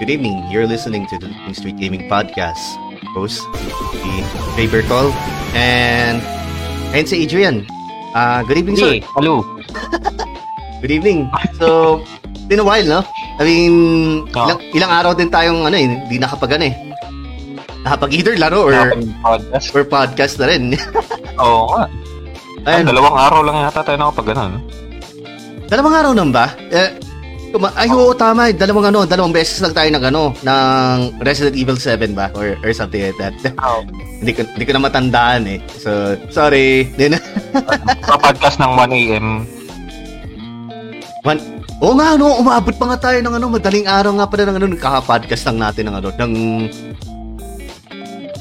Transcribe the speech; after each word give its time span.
Good 0.00 0.08
evening. 0.08 0.48
You're 0.48 0.64
listening 0.66 1.04
to 1.12 1.20
the 1.20 1.28
King 1.28 1.54
Street 1.54 1.76
Gaming 1.76 2.08
Podcast. 2.08 2.60
Host, 3.12 3.44
si 4.00 4.10
Ray 4.56 4.64
Bertol, 4.64 5.12
and, 5.52 6.24
and 6.96 7.04
si 7.04 7.24
Adrian. 7.24 7.68
Uh, 8.16 8.40
good 8.48 8.58
evening, 8.64 8.76
sir. 8.80 8.98
Hey, 8.98 9.00
hello. 9.14 9.44
Good 10.80 10.96
evening. 10.96 11.28
So, 11.60 12.00
been 12.48 12.56
a 12.56 12.64
while, 12.64 12.80
no? 12.82 13.00
I 13.36 13.44
mean, 13.44 13.74
Oo. 14.32 14.48
ilang, 14.48 14.60
ilang 14.72 14.92
araw 14.96 15.12
din 15.12 15.28
tayong 15.28 15.68
ano 15.68 15.76
eh, 15.76 15.84
hindi 15.84 16.16
nakapag 16.16 16.56
ano 16.56 16.72
eh. 16.72 16.74
Nakapag 17.84 18.16
either 18.16 18.32
laro 18.40 18.64
or 18.64 18.72
podcast. 19.20 19.68
or 19.76 19.84
podcast 19.84 20.34
na 20.40 20.46
rin. 20.48 20.62
Oo 21.44 21.76
nga. 21.76 21.84
Ay, 22.64 22.80
Ayun, 22.80 22.88
dalawang 22.88 23.12
araw 23.12 23.40
lang 23.44 23.56
yata 23.60 23.84
tayo 23.84 24.00
nakapag 24.00 24.32
ganun. 24.32 24.64
dalawang 25.68 25.96
araw 26.00 26.10
nang 26.16 26.32
ba? 26.32 26.48
Eh, 26.72 26.96
kuma- 27.50 27.74
ay, 27.74 27.90
oo, 27.90 28.14
tama. 28.14 28.54
Dalawang 28.54 28.94
ano, 28.94 29.04
dalawang 29.04 29.34
beses 29.34 29.58
lang 29.60 29.74
tayo 29.74 29.90
ng 29.90 30.04
ano, 30.06 30.22
ng 30.42 30.96
Resident 31.20 31.58
Evil 31.58 31.76
7 31.76 32.14
ba? 32.14 32.30
Or, 32.34 32.54
or 32.62 32.70
something 32.72 33.02
like 33.02 33.18
that. 33.18 33.34
Oo. 33.66 33.84
hindi 34.22 34.32
ko, 34.32 34.46
hindi 34.46 34.64
ko 34.64 34.72
na 34.78 34.86
matandaan 34.86 35.42
eh. 35.46 35.58
So, 35.76 36.14
sorry. 36.30 36.88
Then, 36.94 37.18
podcast 38.24 38.62
ng 38.62 38.72
1 38.78 39.00
a.m. 39.00 39.26
one, 41.26 41.40
Oo 41.80 41.96
nga, 41.96 42.12
ano, 42.12 42.36
umabot 42.36 42.76
pa 42.76 42.92
nga 42.92 43.08
tayo 43.08 43.18
ng 43.24 43.34
ano, 43.40 43.46
madaling 43.48 43.88
araw 43.88 44.12
nga 44.20 44.28
pala 44.28 44.52
ng 44.52 44.56
ano, 44.60 44.66
nagkaka-podcast 44.76 45.48
lang 45.48 45.58
natin 45.64 45.88
ng 45.88 45.96
ano, 45.96 46.08
ng... 46.12 46.32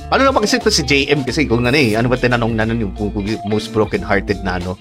Ano 0.09 0.21
na 0.25 0.41
ito 0.43 0.73
si 0.73 0.83
JM 0.83 1.21
kasi 1.23 1.45
kung 1.47 1.63
ano 1.63 1.77
eh, 1.77 1.93
ano 1.95 2.09
ba 2.11 2.17
tinanong 2.19 2.51
na 2.57 2.65
nun 2.67 2.83
yung 2.83 2.93
most 3.47 3.71
broken-hearted 3.71 4.43
na 4.43 4.55
ano? 4.59 4.75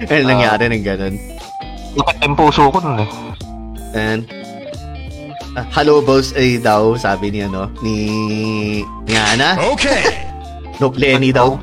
ano 0.00 0.22
nangyari 0.24 0.70
ng 0.72 0.80
ganun? 0.80 1.41
Bakit 1.92 2.16
yung 2.24 2.36
puso 2.36 2.72
ko 2.72 2.78
nun 2.80 3.04
eh. 3.04 3.10
And, 3.92 4.24
ah, 5.56 5.66
hello 5.76 6.00
boss 6.00 6.32
eh 6.32 6.56
daw, 6.56 6.96
sabi 6.96 7.28
ni 7.28 7.44
ano, 7.44 7.68
ni, 7.84 7.96
ni 9.04 9.14
Ana. 9.16 9.56
Okay. 9.76 10.02
Nope, 10.80 10.98
Lenny 10.98 11.30
daw. 11.30 11.54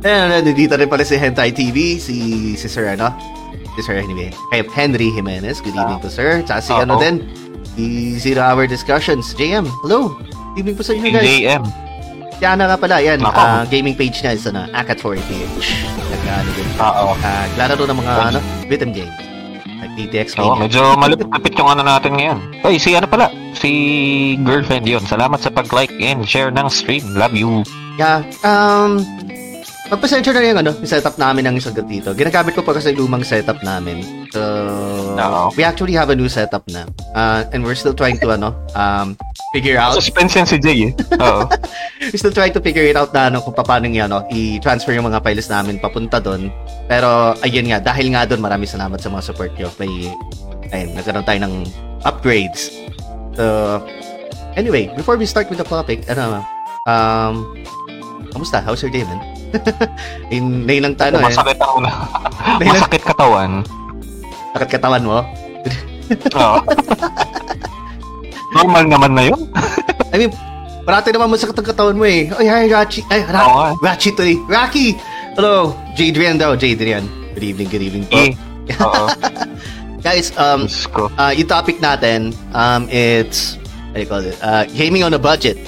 Ayan, 0.00 0.32
nandito 0.32 0.72
rin 0.80 0.88
pala 0.88 1.04
si 1.04 1.20
Hentai 1.20 1.52
TV, 1.52 2.00
si, 2.00 2.16
si 2.56 2.64
Sir 2.64 2.96
ano, 2.96 3.12
si 3.76 3.84
Sir 3.84 4.00
Henry, 4.00 4.32
eh, 4.32 4.64
Henry 4.72 5.12
Jimenez. 5.12 5.60
Good 5.60 5.76
evening 5.76 6.00
po, 6.00 6.08
sir. 6.08 6.40
Tsaka 6.48 6.60
si 6.64 6.72
Oo. 6.72 6.88
ano 6.88 6.96
din, 6.96 7.28
si 7.76 8.16
Zero 8.16 8.40
Hour 8.40 8.64
Discussions. 8.64 9.36
JM, 9.36 9.68
hello. 9.84 10.16
Good 10.56 10.64
evening 10.64 10.76
po 10.80 10.82
sa 10.88 10.96
inyo, 10.96 11.12
guys. 11.12 11.28
JM. 11.28 11.89
Si 12.40 12.48
Ana 12.48 12.72
nga 12.72 12.80
pala, 12.80 13.04
yan, 13.04 13.20
Nako. 13.20 13.36
ah, 13.36 13.68
gaming 13.68 13.92
page 13.92 14.24
niya 14.24 14.32
is 14.32 14.48
ano, 14.48 14.64
Akat4PH. 14.72 15.60
Nag-ano 16.08 16.50
din. 16.56 16.66
Oo. 16.80 17.12
Uh, 17.12 17.44
naglalaro 17.52 17.84
ng 17.84 17.98
mga 18.00 18.12
ano, 18.32 18.38
rhythm 18.64 18.90
games. 18.96 19.12
Like 19.76 19.92
DTX 19.92 20.40
Oo, 20.40 20.56
Mania. 20.56 20.60
medyo 20.64 20.80
malapit 20.96 21.52
yung 21.52 21.68
ano 21.68 21.84
natin 21.84 22.16
ngayon. 22.16 22.38
Ay, 22.64 22.80
si 22.80 22.96
ano 22.96 23.04
pala? 23.04 23.28
Si 23.52 23.68
girlfriend 24.40 24.88
yun. 24.88 25.04
Salamat 25.04 25.36
sa 25.36 25.52
pag-like 25.52 25.92
and 26.00 26.24
share 26.24 26.48
ng 26.48 26.64
stream. 26.72 27.04
Love 27.12 27.36
you. 27.36 27.60
Yeah, 28.00 28.24
um, 28.40 29.04
magpasensya 29.90 30.30
na 30.30 30.46
yung 30.46 30.60
ano, 30.62 30.70
yung 30.78 30.86
setup 30.86 31.18
namin 31.18 31.50
ng 31.50 31.58
isang 31.58 31.74
dito. 31.74 32.14
Ginagamit 32.14 32.54
ko 32.54 32.62
pa 32.62 32.78
kasi 32.78 32.94
lumang 32.94 33.26
setup 33.26 33.58
namin. 33.66 34.06
So, 34.30 34.38
Oo. 35.18 35.50
we 35.58 35.66
actually 35.66 35.98
have 35.98 36.14
a 36.14 36.16
new 36.16 36.30
setup 36.30 36.62
na. 36.70 36.86
Uh, 37.10 37.42
and 37.50 37.66
we're 37.66 37.74
still 37.74 37.92
trying 37.92 38.14
to, 38.22 38.30
ano, 38.30 38.54
um, 38.78 39.18
figure 39.50 39.74
out, 39.74 39.98
Suspense 39.98 40.38
yan 40.38 40.46
si 40.46 40.62
Jay 40.62 40.78
eh. 40.88 40.92
Oo. 41.18 41.42
we're 42.06 42.20
still 42.22 42.30
trying 42.30 42.54
to 42.54 42.62
figure 42.62 42.86
it 42.86 42.94
out 42.94 43.10
na, 43.10 43.34
ano, 43.34 43.42
kung 43.42 43.50
paano 43.50 43.90
yung, 43.90 44.06
ano, 44.06 44.22
i-transfer 44.30 44.94
yung 44.94 45.10
mga 45.10 45.26
files 45.26 45.50
namin 45.50 45.82
papunta 45.82 46.22
doon. 46.22 46.54
Pero, 46.86 47.34
ayun 47.42 47.66
nga, 47.74 47.82
dahil 47.82 48.14
nga 48.14 48.22
doon, 48.30 48.46
maraming 48.46 48.70
salamat 48.70 49.02
sa 49.02 49.10
mga 49.10 49.22
support 49.26 49.50
nyo. 49.58 49.66
May, 49.82 50.14
ayun, 50.70 50.94
nagkaroon 50.94 51.26
tayo 51.26 51.40
ng 51.42 51.54
upgrades. 52.06 52.70
So, 53.34 53.82
anyway, 54.54 54.86
before 54.94 55.18
we 55.18 55.26
start 55.26 55.50
with 55.50 55.58
the 55.58 55.66
topic, 55.66 56.06
ano, 56.06 56.46
um, 56.86 57.58
kamusta? 58.30 58.62
How's 58.62 58.86
your 58.86 58.94
day, 58.94 59.02
man? 59.02 59.18
In, 60.34 60.64
ngayon 60.64 60.82
lang 60.86 60.96
tayo, 60.96 61.18
eh. 61.18 61.24
Masakit 61.24 61.58
ang. 61.58 61.82
Dahil- 61.82 62.70
Masakit 62.74 63.02
katawan. 63.02 63.50
Sakit 64.52 64.70
katawan 64.70 65.02
mo. 65.02 65.18
Oo. 66.34 66.58
Normal 68.56 68.84
naman 68.84 69.10
na 69.14 69.22
yun. 69.30 69.40
I 70.10 70.16
mean, 70.18 70.32
parati 70.82 71.14
naman 71.14 71.30
masakit 71.30 71.54
ang 71.54 71.68
katawan 71.68 71.94
mo 71.94 72.02
eh. 72.02 72.26
Ay, 72.34 72.46
hi, 72.46 72.64
Rachi. 72.66 73.06
Ay, 73.06 73.22
Ra- 73.22 73.46
Oo 73.46 73.54
nga. 73.56 73.70
Rachi 73.84 74.10
to 74.10 74.26
eh. 74.26 74.34
Rocky! 74.44 74.98
Hello, 75.38 75.70
Jadrian 75.94 76.34
daw. 76.34 76.58
Jadrian. 76.58 77.06
Good 77.38 77.46
evening, 77.46 77.68
good 77.70 77.84
evening 77.84 78.04
po. 78.10 78.18
Eh. 78.18 78.34
Oo. 78.82 79.06
Guys, 80.00 80.34
um, 80.34 80.66
uh, 81.14 81.30
yung 81.30 81.46
topic 81.46 81.78
natin, 81.78 82.34
um, 82.50 82.90
it's, 82.90 83.54
what 83.92 84.00
do 84.00 84.02
you 84.02 84.08
call 84.08 84.24
it? 84.24 84.34
Uh, 84.42 84.66
gaming 84.72 85.04
on 85.04 85.14
a 85.14 85.20
budget. 85.20 85.60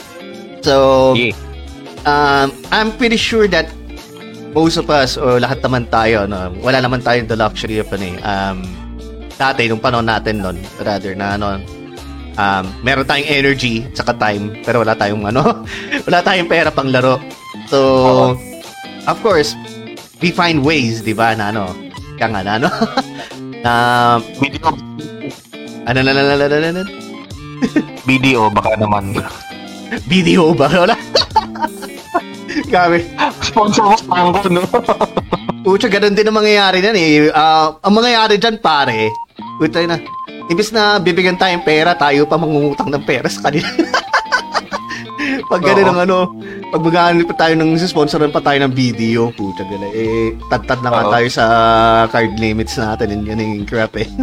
So, 0.62 1.14
Yeah. 1.14 1.36
Um, 2.06 2.48
I'm 2.70 2.90
pretty 2.96 3.16
sure 3.16 3.46
that 3.48 3.68
most 4.52 4.76
of 4.76 4.88
us, 4.92 5.16
o 5.16 5.40
lahat 5.40 5.64
naman 5.64 5.88
tayo, 5.88 6.28
no, 6.28 6.52
wala 6.60 6.78
naman 6.84 7.00
tayong 7.00 7.28
the 7.28 7.36
luxury 7.36 7.80
of, 7.80 7.88
ano 7.92 8.04
eh, 8.04 8.16
um, 8.20 8.58
dati, 9.40 9.66
nung 9.66 9.80
panahon 9.80 10.06
natin 10.06 10.44
nun, 10.44 10.58
rather, 10.84 11.16
na, 11.16 11.40
ano, 11.40 11.56
um, 12.36 12.64
meron 12.84 13.08
tayong 13.08 13.28
energy, 13.28 13.88
saka 13.96 14.12
time, 14.20 14.52
pero 14.62 14.84
wala 14.84 14.92
tayong, 14.92 15.24
ano, 15.24 15.64
wala 16.06 16.20
tayong 16.20 16.48
pera 16.48 16.68
pang 16.68 16.92
laro. 16.92 17.16
So, 17.72 18.36
of 19.08 19.16
course, 19.24 19.56
we 20.20 20.30
find 20.30 20.60
ways, 20.60 21.00
di 21.00 21.16
ba, 21.16 21.32
na, 21.32 21.48
ano, 21.48 21.72
kaya 22.20 22.28
nga, 22.36 22.42
na, 22.44 22.52
ano, 22.60 22.68
na, 23.64 23.72
Video, 24.36 24.68
ano, 25.88 25.98
na, 26.04 26.12
na, 26.12 26.22
na, 26.22 26.34
na, 26.36 26.46
na, 26.46 26.58
na, 26.60 26.70
na, 26.76 26.84
video 28.02 28.50
baka 28.50 28.74
naman. 28.74 29.14
video 30.10 30.50
ba? 30.50 30.66
Wala. 30.66 30.96
Grabe. 32.70 33.04
Sponsor 33.40 33.84
mo 33.84 33.96
Tango, 33.96 34.40
no? 34.48 34.62
Pucha, 35.62 35.86
ganun 35.86 36.18
din 36.18 36.26
ang 36.26 36.36
mangyayari 36.36 36.82
yan 36.82 36.96
eh. 36.98 37.30
Ah, 37.30 37.78
ang 37.78 37.94
mangyayari 37.94 38.34
dyan, 38.34 38.58
pare, 38.58 39.14
puta 39.62 39.78
na, 39.86 40.02
imbis 40.50 40.74
na 40.74 40.98
bibigyan 40.98 41.38
tayong 41.38 41.62
pera, 41.62 41.94
tayo 41.94 42.26
pa 42.26 42.34
mangungutang 42.34 42.90
ng 42.90 43.06
pera 43.06 43.30
sa 43.30 43.46
kanila. 43.46 43.70
pag 45.52 45.62
ganun 45.62 45.88
ang 45.94 46.00
ano, 46.02 46.18
pag 46.74 46.82
maghanap 46.82 47.30
pa 47.30 47.46
tayo 47.46 47.54
ng 47.54 47.78
sponsoran 47.78 48.34
pa 48.34 48.42
tayo 48.42 48.58
ng 48.66 48.74
video, 48.74 49.30
puta 49.38 49.62
gala, 49.62 49.86
eh, 49.94 50.34
tad-tad 50.50 50.82
na 50.82 50.90
nga 50.90 51.04
tayo 51.14 51.28
sa 51.30 51.44
card 52.10 52.34
limits 52.42 52.74
natin, 52.74 53.22
yun 53.22 53.38
yun 53.38 53.62
yung 53.62 53.68
crap 53.68 53.94
eh. 54.02 54.08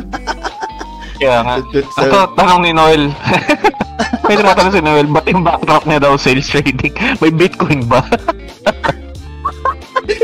Kaya 1.20 1.38
nga. 1.44 1.56
Ito, 2.00 2.20
tanong 2.34 2.60
ni 2.64 2.72
Noel. 2.72 3.12
May 4.30 4.38
tumatanong 4.38 4.74
si 4.74 4.82
Noel, 4.82 5.08
ba't 5.10 5.26
yung 5.26 5.42
backdrop 5.42 5.84
niya 5.90 6.00
daw 6.00 6.14
sales 6.14 6.46
trading? 6.46 6.94
May 7.22 7.34
Bitcoin 7.34 7.84
ba? 7.90 8.06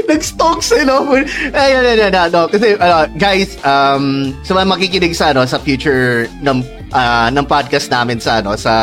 Nag-stalks 0.09 0.73
eh, 0.73 0.85
no? 0.85 1.06
Ay, 1.53 1.73
no, 1.73 1.79
no, 1.81 1.94
no, 1.94 2.07
no, 2.09 2.22
no. 2.29 2.41
Kasi, 2.50 2.78
ano, 2.78 3.09
guys, 3.17 3.57
um, 3.61 4.33
sa 4.41 4.57
mga 4.57 4.66
makikinig 4.66 5.13
sa, 5.13 5.33
ano, 5.33 5.45
sa 5.45 5.57
future 5.61 6.29
ng, 6.41 6.61
ah, 6.94 7.29
ng 7.29 7.45
podcast 7.45 7.89
namin 7.89 8.17
sa, 8.17 8.41
ano, 8.41 8.57
sa, 8.57 8.73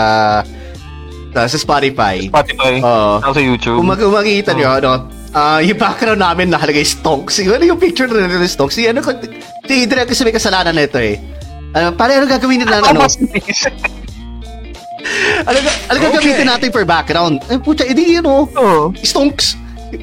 sa, 1.34 1.40
sa 1.46 1.58
Spotify. 1.58 2.26
Spotify. 2.26 2.82
Oo. 2.82 3.18
Ako 3.22 3.32
sa 3.34 3.42
YouTube. 3.42 3.78
Kung, 3.82 3.88
mag, 3.90 3.98
kung 3.98 4.14
makikita 4.14 4.54
nyo, 4.54 4.68
ano, 4.78 4.90
ah, 5.34 5.58
yung 5.62 5.78
background 5.78 6.22
namin 6.22 6.50
nakalagay 6.50 6.86
stonks. 6.86 7.42
Yung, 7.42 7.54
ano 7.58 7.64
yung 7.66 7.80
picture 7.82 8.06
na 8.06 8.26
nila 8.26 8.46
stonks? 8.46 8.78
Yung, 8.78 8.94
ano, 8.94 9.02
si 9.66 9.74
Adrian 9.86 10.06
kasi 10.06 10.22
may 10.22 10.34
kasalanan 10.34 10.74
na 10.74 10.86
ito 10.86 10.98
eh. 10.98 11.18
Ano, 11.72 11.93
pare, 11.93 12.16
ano 12.16 12.27
gagawin 12.27 12.60
nila, 12.60 12.81
ano? 12.84 13.05
Ano, 15.43 15.59
ga- 15.59 15.81
ano 15.88 15.97
gagamitin 15.99 16.47
natin 16.47 16.69
for 16.71 16.84
background? 16.84 17.43
Ay, 17.49 17.59
pucha, 17.59 17.83
edi 17.83 18.21
yun, 18.21 18.25
oh. 18.25 18.44
Oo. 18.53 18.93
Stonks. 18.99 19.56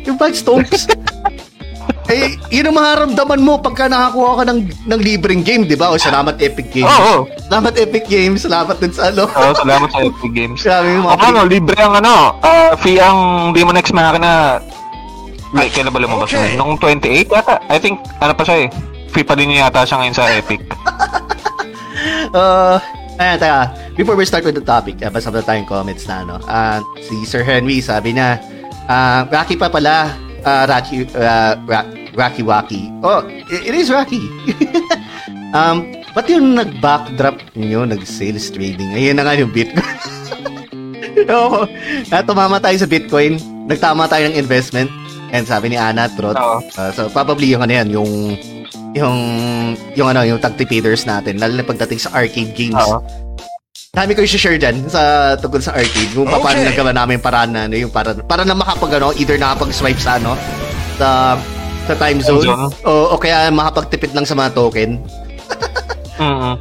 Yung 0.03 0.17
bag 0.17 0.33
stonks. 0.33 0.85
eh, 2.11 2.33
yun 2.49 2.67
ang 2.67 2.77
maharamdaman 2.77 3.39
mo 3.39 3.57
pagka 3.57 3.85
nakakuha 3.85 4.41
ka 4.41 4.43
ng, 4.45 4.59
ng 4.85 4.99
libreng 4.99 5.41
game, 5.41 5.63
di 5.63 5.77
ba? 5.77 5.89
O 5.89 5.97
salamat 5.97 6.41
Epic 6.41 6.73
Games. 6.73 6.89
Oo. 6.91 7.29
Salamat 7.47 7.73
Epic 7.77 8.05
Games. 8.05 8.41
Salamat 8.43 8.75
din 8.77 8.91
sa 8.91 9.09
ano. 9.09 9.23
Oo, 9.25 9.51
salamat 9.55 9.87
sa 9.87 10.01
Epic 10.03 10.31
Games. 10.33 10.59
Grabe 10.65 10.89
yung 10.89 11.05
mga 11.05 11.15
Ang 11.15 11.21
ano, 11.23 11.39
libre 11.45 11.77
ang 11.77 11.93
ano, 11.95 12.13
ah, 12.41 12.73
fee 12.75 12.97
ang 12.97 13.19
Demon 13.53 13.77
X 13.77 13.93
Machina. 13.93 14.57
Ay, 15.49 15.69
kailan 15.69 15.89
ba 15.89 15.97
lumabas 15.97 16.29
Okay. 16.29 16.53
yun? 16.53 16.61
Nung 16.61 16.73
28 16.77 17.25
yata. 17.25 17.57
I 17.65 17.77
think, 17.77 17.97
ano 18.19 18.33
pa 18.33 18.43
siya 18.43 18.65
eh. 18.65 18.69
Fee 19.09 19.25
pa 19.25 19.33
din 19.33 19.49
yata 19.49 19.81
siya 19.81 19.97
ngayon 19.97 20.13
sa 20.13 20.29
Epic. 20.29 20.61
Uh, 22.29 22.77
ayan, 23.17 23.37
teka. 23.41 23.61
Before 23.97 24.15
we 24.15 24.25
start 24.25 24.45
with 24.45 24.55
the 24.55 24.63
topic, 24.63 25.01
uh, 25.03 25.11
basta 25.11 25.33
na 25.33 25.43
tayong 25.43 25.67
comments 25.67 26.05
na, 26.07 26.23
ano. 26.23 26.35
Uh, 26.45 26.79
si 27.03 27.25
Sir 27.25 27.43
Henry, 27.43 27.81
sabi 27.83 28.15
niya, 28.15 28.39
uh, 28.87 29.25
Rocky 29.27 29.57
pa 29.57 29.67
pala, 29.67 30.13
uh, 30.45 30.63
Rocky, 30.69 31.03
uh, 31.17 31.59
Ra- 31.67 31.89
Rocky 32.15 32.43
Waki. 32.43 32.81
Oh, 33.03 33.25
it, 33.27 33.71
it 33.71 33.75
is 33.75 33.91
Rocky. 33.91 34.21
um, 35.57 35.89
ba't 36.13 36.27
yung 36.29 36.55
nag-backdrop 36.55 37.39
niyo, 37.55 37.83
nag-sales 37.85 38.47
trading? 38.51 38.93
Ayun 38.95 39.17
na 39.19 39.23
nga 39.27 39.37
yung 39.37 39.51
Bitcoin. 39.51 39.97
Oo. 41.35 41.67
Uh, 42.09 42.23
tumama 42.23 42.57
tayo 42.63 42.77
sa 42.79 42.87
Bitcoin. 42.87 43.37
Nagtama 43.69 44.09
tayo 44.09 44.29
ng 44.29 44.37
investment. 44.39 44.89
And 45.29 45.45
sabi 45.45 45.69
ni 45.73 45.77
Ana, 45.77 46.09
Trot. 46.09 46.33
Uh, 46.73 46.89
so, 46.93 47.05
probably 47.13 47.53
yung 47.53 47.61
ano 47.61 47.73
yan, 47.73 47.87
yung 47.93 48.11
yung 48.95 49.17
yung 49.93 50.07
ano, 50.09 50.25
yung 50.25 50.39
tagtipiders 50.41 51.05
natin, 51.05 51.37
lalo 51.37 51.53
na 51.57 51.65
pagdating 51.65 52.01
sa 52.01 52.09
arcade 52.13 52.53
games. 52.53 52.77
Oo. 52.77 53.01
Dami 53.89 54.13
ko 54.13 54.21
i-share 54.21 54.61
dyan 54.61 54.85
sa 54.85 55.33
tungkol 55.35 55.61
sa 55.61 55.73
arcade. 55.73 56.13
Kung 56.13 56.29
paano 56.29 56.61
Okay. 56.61 56.69
nagawa 56.73 56.91
namin 56.93 57.17
paraan 57.17 57.51
na 57.53 57.65
ano, 57.65 57.73
yung 57.73 57.89
para, 57.89 58.13
para 58.13 58.45
na 58.45 58.53
makapag 58.53 59.01
ano, 59.01 59.09
either 59.17 59.37
nakapag-swipe 59.37 59.97
sa 59.97 60.21
ano, 60.21 60.37
sa 60.97 61.37
sa 61.89 61.93
time 61.97 62.21
zone, 62.21 62.45
o, 62.85 63.17
o 63.17 63.17
kaya 63.17 63.49
makapagtipid 63.49 64.13
lang 64.13 64.21
sa 64.21 64.37
mga 64.37 64.53
token. 64.53 65.01
Mm-mm. 66.21 66.53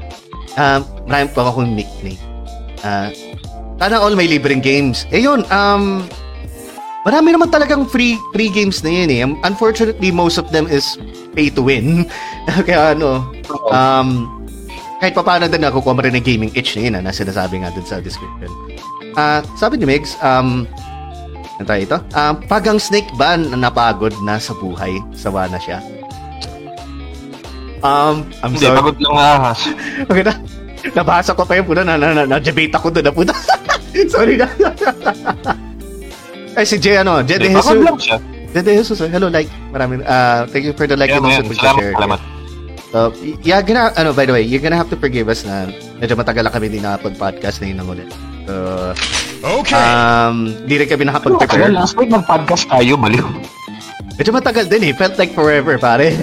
Um, 0.56 0.80
marami 1.04 1.28
pa 1.30 1.42
akong 1.44 1.70
nickname. 1.76 2.18
Ah, 2.80 3.12
sana 3.76 4.00
all 4.00 4.16
may 4.16 4.24
libreng 4.24 4.64
games. 4.64 5.04
Eh 5.12 5.20
yun, 5.20 5.44
um, 5.52 6.02
marami 7.08 7.32
naman 7.32 7.48
talagang 7.48 7.88
free 7.88 8.20
free 8.36 8.52
games 8.52 8.84
na 8.84 8.92
yun 8.92 9.08
eh. 9.08 9.24
Um, 9.24 9.40
Unfortunately, 9.40 10.12
most 10.12 10.36
of 10.36 10.52
them 10.52 10.68
is 10.68 11.00
pay 11.32 11.48
to 11.48 11.64
win. 11.64 12.04
Kaya 12.68 12.92
ano, 12.92 13.24
um, 13.72 14.28
kahit 15.00 15.16
pa 15.16 15.24
paano 15.24 15.48
din 15.48 15.64
nakukuha 15.64 15.96
mo 15.96 16.04
rin 16.04 16.12
ng 16.20 16.26
gaming 16.26 16.52
itch 16.52 16.76
na 16.76 16.84
yun 16.84 16.94
ah, 17.00 17.02
na 17.08 17.16
sinasabi 17.16 17.64
nga 17.64 17.72
dun 17.72 17.88
sa 17.88 18.04
description. 18.04 18.52
Ah, 19.16 19.40
sabi 19.56 19.80
ni 19.80 19.88
Megs, 19.88 20.20
um, 20.20 20.68
ano 21.56 21.64
tayo 21.64 21.80
ito? 21.80 21.98
Um, 22.12 22.44
pag 22.44 22.68
ang 22.68 22.76
snake 22.76 23.08
ba 23.16 23.40
na 23.40 23.56
napagod 23.56 24.12
na 24.20 24.36
sa 24.36 24.52
buhay, 24.60 25.00
sawa 25.16 25.48
na 25.48 25.56
siya? 25.56 25.80
Um, 27.80 28.26
I'm 28.44 28.52
Hindi, 28.52 28.68
sorry. 28.68 28.78
pagod 28.84 28.98
lang 29.00 29.16
ahas. 29.16 29.60
Okay 30.10 30.22
na. 30.26 30.34
Nabasa 30.94 31.34
ko 31.34 31.46
pa 31.46 31.58
yun. 31.58 31.66
Puta, 31.66 31.86
na, 31.86 31.94
na, 31.94 32.10
na, 32.14 32.22
na-debate 32.26 32.74
ako 32.74 32.90
doon. 32.90 33.06
na 33.06 33.14
Puta. 33.14 33.34
Sorry 34.14 34.38
na. 34.38 34.46
Ay, 36.58 36.66
si 36.66 36.74
Jay, 36.76 36.98
ano, 36.98 37.22
Jay 37.22 37.38
De 37.38 37.46
Jesus. 37.48 37.70
Jay 38.50 38.62
De 38.66 38.72
Jesus. 38.74 38.98
eh. 38.98 39.06
Hello, 39.06 39.30
like. 39.30 39.46
Maraming, 39.70 40.02
uh, 40.02 40.42
thank 40.50 40.66
you 40.66 40.74
for 40.74 40.90
the 40.90 40.98
like 40.98 41.06
Yan, 41.06 41.22
and 41.22 41.30
also 41.30 41.42
for 41.44 41.54
the 41.54 41.60
Salamat, 41.60 41.78
share. 41.78 41.94
salamat. 41.94 42.20
So, 42.88 42.98
yeah, 43.44 43.60
gonna, 43.60 43.92
ano, 43.94 44.10
by 44.10 44.24
the 44.24 44.34
way, 44.34 44.42
you're 44.42 44.58
gonna 44.58 44.74
have 44.74 44.90
to 44.90 44.98
forgive 44.98 45.28
us 45.28 45.46
na 45.46 45.70
medyo 45.96 46.18
matagal 46.18 46.42
lang 46.42 46.50
kami 46.50 46.66
hindi 46.66 46.80
nakapag-podcast 46.80 47.62
na 47.62 47.66
yun 47.68 47.78
ng 47.78 47.88
ulit. 47.88 48.08
So, 48.42 48.54
Okay. 49.38 49.76
um, 49.76 50.50
di 50.66 50.74
rin 50.74 50.88
kami 50.88 51.06
Ano, 51.06 51.14
nakapag-prepare. 51.14 51.70
last 51.70 51.94
week 51.94 52.10
mag-podcast 52.10 52.66
tayo, 52.66 52.98
baliw. 52.98 53.22
Medyo 54.18 54.32
matagal 54.34 54.66
din 54.66 54.82
eh. 54.82 54.92
Felt 54.96 55.14
like 55.14 55.30
forever, 55.30 55.78
pare. 55.78 56.10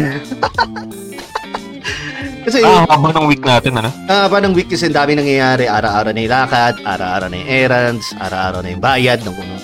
Kasi, 2.45 2.59
Ah, 2.61 2.83
haba 2.85 3.09
ng 3.09 3.25
week 3.25 3.41
natin, 3.41 3.73
ano? 3.73 3.89
Ah, 4.05 4.27
pa 4.27 4.37
ng 4.37 4.53
week 4.53 4.69
kasi 4.69 4.85
ang 4.85 4.93
dami 4.93 5.17
nangyayari. 5.17 5.65
Araw-araw 5.65 6.13
na 6.13 6.21
yung 6.21 6.29
lakad, 6.29 6.77
araw-araw 6.77 7.25
na 7.25 7.41
yung 7.41 7.49
errands, 7.49 8.13
araw-araw 8.19 8.61
na 8.61 8.69
yung 8.69 8.83
bayad 8.83 9.17
ng 9.23 9.33
kuno. 9.33 9.57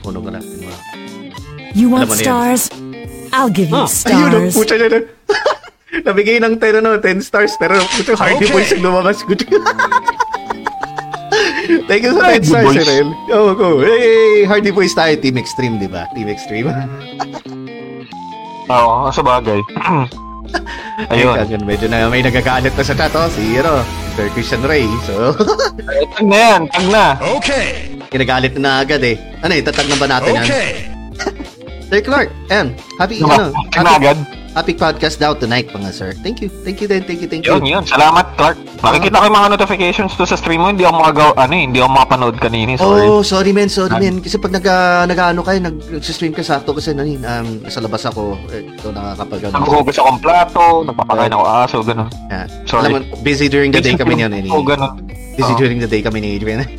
Kuno 0.00 0.18
ko 0.18 0.28
lang. 0.28 0.42
yung 0.42 0.62
mga- 0.62 0.82
You 1.72 1.86
want 1.88 2.10
stars? 2.10 2.72
I'll 3.28 3.48
give 3.48 3.68
you 3.68 3.76
Ah, 3.76 3.84
Ayun, 3.84 4.30
ang 4.32 4.48
stars. 4.48 4.54
pucha 4.54 4.74
niya 4.74 4.88
na. 4.94 4.98
Nabigay 5.88 6.36
ng 6.38 6.56
10, 6.56 6.80
ano, 6.80 6.96
10 6.96 7.20
stars, 7.20 7.56
pero 7.56 7.76
pucha, 7.78 8.12
Hardy 8.14 8.42
Okay. 8.42 8.50
Boys 8.50 8.72
ang 8.72 8.82
lumabas. 8.82 9.20
Thank 11.86 12.02
you 12.02 12.12
sa 12.14 12.32
10 12.32 12.40
Hardy 12.40 12.46
stars. 12.46 12.76
Erel. 12.78 13.08
Oo, 13.30 13.50
go. 13.52 13.68
Hey, 13.80 14.44
Hardy 14.44 14.70
Boys 14.70 14.92
tayo, 14.92 15.12
Team 15.14 15.36
Extreme, 15.36 15.76
di 15.76 15.86
ba? 15.86 16.08
Team 16.12 16.26
Extreme. 16.26 16.72
Oo, 18.66 19.08
sa 19.08 19.20
bagay. 19.20 19.60
Ayun. 21.12 21.36
Ayun, 21.38 21.62
medyo 21.62 21.86
na 21.86 22.08
may 22.08 22.20
nagagalit 22.20 22.72
na 22.72 22.82
sa 22.82 22.92
chat, 22.92 23.12
oh, 23.12 23.28
si, 23.28 23.54
ano, 23.54 23.84
Sir 24.14 24.32
Christian 24.32 24.64
Ray. 24.64 24.88
So, 25.04 25.36
Tag 26.10 26.24
na 26.24 26.36
yan, 26.36 26.60
tag 26.66 26.86
na. 26.88 27.04
Okay. 27.36 27.97
Ginagalit 28.08 28.56
na 28.56 28.80
agad 28.80 29.04
eh. 29.04 29.16
Ano 29.44 29.52
eh, 29.52 29.60
tatag 29.60 29.88
na 29.88 29.96
ba 29.96 30.06
natin 30.08 30.32
yan? 30.32 30.46
Okay. 30.48 30.70
Sir 31.88 32.00
Clark, 32.04 32.28
and 32.48 32.76
happy, 33.00 33.20
Ano 33.20 33.48
ano, 33.48 33.56
happy, 33.72 33.96
agad. 34.04 34.18
happy 34.52 34.74
podcast 34.76 35.16
daw 35.16 35.32
tonight, 35.32 35.72
mga 35.72 35.88
sir. 35.88 36.12
Thank 36.20 36.44
you, 36.44 36.52
thank 36.60 36.84
you 36.84 36.88
din, 36.88 37.00
thank 37.00 37.24
you, 37.24 37.28
thank 37.28 37.48
you. 37.48 37.56
Yun, 37.56 37.64
yun. 37.64 37.80
Salamat, 37.80 38.36
Clark. 38.36 38.60
Nakikita 38.84 39.16
ko 39.16 39.24
yung 39.24 39.32
mga 39.34 39.48
notifications 39.56 40.12
to 40.12 40.28
sa 40.28 40.36
stream 40.36 40.60
mo. 40.60 40.68
Hindi 40.68 40.84
ako 40.84 41.00
makagaw, 41.00 41.30
ano 41.40 41.52
eh, 41.56 41.64
hindi 41.64 41.80
ako 41.80 41.88
makapanood 41.88 42.36
kanina. 42.36 42.76
Sorry. 42.76 43.08
Oh, 43.08 43.24
sorry 43.24 43.56
men, 43.56 43.72
sorry 43.72 43.96
Ah. 43.96 44.00
men. 44.00 44.20
Kasi 44.20 44.36
pag 44.36 44.52
nag, 44.52 44.68
nag-ano 45.08 45.40
kayo, 45.40 45.58
nag, 45.64 45.76
nag-stream 45.80 46.36
ka 46.36 46.44
sakto 46.44 46.76
kasi 46.76 46.92
ano 46.92 47.08
yun, 47.08 47.24
um, 47.24 47.64
nasa 47.64 47.80
labas 47.80 48.04
ako. 48.04 48.36
Eh, 48.52 48.68
ito 48.68 48.92
nakakapag 48.92 49.40
ano. 49.48 49.52
Naghuhugas 49.56 49.96
akong 49.96 50.20
plato, 50.20 50.64
nagpapakain 50.84 51.32
ako 51.32 51.44
aso, 51.48 51.76
gano'n. 51.80 52.08
Yeah. 52.28 52.46
Sorry. 52.68 52.84
Alam 52.84 52.92
mo, 52.92 53.16
busy 53.24 53.48
during 53.48 53.72
the 53.72 53.80
day 53.80 53.96
kami 53.96 54.20
niyan. 54.20 54.32
Eh. 54.36 54.52
Oo, 54.52 54.60
gano'n. 54.60 55.08
Busy 55.40 55.56
during 55.56 55.80
the 55.80 55.88
day 55.88 56.04
kami 56.04 56.20
ni 56.20 56.36
Adrian. 56.36 56.68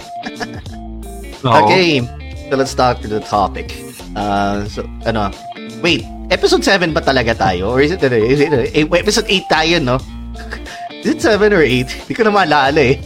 Oo. 1.45 1.56
Okay, 1.65 2.03
so 2.50 2.53
let's 2.59 2.75
talk 2.75 3.00
to 3.00 3.07
the 3.07 3.24
topic. 3.24 3.71
Uh, 4.18 4.68
so, 4.68 4.83
ano, 5.07 5.31
wait, 5.80 6.03
episode 6.33 6.63
7 6.63 6.91
ba 6.91 7.00
talaga 7.00 7.31
tayo? 7.38 7.71
Or 7.71 7.80
is 7.80 7.95
it, 7.95 8.03
ano, 8.03 8.18
is 8.18 8.39
it 8.44 8.51
eh, 8.51 8.83
episode 8.83 9.27
8 9.27 9.47
tayo, 9.47 9.75
no? 9.80 9.97
Is 11.00 11.15
it 11.15 11.24
7 11.24 11.56
or 11.56 11.63
8? 11.63 11.88
Hindi 11.88 12.12
ko 12.12 12.27
na 12.27 12.33
maalala 12.36 12.75
eh. 12.75 13.00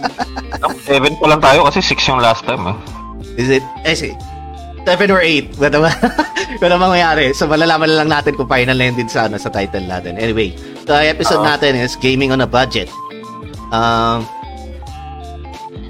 Seven 0.88 1.20
pa 1.20 1.26
lang 1.28 1.44
tayo 1.44 1.68
kasi 1.68 1.84
six 1.84 2.08
yung 2.08 2.16
last 2.16 2.48
time. 2.48 2.64
Eh. 2.64 2.76
Is 3.36 3.60
it, 3.60 3.64
eh, 3.84 3.92
si, 3.92 4.16
7 4.88 5.12
or 5.12 5.20
8? 5.20 5.60
Wala 5.60 5.84
ba? 5.84 5.90
Wala 6.64 6.80
mangyayari. 6.80 7.36
So, 7.36 7.44
malalaman 7.44 7.92
na 7.92 7.96
lang 8.00 8.08
natin 8.08 8.40
kung 8.40 8.48
final 8.48 8.72
na 8.72 8.88
yun 8.88 8.96
din 8.96 9.10
sa, 9.12 9.28
ano, 9.28 9.36
sa 9.36 9.52
title 9.52 9.84
natin. 9.84 10.16
Anyway, 10.16 10.56
the 10.88 10.96
episode 11.12 11.44
Oo. 11.44 11.48
natin 11.52 11.76
is 11.76 11.92
Gaming 12.00 12.32
on 12.32 12.40
a 12.40 12.48
Budget. 12.48 12.88
Um, 13.68 14.24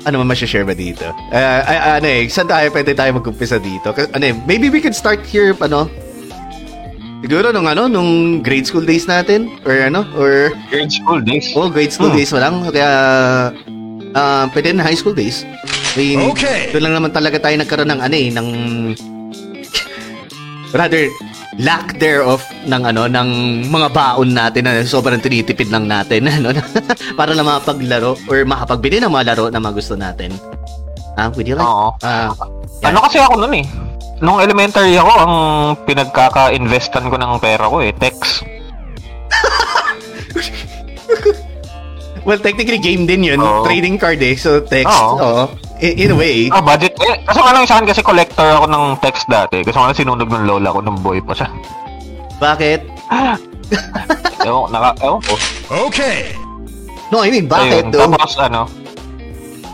ano 0.05 0.25
man 0.25 0.37
share 0.37 0.64
ba 0.64 0.73
dito? 0.73 1.05
Uh, 1.31 1.61
ano 1.99 2.06
eh, 2.06 2.25
saan 2.26 2.49
tayo 2.49 2.73
pwede 2.73 2.97
tayo 2.97 3.11
mag-umpisa 3.12 3.61
dito? 3.61 3.93
Kasi, 3.93 4.08
ano 4.12 4.25
eh, 4.25 4.35
maybe 4.47 4.73
we 4.73 4.81
could 4.81 4.97
start 4.97 5.20
here, 5.25 5.52
ano, 5.61 5.91
siguro 7.20 7.52
nung 7.52 7.69
ano, 7.69 7.85
nung 7.85 8.41
grade 8.41 8.64
school 8.64 8.85
days 8.85 9.05
natin? 9.05 9.52
Or 9.69 9.76
ano, 9.76 10.08
or, 10.17 10.55
Grade 10.73 10.93
school 10.93 11.20
days. 11.20 11.52
oh, 11.52 11.69
grade 11.69 11.93
school 11.93 12.08
Hmm. 12.08 12.17
days 12.17 12.32
pa 12.32 12.41
lang. 12.41 12.64
Kaya, 12.64 12.91
uh, 14.17 14.44
pwede 14.50 14.73
na 14.73 14.82
high 14.82 14.97
school 14.97 15.12
days. 15.12 15.44
I 15.97 16.17
mean, 16.17 16.19
Okay. 16.32 16.70
doon 16.73 16.88
lang 16.88 16.94
naman 16.97 17.11
talaga 17.12 17.37
tayo 17.37 17.58
nagkaroon 17.58 17.91
ng 17.91 18.00
ano 18.00 18.14
eh, 18.17 18.29
ng 18.32 18.49
rather 20.79 21.11
lack 21.58 21.99
thereof 21.99 22.47
ng 22.62 22.87
ano 22.87 23.11
ng 23.11 23.29
mga 23.67 23.88
baon 23.91 24.31
natin 24.31 24.70
na 24.70 24.87
sobrang 24.87 25.19
tinitipid 25.19 25.67
lang 25.67 25.91
natin 25.91 26.31
ano 26.38 26.55
para 27.19 27.35
lang 27.35 27.43
makapaglaro 27.43 28.14
or 28.31 28.47
makapagbili 28.47 29.02
ng 29.02 29.11
mga 29.11 29.35
laro 29.35 29.44
na 29.50 29.58
mga 29.58 29.75
gusto 29.75 29.99
natin. 29.99 30.31
Ah, 31.19 31.26
would 31.35 31.44
you 31.44 31.58
like? 31.58 31.67
Oo. 31.67 31.91
Ah, 32.06 32.31
Ano 32.87 33.02
kasi 33.02 33.19
ako 33.19 33.43
nun 33.43 33.58
eh. 33.58 33.67
Nung 34.20 34.38
elementary 34.38 34.94
ako, 34.94 35.12
ang 35.17 35.35
pinagkaka-investan 35.88 37.08
ko 37.08 37.17
ng 37.19 37.41
pera 37.41 37.67
ko 37.67 37.82
eh, 37.82 37.91
text. 37.97 38.44
well, 42.28 42.38
technically 42.38 42.78
game 42.78 43.09
din 43.09 43.25
'yun, 43.25 43.40
Oo. 43.40 43.64
trading 43.64 43.97
card 43.97 44.21
eh. 44.21 44.37
So 44.37 44.61
text, 44.61 44.92
Oo. 44.92 45.16
oo. 45.19 45.45
In, 45.80 45.92
in 45.96 46.10
a 46.12 46.16
way. 46.16 46.49
Ah, 46.52 46.60
budget. 46.60 46.92
Eh, 47.00 47.25
kaso 47.25 47.40
nga 47.40 47.56
lang 47.56 47.64
sa 47.64 47.80
akin 47.80 47.88
kasi 47.88 48.00
collector 48.04 48.44
ako 48.44 48.66
ng 48.68 48.84
text 49.00 49.25
dati. 49.28 49.64
Kaso 49.64 49.80
nga 49.80 49.88
lang 49.90 49.99
sinunog 49.99 50.28
ng 50.28 50.44
lola 50.44 50.76
ko 50.76 50.80
nung 50.84 51.00
boy 51.00 51.25
pa 51.25 51.32
siya. 51.32 51.49
Bakit? 52.40 52.80
Ewan, 54.49 54.72
naka, 54.72 54.96
ewan 55.04 55.20
ko. 55.20 55.34
Okay. 55.88 56.32
No, 57.12 57.20
I 57.20 57.28
mean, 57.28 57.44
bakit 57.44 57.84
Ayun, 57.84 57.92
though? 57.92 58.08
Tapos 58.08 58.34
ano? 58.40 58.64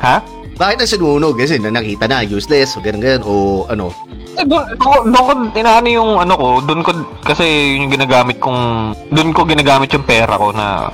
Ha? 0.02 0.18
Bakit 0.56 0.76
na 0.80 0.86
sinunog? 0.88 1.36
Kasi 1.36 1.60
na 1.60 1.70
nakita 1.70 2.08
na 2.08 2.24
useless 2.24 2.74
o 2.74 2.82
ganun 2.82 3.04
ganun 3.04 3.22
o 3.22 3.32
ano. 3.70 3.92
Eh, 4.36 4.44
doon, 4.44 4.64
doon, 4.76 5.12
doon 5.12 5.24
ko 5.24 5.32
inaano 5.56 5.88
yung 5.88 6.10
ano 6.20 6.34
ko, 6.36 6.48
doon 6.64 6.80
ko 6.84 6.90
kasi 7.24 7.76
yung 7.80 7.88
ginagamit 7.88 8.36
kong 8.36 8.92
doon 9.12 9.32
ko 9.32 9.48
ginagamit 9.48 9.88
yung 9.92 10.04
pera 10.04 10.36
ko 10.36 10.52
na 10.52 10.92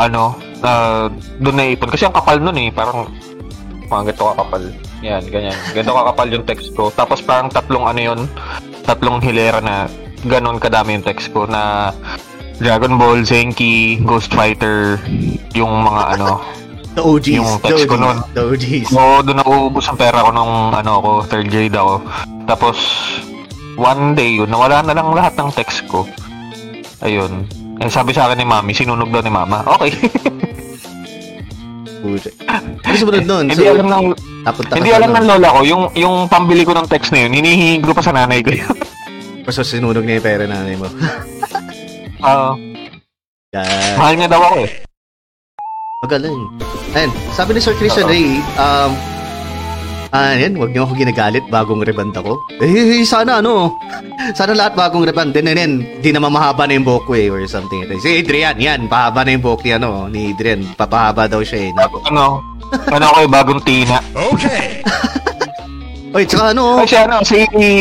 ano, 0.00 0.36
na 0.64 0.70
doon 1.40 1.56
na 1.60 1.64
ipon 1.72 1.92
kasi 1.92 2.08
ang 2.08 2.16
kapal 2.16 2.40
noon 2.40 2.56
eh, 2.60 2.68
parang 2.72 3.08
mga 3.88 4.12
ganito 4.12 4.24
kakapal. 4.32 4.64
Yan, 5.04 5.22
ganyan. 5.28 5.56
Ganito 5.72 5.92
kakapal 5.92 6.28
yung 6.32 6.46
text 6.48 6.68
ko. 6.72 6.88
Tapos 6.92 7.20
parang 7.20 7.52
tatlong 7.52 7.84
ano 7.84 8.00
yun, 8.00 8.20
tatlong 8.84 9.20
hilera 9.20 9.60
na 9.60 9.86
ganon 10.24 10.56
kadami 10.56 10.96
yung 10.96 11.04
text 11.04 11.28
ko 11.32 11.44
na 11.44 11.92
Dragon 12.62 12.96
Ball, 12.96 13.26
Zenki, 13.26 13.98
Ghost 14.06 14.30
Fighter, 14.30 15.02
yung 15.52 15.84
mga 15.84 16.18
ano, 16.18 16.40
The 16.94 17.02
OGs. 17.02 17.34
Yung 17.34 17.50
the 17.58 17.66
text 17.66 17.84
ko 17.90 17.98
OGs. 17.98 18.04
nun. 18.06 18.18
The 18.38 18.42
OGs. 18.54 18.86
So, 18.86 19.02
doon 19.26 19.38
nauubos 19.42 19.84
ang 19.90 19.98
pera 19.98 20.22
ko 20.22 20.30
nung 20.30 20.70
ano 20.70 20.90
ako, 21.02 21.10
third 21.26 21.50
grade 21.50 21.74
ako. 21.74 21.98
Tapos, 22.46 22.78
one 23.74 24.14
day 24.14 24.38
yun, 24.38 24.46
nawala 24.46 24.78
na 24.86 24.94
lang 24.94 25.10
lahat 25.10 25.34
ng 25.34 25.50
text 25.58 25.82
ko. 25.90 26.06
Ayun. 27.02 27.50
Eh, 27.82 27.90
sabi 27.90 28.14
sa 28.14 28.30
akin 28.30 28.38
ni 28.38 28.46
mami, 28.46 28.70
sinunog 28.70 29.10
daw 29.10 29.26
ni 29.26 29.32
mama. 29.34 29.66
Okay. 29.74 29.90
Pucha. 32.04 32.28
Ano 32.84 32.96
sumunod 33.00 33.24
nun? 33.24 33.44
hindi 33.48 33.64
alam 33.64 33.88
ng, 33.88 34.06
napunta 34.44 34.76
hindi 34.76 34.92
alam 34.92 35.08
ng 35.16 35.24
lola 35.24 35.48
ko, 35.56 35.60
yung, 35.64 35.82
yung 35.96 36.28
pambili 36.28 36.60
ko 36.60 36.76
ng 36.76 36.84
text 36.84 37.16
na 37.16 37.24
yun, 37.24 37.32
hinihingi 37.32 37.80
ko 37.80 37.96
pa 37.96 38.04
sa 38.04 38.12
nanay 38.12 38.44
ko 38.44 38.52
yun. 38.52 38.76
Basta 39.48 39.64
sinunog 39.64 40.04
niya 40.04 40.20
yung 40.20 40.26
pera 40.28 40.44
nanay 40.44 40.76
mo. 40.76 40.84
Ah, 42.24 42.56
Yan. 43.52 44.00
mahal 44.00 44.16
niya 44.16 44.32
daw 44.32 44.40
ako 44.40 44.64
eh. 44.64 44.80
Magaling. 46.00 46.40
Ayan, 46.96 47.12
sabi 47.36 47.52
ni 47.52 47.60
Sir 47.60 47.76
Christian 47.76 48.08
Oo. 48.08 48.12
Ray, 48.16 48.40
um, 48.56 48.96
Ah, 50.14 50.38
yan, 50.38 50.54
wag 50.62 50.70
niyo 50.70 50.86
ako 50.86 50.94
ginagalit 50.94 51.42
bagong 51.50 51.82
reband 51.82 52.14
ako. 52.14 52.38
Eh, 52.62 53.02
sana 53.02 53.42
ano, 53.42 53.74
sana 54.30 54.54
lahat 54.54 54.78
bagong 54.78 55.02
reband. 55.02 55.34
Then, 55.34 55.50
then, 55.50 55.82
di 55.98 56.14
naman 56.14 56.30
mahaba 56.30 56.70
na 56.70 56.78
yung 56.78 56.86
buhok 56.86 57.10
ko 57.10 57.12
eh, 57.18 57.26
or 57.34 57.42
something. 57.50 57.82
Si 57.98 58.22
Adrian, 58.22 58.54
yan, 58.54 58.86
pahaba 58.86 59.26
na 59.26 59.34
yung 59.34 59.42
buhok 59.42 59.66
ni, 59.66 59.74
ano, 59.74 60.06
ni 60.06 60.30
Adrian. 60.30 60.62
Papahaba 60.78 61.26
daw 61.26 61.42
siya 61.42 61.66
eh. 61.66 61.70
Nako. 61.74 61.98
Ano? 62.06 62.38
Ano 62.94 63.04
ako 63.10 63.18
yung 63.26 63.34
bagong 63.34 63.62
Tina? 63.66 63.98
Okay. 64.14 64.86
Oy, 66.14 66.22
tsaka 66.30 66.54
ano, 66.54 66.78
Ay, 66.78 66.86
si 66.86 66.94
ano, 66.94 67.16
si 67.26 67.38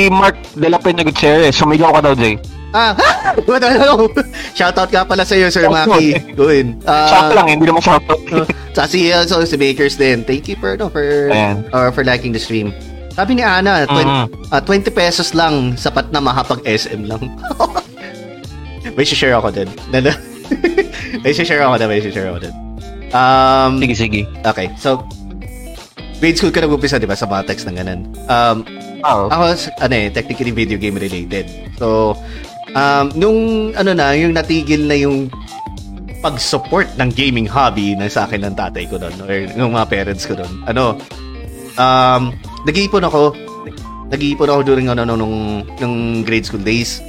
Mark 0.09 0.33
De 0.57 0.73
La 0.73 0.81
Peña 0.81 1.05
Gutierrez. 1.05 1.53
Sumigaw 1.53 1.93
ka 1.93 2.01
daw, 2.01 2.17
Jay. 2.17 2.33
Ah, 2.73 2.91
what 3.47 3.61
ano, 3.61 4.09
shoutout 4.51 4.89
ka 4.89 5.05
pala 5.05 5.23
sa 5.23 5.33
iyo, 5.33 5.47
Sir 5.47 5.69
Maki. 5.69 6.33
Going. 6.33 6.81
Shout 6.81 7.29
Ah, 7.29 7.33
lang, 7.33 7.47
hindi 7.47 7.65
naman 7.65 7.79
shoutout. 7.79 8.21
uh, 8.33 8.45
tsaka 8.73 8.87
si, 8.89 9.09
uh, 9.09 9.23
so, 9.23 9.41
si 9.45 9.55
Bakers 9.55 9.95
din. 9.95 10.21
Thank 10.21 10.49
you 10.49 10.57
for, 10.57 10.75
no, 10.75 10.89
for, 10.89 11.01
Ayan. 11.29 11.63
or 11.71 11.93
for 11.93 12.03
liking 12.03 12.33
the 12.33 12.41
stream. 12.41 12.73
Sabi 13.13 13.37
ni 13.37 13.45
Ana, 13.45 13.85
20, 13.85 14.01
Mhm. 14.03 14.25
ah, 14.49 14.59
20 14.59 14.89
pesos 14.89 15.31
lang, 15.31 15.77
sapat 15.77 16.09
na 16.09 16.17
mahapag 16.17 16.65
SM 16.65 17.05
lang. 17.05 17.21
may 18.97 19.05
share 19.05 19.37
ako 19.37 19.53
din. 19.53 19.69
may 21.21 21.31
share 21.31 21.61
ako 21.61 21.77
din, 21.77 21.87
may 21.87 22.01
share 22.01 22.29
ako 22.29 22.39
din. 22.41 22.53
Um, 23.13 23.77
Sige, 23.77 23.93
sige. 23.93 24.21
okay, 24.41 24.73
so, 24.75 25.05
grade 26.17 26.33
school 26.33 26.49
ka 26.49 26.65
nag-umpisa, 26.65 26.97
di 26.97 27.05
ba, 27.05 27.13
sa 27.13 27.29
mga 27.29 27.45
text 27.45 27.69
ng 27.69 27.77
ganun. 27.77 28.01
Um, 28.25 28.65
Oo. 29.05 29.29
ako, 29.29 29.43
ano 29.77 29.93
eh, 29.93 30.09
technically 30.09 30.49
video 30.49 30.81
game 30.81 30.97
related. 30.97 31.45
So, 31.77 32.17
um, 32.75 33.05
nung, 33.17 33.39
ano 33.73 33.91
na, 33.93 34.13
yung 34.13 34.33
natigil 34.33 34.85
na 34.85 34.97
yung 34.97 35.29
pag-support 36.23 36.87
ng 36.95 37.11
gaming 37.11 37.43
hobby 37.43 37.99
na 37.99 38.07
sa 38.07 38.23
akin 38.23 38.47
ng 38.47 38.55
tatay 38.55 38.87
ko 38.87 38.95
doon 38.95 39.11
or 39.27 39.43
ng 39.43 39.71
mga 39.75 39.87
parents 39.91 40.23
ko 40.23 40.39
doon. 40.39 40.51
Ano, 40.63 40.95
um, 41.75 42.31
nag-iipon 42.63 43.03
ako, 43.03 43.35
nag-iipon 44.07 44.47
ako 44.47 44.59
during 44.63 44.87
ano, 44.87 45.03
nung, 45.03 45.19
nung, 45.19 45.35
nung 45.83 45.97
grade 46.23 46.47
school 46.47 46.63
days. 46.63 47.03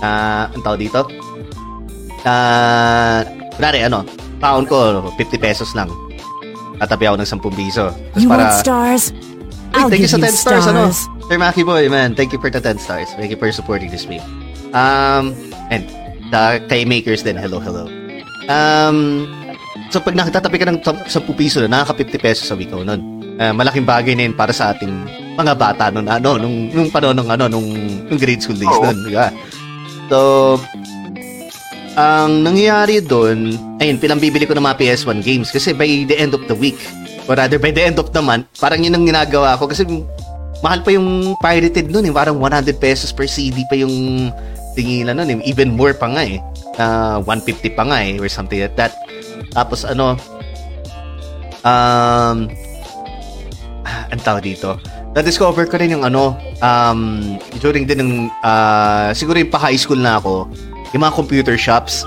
Ah, 0.00 0.48
ang 0.52 0.64
tawag 0.64 0.80
dito? 0.80 1.04
Ah, 2.24 3.20
kunwari, 3.56 3.84
ano, 3.84 4.04
taon 4.40 4.64
ko, 4.64 5.12
50 5.12 5.36
pesos 5.36 5.76
lang. 5.76 5.92
Tatabi 6.80 7.06
ako 7.06 7.16
ng 7.20 7.28
10 7.28 7.58
piso. 7.58 7.84
Tapos 7.92 8.20
You 8.20 8.28
para, 8.28 8.48
want 8.48 8.52
stars? 8.58 9.04
Wait, 9.12 9.76
I'll 9.76 9.90
thank 9.92 10.02
you 10.02 10.10
sa 10.10 10.18
you 10.18 10.26
10 10.26 10.32
stars, 10.32 10.66
ano? 10.66 10.90
stars. 10.90 11.08
Sir 11.28 11.38
Maki 11.40 11.64
Boy, 11.64 11.88
man. 11.88 12.12
Thank 12.12 12.32
you 12.32 12.40
for 12.40 12.50
the 12.50 12.60
10 12.60 12.80
stars. 12.80 13.08
Thank 13.16 13.32
you 13.32 13.40
for 13.40 13.48
supporting 13.52 13.88
this 13.88 14.04
stream. 14.04 14.20
Um, 14.74 15.30
and 15.70 15.86
the 16.34 16.58
kay 16.66 16.82
Makers 16.82 17.22
din, 17.22 17.38
hello, 17.38 17.62
hello. 17.62 17.86
Um, 18.50 19.24
so 19.94 20.02
pag 20.02 20.18
nakatatabi 20.18 20.58
ka 20.58 20.66
ng 20.66 20.82
10 20.82 21.38
piso 21.38 21.62
na, 21.62 21.80
nakaka 21.80 22.02
50 22.02 22.18
pesos 22.18 22.44
sa 22.50 22.58
week 22.58 22.74
nun. 22.74 22.90
Uh, 23.38 23.54
malaking 23.54 23.86
bagay 23.86 24.18
na 24.18 24.26
yun 24.30 24.34
para 24.34 24.50
sa 24.50 24.74
ating 24.74 24.90
mga 25.38 25.54
bata 25.54 25.90
nun, 25.94 26.10
ano, 26.10 26.38
nung, 26.38 26.70
nung 26.74 26.90
panahon 26.90 27.14
nung, 27.14 27.30
ano, 27.30 27.46
nung, 27.46 27.66
nung 28.10 28.18
grade 28.18 28.42
school 28.42 28.58
days 28.58 28.70
Oo. 28.70 28.90
nun. 28.90 28.98
Diba? 29.06 29.30
So, 30.10 30.18
ang 31.94 32.42
nangyayari 32.42 32.98
doon, 33.06 33.54
ayun, 33.78 34.02
pinambibili 34.02 34.46
ko 34.46 34.58
ng 34.58 34.66
mga 34.66 34.78
PS1 34.82 35.22
games 35.22 35.54
kasi 35.54 35.70
by 35.70 35.86
the 35.86 36.18
end 36.18 36.34
of 36.34 36.42
the 36.50 36.56
week, 36.58 36.78
or 37.30 37.38
rather 37.38 37.62
by 37.62 37.70
the 37.70 37.82
end 37.82 38.02
of 38.02 38.10
the 38.10 38.22
month, 38.22 38.50
parang 38.58 38.82
yun 38.82 38.94
ang 38.94 39.06
ginagawa 39.06 39.54
ko 39.54 39.70
kasi 39.70 39.86
mahal 40.62 40.82
pa 40.82 40.90
yung 40.90 41.38
pirated 41.38 41.90
nun 41.90 42.06
eh. 42.06 42.12
Parang 42.14 42.38
100 42.38 42.74
pesos 42.82 43.14
per 43.14 43.30
CD 43.30 43.62
pa 43.70 43.78
yung 43.78 44.28
tingilan 44.74 45.16
nun 45.16 45.30
eh. 45.30 45.38
Even 45.48 45.72
more 45.78 45.94
pa 45.94 46.10
nga 46.10 46.22
eh. 46.26 46.42
Ah, 46.76 47.22
150 47.22 47.78
pa 47.78 47.86
nga 47.86 47.98
eh 48.02 48.18
or 48.18 48.28
something 48.28 48.58
like 48.58 48.74
that. 48.74 48.98
Tapos 49.54 49.86
ano, 49.86 50.18
um, 51.64 52.50
ah, 53.86 54.04
ang 54.10 54.22
tawag 54.22 54.44
dito, 54.44 54.76
na-discover 55.14 55.70
ko 55.70 55.78
rin 55.78 55.94
yung 55.94 56.04
ano, 56.04 56.34
um, 56.58 57.34
during 57.62 57.86
din 57.86 58.02
ng, 58.02 58.12
ah, 58.42 59.14
siguro 59.14 59.38
yung 59.38 59.50
pa 59.50 59.62
high 59.62 59.78
school 59.78 59.98
na 59.98 60.18
ako, 60.18 60.50
yung 60.90 61.02
mga 61.02 61.14
computer 61.14 61.56
shops. 61.56 62.02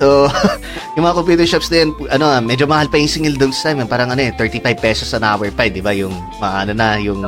So, 0.00 0.32
yung 0.96 1.04
mga 1.04 1.16
computer 1.20 1.44
shops 1.44 1.68
din, 1.68 1.92
ano, 2.08 2.40
medyo 2.40 2.64
mahal 2.64 2.88
pa 2.88 2.96
yung 2.96 3.12
single 3.12 3.36
those 3.36 3.60
time. 3.60 3.84
Parang 3.84 4.08
ano 4.08 4.24
eh, 4.24 4.32
35 4.32 4.64
pesos 4.80 5.12
an 5.12 5.28
hour 5.28 5.52
pa, 5.52 5.68
eh, 5.68 5.72
di 5.72 5.84
ba? 5.84 5.92
Yung, 5.92 6.12
mga 6.40 6.56
ano 6.64 6.72
na, 6.72 6.96
yung, 6.96 7.20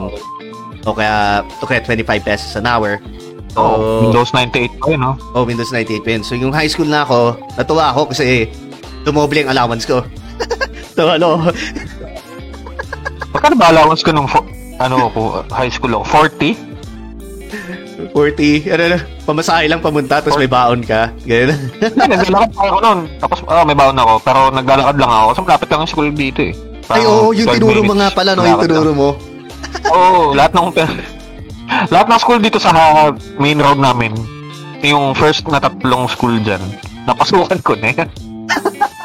o 0.82 0.90
kaya, 0.96 1.44
o 1.60 1.68
kaya 1.68 1.84
25 1.84 2.08
pesos 2.24 2.56
an 2.56 2.64
hour. 2.64 2.96
So, 3.52 3.60
Oh, 3.60 4.00
Windows 4.02 4.32
98 4.32 4.80
pa 4.80 4.86
yun, 4.88 5.00
no? 5.00 5.12
Oh, 5.36 5.44
Windows 5.44 5.68
98 5.70 6.00
pa 6.00 6.10
yun. 6.10 6.22
So, 6.24 6.32
yung 6.34 6.52
high 6.52 6.68
school 6.68 6.88
na 6.88 7.04
ako, 7.04 7.36
natuwa 7.54 7.92
ako 7.92 8.08
kasi 8.10 8.48
dumoble 9.04 9.44
ang 9.44 9.52
allowance 9.52 9.84
ko. 9.84 10.00
so, 10.96 11.12
ano, 11.12 11.52
Magkano 13.32 13.56
ba 13.56 13.72
allowance 13.72 14.04
ko 14.04 14.12
nung 14.12 14.28
fo- 14.28 14.44
ano 14.76 15.08
ko, 15.10 15.40
high 15.48 15.72
school 15.72 15.92
ako? 15.96 16.04
40? 16.32 16.72
40, 18.12 18.72
ano 18.72 18.82
na, 18.88 18.98
pamasahe 19.22 19.68
lang 19.68 19.80
pamunta, 19.80 20.20
tapos 20.20 20.36
may 20.36 20.50
baon 20.50 20.80
ka. 20.82 21.12
Ganyan. 21.22 21.56
Naglalakad 21.80 22.50
pa 22.52 22.62
ako 22.66 22.78
noon. 22.80 23.00
Tapos, 23.16 23.38
ah, 23.46 23.64
may 23.64 23.76
baon 23.76 23.96
ako. 23.96 24.12
Pero 24.20 24.38
naglalakad 24.50 24.96
lang 24.98 25.12
ako. 25.12 25.26
Kasi 25.28 25.40
malapit 25.44 25.68
lang 25.68 25.80
yung 25.80 25.92
school 25.92 26.08
dito 26.10 26.40
eh. 26.42 26.52
Ay, 26.52 26.98
Parang 26.98 27.06
oo, 27.06 27.30
yung 27.32 27.48
12 27.48 27.56
tinuro 27.56 27.80
mo 27.84 27.94
nga 27.94 28.08
pala, 28.10 28.30
no? 28.34 28.42
Yung 28.42 28.60
tinuro 28.60 28.92
mo. 28.92 29.08
Oo, 29.88 30.34
lahat 30.34 30.52
ng... 30.52 30.66
lahat 31.88 32.06
ng 32.08 32.20
school 32.20 32.40
dito 32.40 32.58
sa 32.58 32.72
main 33.36 33.58
road 33.58 33.78
namin, 33.78 34.12
yung 34.82 35.14
first 35.14 35.46
na 35.46 35.58
tatlong 35.58 36.06
school 36.06 36.36
dyan, 36.40 36.60
napasukan 37.06 37.60
ko 37.62 37.72
na 37.78 37.90
yan. 37.94 38.10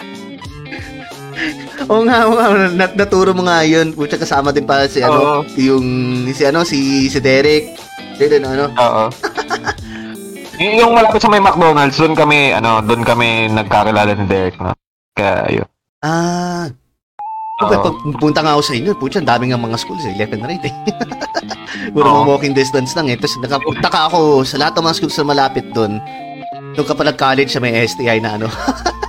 Oo 1.88 2.04
nga, 2.04 2.28
oo 2.28 2.36
nga, 2.36 2.48
nat 2.74 2.94
naturo 3.00 3.32
mo 3.32 3.46
nga 3.48 3.64
yun. 3.64 3.96
Pucha, 3.96 4.20
kasama 4.20 4.52
din 4.52 4.68
pa 4.68 4.90
si, 4.90 5.00
ano, 5.00 5.20
Oo. 5.22 5.40
yung, 5.56 5.86
si, 6.34 6.44
ano, 6.44 6.66
si, 6.68 7.08
si 7.08 7.20
Derek. 7.22 7.80
Then, 8.18 8.44
ano, 8.44 8.74
Oo. 8.76 9.04
Y- 10.58 10.82
yung 10.82 10.98
malapit 10.98 11.22
sa 11.22 11.30
may 11.30 11.38
McDonald's, 11.38 12.02
doon 12.02 12.18
kami, 12.18 12.50
ano, 12.50 12.82
doon 12.82 13.06
kami 13.06 13.46
nagkakilala 13.54 14.10
ni 14.18 14.26
Derek, 14.26 14.58
no? 14.58 14.74
Kaya, 15.14 15.62
yun. 15.62 15.68
ah, 16.02 16.66
Oo. 17.58 17.74
pag 17.74 17.98
punta 18.22 18.46
nga 18.46 18.54
ako 18.54 18.62
sa 18.70 18.74
inyo, 18.78 18.94
ang 18.94 19.26
dami 19.26 19.50
nga 19.50 19.58
mga 19.58 19.82
schools 19.82 20.06
eh, 20.06 20.14
left 20.14 20.30
and 20.30 20.46
right 20.46 20.62
eh. 20.62 20.74
Puro 21.94 22.06
mga 22.06 22.30
walking 22.30 22.54
distance 22.54 22.94
lang 22.94 23.10
eh. 23.10 23.18
Tapos 23.18 23.34
nakapunta 23.42 23.90
ka 23.90 24.00
ako 24.14 24.46
sa 24.46 24.62
lahat 24.62 24.78
ng 24.78 24.86
mga 24.86 24.98
schools 25.02 25.18
na 25.18 25.26
malapit 25.26 25.66
doon. 25.74 25.98
Doon 26.78 26.86
ka 26.86 26.94
pa 26.94 27.02
nag-college 27.10 27.50
sa 27.50 27.58
may 27.58 27.74
STI 27.82 28.22
na 28.22 28.38
ano. 28.38 28.46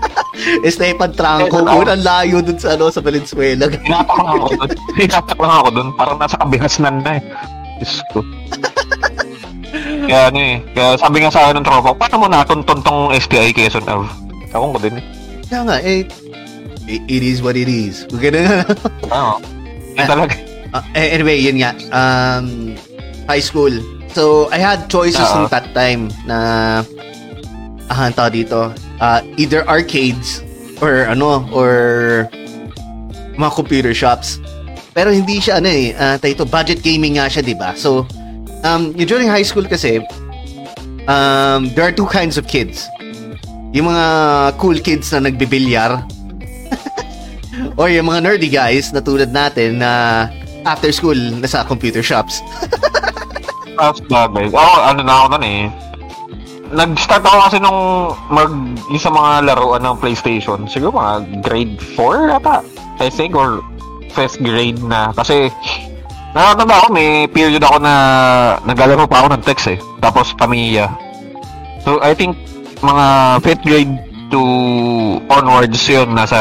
STI 0.73 0.97
Pantranco, 0.97 1.61
Eh, 1.61 1.77
unang 1.77 2.01
layo 2.01 2.41
dun 2.41 2.57
sa 2.57 2.73
ano 2.73 2.89
sa 2.89 3.05
Valenzuela. 3.05 3.69
Hinatak 3.85 4.17
lang 4.17 4.29
ako 4.33 4.49
doon. 4.57 4.71
Hinatak 4.97 5.37
lang 5.37 5.53
ako 5.53 5.69
doon. 5.69 5.89
Parang 5.93 6.17
nasa 6.17 6.37
kabihasnan 6.41 6.97
na 7.05 7.11
eh. 7.21 7.23
Diyos 7.85 8.01
ko. 8.17 8.25
Kaya 10.09 10.33
ano 10.33 10.39
eh. 10.41 10.57
Kaya 10.73 10.97
sabi 10.97 11.17
nga 11.21 11.29
sa 11.29 11.45
akin 11.45 11.61
ng 11.61 11.67
tropa, 11.69 11.93
paano 11.93 12.17
mo 12.17 12.27
natuntun 12.33 12.81
tong 12.81 13.13
STI 13.13 13.53
Quezon 13.53 13.85
Ave? 13.85 14.09
Ako 14.57 14.73
ko 14.73 14.79
din 14.81 14.97
eh. 14.97 15.05
Kaya 15.53 15.61
nga, 15.69 15.77
eh, 15.85 16.09
it, 16.89 17.03
it 17.07 17.23
is 17.23 17.45
what 17.45 17.55
it 17.55 17.69
is. 17.69 18.09
Ganun. 18.25 18.65
Oo. 19.13 19.35
Yan 19.95 20.07
talaga. 20.09 20.35
Eh, 20.97 21.17
anyway, 21.17 21.37
yun 21.41 21.61
nga. 21.61 21.73
Um, 21.93 22.77
high 23.29 23.45
school. 23.45 23.73
So, 24.13 24.49
I 24.49 24.59
had 24.59 24.89
choices 24.89 25.25
Oo. 25.33 25.45
nung 25.45 25.53
that 25.53 25.69
time 25.77 26.09
na 26.25 26.39
ah, 27.93 28.09
ang 28.09 28.17
tawag 28.17 28.35
dito, 28.45 28.73
ah, 29.01 29.21
either 29.37 29.65
arcades 29.69 30.41
or 30.81 31.09
ano, 31.09 31.45
or 31.53 31.73
mga 33.37 33.53
computer 33.55 33.93
shops. 33.93 34.41
Pero 34.97 35.15
hindi 35.15 35.39
siya 35.39 35.63
ano 35.63 35.69
eh, 35.71 35.95
tawag 35.95 36.35
ito, 36.35 36.45
budget 36.49 36.83
gaming 36.83 37.21
nga 37.21 37.31
siya, 37.31 37.45
di 37.45 37.55
ba? 37.55 37.77
So, 37.79 38.09
um, 38.67 38.93
during 38.99 39.31
high 39.31 39.47
school 39.47 39.65
kasi, 39.69 40.03
um, 41.07 41.71
there 41.73 41.87
are 41.87 41.95
two 41.95 42.09
kinds 42.09 42.35
of 42.35 42.51
kids. 42.51 42.89
Yung 43.77 43.87
mga 43.87 44.07
cool 44.59 44.81
kids 44.81 45.13
na 45.13 45.29
nagbibilyar 45.29 46.03
or 47.77 47.91
yung 47.91 48.09
mga 48.09 48.21
nerdy 48.25 48.49
guys 48.49 48.95
na 48.95 49.03
tulad 49.03 49.29
natin 49.35 49.83
na 49.83 50.27
after 50.65 50.91
school 50.93 51.17
nasa 51.39 51.67
computer 51.67 52.03
shops. 52.03 52.41
Tapos 53.77 54.01
bagay. 54.13 54.49
Oo, 54.53 54.79
ano 54.83 55.01
na 55.05 55.13
ako 55.25 55.27
nun 55.37 55.45
eh. 55.45 55.63
Nag-start 56.69 57.25
ako 57.25 57.39
kasi 57.49 57.57
nung 57.61 57.81
mag 58.29 58.53
yung 58.93 59.01
sa 59.01 59.09
mga 59.09 59.49
laruan 59.49 59.83
ng 59.85 59.97
PlayStation. 60.01 60.69
Siguro 60.69 60.93
mga 60.97 61.43
grade 61.45 61.77
4 61.97 62.39
ata. 62.41 62.61
I 63.01 63.09
think 63.09 63.33
or 63.33 63.65
first 64.13 64.41
grade 64.45 64.81
na. 64.85 65.13
Kasi 65.17 65.49
nakakatanda 66.37 66.75
ako 66.77 66.87
may 66.93 67.25
period 67.33 67.65
ako 67.65 67.81
na 67.81 67.95
naglalaro 68.69 69.09
pa 69.09 69.25
ako 69.25 69.29
ng 69.33 69.43
text 69.49 69.67
eh. 69.73 69.79
Tapos 70.05 70.37
pamilya. 70.37 70.93
So 71.89 72.05
I 72.05 72.13
think 72.13 72.37
mga 72.85 73.07
5th 73.41 73.65
grade 73.65 73.95
to 74.29 74.43
onwards 75.33 75.81
yun 75.89 76.13
nasa 76.13 76.37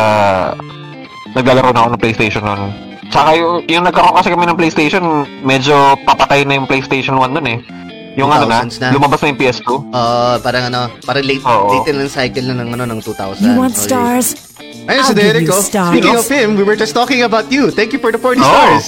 naglalaro 1.38 1.70
na 1.70 1.79
ako 1.82 1.89
ng 1.94 2.01
PlayStation 2.01 2.41
noon. 2.41 2.74
Saka 3.08 3.29
yung, 3.34 3.63
yung 3.65 3.86
nagkaroon 3.86 4.15
kasi 4.15 4.27
kami 4.27 4.44
ng 4.44 4.58
PlayStation, 4.58 5.03
medyo 5.41 5.74
papatay 6.03 6.44
na 6.44 6.58
yung 6.58 6.67
PlayStation 6.67 7.15
1 7.15 7.32
nun 7.32 7.48
eh. 7.48 7.60
Yung 8.17 8.34
ano 8.34 8.50
na, 8.50 8.65
2000s 8.65 8.82
na. 8.82 8.88
lumabas 8.91 9.22
na 9.22 9.29
yung 9.29 9.39
PS2. 9.39 9.70
Uh, 9.88 10.36
parang 10.41 10.67
ano, 10.67 10.89
parang 11.06 11.22
late, 11.22 11.39
Oo. 11.39 11.70
late 11.72 11.88
in 11.88 12.01
ang 12.01 12.10
cycle 12.10 12.44
na 12.44 12.58
ng, 12.58 12.74
ano, 12.74 12.84
ng 12.84 13.00
2000. 13.00 13.46
You 13.46 13.53
want 13.56 13.77
Okay. 13.77 13.86
stars? 13.88 14.27
Ayun 14.89 15.06
si 15.06 15.06
I'll 15.06 15.13
give 15.13 15.22
Derek, 15.22 15.46
you 15.46 15.53
oh. 15.53 15.62
stars. 15.62 15.94
Speaking 15.94 16.17
of 16.17 16.25
him, 16.25 16.48
we 16.58 16.65
were 16.65 16.74
just 16.74 16.91
talking 16.91 17.22
about 17.22 17.46
you. 17.48 17.70
Thank 17.70 17.94
you 17.94 18.00
for 18.00 18.10
the 18.10 18.17
40 18.17 18.41
Oo. 18.41 18.44
stars. 18.44 18.86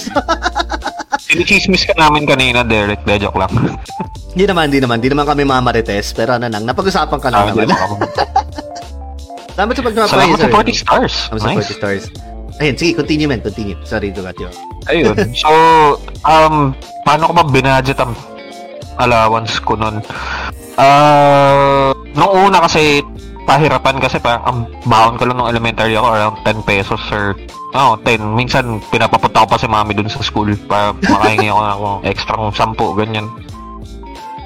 Sinichismis 1.30 1.86
ka 1.86 1.94
namin 1.94 2.26
kanina, 2.26 2.66
Derek. 2.66 3.06
De, 3.06 3.16
joke 3.16 3.38
lang. 3.38 3.52
Hindi 4.34 4.44
naman, 4.46 4.66
hindi 4.66 4.78
naman. 4.78 4.96
Hindi 4.98 5.10
naman 5.10 5.26
kami 5.26 5.42
mga 5.42 5.62
marites. 5.62 6.10
Pero 6.10 6.34
ano 6.34 6.46
lang, 6.46 6.62
napag-usapan 6.62 7.18
ka 7.18 7.28
lang 7.30 7.40
Ah, 7.40 7.50
naman. 7.50 7.66
Salamat 9.50 9.74
sa 9.74 9.82
pag-play, 9.82 10.06
Salamat 10.06 10.36
sa 10.36 10.46
sir. 10.46 10.54
40 10.54 10.70
stars. 10.72 11.14
Salamat 11.28 11.40
sa 11.40 11.48
Nice. 11.50 11.66
40 11.66 11.78
stars. 11.78 12.02
Ayun, 12.60 12.76
sige, 12.76 12.92
continue 12.92 13.24
man, 13.24 13.40
continue. 13.40 13.72
Sorry 13.88 14.12
to 14.12 14.20
cut 14.20 14.36
you. 14.36 14.52
Ayun. 14.92 15.16
So, 15.42 15.48
um, 16.28 16.76
paano 17.08 17.32
ko 17.32 17.32
ba 17.32 17.44
binudget 17.48 17.96
ang 17.96 18.12
allowance 19.00 19.56
ko 19.64 19.80
nun? 19.80 20.04
Ah, 20.76 21.96
nung 22.12 22.52
una 22.52 22.60
kasi 22.60 23.00
pahirapan 23.48 23.96
kasi 23.96 24.20
parang 24.20 24.44
ang 24.44 24.58
baon 24.84 25.16
ko 25.16 25.24
lang 25.24 25.40
nung 25.40 25.48
elementary 25.48 25.96
ako 25.96 26.08
around 26.12 26.36
10 26.44 26.68
pesos 26.68 27.00
or 27.08 27.32
oh, 27.72 27.96
10. 28.04 28.36
Minsan 28.36 28.84
pinapapunta 28.92 29.48
ko 29.48 29.56
pa 29.56 29.56
si 29.56 29.64
mami 29.64 29.96
dun 29.96 30.12
sa 30.12 30.20
school 30.20 30.52
para 30.68 30.92
makahingi 31.00 31.48
ako 31.48 31.60
ng 31.64 32.04
extra 32.04 32.36
10 32.36 32.76
ganyan. 33.00 33.26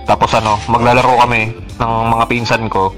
Tapos 0.07 0.31
ano, 0.39 0.55
maglalaro 0.71 1.19
kami 1.19 1.51
ng 1.51 1.93
mga 2.15 2.25
pinsan 2.31 2.71
ko. 2.71 2.95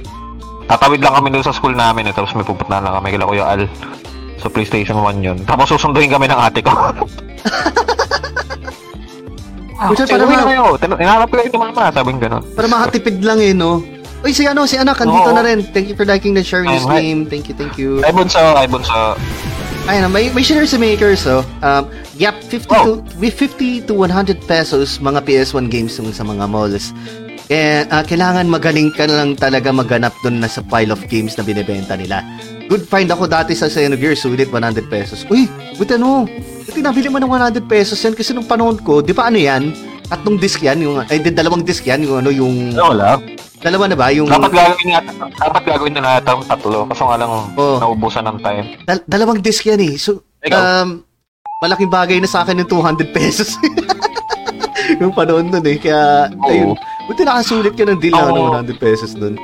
Tatawid 0.69 1.01
lang 1.01 1.17
kami 1.17 1.33
dun 1.33 1.47
sa 1.47 1.57
school 1.57 1.73
namin 1.73 2.11
eh, 2.11 2.13
tapos 2.13 2.37
may 2.37 2.45
pupuntahan 2.45 2.85
lang 2.85 3.01
kami 3.01 3.17
kila 3.17 3.25
Kuya 3.25 3.47
Al 3.49 3.65
sa 4.37 4.49
PlayStation 4.49 4.97
1 4.99 5.21
yun. 5.21 5.39
Tapos 5.43 5.69
susunduin 5.69 6.09
kami 6.09 6.27
ng 6.27 6.37
ate 6.37 6.61
ko. 6.61 6.73
Ah, 9.77 9.93
Kuya, 9.93 10.09
sige, 10.09 10.17
para 10.17 10.25
ma- 10.25 10.49
kayo. 10.49 10.65
Tin- 10.81 10.97
Hinahanap 10.97 11.29
ko 11.29 11.35
kayo 11.37 11.49
ni 11.53 11.59
mama, 11.61 11.93
sabing 11.93 12.17
ganun. 12.17 12.41
Para 12.57 12.65
makatipid 12.65 13.21
lang 13.21 13.45
eh, 13.45 13.53
no? 13.53 13.85
Uy, 14.25 14.33
si 14.33 14.49
ano, 14.49 14.65
si 14.65 14.81
anak, 14.81 14.97
andito 14.97 15.29
Oo. 15.29 15.37
na 15.37 15.45
rin. 15.45 15.61
Thank 15.69 15.93
you 15.93 15.97
for 15.97 16.09
liking 16.09 16.33
the 16.33 16.41
sharing 16.41 16.73
Ayun, 16.73 16.81
hi. 16.81 16.97
stream. 16.97 17.19
Thank 17.29 17.45
you, 17.47 17.55
thank 17.55 17.77
you. 17.77 18.01
Ay, 18.01 18.09
bunso, 18.09 18.41
ay, 18.57 18.65
bunso. 18.65 19.21
Ayun, 19.85 20.09
may, 20.09 20.33
may 20.33 20.41
share 20.41 20.65
si 20.65 20.81
Makers, 20.81 21.29
oh. 21.29 21.45
Um, 21.61 21.93
yep, 22.17 22.41
50 22.41 22.73
Oh. 22.73 22.83
to, 22.83 23.21
with 23.21 23.37
50 23.37 23.85
to 23.85 23.93
100 23.93 24.49
pesos 24.49 24.97
mga 24.97 25.21
PS1 25.23 25.69
games 25.69 25.93
sa 25.93 26.25
mga 26.25 26.49
malls. 26.49 26.97
Eh, 27.47 27.85
ah, 27.87 28.01
kailangan 28.01 28.49
magaling 28.49 28.91
ka 28.91 29.05
lang 29.05 29.37
talaga 29.37 29.71
maghanap 29.71 30.17
doon 30.19 30.41
na 30.41 30.49
sa 30.49 30.65
pile 30.65 30.91
of 30.91 31.05
games 31.07 31.37
na 31.37 31.45
binibenta 31.45 31.95
nila. 31.95 32.25
Good 32.67 32.91
find 32.91 33.07
ako 33.07 33.31
dati 33.31 33.55
sa 33.55 33.71
Xenogears, 33.71 34.27
sulit 34.27 34.51
100 34.51 34.91
pesos. 34.91 35.23
Uy, 35.31 35.47
buti 35.79 35.95
ano, 35.95 36.27
buti 36.67 36.83
nabili 36.83 37.07
mo 37.07 37.23
ng 37.23 37.31
100 37.31 37.63
pesos 37.65 37.95
yan 37.97 38.11
kasi 38.11 38.35
nung 38.35 38.47
panahon 38.47 38.75
ko, 38.83 38.99
di 38.99 39.15
ba 39.15 39.31
ano 39.31 39.39
yan? 39.39 39.71
Tatlong 40.07 40.35
disc 40.35 40.59
yan, 40.59 40.83
yung, 40.83 41.03
ay, 41.03 41.19
di, 41.19 41.31
dalawang 41.31 41.63
disc 41.63 41.83
yan, 41.83 42.03
yung 42.03 42.19
ano, 42.19 42.31
yung, 42.31 42.75
Wala. 42.75 43.19
dalawa 43.59 43.87
na 43.87 43.97
ba? 43.99 44.11
Yung, 44.11 44.27
Dapat 44.27 44.51
gagawin 44.51 44.87
nga, 44.91 45.01
dapat 45.35 45.63
gagawin 45.63 45.95
na 45.95 46.03
lahat 46.03 46.25
ang 46.27 46.43
tatlo. 46.43 46.79
Kaso 46.87 47.03
nga 47.07 47.19
lang, 47.19 47.31
Oo. 47.55 47.77
naubusan 47.79 48.27
ng 48.27 48.39
time. 48.39 48.65
Dal- 48.83 49.07
dalawang 49.07 49.43
disc 49.43 49.63
yan 49.63 49.83
eh. 49.83 49.95
So, 49.99 50.23
Ikaw? 50.43 50.59
um, 50.59 51.03
malaking 51.63 51.91
bagay 51.91 52.19
na 52.19 52.31
sa 52.31 52.43
akin 52.43 52.63
yung 52.63 52.71
200 52.71 53.11
pesos. 53.11 53.59
yung 55.03 55.11
panahon 55.11 55.51
nun 55.51 55.67
eh. 55.67 55.79
Kaya, 55.79 56.31
Oo. 56.35 56.51
ayun. 56.51 56.75
Buti 57.07 57.23
nakasulit 57.23 57.75
ka 57.75 57.87
ng 57.87 57.99
deal 57.99 58.15
na 58.15 58.27
Oo. 58.27 58.59
ng 58.59 58.67
100 58.67 58.79
pesos 58.79 59.11
dun. 59.15 59.35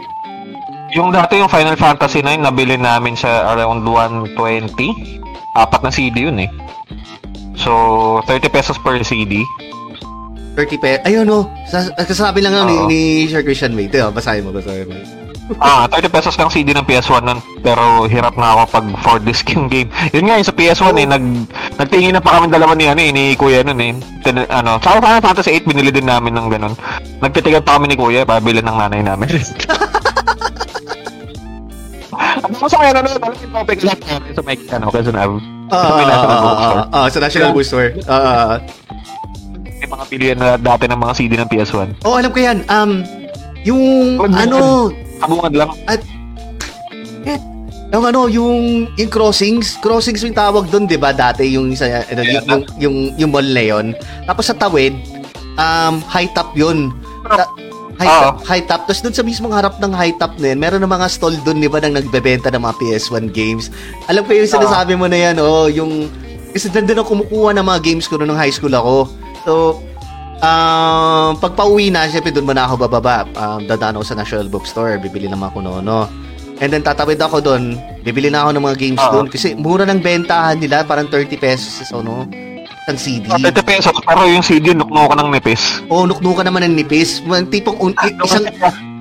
Yung 0.92 1.08
dati 1.08 1.40
yung 1.40 1.48
Final 1.48 1.80
Fantasy 1.80 2.20
9, 2.20 2.44
nabili 2.44 2.76
namin 2.76 3.16
siya 3.16 3.48
around 3.56 3.80
120. 3.80 4.36
Apat 5.56 5.80
na 5.80 5.92
CD 5.92 6.28
yun 6.28 6.36
eh. 6.36 6.52
So, 7.56 8.20
30 8.28 8.52
pesos 8.52 8.76
per 8.76 9.00
CD. 9.00 9.40
30 10.52 10.76
pesos. 10.76 11.00
Ayun 11.08 11.32
o. 11.32 11.48
Sa, 11.64 11.88
kasabi 11.96 12.44
lang 12.44 12.52
nga 12.52 12.68
ni, 12.68 12.76
Oo. 12.76 12.88
ni 12.92 13.00
Sir 13.24 13.40
Christian 13.40 13.72
May. 13.72 13.88
Ito, 13.88 14.12
basahin 14.12 14.44
mo, 14.44 14.52
basahin 14.52 14.88
mo. 14.88 14.96
Ah, 15.58 15.84
30 15.90 16.08
pesos 16.08 16.38
lang 16.38 16.48
CD 16.48 16.72
ng 16.72 16.86
PS1 16.86 17.28
nun. 17.28 17.36
Pero 17.60 18.06
hirap 18.08 18.38
na 18.40 18.56
ako 18.56 18.62
pag 18.72 18.86
4 19.20 19.26
disc 19.26 19.44
yung 19.52 19.68
game. 19.68 19.90
Yun 20.14 20.30
nga, 20.30 20.38
yung 20.40 20.48
sa 20.48 20.54
PS1 20.54 20.94
eh, 20.96 21.04
nag, 21.04 21.24
nagtingin 21.76 22.14
na 22.16 22.24
pa 22.24 22.38
kami 22.40 22.48
dalawa 22.48 22.72
ni, 22.72 22.88
ano, 22.88 23.02
eh, 23.02 23.12
ni 23.12 23.36
Kuya 23.36 23.60
nun 23.60 23.76
eh. 23.82 23.92
Tin, 24.24 24.38
ano, 24.48 24.80
sa 24.80 24.96
Final 24.96 25.20
Fantasy 25.20 25.52
8, 25.60 25.68
binili 25.68 25.90
din 25.92 26.08
namin 26.08 26.38
ng 26.38 26.46
ganun. 26.46 26.72
Nagtitigan 27.20 27.66
pa 27.66 27.76
kami 27.76 27.92
ni 27.92 27.98
Kuya 27.98 28.24
para 28.24 28.40
bilhin 28.40 28.64
ng 28.64 28.78
nanay 28.80 29.02
namin. 29.04 29.28
Ano 32.22 32.54
ko 32.56 32.66
sa 32.70 32.78
kaya 32.80 32.92
na 32.94 33.02
nun, 33.02 33.18
alam 33.18 33.36
yung 33.38 33.54
topic 33.54 33.78
lahat 33.82 34.00
namin 34.06 34.30
sa 34.32 34.42
Mike, 34.46 34.64
ano, 34.70 34.86
Quezon 34.88 35.18
Ave. 35.18 35.36
Ah, 35.72 35.88
may 35.96 36.04
ah, 36.04 36.20
ah, 36.20 36.84
ah, 36.92 37.06
sa 37.08 37.18
National 37.18 37.50
Bookstore. 37.56 37.96
Ah, 38.04 38.12
ah. 38.12 38.52
May 39.64 39.88
mga 39.88 40.04
bilihan 40.12 40.38
na 40.38 40.48
dati 40.60 40.84
ng 40.86 41.00
mga 41.00 41.12
CD 41.16 41.32
ng 41.40 41.48
PS1. 41.50 41.88
Oh, 42.04 42.20
alam 42.20 42.30
ko 42.30 42.38
yan. 42.38 42.62
Um, 42.68 43.02
yung, 43.66 43.82
ano, 44.20 44.90
Kabungan 45.18 45.52
lang. 45.54 45.70
yung 47.92 48.04
ano, 48.08 48.20
yung, 48.28 48.88
yung 48.96 49.10
crossings, 49.10 49.76
crossings 49.80 50.24
yung 50.24 50.36
tawag 50.36 50.68
doon, 50.68 50.88
di 50.88 50.96
ba? 51.00 51.12
Dati 51.12 51.44
yung, 51.50 51.72
sa, 51.74 52.04
ano, 52.04 52.20
yung, 52.20 52.44
yung, 52.46 52.62
yung, 52.78 52.96
yung 53.18 53.30
mall 53.32 53.48
na 53.48 53.64
yun. 53.64 53.86
Tapos 54.24 54.48
sa 54.48 54.56
tawid, 54.56 54.92
um, 55.56 56.00
high 56.04 56.28
top 56.32 56.52
yun. 56.56 56.92
Ta- 57.26 57.71
high, 57.98 58.08
Oo. 58.08 58.22
top, 58.22 58.36
high 58.48 58.64
top. 58.64 58.82
Tapos 58.88 59.00
doon 59.02 59.14
sa 59.14 59.24
mismong 59.24 59.54
harap 59.54 59.76
ng 59.82 59.92
high 59.92 60.14
top 60.16 60.36
na 60.38 60.52
yun, 60.54 60.58
meron 60.60 60.80
ng 60.80 60.92
mga 60.92 61.06
stall 61.10 61.36
doon, 61.42 61.60
di 61.60 61.68
ba, 61.68 61.80
nang 61.82 61.96
nagbebenta 61.96 62.48
ng 62.52 62.62
mga 62.62 62.74
PS1 62.80 63.24
games. 63.32 63.68
Alam 64.08 64.22
ko 64.24 64.30
yung 64.32 64.48
sinasabi 64.48 64.94
mo 64.96 65.06
na 65.10 65.18
yan, 65.18 65.36
oh, 65.42 65.68
yung, 65.68 66.08
kasi 66.52 66.68
nandun 66.72 67.00
ako 67.02 67.18
kumukuha 67.18 67.56
ng 67.56 67.66
mga 67.66 67.80
games 67.82 68.04
ko 68.08 68.16
noong 68.16 68.38
high 68.38 68.52
school 68.52 68.72
ako. 68.72 69.08
So, 69.42 69.52
um, 70.42 71.38
pag 71.38 71.52
pauwi 71.54 71.88
na, 71.94 72.10
syempre 72.10 72.34
doon 72.34 72.50
muna 72.50 72.66
ako 72.66 72.88
bababa. 72.88 73.24
Um, 73.38 73.64
dadaan 73.64 73.96
ako 73.96 74.04
sa 74.04 74.18
National 74.18 74.48
Bookstore, 74.50 74.98
bibili 74.98 75.30
ng 75.30 75.38
mga 75.38 75.52
kunono. 75.54 76.10
And 76.62 76.70
then 76.70 76.86
tatawid 76.86 77.18
ako 77.18 77.42
doon, 77.42 77.74
bibili 78.06 78.30
na 78.30 78.46
ako 78.46 78.50
ng 78.54 78.64
mga 78.70 78.76
games 78.78 79.02
Oo. 79.02 79.12
doon 79.18 79.26
kasi 79.26 79.58
mura 79.58 79.82
ng 79.82 79.98
bentahan 79.98 80.62
nila, 80.62 80.86
parang 80.86 81.10
30 81.10 81.34
pesos 81.40 81.90
sa 81.90 81.98
ano, 81.98 82.28
isang 82.82 82.98
CD. 82.98 83.24
30 83.30 83.62
pesos, 83.62 83.94
pero 84.02 84.26
yung 84.26 84.42
CD, 84.42 84.74
nukno 84.74 85.06
ko 85.06 85.14
ng 85.14 85.30
nipis. 85.30 85.86
O, 85.86 86.02
nuknukan 86.02 86.42
naman 86.42 86.66
ng 86.66 86.74
nipis. 86.74 87.22
Mga 87.22 87.48
tipong 87.48 87.78
un- 87.78 87.96
i- 88.02 88.16
isang 88.18 88.44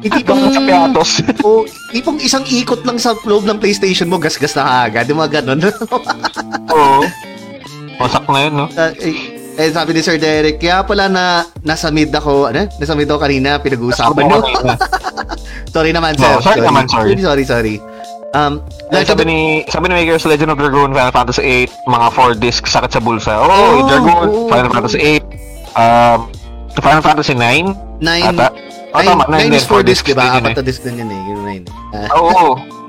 tipong 0.02 0.54
sa 0.54 0.62
piatos. 0.62 1.12
o 1.42 1.66
tipong 1.90 2.18
isang 2.22 2.46
ikot 2.46 2.86
lang 2.86 2.98
sa 2.98 3.18
loob 3.26 3.46
ng 3.46 3.58
PlayStation 3.58 4.06
mo, 4.06 4.22
gasgas 4.22 4.54
na 4.54 4.86
agad, 4.86 5.10
yung 5.10 5.18
mga 5.18 5.42
ganun. 5.42 5.66
Oo. 6.74 7.02
Wasak 7.98 8.26
na 8.26 8.40
yun, 8.42 8.54
no? 8.56 8.66
Ah, 8.74 8.94
eh, 8.98 9.14
eh, 9.58 9.70
sabi 9.70 9.94
ni 9.94 10.02
Sir 10.02 10.18
Derek, 10.18 10.58
kaya 10.58 10.82
pala 10.82 11.06
na 11.06 11.24
nasa 11.62 11.94
mid 11.94 12.10
ako, 12.10 12.50
ano? 12.50 12.66
Nasa 12.78 12.94
mid 12.94 13.06
ako 13.06 13.20
kanina, 13.22 13.62
pinag-uusapan 13.62 14.24
nyo. 14.26 14.40
sorry 15.74 15.94
naman, 15.94 16.18
sir. 16.18 16.34
Oh, 16.34 16.42
sorry 16.42 16.62
naman, 16.62 16.86
sorry. 16.90 17.14
Sorry, 17.18 17.46
sorry. 17.46 17.76
Um, 18.32 18.64
like, 18.96 19.08
sabi 19.12 19.28
ni, 19.28 19.40
sabi 19.68 19.92
ni 19.92 19.94
Makers, 20.00 20.24
Legend 20.24 20.56
of 20.56 20.58
Dragoon, 20.58 20.96
Final 20.96 21.12
Fantasy 21.12 21.68
8, 21.68 21.92
mga 21.92 22.08
4 22.16 22.40
discs, 22.40 22.70
sakit 22.72 22.92
sa 22.96 23.04
bulsa. 23.04 23.36
Oh, 23.36 23.52
Oo, 23.52 23.92
Dragoon, 23.92 24.28
oo. 24.32 24.48
Final 24.48 24.72
Fantasy 24.72 25.00
8, 25.20 25.20
um, 25.76 26.20
Final 26.80 27.04
Fantasy 27.04 27.36
9, 27.36 28.00
nine, 28.00 28.24
ata. 28.32 28.56
Oh, 28.96 29.00
nine, 29.04 29.08
tama, 29.08 29.24
nine 29.28 29.52
din, 29.52 29.60
is 29.60 29.68
four 29.68 29.80
four 29.80 29.84
disc, 29.84 30.08
discs 30.08 30.16
diba? 30.16 30.24
Apat 30.32 30.48
eh. 30.48 30.56
na 30.56 30.64
disc 30.64 30.80
din 30.84 30.96
yun 31.00 31.12
eh. 31.12 31.22
Yung 31.32 31.44
nine. 31.44 31.64
Ah, 31.92 32.08
Oo. 32.20 32.56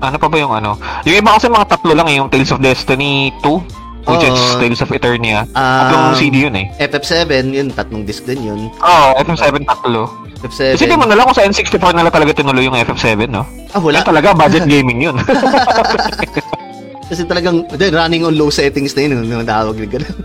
Ano 0.00 0.16
pa 0.16 0.32
ba 0.32 0.36
yung 0.40 0.48
ano? 0.48 0.80
Yung 1.04 1.20
iba 1.20 1.36
kasi 1.36 1.52
mga 1.52 1.76
tatlo 1.76 1.92
lang 1.92 2.08
eh, 2.08 2.16
yung 2.16 2.32
Tales 2.32 2.48
of 2.48 2.64
Destiny 2.64 3.28
2, 3.44 3.52
which 4.06 4.24
is 4.24 4.32
Oo. 4.32 4.58
Tales 4.60 4.80
of 4.80 4.90
Eternia. 4.92 5.44
Ah. 5.52 5.88
Tatlong 5.90 6.16
CD 6.16 6.48
yun 6.48 6.54
eh. 6.56 6.66
FF7, 6.80 7.52
yun, 7.52 7.68
tatlong 7.72 8.02
disc 8.04 8.24
din 8.24 8.40
yun. 8.40 8.60
Oo, 8.80 9.06
oh, 9.16 9.20
FM7 9.20 9.64
tatlo. 9.66 10.08
FF7. 10.40 10.80
Isipin 10.80 10.96
mo 10.96 11.04
na 11.04 11.16
lang 11.16 11.28
kung 11.28 11.36
sa 11.36 11.44
N64 11.44 11.92
nila 11.92 12.08
talaga 12.08 12.30
tinuloy 12.32 12.64
yung 12.64 12.76
FF7, 12.76 13.28
no? 13.28 13.44
ah, 13.44 13.80
wala. 13.80 14.00
Yan 14.00 14.06
talaga, 14.08 14.32
budget 14.32 14.64
gaming 14.64 15.04
yun. 15.04 15.16
Kasi 17.10 17.26
talagang, 17.26 17.66
then, 17.74 17.90
running 17.90 18.22
on 18.22 18.38
low 18.38 18.54
settings 18.54 18.94
na 18.94 19.02
yun, 19.02 19.26
yung 19.26 19.42
tawag 19.42 19.74
yung 19.76 19.90
gano'n. 19.90 20.16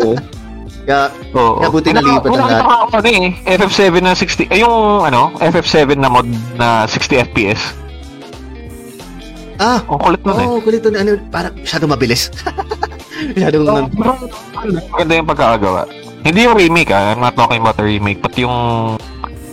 Oo. 0.00 0.16
Kaya, 0.88 1.12
Oo. 1.36 1.60
Kaya 1.60 1.70
buti 1.70 1.88
nalipat 1.92 2.30
ang 2.32 2.48
lahat. 2.48 2.64
kita 2.88 2.98
ano 2.98 3.08
eh, 3.12 3.30
FF7 3.60 3.86
na 4.00 4.12
60, 4.16 4.48
ay 4.48 4.58
yung 4.64 5.04
ano, 5.04 5.30
FF7 5.36 6.00
na 6.00 6.08
mod 6.08 6.26
na 6.56 6.88
60 6.88 7.30
FPS. 7.30 7.60
Ah, 9.60 9.78
Ang 9.84 10.00
kulit 10.00 10.20
nun 10.24 10.36
eh. 10.36 10.46
Oo, 10.48 10.52
oh, 10.56 10.60
kulit 10.60 10.80
nun. 10.82 10.96
Ano, 10.96 11.10
parang 11.28 11.52
masyadong 11.54 11.90
mabilis. 11.92 12.32
masyadong, 13.36 13.62
Oh, 13.68 13.84
parang- 13.92 14.20
Maganda 14.90 15.12
yung 15.14 15.28
pagkakagawa. 15.28 15.80
Hindi 16.20 16.40
yung 16.44 16.56
remake 16.56 16.90
ah, 16.90 17.12
I'm 17.12 17.20
not 17.20 17.36
talking 17.36 17.60
about 17.60 17.76
the 17.76 17.84
remake, 17.84 18.20
but 18.20 18.32
yung 18.36 18.52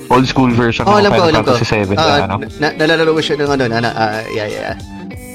old 0.07 0.25
school 0.27 0.51
version 0.51 0.87
oh, 0.87 0.99
ng 0.99 1.11
Final 1.11 1.43
ko. 1.43 1.55
Fantasy 1.55 1.67
7 1.67 1.95
Ah, 1.95 1.99
na 1.99 2.15
ano. 2.25 2.35
na, 2.59 2.67
nalalaro 2.75 3.11
ko 3.15 3.21
siya 3.21 3.35
ng 3.39 3.49
ano, 3.51 3.63
na, 3.67 3.79
ah, 3.91 4.23
yeah, 4.27 4.47
yeah. 4.47 4.73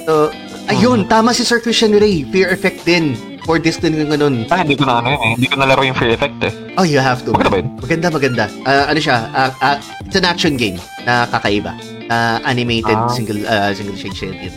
So, 0.04 0.32
ayun, 0.66 1.06
tama 1.06 1.32
si 1.32 1.44
Sir 1.44 1.60
Christian 1.60 1.92
Ray. 1.94 2.24
Fear 2.28 2.52
Effect 2.52 2.84
din. 2.84 3.16
For 3.42 3.58
this 3.58 3.74
din 3.74 3.98
yung 3.98 4.06
ganun. 4.08 4.46
Ah, 4.54 4.62
hindi 4.62 4.78
ko 4.78 4.86
na 4.86 5.02
ano 5.02 5.18
yun 5.18 5.22
eh. 5.22 5.32
Hindi 5.34 5.48
ko 5.50 5.54
nalaro 5.58 5.82
yung 5.82 5.98
Fear 5.98 6.14
Effect 6.14 6.38
eh. 6.46 6.52
Oh, 6.78 6.86
you 6.86 7.02
have 7.02 7.26
to. 7.26 7.34
Maganda 7.34 7.50
ba 7.50 7.58
yun? 7.58 7.68
Maganda, 7.82 8.06
maganda. 8.08 8.44
Ah, 8.62 8.84
ano 8.86 8.98
siya, 9.02 9.16
ah, 9.34 9.50
ah, 9.58 9.76
it's 10.06 10.14
an 10.14 10.22
action 10.22 10.54
game 10.54 10.78
na 11.02 11.26
kakaiba. 11.26 11.74
Ah, 12.12 12.36
animated, 12.44 12.92
Ah. 12.92 13.08
single 13.08 13.40
uh, 13.48 13.72
single 13.72 13.96
shade 13.96 14.12
shaded. 14.12 14.52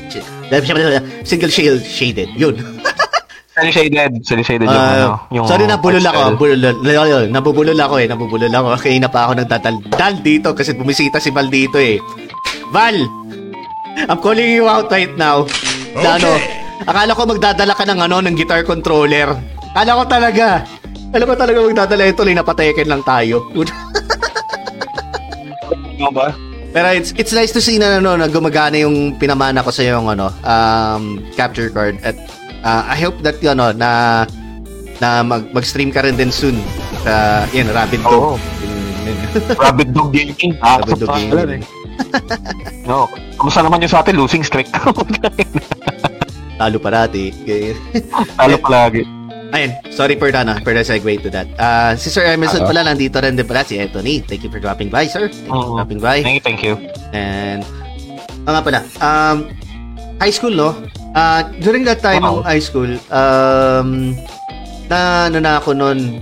Single 1.23 1.51
shade 1.51 1.79
shaded. 1.81 2.29
Yun. 2.35 2.55
Cell 3.55 3.71
shaded. 3.71 4.11
Cell 4.27 4.43
shaded 4.43 4.67
yung 4.67 4.75
Ah, 4.75 4.91
ano. 4.99 5.09
Yung 5.31 5.45
sorry, 5.47 5.63
nabulol 5.63 6.03
ako. 6.03 6.35
Bulol, 6.35 6.75
nabubulol 7.31 7.79
ako 7.79 7.95
eh. 8.03 8.07
Nabubulol 8.11 8.51
ako. 8.51 8.67
Kaya 8.75 8.99
na 8.99 9.07
pa 9.07 9.31
ako 9.31 9.39
nagtataldal 9.39 10.13
dito 10.19 10.51
kasi 10.51 10.75
bumisita 10.75 11.23
si 11.23 11.31
Val 11.31 11.47
dito 11.47 11.79
eh. 11.79 11.95
Val! 12.75 12.99
I'm 14.11 14.19
calling 14.19 14.59
you 14.59 14.67
out 14.67 14.91
right 14.91 15.15
now. 15.15 15.47
Na 15.95 16.19
ano, 16.19 16.35
akala 16.83 17.15
ko 17.15 17.23
magdadala 17.23 17.71
ka 17.71 17.87
ng 17.87 17.99
ano, 18.03 18.19
ng 18.19 18.35
guitar 18.35 18.67
controller. 18.67 19.31
Akala 19.71 20.03
ko 20.03 20.03
talaga. 20.03 20.47
Alam 21.15 21.31
ko 21.31 21.35
talaga 21.39 21.57
magdadala 21.63 22.03
ito, 22.11 22.27
napateken 22.27 22.91
lang 22.91 23.07
tayo. 23.07 23.39
Ano 25.95 26.11
ba? 26.11 26.27
Pero 26.75 26.91
it's 26.91 27.15
it's 27.15 27.31
nice 27.31 27.55
to 27.55 27.63
see 27.63 27.79
na 27.79 28.03
ano 28.03 28.19
na 28.19 28.27
gumagana 28.27 28.75
yung 28.83 29.15
pinamana 29.15 29.63
ko 29.63 29.71
sa 29.71 29.79
yung 29.79 30.11
ano 30.11 30.27
um 30.43 31.23
capture 31.39 31.71
card 31.71 31.95
at 32.03 32.19
uh, 32.67 32.83
I 32.83 32.99
hope 32.99 33.23
that 33.23 33.39
you 33.39 33.55
know 33.55 33.71
na 33.71 34.27
na 34.99 35.23
mag, 35.23 35.47
mag-stream 35.55 35.95
ka 35.95 36.03
rin 36.03 36.19
din 36.19 36.35
soon 36.35 36.59
sa 37.07 37.47
yan 37.55 37.71
Rabbit 37.71 38.03
Dog. 38.03 38.11
Oo. 38.11 38.35
Rabbit 39.63 39.95
Dog 39.95 40.11
Gaming. 40.11 40.59
Ah, 40.59 40.83
Rabbit 40.83 40.99
Dog 40.99 41.15
pangalan 41.15 41.47
Gaming. 41.47 41.63
eh. 41.63 41.83
No, 42.83 43.07
kamusta 43.39 43.63
naman 43.63 43.79
yung 43.79 43.91
sa 43.91 44.03
atin? 44.03 44.19
Losing 44.19 44.43
streak. 44.43 44.67
Talo 46.59 46.77
parati. 46.79 47.31
Ganyan. 47.47 47.75
Talo 48.35 48.55
palagi. 48.59 49.03
Ayun, 49.53 49.71
sorry 49.93 50.15
for 50.17 50.31
that, 50.31 50.47
ah, 50.47 50.57
for 50.63 50.73
the 50.73 50.81
segue 50.81 51.21
to 51.21 51.29
that. 51.29 51.47
Uh, 51.59 51.93
si 51.95 52.09
Sir 52.09 52.25
Emerson 52.25 52.65
pala, 52.65 52.81
nandito 52.87 53.21
rin 53.21 53.35
din 53.37 53.45
pala 53.45 53.61
si 53.61 53.77
Anthony. 53.77 54.23
Thank 54.23 54.41
you 54.47 54.51
for 54.51 54.59
dropping 54.59 54.89
by, 54.89 55.05
sir. 55.05 55.29
Thank 55.29 55.51
you 55.51 55.61
for 55.69 55.77
dropping 55.79 55.99
by. 56.01 56.23
Thank 56.23 56.37
you, 56.39 56.43
thank 56.43 56.61
you. 56.63 56.73
And, 57.13 57.61
ah, 58.47 58.57
nga 58.57 58.61
pala, 58.63 58.79
um, 59.03 59.37
high 60.17 60.33
school, 60.33 60.55
no? 60.55 60.73
Uh, 61.15 61.47
during 61.63 61.87
that 61.87 62.03
time 62.03 62.23
ng 62.23 62.43
high 62.43 62.63
school, 62.63 62.89
um, 63.13 64.15
na, 64.91 65.29
ano 65.31 65.37
na 65.39 65.61
ako 65.61 65.71
noon, 65.71 66.19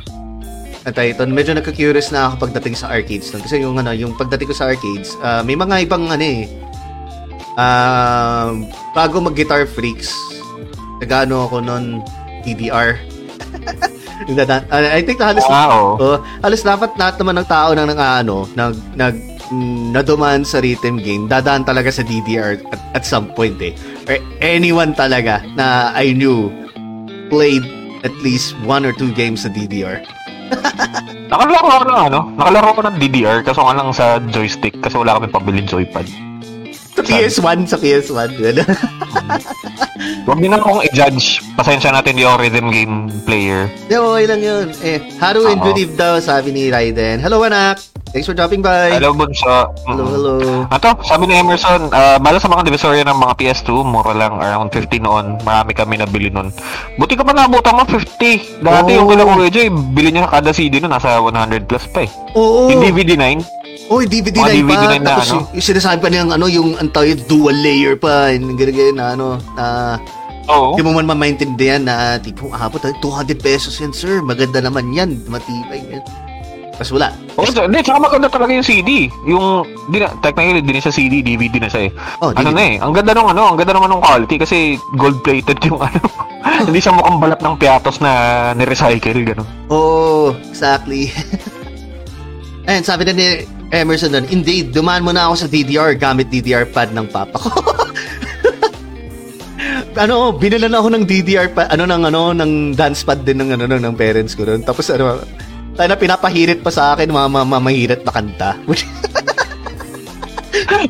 at 0.84 1.00
ito, 1.00 1.24
medyo 1.26 1.56
nagka-curious 1.56 2.12
na 2.12 2.28
ako 2.28 2.50
pagdating 2.50 2.76
sa 2.76 2.92
arcades 2.92 3.32
nun. 3.32 3.42
Kasi 3.42 3.64
yung, 3.64 3.80
ano, 3.80 3.96
yung 3.96 4.14
pagdating 4.20 4.52
ko 4.52 4.56
sa 4.56 4.68
arcades, 4.68 5.16
ah, 5.24 5.42
may 5.42 5.56
mga 5.56 5.88
ibang, 5.88 6.12
ano 6.12 6.22
eh, 6.22 6.44
um, 7.58 8.68
bago 8.94 9.24
mag-guitar 9.24 9.66
freaks, 9.66 10.12
nagano 11.00 11.48
ako 11.48 11.64
noon, 11.64 12.04
DDR. 12.44 13.00
Uh, 14.24 14.88
I 14.88 15.04
think 15.04 15.20
na 15.20 15.36
halos 15.36 15.44
Ah, 15.52 15.68
oo. 15.76 16.00
Oh, 16.00 16.18
halos 16.40 16.64
dapat 16.64 16.96
lahat 16.96 17.20
naman 17.20 17.44
ng 17.44 17.48
tao 17.48 17.76
nang 17.76 17.92
nang 17.92 18.00
ano, 18.00 18.48
nag 18.56 18.74
nag 18.96 19.16
nadumaan 19.94 20.48
sa 20.48 20.64
rhythm 20.64 20.98
game, 20.98 21.28
dadaan 21.28 21.68
talaga 21.68 21.92
sa 21.92 22.02
DDR 22.02 22.58
at, 22.72 22.82
at 22.96 23.04
some 23.04 23.30
point 23.36 23.60
eh. 23.60 23.76
Or 24.08 24.18
anyone 24.40 24.96
talaga 24.96 25.44
na 25.54 25.92
I 25.94 26.16
knew 26.16 26.50
played 27.28 27.68
at 28.08 28.16
least 28.24 28.56
one 28.64 28.88
or 28.88 28.96
two 28.96 29.12
games 29.12 29.44
sa 29.44 29.52
DDR. 29.52 30.02
Nakalaro 31.28 31.68
ako 31.68 31.86
ng 31.88 32.00
ano? 32.14 32.20
Nakalaro 32.38 32.68
ako 32.78 32.82
ng 32.88 32.96
DDR 33.00 33.38
kaso 33.42 33.60
nga 33.66 33.74
lang 33.76 33.90
sa 33.92 34.22
joystick 34.32 34.78
kasi 34.80 34.96
wala 34.96 35.18
kami 35.20 35.28
pabiling 35.32 35.68
joypad. 35.68 36.06
Sa 36.94 37.02
PS1, 37.02 37.58
sa 37.66 37.78
PS1. 37.78 38.30
Wala. 38.38 38.64
Huwag 40.26 40.40
din 40.40 40.54
akong 40.54 40.82
i-judge. 40.90 41.42
Pasensya 41.58 41.94
natin 41.94 42.18
yung 42.18 42.38
rhythm 42.38 42.70
game 42.70 43.10
player. 43.26 43.70
Di, 43.90 43.98
okay 43.98 44.26
lang 44.30 44.42
yun. 44.42 44.66
Eh, 44.82 45.00
Haru 45.18 45.50
and. 45.50 45.62
Believe 45.62 45.94
daw, 45.98 46.22
sabi 46.22 46.54
ni 46.54 46.70
Raiden. 46.70 47.20
Hello, 47.22 47.42
anak. 47.44 47.93
Thanks 48.12 48.28
for 48.28 48.36
dropping 48.36 48.62
by. 48.62 48.94
Hello, 48.94 49.16
Bunso. 49.16 49.74
Hello, 49.88 50.06
hello. 50.06 50.34
Ato, 50.70 50.94
sabi 51.02 51.26
ni 51.26 51.34
Emerson, 51.34 51.90
ah, 51.90 52.20
bala 52.20 52.38
sa 52.38 52.46
mga 52.46 52.68
divisorya 52.68 53.02
ng 53.02 53.16
mga 53.16 53.34
PS2, 53.40 53.82
mura 53.82 54.14
lang, 54.14 54.38
around 54.38 54.70
50 54.70 55.00
noon. 55.00 55.26
Marami 55.42 55.72
kami 55.74 55.98
nabili 55.98 56.30
noon. 56.30 56.54
Buti 57.00 57.18
ka 57.18 57.26
pa 57.26 57.34
nabutan 57.34 57.74
mo, 57.74 57.88
50. 57.88 58.62
Dati 58.62 58.92
Oo. 58.92 58.98
yung 59.02 59.08
kailang 59.10 59.34
Kuya 59.34 59.50
Jay, 59.50 59.68
bili 59.72 60.14
niya 60.14 60.30
kada 60.30 60.54
CD 60.54 60.78
no, 60.78 60.92
nasa 60.92 61.18
100 61.18 61.66
plus 61.66 61.90
pa 61.90 62.06
eh. 62.06 62.10
Oo. 62.36 62.70
Yung 62.70 62.84
DVD 62.84 63.18
9, 63.18 63.42
Oh, 63.92 64.00
DVD 64.00 64.32
Mga 64.32 64.48
9 64.48 64.48
pa. 64.48 64.54
DVD 64.54 64.84
9 64.96 65.04
na 65.04 65.10
Tapos 65.12 65.28
ano? 65.28 65.34
yung, 65.34 65.46
yung 65.60 65.66
sinasabi 65.66 65.98
pa 66.00 66.08
niyang 66.08 66.32
ano, 66.32 66.46
yung 66.48 66.70
ang 66.80 66.90
tawag 66.90 67.20
dual 67.28 67.58
layer 67.58 68.00
pa. 68.00 68.32
Yung 68.32 68.56
ganyan 68.56 68.74
ganyan 68.74 68.96
na 68.96 69.06
ano, 69.12 69.28
na 69.58 69.66
oo. 70.48 70.72
hindi 70.74 70.82
mo 70.88 70.96
man 70.96 71.10
mamaintindihan 71.10 71.84
na 71.84 72.16
tipo, 72.16 72.48
ah, 72.54 72.72
puta, 72.72 72.94
200 72.96 73.36
pesos 73.36 73.76
yan, 73.76 73.92
sir. 73.92 74.24
Maganda 74.24 74.64
naman 74.64 74.88
yan. 74.94 75.20
Matibay 75.28 75.84
yan. 75.90 76.04
Tapos 76.74 76.90
wala. 76.90 77.14
Oo, 77.38 77.46
so, 77.46 77.70
hindi, 77.70 77.86
tsaka 77.86 78.02
maganda 78.02 78.28
talaga 78.30 78.52
yung 78.54 78.66
CD. 78.66 79.06
Yung, 79.30 79.62
di 79.94 80.02
na, 80.02 80.10
technically, 80.26 80.62
di 80.66 80.74
na 80.74 80.82
siya 80.82 80.94
CD, 80.94 81.22
DVD 81.22 81.56
na 81.62 81.70
siya 81.70 81.90
eh. 81.90 81.92
Oh, 82.18 82.34
ano 82.34 82.50
DVD. 82.50 82.58
na 82.58 82.64
eh, 82.66 82.76
ang 82.82 82.94
ganda 82.98 83.12
nung 83.14 83.30
ano, 83.30 83.54
ang 83.54 83.58
ganda 83.62 83.74
naman 83.78 83.90
ng 83.94 84.02
quality 84.02 84.36
kasi 84.42 84.58
gold-plated 84.98 85.58
yung 85.70 85.78
ano. 85.88 86.02
Hindi 86.44 86.80
siya 86.82 86.98
mukhang 86.98 87.22
balat 87.22 87.40
ng 87.46 87.56
piatos 87.62 88.02
na 88.02 88.12
ni-recycle, 88.58 89.22
gano'n. 89.22 89.48
Oo, 89.70 90.34
exactly. 90.50 91.14
Ayan, 92.70 92.84
sabi 92.86 93.06
na 93.06 93.14
ni 93.14 93.46
Emerson 93.70 94.14
doon, 94.14 94.26
Indeed, 94.30 94.74
dumaan 94.74 95.06
mo 95.06 95.14
na 95.14 95.30
ako 95.30 95.46
sa 95.46 95.48
DDR 95.50 95.94
gamit 95.98 96.30
DDR 96.30 96.70
pad 96.70 96.90
ng 96.90 97.06
papa 97.10 97.38
ko. 97.38 97.50
ano, 100.04 100.34
binila 100.34 100.66
na 100.70 100.82
ako 100.82 100.90
ng 100.94 101.04
DDR 101.06 101.54
pad, 101.54 101.70
ano, 101.70 101.86
ng, 101.86 102.02
ano, 102.10 102.22
ng 102.34 102.74
dance 102.74 103.06
pad 103.06 103.22
din 103.22 103.42
ng, 103.42 103.58
ano, 103.58 103.66
ng, 103.70 103.82
ng 103.82 103.96
parents 103.98 104.34
ko 104.34 104.46
doon. 104.46 104.62
Tapos, 104.66 104.90
ano, 104.90 105.22
tayo 105.74 105.88
na 105.90 105.98
pinapahirit 105.98 106.62
pa 106.62 106.70
sa 106.70 106.94
akin, 106.94 107.10
mga 107.10 107.30
mga 107.30 107.62
mahirit 107.62 108.02
na 108.06 108.14
kanta. 108.14 108.52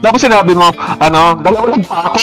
Tapos 0.04 0.19
sinabi 0.19 0.54
mo, 0.54 0.67
ano, 1.00 1.39
dalawa 1.39 1.65
lang 1.72 1.84
pa 1.88 2.12
ako. 2.12 2.17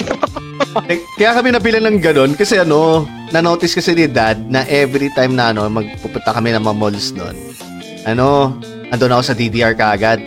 Eh, 0.87 1.01
Kaya 1.17 1.41
kami 1.41 1.49
nabila 1.51 1.81
ng 1.81 1.99
ganun 1.99 2.33
kasi 2.37 2.61
ano, 2.61 3.09
na-notice 3.33 3.81
kasi 3.81 3.97
ni 3.97 4.07
dad 4.07 4.39
na 4.47 4.63
every 4.69 5.09
time 5.17 5.35
na 5.35 5.51
ano, 5.51 5.67
magpupunta 5.73 6.37
kami 6.37 6.53
ng 6.53 6.63
mga 6.63 6.77
malls 6.77 7.11
noon, 7.17 7.37
ano, 8.05 8.55
andun 8.93 9.17
ako 9.17 9.23
sa 9.25 9.35
DDR 9.35 9.75
kaagad. 9.75 10.21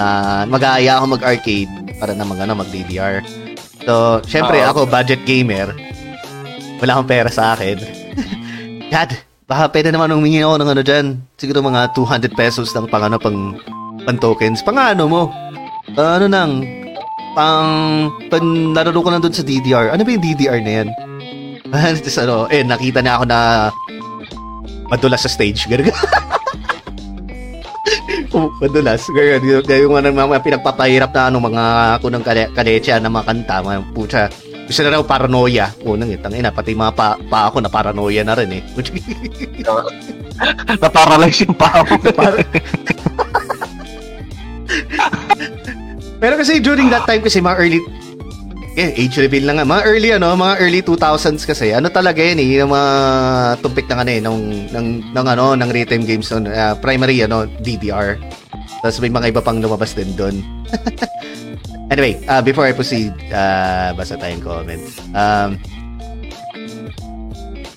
Uh, 0.00 0.48
mag-aaya 0.48 0.96
ako 0.96 1.18
mag-arcade 1.18 1.68
para 2.00 2.16
na 2.16 2.24
mag, 2.24 2.40
ano, 2.40 2.56
mag-DDR. 2.56 3.20
So, 3.84 4.24
syempre, 4.24 4.64
Oo. 4.64 4.72
ako, 4.72 4.80
budget 4.88 5.20
gamer. 5.28 5.76
Wala 6.80 6.96
akong 6.96 7.10
pera 7.10 7.28
sa 7.28 7.52
akin. 7.52 7.76
dad, 8.92 9.12
baka 9.50 9.66
pwede 9.74 9.90
naman 9.90 10.14
humingi 10.14 10.46
ako 10.46 10.62
ng 10.62 10.70
ano 10.70 10.82
dyan. 10.86 11.06
Siguro 11.34 11.58
mga 11.58 11.90
200 11.98 12.30
pesos 12.38 12.70
lang 12.70 12.86
pang 12.86 13.02
ano, 13.02 13.18
pang, 13.18 13.58
pang 14.06 14.18
tokens. 14.22 14.62
Pang 14.62 14.78
ano 14.78 15.10
mo? 15.10 15.22
Ah, 15.98 16.22
ano 16.22 16.30
nang, 16.30 16.62
pang, 17.34 17.66
pang 18.30 18.46
nararo 18.70 19.02
ko 19.02 19.10
lang 19.10 19.18
doon 19.18 19.34
sa 19.34 19.42
DDR. 19.42 19.90
Ano 19.90 20.06
ba 20.06 20.14
yung 20.14 20.22
DDR 20.22 20.62
na 20.62 20.72
yan? 20.78 20.88
Tapos 21.98 22.18
ano, 22.22 22.46
eh, 22.46 22.62
nakita 22.62 23.02
niya 23.02 23.18
ako 23.18 23.24
na 23.26 23.38
madulas 24.86 25.26
sa 25.26 25.30
stage. 25.30 25.66
Ganun. 25.66 25.90
oh, 28.38 28.54
madulas. 28.62 29.02
Ganyan. 29.10 29.42
Yung, 29.42 29.66
yung 29.66 29.92
mga, 29.98 30.14
mga 30.14 30.46
pinagpapahirap 30.46 31.10
na 31.10 31.26
ano, 31.26 31.42
mga 31.42 31.64
kunang 31.98 32.22
kale, 32.22 32.54
kalecha 32.54 33.02
na 33.02 33.10
mga 33.10 33.26
kanta, 33.26 33.66
mga 33.66 33.82
pucha. 33.98 34.30
Gusto 34.70 34.86
na 34.86 34.94
raw 34.94 35.02
paranoia. 35.02 35.74
Unang 35.82 36.14
itang 36.14 36.30
ina, 36.30 36.54
pati 36.54 36.78
mga 36.78 36.94
pa, 36.94 37.18
pa 37.18 37.50
ako 37.50 37.58
na 37.58 37.66
paranoia 37.66 38.22
na 38.22 38.38
rin 38.38 38.54
eh. 38.54 38.62
Na-paralyze 40.78 41.42
yung 41.42 41.58
paa. 41.58 41.82
Par- 42.14 42.38
Pero 46.22 46.38
kasi 46.38 46.62
during 46.62 46.86
that 46.86 47.02
time 47.02 47.18
kasi 47.18 47.42
mga 47.42 47.58
early 47.58 47.82
eh, 48.78 48.94
age 48.94 49.18
reveal 49.18 49.50
na 49.50 49.58
nga. 49.58 49.66
Mga 49.66 49.82
early 49.90 50.14
ano, 50.14 50.38
mga 50.38 50.62
early 50.62 50.86
2000s 50.86 51.42
kasi. 51.42 51.74
Ano 51.74 51.90
talaga 51.90 52.22
yan 52.22 52.38
eh, 52.38 52.62
yung 52.62 52.70
mga 52.70 52.86
tumpik 53.66 53.90
na 53.90 54.06
ano 54.06 54.10
eh, 54.14 54.22
ng, 54.22 54.70
ng, 54.70 54.86
ng 55.10 55.26
ano, 55.26 55.58
ng 55.58 55.70
rhythm 55.74 56.06
games 56.06 56.30
nun, 56.30 56.46
ah, 56.46 56.78
primary 56.78 57.18
ano, 57.26 57.50
DDR. 57.58 58.22
Tapos 58.86 59.02
may 59.02 59.10
mga 59.10 59.34
iba 59.34 59.42
pang 59.42 59.58
lumabas 59.58 59.98
din 59.98 60.14
doon. 60.14 60.38
anyway, 61.90 62.16
uh, 62.30 62.40
before 62.40 62.66
I 62.66 62.72
proceed, 62.72 63.12
uh, 63.34 63.92
basa 63.98 64.16
tayong 64.16 64.42
comments. 64.42 64.98
Um, 65.12 65.58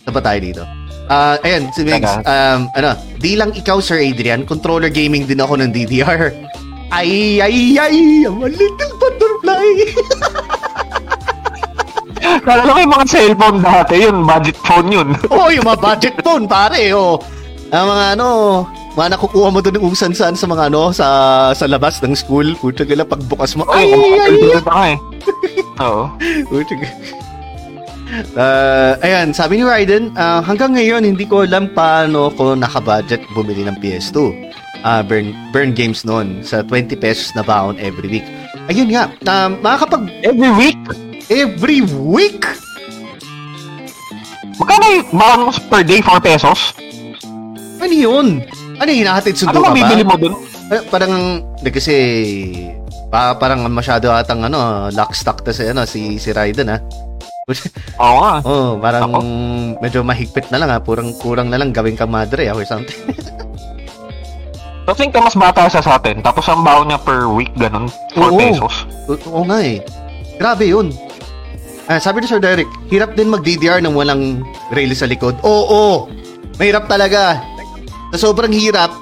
saan 0.06 0.22
tayo 0.22 0.40
dito? 0.40 0.64
Ah, 1.12 1.36
ayan, 1.44 1.68
si 1.76 1.84
Migs, 1.84 2.08
Teka. 2.08 2.24
um, 2.24 2.72
ano, 2.80 2.96
di 3.20 3.36
lang 3.36 3.52
ikaw, 3.52 3.84
Sir 3.84 4.00
Adrian, 4.00 4.48
controller 4.48 4.88
gaming 4.88 5.28
din 5.28 5.44
ako 5.44 5.60
ng 5.60 5.76
DDR. 5.76 6.32
Ay, 6.94 7.42
ay, 7.42 7.76
ay, 7.76 7.98
I'm 8.24 8.40
a 8.40 8.48
little 8.48 8.94
butterfly. 9.02 9.68
Kala 12.48 12.62
ko 12.64 12.80
yung 12.80 12.94
mga 12.94 13.08
cellphone 13.10 13.60
dati, 13.60 13.96
yun, 14.00 14.18
budget 14.24 14.58
phone 14.64 14.90
yun. 14.94 15.10
oh, 15.28 15.52
yung 15.52 15.66
mga 15.68 15.80
budget 15.82 16.16
phone, 16.24 16.48
pare, 16.48 16.94
oh. 16.96 17.20
Ang 17.74 17.86
mga 17.90 18.06
ano, 18.16 18.28
mga 18.94 19.18
nakukuha 19.18 19.50
mo 19.50 19.60
doon 19.60 19.76
ng 19.82 19.88
usan 19.90 20.14
saan 20.14 20.38
sa 20.38 20.46
mga 20.46 20.70
ano, 20.70 20.94
sa 20.94 21.08
sa 21.58 21.66
labas 21.66 21.98
ng 22.02 22.14
school. 22.14 22.54
Puta 22.62 22.86
gala, 22.86 23.02
pagbukas 23.02 23.58
mo, 23.58 23.66
ay, 23.74 23.90
Ay, 23.90 23.94
ay, 23.94 24.14
ay, 24.14 24.36
ay, 24.54 24.62
ka 24.62 24.74
eh. 24.94 24.98
Oo. 25.86 26.04
Puta 26.50 26.76
Uh, 28.38 28.94
ayan, 29.02 29.34
sabi 29.34 29.58
ni 29.58 29.66
Raiden, 29.66 30.14
ah, 30.14 30.38
hanggang 30.46 30.78
ngayon 30.78 31.02
hindi 31.02 31.26
ko 31.26 31.50
alam 31.50 31.66
paano 31.74 32.30
ko 32.38 32.54
nakabudget 32.54 33.26
bumili 33.34 33.66
ng 33.66 33.74
PS2. 33.82 34.30
Ah, 34.86 35.02
burn, 35.02 35.34
burn 35.50 35.74
games 35.74 36.06
noon 36.06 36.46
sa 36.46 36.62
20 36.62 36.94
pesos 37.02 37.34
na 37.34 37.42
baon 37.42 37.74
every 37.82 38.06
week. 38.06 38.28
Ayun 38.70 38.94
nga, 38.94 39.10
na 39.26 39.50
makakapag 39.50 40.14
Every 40.22 40.54
week? 40.54 40.78
every 41.34 41.82
week 42.06 42.46
Magkano 44.62 44.86
yung 44.94 45.10
baon 45.18 45.50
per 45.66 45.82
day, 45.82 45.98
4 45.98 46.22
pesos? 46.22 46.78
Ano 47.82 47.94
yun? 47.98 48.46
Ano 48.84 48.92
yung 48.92 49.02
hinahatid 49.08 49.40
sundo 49.40 49.56
Ano 49.56 49.64
ka 49.64 49.72
ba? 49.72 49.76
mabibili 49.80 50.04
mo 50.04 50.16
dun? 50.20 50.34
Eh, 50.68 50.84
parang, 50.92 51.40
di 51.64 51.72
kasi, 51.72 51.96
pa, 53.08 53.32
parang 53.40 53.64
masyado 53.72 54.12
atang 54.12 54.44
ano, 54.44 54.92
lock 54.92 55.16
stock 55.16 55.40
to 55.40 55.56
si, 55.56 55.64
ano, 55.72 55.88
si, 55.88 56.20
si 56.20 56.36
Raiden, 56.36 56.68
ha? 56.68 56.84
Oo 58.04 58.18
nga. 58.20 58.34
oh, 58.44 58.76
parang 58.80 59.08
Ako? 59.08 59.20
medyo 59.80 60.00
mahigpit 60.04 60.52
na 60.52 60.60
lang 60.60 60.72
ha. 60.72 60.80
Purang 60.80 61.12
kurang 61.20 61.52
na 61.52 61.60
lang 61.60 61.76
gawin 61.76 61.96
ka 61.96 62.08
madre 62.08 62.48
ah, 62.52 62.56
or 62.56 62.68
something. 62.68 62.96
So, 64.84 64.92
think 64.92 65.16
ka 65.16 65.24
mas 65.24 65.32
bata 65.32 65.64
siya 65.72 65.80
sa 65.80 65.96
atin. 65.96 66.20
Tapos 66.20 66.44
ang 66.52 66.60
baon 66.60 66.92
niya 66.92 67.00
per 67.00 67.24
week, 67.32 67.56
ganun. 67.56 67.88
4 68.20 68.20
Oo. 68.20 68.36
pesos. 68.36 68.84
Oo 69.32 69.48
nga 69.48 69.64
eh. 69.64 69.80
Grabe 70.36 70.68
yun. 70.68 70.92
Ah, 71.88 72.04
sabi 72.04 72.20
ni 72.20 72.28
Sir 72.28 72.44
Derek, 72.44 72.68
hirap 72.92 73.16
din 73.16 73.32
mag-DDR 73.32 73.80
nang 73.80 73.96
walang 73.96 74.44
rail 74.76 74.92
sa 74.92 75.08
likod. 75.08 75.40
Oo! 75.40 76.12
Mahirap 76.60 76.92
talaga. 76.92 77.40
Sa 78.14 78.30
sobrang 78.30 78.54
hirap, 78.54 78.94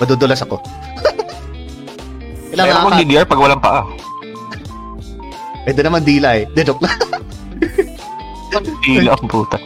madudulas 0.00 0.40
ako. 0.40 0.56
Kailangan 2.56 2.88
ka, 2.88 2.96
DDR 3.04 3.28
pag 3.28 3.36
walang 3.36 3.60
paa. 3.60 3.84
pwede 5.68 5.84
naman 5.84 6.00
dila 6.00 6.40
eh. 6.40 6.48
De, 6.56 6.64
joke 6.64 6.80
lang. 6.80 6.96
Dila 8.86 9.12
ang 9.12 9.28
puta. 9.28 9.60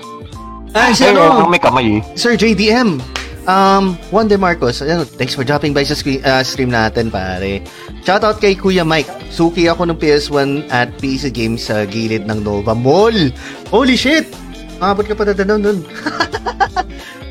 Ay, 0.75 0.91
si 0.91 1.07
Ay, 1.07 1.15
ano, 1.15 1.47
may 1.47 1.63
kamay 1.63 1.99
eh. 1.99 2.01
Sir 2.19 2.35
JDM. 2.35 2.99
Um, 3.47 3.95
Juan 4.11 4.27
De 4.27 4.35
Marcos, 4.35 4.83
ano, 4.83 5.07
thanks 5.07 5.39
for 5.39 5.47
dropping 5.47 5.71
by 5.71 5.87
sa 5.87 5.95
screen, 5.95 6.19
uh, 6.27 6.43
stream 6.43 6.69
natin, 6.69 7.15
pare. 7.15 7.63
Shoutout 8.03 8.43
kay 8.43 8.59
Kuya 8.59 8.83
Mike. 8.83 9.09
Suki 9.31 9.71
ako 9.71 9.87
ng 9.87 9.99
PS1 10.03 10.67
at 10.75 10.91
PC 10.99 11.31
games 11.31 11.71
sa 11.71 11.87
gilid 11.87 12.27
ng 12.27 12.43
Nova 12.43 12.75
Mall. 12.75 13.31
Holy 13.71 13.95
shit! 13.95 14.27
Makabot 14.83 15.07
ka 15.07 15.15
pa 15.15 15.25
na 15.31 15.35
doon 15.47 15.61
nun. 15.63 15.79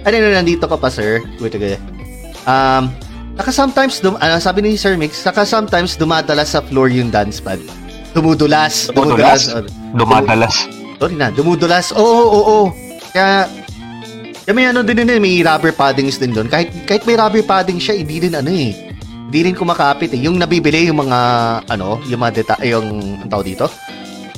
ano 0.07 0.15
na, 0.23 0.39
nandito 0.39 0.63
ka 0.65 0.79
pa, 0.79 0.87
sir? 0.87 1.19
Wait 1.43 1.55
a 1.55 1.75
Um, 2.47 2.95
saka 3.35 3.51
sometimes, 3.51 3.99
dum, 3.99 4.15
ano, 4.23 4.39
sabi 4.39 4.63
ni 4.63 4.79
Sir 4.79 4.95
Mix, 4.95 5.19
saka 5.19 5.43
sometimes 5.43 5.99
dumadalas 5.99 6.55
sa 6.55 6.63
floor 6.63 6.87
yung 6.87 7.11
dance 7.11 7.43
pad. 7.43 7.59
Dumudulas. 8.15 8.87
Dumudulas? 8.87 9.51
Oh, 9.51 9.67
Dumadalas. 9.91 10.63
Sorry 10.95 11.19
na, 11.19 11.27
dumudulas. 11.29 11.91
Oo, 11.91 12.07
oo, 12.07 12.39
oo. 12.39 12.65
Kaya, 13.11 13.51
kaya 14.47 14.53
may 14.55 14.71
ano 14.71 14.79
din 14.79 15.03
din, 15.03 15.11
eh, 15.11 15.19
may 15.19 15.43
rubber 15.43 15.75
paddings 15.75 16.15
din 16.15 16.31
doon. 16.31 16.47
Kahit, 16.47 16.71
kahit 16.87 17.03
may 17.03 17.19
rubber 17.19 17.43
padding 17.43 17.83
siya, 17.83 17.99
hindi 17.99 18.23
din 18.23 18.31
ano 18.31 18.47
eh. 18.47 18.95
Hindi 19.27 19.39
rin 19.51 19.55
kumakapit 19.59 20.15
eh. 20.15 20.21
Yung 20.23 20.39
nabibili, 20.39 20.87
yung 20.87 21.03
mga, 21.03 21.19
ano, 21.67 21.99
yung 22.07 22.23
mga 22.23 22.31
deta, 22.31 22.55
yung, 22.63 23.19
ang 23.21 23.29
tawag 23.29 23.43
dito? 23.43 23.67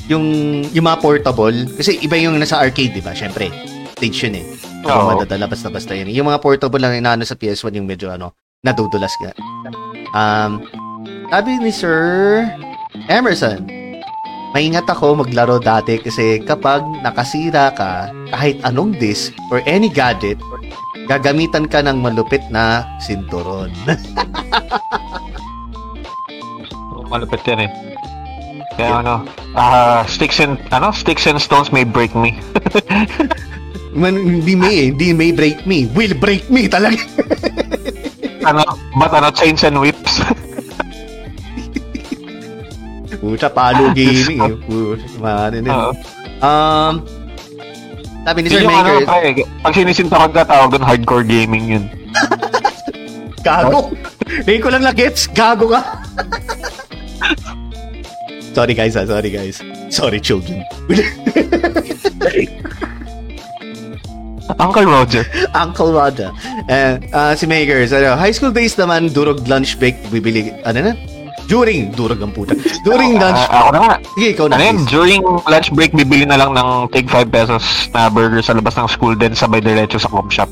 Yung, 0.09 0.25
yung 0.73 0.85
mga 0.89 0.97
portable. 0.97 1.69
Kasi 1.77 2.01
iba 2.01 2.17
yung 2.17 2.41
nasa 2.41 2.57
arcade, 2.57 2.97
di 2.97 3.05
ba? 3.05 3.13
Siyempre, 3.13 3.53
stage 3.93 4.25
yun 4.25 4.41
eh. 4.41 4.45
Hindi 4.89 5.05
Oo. 5.05 5.11
madadala 5.13 5.45
basta-basta 5.45 5.93
yun. 5.93 6.09
Yung 6.09 6.27
mga 6.33 6.41
portable 6.41 6.81
lang 6.81 6.97
inaano 6.97 7.21
sa 7.21 7.37
PS1, 7.37 7.77
yung 7.77 7.85
medyo 7.85 8.09
ano, 8.09 8.33
nadudulas 8.65 9.13
ka. 9.21 9.37
Um, 10.17 10.65
sabi 11.29 11.61
ni 11.61 11.69
Sir 11.69 12.41
Emerson, 13.05 13.69
maingat 14.57 14.89
ako 14.89 15.21
maglaro 15.21 15.61
dati 15.61 16.01
kasi 16.01 16.41
kapag 16.41 16.81
nakasira 17.05 17.69
ka, 17.77 18.09
kahit 18.33 18.57
anong 18.65 18.97
disc 18.97 19.29
or 19.53 19.61
any 19.69 19.93
gadget, 19.93 20.41
gagamitan 21.05 21.69
ka 21.69 21.85
ng 21.85 22.01
malupit 22.01 22.41
na 22.49 22.81
sinturon. 22.97 23.69
Malupit 27.09 27.41
yan 27.41 27.65
eh. 27.65 27.71
Kaya 28.77 29.01
ano, 29.01 29.25
ah 29.57 30.05
sticks 30.05 30.37
and 30.37 30.61
ano, 30.69 30.93
sticks 30.93 31.25
and 31.25 31.41
stones 31.41 31.73
may 31.73 31.81
break 31.81 32.13
me. 32.13 32.37
Man, 33.89 34.13
hindi 34.21 34.53
may 34.53 34.73
eh, 34.85 34.85
hindi 34.93 35.13
may 35.17 35.31
break 35.33 35.65
me. 35.65 35.89
Will 35.97 36.13
break 36.13 36.45
me 36.53 36.69
talaga. 36.69 37.01
ano, 38.49 38.61
but 38.93 39.09
ano, 39.09 39.33
chains 39.33 39.65
and 39.65 39.81
whips. 39.81 40.21
Pucha, 43.19 43.49
palo 43.49 43.89
gaming 43.97 44.39
eh. 44.45 44.53
Pucha, 44.69 45.09
man, 45.17 45.51
ano. 45.57 45.69
Oo. 45.73 45.91
Um, 46.39 46.93
sabi 48.23 48.45
ni 48.45 48.47
Sir 48.53 48.61
Yun 48.61 48.69
yung 48.69 48.77
ano, 48.77 48.89
Maker, 49.01 49.09
pre, 49.09 49.41
pag 49.65 49.73
sinisintakan 49.73 50.31
ka, 50.37 50.45
tawag 50.45 50.69
doon 50.69 50.85
hardcore 50.85 51.25
gaming 51.25 51.65
yun. 51.73 51.83
gago. 53.41 53.89
Ngayon 54.45 54.61
ko 54.61 54.69
lang 54.69 54.83
na-gets, 54.85 55.25
gago 55.33 55.73
ka. 55.73 55.81
sorry 58.53 58.77
guys, 58.77 58.93
ah, 58.93 59.07
sorry 59.09 59.33
guys. 59.33 59.57
Sorry 59.89 60.21
children. 60.21 60.61
Uncle 64.57 64.85
Roger. 64.85 65.23
Uncle 65.53 65.91
Roger. 65.91 66.29
Eh, 66.65 66.97
ah, 67.11 67.37
si 67.37 67.45
Makers, 67.45 67.93
ano, 67.93 68.15
high 68.15 68.33
school 68.33 68.49
days 68.49 68.73
naman, 68.73 69.13
durog 69.13 69.45
lunch 69.45 69.77
break, 69.77 69.99
bibili, 70.09 70.49
ano 70.63 70.79
na? 70.81 70.93
During, 71.45 71.93
durog 71.93 72.21
ang 72.21 72.29
puta. 72.29 72.53
During 72.81 73.17
lunch, 73.17 73.41
Ah, 73.49 73.65
ako 73.65 73.69
na 73.73 73.79
nga. 73.81 73.95
sige, 74.13 74.27
ikaw 74.33 74.45
na. 74.45 74.53
Ano 74.57 74.65
yun, 74.65 74.79
during 74.85 75.21
lunch 75.45 75.69
break, 75.73 75.91
bibili 75.93 76.25
na 76.25 76.37
lang 76.37 76.53
ng 76.53 76.89
take 76.89 77.09
5 77.09 77.25
pesos 77.27 77.61
na 77.89 78.05
burger 78.05 78.41
sa 78.41 78.53
labas 78.53 78.73
ng 78.73 78.85
school, 78.85 79.13
then 79.13 79.33
sabay 79.33 79.57
diretso 79.57 79.97
sa 79.97 80.09
com 80.09 80.29
shop 80.29 80.49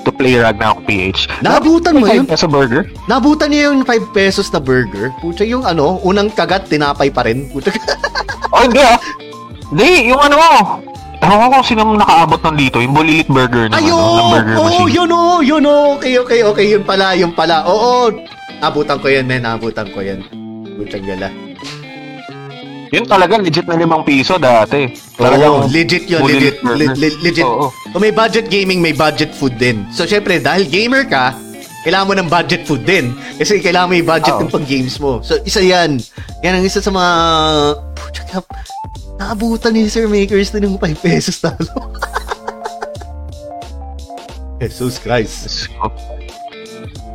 to 0.00 0.08
play 0.08 0.40
Ragnarok 0.40 0.80
PH. 0.88 1.28
Naabutan 1.44 2.00
mo 2.00 2.08
yun? 2.08 2.24
5 2.24 2.32
peso 2.32 2.48
burger? 2.48 2.88
Nabutan 3.04 3.52
niya 3.52 3.68
yung 3.68 3.84
5 3.84 4.16
pesos 4.16 4.48
na 4.48 4.56
burger. 4.56 5.12
Pucha, 5.20 5.44
yung 5.44 5.68
ano, 5.68 6.00
unang 6.00 6.32
kagat, 6.32 6.72
tinapay 6.72 7.12
pa 7.12 7.28
rin. 7.28 7.52
Pucha. 7.52 7.68
Oh, 8.48 8.64
hindi 8.64 8.80
ah. 8.80 8.96
Hindi, 9.68 10.08
yung 10.08 10.18
ano, 10.18 10.40
Ewan 11.20 11.36
ko 11.38 11.46
kung 11.52 11.66
sino 11.66 11.82
nakaabot 11.92 12.40
ng 12.40 12.56
dito, 12.56 12.76
yung 12.80 12.96
Bulilit 12.96 13.28
Burger 13.28 13.68
ng, 13.68 13.76
Ayun! 13.76 13.92
ano, 13.92 14.16
ng 14.16 14.30
burger 14.32 14.54
Oo, 14.56 14.64
machine. 14.64 14.88
yun 14.90 15.10
oh, 15.10 15.38
yun 15.44 15.64
oh. 15.64 15.84
Okay, 15.94 16.16
okay, 16.16 16.40
okay. 16.40 16.66
Yun 16.72 16.82
pala, 16.82 17.12
yun 17.12 17.30
pala. 17.30 17.60
Oo, 17.64 18.08
nabutan 18.58 18.96
ko 18.96 19.06
yan, 19.06 19.28
men. 19.28 19.44
Nabutan 19.44 19.92
ko 19.92 20.00
yan. 20.00 20.24
Putang 20.74 21.04
gala. 21.04 21.28
Yun 22.90 23.04
talaga, 23.06 23.38
legit 23.38 23.68
na 23.68 23.76
limang 23.76 24.02
piso 24.02 24.34
dati. 24.34 24.88
Oo, 24.88 25.22
Talagang 25.22 25.68
legit 25.68 26.08
yun, 26.08 26.24
Bulilit 26.24 26.56
legit. 26.56 26.64
burger. 26.64 26.88
Le- 26.88 26.96
le- 26.98 27.18
legit. 27.20 27.44
Oo. 27.44 27.68
Kung 27.68 28.00
may 28.00 28.10
budget 28.10 28.48
gaming, 28.48 28.80
may 28.80 28.96
budget 28.96 29.30
food 29.30 29.54
din. 29.54 29.84
So, 29.92 30.08
syempre, 30.08 30.40
dahil 30.40 30.66
gamer 30.66 31.04
ka, 31.04 31.36
kailangan 31.84 32.08
mo 32.08 32.14
ng 32.16 32.28
budget 32.28 32.64
food 32.64 32.82
din. 32.82 33.12
Kasi 33.36 33.60
kailangan 33.60 33.92
mo 33.92 33.94
yung 33.94 34.08
budget 34.08 34.34
Oo. 34.34 34.42
ng 34.42 34.50
pang-games 34.50 34.96
mo. 34.96 35.20
So, 35.20 35.36
isa 35.44 35.60
yan. 35.60 36.00
Yan 36.40 36.58
ang 36.58 36.64
isa 36.64 36.80
sa 36.80 36.88
mga... 36.88 37.10
Pucha, 37.94 38.40
naabutan 39.20 39.76
ni 39.76 39.84
Sir 39.92 40.08
Makers 40.08 40.48
din 40.48 40.64
ng 40.64 40.80
5 40.80 41.04
pesos 41.04 41.44
talo. 41.44 41.60
Jesus 44.60 44.96
Christ. 44.96 45.68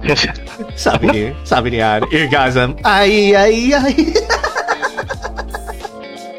Sabi 0.77 1.09
ni, 1.09 1.33
sabi 1.41 1.73
ni 1.73 1.81
Ari, 1.81 2.05
orgasm. 2.05 2.77
Ay, 2.85 3.33
ay, 3.33 3.73
ay. 3.73 3.95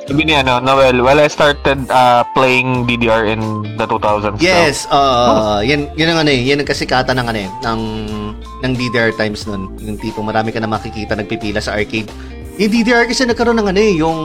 Sabi 0.07 0.23
ni 0.23 0.39
ano, 0.39 0.63
Noel, 0.63 1.03
well, 1.03 1.19
I 1.19 1.27
started 1.27 1.83
uh, 1.91 2.23
playing 2.31 2.87
DDR 2.87 3.27
in 3.27 3.43
the 3.75 3.91
2000s. 3.91 4.39
yes, 4.39 4.87
uh, 4.95 5.59
yan, 5.67 5.91
yan 5.99 6.15
ang 6.15 6.23
ano 6.23 6.31
eh, 6.31 6.47
yan 6.47 6.63
ang 6.63 6.69
kasikatan 6.71 7.19
ng 7.19 7.27
ano 7.27 7.39
eh, 7.43 7.51
ng, 7.67 7.83
ng 8.63 8.73
DDR 8.79 9.11
times 9.19 9.43
nun. 9.51 9.75
Yung 9.83 9.99
tipong 9.99 10.31
marami 10.31 10.55
ka 10.55 10.63
na 10.63 10.71
makikita 10.71 11.19
nagpipila 11.19 11.59
sa 11.59 11.75
arcade. 11.75 12.07
Yung 12.63 12.71
DDR 12.71 13.11
kasi 13.11 13.27
nagkaroon 13.27 13.59
ng 13.59 13.67
ano 13.67 13.81
eh, 13.83 13.99
yung, 13.99 14.19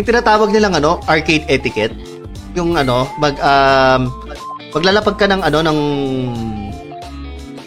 yung 0.00 0.08
tinatawag 0.08 0.48
nilang 0.48 0.72
ano, 0.80 0.96
arcade 1.04 1.44
etiquette. 1.52 1.92
Yung 2.56 2.80
ano, 2.80 3.04
mag, 3.20 3.36
um, 3.36 4.08
maglalapag 4.72 5.20
ka 5.20 5.28
ng 5.28 5.44
ano, 5.44 5.58
ng, 5.60 5.78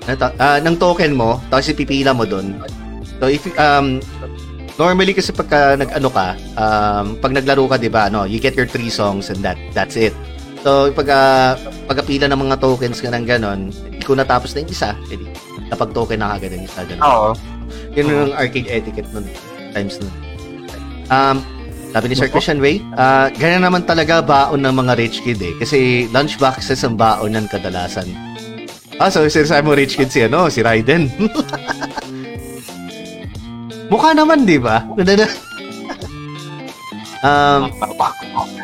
ano 0.10 0.16
ah, 0.42 0.58
ng 0.58 0.76
token 0.82 1.14
mo, 1.14 1.38
tapos 1.54 1.70
ipipila 1.70 2.12
mo 2.12 2.26
doon. 2.26 2.58
So, 3.22 3.30
if, 3.30 3.46
um, 3.56 4.02
normally 4.82 5.14
kasi 5.14 5.30
pagka 5.30 5.78
nag-ano 5.78 6.10
ka, 6.10 6.28
um, 6.58 7.06
pag 7.22 7.32
naglaro 7.38 7.70
ka, 7.70 7.78
di 7.78 7.88
ba, 7.88 8.10
no, 8.10 8.26
you 8.26 8.42
get 8.42 8.58
your 8.58 8.68
three 8.68 8.90
songs 8.90 9.30
and 9.30 9.46
that, 9.46 9.56
that's 9.78 9.94
it. 9.94 10.12
So, 10.66 10.90
pag, 10.92 11.08
uh, 11.14 11.54
pagkapila 11.86 12.26
ng 12.28 12.50
mga 12.50 12.58
tokens 12.58 12.98
ka 12.98 13.14
ng 13.14 13.30
ganon, 13.30 13.70
kung 14.04 14.18
natapos 14.18 14.58
na 14.58 14.66
yung 14.66 14.72
isa, 14.74 14.90
edi, 15.14 15.30
napag 15.70 15.94
token 15.94 16.20
na 16.20 16.36
kagad 16.36 16.58
yung 16.58 16.66
isa. 16.66 16.82
Ganun. 16.88 17.04
Oo. 17.06 17.30
Yun 17.94 18.06
yung 18.10 18.34
arcade 18.34 18.68
etiquette 18.68 19.12
nun, 19.14 19.28
times 19.72 20.02
nun. 20.02 20.14
Um, 21.14 21.44
sabi 21.94 22.10
ni 22.10 22.16
Sir 22.18 22.26
Christian 22.26 22.58
Way, 22.58 22.82
ah, 22.98 23.30
ganyan 23.30 23.70
naman 23.70 23.86
talaga 23.86 24.26
baon 24.26 24.66
ng 24.66 24.74
mga 24.74 24.94
rich 24.98 25.22
kid 25.22 25.38
eh. 25.38 25.54
Kasi 25.62 26.10
lunchboxes 26.10 26.82
ang 26.82 26.98
baon 26.98 27.38
ng 27.38 27.46
kadalasan. 27.46 28.10
Ah, 28.98 29.14
so 29.14 29.22
sinasabi 29.30 29.62
mo 29.62 29.78
rich 29.78 29.94
kid 29.94 30.10
si 30.10 30.26
ano, 30.26 30.50
si 30.50 30.66
Raiden. 30.66 31.14
Mukha 33.94 34.18
naman, 34.18 34.42
di 34.50 34.58
ba? 34.58 34.82
Ganda 34.98 35.22
na. 35.22 35.28
um, 37.22 37.62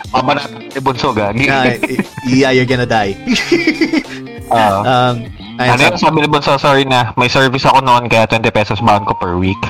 Mama 0.09 0.31
natin 0.33 0.65
ni 0.65 0.81
Bunso, 0.81 1.13
gagi. 1.13 1.45
yeah, 1.45 1.77
yeah, 2.25 2.49
you're 2.49 2.65
gonna 2.65 2.89
die. 2.89 3.13
Oo. 4.49 4.79
um, 4.81 5.15
ayun, 5.61 5.69
ano 5.77 5.81
yung 5.85 6.01
sabi 6.01 6.25
ni 6.25 6.29
Bunso, 6.33 6.57
sorry 6.57 6.81
na, 6.81 7.13
may 7.13 7.29
service 7.29 7.69
ako 7.69 7.85
noon 7.85 8.09
kaya 8.09 8.25
20 8.25 8.49
pesos 8.49 8.81
baon 8.81 9.05
ko 9.05 9.13
per 9.13 9.37
week. 9.37 9.61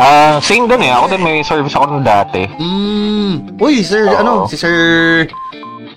Ah, 0.00 0.40
same 0.40 0.64
dun 0.64 0.80
eh. 0.80 0.92
Ako 0.92 1.12
din 1.12 1.20
may 1.20 1.44
service 1.44 1.76
ako 1.76 1.92
noon 1.92 2.04
dati. 2.06 2.48
Mm. 2.56 3.60
Uy, 3.60 3.84
sir, 3.84 4.08
Oo. 4.08 4.16
ano, 4.16 4.32
si 4.48 4.56
Sir 4.56 4.74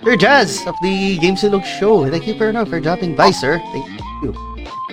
Sir 0.04 0.14
Jazz 0.14 0.62
of 0.68 0.76
the 0.84 1.16
Games 1.18 1.42
Silog 1.42 1.64
Show. 1.64 2.06
Thank 2.06 2.28
you 2.28 2.36
for, 2.36 2.52
ano, 2.52 2.62
for 2.68 2.78
dropping 2.78 3.16
by, 3.16 3.32
sir. 3.32 3.58
Thank 3.72 3.86
you. 4.22 4.30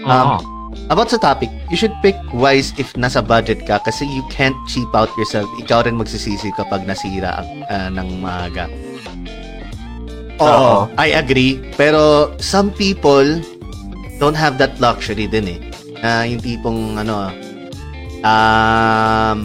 Um, 0.07 0.39
Oo. 0.39 0.53
About 0.89 1.13
sa 1.13 1.21
topic, 1.21 1.53
you 1.69 1.77
should 1.77 1.93
pick 2.01 2.17
wise 2.33 2.73
if 2.81 2.91
nasa 2.97 3.21
budget 3.21 3.61
ka 3.63 3.77
kasi 3.85 4.09
you 4.09 4.25
can't 4.33 4.57
cheap 4.65 4.89
out 4.97 5.07
yourself. 5.15 5.45
Ikaw 5.61 5.85
rin 5.85 5.95
magsisisi 5.95 6.49
kapag 6.57 6.83
nasira 6.89 7.39
ang, 7.39 7.49
ah, 7.69 7.89
ng 7.93 8.09
maaga. 8.19 8.65
Oo, 10.41 10.89
I 10.97 11.13
agree. 11.13 11.61
Pero 11.77 12.33
some 12.41 12.73
people 12.73 13.39
don't 14.17 14.35
have 14.35 14.57
that 14.57 14.75
luxury 14.81 15.29
din 15.29 15.55
eh. 15.55 15.59
Na 16.01 16.25
yung 16.25 16.41
tipong 16.41 16.97
ano, 16.97 17.29
um, 18.23 19.37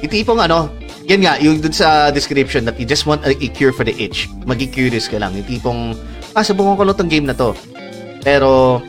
yung 0.00 0.12
tipong 0.12 0.40
ano, 0.40 0.70
yan 1.06 1.22
nga, 1.22 1.38
yung 1.38 1.62
dun 1.62 1.70
sa 1.70 2.10
description 2.10 2.66
that 2.66 2.74
you 2.78 2.86
just 2.86 3.06
want 3.06 3.22
a, 3.22 3.30
a 3.30 3.48
cure 3.54 3.70
for 3.70 3.86
the 3.86 3.94
itch. 3.94 4.26
Magi-curious 4.42 5.06
ka 5.06 5.22
lang. 5.22 5.38
Yung 5.38 5.46
tipong, 5.46 5.80
ah, 6.34 6.42
subukan 6.42 6.74
ko 6.74 6.82
lang 6.82 6.96
tong 6.98 7.10
game 7.10 7.26
na 7.30 7.34
to. 7.34 7.54
Pero, 8.26 8.82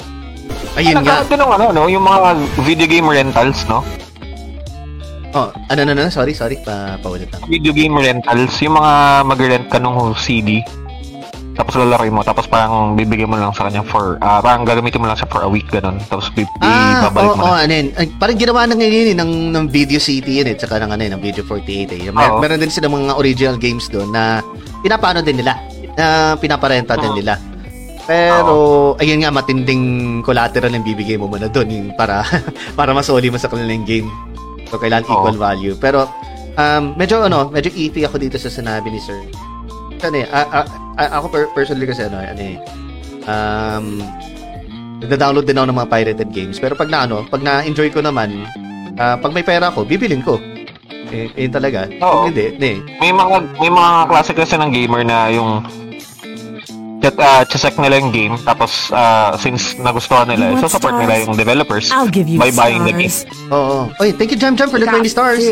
ayun 0.73 1.05
nga. 1.05 1.21
Ito 1.21 1.37
ng 1.37 1.51
ano, 1.61 1.65
no? 1.69 1.85
Yung 1.85 2.01
mga 2.01 2.41
video 2.65 2.89
game 2.89 3.05
rentals, 3.05 3.61
no? 3.69 3.85
Oh, 5.37 5.53
ano, 5.69 5.79
ano, 5.85 5.91
ano, 5.93 6.09
sorry, 6.09 6.33
sorry, 6.33 6.57
pa, 6.65 6.97
paulit. 7.05 7.29
Video 7.45 7.69
game 7.69 7.93
rentals, 7.93 8.57
yung 8.65 8.81
mga 8.81 8.93
mag-rent 9.21 9.67
ka 9.69 9.77
nung 9.77 10.17
CD, 10.17 10.65
tapos 11.57 11.73
lalaroin 11.75 12.13
mo, 12.13 12.21
tapos 12.21 12.45
parang 12.45 12.93
bibigyan 12.93 13.25
mo 13.25 13.35
lang 13.35 13.49
sa 13.49 13.65
kanya 13.65 13.81
for, 13.81 14.21
ah 14.21 14.37
parang 14.37 14.61
gagamitin 14.61 15.01
mo 15.01 15.09
lang 15.09 15.17
siya 15.17 15.25
for 15.25 15.41
a 15.41 15.49
week, 15.49 15.65
ganun. 15.67 15.97
Tapos 16.05 16.29
bi- 16.29 16.45
Ah, 16.61 17.01
ibabalik 17.03 17.33
oo, 17.33 17.35
mo 17.35 17.43
oh, 17.43 17.51
na. 17.51 17.65
ano 17.65 17.73
yun. 17.73 17.87
Ay, 17.93 18.05
parang 18.13 18.37
ginawa 18.37 18.63
na 18.63 18.77
ngayon 18.77 18.93
yun, 18.93 19.09
eh, 19.09 19.17
ng, 19.17 19.31
ng 19.51 19.65
Video 19.67 19.97
City 19.97 20.37
yun 20.37 20.47
eh, 20.47 20.53
tsaka 20.53 20.77
ng, 20.77 20.93
ano, 20.93 21.01
yun, 21.01 21.13
ng 21.17 21.23
Video 21.23 21.41
48 21.41 21.65
eh. 21.91 22.13
Mer- 22.13 22.29
Oo. 22.31 22.39
meron 22.39 22.61
din 22.61 22.69
sila 22.69 22.85
mga 22.85 23.17
original 23.17 23.57
games 23.57 23.89
doon 23.89 24.07
na 24.07 24.45
pinapano 24.79 25.19
din 25.19 25.41
nila, 25.41 25.57
na 25.97 26.05
pinaparenta 26.37 26.93
din 26.93 27.09
Oo. 27.09 27.17
nila. 27.17 27.33
Pero, 28.05 28.53
ayun 28.97 29.19
nga, 29.19 29.33
matinding 29.33 29.83
collateral 30.21 30.71
yung 30.71 30.85
bibigay 30.85 31.17
mo 31.17 31.27
muna 31.27 31.49
doon 31.49 31.67
yung 31.67 31.87
para, 31.93 32.23
para 32.79 32.93
masoli 32.93 33.27
mo 33.27 33.35
sa 33.35 33.49
kanilang 33.49 33.83
game. 33.83 34.07
So, 34.69 34.77
kailangan 34.77 35.09
Oo. 35.09 35.13
equal 35.19 35.35
value. 35.35 35.75
Pero, 35.75 36.07
um, 36.53 36.95
medyo, 36.95 37.19
ano, 37.19 37.49
medyo 37.49 37.67
iffy 37.69 38.05
ako 38.05 38.15
dito 38.15 38.37
sa 38.37 38.47
sinabi 38.47 38.87
ni 38.87 39.01
Sir. 39.01 39.19
Ano 39.99 40.15
eh, 40.15 40.29
a- 40.29 40.69
ako 40.97 41.25
per- 41.29 41.51
personally 41.53 41.85
kasi, 41.85 42.09
ano, 42.09 42.17
ano 42.17 42.41
eh, 42.41 42.57
um, 43.29 43.85
nagda-download 44.97 45.45
din 45.45 45.57
ako 45.57 45.65
ng 45.69 45.77
mga 45.77 45.89
pirated 45.89 46.29
games. 46.33 46.57
Pero 46.57 46.73
pag 46.73 46.89
na 46.89 47.05
ano, 47.05 47.21
pag 47.29 47.41
na-enjoy 47.45 47.93
ko 47.93 48.01
naman, 48.01 48.49
ah, 48.97 49.13
pag 49.15 49.29
may 49.31 49.45
pera 49.45 49.69
ako, 49.69 49.85
bibilin 49.85 50.25
ko. 50.25 50.41
Eh, 51.07 51.31
eh 51.37 51.47
talaga. 51.47 51.87
Oo. 52.03 52.27
Kung 52.27 52.35
hindi, 52.35 52.51
hindi. 52.57 52.73
May 52.99 53.15
mga 53.15 53.61
may 53.63 53.71
mga 53.71 53.91
klase 54.11 54.31
kasi 54.35 54.59
ng 54.59 54.73
gamer 54.73 55.07
na 55.07 55.31
yung 55.31 55.63
chat 56.97 57.13
uh, 57.21 57.45
check 57.45 57.77
nila 57.77 58.01
yung 58.01 58.09
game 58.09 58.33
tapos 58.41 58.89
ah, 58.89 59.37
since 59.37 59.77
nagustuhan 59.77 60.25
nila 60.27 60.57
You 60.57 60.65
so 60.65 60.67
support 60.67 60.97
nila 60.97 61.21
stars? 61.21 61.25
yung 61.29 61.37
developers 61.37 61.85
I'll 61.93 62.09
give 62.09 62.25
you 62.25 62.41
by 62.41 62.49
buying 62.49 62.83
the 62.83 62.91
game. 62.91 63.13
stars. 63.13 63.37
Oo. 63.53 63.93
Oy, 64.01 64.11
thank 64.17 64.33
you 64.33 64.39
Jam 64.41 64.57
Jam 64.57 64.67
for 64.67 64.81
the 64.81 64.89
20 64.89 65.05
stars. 65.07 65.45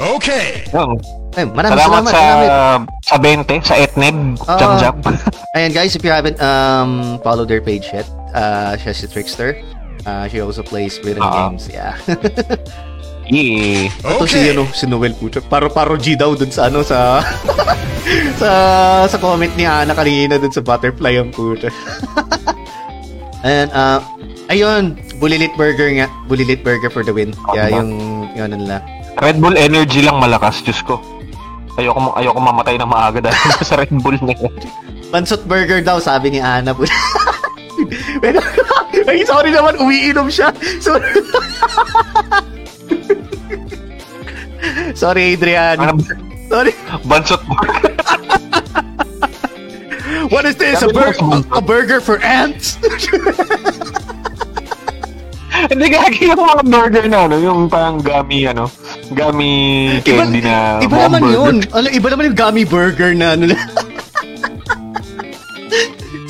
Okay. 0.00 0.64
Yun. 0.72 0.96
Ay, 1.36 1.44
maraming 1.44 1.76
Salamat, 1.76 2.00
salamat. 2.00 2.10
sa 2.10 2.16
salamat. 2.16 2.99
Sa 3.10 3.18
20 3.18 3.66
sa 3.66 3.74
Etneb 3.74 4.38
Oo. 4.38 4.54
jam 4.54 4.70
jam. 4.78 4.94
Ayan 5.58 5.74
guys, 5.74 5.98
if 5.98 6.02
you 6.06 6.14
haven't 6.14 6.38
um 6.38 7.18
followed 7.26 7.50
their 7.50 7.58
page 7.58 7.90
yet, 7.90 8.06
uh, 8.38 8.78
siya 8.78 8.94
si 8.94 9.10
Trickster. 9.10 9.58
Uh, 10.06 10.30
she 10.30 10.38
also 10.38 10.62
plays 10.62 11.02
rhythm 11.02 11.26
Oo. 11.26 11.34
games. 11.34 11.66
Yeah. 11.66 11.98
yeah. 13.26 13.90
Ito 14.06 14.24
si 14.30 14.38
Okay. 14.38 14.54
ano, 14.54 14.70
si 14.70 14.86
Noel 14.86 15.18
Pucho. 15.18 15.42
Paro 15.42 15.66
paro 15.68 15.98
G 15.98 16.14
daw 16.14 16.38
dun 16.38 16.54
sa 16.54 16.70
ano 16.70 16.86
sa 16.86 17.18
sa 18.40 18.50
sa 19.10 19.16
comment 19.18 19.50
ni 19.58 19.66
Ana 19.66 19.92
kanina 19.92 20.38
dun 20.38 20.54
sa 20.54 20.62
butterfly 20.62 21.18
ang 21.18 21.34
puto. 21.34 21.66
And 23.42 23.74
uh 23.74 23.98
ayun, 24.46 24.94
Bulilit 25.18 25.52
Burger 25.58 25.90
nga. 25.98 26.06
Bulilit 26.30 26.62
Burger 26.62 26.94
for 26.94 27.02
the 27.02 27.10
win. 27.10 27.34
Yeah, 27.58 27.74
Oo. 27.74 27.74
yung 27.74 27.90
ano 28.38 28.54
nila. 28.54 28.76
Red 29.18 29.42
Bull 29.42 29.58
energy 29.58 30.00
lang 30.00 30.22
malakas, 30.22 30.62
Diyos 30.62 30.80
ko. 30.86 31.02
Ayoko 31.80 32.12
ayoko 32.12 32.40
mamatay 32.44 32.76
na 32.76 32.84
maaga 32.84 33.24
dahil 33.24 33.50
sa 33.64 33.80
Red 33.80 33.88
Bull 34.04 34.20
na 34.20 34.36
yan. 34.36 34.52
Pansot 35.08 35.48
Burger 35.48 35.80
daw 35.80 35.96
sabi 35.96 36.36
ni 36.36 36.40
Ana. 36.44 36.76
Pero 38.22 38.36
ay 39.08 39.24
sorry 39.24 39.48
naman 39.48 39.80
umiinom 39.80 40.28
siya. 40.28 40.52
Sorry. 40.76 41.00
sorry 45.00 45.22
Adrian. 45.34 45.80
Ano, 45.80 45.96
Sorry. 46.52 46.76
Bansot 47.08 47.40
What 50.28 50.44
is 50.44 50.60
this? 50.60 50.84
A, 50.84 50.92
bur- 50.92 51.16
a 51.56 51.62
burger 51.64 51.98
for 51.98 52.20
ants? 52.20 52.76
Hindi 55.68 55.86
gagi 55.88 56.20
yung 56.24 56.38
mga 56.38 56.62
burger 56.64 57.04
na 57.04 57.18
ano, 57.26 57.36
yung 57.36 57.60
parang 57.66 58.00
gummy 58.00 58.46
ano, 58.46 58.70
gummy 59.12 59.52
candy 60.00 60.40
na 60.40 60.80
iba 60.80 60.96
naman 61.04 61.20
burger. 61.20 61.36
yun. 61.36 61.54
Ano, 61.70 61.86
iba 61.90 62.06
naman 62.08 62.24
yung 62.32 62.38
gummy 62.38 62.64
burger 62.64 63.10
na 63.12 63.36
ano. 63.36 63.52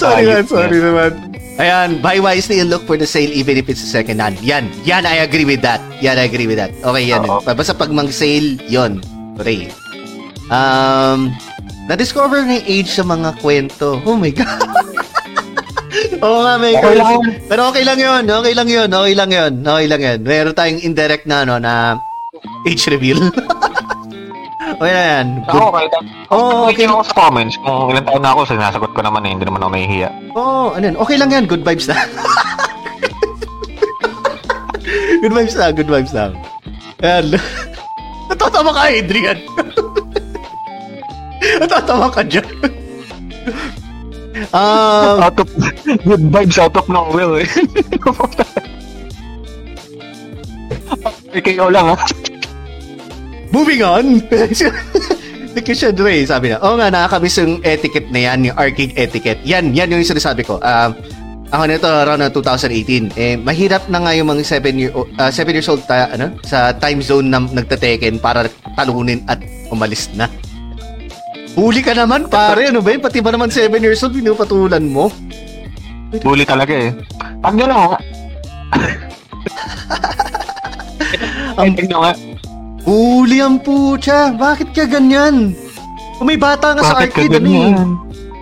sorry 0.00 0.24
man, 0.26 0.44
sorry 0.44 0.78
naman. 0.80 1.12
Ayan, 1.60 2.00
buy 2.00 2.16
wisely 2.16 2.56
and 2.56 2.72
look 2.72 2.88
for 2.88 2.96
the 2.96 3.04
sale 3.04 3.28
even 3.28 3.52
if 3.54 3.68
it's 3.68 3.84
a 3.84 3.90
second 3.90 4.16
hand. 4.16 4.40
Yan, 4.40 4.64
yan, 4.82 5.04
I 5.04 5.20
agree 5.20 5.44
with 5.44 5.60
that. 5.60 5.76
Yan, 6.00 6.16
I 6.16 6.24
agree 6.24 6.48
with 6.48 6.56
that. 6.56 6.72
Okay, 6.80 7.04
yan. 7.04 7.20
Oo. 7.28 7.44
Basta 7.44 7.76
pag 7.76 7.92
mag-sale, 7.92 8.56
yon. 8.64 9.04
Okay. 9.36 9.68
Um, 10.48 11.28
na-discover 11.84 12.48
ng 12.48 12.64
age 12.64 12.88
sa 12.88 13.04
mga 13.04 13.36
kwento. 13.44 14.00
Oh 14.08 14.16
my 14.16 14.32
God. 14.40 14.56
Oo 16.24 16.38
nga, 16.46 16.54
may 16.58 16.74
Okay 16.78 16.96
lang. 16.96 17.22
Pero 17.46 17.60
okay 17.70 17.84
lang 17.84 17.98
yun. 17.98 18.24
Okay 18.26 18.54
lang 18.54 18.68
yun. 18.68 18.88
Okay 18.88 19.14
lang 19.14 19.30
yun. 19.30 19.52
Okay 19.62 19.86
lang 19.90 20.00
yun. 20.00 20.18
Meron 20.22 20.54
tayong 20.54 20.80
indirect 20.82 21.26
na, 21.26 21.42
ano, 21.42 21.58
na 21.58 21.98
age 22.66 22.86
reveal. 22.90 23.18
okay 24.78 24.90
na 24.90 25.02
yan. 25.14 25.26
Good. 25.50 25.60
Ako, 25.60 25.70
kahit 25.74 25.90
Oo, 26.30 26.70
okay. 26.70 26.84
okay. 26.84 26.86
ako 26.86 27.02
sa 27.04 27.14
comments, 27.16 27.56
kung 27.60 27.90
ilan 27.90 28.04
taon 28.06 28.22
na 28.22 28.30
ako, 28.34 28.40
sinasagot 28.46 28.90
ko 28.94 29.00
naman 29.02 29.26
eh, 29.26 29.30
hindi 29.34 29.44
naman 29.46 29.62
ako 29.62 29.70
nahihiya. 29.74 30.10
Oo, 30.34 30.42
oh, 30.42 30.66
ano 30.74 30.84
yan. 30.86 30.96
Okay 30.96 31.16
lang 31.18 31.30
yan. 31.34 31.44
Good 31.50 31.62
vibes 31.66 31.86
na. 31.90 31.96
good 35.22 35.34
vibes 35.34 35.56
lang. 35.58 35.72
Good 35.74 35.90
vibes 35.90 36.12
lang. 36.14 36.32
Ayan. 37.02 37.34
Natatawa 38.30 38.70
ka, 38.70 38.82
Adrian. 38.94 39.38
Natatawa 41.58 42.06
ka 42.14 42.22
dyan. 42.22 42.46
Um, 44.54 45.26
Out 45.26 45.42
of, 45.42 45.50
good 46.06 46.22
vibes 46.30 46.54
out 46.58 46.76
of 46.78 46.86
nowhere 46.86 47.42
eh. 47.42 47.48
KO 51.42 51.66
lang 51.70 51.94
ah. 51.94 52.00
Moving 53.50 53.82
on. 53.82 54.22
Nikisha 55.54 55.90
Dre, 55.90 56.22
sabi 56.22 56.54
na, 56.54 56.62
oo 56.62 56.78
nga, 56.78 56.94
nakakamiss 56.94 57.42
yung 57.42 57.58
etiquette 57.66 58.06
na 58.14 58.30
yan, 58.30 58.46
yung 58.46 58.54
arcade 58.54 58.94
etiquette. 58.94 59.42
Yan, 59.42 59.74
yan 59.74 59.90
yung 59.90 60.06
sinasabi 60.06 60.46
ko. 60.46 60.62
Um, 60.62 60.94
ako 61.50 61.62
nito 61.66 61.90
around 61.90 62.22
na 62.22 62.30
2018. 62.30 63.18
Eh, 63.18 63.34
mahirap 63.34 63.90
na 63.90 63.98
nga 63.98 64.14
yung 64.14 64.30
mga 64.30 64.46
7 64.46 64.78
year, 64.78 64.94
uh, 64.94 65.30
7 65.34 65.50
years 65.50 65.66
old 65.66 65.82
ta, 65.90 66.06
ano, 66.14 66.30
sa 66.46 66.70
time 66.78 67.02
zone 67.02 67.26
na 67.26 67.42
nagtateken 67.42 68.22
para 68.22 68.46
talunin 68.78 69.26
at 69.26 69.42
umalis 69.74 70.06
na. 70.14 70.30
Huli 71.54 71.82
ka 71.82 71.92
naman, 71.92 72.26
pare. 72.26 72.70
Ano 72.70 72.80
ba 72.80 72.94
yun? 72.94 73.02
Pati 73.02 73.18
ba 73.18 73.30
naman 73.30 73.50
7 73.50 73.70
years 73.76 74.00
old, 74.00 74.14
pinupatulan 74.14 74.82
mo? 74.82 75.10
Bully 76.18 76.42
talaga 76.42 76.74
eh. 76.74 76.90
Pag 77.38 77.54
nyo 77.54 77.66
lang, 77.66 77.80
Ang- 81.56 81.76
tignan 81.76 82.00
nga. 82.00 82.12
Huli 82.80 83.38
ang 83.38 83.60
putya. 83.60 84.32
Bakit 84.32 84.72
ka 84.72 84.88
ganyan? 84.88 85.52
Kung 86.16 86.26
may 86.26 86.40
bata 86.40 86.72
nga 86.72 86.82
sa 86.82 86.96
Bakit 86.96 87.10
ka 87.12 87.20
arcade, 87.20 87.34
ano 87.36 87.46
eh. 87.46 87.52
ganyan? 87.52 87.88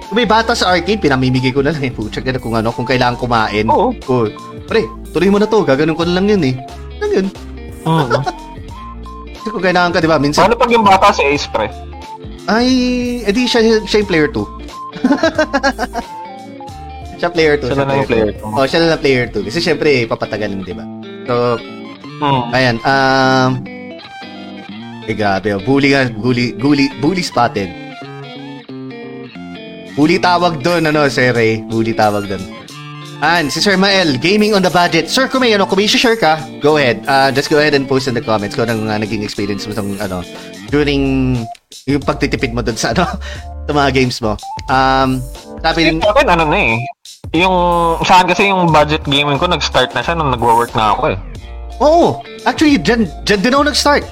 Kung 0.08 0.16
may 0.16 0.28
bata 0.28 0.52
sa 0.54 0.70
arcade, 0.70 1.02
pinamimigay 1.02 1.50
ko 1.50 1.60
na 1.60 1.74
lang 1.74 1.82
eh. 1.82 1.92
Putya, 1.92 2.22
ganun 2.22 2.40
kung 2.40 2.54
ano, 2.54 2.70
kung 2.70 2.86
kailangan 2.86 3.18
kumain. 3.18 3.66
Oo. 3.66 3.90
Oh, 4.06 4.24
pre, 4.64 4.84
tuloy 5.10 5.28
mo 5.28 5.36
na 5.36 5.50
to. 5.50 5.66
Gaganon 5.66 5.98
ko 5.98 6.06
na 6.06 6.16
lang 6.16 6.30
yun 6.30 6.42
eh. 6.44 6.54
Lang 7.02 7.10
yun. 7.12 7.26
Mm. 7.82 8.06
Kasi 9.34 9.48
kung 9.52 9.64
kailangan 9.64 9.90
ka, 9.90 9.98
di 9.98 10.08
ba? 10.08 10.16
Minsan, 10.16 10.46
Paano 10.46 10.56
pag 10.56 10.70
yung 10.70 10.86
bata 10.86 11.10
sa 11.10 11.22
Ace 11.22 11.48
Pre? 11.50 11.66
Ay, 12.48 12.68
edi 13.28 13.44
siya, 13.44 13.84
siya 13.84 14.00
yung 14.00 14.10
player 14.10 14.28
2. 14.32 14.40
siya 17.20 17.28
player 17.28 17.54
2. 17.60 17.68
Siya 17.68 17.84
lang 17.84 18.00
yung 18.00 18.10
player 18.10 18.30
two. 18.32 18.48
Oh, 18.48 18.64
siya 18.64 18.78
lang 18.88 19.00
player 19.04 19.26
2. 19.28 19.44
Kasi 19.44 19.58
syempre, 19.60 20.08
papatagalin, 20.08 20.64
di 20.64 20.72
ba? 20.72 20.84
So, 21.28 21.60
Hmm. 22.18 22.50
ayan. 22.50 22.76
Um, 22.82 23.50
eh, 25.06 25.14
grabe. 25.14 25.54
Oh. 25.54 25.62
Bully. 25.62 25.94
Bully, 26.18 26.52
bully, 26.58 26.90
bully 26.98 27.22
spotted. 27.22 27.70
Bully 29.94 30.18
tawag 30.18 30.62
doon, 30.62 30.90
ano, 30.90 31.06
Sir 31.10 31.34
Ray. 31.34 31.62
Bully 31.66 31.94
tawag 31.94 32.26
doon. 32.26 32.42
And 33.18 33.50
si 33.50 33.58
Sir 33.58 33.74
Mael, 33.74 34.14
gaming 34.18 34.54
on 34.54 34.62
the 34.62 34.70
budget. 34.70 35.10
Sir, 35.10 35.26
kung 35.26 35.42
may, 35.42 35.50
ano, 35.50 35.66
kung 35.66 35.78
may 35.78 35.90
share 35.90 36.14
ka, 36.14 36.38
go 36.62 36.78
ahead. 36.78 37.02
Uh, 37.02 37.34
just 37.34 37.50
go 37.50 37.58
ahead 37.58 37.74
and 37.74 37.90
post 37.90 38.06
in 38.06 38.14
the 38.14 38.22
comments 38.22 38.54
kung 38.54 38.70
anong 38.70 38.86
uh, 38.86 38.94
naging 38.94 39.26
experience 39.26 39.66
mo 39.66 39.74
sa, 39.74 39.82
ano, 39.82 40.22
during 40.70 41.34
yung 41.88 42.04
pagtitipid 42.04 42.52
mo 42.56 42.64
doon 42.64 42.76
sa, 42.76 42.92
ano, 42.92 43.04
sa 43.66 43.72
mga 43.72 43.90
games 43.92 44.18
mo. 44.24 44.36
Um, 44.68 45.20
sabi 45.60 45.92
Yung 45.92 46.00
sa 46.00 46.12
akin, 46.16 46.26
ano 46.28 46.44
na 46.48 46.58
eh. 46.58 46.76
Yung, 47.36 47.56
saan 48.08 48.24
kasi 48.24 48.48
yung 48.48 48.72
budget 48.72 49.04
gaming 49.04 49.36
ko, 49.36 49.48
nag-start 49.48 49.92
na 49.92 50.00
siya 50.00 50.16
nung 50.16 50.32
nagwo-work 50.32 50.72
na 50.72 50.96
ako 50.96 51.02
eh. 51.12 51.18
oo, 51.78 52.18
actually, 52.42 52.80
dyan, 52.80 53.06
dyan 53.22 53.40
din 53.44 53.54
ako 53.54 53.62
nag-start. 53.68 54.04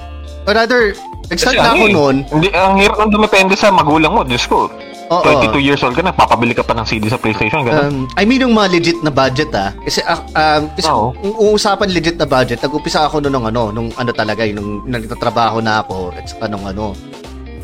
Or 0.45 0.53
rather, 0.53 0.93
nag-start 1.27 1.57
Kasi 1.57 1.65
na 1.65 1.73
ako 1.73 1.85
eh, 1.85 1.93
noon. 1.93 2.15
Hindi, 2.29 2.47
ang 2.53 2.77
hirap 2.77 2.97
nang 3.01 3.11
dumepende 3.11 3.55
sa 3.57 3.73
magulang 3.73 4.13
mo, 4.13 4.21
Diyos 4.21 4.45
ko. 4.45 4.69
Oo. 5.07 5.23
22 5.23 5.63
years 5.63 5.81
old 5.87 5.95
ka 5.95 6.03
na, 6.03 6.11
papabili 6.11 6.51
ka 6.51 6.67
pa 6.67 6.75
ng 6.75 6.83
CD 6.83 7.07
sa 7.07 7.15
PlayStation, 7.15 7.63
Um, 7.63 7.67
ganun. 7.67 7.95
I 8.19 8.27
mean 8.27 8.43
yung 8.43 8.53
mga 8.53 8.69
legit 8.75 8.99
na 9.01 9.11
budget 9.11 9.47
ah. 9.55 9.71
Kasi 9.87 10.03
ah, 10.03 10.19
um, 10.19 10.63
kasi 10.75 10.87
Oo. 10.91 11.15
kung 11.15 11.35
uusapan 11.47 11.89
legit 11.95 12.19
na 12.19 12.27
budget, 12.27 12.59
nag-umpisa 12.59 13.07
ako 13.07 13.23
noong 13.23 13.47
ano, 13.47 13.71
nung 13.71 13.89
ano 13.95 14.11
talaga, 14.11 14.43
yung 14.43 14.59
nung 14.59 14.71
nagtatrabaho 14.91 15.63
na 15.63 15.79
ako 15.79 16.11
at 16.11 16.27
saka 16.27 16.51
nung 16.51 16.67
ano, 16.67 16.91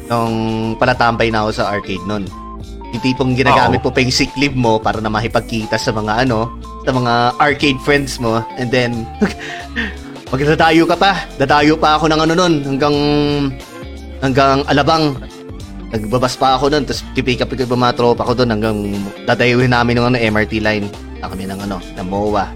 nung 0.08 0.34
palatambay 0.80 1.32
na 1.32 1.45
ako 1.47 1.49
sa 1.64 1.70
arcade 1.72 2.04
noon. 2.08 2.28
Yung 2.93 3.01
tipong 3.01 3.34
ginagamit 3.34 3.82
mo 3.82 3.89
pa 3.89 4.06
yung 4.06 4.14
sick 4.14 4.30
leave 4.38 4.54
mo 4.54 4.78
para 4.78 5.01
na 5.01 5.10
makipagkita 5.10 5.82
sa 5.82 5.89
mga 5.89 6.28
ano, 6.28 6.54
sa 6.86 6.93
mga 6.93 7.14
arcade 7.41 7.80
friends 7.82 8.22
mo 8.22 8.45
and 8.62 8.70
then 8.70 9.08
magdadayo 10.34 10.86
ka 10.86 10.97
pa. 10.97 11.26
Dadayo 11.38 11.78
pa 11.78 11.97
ako 11.97 12.10
ng 12.10 12.20
ano 12.22 12.34
noon 12.34 12.54
hanggang 12.66 12.95
hanggang 14.22 14.66
Alabang. 14.66 15.18
Nagbabas 15.93 16.34
pa 16.41 16.58
ako 16.58 16.74
doon, 16.74 16.89
tapos 16.89 17.06
pipick 17.14 17.45
up 17.45 17.54
ko 17.54 17.54
yung 17.54 17.78
mga 17.78 17.93
tropa 17.93 18.26
ko 18.26 18.34
doon 18.34 18.49
hanggang 18.49 18.78
dadayuhin 19.30 19.70
namin 19.70 20.01
ng 20.01 20.06
ano, 20.10 20.18
MRT 20.18 20.58
line. 20.58 20.89
Na 21.22 21.30
kami 21.30 21.45
ng 21.45 21.60
ano, 21.70 21.78
ng 21.78 22.08
MOA. 22.10 22.49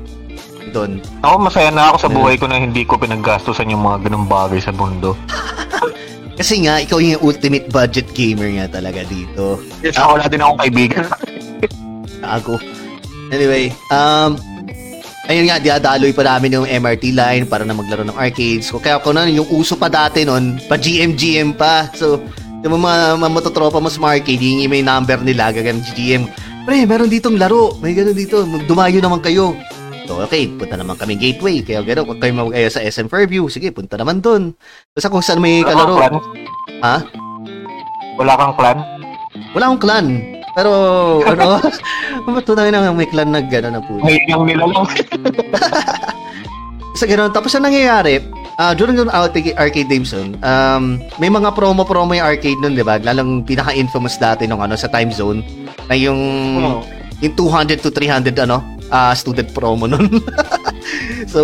Doon. 0.73 0.97
Ako 1.21 1.45
masaya 1.45 1.69
na 1.69 1.93
ako 1.93 1.97
sa 2.01 2.09
buhay 2.09 2.35
ko 2.41 2.49
na 2.49 2.57
hindi 2.57 2.81
ko 2.81 2.97
pinaggastusan 2.97 3.69
yung 3.69 3.85
mga 3.85 4.09
ganung 4.09 4.25
bagay 4.25 4.57
sa 4.57 4.73
mundo. 4.73 5.13
Kasi 6.37 6.61
nga, 6.61 6.77
ikaw 6.77 7.01
yung 7.01 7.17
ultimate 7.25 7.65
budget 7.73 8.05
gamer 8.13 8.53
nga 8.61 8.77
talaga 8.77 9.01
dito. 9.09 9.57
Yes, 9.81 9.97
ako 9.97 10.21
wala 10.21 10.25
din 10.29 10.41
akong 10.45 10.61
kaibigan. 10.61 11.05
Ako. 12.37 12.61
Anyway, 13.33 13.73
um, 13.89 14.37
ayun 15.25 15.49
nga, 15.49 15.57
diadaloy 15.57 16.13
pa 16.13 16.23
namin 16.23 16.61
yung 16.61 16.67
MRT 16.69 17.13
line 17.17 17.43
para 17.49 17.65
na 17.65 17.73
maglaro 17.73 18.05
ng 18.05 18.17
arcades. 18.17 18.69
Kaya 18.69 19.01
ko 19.01 19.11
na, 19.17 19.25
yung 19.25 19.49
uso 19.49 19.73
pa 19.73 19.89
dati 19.89 20.23
nun, 20.23 20.61
pa 20.69 20.77
GM-GM 20.77 21.57
pa. 21.57 21.89
So, 21.97 22.21
yung 22.61 22.81
mga, 22.81 23.17
mga 23.17 23.31
mototropa 23.33 23.81
mo 23.81 23.89
sa 23.89 24.01
mga 24.01 24.21
arcade, 24.21 24.43
yung 24.43 24.69
may 24.69 24.85
number 24.85 25.17
nila, 25.21 25.49
gagan 25.49 25.81
GM. 25.93 26.29
Pre, 26.67 26.77
meron 26.83 27.07
ditong 27.07 27.39
laro. 27.39 27.79
May 27.79 27.95
gano'n 27.95 28.17
dito. 28.17 28.43
Dumayo 28.67 28.99
naman 28.99 29.23
kayo. 29.23 29.55
So, 30.07 30.23
okay, 30.23 30.47
punta 30.47 30.79
naman 30.79 30.95
kami 30.95 31.19
gateway. 31.19 31.59
Kaya 31.59 31.83
gano'n, 31.83 32.07
kung 32.07 32.19
kayo 32.23 32.31
mag 32.31 32.55
sa 32.71 32.79
SM 32.79 33.11
Fairview, 33.11 33.51
sige, 33.51 33.75
punta 33.75 33.99
naman 33.99 34.23
doon. 34.23 34.55
Basta 34.95 35.11
kung 35.11 35.19
saan 35.19 35.43
may 35.43 35.67
Wala 35.67 35.75
kalaro. 35.75 35.95
plan? 35.99 36.13
Ha? 36.79 36.95
Wala 38.15 38.33
kang 38.39 38.55
plan? 38.55 38.77
Wala 39.51 39.63
akong 39.67 39.83
clan. 39.83 40.07
Pero, 40.55 40.71
ano, 41.27 41.59
matunayan 42.31 42.71
na 42.71 42.95
may 42.95 43.11
clan 43.11 43.35
na 43.35 43.43
gano'n 43.43 43.75
na 43.75 43.83
po. 43.83 43.99
Ngayon 43.99 44.23
yung 44.31 44.45
nila 44.47 44.63
lang. 44.63 44.87
Sa 46.97 47.05
ganun, 47.05 47.29
tapos 47.29 47.53
ang 47.53 47.69
nangyayari, 47.69 48.25
ah 48.57 48.73
during 48.73 48.97
yung 48.97 49.13
arcade, 49.13 49.53
arcade 49.53 49.85
games 49.85 50.09
nun, 50.17 50.33
um, 50.41 50.97
may 51.21 51.29
mga 51.29 51.53
promo-promo 51.53 52.17
yung 52.17 52.25
arcade 52.25 52.57
nun, 52.57 52.73
di 52.73 52.81
ba? 52.81 52.97
Lalang 52.97 53.45
pinaka-infamous 53.45 54.17
dati 54.17 54.49
nung 54.49 54.65
ano, 54.65 54.73
sa 54.73 54.89
time 54.89 55.13
zone, 55.13 55.45
na 55.85 55.93
yung, 55.93 56.17
Oo. 56.57 56.81
yung 57.21 57.37
200 57.37 57.85
to 57.85 57.93
300, 57.93 58.33
ano, 58.49 58.65
ah 58.89 59.11
student 59.13 59.49
promo 59.51 59.85
nun. 59.85 60.07
so, 61.33 61.41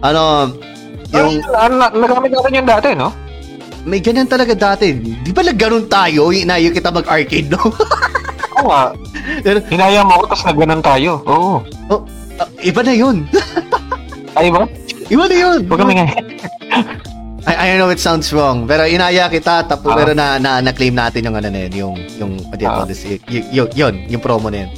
ano, 0.00 0.52
yung, 1.14 1.38
na, 1.46 1.90
nagamit 1.90 2.30
natin 2.34 2.58
yung 2.58 2.68
dati, 2.68 2.88
no? 2.94 3.10
may 3.84 4.00
ganyan 4.00 4.24
talaga 4.24 4.56
dati. 4.56 4.96
Di 4.96 5.30
ba 5.30 5.44
nagganon 5.44 5.86
tayo, 5.92 6.32
inayo 6.32 6.72
kita 6.72 6.88
mag-arcade, 6.88 7.52
no? 7.52 7.60
Oo 8.56 8.64
nga. 8.72 8.96
Hinaya 9.68 10.00
mo 10.00 10.16
ako, 10.20 10.24
tapos 10.32 10.44
nagganon 10.48 10.80
tayo. 10.80 11.10
Oo. 11.28 11.60
ah, 12.40 12.48
iba 12.64 12.80
na 12.80 12.94
yun. 12.96 13.28
Ay 14.34 14.48
ba? 14.48 14.64
iba 15.12 15.24
na 15.28 15.36
yun. 15.36 15.60
Huwag 15.68 15.80
kami 15.84 16.00
nga. 16.00 16.06
I, 17.44 17.52
I 17.52 17.76
know 17.76 17.92
it 17.92 18.00
sounds 18.00 18.32
wrong, 18.32 18.64
pero 18.64 18.88
inaya 18.88 19.28
kita, 19.28 19.68
tapos 19.68 19.92
Ah. 19.92 19.96
pero 20.00 20.16
na, 20.16 20.40
na, 20.40 20.64
na-claim 20.64 20.96
natin 20.96 21.28
yung 21.28 21.36
ano 21.36 21.48
na 21.52 21.68
yun, 21.68 21.72
yung, 21.76 21.94
yung, 22.16 22.32
what 22.48 22.56
do 22.56 22.64
you 22.64 22.72
call 22.72 22.88
Ah. 22.88 22.88
this, 22.88 23.04
y- 23.04 23.20
y- 23.28 23.72
yun, 23.76 24.00
yung 24.08 24.24
promo 24.24 24.48
na 24.48 24.64
yun. 24.64 24.70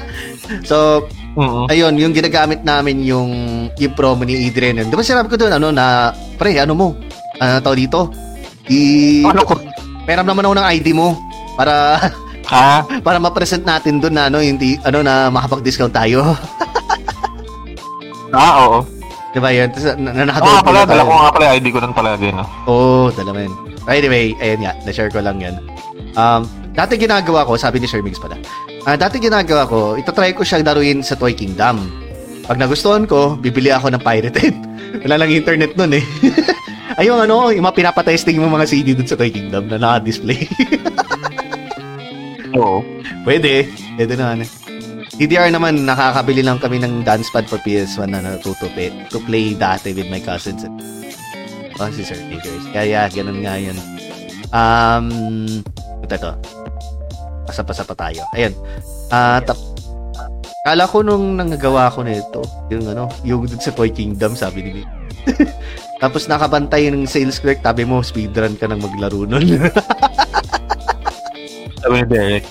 so, 0.62 1.06
Mm-mm. 1.36 1.68
ayun, 1.68 1.94
yung 1.96 2.12
ginagamit 2.12 2.62
namin 2.62 3.02
yung, 3.02 3.30
yung 3.76 3.94
promo 3.94 4.24
ni 4.24 4.48
Adrian 4.48 4.80
yun. 4.80 4.88
Di 4.88 4.96
ba 4.96 5.04
sinabi 5.04 5.28
ko 5.28 5.36
doon, 5.36 5.52
ano, 5.52 5.68
na, 5.70 6.10
pre, 6.36 6.56
ano 6.56 6.72
mo, 6.72 6.86
ano 7.36 7.60
tao 7.60 7.76
dito? 7.76 8.08
I, 8.66 9.22
Ano 9.22 9.44
ko? 9.44 9.54
meron 10.04 10.26
naman 10.26 10.44
ako 10.44 10.54
ng 10.56 10.68
ID 10.74 10.88
mo, 10.92 11.14
para, 11.54 11.98
Ha? 12.46 12.86
para 13.02 13.18
ma-present 13.18 13.66
natin 13.66 13.98
doon 13.98 14.14
na, 14.14 14.30
ano, 14.30 14.38
hindi, 14.38 14.78
ano, 14.82 15.02
na 15.02 15.28
makapag-discount 15.28 15.92
tayo. 15.92 16.22
Ah, 18.34 18.66
oo. 18.66 18.84
Di 19.32 19.38
ba 19.40 19.48
yun? 19.48 19.68
Tapos, 19.70 19.96
na, 19.96 20.10
na, 20.12 20.32
Oo 20.34 20.50
nga 20.50 20.64
pala, 20.64 20.80
dala 20.84 21.02
ko 21.04 21.12
nga 21.12 21.32
pala 21.32 21.46
ID 21.56 21.66
ko 21.70 21.78
nun 21.80 21.94
palagi, 21.96 22.28
no? 22.32 22.44
Oo, 22.66 22.76
oh, 22.76 23.06
dala 23.12 23.32
mo 23.32 23.40
yun. 23.40 23.54
Anyway, 23.86 24.34
ayun 24.36 24.60
nga, 24.60 24.72
na-share 24.82 25.08
ko 25.08 25.20
lang 25.20 25.38
yan. 25.38 25.56
Um, 26.16 26.44
dati 26.72 26.96
ginagawa 26.96 27.46
ko, 27.46 27.54
sabi 27.54 27.78
ni 27.78 27.86
Sir 27.86 28.02
Mix 28.02 28.18
pala, 28.18 28.36
ah 28.86 28.94
dati 28.94 29.18
ginagawa 29.18 29.66
ko, 29.66 29.98
itatry 29.98 30.30
ko 30.30 30.46
siyang 30.46 30.62
laruin 30.62 31.02
sa 31.02 31.18
Toy 31.18 31.34
Kingdom. 31.34 31.82
Pag 32.46 32.62
nagustuhan 32.62 33.10
ko, 33.10 33.34
bibili 33.34 33.74
ako 33.74 33.90
ng 33.90 34.02
pirated. 34.06 34.54
Wala 35.02 35.26
lang 35.26 35.34
internet 35.34 35.74
nun 35.74 35.98
eh. 35.98 36.04
Ay, 36.96 37.10
yung 37.10 37.18
ano, 37.18 37.50
yung 37.50 37.66
mga 37.66 37.82
pinapatesting 37.82 38.38
mo 38.38 38.46
mga 38.46 38.70
CD 38.70 38.94
dun 38.94 39.10
sa 39.10 39.18
Toy 39.18 39.34
Kingdom 39.34 39.66
na 39.66 39.76
naka-display. 39.76 40.46
Oo. 42.56 42.80
Pwede. 43.26 43.66
Pwede 43.98 44.14
naman 44.14 44.46
eh. 44.46 44.50
DDR 45.16 45.50
naman, 45.50 45.84
nakakabili 45.84 46.46
lang 46.46 46.62
kami 46.62 46.78
ng 46.80 47.02
dance 47.02 47.28
pad 47.32 47.48
for 47.50 47.58
PS1 47.66 48.14
na 48.14 48.38
to, 48.38 48.54
to, 48.56 48.68
play, 48.72 48.92
to 49.10 49.18
play 49.24 49.52
dati 49.56 49.96
with 49.96 50.08
my 50.08 50.22
cousins. 50.22 50.62
Oh, 51.76 51.90
si 51.92 52.06
Sir 52.06 52.16
Tigers. 52.30 52.64
Kaya, 52.72 53.10
ganun 53.12 53.44
nga 53.44 53.60
yun. 53.60 53.76
Um, 54.54 55.06
ito 56.04 56.16
to. 56.16 56.32
Pasa-pasa 57.46 57.86
pa 57.86 57.94
tayo. 57.94 58.26
Ayun. 58.34 58.52
Ah, 59.08 59.38
tap 59.40 59.56
Kala 60.66 60.82
ko 60.90 60.98
nung 60.98 61.38
nangagawa 61.38 61.94
ko 61.94 62.02
nito, 62.02 62.42
yung 62.74 62.90
ano, 62.90 63.06
yung 63.22 63.46
dun 63.46 63.62
sa 63.62 63.70
Toy 63.70 63.86
Kingdom, 63.86 64.34
sabi 64.34 64.66
ni. 64.66 64.82
Tapos 66.02 66.26
nakabantay 66.26 66.90
ng 66.90 67.06
sales 67.06 67.38
clerk, 67.38 67.62
tabi 67.62 67.86
mo, 67.86 68.02
speedrun 68.02 68.58
ka 68.58 68.66
nang 68.66 68.82
maglaro 68.82 69.22
nun. 69.30 69.46
Sabi 71.86 72.02
ni 72.02 72.06
Derek. 72.10 72.42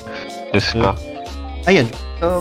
Diyos 0.55 0.71
ko. 0.71 0.95
Ayun. 1.67 1.91
So, 2.23 2.39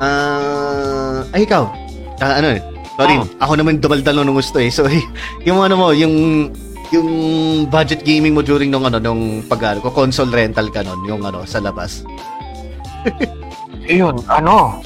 ah, 0.00 1.20
ay 1.36 1.44
ikaw. 1.44 1.68
Ah, 2.24 2.40
ano 2.40 2.56
eh. 2.56 2.60
Sorry, 2.96 3.16
Oh. 3.20 3.28
ako 3.44 3.52
naman 3.60 3.76
dumaldalo 3.76 4.24
nung 4.24 4.40
gusto 4.40 4.56
eh. 4.56 4.72
So, 4.72 4.88
yung 5.48 5.60
ano 5.60 5.76
mo, 5.76 5.92
yung 5.92 6.48
yung 6.90 7.08
budget 7.70 8.02
gaming 8.02 8.34
mo 8.34 8.42
during 8.42 8.70
nung 8.70 8.86
ano 8.86 8.98
nung 8.98 9.46
pag 9.46 9.78
ano, 9.78 9.82
console 9.90 10.30
rental 10.34 10.68
ka 10.74 10.82
nun, 10.82 11.00
yung 11.06 11.22
ano 11.22 11.46
sa 11.46 11.62
labas. 11.62 12.02
Ayun, 13.90 14.18
ano? 14.26 14.82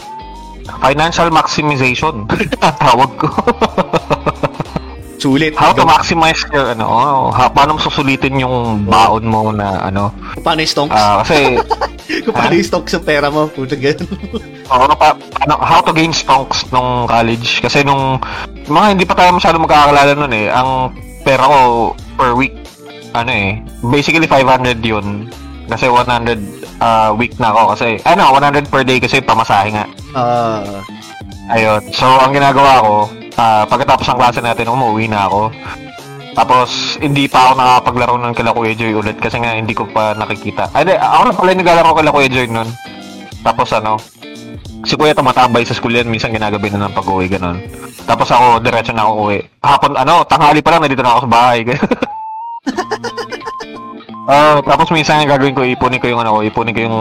Financial 0.81 1.29
maximization. 1.29 2.25
Tawag 2.85 3.11
ko. 3.21 3.29
Sulit. 5.25 5.57
How 5.57 5.73
to 5.73 5.89
maximize 5.89 6.45
your, 6.53 6.77
ano, 6.77 6.85
oh, 6.85 7.33
ha, 7.33 7.49
paano 7.49 7.81
susulitin 7.81 8.45
yung 8.45 8.85
baon 8.85 9.25
mo 9.25 9.49
na, 9.57 9.89
ano, 9.89 10.13
Paano 10.45 10.61
yung 10.61 10.69
stonks? 10.69 10.93
ah, 10.93 11.25
kasi, 11.25 11.57
Kung 12.29 12.37
paano 12.37 12.53
yung 12.53 12.69
stonks 12.69 12.93
ng 12.93 13.05
pera 13.09 13.33
mo? 13.33 13.49
Puta 13.49 13.73
ganun. 13.73 14.05
oh, 14.69 14.93
pa, 14.93 15.17
ano, 15.41 15.57
how 15.57 15.81
to 15.81 15.97
gain 15.97 16.13
stonks 16.13 16.69
nung 16.69 17.09
college. 17.09 17.65
Kasi 17.65 17.81
nung, 17.81 18.21
mga 18.69 18.87
hindi 18.93 19.09
pa 19.09 19.17
tayo 19.17 19.33
masyado 19.33 19.57
magkakakalala 19.57 20.13
nun 20.13 20.33
eh, 20.37 20.53
ang 20.53 20.93
pera 21.25 21.49
ko 21.49 21.59
per 22.15 22.37
week, 22.37 22.55
ano 23.17 23.31
eh, 23.33 23.59
basically 23.81 24.29
500 24.29 24.79
yun. 24.85 25.33
Kasi 25.65 25.89
100 25.89 26.05
ah, 26.85 27.11
week 27.17 27.41
na 27.41 27.51
ako 27.57 27.73
kasi, 27.73 27.97
ano, 28.05 28.37
100 28.37 28.69
per 28.69 28.85
day 28.85 29.01
kasi 29.01 29.25
pamasahe 29.25 29.73
nga. 29.73 29.89
Ah, 30.13 30.85
Ayun. 31.53 31.81
So, 31.93 32.09
ang 32.09 32.33
ginagawa 32.33 32.85
ko, 32.85 32.95
ah, 33.41 33.65
pagkatapos 33.65 34.05
ng 34.09 34.21
klase 34.21 34.41
natin, 34.45 34.69
umuwi 34.69 35.09
na 35.09 35.29
ako. 35.29 35.53
Tapos, 36.35 36.99
hindi 36.99 37.31
pa 37.31 37.49
ako 37.49 37.53
nakapaglaro 37.57 38.15
ng 38.19 38.35
kila 38.35 38.53
Kuya 38.53 38.75
Joy 38.75 38.93
ulit 38.99 39.17
kasi 39.23 39.39
nga 39.39 39.55
hindi 39.55 39.71
ko 39.71 39.87
pa 39.87 40.19
nakikita. 40.19 40.67
Ay, 40.75 40.83
di, 40.83 40.95
ako 40.99 41.23
na 41.31 41.37
pala 41.37 41.53
yung 41.55 41.61
naglalaro 41.63 41.93
kila 41.95 42.11
Kuya 42.11 42.31
Joy 42.33 42.47
nun. 42.51 42.69
Tapos 43.45 43.71
ano, 43.77 44.01
si 44.85 44.95
Kuya 44.97 45.17
tumatambay 45.17 45.65
sa 45.65 45.77
school 45.77 45.97
yan, 45.97 46.09
minsan 46.09 46.33
ginagabi 46.33 46.73
na 46.73 46.89
ng 46.89 46.97
pag-uwi, 46.97 47.29
ganun. 47.29 47.61
Tapos 48.05 48.29
ako, 48.29 48.61
diretso 48.61 48.93
na 48.93 49.09
ako 49.09 49.13
uwi. 49.29 49.39
Hapon, 49.65 49.97
ano, 49.97 50.25
tanghali 50.29 50.61
pa 50.61 50.77
lang, 50.77 50.85
nandito 50.85 51.03
na 51.03 51.13
ako 51.17 51.21
sa 51.29 51.33
bahay. 51.33 51.61
Ah, 54.25 54.57
tapos 54.65 54.89
minsan 54.89 55.21
ang 55.21 55.29
gagawin 55.29 55.53
ko, 55.53 55.69
ipunin 55.69 56.01
ko 56.01 56.09
yung 56.09 56.25
ano, 56.25 56.41
ipunin 56.41 56.73
ko 56.73 56.81
yung 56.81 56.99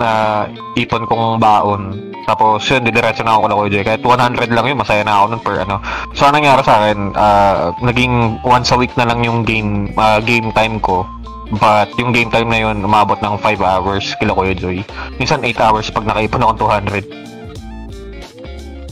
na 0.00 0.48
ipon 0.72 1.04
kong 1.04 1.36
baon. 1.36 2.00
Tapos 2.24 2.64
yun, 2.64 2.80
didiretso 2.80 3.20
na 3.20 3.36
ako 3.36 3.40
kala 3.44 3.58
Kuya 3.60 3.72
Joy. 3.76 3.84
Kahit 3.84 4.00
100 4.00 4.56
lang 4.56 4.64
yun, 4.64 4.80
masaya 4.80 5.04
na 5.04 5.20
ako 5.20 5.24
nun 5.28 5.42
per 5.44 5.56
ano. 5.60 5.76
So, 6.16 6.24
anong 6.24 6.40
nangyari 6.40 6.62
sa 6.64 6.74
akin, 6.80 6.98
ah, 7.12 7.76
naging 7.84 8.40
once 8.40 8.72
a 8.72 8.80
week 8.80 8.96
na 8.96 9.04
lang 9.04 9.20
yung 9.20 9.44
game, 9.44 9.92
ah, 10.00 10.16
game 10.24 10.48
time 10.56 10.80
ko. 10.80 11.04
But 11.50 11.90
yung 11.98 12.14
game 12.14 12.30
time 12.30 12.46
na 12.46 12.62
yun, 12.62 12.86
umabot 12.86 13.18
ng 13.18 13.34
5 13.42 13.58
hours 13.58 14.14
kila 14.22 14.38
Kuya 14.38 14.54
Joy. 14.54 14.86
Minsan 15.18 15.42
8 15.42 15.58
hours 15.58 15.90
pag 15.90 16.06
nakaipon 16.06 16.46
ako 16.46 16.70
200. 16.70 17.02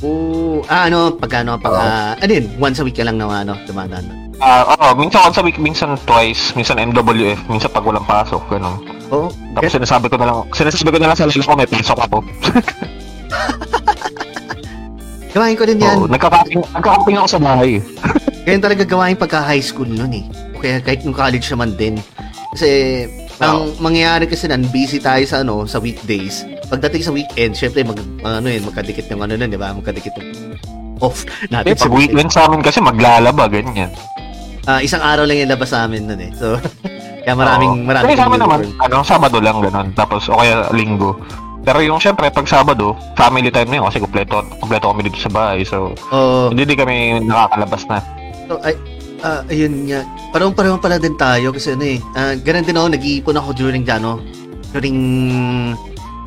oh, 0.03 0.63
ah, 0.71 0.87
ano, 0.91 1.11
pag 1.15 1.43
ano, 1.43 1.59
pag, 1.59 1.75
Oo. 1.75 1.83
ah, 1.83 2.13
ano 2.19 2.31
yun, 2.31 2.47
once 2.59 2.79
a 2.83 2.85
week 2.87 2.99
ka 2.99 3.07
lang 3.07 3.19
na 3.19 3.31
ano, 3.31 3.55
dumadaan. 3.67 4.07
Ah, 4.39 4.63
oo, 4.75 4.95
minsan 4.95 5.23
once 5.27 5.39
a 5.39 5.43
week, 5.43 5.59
minsan 5.59 5.99
twice, 6.07 6.55
minsan 6.55 6.79
MWF, 6.79 7.43
minsan 7.51 7.71
pag 7.71 7.83
walang 7.83 8.07
pasok, 8.07 8.43
ganun. 8.47 8.79
Oo. 9.11 9.31
Tapos 9.55 9.75
sinasabi 9.75 10.07
ko 10.07 10.17
na 10.19 10.27
lang, 10.31 10.39
sinasabi 10.55 10.91
ko 10.95 10.99
na 11.03 11.11
lang 11.11 11.19
sa 11.19 11.27
lalo 11.27 11.43
ko 11.43 11.55
may 11.59 11.67
pasok 11.67 11.99
ako. 12.07 12.19
Gawain 15.35 15.57
ko 15.59 15.65
din 15.67 15.79
yan. 15.83 15.99
Oo, 16.03 16.07
nagkakamping, 16.11 16.63
nagkakamping 16.75 17.17
ako 17.19 17.29
sa 17.29 17.41
bahay. 17.43 17.83
Ganyan 18.49 18.65
talaga 18.65 18.83
gawain 18.89 19.19
pagka 19.19 19.45
high 19.45 19.61
school 19.61 19.87
nun 19.87 20.11
eh. 20.11 20.25
Kaya 20.59 20.81
kahit 20.83 21.05
yung 21.05 21.15
college 21.15 21.47
naman 21.53 21.77
din. 21.77 22.01
Kasi, 22.55 22.69
ang 23.39 23.77
mangyayari 23.79 24.25
kasi 24.27 24.49
nan, 24.49 24.67
busy 24.73 24.99
tayo 24.99 25.23
sa 25.29 25.45
ano, 25.45 25.69
sa 25.69 25.79
weekdays. 25.79 26.43
Pagdating 26.69 27.03
sa 27.05 27.13
weekend, 27.15 27.53
syempre 27.55 27.85
mag, 27.85 27.99
ano 28.25 28.49
yun, 28.49 28.65
magkadikit 28.67 29.07
yung 29.13 29.23
ano 29.23 29.37
nun, 29.37 29.53
di 29.53 29.61
ba? 29.61 29.71
Magkadikit 29.73 30.15
yung 30.19 30.59
off 30.99 31.23
natin. 31.53 31.79
Pag 31.79 31.95
weekend 31.95 32.31
sa 32.35 32.51
amin 32.51 32.61
kasi 32.65 32.83
maglalaba, 32.83 33.47
ganyan. 33.47 33.93
Ah, 34.69 34.85
isang 34.85 35.01
araw 35.01 35.25
lang 35.25 35.41
yung 35.41 35.53
labas 35.55 35.71
sa 35.73 35.87
amin 35.87 36.05
nun 36.05 36.21
eh. 36.21 36.33
So, 36.37 36.59
kaya 37.25 37.35
maraming, 37.37 37.73
Oo. 37.73 37.87
maraming. 37.87 38.07
Kasi 38.13 38.21
sa 38.21 38.27
amin 38.27 38.41
naman, 38.43 38.61
ano, 38.81 38.97
Sabado 39.07 39.39
lang 39.41 39.59
ganun. 39.63 39.89
Tapos, 39.95 40.29
o 40.29 40.41
kaya 40.41 40.69
linggo. 40.75 41.17
Pero 41.65 41.85
yung 41.85 42.01
syempre, 42.01 42.33
pag 42.33 42.49
Sabado, 42.49 42.97
family 43.15 43.53
time 43.53 43.69
na 43.69 43.77
yun 43.81 43.87
kasi 43.93 44.01
kumpleto, 44.01 44.41
kumpleto 44.61 44.89
kami 44.89 45.05
dito 45.05 45.21
sa 45.21 45.31
bahay. 45.31 45.63
So, 45.65 45.93
Oo. 46.11 46.49
hindi 46.51 46.65
din 46.65 46.79
kami 46.81 47.23
nakakalabas 47.29 47.85
na. 47.89 47.99
So, 48.49 48.57
ay, 48.65 48.75
ah, 49.23 49.43
ayun 49.49 49.89
nga. 49.89 50.03
Parang-parang 50.31 50.79
pala 50.83 51.01
din 51.01 51.17
tayo 51.17 51.51
kasi 51.55 51.75
ano 51.75 51.85
eh. 51.85 51.99
Ah, 52.15 52.35
ganun 52.37 52.67
din 52.67 52.79
ako, 52.79 52.89
nag-iipon 52.95 53.39
ako 53.39 53.51
during 53.57 53.85
ano, 53.89 54.23
during 54.75 54.99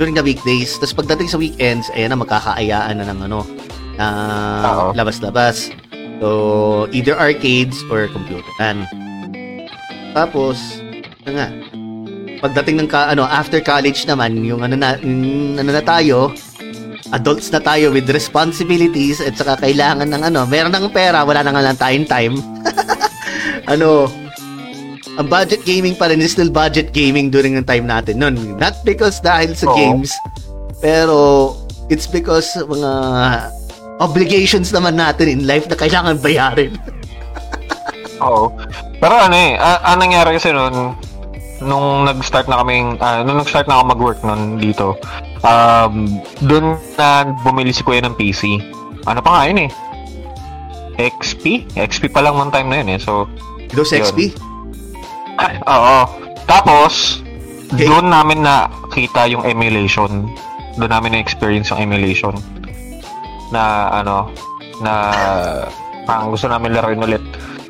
during 0.02 0.16
the 0.18 0.26
weekdays. 0.26 0.76
Tapos 0.82 0.98
pagdating 0.98 1.30
sa 1.30 1.38
weekends, 1.38 1.88
ayan 1.94 2.16
na, 2.16 2.20
magkakaayaan 2.20 2.98
na 2.98 3.06
ng 3.12 3.20
ano, 3.30 3.46
na 3.96 4.08
Oo. 4.66 4.86
labas-labas. 4.98 5.70
So, 6.22 6.28
either 6.94 7.18
arcades 7.18 7.82
or 7.90 8.06
computeran. 8.10 8.86
Tapos, 10.14 10.58
ano 11.26 11.34
nga, 11.38 11.50
pagdating 12.42 12.86
ng 12.86 12.90
ka, 12.90 13.14
ano, 13.14 13.26
after 13.26 13.62
college 13.62 14.06
naman, 14.06 14.42
yung 14.42 14.66
ano 14.66 14.74
na, 14.74 14.98
mm, 14.98 15.62
ano 15.62 15.70
na 15.70 15.82
tayo, 15.82 16.34
adults 17.12 17.52
na 17.52 17.60
tayo 17.60 17.92
with 17.92 18.08
responsibilities 18.10 19.20
at 19.20 19.36
saka 19.36 19.60
kailangan 19.60 20.08
ng 20.08 20.24
ano, 20.32 20.48
meron 20.48 20.72
ng 20.72 20.92
pera, 20.92 21.28
wala 21.28 21.44
na 21.44 21.52
nga 21.52 21.64
lang 21.64 21.78
tayong 21.78 22.08
time. 22.08 22.36
ano, 23.74 24.08
ang 25.20 25.28
budget 25.28 25.62
gaming 25.68 25.96
pa 25.96 26.08
rin 26.08 26.24
is 26.24 26.32
still 26.32 26.48
budget 26.50 26.96
gaming 26.96 27.28
during 27.28 27.56
the 27.56 27.64
time 27.64 27.84
natin 27.84 28.24
nun. 28.24 28.36
Not 28.56 28.80
because 28.88 29.20
dahil 29.20 29.52
sa 29.54 29.68
Oo. 29.68 29.76
games, 29.76 30.16
pero 30.80 31.52
it's 31.92 32.08
because 32.08 32.48
mga 32.56 32.92
obligations 34.00 34.72
naman 34.72 34.96
natin 34.96 35.28
in 35.28 35.42
life 35.44 35.68
na 35.68 35.76
kailangan 35.76 36.16
bayarin. 36.24 36.80
Oo. 38.24 38.56
Pero 39.04 39.14
ano 39.20 39.36
eh, 39.36 39.60
a- 39.60 39.84
ang 39.92 40.00
nangyari 40.00 40.40
kasi 40.40 40.56
noon, 40.56 40.96
nung 41.62 42.08
nag-start 42.08 42.48
na 42.48 42.64
kaming, 42.64 42.96
ah, 43.04 43.22
nung 43.22 43.44
nag-start 43.44 43.68
na 43.68 43.78
ako 43.78 43.84
mag-work 43.94 44.20
noon 44.24 44.58
dito, 44.58 44.96
um, 45.42 45.94
doon 46.40 46.66
na 46.94 47.08
bumili 47.42 47.70
si 47.70 47.82
Kuya 47.82 48.02
ng 48.02 48.14
PC. 48.14 48.58
Ano 49.04 49.20
pa 49.20 49.30
nga 49.34 49.44
yun 49.46 49.66
eh? 49.66 49.72
XP? 51.00 51.74
XP 51.74 52.10
pa 52.10 52.22
lang 52.22 52.36
one 52.36 52.50
time 52.50 52.68
na 52.68 52.78
yun 52.78 52.90
eh. 52.92 53.00
So, 53.00 53.26
Dos 53.70 53.90
Yun. 53.90 54.04
XP? 54.04 54.20
ah, 55.38 55.52
oo. 55.68 56.00
Tapos, 56.44 57.24
Okay. 57.72 57.88
doon 57.88 58.12
namin 58.12 58.44
nakita 58.44 59.32
yung 59.32 59.48
emulation. 59.48 60.28
Doon 60.76 60.92
namin 60.92 61.16
na-experience 61.16 61.72
yung 61.72 61.80
emulation. 61.82 62.36
Na 63.48 63.64
ano, 63.96 64.28
na 64.78 64.94
parang 66.04 66.30
gusto 66.30 66.52
namin 66.52 66.76
laruin 66.76 67.00
ulit. 67.00 67.24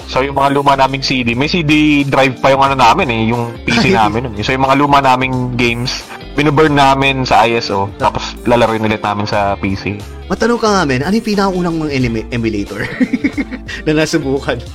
So 0.10 0.20
yung 0.20 0.36
mga 0.36 0.52
luma 0.52 0.74
naming 0.74 1.06
CD, 1.06 1.32
may 1.32 1.46
CD 1.46 2.02
drive 2.04 2.42
pa 2.42 2.50
yung 2.50 2.66
ano 2.66 2.74
namin 2.74 3.08
eh, 3.08 3.22
yung 3.30 3.54
PC 3.62 3.94
namin. 4.02 4.26
nun. 4.26 4.42
So 4.42 4.52
yung 4.52 4.66
mga 4.66 4.76
luma 4.76 5.00
naming 5.00 5.54
games, 5.54 6.02
binuburn 6.34 6.74
namin 6.74 7.28
sa 7.28 7.44
ISO, 7.44 7.92
tapos 8.00 8.36
lalaroin 8.48 8.84
ulit 8.84 9.04
namin 9.04 9.28
sa 9.28 9.60
PC. 9.60 10.00
Matanong 10.32 10.60
ka 10.60 10.68
nga, 10.72 10.84
men, 10.88 11.04
ano 11.04 11.12
yung 11.12 11.28
pinakaunang 11.28 11.76
mga 11.76 11.92
elimi- 11.92 12.30
emulator 12.32 12.82
na 13.86 13.92
nasubukan? 13.94 14.58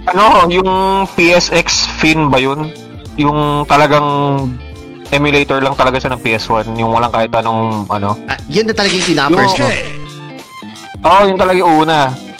Ano, 0.00 0.48
yung 0.48 0.70
PSX 1.12 1.84
Fin 2.00 2.32
ba 2.32 2.40
yun? 2.40 2.72
Yung 3.20 3.68
talagang 3.68 4.48
emulator 5.12 5.60
lang 5.60 5.76
talaga 5.76 6.00
siya 6.00 6.16
ng 6.16 6.24
PS1, 6.24 6.72
yung 6.80 6.90
walang 6.90 7.12
kahit 7.12 7.28
anong 7.36 7.84
ano. 7.84 8.16
Ah, 8.24 8.40
yun 8.48 8.64
na 8.64 8.72
talaga 8.72 8.96
yung 8.96 9.06
pinaka-first 9.06 9.60
mo. 9.60 9.68
Oo, 11.04 11.14
oh, 11.14 11.22
yung 11.28 11.38
talaga 11.38 11.58
yung 11.60 11.74
una. 11.84 11.98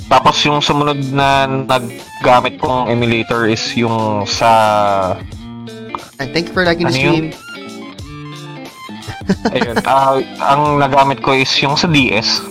Tapos 0.09 0.41
yung 0.43 0.59
sumunod 0.59 0.99
na 1.13 1.47
naggamit 1.47 2.57
kong 2.57 2.89
emulator 2.89 3.45
is 3.47 3.63
yung 3.77 4.25
sa 4.25 4.51
Ah, 6.21 6.29
Thank 6.29 6.51
you 6.51 6.55
for 6.57 6.65
liking 6.65 6.85
the 6.85 6.93
Ano 6.93 7.01
stream. 7.01 7.27
Ayun, 9.51 9.77
ah, 9.85 10.17
ang 10.41 10.79
nagamit 10.79 11.21
ko 11.21 11.33
is 11.33 11.51
yung 11.61 11.75
sa 11.75 11.87
DS, 11.87 12.43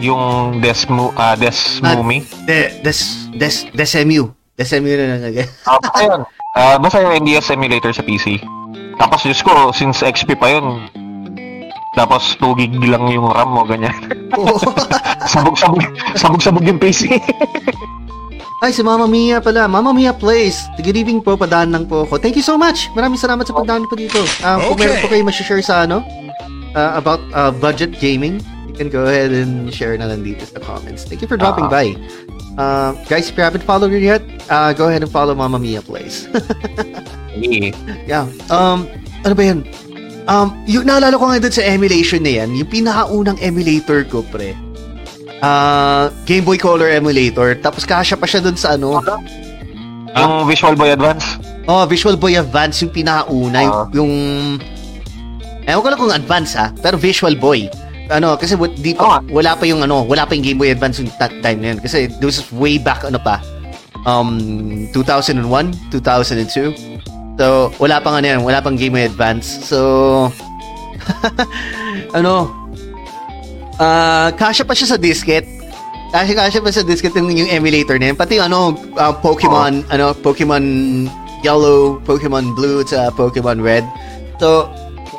yung 0.00 0.58
Desmo 0.58 1.12
ah 1.14 1.36
Desmumi. 1.36 2.24
De, 2.48 2.80
des, 2.80 2.98
des, 3.36 3.54
Desemu. 3.72 4.32
Desemu 4.56 4.88
na 4.92 5.06
lang 5.16 5.22
agad. 5.24 5.48
Ah, 5.64 5.78
basta 5.80 6.00
yun. 6.04 6.20
Ah, 6.52 6.76
basta 6.76 6.98
yung 7.00 7.14
NDS 7.22 7.54
emulator 7.54 7.92
sa 7.94 8.04
PC. 8.04 8.40
Tapos 9.00 9.24
Diyos 9.24 9.40
ko, 9.40 9.72
since 9.72 10.04
XP 10.04 10.36
pa 10.36 10.52
yun, 10.52 10.84
tapos 11.96 12.36
2 12.38 12.54
gig 12.60 12.74
lang 12.84 13.08
yung 13.08 13.32
RAM 13.32 13.50
mo, 13.56 13.64
ganyan. 13.64 13.94
Sabog-sabog, 15.24 15.82
sabog-sabog 16.20 16.64
yung 16.68 16.78
PC. 16.78 17.08
Ay, 18.60 18.76
si 18.76 18.84
Mama 18.84 19.08
Mia 19.08 19.40
pala. 19.40 19.64
Mama 19.64 19.96
Mia 19.96 20.12
Plays. 20.12 20.68
Good 20.76 20.92
evening 20.92 21.24
po, 21.24 21.32
padaan 21.32 21.72
lang 21.72 21.88
po 21.88 22.04
ako. 22.04 22.20
Thank 22.20 22.36
you 22.36 22.44
so 22.44 22.60
much. 22.60 22.92
Maraming 22.92 23.16
salamat 23.16 23.48
sa 23.48 23.56
pagdaan 23.56 23.88
po 23.88 23.96
dito. 23.96 24.20
Um, 24.44 24.60
Kung 24.60 24.76
Okay. 24.76 24.84
meron 24.84 24.96
po 25.00 25.08
kayo 25.08 25.24
share 25.32 25.64
sa 25.64 25.88
ano, 25.88 26.04
uh, 26.74 26.92
about 26.94 27.20
uh, 27.32 27.50
budget 27.50 27.98
gaming, 27.98 28.40
you 28.66 28.74
can 28.74 28.88
go 28.88 29.06
ahead 29.06 29.30
and 29.30 29.72
share 29.72 29.96
na 29.96 30.06
lang 30.06 30.22
dito 30.22 30.44
sa 30.44 30.58
comments. 30.58 31.04
Thank 31.04 31.22
you 31.22 31.28
for 31.28 31.36
dropping 31.36 31.66
Ah. 31.66 31.72
by. 31.72 31.86
Uh, 32.58 32.92
guys, 33.06 33.30
if 33.30 33.36
you 33.36 33.42
haven't 33.42 33.62
followed 33.62 33.90
her 33.90 33.98
yet, 33.98 34.20
uh, 34.50 34.72
go 34.72 34.88
ahead 34.90 35.02
and 35.02 35.10
follow 35.10 35.34
Mama 35.34 35.58
Mia 35.58 35.80
Plays. 35.80 36.26
Eh, 37.30 37.70
yeah. 38.10 38.26
Um, 38.50 38.90
ano 39.22 39.38
ba 39.38 39.42
yan? 39.46 39.62
Um, 40.26 40.50
yung 40.66 40.82
naalala 40.82 41.14
ko 41.14 41.30
nga 41.30 41.38
dun 41.38 41.54
sa 41.54 41.62
emulation 41.62 42.26
na 42.26 42.42
yan, 42.42 42.58
yung 42.58 42.66
pinakaunang 42.66 43.38
emulator 43.38 44.02
ko, 44.02 44.26
pre. 44.26 44.52
Uh, 45.38 46.10
Game 46.26 46.42
Boy 46.42 46.58
Color 46.58 46.90
emulator. 46.90 47.54
Tapos 47.54 47.86
kasya 47.86 48.18
pa 48.18 48.26
siya 48.26 48.42
dun 48.42 48.58
sa 48.58 48.74
ano, 48.74 48.98
yung 50.10 50.44
Visual 50.44 50.74
Boy 50.74 50.90
Advance. 50.90 51.38
Oh, 51.70 51.86
Visual 51.86 52.18
Boy 52.18 52.34
Advance 52.34 52.82
yung 52.82 52.90
pinakauna, 52.90 53.58
yung, 53.62 53.72
Ah. 53.78 53.86
yung 53.94 54.12
Ewan 55.70 55.82
ko 55.82 55.88
lang 55.90 56.00
kung 56.00 56.14
Advance 56.14 56.58
ha, 56.58 56.74
pero 56.82 56.98
Visual 56.98 57.38
Boy. 57.38 57.70
Ano, 58.10 58.34
kasi 58.34 58.58
wa- 58.58 58.66
di 58.74 58.90
pa, 58.90 59.22
wala 59.30 59.54
pa 59.54 59.62
yung 59.70 59.86
ano, 59.86 60.02
wala 60.02 60.26
pa 60.26 60.34
yung 60.34 60.42
Game 60.42 60.58
Boy 60.58 60.74
Advance 60.74 60.98
yung 60.98 61.10
that 61.22 61.30
time 61.46 61.62
na 61.62 61.74
yun. 61.74 61.78
Kasi 61.78 62.10
this 62.18 62.42
is 62.42 62.46
way 62.50 62.74
back, 62.74 63.06
ano 63.06 63.22
pa, 63.22 63.38
um, 64.02 64.34
2001, 64.90 65.46
2002. 65.94 66.74
So, 67.38 67.70
wala 67.78 68.02
pang 68.02 68.18
ano 68.18 68.26
yan, 68.26 68.42
wala 68.42 68.58
pang 68.58 68.74
Game 68.74 68.98
Boy 68.98 69.06
Advance. 69.06 69.46
So, 69.62 69.78
ano, 72.18 72.50
ah, 73.78 74.34
kasya 74.34 74.66
pa 74.66 74.74
siya 74.74 74.96
sa 74.96 74.98
disket. 74.98 75.46
Kasya 76.10 76.34
kasya 76.34 76.60
pa 76.60 76.74
sa 76.74 76.82
disket 76.82 77.14
yung, 77.14 77.30
yung 77.30 77.46
emulator 77.46 77.94
na 77.94 78.10
yun. 78.10 78.18
Pati 78.18 78.42
ano, 78.42 78.74
ah, 78.98 79.14
Pokemon, 79.14 79.86
ano, 79.86 80.10
Pokemon 80.18 80.64
Yellow, 81.40 82.02
Pokemon 82.04 82.52
Blue, 82.58 82.82
at 82.84 83.14
Pokemon 83.16 83.62
Red. 83.62 83.86
So, 84.36 84.68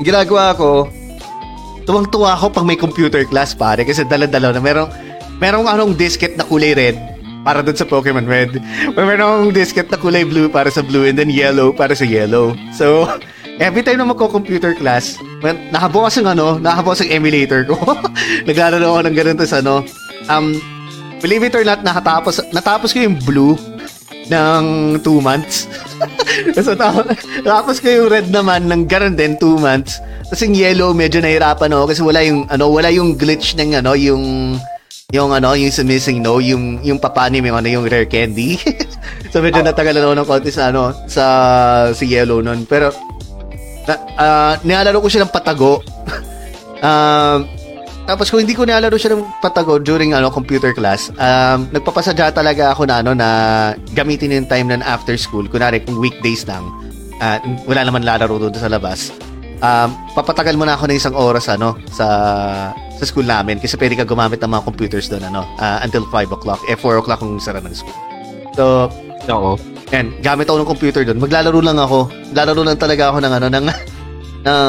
ginagawa 0.04 0.54
ko, 0.58 0.90
tuwang-tuwa 1.86 2.38
ako 2.38 2.54
pag 2.54 2.68
may 2.68 2.78
computer 2.78 3.26
class 3.26 3.58
pare 3.58 3.82
kasi 3.86 4.06
dala-dala 4.06 4.54
na 4.54 4.62
merong 4.62 4.90
merong 5.42 5.66
anong 5.66 5.98
disket 5.98 6.38
na 6.38 6.46
kulay 6.46 6.78
red 6.78 6.98
para 7.42 7.66
dun 7.66 7.74
sa 7.74 7.90
Pokemon 7.90 8.30
Red. 8.30 8.62
May 8.94 9.06
merong 9.18 9.50
disket 9.50 9.90
na 9.90 9.98
kulay 9.98 10.26
blue 10.26 10.48
para 10.48 10.70
sa 10.70 10.86
blue 10.86 11.10
and 11.10 11.18
then 11.18 11.30
yellow 11.34 11.74
para 11.74 11.98
sa 11.98 12.06
yellow. 12.06 12.54
So, 12.78 13.10
every 13.58 13.82
time 13.82 13.98
na 13.98 14.08
magko-computer 14.08 14.78
class, 14.78 15.18
man, 15.42 15.58
nakabukas 15.74 16.22
yung 16.22 16.30
ano, 16.30 16.62
nakabukas 16.62 17.02
yung 17.06 17.22
emulator 17.22 17.66
ko. 17.66 17.78
Naglalaro 18.48 18.86
ako 18.94 19.00
ng 19.10 19.16
ganun 19.18 19.38
tas 19.42 19.54
ano, 19.58 19.82
um, 20.30 20.54
believe 21.20 21.42
it 21.42 21.58
or 21.58 21.66
not, 21.66 21.82
nakatapos, 21.82 22.42
natapos 22.54 22.94
ko 22.94 23.02
yung 23.02 23.18
blue 23.18 23.58
ng 24.30 24.64
2 25.02 25.22
months. 25.22 25.66
So, 26.64 26.76
tapos, 26.76 27.06
tapos 27.42 27.76
ko 27.80 27.88
yung 27.88 28.08
red 28.12 28.28
naman 28.30 28.68
ng 28.68 28.88
ganun 28.88 29.16
din, 29.16 29.36
2 29.38 29.60
months. 29.60 30.00
Tapos 30.28 30.42
yung 30.48 30.56
yellow, 30.56 30.90
medyo 30.96 31.20
nahirapan 31.20 31.72
ako 31.76 31.84
kasi 31.92 32.02
wala 32.02 32.20
yung, 32.24 32.48
ano, 32.48 32.72
wala 32.72 32.90
yung 32.92 33.16
glitch 33.20 33.56
ng, 33.60 33.80
ano, 33.80 33.94
yung, 33.98 34.56
yung, 35.12 35.30
ano, 35.36 35.54
yung 35.54 35.72
sa 35.72 35.84
missing 35.84 36.24
no, 36.24 36.40
yung, 36.40 36.80
yung 36.82 36.98
papanim, 36.98 37.44
yung, 37.44 37.58
ano, 37.60 37.68
yung 37.68 37.86
rare 37.88 38.08
candy. 38.08 38.56
so, 39.32 39.44
medyo 39.44 39.60
natagalan 39.60 40.04
ako 40.04 40.14
ng 40.16 40.28
konti 40.28 40.52
sa, 40.52 40.72
ano, 40.72 40.96
sa, 41.06 41.26
sa 41.92 42.04
yellow 42.04 42.40
nun. 42.40 42.64
Pero, 42.66 42.96
na, 43.88 43.94
ah, 44.18 44.54
nilalaro 44.64 45.04
ko 45.04 45.08
siya 45.12 45.28
ng 45.28 45.34
patago. 45.34 45.84
um, 46.86 47.61
tapos 48.12 48.28
kung 48.28 48.44
hindi 48.44 48.52
ko 48.52 48.68
nilalaro 48.68 49.00
siya 49.00 49.16
ng 49.16 49.24
patago 49.40 49.80
during 49.80 50.12
ano 50.12 50.28
computer 50.28 50.76
class, 50.76 51.08
um, 51.16 51.72
nagpapasadya 51.72 52.36
talaga 52.36 52.76
ako 52.76 52.84
na 52.84 53.00
ano 53.00 53.16
na 53.16 53.30
gamitin 53.96 54.36
yung 54.36 54.52
time 54.52 54.68
na 54.68 54.84
after 54.84 55.16
school. 55.16 55.48
Kunwari 55.48 55.80
kung 55.80 55.96
weekdays 55.96 56.44
lang, 56.44 56.68
uh, 57.24 57.40
wala 57.64 57.88
naman 57.88 58.04
lalaro 58.04 58.36
doon 58.36 58.52
sa 58.52 58.68
labas. 58.68 59.16
Um, 59.64 59.96
papatagal 60.12 60.60
mo 60.60 60.68
na 60.68 60.76
ako 60.76 60.92
ng 60.92 60.98
isang 61.00 61.16
oras 61.16 61.48
ano 61.48 61.80
sa 61.88 62.08
sa 62.76 63.06
school 63.08 63.24
namin 63.24 63.64
kasi 63.64 63.80
pwede 63.80 63.96
ka 63.96 64.04
gumamit 64.04 64.44
ng 64.44 64.52
mga 64.52 64.66
computers 64.68 65.08
doon 65.08 65.26
ano 65.26 65.48
uh, 65.62 65.80
until 65.86 66.02
5 66.10 66.34
o'clock 66.34 66.62
eh 66.66 66.78
4 66.78 67.02
o'clock 67.02 67.22
kung 67.22 67.38
sara 67.38 67.62
ng 67.62 67.74
school 67.74 67.98
so 68.58 68.90
Oo. 69.30 69.54
yan 69.94 70.10
gamit 70.26 70.50
ako 70.50 70.66
ng 70.66 70.70
computer 70.70 71.02
doon 71.06 71.22
maglalaro 71.22 71.62
lang 71.62 71.78
ako 71.78 72.10
lalaro 72.34 72.62
lang 72.62 72.78
talaga 72.78 73.14
ako 73.14 73.22
ng 73.22 73.34
ano 73.38 73.48
ng 73.54 73.66
ng 74.50 74.62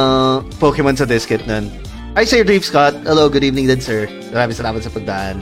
Pokemon 0.61 0.97
sa 0.97 1.09
disket 1.09 1.45
nun 1.49 1.73
Hi 2.13 2.29
Sir 2.29 2.45
Dave 2.45 2.61
Scott 2.61 2.93
hello 3.09 3.33
good 3.33 3.41
evening 3.41 3.65
din 3.65 3.81
sir 3.81 4.05
maraming 4.37 4.53
salamat 4.53 4.85
sa 4.85 4.93
pagdaan 4.93 5.41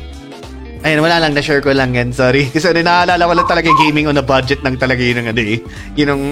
Ayun, 0.81 1.05
wala 1.05 1.21
lang, 1.21 1.37
na-share 1.37 1.61
ko 1.61 1.77
lang 1.77 1.93
yan, 1.93 2.09
sorry. 2.09 2.49
Kasi 2.57 2.73
ano, 2.73 2.81
naalala 2.81 3.29
ko 3.29 3.33
lang 3.37 3.49
talaga 3.53 3.69
yung 3.69 3.81
gaming 3.85 4.09
on 4.09 4.17
a 4.17 4.25
budget 4.25 4.65
ng 4.65 4.81
talaga 4.81 5.05
yun 5.05 5.21
ng 5.21 5.29
ano 5.29 5.43
eh. 5.45 5.61
Yun 5.93 6.09
ang... 6.09 6.23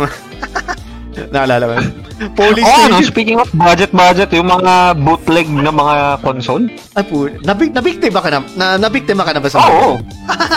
naalala 1.37 1.65
ko. 1.69 1.75
Police 2.33 2.65
Oh, 2.65 2.89
no, 2.89 3.05
speaking 3.05 3.37
of 3.37 3.53
budget 3.53 3.93
budget, 3.93 4.33
yung 4.33 4.49
mga 4.49 4.97
bootleg 5.05 5.53
na 5.53 5.69
mga 5.69 6.25
console. 6.25 6.65
Ay 6.97 7.05
po, 7.05 7.29
nabik 7.45 7.77
nabiktima 7.77 8.25
ka 8.25 8.33
na, 8.33 8.41
na 8.57 8.67
nabiktima 8.81 9.21
ka 9.21 9.37
na 9.37 9.41
ba 9.45 9.53
sa 9.53 9.61
Oo. 9.69 10.01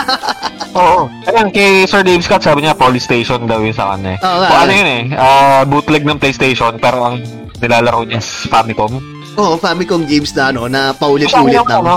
Oo. 0.80 1.12
Ayan, 1.28 1.52
kay 1.52 1.84
Sir 1.84 2.00
Dave 2.00 2.24
Scott, 2.24 2.40
sabi 2.40 2.64
niya, 2.64 2.72
police 2.72 3.04
station 3.04 3.44
daw 3.44 3.60
yun 3.60 3.76
sa 3.76 3.92
kanya. 3.92 4.16
Oo 4.24 4.38
nga, 4.40 4.48
o, 4.48 4.54
eh. 4.56 4.62
ano 4.64 4.72
yun 4.72 4.88
eh, 4.88 5.02
ah, 5.20 5.68
bootleg 5.68 6.08
ng 6.08 6.16
PlayStation, 6.16 6.80
pero 6.80 7.12
ang 7.12 7.20
nilalaro 7.60 8.08
niya 8.08 8.24
is 8.24 8.48
Famicom. 8.48 9.11
Oo, 9.34 9.56
Famicom 9.56 10.04
games 10.04 10.32
na 10.36 10.52
ano, 10.52 10.68
na 10.68 10.92
paulit-ulit 10.92 11.56
yung, 11.56 11.68
na. 11.68 11.80
ano, 11.80 11.94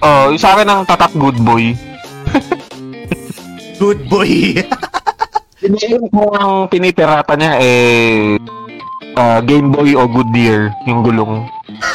oh, 0.00 0.24
yung 0.32 0.40
sa 0.40 0.56
akin 0.56 0.66
ng 0.66 0.80
tatak 0.84 1.12
good 1.14 1.38
boy. 1.40 1.72
Good 3.78 4.10
boy. 4.10 4.58
Yung 5.62 6.10
kung 6.10 6.34
ang 6.34 6.66
pinipirata 6.66 7.38
niya 7.38 7.62
eh 7.62 8.34
ah, 9.14 9.38
Game 9.38 9.70
Boy 9.70 9.94
o 9.94 10.06
Goodyear 10.06 10.74
yung 10.82 11.02
gulong. 11.02 11.46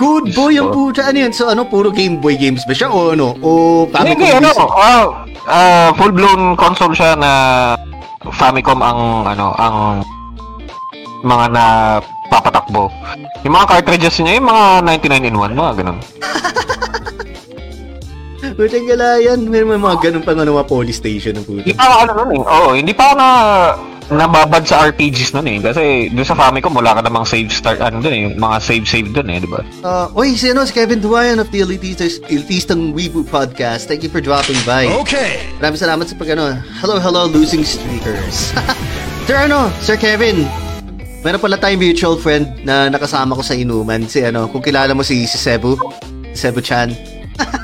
Good 0.00 0.32
boy 0.32 0.56
ang 0.56 0.72
puta. 0.72 1.04
Ano 1.04 1.16
yan? 1.20 1.32
So 1.32 1.48
ano, 1.48 1.64
puro 1.64 1.92
Game 1.92 2.16
Boy 2.16 2.36
games 2.36 2.64
ba 2.64 2.72
siya? 2.72 2.88
O 2.88 3.12
ano? 3.12 3.36
O 3.40 3.84
Hindi, 3.84 3.92
Famicom 3.92 4.28
ano, 4.40 4.50
games? 4.50 4.72
ah, 4.72 5.04
ah, 5.46 5.88
full-blown 5.94 6.42
console 6.56 6.96
siya 6.96 7.12
na 7.12 7.30
Famicom 8.28 8.80
ang 8.80 9.24
ano, 9.24 9.46
ang 9.56 9.76
mga 11.22 11.44
na 11.52 11.64
papatakbo. 12.28 12.92
Yung 13.42 13.54
mga 13.56 13.66
cartridges 13.66 14.20
niya, 14.20 14.38
yung 14.38 14.48
mga 14.48 14.64
99 14.84 15.28
in 15.28 15.36
1, 15.36 15.52
mga 15.56 15.72
ganun. 15.82 15.98
Putang 18.58 18.86
galayan. 18.86 19.38
May 19.50 19.66
may 19.66 19.78
mga 19.78 19.98
ganun 19.98 20.22
pa 20.22 20.34
ano, 20.34 20.58
mga 20.58 20.70
police 20.70 20.98
station 21.02 21.34
ng 21.38 21.46
puta. 21.46 21.62
Hindi 21.62 21.74
pa 21.74 22.06
ano 22.06 22.10
nun 22.14 22.30
eh. 22.34 22.42
Oo, 22.42 22.68
hindi 22.74 22.94
pa 22.94 23.14
na 23.14 23.28
nababad 24.08 24.64
sa 24.64 24.88
RPGs 24.88 25.36
nun 25.36 25.46
eh. 25.46 25.58
Kasi 25.60 26.08
doon 26.08 26.24
sa 26.24 26.38
Famicom, 26.38 26.72
wala 26.72 26.96
ka 26.96 27.00
namang 27.04 27.28
save 27.28 27.52
start, 27.52 27.78
ano 27.84 28.00
dun 28.00 28.14
eh, 28.14 28.20
yung 28.24 28.40
mga 28.40 28.56
save-save 28.64 29.12
dun 29.12 29.28
eh, 29.28 29.38
di 29.44 29.48
ba? 29.50 29.60
Uh, 29.84 30.08
oy, 30.16 30.32
si 30.32 30.48
ano, 30.48 30.64
si 30.64 30.72
Kevin 30.72 31.04
Duayan 31.04 31.38
of 31.38 31.52
the 31.52 31.60
Elitisters, 31.60 32.18
Elitistang 32.32 32.96
Weibo 32.96 33.20
Podcast. 33.20 33.84
Thank 33.84 34.00
you 34.00 34.10
for 34.10 34.24
dropping 34.24 34.56
by. 34.64 34.88
Okay. 35.04 35.44
Maraming 35.60 35.80
salamat 35.80 36.04
sa 36.08 36.16
pag 36.16 36.32
ano. 36.32 36.56
Hello, 36.80 36.96
hello, 36.96 37.28
losing 37.28 37.62
streakers. 37.62 38.56
Sir 39.28 39.36
ano, 39.36 39.68
Sir 39.84 40.00
Kevin, 40.00 40.48
meron 41.22 41.42
pala 41.42 41.58
tayong 41.58 41.82
mutual 41.82 42.16
friend 42.18 42.46
na 42.62 42.86
nakasama 42.86 43.34
ko 43.34 43.42
sa 43.42 43.54
inuman. 43.58 44.06
Si 44.06 44.22
ano, 44.22 44.46
kung 44.50 44.62
kilala 44.62 44.94
mo 44.94 45.02
si, 45.02 45.26
si 45.26 45.38
Cebu, 45.38 45.74
si 46.34 46.46
Cebu 46.46 46.62
Chan. 46.62 46.94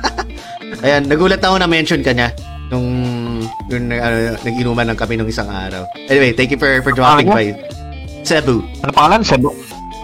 Ayan, 0.85 1.07
nagulat 1.09 1.41
ako 1.41 1.57
na 1.63 1.69
mention 1.71 2.03
ka 2.05 2.13
niya 2.13 2.35
nung, 2.69 2.89
nung 3.71 3.85
ano, 3.89 4.37
nag-inuman 4.43 4.87
lang 4.91 4.99
kami 4.99 5.15
nung 5.17 5.31
isang 5.31 5.49
araw. 5.49 5.87
Anyway, 6.11 6.35
thank 6.35 6.51
you 6.51 6.59
for, 6.59 6.69
for 6.83 6.93
dropping 6.93 7.31
Ano 7.31 7.37
by. 7.39 7.55
Cebu. 8.25 8.65
Ano 8.83 8.91
pangalan? 8.91 9.21
Sebo? 9.23 9.53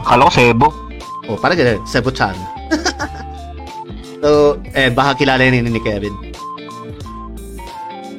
Akala 0.05 0.29
ko 0.29 0.33
Sebo. 0.33 0.69
Oh, 1.29 1.37
parang 1.41 1.59
ganun. 1.59 1.81
Cebu 1.89 2.11
Chan. 2.15 2.37
so, 4.23 4.57
eh, 4.77 4.93
baka 4.93 5.21
kilala 5.21 5.43
yun 5.43 5.67
ni 5.67 5.81
Kevin. 5.83 6.15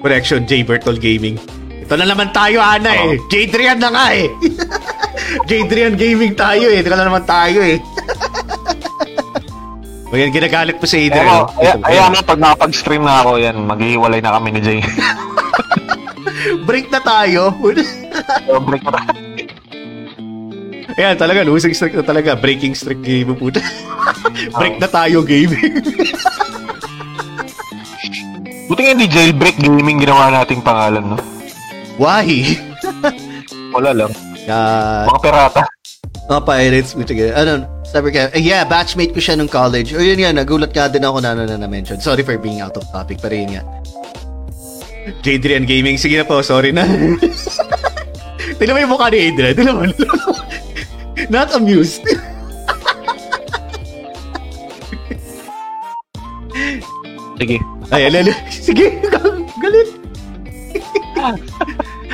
Correction, 0.02 0.50
J. 0.50 0.66
Bertol 0.66 0.98
Gaming. 0.98 1.38
Ito 1.86 1.94
na 2.00 2.10
naman 2.10 2.34
tayo, 2.34 2.64
Ana 2.64 2.90
eh. 2.90 3.20
J3 3.30 3.78
na 3.78 3.90
nga 3.94 4.06
eh. 4.16 4.26
J3 5.48 5.96
Gaming 5.96 6.36
tayo 6.36 6.68
eh. 6.68 6.84
Ito 6.84 6.92
na 6.92 7.08
naman 7.08 7.24
tayo 7.24 7.64
eh. 7.64 7.80
o 10.12 10.20
yan, 10.20 10.32
ginagalit 10.36 10.76
po 10.76 10.86
si 10.86 11.08
Adrian. 11.08 11.24
Pero, 11.24 11.48
ay, 11.88 11.96
ayan 11.96 12.12
na, 12.12 12.24
pag 12.24 12.40
nakapag-stream 12.40 13.04
na 13.04 13.24
ako, 13.24 13.40
yan, 13.40 13.56
maghihiwalay 13.64 14.20
na 14.20 14.36
kami 14.36 14.52
ni 14.52 14.60
Jay. 14.60 14.80
Break 16.68 16.92
na 16.92 17.00
tayo. 17.00 17.56
So, 18.48 18.60
break 18.68 18.84
na 18.84 18.92
tayo. 18.98 19.12
Ayan, 21.00 21.16
talaga, 21.16 21.48
losing 21.48 21.72
streak 21.72 21.96
na 21.96 22.04
talaga. 22.04 22.36
Breaking 22.36 22.76
streak 22.76 23.00
game 23.00 23.32
po. 23.38 23.48
Break 24.60 24.76
na 24.82 24.90
tayo 24.92 25.24
gaming. 25.24 25.80
Buti 28.68 28.82
nga 28.84 28.94
hindi 28.96 29.08
jailbreak 29.08 29.58
gaming 29.60 30.04
ginawa 30.04 30.32
nating 30.32 30.64
pangalan, 30.64 31.16
no? 31.16 31.18
Why? 31.96 32.60
Wala 33.72 33.96
lang. 33.96 34.12
Uh, 34.48 35.06
Mga 35.10 35.22
pirata. 35.22 35.62
Mga 36.30 36.42
pirates, 36.48 36.92
ka. 36.96 37.26
Ano, 37.38 37.52
sabi 37.84 38.08
ka, 38.16 38.32
eh, 38.32 38.42
yeah, 38.42 38.64
batchmate 38.64 39.12
ko 39.12 39.20
siya 39.20 39.36
nung 39.36 39.52
college. 39.52 39.94
O 39.94 40.00
yun 40.00 40.18
yan, 40.18 40.38
nagulat 40.38 40.72
nga 40.72 40.88
din 40.88 41.04
ako 41.04 41.20
na 41.20 41.36
ano 41.36 41.44
na 41.44 41.60
na-mention. 41.60 42.00
Sorry 42.00 42.24
for 42.24 42.38
being 42.39 42.64
out 42.64 42.74
of 42.80 42.88
topic, 42.89 43.20
pero 43.20 43.36
yun 43.36 43.60
nga. 43.60 43.64
Jadrian 45.26 45.66
Gaming, 45.66 45.98
sige 45.98 46.18
na 46.18 46.26
po, 46.26 46.39
sorry 46.46 46.72
na. 46.72 46.86
Tignan 48.62 48.78
mo 48.78 48.80
yung 48.80 48.94
mukha 48.94 49.10
ni 49.10 49.34
Adrian, 49.34 49.58
tignan 49.58 49.76
mo. 49.76 49.84
Not 51.34 51.50
amused. 51.58 52.06
Sige. 57.42 57.58
Ay, 57.89 58.06
alala. 58.06 58.34
Sige, 58.54 59.02
galit. 59.64 59.89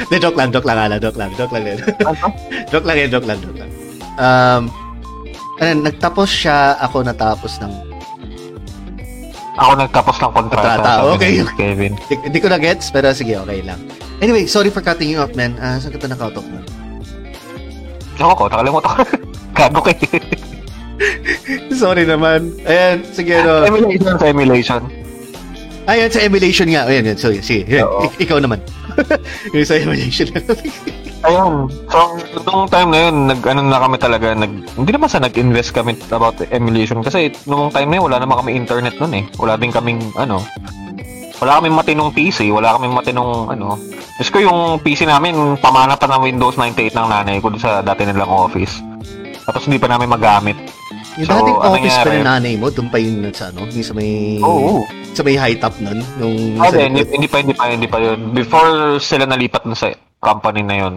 De, 0.07 0.15
joke 0.23 0.39
lang, 0.39 0.49
joke 0.55 0.63
lang, 0.63 0.77
ala, 0.79 0.95
joke 0.95 1.19
lang, 1.19 1.31
joke 1.35 1.51
lang. 1.51 1.63
yan. 1.67 1.79
joke 2.71 2.87
lang 2.87 2.97
yan, 2.97 3.09
joke 3.11 3.27
lang, 3.27 3.37
joke 3.43 3.59
lang. 3.59 3.71
Um, 4.15 4.63
ano, 5.59 5.91
nagtapos 5.91 6.29
siya, 6.31 6.79
ako 6.79 7.03
natapos 7.03 7.59
ng 7.59 7.73
Ako 9.57 9.71
nagtapos 9.73 10.15
ng 10.21 10.31
kontrata. 10.37 10.69
Kontrata, 10.77 10.91
okay. 11.17 11.41
Kevin. 11.57 11.93
Di, 12.09 12.15
di 12.29 12.39
ko 12.39 12.47
na 12.47 12.61
gets, 12.61 12.93
pero 12.93 13.09
sige, 13.11 13.35
okay 13.35 13.65
lang. 13.65 13.81
Anyway, 14.21 14.45
sorry 14.45 14.69
for 14.69 14.85
cutting 14.85 15.09
you 15.11 15.19
off, 15.19 15.33
man. 15.33 15.57
Ah, 15.57 15.81
saan 15.81 15.91
ka 15.91 15.97
ito 15.97 16.07
nakautok 16.07 16.45
mo? 16.45 16.61
Ako 18.21 18.33
ko, 18.33 18.43
nakalimutan 18.53 18.91
ko. 18.95 19.03
Gago 19.57 19.81
kay. 19.81 19.97
sorry 21.73 22.05
naman. 22.05 22.53
Ayan, 22.69 23.01
sige, 23.11 23.41
no. 23.41 23.65
Emulation 23.65 24.15
sa 24.21 24.27
emulation. 24.29 24.81
Ayan, 25.87 26.11
sa 26.11 26.19
emulation 26.19 26.67
nga. 26.67 26.83
Ayan, 26.83 27.07
yan. 27.07 27.17
Sorry, 27.17 27.39
sige. 27.39 27.63
Oo. 27.79 28.03
ik- 28.11 28.27
ikaw 28.27 28.43
naman. 28.43 28.59
yung 29.55 29.63
sa 29.63 29.79
emulation. 29.79 30.27
Ayun. 31.27 31.71
So, 31.87 31.97
nung 32.43 32.67
time 32.67 32.89
na 32.91 32.99
yun, 33.07 33.15
nag, 33.31 33.39
ano 33.41 33.63
na 33.63 33.79
kami 33.79 33.95
talaga, 33.97 34.35
nag, 34.35 34.51
hindi 34.75 34.91
naman 34.91 35.09
sa 35.09 35.23
nag-invest 35.23 35.71
kami 35.71 35.95
about 36.11 36.37
emulation. 36.51 36.99
Kasi 37.01 37.31
nung 37.47 37.71
time 37.71 37.87
na 37.87 37.95
yun, 37.97 38.05
wala 38.11 38.19
naman 38.19 38.43
kami 38.43 38.51
internet 38.53 38.99
nun 38.99 39.15
eh. 39.15 39.23
Wala 39.39 39.55
din 39.55 39.71
kaming, 39.71 40.11
ano, 40.13 40.43
wala 41.39 41.57
kaming 41.57 41.75
matinong 41.75 42.11
PC, 42.11 42.51
wala 42.51 42.75
kaming 42.77 42.93
matinong, 42.93 43.47
ano. 43.49 43.79
Diyos 44.17 44.29
ko 44.29 44.43
yung 44.43 44.59
PC 44.83 45.07
namin, 45.07 45.55
pamana 45.57 45.95
pa 45.95 46.05
ng 46.05 46.21
Windows 46.25 46.59
98 46.59 46.93
ng 46.93 47.07
nanay 47.07 47.37
ko 47.39 47.53
sa 47.55 47.79
dati 47.79 48.03
nilang 48.03 48.29
office. 48.29 48.81
Tapos 49.45 49.63
hindi 49.65 49.79
pa 49.79 49.87
namin 49.87 50.11
magamit. 50.11 50.57
Yung 51.17 51.27
So, 51.27 51.33
dating 51.33 51.57
ano 51.57 51.73
office 51.73 51.97
pa 51.97 52.09
ng 52.13 52.25
nanay 52.25 52.53
mo, 52.55 52.67
doon 52.69 52.89
pa 52.89 52.97
yun 53.01 53.25
sa 53.33 53.49
ano, 53.49 53.65
yung 53.65 53.87
sa 53.87 53.93
may, 53.97 54.37
Oo. 54.37 54.85
sa 55.11 55.21
may 55.25 55.35
high 55.35 55.57
top 55.57 55.73
nun. 55.81 55.99
Nung, 56.21 56.61
Ah, 56.61 56.69
sa 56.69 56.77
hindi, 56.77 57.01
hindi, 57.01 57.25
hindi 57.25 57.27
pa, 57.27 57.37
hindi 57.41 57.53
pa, 57.57 57.63
hindi 57.73 57.87
pa 57.89 57.97
yun. 57.97 58.37
Before 58.37 59.01
sila 59.01 59.25
nalipat 59.25 59.65
dun 59.65 59.73
sa 59.73 59.89
company 60.21 60.61
na 60.61 60.77
yun, 60.77 60.95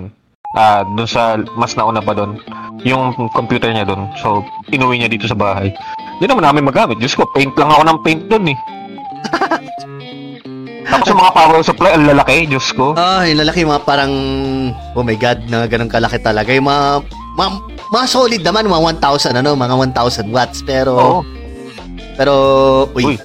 ah, 0.54 0.84
dun 0.84 1.08
sa, 1.08 1.40
mas 1.56 1.72
nauna 1.72 2.04
pa 2.04 2.12
dun, 2.12 2.36
yung 2.84 3.16
computer 3.32 3.72
niya 3.72 3.88
dun. 3.88 4.12
So, 4.20 4.44
inuwi 4.68 5.00
niya 5.00 5.08
dito 5.08 5.24
sa 5.24 5.36
bahay. 5.36 5.72
Hindi 6.20 6.26
naman 6.28 6.44
namin 6.44 6.68
magamit. 6.68 7.00
Diyos 7.00 7.16
ko, 7.16 7.24
paint 7.32 7.56
lang 7.56 7.72
ako 7.72 7.82
ng 7.84 7.98
paint 8.04 8.22
dun 8.28 8.44
eh. 8.52 8.58
Tapos 10.90 11.06
yung 11.06 11.20
mga 11.22 11.34
power 11.36 11.62
supply, 11.62 11.90
ang 11.94 12.08
lalaki, 12.08 12.50
Diyos 12.50 12.66
ko. 12.74 12.98
Ah, 12.98 13.22
yung 13.22 13.40
lalaki 13.40 13.62
mga 13.62 13.84
parang, 13.86 14.12
oh 14.92 15.04
my 15.06 15.14
God, 15.14 15.38
na 15.46 15.64
ganun 15.70 15.88
kalaki 15.88 16.18
talaga. 16.18 16.50
Yung 16.50 16.66
mga, 16.66 17.06
mga, 17.38 17.50
mga 17.90 18.06
solid 18.06 18.42
naman, 18.46 18.70
mga 18.70 19.02
1,000, 19.02 19.42
ano, 19.42 19.58
mga 19.58 19.74
1,000 19.94 20.30
watts. 20.30 20.62
Pero, 20.62 20.92
Oo. 20.94 21.20
pero, 22.14 22.32
uy, 22.94 23.14
Uy. 23.14 23.16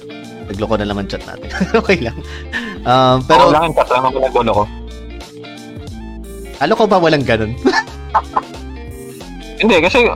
nagloko 0.50 0.74
na 0.74 0.86
naman 0.86 1.06
chat 1.06 1.22
natin. 1.22 1.50
okay 1.80 2.02
lang. 2.02 2.16
Um, 2.86 3.18
Pero, 3.26 3.50
pero, 3.50 3.50
lang 3.50 3.74
lang 3.74 4.02
naman 4.02 4.20
nagdolo 4.30 4.50
ko. 4.52 4.64
ano 6.56 6.72
ko 6.72 6.84
ba 6.86 6.96
walang 7.02 7.26
ganun? 7.26 7.52
Hindi, 9.60 9.76
kasi 9.82 10.06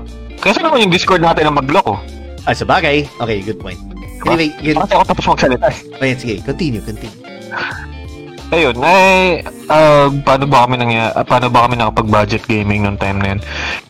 Kasi 0.41 0.59
naman 0.63 0.87
yung 0.87 0.93
Discord 0.93 1.21
natin 1.21 1.51
ang 1.51 1.59
magloko. 1.59 1.99
Ah, 2.49 2.57
sa 2.57 2.65
bagay. 2.65 3.05
Okay, 3.21 3.45
good 3.45 3.61
point. 3.61 3.81
Anyway, 4.25 4.53
yun. 4.61 4.77
Kasi 4.77 4.93
ako 4.97 5.05
tapos 5.05 5.25
magsalita. 5.29 5.69
Ayan, 6.01 6.17
sige. 6.17 6.35
Continue, 6.45 6.81
continue. 6.85 7.21
Ayun, 8.51 8.83
eh, 8.83 9.47
ah, 9.71 10.11
paano 10.27 10.43
ba 10.45 10.67
kami 10.67 10.75
nang 10.75 10.91
paano 11.23 11.47
ba 11.47 11.71
kami 11.71 11.79
nakapag-budget 11.79 12.43
gaming 12.51 12.83
nung 12.83 12.99
time 12.99 13.23
na 13.23 13.29
yun? 13.31 13.41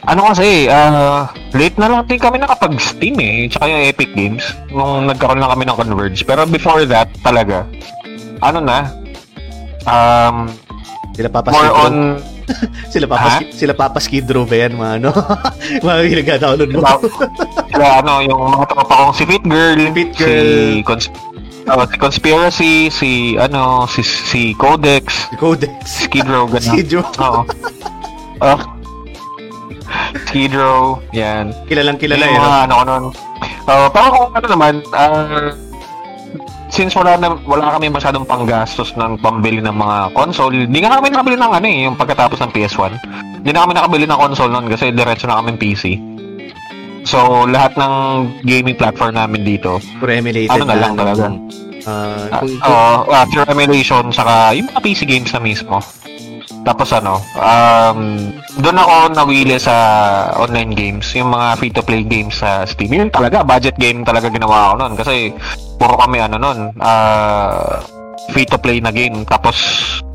Ano 0.04 0.28
kasi, 0.28 0.68
ah, 0.68 1.32
late 1.50 1.80
na 1.80 1.88
lang 1.88 2.04
din 2.04 2.20
kami 2.20 2.36
nakapag-Steam 2.36 3.16
eh, 3.16 3.48
tsaka 3.48 3.64
yung 3.66 3.88
Epic 3.88 4.12
Games, 4.12 4.44
nung 4.68 5.08
nagkaroon 5.08 5.40
lang 5.40 5.48
kami 5.48 5.64
ng 5.64 5.78
Converge. 5.80 6.20
Pero 6.22 6.44
before 6.44 6.84
that, 6.84 7.08
talaga, 7.24 7.64
ano 8.44 8.61
na, 8.61 8.78
um, 9.88 10.52
Sila 11.16 11.32
Papa 11.32 11.48
more 11.50 11.72
on, 11.72 11.94
Sila 12.92 13.06
Papa, 13.08 13.20
Ha? 13.22 13.30
Skid- 13.40 13.52
sila 13.54 13.72
Papa 13.72 13.98
Skid 13.98 14.28
Row 14.28 14.44
ba 14.44 14.56
yan, 14.58 14.76
mga 14.76 14.92
ano? 15.00 15.11
mga 15.88 15.98
ginag-download 16.04 16.70
mo. 16.70 16.84
sila, 17.64 18.04
ano, 18.04 18.12
yung 18.20 18.40
mga 18.50 18.66
tropa 18.68 18.94
kong 18.98 19.14
si 19.16 19.24
Fit 19.24 19.44
Girl, 19.46 19.80
Fit 19.96 20.11
si, 20.12 20.20
Girl. 20.20 20.84
cons- 20.84 21.12
oh, 21.68 21.84
si 21.84 21.96
Conspiracy, 21.98 22.74
si, 22.88 23.11
ano, 23.36 23.84
si, 23.90 24.00
si 24.00 24.54
Codex, 24.56 25.28
Codex. 25.36 26.08
Skid 26.08 26.28
Row, 26.28 26.48
ganun. 26.48 26.72
Skid 26.72 26.88
Row. 26.94 27.04
Oo. 27.20 27.44
Oh. 28.40 28.61
Skid 30.30 30.54
Row, 30.54 31.02
yan. 31.11 31.52
Kilalang 31.66 31.98
kilala 31.98 32.24
yun. 32.24 32.38
mga 32.40 32.61
ano 32.70 32.74
ko 32.74 32.84
nun. 32.86 33.04
Uh, 33.66 33.88
pero 33.92 34.06
kung 34.11 34.30
ano 34.34 34.46
naman, 34.46 34.74
ah, 34.94 35.54
since 36.70 36.94
wala 36.94 37.18
na 37.18 37.34
wala 37.44 37.74
kami 37.76 37.90
masyadong 37.90 38.24
panggastos 38.24 38.94
ng 38.94 39.18
pambili 39.18 39.58
ng 39.58 39.74
mga 39.74 40.14
console, 40.14 40.66
hindi 40.66 40.78
nga 40.80 40.98
kami 40.98 41.11
nakabili 41.11 41.36
ng 41.36 41.52
ano 41.52 41.66
eh, 41.66 41.78
yung 41.86 41.98
pagkatapos 41.98 42.38
ng 42.40 42.50
PS1. 42.54 42.92
Hindi 43.42 43.50
na 43.50 43.62
kami 43.66 43.74
nakabili 43.74 44.04
ng 44.06 44.20
console 44.20 44.52
noon 44.54 44.66
kasi 44.70 44.94
diretso 44.94 45.26
na 45.26 45.42
kami 45.42 45.58
PC. 45.58 45.98
So, 47.05 47.48
lahat 47.48 47.76
ng 47.80 47.94
gaming 48.44 48.76
platform 48.76 49.16
namin 49.16 49.42
dito, 49.44 49.80
Puro 49.98 50.11
emulated 50.12 50.53
Ano 50.53 50.64
na 50.68 50.76
lang 50.76 50.94
talaga. 50.94 51.32
Ah, 51.88 52.28
uh, 52.28 52.44
kung, 52.44 53.09
uh, 53.09 53.24
pure 53.32 53.48
emulation, 53.48 54.12
saka 54.12 54.53
yung 54.53 54.68
mga 54.68 54.80
PC 54.84 55.09
games 55.09 55.32
na 55.32 55.40
mismo. 55.40 55.80
Tapos 56.61 56.92
ano, 56.92 57.24
um, 57.40 58.28
doon 58.61 58.76
ako 58.76 59.16
nawili 59.16 59.57
sa 59.57 59.72
online 60.36 60.76
games, 60.76 61.09
yung 61.16 61.32
mga 61.32 61.57
free-to-play 61.57 62.05
games 62.05 62.44
sa 62.44 62.68
Steam. 62.68 62.92
Yun 62.92 63.09
talaga, 63.09 63.40
budget 63.40 63.80
game 63.80 64.05
talaga 64.05 64.28
ginawa 64.28 64.76
ko 64.76 64.84
noon 64.84 64.92
kasi 64.92 65.32
puro 65.80 65.96
kami 65.96 66.20
ano 66.20 66.36
noon, 66.36 66.76
ah, 66.84 67.80
free-to-play 68.36 68.84
na 68.84 68.92
game. 68.92 69.24
Tapos 69.24 69.57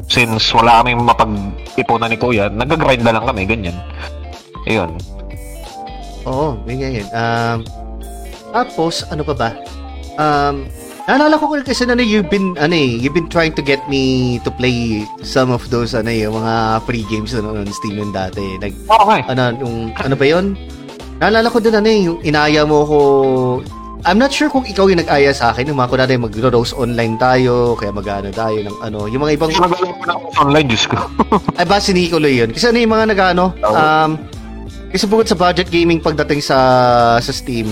since 0.06 0.54
wala 0.54 0.86
kaming 0.86 1.02
mapag-ipunan 1.02 2.14
ni 2.14 2.18
Kuya, 2.22 2.46
nag-grind 2.54 3.02
na 3.02 3.14
lang 3.18 3.26
kami, 3.26 3.50
ganyan. 3.50 3.78
Ayun. 4.70 4.94
Oo, 6.26 6.58
yun 6.66 6.78
nga 6.82 6.90
yun. 6.90 7.08
Um, 7.14 7.58
tapos, 8.52 9.06
ano 9.10 9.22
pa 9.22 9.34
ba? 9.34 9.50
Um, 10.18 10.66
naalala 11.06 11.38
ko 11.38 11.54
kasi 11.62 11.86
na 11.86 11.94
ano, 11.94 12.02
you've 12.02 12.30
been, 12.34 12.58
ano 12.58 12.74
eh, 12.74 12.98
you've 12.98 13.14
been 13.14 13.30
trying 13.30 13.54
to 13.54 13.62
get 13.62 13.82
me 13.86 14.38
to 14.42 14.50
play 14.50 15.06
some 15.22 15.54
of 15.54 15.62
those, 15.70 15.94
ano 15.94 16.10
eh, 16.10 16.26
yung 16.26 16.38
mga 16.42 16.82
free 16.90 17.06
games 17.08 17.34
na 17.38 17.46
on 17.46 17.70
Steam 17.70 18.02
nun 18.02 18.10
dati. 18.10 18.58
Nag, 18.58 18.74
Okay. 18.90 19.22
ano, 19.30 19.54
yung, 19.62 19.76
ano 19.94 20.16
ba 20.18 20.26
yun? 20.26 20.58
Naalala 21.22 21.48
ko 21.48 21.62
din, 21.62 21.78
ano 21.78 21.88
eh, 21.88 22.00
yung 22.10 22.20
inaya 22.26 22.66
mo 22.66 22.84
ko, 22.84 23.00
I'm 24.06 24.22
not 24.22 24.30
sure 24.30 24.54
kung 24.54 24.70
ikaw 24.70 24.86
yung 24.86 25.02
nag-aya 25.02 25.34
sa 25.34 25.50
akin, 25.50 25.66
yung 25.66 25.82
mga 25.82 25.90
kunwari 25.90 26.14
mag-roast 26.22 26.78
online 26.78 27.18
tayo, 27.18 27.74
kaya 27.74 27.90
mag-ano 27.90 28.30
tayo 28.30 28.54
ng 28.62 28.78
ano, 28.82 29.10
yung 29.10 29.26
mga 29.26 29.34
ibang, 29.34 29.50
ko 29.50 29.66
na 29.66 30.14
ako 30.14 30.26
sa 30.30 30.42
online, 30.46 30.68
Diyos 30.70 30.86
ko. 30.86 30.98
ay 31.58 31.66
ba 31.66 31.82
si 31.82 31.90
Nicolo 31.90 32.30
yun? 32.30 32.54
Kasi 32.54 32.70
ano 32.70 32.78
yung 32.82 32.94
mga 32.94 33.06
nag-ano, 33.14 33.44
um, 33.66 34.12
kasi 34.96 35.12
bukod 35.12 35.28
sa 35.28 35.36
budget 35.36 35.68
gaming 35.68 36.00
pagdating 36.00 36.40
sa 36.40 36.56
sa 37.20 37.32
Steam, 37.36 37.68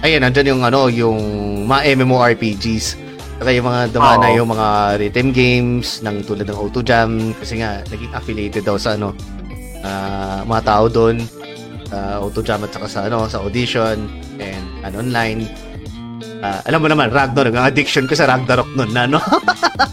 ayan, 0.00 0.24
nandyan 0.24 0.56
yung 0.56 0.62
ano, 0.64 0.88
yung 0.88 1.20
mga 1.68 1.92
MMORPGs. 2.00 2.96
Saka 3.36 3.52
yung 3.52 3.68
mga 3.68 3.92
dumana 3.92 4.32
Oo. 4.32 4.36
yung 4.40 4.48
mga 4.48 4.68
rhythm 4.96 5.28
games 5.30 6.00
ng 6.00 6.24
tulad 6.24 6.48
ng 6.48 6.56
Auto 6.56 6.80
Jam 6.80 7.36
kasi 7.36 7.60
nga 7.60 7.84
naging 7.92 8.10
affiliated 8.16 8.64
daw 8.64 8.80
sa 8.80 8.96
ano 8.96 9.12
ah, 9.84 10.42
mga 10.42 10.62
tao 10.64 10.84
doon 10.88 11.22
sa 11.86 12.18
Auto 12.18 12.40
Jam 12.40 12.64
at 12.64 12.72
saka 12.72 12.86
sa 12.88 13.00
ano 13.06 13.28
sa 13.28 13.44
audition 13.44 14.08
and 14.40 14.66
and 14.82 14.94
online. 14.96 15.44
Ah, 16.40 16.64
alam 16.64 16.80
mo 16.80 16.88
naman 16.88 17.12
Ragnarok, 17.12 17.52
ang 17.52 17.68
addiction 17.68 18.08
ko 18.08 18.16
sa 18.16 18.24
Ragnarok 18.24 18.72
noon 18.72 18.90
na 18.90 19.04
no, 19.04 19.20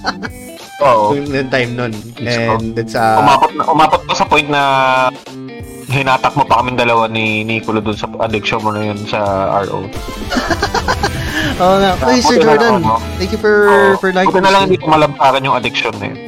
Oo. 0.87 1.19
yung 1.19 1.51
time 1.51 1.71
noon. 1.75 1.93
And 2.23 2.71
that's 2.73 2.95
uh, 2.95 3.19
umabot 3.19 3.51
na, 3.53 3.63
umabot 3.67 4.01
pa 4.07 4.13
sa 4.15 4.25
point 4.25 4.47
na 4.47 4.61
hinatak 5.89 6.33
mo 6.33 6.43
pa 6.45 6.61
kaming 6.61 6.77
dalawa 6.79 7.05
ni 7.09 7.45
Nicolo 7.45 7.81
dun 7.81 7.97
sa 7.97 8.09
addiction 8.21 8.61
mo 8.61 8.73
na 8.73 8.93
yun 8.93 8.99
sa 9.05 9.19
RO. 9.65 9.85
Oo 11.61 11.75
nga. 11.79 11.91
Uy, 12.03 12.19
Sir 12.19 12.41
Jordan, 12.41 12.81
no? 12.83 12.99
thank 13.15 13.31
you 13.31 13.39
for, 13.39 13.69
Oo. 13.69 13.97
for 14.01 14.09
liking 14.11 14.33
Buti 14.33 14.43
na 14.43 14.51
lang 14.51 14.61
hindi 14.67 14.81
ko 14.81 14.91
malampakan 14.91 15.45
yung 15.45 15.55
addiction 15.55 15.93
na 16.01 16.11
yun. 16.11 16.19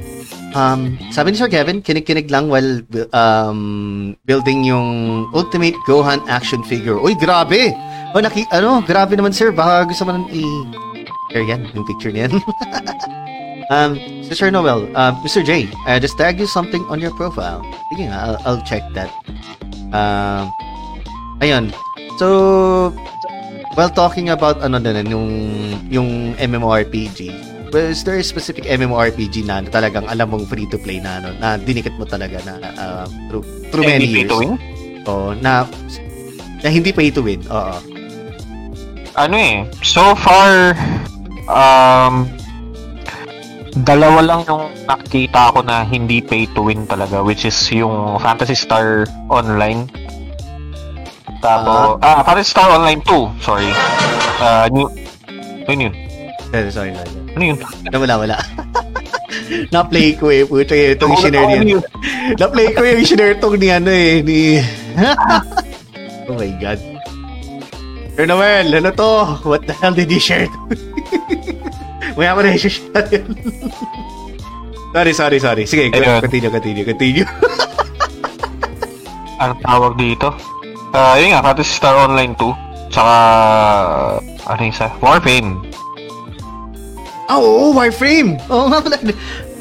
Um, 0.57 0.97
sabi 1.13 1.33
ni 1.33 1.37
Sir 1.37 1.51
Kevin, 1.51 1.83
kinig-kinig 1.83 2.31
lang 2.33 2.49
while 2.49 2.81
um, 3.13 4.15
building 4.25 4.65
yung 4.65 4.87
Ultimate 5.35 5.75
Gohan 5.85 6.23
action 6.31 6.63
figure. 6.65 6.97
Uy, 6.97 7.13
grabe! 7.13 7.75
Oh, 8.15 8.23
naki, 8.23 8.47
ano, 8.49 8.81
grabe 8.81 9.13
naman 9.19 9.35
sir. 9.35 9.51
Baka 9.51 9.85
gusto 9.85 10.07
mo 10.07 10.15
nang 10.15 10.25
i... 10.31 10.41
Share 11.29 11.43
yan, 11.43 11.67
yung 11.75 11.85
picture 11.85 12.09
niyan. 12.09 12.31
um, 13.69 13.99
so 14.23 14.33
Sir 14.33 14.49
Noel, 14.51 14.87
um, 14.95 15.15
Mr. 15.23 15.43
J, 15.43 15.69
I 15.85 15.99
just 15.99 16.17
tagged 16.17 16.39
you 16.39 16.47
something 16.47 16.83
on 16.89 16.99
your 16.99 17.11
profile. 17.15 17.63
Sige 17.93 18.07
nga, 18.07 18.17
I'll, 18.17 18.39
I'll 18.45 18.63
check 18.63 18.83
that. 18.93 19.11
Um, 19.91 20.51
ayun. 21.39 21.71
So, 22.17 22.91
while 23.77 23.93
talking 23.93 24.29
about 24.33 24.59
ano 24.65 24.81
na 24.81 25.05
yung 25.05 25.29
yung 25.87 26.33
MMORPG, 26.35 27.29
was 27.71 28.03
there 28.03 28.17
a 28.17 28.25
specific 28.25 28.65
MMORPG 28.65 29.45
na 29.45 29.61
ano, 29.61 29.67
talagang 29.69 30.07
alam 30.07 30.31
mong 30.31 30.47
free 30.47 30.67
to 30.71 30.79
play 30.79 30.99
na 30.99 31.21
ano, 31.21 31.29
na 31.37 31.59
dinikit 31.59 31.93
mo 31.99 32.05
talaga 32.07 32.39
na 32.43 32.53
uh, 32.75 33.05
through, 33.29 33.45
through 33.69 33.85
many 33.85 34.07
Any 34.07 34.25
pay 34.25 34.25
years? 34.25 35.05
Oo, 35.07 35.35
na 35.39 35.67
na 36.63 36.67
hindi 36.67 36.91
pay 36.91 37.13
to 37.13 37.21
win. 37.23 37.43
Oo. 37.47 37.75
Ano 39.17 39.35
eh, 39.37 39.65
so 39.81 40.13
far, 40.13 40.77
um, 41.49 42.29
dalawa 43.83 44.19
lang 44.23 44.39
yung 44.47 44.65
nakita 44.85 45.53
ko 45.53 45.59
na 45.61 45.83
hindi 45.83 46.21
pay 46.21 46.47
to 46.55 46.65
win 46.65 46.87
talaga, 46.87 47.21
which 47.21 47.45
is 47.45 47.57
yung 47.69 48.17
Fantasy 48.19 48.55
Star 48.55 49.05
Online. 49.29 49.85
Tapos, 51.39 52.01
ah, 52.01 52.25
Fantasy 52.25 52.49
Star 52.51 52.69
Online 52.73 53.01
2, 53.05 53.43
sorry. 53.43 53.69
Ah, 54.41 54.65
new, 54.71 54.89
yun 55.69 55.89
yun. 55.89 55.93
Sorry, 56.49 56.71
sorry, 56.71 56.91
sorry. 56.95 57.11
Ano 57.35 57.43
yun? 57.43 57.57
Na 57.91 57.97
wala, 57.99 58.15
wala. 58.17 58.37
Na-play 59.73 60.15
ko 60.15 60.27
eh. 60.31 60.43
Puta 60.43 60.75
eh. 60.75 60.95
Itong 60.95 61.15
shinare 61.19 61.59
Ano 61.59 61.63
niya. 61.63 61.75
yun? 61.79 61.83
Na-play 62.41 62.67
ko 62.75 62.81
yung 62.83 63.03
shinare 63.03 63.35
tong 63.39 63.55
ni 63.59 63.67
ano 63.71 63.91
eh. 63.91 64.23
Ni... 64.23 64.59
oh 66.27 66.35
my 66.35 66.51
God. 66.59 66.79
Sir 68.17 68.25
Noel, 68.25 68.73
ano 68.73 68.89
to? 68.91 69.11
What 69.45 69.63
the 69.69 69.75
hell 69.77 69.93
did 69.93 70.09
you 70.09 70.19
share? 70.19 70.49
Maya 72.17 72.33
ko 72.33 72.41
na 72.41 72.49
yung 72.49 72.59
share 72.59 73.07
yun. 73.13 73.25
sorry, 74.91 75.13
sorry, 75.13 75.37
sorry. 75.37 75.63
Sige, 75.63 75.93
Ayun. 75.93 76.17
continue, 76.19 76.49
continue, 76.49 76.83
continue. 76.83 77.27
Ano 79.37 79.53
tawag 79.61 79.93
dito? 79.95 80.33
Ah, 80.89 81.13
yun 81.13 81.29
nga, 81.29 81.45
Fantasy 81.45 81.77
Star 81.77 81.93
Online 81.93 82.33
2. 82.33 82.89
Tsaka, 82.89 83.13
ano 84.49 84.59
yung 84.59 84.73
isa? 84.73 84.89
Warframe. 84.97 85.61
Ah, 87.29 87.37
oo, 87.37 87.69
Warframe. 87.69 88.41
Oo 88.49 88.65
nga 88.65 88.81
pala. 88.81 88.97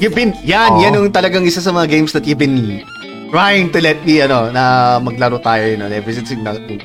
You've 0.01 0.17
been, 0.17 0.33
yan, 0.41 0.71
Oo. 0.71 0.81
yan 0.81 0.97
yung 0.97 1.13
talagang 1.13 1.45
isa 1.45 1.61
sa 1.61 1.69
mga 1.69 1.91
games 1.91 2.09
that 2.09 2.25
you've 2.25 2.39
been 2.39 2.81
trying 3.29 3.69
to 3.69 3.77
let 3.77 4.01
me, 4.01 4.17
ano, 4.17 4.49
na 4.49 4.63
maglaro 4.97 5.37
tayo, 5.37 5.61
no, 5.77 5.85
ever 5.85 6.09
since 6.09 6.31
yung 6.31 6.41
na- 6.41 6.57
yung- 6.57 6.81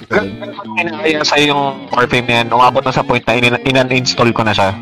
Kinakaya 0.77 1.23
sa 1.25 1.41
yung 1.41 1.89
Warframe 1.89 2.27
na 2.27 2.35
yan, 2.43 2.47
umabot 2.51 2.83
na 2.83 2.93
sa 2.93 3.01
point 3.01 3.23
na 3.23 3.33
in- 3.33 3.63
in-uninstall 3.65 4.29
ko 4.35 4.43
na 4.43 4.53
siya. 4.53 4.75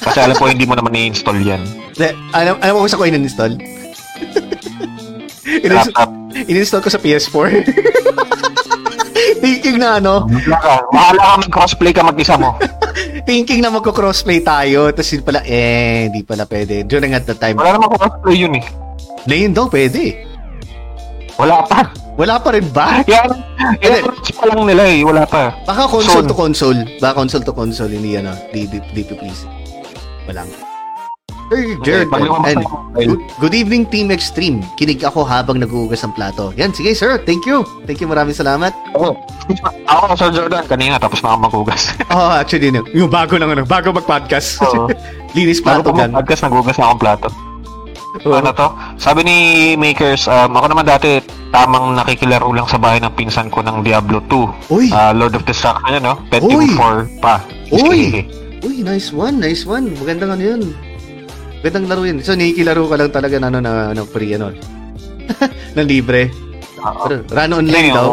Kasi 0.00 0.18
alam 0.18 0.36
ko 0.36 0.48
hindi 0.48 0.64
mo 0.64 0.72
naman 0.72 0.96
i-install 0.96 1.38
yan. 1.44 1.62
De, 1.94 2.16
alam, 2.32 2.56
alam 2.58 2.72
mo 2.72 2.84
kung 2.84 2.92
sa 2.92 2.96
ko 2.96 3.04
in-install? 3.04 3.54
in-install, 5.44 5.92
Laptop. 5.92 6.10
in-install 6.48 6.82
ko 6.82 6.88
sa 6.88 7.00
PS4. 7.00 7.48
thinking 9.40 9.76
na 9.80 10.00
ano, 10.00 10.24
Wala 10.28 10.58
ka. 10.58 10.74
Mag-crossplay 11.40 11.92
ka 11.92 12.00
mag-isa 12.00 12.36
mo. 12.36 12.56
thinking 13.28 13.60
na 13.60 13.68
magko-crossplay 13.68 14.40
tayo, 14.40 14.88
tapos 14.90 15.10
yun 15.12 15.22
pala, 15.24 15.40
eh, 15.44 16.08
hindi 16.08 16.24
pala 16.24 16.44
pwede. 16.48 16.84
During 16.84 17.12
at 17.12 17.28
the 17.28 17.36
time, 17.36 17.60
Wala 17.60 17.76
naman 17.76 17.92
crossplay 17.92 18.36
yun 18.36 18.56
eh. 18.56 18.64
na 19.28 19.34
yun 19.36 19.52
daw, 19.52 19.68
pwede. 19.68 20.24
Wala 21.36 21.64
pa. 21.64 21.88
Wala 22.20 22.36
pa 22.36 22.52
rin 22.52 22.68
ba? 22.68 23.00
Yan, 23.08 23.32
yan 23.80 24.04
pa 24.36 24.44
lang 24.44 24.60
nila 24.68 24.84
eh. 24.84 25.00
Wala 25.00 25.24
pa. 25.24 25.56
Baka 25.64 25.88
console 25.88 26.20
Soon. 26.20 26.28
to 26.28 26.36
console. 26.36 26.80
Baka 27.00 27.12
console 27.16 27.44
to 27.48 27.52
console, 27.56 27.88
hindi 27.88 28.12
ano, 28.16 28.36
di, 28.52 28.68
di, 28.68 28.76
di 28.92 29.02
to 29.08 29.16
please. 30.30 30.38
Walang. 30.38 30.50
Sir 31.50 31.74
Jared, 31.82 32.06
lumabas 32.06 32.46
and 32.46 32.62
good, 32.94 33.18
good 33.40 33.54
evening 33.56 33.82
Team 33.84 34.14
Extreme. 34.14 34.62
Kinig 34.78 35.02
ako 35.02 35.26
habang 35.26 35.58
naguhugas 35.58 35.98
ng 36.00 36.14
plato. 36.14 36.54
Yan, 36.54 36.70
sige 36.70 36.94
sir, 36.94 37.18
thank 37.20 37.42
you. 37.42 37.66
Thank 37.84 37.98
you, 37.98 38.06
maraming 38.06 38.38
salamat. 38.38 38.70
Oo. 38.94 39.18
Ako, 39.84 40.14
Sir 40.14 40.30
Jordan, 40.30 40.62
kanina 40.64 40.94
tapos 40.96 41.18
na 41.20 41.34
ako 41.34 41.38
maghugas. 41.50 41.90
Oh, 42.14 42.30
actually, 42.30 42.70
no, 42.70 42.86
yung 42.88 43.10
bago 43.10 43.34
lang 43.34 43.50
ano, 43.50 43.66
bago 43.66 43.90
mag-podcast. 43.90 44.62
Oo. 44.62 44.86
Linis 45.34 45.58
Bago 45.58 45.82
plato 45.82 45.98
gan. 45.98 46.14
mag-podcast, 46.14 46.46
naghugas 46.46 46.76
na 46.78 46.84
akong 46.86 47.02
plato. 47.02 47.28
Oo. 48.22 48.30
Ano 48.30 48.50
to? 48.50 48.66
Sabi 48.94 49.26
ni 49.26 49.36
Makers, 49.74 50.30
um, 50.30 50.54
ako 50.54 50.66
naman 50.70 50.86
dati 50.86 51.18
tamang 51.50 51.98
nakikilaro 51.98 52.46
lang 52.50 52.66
sa 52.66 52.78
bahay 52.78 53.02
ng 53.02 53.10
pinsan 53.12 53.50
ko 53.50 53.58
ng 53.58 53.82
Diablo 53.82 54.22
2. 54.30 54.70
Uy, 54.70 54.86
Ah, 54.90 55.10
Lord 55.10 55.34
of 55.34 55.42
Destruction 55.42 55.98
yan, 55.98 56.06
no? 56.06 56.14
Pentium 56.30 56.62
Uy! 56.62 56.70
4 56.78 57.10
pa. 57.18 57.42
Uy! 57.72 58.22
Uy, 58.64 58.84
nice 58.84 59.10
one, 59.12 59.40
nice 59.40 59.64
one. 59.64 59.92
Magandang 59.96 60.36
ano 60.36 60.44
yun. 60.44 60.62
Magandang 61.60 61.86
laro 61.88 62.02
yun. 62.08 62.18
So, 62.24 62.32
nakikilaro 62.36 62.88
ka 62.88 62.96
lang 62.96 63.10
talaga 63.12 63.36
na 63.36 63.48
ano, 63.52 63.58
na, 63.60 63.72
ano, 63.92 64.02
free, 64.08 64.36
ano, 64.36 64.52
na 65.76 65.82
libre. 65.84 66.32
Oo. 66.80 67.04
Pero, 67.04 67.14
run 67.28 67.52
online 67.52 67.92
daw. 67.92 68.08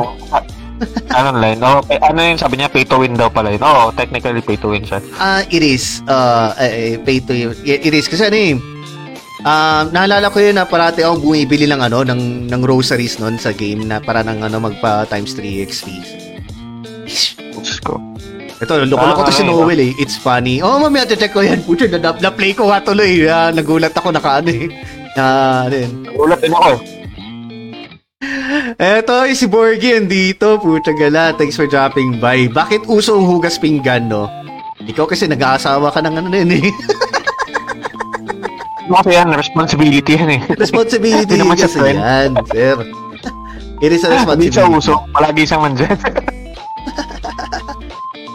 ano 1.17 1.27
online? 1.33 1.59
Oh, 1.63 1.79
ano 1.81 2.19
yun 2.19 2.37
sabi 2.37 2.59
niya? 2.59 2.69
Pay 2.69 2.85
to 2.85 3.01
win 3.01 3.15
daw 3.15 3.31
pala 3.31 3.55
yun. 3.55 3.63
Oo, 3.63 3.89
technically 3.95 4.43
pay 4.43 4.57
to 4.59 4.69
win 4.71 4.83
siya. 4.83 4.99
Ah, 5.17 5.41
it 5.47 5.63
is. 5.63 6.03
Uh, 6.05 6.53
eh, 6.61 6.99
pay 7.01 7.17
to 7.23 7.33
it 7.65 7.93
is 7.93 8.05
kasi 8.05 8.29
ano 8.29 8.37
eh. 8.37 8.55
Um, 9.47 9.93
naalala 9.93 10.33
ko 10.33 10.41
yun 10.41 10.57
na 10.57 10.65
parati 10.65 11.05
akong 11.05 11.21
bumibili 11.21 11.69
ng 11.69 11.79
ano 11.79 12.01
ng 12.01 12.49
ng 12.49 12.61
groceries 12.61 13.21
noon 13.21 13.37
sa 13.37 13.53
game 13.53 13.85
na 13.85 14.01
para 14.01 14.25
ng 14.25 14.43
ano 14.43 14.57
magpa 14.59 15.05
times 15.07 15.37
3 15.37 15.63
XP. 15.63 15.87
Diyos 17.55 17.79
ko. 17.85 18.01
Ito, 18.57 18.89
loko-loko 18.89 19.21
to 19.29 19.33
si 19.33 19.45
Noel 19.45 19.79
eh. 19.79 19.91
It's 20.01 20.17
funny. 20.17 20.65
Oh, 20.65 20.81
mamaya 20.81 21.05
check 21.05 21.29
ko 21.29 21.45
yan. 21.45 21.61
Pucha, 21.61 21.85
na, 21.85 22.01
na, 22.01 22.29
play 22.33 22.57
ko 22.57 22.73
nga 22.73 22.81
tuloy. 22.81 23.29
Ah, 23.29 23.53
nagulat 23.53 23.93
ako 23.93 24.09
naka 24.09 24.41
ano 24.41 24.49
eh. 24.49 24.65
Ah, 25.13 25.69
din. 25.69 26.09
Ulat 26.17 26.41
din 26.41 26.53
ako 26.53 26.69
eh. 26.73 26.81
Eto, 28.77 29.29
eh, 29.29 29.37
si 29.37 29.45
Borgie 29.45 30.01
dito. 30.01 30.57
Pucha 30.57 30.89
gala. 30.97 31.37
Thanks 31.37 31.53
for 31.53 31.69
dropping 31.69 32.17
by. 32.17 32.49
Bakit 32.49 32.89
uso 32.89 33.21
ang 33.21 33.29
hugas 33.29 33.61
pinggan, 33.61 34.09
no? 34.09 34.25
Ikaw 34.81 35.05
kasi 35.05 35.29
nag-aasawa 35.29 35.93
ka 35.93 36.01
ng 36.01 36.15
ano 36.17 36.33
yun 36.33 36.57
eh. 36.57 36.65
Ano 38.87 39.03
kasi 39.03 39.19
yan, 39.19 39.29
responsibility 39.37 40.11
yan 40.17 40.29
eh. 40.33 40.41
Responsibility 40.57 41.37
kasi 41.37 41.77
yan, 41.93 42.33
sir. 42.49 42.77
It 43.85 43.93
is 43.93 44.01
a 44.01 44.09
Hindi 44.09 44.49
siya 44.49 44.65
responsibility. 44.65 44.81
uso. 44.81 44.93
Palagi 45.13 45.43
siyang 45.45 45.63
nandyan. 45.69 45.93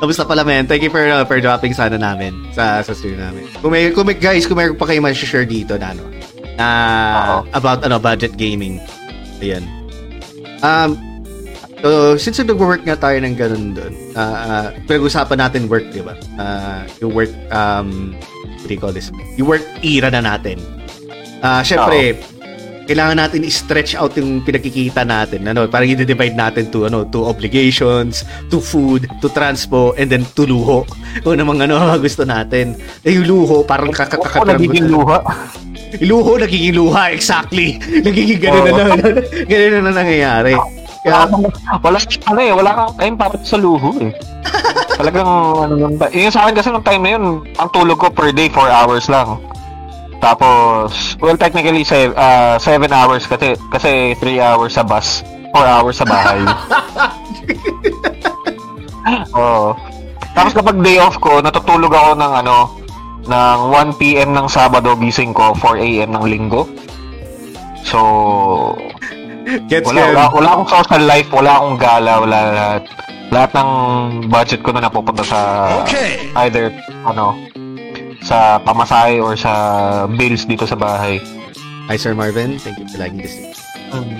Kamusta 0.03 0.27
pala, 0.27 0.43
man? 0.43 0.67
Thank 0.67 0.83
you 0.83 0.91
for, 0.91 0.99
uh, 0.99 1.23
for 1.23 1.39
dropping 1.39 1.79
sana 1.79 1.95
namin 1.95 2.35
sa, 2.51 2.83
sa 2.83 2.91
stream 2.91 3.23
namin. 3.23 3.47
Kung 3.63 3.71
may, 3.71 3.95
kung 3.95 4.03
may, 4.03 4.19
guys, 4.19 4.51
kung 4.51 4.59
may 4.59 4.75
pa 4.75 4.91
kayo 4.91 4.99
ma-share 4.99 5.47
dito 5.47 5.79
na, 5.79 5.95
ano, 5.95 6.03
na, 6.59 6.67
Oo. 7.15 7.39
about, 7.55 7.87
ano, 7.87 8.03
budget 8.03 8.35
gaming. 8.35 8.83
Ayan. 9.39 9.63
Um, 10.59 10.99
so, 11.79 12.19
since 12.19 12.43
nag-work 12.43 12.83
nga 12.83 12.99
tayo 12.99 13.15
ng 13.23 13.39
ganun 13.39 13.79
doon, 13.79 13.95
uh, 14.19 14.35
uh, 14.43 14.67
pinag-usapan 14.91 15.39
natin 15.39 15.71
work, 15.71 15.87
di 15.95 16.03
ba? 16.03 16.19
Uh, 16.35 16.83
yung 16.99 17.15
work, 17.15 17.31
um, 17.55 18.11
what 18.43 18.67
do 18.67 18.75
you 18.75 18.83
call 18.83 18.91
this? 18.91 19.15
Yung 19.39 19.55
work 19.55 19.63
era 19.87 20.11
na 20.11 20.19
natin. 20.19 20.59
Ah, 21.47 21.63
syempre, 21.63 22.19
kailangan 22.87 23.17
natin 23.19 23.47
i-stretch 23.47 23.95
out 23.95 24.15
yung 24.19 24.43
pinakikita 24.43 25.07
natin. 25.07 25.47
Ano, 25.47 25.67
parang 25.71 25.89
i-divide 25.89 26.35
natin 26.35 26.69
to 26.71 26.87
ano, 26.87 27.07
to 27.07 27.27
obligations, 27.27 28.27
to 28.51 28.59
food, 28.59 29.07
to 29.23 29.31
transpo, 29.31 29.95
and 29.95 30.11
then 30.11 30.27
to 30.35 30.47
luho. 30.47 30.83
Kung 31.25 31.39
namang 31.39 31.67
ano 31.67 31.79
gusto 31.99 32.27
natin. 32.27 32.75
Eh, 33.07 33.15
yung 33.15 33.27
luho, 33.27 33.63
parang 33.63 33.91
Ako 33.91 33.99
kakakakakar 34.03 34.59
nagiging 34.59 34.91
luha. 34.91 35.21
Luho, 36.01 36.41
nagiging 36.41 36.73
luha, 36.73 37.13
exactly. 37.13 37.77
Nagiging 38.09 38.41
ganun 38.41 38.65
na 38.65 38.73
Oo. 38.73 38.81
lang. 38.97 38.97
ganun 39.45 39.85
na 39.85 39.93
nangyayari. 39.93 40.57
Kaya, 41.05 41.29
wala 41.85 41.99
kang 42.01 42.25
ano 42.33 42.41
eh, 42.41 42.53
wala 42.57 42.71
kang 42.73 42.93
time 42.97 43.17
para 43.21 43.37
sa 43.45 43.61
luho 43.61 43.93
eh. 44.01 44.17
Talagang 44.97 45.29
ano 45.69 45.75
lang 45.77 45.95
ba. 46.01 46.09
Yung 46.15 46.33
sa 46.33 46.49
akin 46.49 46.55
kasi 46.57 46.73
nung 46.73 46.87
time 46.87 47.03
na 47.05 47.11
yun, 47.19 47.25
ang 47.61 47.69
tulog 47.75 48.01
ko 48.01 48.09
per 48.09 48.33
day 48.33 48.49
4 48.49 48.71
hours 48.73 49.11
lang. 49.13 49.37
Tapos, 50.23 51.19
well 51.19 51.35
technically 51.35 51.83
7 51.83 52.15
uh, 52.15 52.55
seven 52.63 52.95
hours 52.95 53.27
kasi 53.27 53.59
kasi 53.75 54.15
3 54.23 54.39
hours 54.39 54.79
sa 54.79 54.87
bus, 54.87 55.27
4 55.51 55.67
hours 55.67 55.99
sa 55.99 56.07
bahay. 56.07 56.39
Oo. 59.35 59.75
Tapos 60.33 60.55
kapag 60.55 60.79
day 60.79 61.03
off 61.03 61.19
ko, 61.19 61.43
natutulog 61.43 61.91
ako 61.91 62.15
ng 62.15 62.33
ano, 62.39 62.71
ng 63.27 63.59
1 63.75 63.99
PM 63.99 64.31
ng 64.31 64.47
Sabado, 64.47 64.95
gising 64.95 65.35
ko 65.35 65.59
4 65.59 65.83
AM 65.83 66.15
ng 66.15 66.25
Linggo. 66.31 66.71
So, 67.83 68.79
gets 69.67 69.91
wala, 69.91 70.07
wala, 70.07 70.25
wala 70.31 70.49
akong 70.55 70.71
social 70.71 71.03
life, 71.03 71.29
wala 71.35 71.51
akong 71.59 71.77
gala, 71.83 72.13
wala 72.23 72.39
lahat. 72.55 72.83
Lahat 73.35 73.51
ng 73.59 73.71
budget 74.31 74.63
ko 74.63 74.71
na 74.71 74.87
napupunta 74.87 75.27
sa 75.27 75.39
Okay. 75.83 76.31
either 76.47 76.71
ano 77.03 77.35
sa 78.23 78.59
pamasahe 78.59 79.19
or 79.19 79.35
sa 79.35 79.53
bills 80.09 80.47
dito 80.47 80.65
sa 80.65 80.75
bahay. 80.75 81.19
Hi, 81.87 81.97
Sir 81.97 82.15
Marvin. 82.15 82.57
Thank 82.57 82.79
you 82.79 82.87
for 82.87 82.99
liking 82.99 83.21
this. 83.21 83.35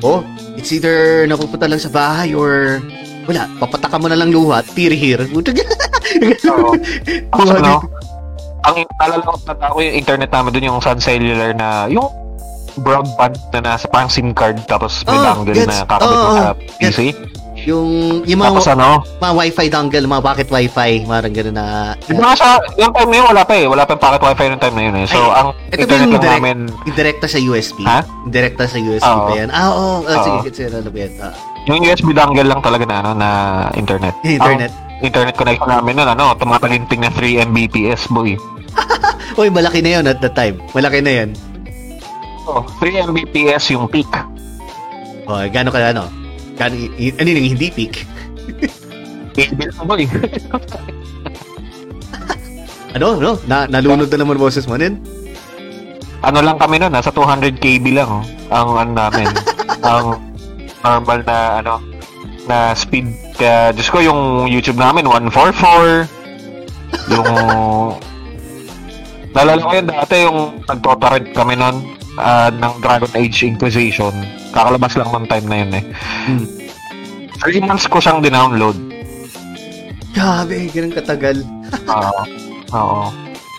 Oh, 0.03 0.21
it's 0.53 0.69
either 0.69 1.25
napupunta 1.25 1.65
lang 1.65 1.81
sa 1.81 1.89
bahay 1.89 2.35
or 2.35 2.83
wala, 3.25 3.47
papataka 3.57 3.97
mo 3.97 4.11
na 4.11 4.19
lang 4.19 4.29
luha, 4.29 4.61
tear 4.67 4.93
here. 4.93 5.23
Oo. 5.33 6.75
Tapos 7.31 7.49
ano, 7.49 7.81
ang 8.63 8.77
nalala 8.99 9.23
ko 9.25 9.33
na 9.49 9.67
ako 9.67 9.79
yung 9.81 9.97
internet 9.97 10.31
namin 10.31 10.51
dun 10.53 10.69
yung 10.69 10.81
Sun 10.83 10.99
Cellular 10.99 11.55
na 11.55 11.87
yung 11.89 12.11
broadband 12.75 13.37
na 13.53 13.75
nasa 13.75 13.85
parang 13.87 14.09
SIM 14.09 14.33
card 14.33 14.57
tapos 14.65 15.05
may 15.05 15.15
Oh, 15.15 15.25
dongle 15.25 15.53
gets. 15.55 15.69
na 15.69 15.85
kakabit 15.85 16.09
mo 16.11 16.25
Oo, 16.25 16.37
sa 16.37 16.47
PC. 16.81 16.99
Yung, 17.63 18.23
yung 18.27 18.41
mga, 18.43 18.51
Tapos 18.59 18.69
ano, 18.75 18.89
mga 19.23 19.35
wifi 19.39 19.67
dongle, 19.71 20.07
mga 20.07 20.23
pocket 20.23 20.49
wifi, 20.51 20.91
parang 21.07 21.31
gano'n 21.33 21.55
na. 21.55 21.67
Di 21.95 22.15
ba 22.19 22.35
sa 22.35 22.59
yung 22.75 22.91
time 22.91 23.11
na 23.11 23.17
yun, 23.23 23.27
wala 23.31 23.43
pa 23.47 23.55
eh. 23.55 23.67
Wala 23.71 23.83
pa 23.87 23.95
yung 23.95 24.03
pocket 24.03 24.23
wifi 24.27 24.45
yung 24.51 24.63
time 24.63 24.75
na 24.75 24.83
yun 24.83 24.95
eh. 24.99 25.07
So, 25.07 25.19
Ay, 25.19 25.39
ang 25.39 25.49
ito 25.71 25.79
internet 25.79 26.03
yung 26.03 26.13
direct? 26.19 26.43
namin, 26.43 26.59
Indirekta 26.85 27.27
sa 27.31 27.39
USB. 27.39 27.79
Ha? 27.87 27.99
Indirekta 28.27 28.65
sa 28.67 28.79
USB 28.79 29.07
Oo. 29.07 29.27
ba 29.27 29.33
yan? 29.39 29.49
Ah, 29.55 29.69
oo. 29.71 29.79
Oh, 29.79 29.99
Oo. 30.03 30.25
sige, 30.43 30.49
sige, 30.51 30.69
ano 30.75 30.91
ba 30.91 30.99
yan? 30.99 31.13
Ah, 31.23 31.35
yung 31.71 31.79
USB 31.87 32.09
dongle 32.11 32.43
lang 32.43 32.61
talaga 32.63 32.85
na, 32.87 32.97
ano, 32.99 33.11
na 33.15 33.29
internet. 33.79 34.15
internet. 34.27 34.73
Ang 34.75 35.03
internet 35.07 35.35
connection 35.39 35.71
namin 35.71 35.93
nun, 35.99 36.09
ano, 36.11 36.35
tumatalinting 36.35 37.01
na 37.03 37.11
3 37.15 37.47
Mbps, 37.47 38.11
boy. 38.11 38.35
Uy, 39.39 39.49
malaki 39.51 39.83
na 39.83 40.01
yun 40.01 40.05
at 40.11 40.19
that 40.19 40.35
time. 40.35 40.59
Malaki 40.75 40.99
na 40.99 41.13
yun. 41.23 41.31
Oh, 42.47 42.67
3 42.83 43.07
Mbps 43.07 43.71
yung 43.71 43.87
peak. 43.87 44.11
Oh, 45.31 45.39
gano'n 45.39 45.71
ka, 45.71 45.79
ano? 45.95 46.22
I- 46.61 47.17
ano 47.17 47.29
yung 47.29 47.57
hindi 47.57 47.69
peak? 47.73 48.05
8 49.37 49.57
bills 49.57 49.77
na, 49.81 49.85
boy. 49.89 50.05
Ano, 52.93 53.17
no? 53.17 53.41
Na, 53.49 53.65
nalunod 53.65 54.13
na 54.13 54.21
naman 54.21 54.37
boses 54.37 54.69
mo 54.69 54.77
nun? 54.77 55.01
ano 56.23 56.39
lang 56.39 56.55
kami 56.55 56.79
nun, 56.79 56.95
nasa 56.95 57.11
200 57.11 57.59
KB 57.59 57.99
lang, 57.99 58.07
oh, 58.07 58.23
ang 58.55 58.79
ano 58.79 58.93
namin. 58.95 59.27
ang 59.89 60.23
normal 60.83 61.19
na, 61.27 61.59
ano, 61.59 61.83
na 62.47 62.79
speed. 62.79 63.11
Kaya, 63.35 63.75
Diyos 63.75 63.91
ko, 63.91 63.99
yung 63.99 64.47
YouTube 64.47 64.79
namin, 64.79 65.11
144. 65.11 66.07
Yung... 67.11 67.27
Nalala 69.35 69.65
ko 69.65 69.75
yun 69.75 69.89
dati, 69.89 70.29
yung 70.29 70.61
nagtotorrent 70.69 71.33
kami 71.33 71.57
nun 71.57 72.02
ah, 72.17 72.49
ng 72.49 72.75
Dragon 72.81 73.13
Age 73.15 73.47
Inquisition. 73.47 74.13
Kakalabas 74.53 74.97
lang 74.97 75.09
ng 75.09 75.27
time 75.27 75.47
na 75.49 75.57
yun 75.63 75.71
eh. 75.77 75.85
Hmm. 76.29 76.47
3 77.41 77.59
months 77.65 77.87
ko 77.87 77.99
siyang 77.99 78.23
dinownload. 78.23 78.77
Grabe, 80.13 80.69
ganun 80.71 80.93
katagal. 80.93 81.41
Oo. 81.89 82.23
Oo. 82.71 83.03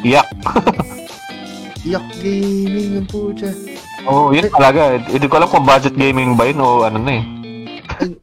Yak. 0.05 0.29
Yak 1.83 2.05
gaming 2.21 3.03
ang 3.03 3.07
pucha. 3.09 3.51
Oo, 4.07 4.31
yun 4.31 4.47
talaga. 4.47 4.95
Hindi 5.01 5.27
ko 5.27 5.35
alam 5.35 5.49
kung 5.49 5.67
budget 5.67 5.95
gaming 5.95 6.35
ba 6.35 6.47
yun 6.47 6.63
o 6.63 6.85
ano 6.85 6.99
na 6.99 7.19
eh. 7.19 7.23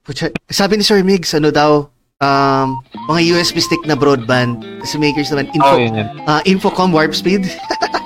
Pucha. 0.01 0.33
Sabi 0.49 0.81
ni 0.81 0.85
Sir 0.85 1.05
Migs, 1.05 1.37
ano 1.37 1.53
daw, 1.53 1.89
um, 2.21 2.67
mga 3.09 3.21
USB 3.37 3.61
stick 3.61 3.83
na 3.85 3.97
broadband, 3.97 4.61
kasi 4.81 4.97
makers 4.97 5.29
naman, 5.29 5.49
info, 5.53 5.75
Oo, 5.75 5.81
yun 5.81 6.01
yun. 6.01 6.09
ah, 6.25 6.41
Infocom 6.45 6.93
Warp 6.93 7.13
Speed. 7.13 7.45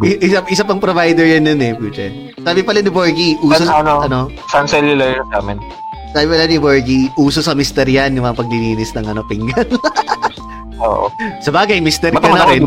I- 0.00 0.20
isa, 0.22 0.38
isa 0.46 0.62
pang 0.62 0.78
provider 0.78 1.24
yan 1.24 1.44
nun 1.44 1.58
eh, 1.58 1.72
pucha. 1.72 2.06
Sabi 2.36 2.60
pala 2.60 2.78
ni 2.78 2.88
Borgie, 2.88 3.34
uso, 3.38 3.62
Ano, 3.62 3.72
ano? 3.72 3.94
ano, 4.00 4.18
Sun 4.46 4.66
Cellular 4.66 5.22
sa 5.26 5.38
amin. 5.38 5.58
sabi 6.10 6.26
pala 6.26 6.44
ni 6.44 6.56
Borgie, 6.56 7.06
uso 7.14 7.40
sa 7.40 7.52
mister 7.52 7.84
yan, 7.84 8.12
yung 8.12 8.24
mga 8.24 8.36
paglilinis 8.36 8.92
ng 8.92 9.06
ano, 9.06 9.22
pinggan. 9.24 9.66
Oo. 10.80 11.12
sa 11.38 11.50
bagay, 11.50 11.76
mister 11.78 12.08
ka 12.08 12.16
Ba't 12.16 12.24
na 12.24 12.40
naman 12.40 12.48
rin. 12.50 12.62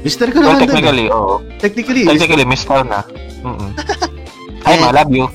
Mister 0.00 0.26
ka 0.26 0.38
naman 0.38 0.56
dun. 0.56 0.62
technically, 0.64 1.06
oo. 1.08 1.34
Technically, 1.58 2.02
Technically, 2.04 2.44
miss 2.44 2.62
call 2.62 2.80
na. 2.82 3.04
Mm-mm. 3.42 3.70
Ay, 4.66 4.72
Eh. 4.72 4.80
ma, 4.80 4.90
love 4.90 5.10
you. 5.10 5.26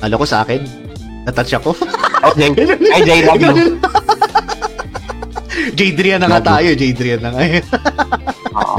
Alo 0.00 0.14
ko 0.16 0.24
sa 0.24 0.42
akin. 0.42 0.64
Natouch 1.22 1.54
ako. 1.54 1.70
Ay, 2.24 2.32
Jay, 2.34 2.50
ay, 2.94 3.00
Jay, 3.02 3.20
love 3.22 3.38
you. 3.38 3.54
Jadrian 5.72 6.18
na 6.18 6.28
nga 6.28 6.58
tayo, 6.58 6.72
Jadrian 6.72 7.20
na 7.20 7.30
nga. 7.30 7.42
Oo. 8.52 8.76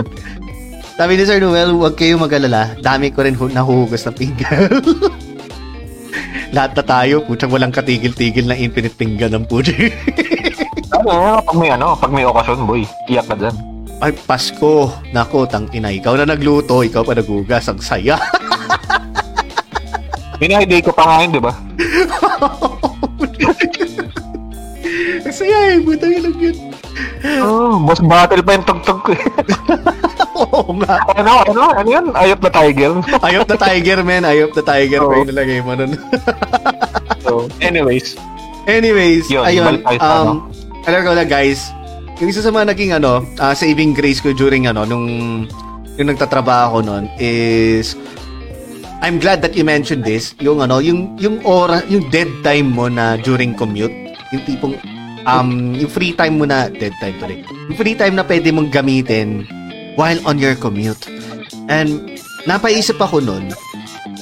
Sabi 0.93 1.17
ni 1.17 1.25
Sir 1.25 1.41
Noel, 1.41 1.73
huwag 1.73 1.97
kayong 1.97 2.21
mag-alala. 2.21 2.77
Dami 2.77 3.09
ko 3.09 3.25
rin 3.25 3.33
hu- 3.33 3.49
nahuhugas 3.49 4.05
ng 4.05 4.13
pinggan. 4.13 4.69
Lahat 6.55 6.77
na 6.77 6.83
tayo, 6.85 7.25
putsang 7.25 7.49
walang 7.49 7.73
katigil-tigil 7.73 8.45
na 8.45 8.53
infinite 8.53 8.93
pinggan 8.93 9.33
ng 9.33 9.45
puti. 9.45 9.73
Ano, 10.93 11.41
pag 11.41 11.57
may 11.57 11.73
ano, 11.73 11.97
pag 11.97 12.13
may 12.13 12.21
okasyon, 12.21 12.69
boy, 12.69 12.85
iyak 13.09 13.25
ka 13.25 13.33
dyan. 13.33 13.55
Ay, 13.97 14.13
Pasko. 14.13 14.93
Nako, 15.09 15.49
tang 15.49 15.65
ina. 15.73 15.89
Ikaw 15.89 16.21
na 16.21 16.29
nagluto, 16.29 16.85
ikaw 16.85 17.01
pa 17.01 17.17
nagugas. 17.17 17.65
Ang 17.65 17.81
saya. 17.81 18.21
Binahiday 20.37 20.85
ko 20.85 20.93
pa 20.93 21.03
nga 21.03 21.25
yun, 21.25 21.33
di 21.33 21.41
ba? 21.41 21.49
Ang 25.23 25.35
saya 25.35 25.75
eh. 25.75 25.77
Butang 25.81 26.13
lang 26.13 26.37
yun. 26.37 26.57
Oh, 27.41 27.81
boss 27.81 28.03
battle 28.03 28.43
pa 28.45 28.59
yung 28.59 28.67
tugtog 28.67 28.99
ko 29.01 29.11
eh. 29.15 29.23
Oo 30.43 30.75
nga. 30.81 30.97
ano, 31.17 31.31
ano, 31.45 31.61
ano 31.73 31.89
yun? 31.89 32.05
Ayot 32.13 32.41
na 32.41 32.51
tiger. 32.51 32.93
Ayop 33.25 33.47
na 33.47 33.57
tiger, 33.57 33.99
man. 34.01 34.23
Ayop 34.25 34.51
na 34.53 34.63
tiger 34.65 35.01
pa 35.01 35.13
yung 35.17 35.29
nalagay 35.29 35.59
mo 35.61 35.71
nun. 35.77 35.91
so, 37.25 37.47
anyways. 37.61 38.17
Anyways, 38.63 39.27
Yun, 39.27 39.43
ayun. 39.43 39.83
Um, 39.99 40.47
alam 40.87 40.99
ko 41.03 41.11
na 41.15 41.27
guys, 41.27 41.71
yung 42.23 42.31
isa 42.31 42.39
sa 42.39 42.51
mga 42.51 42.71
naging 42.71 42.91
ano, 42.95 43.23
ah, 43.39 43.51
saving 43.51 43.91
grace 43.91 44.23
ko 44.23 44.31
during 44.31 44.71
ano, 44.71 44.87
nung 44.87 45.07
yung 45.99 46.09
nagtatrabaho 46.09 46.79
ko 46.79 46.85
noon 46.85 47.05
is 47.21 47.93
I'm 49.03 49.19
glad 49.19 49.43
that 49.43 49.51
you 49.51 49.67
mentioned 49.67 50.07
this. 50.07 50.31
Yung 50.39 50.63
ano, 50.63 50.79
yung 50.79 51.19
yung 51.19 51.43
ora, 51.43 51.83
yung 51.91 52.07
dead 52.07 52.31
time 52.39 52.71
mo 52.71 52.87
na 52.87 53.19
during 53.19 53.51
commute, 53.51 53.91
yung 54.33 54.43
tipong 54.43 54.73
um 55.23 55.77
yung 55.77 55.91
free 55.91 56.11
time 56.11 56.41
mo 56.41 56.45
na 56.49 56.67
dead 56.67 56.91
time 56.99 57.15
tuloy. 57.21 57.39
Yung 57.69 57.77
free 57.77 57.95
time 57.95 58.17
na 58.17 58.25
pwede 58.25 58.49
mong 58.49 58.73
gamitin 58.73 59.45
while 59.95 60.19
on 60.25 60.41
your 60.41 60.57
commute. 60.57 60.99
And 61.69 62.17
napaisip 62.43 62.99
ako 62.99 63.23
noon 63.23 63.53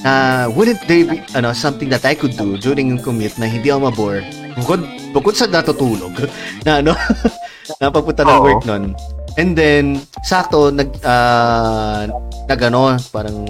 na 0.02 0.46
wouldn't 0.50 0.82
there 0.90 1.06
be 1.06 1.22
ano 1.38 1.54
something 1.54 1.90
that 1.90 2.06
I 2.06 2.18
could 2.18 2.34
do 2.34 2.58
during 2.58 2.90
yung 2.90 3.02
commute 3.02 3.38
na 3.38 3.46
hindi 3.46 3.70
ako 3.70 3.90
mabore 3.90 4.22
bukod 4.58 4.82
bukod 5.14 5.38
sa 5.38 5.46
natutulog 5.46 6.14
na 6.66 6.82
ano 6.82 6.98
napapunta 7.82 8.26
ng 8.26 8.34
Oo. 8.34 8.46
work 8.46 8.62
noon 8.66 8.98
and 9.38 9.54
then 9.54 10.02
sakto 10.26 10.74
nag 10.74 10.90
ah, 11.06 12.10
nag 12.50 12.62
ano 12.66 12.98
parang 13.14 13.46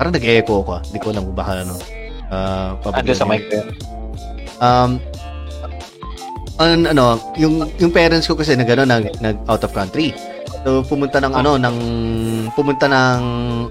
parang 0.00 0.12
nag-echo 0.16 0.64
ko 0.64 0.80
ah. 0.80 0.82
hindi 0.88 0.98
ko 0.98 1.12
alam 1.12 1.22
kung 1.28 1.36
baka 1.36 1.52
ano 1.68 1.74
ah 2.32 2.80
Ando 2.96 3.12
sa 3.12 3.28
mic 3.28 3.44
ko 3.52 3.60
yun. 3.60 3.68
um 4.64 4.90
an, 6.60 6.84
ano 6.92 7.16
yung 7.40 7.64
yung 7.80 7.90
parents 7.90 8.28
ko 8.28 8.36
kasi 8.36 8.52
nag 8.54 8.68
ano, 8.68 8.84
nag, 8.84 9.16
nag 9.24 9.36
out 9.48 9.64
of 9.64 9.72
country 9.72 10.12
so 10.60 10.84
pumunta 10.84 11.16
ng 11.24 11.32
ano 11.32 11.56
ng 11.56 11.76
pumunta 12.52 12.84
ng 12.84 13.22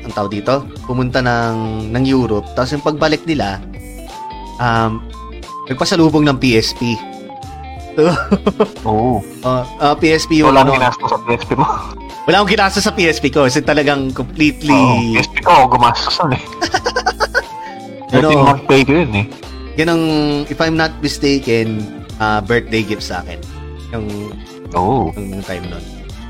ang 0.02 0.14
tawag 0.18 0.34
dito 0.42 0.66
pumunta 0.90 1.22
ng 1.22 1.90
ng 1.94 2.04
Europe 2.04 2.50
tapos 2.58 2.74
yung 2.74 2.86
pagbalik 2.86 3.22
nila 3.30 3.62
um 4.58 4.98
nagpasalubong 5.70 6.26
ng 6.26 6.38
PSP 6.42 6.98
Oo. 8.88 9.20
uh, 9.44 9.64
uh, 9.84 9.96
PSP 10.00 10.40
So, 10.40 10.48
yung 10.48 10.56
lang 10.56 10.72
ano 10.72 10.80
ginastos 10.80 11.10
sa 11.12 11.20
PSP 11.20 11.52
mo. 11.60 11.68
wala 12.30 12.36
akong 12.42 12.52
ginasa 12.54 12.80
sa 12.80 12.94
PSP 12.96 13.26
ko 13.34 13.46
kasi 13.46 13.60
talagang 13.62 14.14
completely 14.16 14.74
Oo. 14.74 15.20
PSP 15.20 15.36
ko, 15.46 15.68
gumastos 15.70 16.18
nun 16.26 16.34
eh. 16.38 16.44
Ano? 18.10 18.34
13 18.34 18.42
month 18.42 18.64
pay 18.66 18.82
ko 18.82 19.06
yun 19.06 19.14
eh. 19.14 19.26
yan 19.78 19.94
ang 19.94 20.04
if 20.50 20.58
I'm 20.58 20.74
not 20.74 20.90
mistaken 20.98 21.86
uh, 22.20 22.40
birthday 22.40 22.84
gift 22.84 23.04
sa 23.04 23.24
akin 23.24 23.40
yung 23.90 24.06
Oo. 24.78 25.10
ng 25.18 25.42
time 25.44 25.66
nun. 25.66 25.82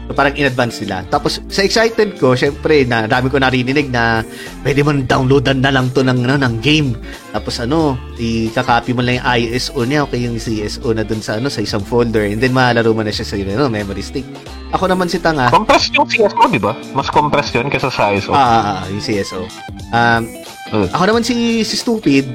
So, 0.09 0.17
parang 0.17 0.33
in 0.33 0.49
advance 0.49 0.81
nila. 0.81 1.05
Tapos, 1.05 1.37
sa 1.53 1.61
excited 1.61 2.17
ko, 2.17 2.33
syempre, 2.33 2.81
na 2.81 3.05
dami 3.05 3.29
ko 3.29 3.37
narinig 3.37 3.93
na 3.93 4.25
pwede 4.65 4.81
mo 4.81 4.89
downloadan 4.89 5.61
na 5.61 5.69
lang 5.69 5.93
to 5.93 6.01
ng, 6.01 6.25
ano, 6.25 6.33
ng 6.41 6.65
game. 6.65 6.97
Tapos, 7.29 7.61
ano, 7.61 7.93
i-copy 8.17 8.97
mo 8.97 9.05
lang 9.05 9.21
yung 9.21 9.53
ISO 9.53 9.85
niya, 9.85 10.09
okay, 10.09 10.25
yung 10.25 10.41
CSO 10.41 10.97
na 10.97 11.05
dun 11.05 11.21
sa, 11.21 11.37
ano, 11.37 11.45
sa 11.45 11.61
isang 11.61 11.85
folder. 11.85 12.25
And 12.25 12.41
then, 12.41 12.57
malalaro 12.57 12.89
mo 12.89 13.05
na 13.05 13.13
siya 13.13 13.21
sa, 13.21 13.37
ano, 13.37 13.69
memory 13.69 14.01
stick. 14.01 14.25
Ako 14.73 14.89
naman 14.89 15.13
si 15.13 15.21
Tanga, 15.21 15.53
Compressed 15.53 15.93
yung 15.93 16.09
CSO, 16.09 16.41
di 16.49 16.57
ba? 16.57 16.73
Mas 16.97 17.13
compressed 17.13 17.53
yun 17.53 17.69
kaysa 17.69 17.93
sa 17.93 18.09
ISO. 18.09 18.33
ah, 18.33 18.41
ah, 18.41 18.63
ah, 18.65 18.83
yung 18.89 19.03
CSO. 19.05 19.45
Um, 19.93 20.25
Uh. 20.69 20.85
ako 20.93 21.03
naman 21.05 21.25
si, 21.25 21.65
si 21.65 21.73
Stupid, 21.73 22.29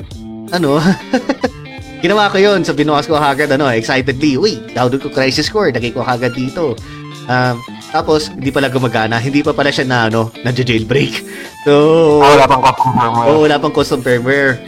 ano, 0.50 0.78
ginawa 2.04 2.28
ko 2.28 2.36
yun. 2.36 2.60
So, 2.60 2.76
binukas 2.76 3.08
ko 3.08 3.16
agad, 3.16 3.48
ano, 3.48 3.72
excitedly, 3.72 4.36
uy, 4.36 4.60
download 4.76 5.00
ko 5.00 5.08
Crisis 5.08 5.48
Core, 5.48 5.72
lagay 5.72 5.88
ko 5.88 6.04
agad 6.04 6.36
dito. 6.36 6.76
Um, 7.24 7.56
tapos, 7.88 8.28
hindi 8.28 8.52
pala 8.52 8.68
gumagana. 8.68 9.16
Hindi 9.16 9.40
pa 9.40 9.56
pala 9.56 9.72
siya 9.72 9.88
na, 9.88 10.12
ano, 10.12 10.28
na-jailbreak. 10.44 11.14
So, 11.64 12.20
Ah, 12.20 12.36
wala 12.36 12.44
pang 12.44 12.60
custom 12.60 12.92
firmware. 12.92 13.24
oh, 13.32 13.40
wala 13.40 13.56
pang 13.56 13.72
custom 13.72 14.00
firmware. 14.04 14.60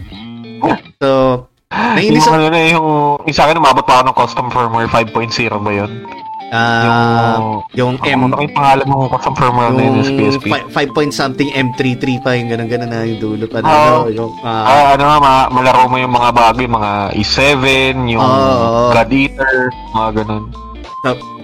So, 0.96 1.44
yung, 1.68 1.92
nainis 1.92 2.24
ako. 2.24 2.32
ano 2.32 2.44
na 2.48 2.58
yung, 2.72 2.88
yung 3.20 3.36
sa 3.36 3.44
akin, 3.44 3.60
umabot 3.60 3.84
pa 3.84 4.00
ako 4.00 4.02
ng 4.08 4.16
custom 4.16 4.46
firmware 4.48 4.88
5.0 4.88 5.12
ba 5.60 5.72
yun? 5.76 5.92
Ah, 6.48 7.58
yung 7.74 7.98
M... 7.98 8.06
M, 8.06 8.20
Ano 8.28 8.38
yung 8.38 8.54
pangalan 8.54 8.84
ng 8.84 9.10
custom 9.10 9.34
firmware 9.34 9.72
na 9.72 9.82
yun 9.82 9.94
sa 9.98 10.06
yung 10.06 10.18
PSP? 10.38 10.46
5 10.70 10.94
point 10.94 11.10
something 11.10 11.48
M33 11.50 12.22
pa, 12.22 12.30
yung 12.32 12.48
ganun-ganun 12.48 12.86
na 12.86 13.02
yung 13.02 13.18
dulo 13.18 13.44
pa 13.44 13.58
Oo. 13.58 13.66
ano, 13.66 14.08
yung, 14.08 14.30
ah, 14.40 14.64
Ah, 14.64 14.86
ano 14.94 15.02
nga, 15.04 15.16
ma- 15.18 15.50
malaro 15.50 15.86
mo 15.86 15.96
yung 15.96 16.12
mga 16.12 16.30
bagay, 16.30 16.66
mga 16.66 16.90
E7, 17.14 17.64
yung 18.08 18.22
Oo. 18.22 18.90
God 18.90 19.10
Eater, 19.10 19.56
mga 19.90 20.08
ganun. 20.16 20.44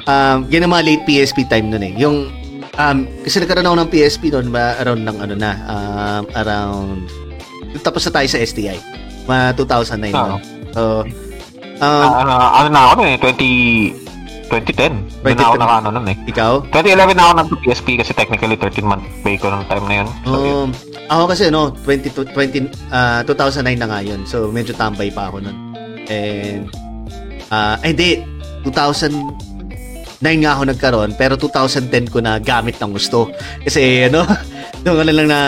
um, 0.04 0.38
yan 0.46 0.62
ang 0.62 0.72
mga 0.72 0.86
late 0.86 1.04
PSP 1.04 1.46
time 1.46 1.66
nun 1.66 1.82
eh. 1.82 1.92
Yung, 1.96 2.30
um, 2.72 2.96
kasi 3.22 3.36
nagkaroon 3.38 3.66
ako 3.66 3.76
ng 3.78 3.90
PSP 3.90 4.22
noon, 4.30 4.46
ma- 4.48 4.78
around 4.78 5.02
ng 5.02 5.18
ano 5.18 5.34
na, 5.34 5.50
um, 5.66 6.24
around, 6.36 7.10
tapos 7.80 8.06
na 8.06 8.14
tayo 8.14 8.28
sa 8.28 8.38
STI. 8.38 8.78
Mga 9.24 9.54
2009 9.56 10.12
Oo. 10.12 10.26
nun. 10.28 10.42
So, 10.70 10.82
um, 11.80 12.02
Ah, 12.04 12.22
ano, 12.22 12.30
ano 12.54 12.68
na 12.68 12.80
ako 12.88 13.00
eh, 13.04 13.16
20, 13.18 14.01
2010. 14.52 15.24
Doon 15.24 15.32
na 15.32 15.44
ako 15.48 15.56
2010. 15.56 15.62
naka 15.64 15.74
ano 15.80 15.88
nun 15.96 16.06
eh. 16.12 16.16
ikaw? 16.28 16.52
2011 16.68 17.16
na 17.16 17.22
ako 17.24 17.32
nag 17.40 17.48
PSP 17.64 17.88
kasi 17.96 18.12
technically 18.12 18.56
13 18.60 18.84
month 18.84 19.04
pay 19.24 19.40
ko 19.40 19.48
ng 19.48 19.64
time 19.64 19.84
na 19.88 19.94
yun. 20.04 20.08
So, 20.28 20.36
yun. 20.36 20.68
Um, 20.68 20.68
ako 21.08 21.24
kasi 21.32 21.44
no, 21.48 21.72
20, 21.72 22.12
to- 22.12 22.28
20 22.28 22.92
ah, 22.92 23.24
2009 23.24 23.80
na 23.80 23.86
nga 23.88 24.00
yun. 24.04 24.20
So 24.28 24.52
medyo 24.52 24.76
tambay 24.76 25.08
pa 25.08 25.32
ako 25.32 25.40
nun. 25.40 25.56
And 26.12 26.68
ah 27.48 27.80
ay 27.80 27.96
di 27.96 28.20
2009 28.64 30.20
nga 30.20 30.52
ako 30.56 30.62
nagkaroon 30.68 31.10
pero 31.16 31.34
2010 31.40 32.12
ko 32.12 32.20
na 32.20 32.36
gamit 32.36 32.76
ng 32.76 32.92
gusto. 32.92 33.32
Kasi 33.64 34.12
ano, 34.12 34.28
doon 34.84 34.94
ko 34.98 35.02
na 35.06 35.14
lang 35.14 35.28
na 35.30 35.40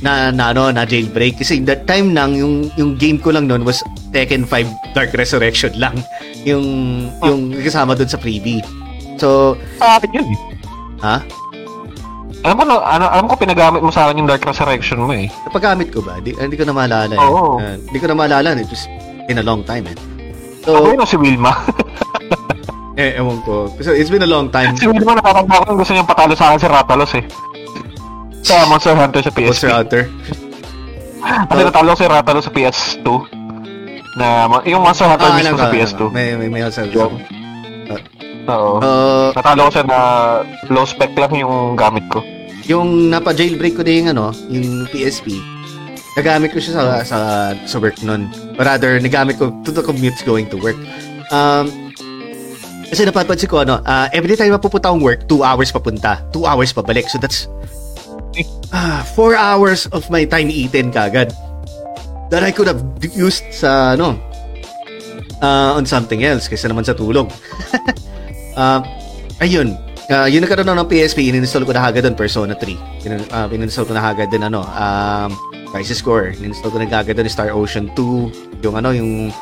na, 0.00 0.12
na 0.32 0.44
ano, 0.50 0.72
na 0.72 0.82
jailbreak 0.82 1.38
kasi 1.38 1.60
that 1.62 1.84
time 1.86 2.10
nang 2.16 2.34
yung 2.34 2.72
yung 2.80 2.96
game 2.96 3.20
ko 3.20 3.30
lang 3.30 3.46
noon 3.46 3.62
was 3.62 3.84
Tekken 4.12 4.44
5 4.44 4.96
Dark 4.96 5.12
Resurrection 5.16 5.72
lang. 5.76 6.00
Yung 6.44 6.64
yung 7.20 7.40
kasama 7.56 7.92
doon 7.92 8.06
sa 8.06 8.16
freebie. 8.16 8.62
So, 9.16 9.54
Sa 9.78 9.96
akin 9.96 10.10
yun 10.12 10.26
eh. 10.26 10.38
ha? 11.00 11.22
Alam 12.42 12.56
ko, 12.56 12.64
na- 12.66 12.82
ano, 12.84 13.04
alam 13.06 13.26
ko 13.26 13.38
pinagamit 13.38 13.78
mo 13.78 13.88
sa 13.88 14.10
akin 14.10 14.18
yung 14.18 14.26
Dark 14.26 14.42
Resurrection 14.42 14.98
mo 14.98 15.14
eh. 15.14 15.30
Napagamit 15.46 15.94
ko 15.94 16.02
ba? 16.02 16.18
Di, 16.18 16.34
hindi 16.34 16.58
ko 16.58 16.66
na 16.66 16.74
maalala. 16.74 17.14
eh. 17.14 17.22
Oo. 17.22 17.56
Ah, 17.56 17.78
Hindi 17.78 17.98
ko 17.98 18.10
na 18.10 18.16
maalala. 18.18 18.56
It 18.56 18.66
was 18.66 18.90
in 19.28 19.38
a 19.38 19.44
long 19.44 19.62
time 19.62 19.86
eh. 19.86 19.94
Ako 20.64 20.74
So, 20.76 20.90
yun 20.90 20.98
o 20.98 21.06
si 21.06 21.14
Wilma. 21.14 21.54
eh, 22.98 23.14
ewan 23.14 23.38
ko. 23.42 23.70
So, 23.78 23.90
it's 23.90 24.10
been 24.10 24.22
a 24.22 24.28
long 24.28 24.50
time. 24.50 24.74
si 24.74 24.90
Wilma 24.90 25.14
nakakanta 25.14 25.54
ko 25.54 25.64
yung 25.68 25.78
gusto 25.78 25.92
niyang 25.94 26.10
patalo 26.10 26.34
sa 26.34 26.50
akin 26.50 26.58
si 26.58 26.66
Ratalos 26.66 27.12
eh. 27.14 27.24
Sa 28.42 28.66
Monster 28.66 28.94
Hunter 28.96 29.22
sa 29.22 29.30
PSP. 29.30 29.46
Monster 29.46 29.70
Hunter. 29.70 30.02
Kasi 31.22 31.60
natalo 31.62 31.88
ko 31.88 31.96
si 31.96 32.06
Ratalos 32.08 32.42
sa 32.42 32.50
PS2. 32.50 33.06
Na, 34.12 34.26
yung 34.62 34.82
Monster 34.82 35.08
Hunter 35.08 35.24
Ah, 35.26 35.36
mismo 35.36 35.56
sa 35.56 35.66
alam 35.66 35.74
PS2. 35.74 35.96
ko. 35.96 36.04
May, 36.08 36.36
may, 36.36 36.48
may 36.48 36.60
Monster 36.62 36.84
Yung- 36.86 37.16
Hunter. 37.16 38.00
Oo. 38.42 38.70
Uh, 38.78 39.30
Natalo 39.32 39.66
ko 39.66 39.72
siya 39.72 39.84
na 39.86 39.98
low 40.66 40.82
spec 40.82 41.14
lang 41.14 41.32
yung 41.32 41.74
gamit 41.74 42.04
ko. 42.08 42.20
yung 42.62 43.08
napa-jailbreak 43.08 43.74
ko 43.74 43.82
na 43.82 43.90
yung, 43.90 44.08
ano, 44.08 44.24
yung 44.46 44.86
PSP, 44.86 45.34
nagamit 46.14 46.50
ko 46.50 46.58
siya 46.58 46.72
sa, 46.72 46.82
sa, 47.02 47.18
sa 47.58 47.76
work 47.78 47.98
nun. 48.02 48.30
Or 48.54 48.62
rather, 48.62 48.98
nagamit 48.98 49.34
ko 49.34 49.50
to 49.62 49.70
the 49.70 49.80
commutes 49.80 50.22
going 50.22 50.46
to 50.46 50.54
work. 50.56 50.78
Um, 51.30 51.90
kasi 52.86 53.02
napapansin 53.02 53.48
ko, 53.48 53.64
ano, 53.64 53.82
ah, 53.82 54.06
every 54.12 54.36
time 54.36 54.52
mapupunta 54.52 54.90
akong 54.90 55.00
work, 55.00 55.26
2 55.26 55.40
hours 55.40 55.70
papunta, 55.70 56.22
2 56.30 56.44
hours 56.44 56.70
pabalik. 56.70 57.08
So 57.08 57.16
that's 57.16 57.50
ah, 58.70 59.02
4 59.10 59.34
hours 59.34 59.88
of 59.88 60.06
my 60.06 60.22
time 60.22 60.46
eaten 60.46 60.90
kagad. 60.90 61.32
That 62.32 62.40
I 62.40 62.48
could 62.48 62.64
have 62.64 62.80
used 63.12 63.44
sa, 63.52 63.92
ano, 63.92 64.16
ah, 65.44 65.76
on 65.76 65.84
something 65.84 66.24
else 66.24 66.48
kaysa 66.48 66.72
naman 66.72 66.88
sa 66.88 66.96
tulog. 66.96 67.28
Ah, 68.56 68.80
ayun. 69.44 69.76
Uh, 70.08 70.28
yun 70.28 70.44
nagkaroon 70.44 70.68
ako 70.68 70.76
ng 70.80 70.90
PSP, 70.92 71.28
ininstall 71.28 71.64
ko 71.64 71.72
na 71.76 71.88
agad 71.88 72.08
doon 72.08 72.16
Persona 72.16 72.56
3. 72.56 73.04
In, 73.04 73.20
uh, 73.32 73.48
ininstall 73.48 73.84
ko 73.84 73.92
na 73.92 74.04
agad 74.12 74.32
din 74.32 74.44
ano, 74.44 74.64
um, 74.64 75.30
Crisis 75.72 76.00
Core. 76.00 76.36
Ininstall 76.36 76.72
ko 76.72 76.80
na 76.80 76.88
agad 76.88 77.16
doon 77.16 77.28
Star 77.28 77.52
Ocean 77.52 77.92
2, 77.96 78.64
yung 78.64 78.76
ano, 78.76 78.92
yung 78.92 79.32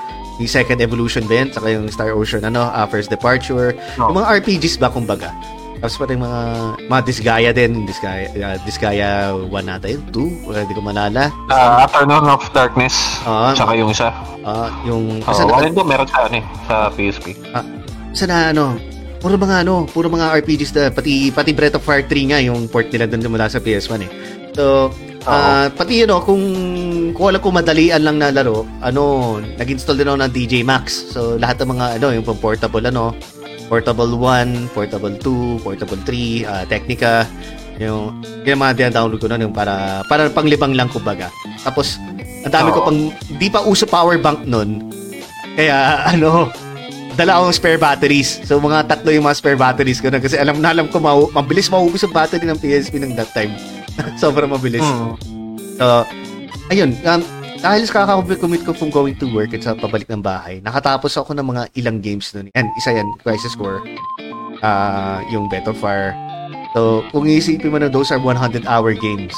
yung 0.40 0.48
second 0.48 0.80
evolution 0.80 1.26
ba 1.28 1.42
yan, 1.42 1.52
saka 1.52 1.74
yung 1.74 1.90
Star 1.90 2.14
Ocean 2.14 2.42
ano, 2.42 2.70
uh, 2.70 2.86
first 2.86 3.10
departure. 3.10 3.74
No. 3.98 4.10
Yung 4.10 4.18
mga 4.22 4.42
RPGs 4.42 4.78
ba 4.78 4.90
kumbaga. 4.90 5.30
Tapos 5.80 5.96
pa 5.96 6.04
rin 6.12 6.20
mga, 6.20 6.40
mga 6.92 7.02
Disgaea 7.08 7.50
din. 7.56 7.88
Disgaea, 7.88 8.28
uh, 8.36 8.56
Disgaea 8.68 9.10
1 9.32 9.48
nata 9.64 9.88
yun. 9.88 10.04
2? 10.12 10.44
Wala, 10.44 10.58
hindi 10.68 10.76
ko 10.76 10.82
malala. 10.84 11.32
Uh, 11.48 11.88
Afternoon 11.88 12.28
of 12.28 12.44
Darkness. 12.52 13.24
Oo. 13.24 13.56
Tsaka 13.56 13.72
yung 13.72 13.88
isa. 13.88 14.12
Ah, 14.44 14.68
yung... 14.84 15.24
Oh, 15.24 15.32
uh, 15.32 15.48
one 15.48 15.72
meron 15.88 16.04
sa, 16.04 16.28
ano, 16.28 16.36
eh, 16.36 16.44
sa 16.68 16.92
PSP. 16.92 17.32
Sa 18.12 18.24
na 18.28 18.52
ano, 18.52 18.76
puro 19.24 19.40
mga 19.40 19.64
ano, 19.64 19.88
puro 19.88 20.12
mga 20.12 20.36
RPGs 20.44 20.72
na, 20.76 20.82
pati, 20.92 21.32
pati 21.32 21.56
Breath 21.56 21.80
of 21.80 21.84
Fire 21.84 22.04
3 22.04 22.28
nga, 22.28 22.38
yung 22.44 22.68
port 22.68 22.92
nila 22.92 23.08
doon 23.08 23.32
mula 23.32 23.48
sa 23.48 23.60
PS1 23.60 24.04
eh. 24.04 24.10
So, 24.52 24.92
ah, 25.24 25.72
pati 25.72 26.04
yun, 26.04 26.12
kung, 26.28 26.44
kung 27.16 27.26
alam 27.32 27.40
ko 27.40 27.48
madalian 27.48 28.04
lang 28.04 28.20
na 28.20 28.28
laro, 28.28 28.68
ano, 28.84 29.36
nag-install 29.56 29.96
din 29.96 30.12
ako 30.12 30.18
ng 30.28 30.32
DJ 30.36 30.54
Max. 30.60 31.16
So, 31.16 31.40
lahat 31.40 31.56
ng 31.64 31.72
mga, 31.72 31.86
ano, 31.96 32.06
yung 32.12 32.24
portable, 32.36 32.84
ano, 32.84 33.16
Portable 33.70 34.18
1, 34.18 34.74
Portable 34.74 35.14
2, 35.14 35.62
Portable 35.62 36.00
3, 36.02 36.42
ah, 36.50 36.64
Technica, 36.66 37.22
yung, 37.78 38.18
yung 38.42 38.58
mga 38.58 38.90
download 38.90 39.22
ko 39.22 39.30
noon 39.30 39.46
yung 39.46 39.54
para, 39.54 40.02
para 40.10 40.26
panglibang 40.28 40.74
lang 40.74 40.90
kumbaga. 40.90 41.30
Tapos, 41.62 42.02
ang 42.42 42.50
dami 42.52 42.74
ko 42.74 42.82
Oo. 42.82 42.86
pang, 42.90 42.98
di 43.38 43.46
pa 43.46 43.62
uso 43.62 43.86
power 43.86 44.18
bank 44.18 44.42
noon. 44.42 44.90
Kaya, 45.54 45.76
ano, 46.12 46.50
dala 47.14 47.38
akong 47.38 47.54
spare 47.54 47.78
batteries. 47.80 48.42
So, 48.42 48.58
mga 48.58 48.90
tatlo 48.90 49.14
yung 49.14 49.24
mga 49.24 49.38
spare 49.38 49.58
batteries 49.58 50.02
ko 50.02 50.10
na 50.10 50.18
kasi 50.18 50.34
alam 50.34 50.58
na 50.58 50.74
alam 50.74 50.90
ko, 50.90 50.98
mau 50.98 51.30
mabilis 51.30 51.70
maubos 51.70 52.02
ang 52.02 52.12
battery 52.12 52.44
ng 52.50 52.58
PSP 52.58 52.98
ng 52.98 53.14
that 53.14 53.30
time. 53.30 53.54
Sobrang 54.22 54.50
mabilis. 54.50 54.82
Hmm. 54.82 55.14
So, 55.78 56.04
ayun, 56.74 56.98
um, 57.06 57.22
dahil 57.60 57.84
sa 57.84 58.08
kakakumit 58.08 58.64
ko 58.64 58.72
from 58.72 58.88
going 58.88 59.16
to 59.20 59.28
work 59.28 59.52
at 59.52 59.60
sa 59.60 59.76
pabalik 59.76 60.08
ng 60.08 60.24
bahay, 60.24 60.64
nakatapos 60.64 61.12
ako 61.20 61.36
ng 61.36 61.44
mga 61.44 61.62
ilang 61.76 62.00
games 62.00 62.32
nun. 62.32 62.48
And 62.56 62.72
isa 62.80 62.96
yan, 62.96 63.08
Crisis 63.20 63.52
Core, 63.52 63.84
ah 64.64 65.20
yung 65.28 65.52
of 65.52 65.76
Fire. 65.76 66.16
So, 66.72 67.04
kung 67.12 67.28
iisipin 67.28 67.68
mo 67.68 67.78
na 67.82 67.92
those 67.92 68.08
are 68.14 68.22
100-hour 68.22 68.96
games. 68.96 69.34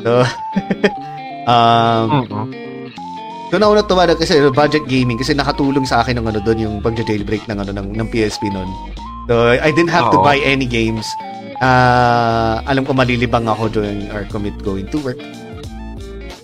So, 0.00 0.22
um, 1.50 2.06
Mm-mm. 2.24 2.46
doon 3.52 3.64
ako 3.64 3.72
natuwa 3.76 4.02
na 4.08 4.14
kasi 4.16 4.38
budget 4.54 4.84
gaming 4.88 5.18
kasi 5.18 5.34
nakatulong 5.36 5.84
sa 5.84 6.00
akin 6.00 6.22
ng 6.22 6.26
ano 6.32 6.40
doon 6.40 6.58
yung 6.64 6.74
pag-jailbreak 6.80 7.44
ng 7.50 7.58
ano 7.60 7.72
ng, 7.74 7.92
ng 7.92 8.08
PSP 8.08 8.48
noon. 8.48 8.70
So 9.28 9.52
I 9.52 9.68
didn't 9.68 9.92
have 9.92 10.08
to 10.08 10.20
Oo. 10.20 10.24
buy 10.24 10.40
any 10.40 10.64
games. 10.64 11.04
Ah, 11.60 12.64
alam 12.70 12.86
ko 12.86 12.94
malilibang 12.96 13.44
ako 13.50 13.68
during 13.68 14.08
our 14.14 14.24
commit 14.30 14.56
going 14.62 14.88
to 14.88 15.02
work. 15.04 15.20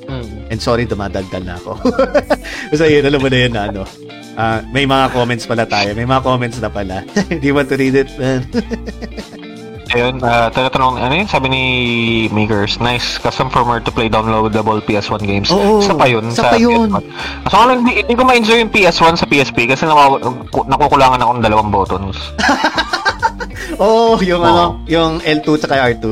Mm. 0.05 0.52
And 0.52 0.61
sorry, 0.61 0.84
dumadagdal 0.84 1.44
na 1.44 1.57
ako. 1.57 1.80
Basta 2.70 2.86
yun, 2.86 3.05
alam 3.05 3.20
mo 3.20 3.28
na 3.28 3.38
yun 3.38 3.52
na 3.52 3.62
ano. 3.70 3.82
Ah, 4.34 4.61
may 4.74 4.82
mga 4.84 5.14
comments 5.14 5.46
pala 5.46 5.64
tayo. 5.64 5.94
May 5.94 6.07
mga 6.07 6.22
comments 6.26 6.59
na 6.59 6.70
pala. 6.70 7.07
Do 7.30 7.44
you 7.44 7.55
want 7.55 7.70
to 7.70 7.78
read 7.78 7.94
it, 7.94 8.11
man? 8.18 8.42
Ayun, 9.94 10.18
uh, 10.26 10.50
tinatanong, 10.50 10.98
ano 10.98 11.12
yun, 11.14 11.28
sabi 11.30 11.46
ni 11.55 11.62
Makers, 12.34 12.82
nice 12.82 13.14
custom 13.22 13.46
firmware 13.46 13.78
to 13.78 13.94
play 13.94 14.11
downloadable 14.11 14.82
PS1 14.82 15.22
games. 15.22 15.55
Oo, 15.55 15.86
isa 15.86 15.94
pa 15.94 16.11
yun. 16.11 16.34
isa 16.34 16.50
pa 16.50 16.59
yun. 16.59 16.90
PS1. 16.90 17.05
So, 17.46 17.62
lang, 17.62 17.78
hindi, 17.86 18.02
hindi 18.02 18.14
ko 18.18 18.22
ma-enjoy 18.26 18.59
yung 18.59 18.72
PS1 18.74 19.22
sa 19.22 19.26
PSP 19.30 19.70
kasi 19.70 19.86
nakukulangan 19.86 21.22
ako 21.22 21.30
ng 21.38 21.44
dalawang 21.46 21.70
buttons. 21.70 22.18
oh, 23.82 24.18
yung 24.18 24.42
Oo. 24.42 24.50
ano, 24.50 24.64
yung 24.90 25.22
L2 25.22 25.62
tsaka 25.62 25.78
R2. 25.94 26.07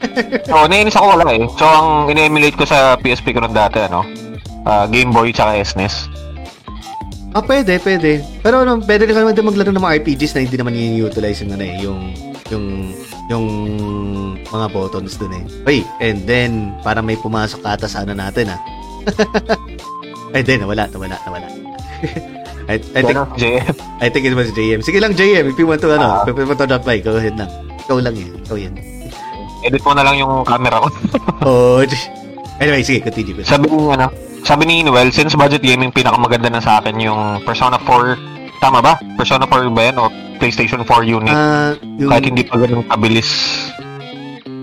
So, 0.48 0.66
nainis 0.66 0.96
ako 0.96 1.06
wala 1.14 1.24
eh. 1.30 1.44
So, 1.54 1.64
ang 1.64 2.08
ine-emulate 2.08 2.56
ko 2.56 2.64
sa 2.64 2.96
PSP 2.96 3.36
ko 3.36 3.44
nung 3.44 3.52
dati, 3.54 3.84
ano, 3.84 4.02
ah, 4.64 4.88
Game 4.88 5.12
Boy 5.12 5.30
tsaka 5.30 5.60
SNES. 5.60 6.08
Ah, 7.30 7.44
pwede, 7.44 7.78
pwede. 7.78 8.24
Pero 8.42 8.66
ano, 8.66 8.82
pwede 8.82 9.06
rin 9.06 9.14
naman 9.14 9.38
din 9.38 9.46
maglaro 9.46 9.70
ng 9.70 9.78
mga 9.78 9.96
RPGs 10.02 10.34
na 10.34 10.42
hindi 10.42 10.56
naman 10.58 10.74
i-utilize 10.74 11.46
yung 11.46 11.52
ano 11.54 11.62
eh, 11.62 11.74
yung 11.78 12.00
yung 12.50 12.64
yung 13.30 13.44
mga 14.42 14.66
buttons 14.74 15.14
dun 15.14 15.38
eh. 15.38 15.44
Oy, 15.62 15.78
and 16.02 16.26
then 16.26 16.74
parang 16.82 17.06
may 17.06 17.14
pumasok 17.14 17.62
ata 17.62 17.86
sa 17.86 18.02
ano 18.02 18.18
natin 18.18 18.50
ah. 18.50 18.58
Ay, 20.34 20.42
then 20.42 20.66
nawala, 20.66 20.90
nawala, 20.90 21.14
nawala. 21.22 21.46
I, 22.70 22.78
I 22.94 23.02
think 23.02 23.18
JF? 23.38 23.76
I 24.02 24.06
think 24.10 24.26
it 24.26 24.34
was 24.34 24.50
JM. 24.50 24.82
Sige 24.82 24.98
lang 24.98 25.14
JM, 25.14 25.46
if 25.46 25.58
you 25.58 25.70
want 25.70 25.82
to 25.82 25.94
ano, 25.94 26.22
Ah. 26.22 26.26
if 26.26 26.34
you 26.34 26.46
want 26.46 26.58
to 26.58 26.66
drop 26.66 26.82
by, 26.82 26.98
go 26.98 27.14
ahead 27.14 27.38
lang. 27.38 27.50
Ikaw 27.86 28.02
lang 28.02 28.18
yan. 28.18 28.34
Ikaw 28.42 28.58
yan. 28.58 28.74
Edit 29.64 29.82
mo 29.84 29.92
na 29.92 30.04
lang 30.04 30.16
yung 30.20 30.44
camera 30.44 30.82
ko. 30.84 30.88
Oh, 31.40 31.80
anyway, 32.60 32.84
sige, 32.84 33.00
continue. 33.00 33.40
sabi 33.40 33.72
ni, 33.72 33.76
ano, 33.88 34.12
sabi 34.44 34.68
ni 34.68 34.84
Noel, 34.84 35.08
since 35.08 35.32
budget 35.32 35.64
gaming, 35.64 35.88
pinakamaganda 35.88 36.52
na 36.52 36.60
sa 36.60 36.84
akin 36.84 37.00
yung 37.00 37.40
Persona 37.48 37.80
4, 37.80 38.60
tama 38.60 38.84
ba? 38.84 39.00
Persona 39.16 39.48
4 39.48 39.72
ba 39.72 39.82
yan? 39.88 39.96
O 39.96 40.12
PlayStation 40.36 40.84
4 40.84 41.00
unit? 41.08 41.32
Ah, 41.32 41.72
yung, 41.96 42.12
kahit 42.12 42.24
hindi 42.28 42.44
pa 42.44 42.60
ganun 42.60 42.84
kabilis 42.88 43.28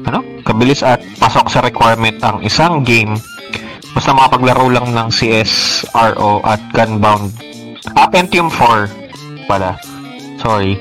ano? 0.08 0.24
Kabilis 0.48 0.82
at 0.82 1.04
pasok 1.20 1.52
sa 1.52 1.60
requirement 1.60 2.16
ang 2.24 2.40
isang 2.42 2.82
game 2.86 3.20
basta 3.98 4.14
makapaglaro 4.14 4.70
lang 4.70 4.94
ng 4.94 5.10
CS, 5.10 5.82
RO 5.90 6.46
at 6.46 6.62
Gunbound. 6.70 7.34
Ah, 7.98 8.06
Pentium 8.06 8.46
4 8.54 8.86
pala. 9.50 9.74
Sorry. 10.38 10.78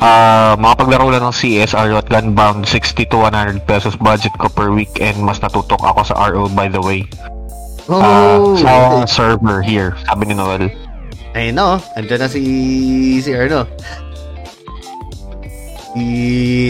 Ah, 0.00 0.56
makapaglaro 0.56 1.12
lang 1.12 1.20
ng 1.22 1.30
CS, 1.30 1.76
RO 1.76 2.00
at 2.00 2.08
Gunbound 2.08 2.64
60 2.64 3.04
to 3.04 3.16
100 3.20 3.60
pesos 3.62 3.92
budget 3.94 4.32
ko 4.34 4.48
per 4.48 4.72
week 4.72 4.88
and 4.96 5.20
mas 5.20 5.36
natutok 5.38 5.76
ako 5.78 6.00
sa 6.02 6.16
RO 6.26 6.48
by 6.48 6.66
the 6.66 6.80
way. 6.80 7.04
Oh, 7.84 8.56
sa 8.56 9.04
server 9.04 9.60
here, 9.60 9.92
sabi 10.06 10.26
ni 10.26 10.34
Noel. 10.34 10.72
Ayun 11.32 11.54
na, 11.54 11.76
oh. 11.76 11.78
Andyan 11.94 12.18
na 12.18 12.28
si, 12.28 12.40
si 13.18 13.30
Erno. 13.30 13.66
Si, 15.92 16.02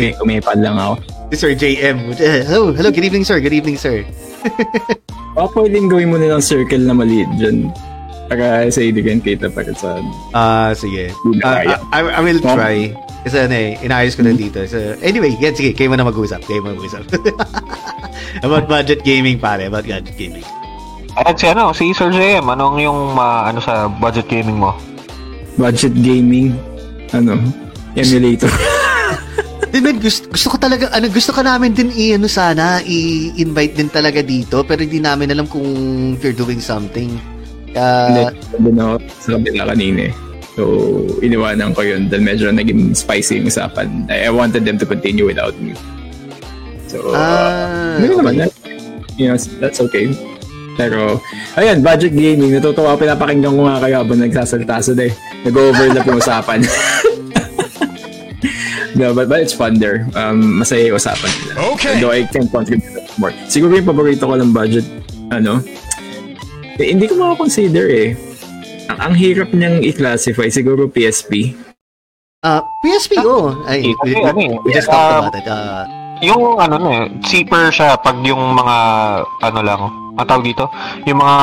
May 0.00 0.16
kumipad 0.16 0.58
lang 0.58 0.74
ako. 0.74 0.98
si 1.28 1.34
Sir 1.36 1.52
JM. 1.54 2.16
Hello, 2.18 2.72
hello, 2.72 2.90
good 2.90 3.04
evening, 3.04 3.22
sir. 3.22 3.38
Good 3.38 3.54
evening, 3.54 3.78
sir. 3.78 4.02
O, 5.38 5.46
pwedeng 5.54 5.86
gawin 5.86 6.10
mo 6.10 6.18
nilang 6.18 6.42
circle 6.42 6.82
na 6.82 6.90
maliit 6.90 7.30
dyan. 7.38 7.70
Para 8.26 8.66
sa 8.66 8.82
hindi 8.82 8.98
ka 8.98 9.14
kita 9.16 9.46
pa 9.46 9.62
rin 9.62 9.78
sa... 9.78 10.02
Ah, 10.34 10.74
sige. 10.74 11.14
Kaya. 11.38 11.78
I, 11.94 12.00
I 12.02 12.20
will 12.20 12.42
Oh. 12.42 12.50
try. 12.50 12.90
Kasi 13.20 13.36
ano 13.36 13.52
eh, 13.52 13.76
inayos 13.80 14.16
ko 14.16 14.24
na 14.24 14.32
dito. 14.32 14.64
So, 14.64 14.76
anyway, 15.00 15.36
yan, 15.36 15.52
sige, 15.52 15.76
kayo 15.76 15.92
mo 15.92 15.96
na 15.96 16.08
mag-usap. 16.08 16.40
Kayo 16.44 16.64
mo 16.64 16.72
mag-usap. 16.72 17.04
about 18.46 18.64
budget 18.64 19.04
gaming, 19.04 19.36
pare. 19.36 19.68
About 19.68 19.84
budget 19.84 20.16
gaming. 20.16 20.46
At 21.18 21.36
si 21.36 21.44
ano, 21.44 21.74
si 21.74 21.92
Sir 21.92 22.08
JM, 22.08 22.46
anong 22.46 22.80
yung 22.80 23.12
ma- 23.12 23.44
ano 23.44 23.60
sa 23.60 23.90
budget 23.90 24.24
gaming 24.24 24.56
mo? 24.56 24.72
Budget 25.54 25.92
gaming. 25.92 26.56
Ano? 27.12 27.36
Emulator. 27.92 28.48
Di 29.70 29.78
man, 29.78 30.02
gusto, 30.02 30.26
gusto 30.26 30.50
ko 30.50 30.56
talaga, 30.58 30.90
ano, 30.90 31.06
gusto 31.06 31.30
ka 31.30 31.46
namin 31.46 31.70
din 31.70 31.94
i, 31.94 32.10
ano 32.10 32.26
sana, 32.26 32.82
i-invite 32.82 33.78
din 33.78 33.86
talaga 33.86 34.18
dito, 34.18 34.66
pero 34.66 34.82
hindi 34.82 34.98
namin 34.98 35.30
alam 35.30 35.46
kung 35.46 35.62
you're 36.18 36.34
doing 36.34 36.58
something. 36.58 37.14
Hindi, 37.70 38.20
Uh, 38.26 38.34
doon 38.58 38.78
ako 38.82 38.94
sa 39.14 39.28
kabila 39.38 39.62
kanina 39.70 40.10
eh. 40.10 40.12
So, 40.58 40.62
iniwanan 41.22 41.74
ko 41.74 41.82
yun 41.86 42.10
dahil 42.10 42.26
medyo 42.26 42.50
naging 42.50 42.94
spicy 42.94 43.38
yung 43.38 43.46
usapan. 43.46 44.10
I, 44.10 44.26
I 44.26 44.30
wanted 44.34 44.66
them 44.66 44.78
to 44.82 44.86
continue 44.86 45.26
without 45.26 45.54
me. 45.62 45.78
So, 46.90 47.14
ah, 47.14 48.02
naman. 48.02 48.34
okay. 48.34 48.38
That, 48.42 48.52
you 49.14 49.30
know, 49.30 49.38
that's 49.62 49.78
okay. 49.78 50.10
Pero, 50.74 51.22
ayun, 51.54 51.84
budget 51.84 52.16
gaming. 52.16 52.56
Natutuwa 52.56 52.94
ako, 52.94 53.06
pinapakinggan 53.06 53.54
ko 53.54 53.62
nga 53.68 53.78
kayo 53.78 53.94
habang 54.02 54.18
nagsasalita 54.18 54.82
sa 54.82 54.92
day. 54.96 55.14
Nag-overlap 55.46 56.04
yung 56.08 56.18
usapan. 56.18 56.58
no, 58.98 59.14
but, 59.14 59.30
but 59.30 59.44
it's 59.44 59.54
fun 59.54 59.78
there. 59.78 60.08
Um, 60.18 60.64
masaya 60.64 60.90
yung 60.90 60.98
usapan 60.98 61.30
nila. 61.30 61.52
Okay. 61.76 61.94
Although 62.00 62.14
I 62.16 62.26
can 62.26 62.48
contribute 62.50 62.90
more. 63.20 63.30
Siguro 63.46 63.76
yung 63.76 63.86
paborito 63.86 64.24
ko 64.24 64.34
ng 64.34 64.50
budget, 64.50 64.88
ano, 65.30 65.62
eh, 66.80 66.90
hindi 66.90 67.04
ko 67.04 67.20
makakonsider 67.20 67.86
eh. 67.92 68.29
Ang, 68.90 68.98
ang 69.00 69.14
hirap 69.14 69.50
niyang 69.50 69.78
i-classify, 69.80 70.50
siguro 70.50 70.90
PSP. 70.90 71.54
Ah, 72.42 72.58
PSP, 72.80 73.20
oh. 73.20 73.54
Ay, 73.62 73.86
we, 73.86 73.94
Kasi 73.94 74.10
we- 74.10 74.24
ano 74.24 74.38
eh, 74.40 74.50
we 74.60 74.70
just 74.72 74.88
ah, 74.88 74.94
talked 75.22 75.30
about 75.30 75.36
it. 75.36 75.46
Ah, 75.46 75.84
Yung 76.20 76.58
ano 76.58 76.76
na 76.76 76.90
eh, 76.90 77.04
cheaper 77.22 77.70
siya 77.70 77.96
pag 77.96 78.18
yung 78.20 78.52
mga 78.52 78.76
ano 79.40 79.60
lang, 79.62 79.80
ang 80.12 80.26
tawag 80.26 80.44
dito, 80.44 80.68
yung 81.06 81.16
mga 81.16 81.36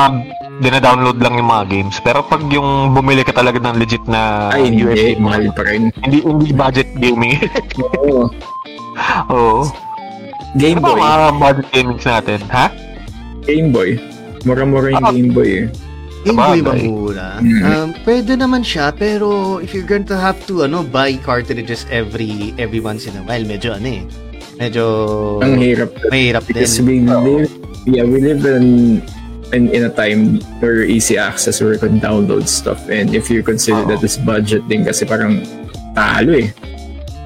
dina-download 0.60 1.18
lang 1.18 1.34
yung 1.34 1.48
mga 1.48 1.64
games. 1.66 1.96
Pero 1.98 2.22
pag 2.22 2.44
yung 2.46 2.92
bumili 2.92 3.24
ka 3.24 3.32
talaga 3.32 3.58
ng 3.58 3.74
legit 3.74 4.04
na 4.06 4.52
Ay, 4.52 4.68
hindi. 4.68 4.84
USB, 4.84 5.18
Mahal 5.18 5.50
pa 5.50 5.62
rin. 5.64 5.90
hindi 5.98 6.18
hindi 6.20 6.52
budget 6.52 6.92
gaming. 6.94 7.42
Oo. 7.96 8.28
Oo. 9.32 9.66
Game 10.54 10.78
Ano 10.78 10.84
ba 10.84 10.90
Boy. 10.92 11.00
mga 11.00 11.18
budget 11.38 11.68
gamings 11.72 12.04
natin, 12.04 12.38
ha? 12.48 12.66
Game 13.42 13.68
Boy. 13.70 13.98
Mura-mura 14.44 14.92
yung 14.92 15.02
Ah. 15.02 15.10
Game 15.10 15.32
Boy 15.32 15.50
eh. 15.58 15.66
Game 16.24 16.36
Boy 16.36 16.60
ba. 16.62 16.74
Um, 17.38 17.94
pwede 18.02 18.34
naman 18.34 18.66
siya, 18.66 18.90
pero 18.90 19.58
if 19.58 19.70
you're 19.70 19.86
going 19.86 20.06
to 20.06 20.18
have 20.18 20.38
to 20.50 20.66
ano 20.66 20.82
buy 20.82 21.14
cartridges 21.22 21.86
every 21.88 22.50
every 22.58 22.80
once 22.80 23.06
in 23.06 23.14
a 23.14 23.22
while, 23.22 23.42
medyo 23.42 23.74
ano 23.74 23.88
eh. 23.88 24.02
Medyo 24.58 24.84
Ang 25.38 25.54
hirap. 25.62 25.94
mahirap 26.10 26.42
Because 26.44 26.82
din. 26.82 26.86
we 26.86 26.96
live, 27.06 27.46
yeah, 27.86 28.02
we 28.02 28.18
live 28.18 28.42
in, 28.42 28.98
in 29.54 29.70
in 29.70 29.86
a 29.86 29.92
time 29.94 30.42
where 30.58 30.82
easy 30.82 31.14
access 31.14 31.62
where 31.62 31.78
you 31.78 31.80
can 31.80 32.02
download 32.02 32.50
stuff. 32.50 32.82
And 32.90 33.14
if 33.14 33.30
you 33.30 33.46
consider 33.46 33.86
Oo. 33.86 33.90
that 33.94 34.02
as 34.02 34.18
budget 34.18 34.66
din 34.66 34.82
kasi 34.82 35.06
parang 35.06 35.46
talo 35.94 36.34
eh. 36.34 36.50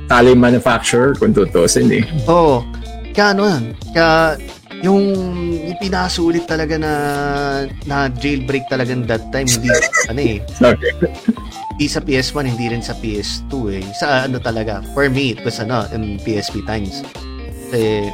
talo 0.06 0.28
yung 0.28 0.44
manufacturer 0.44 1.16
kung 1.16 1.32
tutusin 1.32 1.88
eh. 1.88 2.04
Oo. 2.28 2.60
Kaya 3.16 3.32
ano 3.32 3.48
yan, 3.48 3.64
kaya 3.96 4.36
yung, 4.82 5.02
yung 5.62 5.78
pinasulit 5.78 6.44
talaga 6.44 6.74
na 6.74 6.92
na 7.86 8.10
jailbreak 8.10 8.66
talaga 8.66 8.90
that 9.06 9.22
time 9.30 9.46
hindi 9.46 9.70
ano 10.10 10.20
eh 10.20 10.38
Sorry. 10.52 10.90
hindi 11.72 11.86
sa 11.86 12.02
PS1 12.02 12.44
hindi 12.50 12.66
rin 12.68 12.82
sa 12.82 12.94
PS2 12.94 13.52
eh 13.72 13.84
sa 13.94 14.26
ano 14.26 14.42
talaga 14.42 14.82
for 14.90 15.06
me 15.06 15.32
it 15.32 15.40
was 15.42 15.58
ano 15.58 15.86
in 15.90 16.18
PSP 16.18 16.66
times 16.66 17.06
kasi 17.70 18.10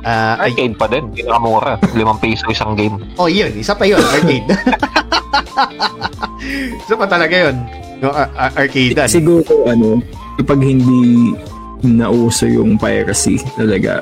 ah 0.00 0.40
ay, 0.40 0.52
Arcade 0.52 0.76
pa 0.76 0.88
din. 0.88 1.04
Pinakamura. 1.12 1.76
Limang 1.92 2.16
piso 2.16 2.48
isang 2.48 2.72
game. 2.72 2.96
oh 3.16 3.28
yun 3.28 3.52
isa 3.52 3.72
pa 3.72 3.84
yun 3.84 4.00
arcade 4.00 4.48
isa 6.80 6.94
pa 6.96 7.04
talaga 7.04 7.34
yun 7.48 7.56
yung 8.00 8.14
ar- 8.14 8.32
ar- 8.32 8.54
arcade 8.56 8.96
Siguro 9.04 9.68
ano, 9.68 10.00
kapag 10.36 10.60
hindi 10.60 11.32
nauso 11.80 12.44
yung 12.44 12.76
piracy 12.76 13.36
talaga, 13.56 14.00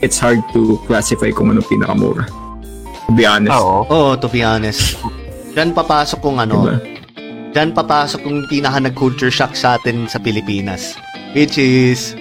it's 0.00 0.16
hard 0.16 0.40
to 0.50 0.60
classify 0.84 1.28
kung 1.28 1.48
ano 1.48 1.60
pinakamura. 1.60 2.26
To 3.04 3.12
be 3.12 3.24
honest. 3.24 3.54
Oo. 3.54 3.86
oh 3.86 4.12
to 4.14 4.26
be 4.26 4.40
honest 4.40 5.00
Diyan 5.50 5.72
papasok 5.72 6.20
kung 6.20 6.36
ano 6.36 6.60
Diba? 6.60 6.76
Diyan 7.50 7.72
papasok 7.72 8.20
yung 8.22 8.44
pinaka 8.46 8.78
nag-culture 8.78 9.28
shock 9.28 9.52
sa 9.52 9.74
atin 9.74 10.04
sa 10.04 10.16
Pilipinas. 10.16 10.94
Which 11.30 11.56
is, 11.56 12.12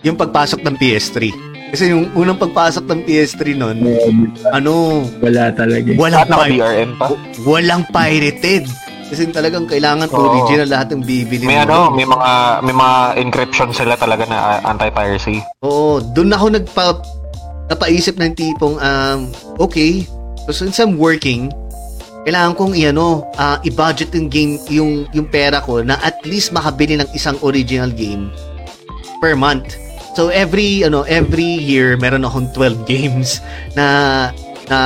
yung 0.00 0.14
pagpasok 0.14 0.62
ng 0.62 0.74
PS3. 0.74 1.34
Kasi 1.68 1.90
yung 1.90 2.06
unang 2.14 2.38
pagpasok 2.38 2.86
ng 2.86 3.00
PS3 3.02 3.40
nun, 3.52 3.78
Um, 3.82 4.30
ano, 4.48 4.72
wala 5.18 5.50
talaga. 5.50 5.90
walang, 5.92 6.22
Lahat 6.22 6.30
naka 6.30 6.46
pi- 6.46 6.54
DRM 6.56 6.90
pa. 6.94 7.06
walang 7.42 7.82
pirated. 7.84 8.64
Kasi 9.04 9.28
talagang 9.30 9.68
kailangan 9.68 10.08
Oo. 10.10 10.16
original 10.16 10.68
lahat 10.68 10.96
ng 10.96 11.02
bibili 11.04 11.44
May 11.44 11.60
mo. 11.60 11.68
ano, 11.68 11.78
may 11.92 12.08
mga 12.08 12.30
may 12.64 12.74
mga 12.74 12.96
encryption 13.20 13.68
sila 13.70 13.94
talaga 13.94 14.24
na 14.24 14.38
uh, 14.58 14.70
anti-piracy. 14.72 15.44
Oo, 15.60 16.00
doon 16.00 16.32
ako 16.32 16.46
nagpa 16.56 16.84
napaisip 17.68 18.16
ng 18.16 18.32
tipong 18.32 18.76
um 18.80 19.28
okay, 19.56 20.04
so 20.44 20.52
since 20.52 20.80
I'm 20.80 20.96
working, 20.96 21.48
kailangan 22.24 22.56
kong 22.56 22.72
iano, 22.76 23.28
ah, 23.36 23.60
i-budget 23.62 24.16
yung 24.16 24.28
game 24.32 24.54
yung 24.72 24.92
yung 25.12 25.28
pera 25.28 25.60
ko 25.60 25.84
na 25.84 26.00
at 26.00 26.24
least 26.24 26.52
makabili 26.52 26.96
ng 26.96 27.08
isang 27.12 27.36
original 27.44 27.92
game 27.92 28.32
per 29.20 29.36
month. 29.36 29.76
So 30.14 30.32
every 30.32 30.80
ano, 30.80 31.04
every 31.04 31.44
year 31.44 32.00
meron 32.00 32.24
akong 32.24 32.48
12 32.56 32.84
games 32.92 33.44
na 33.76 34.30
na 34.68 34.78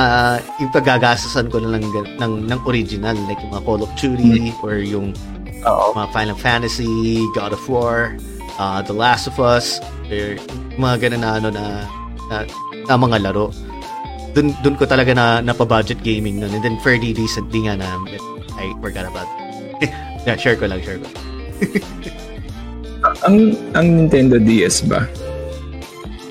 yung 0.59 0.71
paggagastasan 0.71 1.47
ko 1.47 1.63
na 1.63 1.77
lang 1.77 1.83
ng, 2.19 2.33
ng 2.47 2.59
original 2.67 3.15
like 3.27 3.39
yung 3.39 3.53
mga 3.55 3.63
Call 3.65 3.81
of 3.83 3.91
Duty 3.95 4.51
or 4.63 4.79
yung 4.79 5.15
Oo. 5.63 5.95
mga 5.95 6.07
Final 6.15 6.37
Fantasy, 6.39 7.23
God 7.35 7.51
of 7.55 7.63
War, 7.67 8.15
uh, 8.59 8.79
The 8.83 8.95
Last 8.95 9.27
of 9.27 9.39
Us, 9.39 9.79
or 10.07 10.35
mga 10.79 11.09
ganun 11.09 11.21
na 11.23 11.31
ano 11.39 11.47
na, 11.51 11.65
na, 12.31 12.35
na 12.87 12.93
mga 12.95 13.17
laro. 13.29 13.51
Dun, 14.35 14.53
dun 14.61 14.77
ko 14.77 14.85
talaga 14.85 15.11
na 15.15 15.41
napabudget 15.41 15.99
gaming 16.05 16.39
nun. 16.39 16.53
And 16.53 16.61
then 16.61 16.77
fairly 16.85 17.17
recently 17.17 17.65
nga 17.65 17.75
na 17.79 17.97
I 18.59 18.71
forgot 18.83 19.09
about 19.09 19.27
yeah, 20.27 20.35
share 20.35 20.59
ko 20.59 20.67
lang, 20.67 20.83
share 20.83 20.99
ko. 20.99 21.07
Ang 22.99 23.55
ang 23.79 23.87
Nintendo 23.95 24.35
DS 24.43 24.83
ba? 24.83 25.07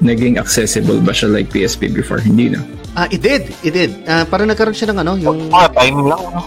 Naging 0.05 0.37
accessible 0.37 1.01
ba 1.01 1.17
siya 1.17 1.33
like 1.33 1.49
PSP 1.49 1.89
before? 1.89 2.21
Hindi 2.21 2.53
na. 2.53 2.61
Ah, 2.95 3.07
it 3.07 3.21
did, 3.21 3.53
it 3.61 3.73
did. 3.73 3.91
Ah, 4.05 4.25
parang 4.25 4.49
nagkaroon 4.49 4.75
siya 4.75 4.91
ng 4.91 5.01
ano, 5.01 5.13
yung 5.15 5.49
Mga 5.49 5.69
time 5.73 5.99
lang. 6.05 6.21
ano. 6.21 6.41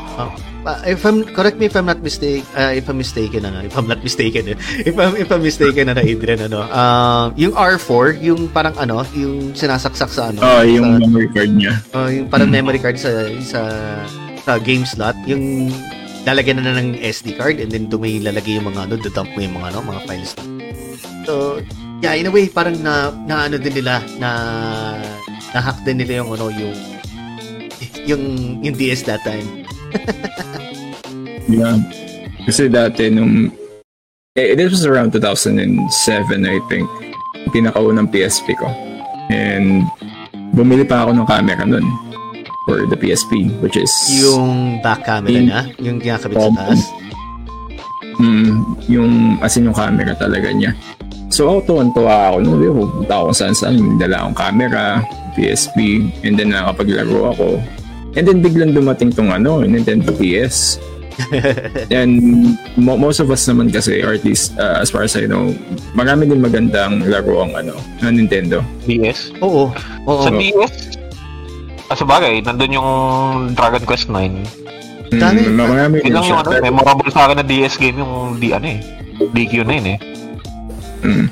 Ah, 0.61 0.77
if 0.85 1.01
I'm 1.01 1.25
correct 1.25 1.57
me 1.57 1.65
if 1.65 1.73
I'm 1.73 1.89
not 1.89 2.05
mistaken, 2.05 2.45
uh, 2.53 2.69
if 2.69 2.85
I'm 2.85 3.01
mistaken 3.01 3.49
ano, 3.49 3.65
if 3.65 3.73
I'm 3.73 3.89
not 3.89 4.05
mistaken, 4.05 4.45
eh. 4.45 4.57
if 4.85 4.93
I'm 4.93 5.17
if 5.17 5.25
I'm 5.27 5.41
mistaken 5.41 5.89
na 5.89 5.97
Adrian 5.97 6.45
ano, 6.45 6.69
um, 6.69 7.33
yung 7.33 7.57
R4, 7.57 8.21
yung 8.21 8.45
parang 8.45 8.77
ano, 8.77 9.01
yung 9.17 9.57
sinasaksak 9.57 10.13
sa 10.13 10.29
ano, 10.29 10.45
Oh, 10.45 10.61
yung 10.61 10.85
sa, 10.85 11.01
memory 11.01 11.29
card 11.33 11.49
niya. 11.49 11.81
oh, 11.97 12.05
yung 12.05 12.29
parang 12.29 12.53
Mm. 12.53 12.61
memory 12.61 12.77
card 12.77 13.01
sa 13.01 13.09
sa 13.41 13.61
sa 14.45 14.61
game 14.61 14.85
slot, 14.85 15.17
yung 15.25 15.73
lalagyan 16.29 16.61
na 16.61 16.77
ng 16.77 17.01
SD 17.01 17.33
card 17.33 17.57
and 17.57 17.73
then 17.73 17.89
doon 17.89 18.21
lalagay 18.21 18.61
yung 18.61 18.69
mga 18.69 18.85
ano, 18.85 18.93
dump 19.01 19.33
mo 19.33 19.41
yung 19.41 19.57
mga 19.57 19.73
ano, 19.73 19.77
mga 19.81 20.01
files. 20.05 20.37
So, 21.25 21.57
yeah, 22.01 22.13
in 22.13 22.29
a 22.29 22.33
way 22.33 22.45
parang 22.45 22.77
na, 22.81 23.09
na 23.25 23.49
ano 23.49 23.57
din 23.57 23.81
nila 23.81 24.05
na 24.21 24.29
na-hack 25.51 25.83
din 25.83 25.99
nila 25.99 26.23
yung 26.23 26.29
ano, 26.31 26.45
yung 26.49 26.75
yung 28.05 28.23
yung 28.61 28.75
DS 28.75 29.03
that 29.05 29.21
time. 29.23 29.45
Yeah. 31.51 31.83
Kasi 32.47 32.71
dati 32.71 33.11
nung 33.11 33.51
eh, 34.39 34.55
this 34.55 34.71
was 34.71 34.87
around 34.87 35.11
2007 35.11 35.67
I 36.47 36.63
think. 36.71 36.87
Pinakaunang 37.51 38.07
PSP 38.07 38.55
ko. 38.55 38.71
And 39.27 39.83
bumili 40.55 40.87
pa 40.87 41.03
ako 41.03 41.11
ng 41.11 41.27
camera 41.27 41.67
nun 41.67 41.83
for 42.63 42.87
the 42.87 42.95
PSP 42.95 43.51
which 43.59 43.75
is 43.75 43.91
Yung 44.15 44.79
back 44.79 45.03
camera 45.03 45.27
In- 45.33 45.51
niya, 45.51 45.61
yung 45.83 45.97
kinakabit 45.99 46.39
sa 46.39 46.51
taas. 46.55 46.81
mm, 48.15 48.51
yung 48.87 49.11
as 49.43 49.59
in 49.59 49.67
yung 49.67 49.75
camera 49.75 50.15
talaga 50.15 50.55
niya. 50.55 50.71
So 51.27 51.51
ako 51.51 51.59
tuwan-tuwa 51.67 52.31
ako 52.31 52.37
nung 52.39 52.59
no, 52.59 52.71
pupunta 52.87 53.13
ako 53.17 53.29
saan 53.35 53.55
saan, 53.55 53.75
dala 53.99 54.23
akong 54.23 54.39
camera, 54.39 55.03
PSP, 55.37 56.09
and 56.25 56.35
then 56.35 56.51
nakapaglaro 56.51 57.31
ako. 57.33 57.47
And 58.15 58.27
then 58.27 58.43
biglang 58.43 58.75
dumating 58.75 59.15
tong 59.15 59.31
ano, 59.31 59.63
Nintendo 59.63 60.11
PS. 60.11 60.79
And 61.93 62.19
mo- 62.75 62.97
most 62.97 63.19
of 63.19 63.29
us 63.31 63.45
naman 63.47 63.71
kasi, 63.71 64.01
or 64.03 64.15
at 64.15 64.23
least 64.23 64.57
uh, 64.57 64.79
as 64.79 64.89
far 64.91 65.03
as 65.03 65.15
I 65.15 65.27
know, 65.27 65.53
marami 65.95 66.27
din 66.27 66.41
magandang 66.41 67.07
laro 67.07 67.45
ang 67.45 67.55
ano, 67.55 67.75
ng 68.03 68.13
Nintendo. 68.15 68.63
DS. 68.87 69.35
Oo. 69.39 69.71
Oo. 70.07 70.23
Sa 70.23 70.31
DS, 70.33 70.97
ah, 71.87 71.95
sa 71.95 72.05
bagay, 72.07 72.43
nandun 72.43 72.79
yung 72.79 72.89
Dragon 73.55 73.83
Quest 73.83 74.07
9. 74.09 75.11
Dami. 75.11 75.39
Mm, 75.43 75.55
marami 75.59 75.95
din 75.99 76.15
siya. 76.15 76.39
yung 76.39 76.39
ano, 76.39 76.49
memorable 76.63 77.11
sa 77.11 77.27
akin 77.27 77.43
na 77.43 77.45
DS 77.45 77.75
game 77.75 77.99
yung 77.99 78.39
di 78.39 78.55
ano 78.55 78.67
eh. 78.67 78.79
DQ 79.19 79.67
na 79.67 79.73
yun 79.75 79.87
eh. 79.95 79.99
Mm. 81.03 81.27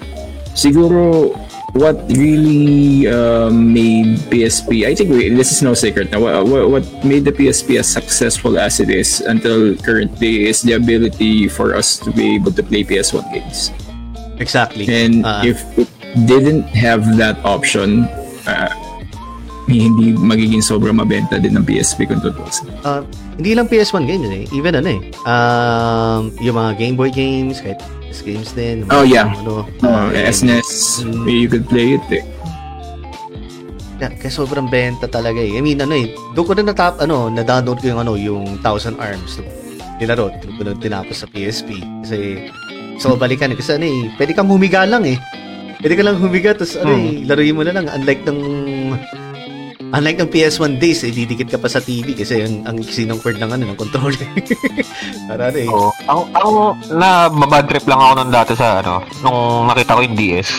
Siguro, 0.51 1.31
what 1.73 1.95
really 2.09 3.07
um, 3.07 3.73
made 3.73 4.17
PSP, 4.29 4.87
I 4.87 4.95
think 4.95 5.09
we, 5.11 5.29
this 5.29 5.51
is 5.51 5.61
no 5.61 5.73
secret 5.73 6.11
now, 6.11 6.19
what, 6.21 6.69
what, 6.69 6.83
made 7.05 7.25
the 7.25 7.31
PSP 7.31 7.79
as 7.79 7.87
successful 7.87 8.57
as 8.59 8.79
it 8.79 8.89
is 8.89 9.21
until 9.21 9.75
current 9.77 10.17
day 10.19 10.47
is 10.47 10.61
the 10.61 10.73
ability 10.73 11.47
for 11.47 11.75
us 11.75 11.97
to 11.99 12.11
be 12.11 12.35
able 12.35 12.51
to 12.51 12.63
play 12.63 12.83
PS1 12.83 13.31
games. 13.33 13.71
Exactly. 14.39 14.87
And 14.87 15.25
Ah, 15.25 15.43
if 15.43 15.59
it 15.77 15.87
didn't 16.25 16.63
have 16.71 17.17
that 17.17 17.37
option, 17.43 18.05
uh, 18.47 18.71
hindi 19.69 20.17
magiging 20.17 20.65
sobrang 20.65 20.97
mabenta 20.97 21.37
din 21.37 21.53
ng 21.53 21.61
PSP 21.61 22.09
kung 22.09 22.17
tutusin. 22.23 22.65
ah, 22.81 23.05
hindi 23.37 23.53
lang 23.53 23.69
PS1 23.69 24.07
games 24.07 24.27
eh. 24.31 24.43
Even 24.49 24.73
ano 24.73 24.89
eh. 24.97 25.01
Um, 25.29 26.33
yung 26.41 26.57
mga 26.57 26.71
Game 26.79 26.95
Boy 26.97 27.11
games, 27.13 27.61
kahit 27.61 27.77
PS 28.09 28.25
games 28.25 28.49
din. 28.51 28.77
Oh, 28.89 29.05
yeah. 29.05 29.29
Ano, 29.29 29.69
Uh, 29.85 30.09
eh, 30.11 30.25
SNES, 30.27 31.05
Mm. 31.05 31.23
you 31.29 31.45
could 31.47 31.69
play 31.69 31.95
it 31.95 32.05
eh. 32.09 32.25
Yeah, 33.99 34.15
kaya 34.15 34.31
sobrang 34.31 34.71
benta 34.71 35.05
talaga 35.05 35.37
eh. 35.37 35.53
I 35.53 35.61
mean, 35.61 35.77
ano 35.77 35.93
eh, 35.93 36.09
doon 36.33 36.45
ko 36.47 36.53
na 36.55 36.71
natap, 36.71 36.97
ano, 36.97 37.27
na-download 37.29 37.83
ko 37.83 37.85
yung 37.93 38.01
ano, 38.01 38.15
yung 38.15 38.57
Thousand 38.63 38.95
Arms. 38.97 39.37
Nilaro, 39.99 40.31
doon 40.39 40.53
ko 40.55 40.61
na 40.63 40.73
tinapos 40.73 41.21
sa 41.21 41.27
PSP. 41.27 41.83
Kasi, 42.01 42.47
so 42.97 43.19
balikan 43.19 43.51
eh. 43.51 43.59
Kasi 43.59 43.75
ano 43.75 43.85
eh, 43.85 44.07
pwede 44.15 44.31
kang 44.31 44.47
humiga 44.47 44.87
lang 44.87 45.03
eh. 45.03 45.19
Pwede 45.79 45.99
ka 45.99 46.03
lang 46.03 46.15
humiga, 46.19 46.55
tapos 46.55 46.79
ano 46.79 46.95
eh, 46.95 47.27
laruin 47.27 47.55
mo 47.55 47.63
na 47.67 47.75
lang. 47.75 47.91
Unlike 47.91 48.23
ng, 48.27 48.39
unlike 49.91 50.17
ng 50.17 50.29
PS1 50.29 50.77
days, 50.77 51.01
eh, 51.01 51.11
didikit 51.11 51.49
ka 51.49 51.57
pa 51.57 51.65
sa 51.65 51.79
TV 51.79 52.13
kasi 52.13 52.41
ang, 52.41 52.65
ang 52.65 52.75
iksi 52.75 53.03
ng 53.03 53.17
cord 53.17 53.37
ng 53.37 53.49
ano, 53.49 53.63
ng 53.65 53.77
controller. 53.77 54.21
Para 55.29 55.49
ano 55.49 55.57
eh. 55.57 55.69
Oo. 55.69 55.89
Ang, 56.05 56.21
ang 56.31 56.51
na 56.93 57.09
mabad 57.27 57.65
trip 57.65 57.85
lang 57.85 57.97
ako 57.97 58.11
nung 58.15 58.31
dati 58.31 58.53
sa 58.53 58.79
ano, 58.79 59.01
nung 59.21 59.39
nakita 59.65 59.95
ko 59.95 60.01
yung 60.01 60.15
DS. 60.15 60.49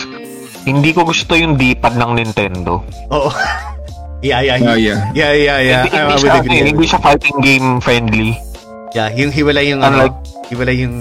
Hindi 0.61 0.93
ko 0.93 1.03
gusto 1.03 1.33
yung 1.33 1.57
D-pad 1.57 1.95
ng 1.95 2.11
Nintendo. 2.13 2.85
Oo. 3.09 3.31
yeah, 4.25 4.43
yeah, 4.43 4.57
Oh, 4.61 4.77
yeah. 4.77 4.77
yeah. 4.77 4.99
Yeah, 5.11 5.33
yeah, 5.33 5.59
yeah. 5.59 5.81
hindi, 5.83 5.97
hindi 5.97 6.13
would 6.13 6.21
siya, 6.21 6.33
agree. 6.37 6.59
ano, 6.59 6.69
hindi 6.69 6.85
siya 6.85 6.99
fighting 7.01 7.39
game 7.41 7.67
friendly. 7.81 8.31
Yeah, 8.91 9.09
yung 9.15 9.31
hiwalay 9.31 9.71
yung 9.71 9.81
ano, 9.81 10.11
Unlike- 10.11 10.19
hiwalay 10.51 10.75
yung 10.83 10.95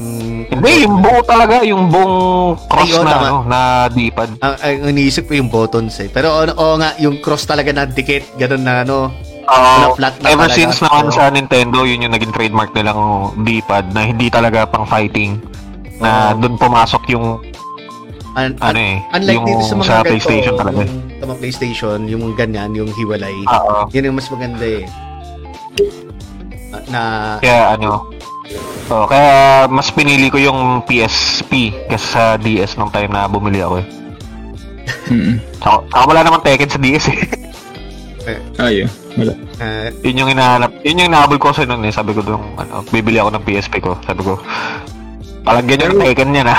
Hindi, 0.46 0.72
yung 0.82 0.96
buo 0.98 1.20
talaga, 1.20 1.60
yung 1.60 1.88
buong 1.88 2.16
cross 2.64 2.88
Ay, 2.88 2.98
na, 2.98 3.10
tama. 3.10 3.26
ano, 3.26 3.38
na 3.44 3.60
D-pad. 3.86 4.30
ang, 4.38 4.54
ang 4.56 4.76
iniisip 4.88 5.26
ko 5.26 5.34
yung 5.34 5.48
buttons 5.48 5.98
eh. 5.98 6.08
Pero 6.08 6.32
ano, 6.34 6.52
oo 6.54 6.74
nga, 6.76 6.96
yung 6.96 7.18
cross 7.18 7.44
talaga 7.44 7.68
na 7.70 7.84
dikit, 7.84 8.36
ganun 8.36 8.62
na 8.62 8.80
ano. 8.80 9.10
Oo. 9.44 9.98
na 9.98 10.14
na 10.14 10.28
ever 10.30 10.46
talaga. 10.46 10.54
since 10.54 10.78
naman 10.78 11.10
sa 11.10 11.26
Nintendo, 11.26 11.82
yun 11.82 12.06
yung 12.06 12.14
naging 12.14 12.30
trademark 12.30 12.70
nilang 12.70 13.00
D-pad 13.40 13.90
na 13.90 14.06
hindi 14.06 14.30
talaga 14.30 14.62
pang 14.64 14.86
fighting. 14.86 15.42
Na 15.98 16.32
Oo. 16.32 16.40
doon 16.40 16.54
pumasok 16.56 17.02
yung 17.10 17.26
Un- 18.30 18.54
ano 18.62 18.78
eh, 18.78 19.02
unlike 19.10 19.34
yung 19.34 19.44
dito 19.44 19.62
sa 19.66 19.74
mga 19.74 19.82
sa 19.82 19.90
ganito, 19.92 20.06
PlayStation 20.06 20.54
talaga. 20.54 20.80
Yung, 20.80 21.02
sa 21.10 21.24
mga 21.26 21.38
PlayStation, 21.42 21.98
yung 22.06 22.22
ganyan, 22.32 22.70
yung 22.72 22.90
hiwalay. 22.94 23.34
Oo. 23.42 23.90
Yun 23.90 24.06
yung 24.06 24.16
mas 24.16 24.30
maganda 24.30 24.62
eh. 24.62 24.86
Ah, 26.70 26.82
Na, 26.86 27.00
Kaya 27.42 27.74
ano, 27.74 28.06
Oh, 28.90 29.06
kaya 29.06 29.70
mas 29.70 29.94
pinili 29.94 30.26
ko 30.26 30.38
yung 30.42 30.82
PSP 30.82 31.70
kaysa 31.86 32.08
sa 32.10 32.22
DS 32.34 32.74
nung 32.74 32.90
time 32.90 33.14
na 33.14 33.30
bumili 33.30 33.62
ako 33.62 33.78
eh. 33.78 33.86
Mm-mm. 35.10 35.38
Saka, 35.62 35.78
saka 35.86 36.04
wala 36.10 36.20
naman 36.26 36.42
Tekken 36.42 36.70
sa 36.70 36.82
DS 36.82 37.06
eh. 37.14 37.18
Ayun. 38.58 38.90
Wala. 39.14 39.32
Uh, 39.62 39.88
yun 40.02 40.22
yung 40.22 40.30
hinahanap, 40.34 40.70
yun 40.82 40.98
yung 40.98 41.08
hinahabol 41.14 41.38
ko 41.38 41.54
sa 41.54 41.62
noon 41.62 41.86
eh. 41.86 41.94
Sabi 41.94 42.14
ko 42.14 42.22
dong, 42.22 42.42
ano, 42.58 42.82
bibili 42.90 43.22
ako 43.22 43.30
ng 43.38 43.44
PSP 43.46 43.74
ko. 43.78 43.94
Sabi 44.02 44.22
ko, 44.26 44.38
parang 45.46 45.66
ganyan 45.70 45.94
yung 45.94 46.02
Tekken 46.02 46.30
niya 46.34 46.44
na. 46.50 46.56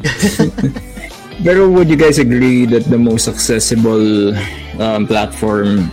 Pero 1.44 1.72
would 1.72 1.88
you 1.88 1.96
guys 1.96 2.20
agree 2.20 2.68
that 2.68 2.84
the 2.92 3.00
most 3.00 3.24
accessible 3.24 4.36
um, 4.76 5.08
platform 5.08 5.88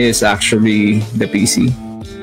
is 0.00 0.24
actually 0.24 1.04
the 1.20 1.28
PC? 1.28 1.68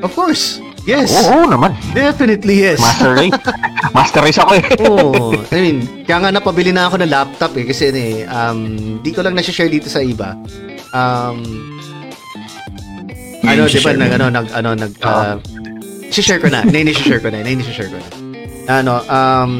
of 0.02 0.10
course. 0.18 0.58
Yes. 0.84 1.14
Oo 1.30 1.46
naman. 1.46 1.78
Definitely 1.94 2.66
yes. 2.66 2.82
Master 2.82 3.14
Race. 3.14 3.38
Master 3.98 4.22
Race 4.26 4.40
ako 4.42 4.52
eh. 4.58 4.64
Oo. 4.90 5.38
I 5.54 5.60
mean, 5.62 5.78
kaya 6.06 6.18
nga 6.26 6.32
napabili 6.34 6.74
na 6.74 6.90
ako 6.90 7.06
ng 7.06 7.12
laptop 7.12 7.54
eh. 7.58 7.66
Kasi 7.70 7.94
eh, 7.94 8.26
um, 8.26 8.60
di 9.06 9.14
ko 9.14 9.22
lang 9.22 9.38
na-share 9.38 9.70
dito 9.70 9.88
sa 9.88 10.02
iba. 10.02 10.34
Um, 10.92 11.40
ano, 13.46 13.70
di 13.70 13.80
ba, 13.82 13.94
nag, 13.94 14.12
ano, 14.18 14.26
nag, 14.34 14.48
ano, 14.54 14.70
nag, 14.74 14.92
uh, 15.06 15.38
share 16.10 16.42
ko 16.42 16.50
na. 16.50 16.66
Na-share 16.66 17.22
ko 17.22 17.30
na. 17.30 17.46
Na-share 17.46 17.90
ko 17.90 17.98
na. 18.02 18.10
Ano, 18.70 19.06
um, 19.06 19.54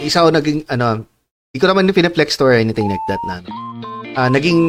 isa 0.00 0.24
ako 0.24 0.36
naging, 0.36 0.60
ano, 0.68 1.04
di 1.52 1.58
ko 1.60 1.72
naman 1.72 1.88
pinaplex 1.88 2.36
store 2.36 2.56
or 2.56 2.60
anything 2.60 2.88
like 2.88 3.02
that 3.08 3.20
na, 3.24 3.40
ano. 3.40 3.65
Ah, 4.16 4.32
naging 4.32 4.60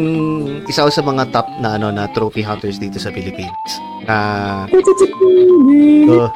isa 0.68 0.84
sa 0.91 0.99
mga 0.99 1.32
top 1.32 1.48
na, 1.64 1.80
ano, 1.80 1.88
na 1.88 2.11
trophy 2.11 2.44
hunters 2.44 2.84
dito 2.84 2.99
sa 2.99 3.15
Philippines. 3.15 3.72
Ah, 4.03 4.68
so, 6.03 6.28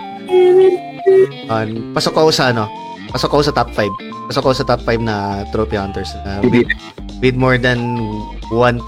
ah, 1.52 1.68
pasok 1.92 2.16
ako 2.16 2.30
sa, 2.32 2.56
ano, 2.56 2.72
pasok 3.12 3.36
ako 3.36 3.44
sa 3.52 3.56
top 3.56 3.70
5. 3.76 4.32
Pasok 4.32 4.44
ako 4.48 4.56
sa 4.56 4.68
top 4.72 4.82
5 4.88 5.04
na 5.04 5.44
trophy 5.52 5.76
hunters. 5.76 6.08
na 6.24 6.40
with, 6.48 6.72
with 7.20 7.36
more 7.36 7.60
than 7.60 8.00
1,000 8.48 8.80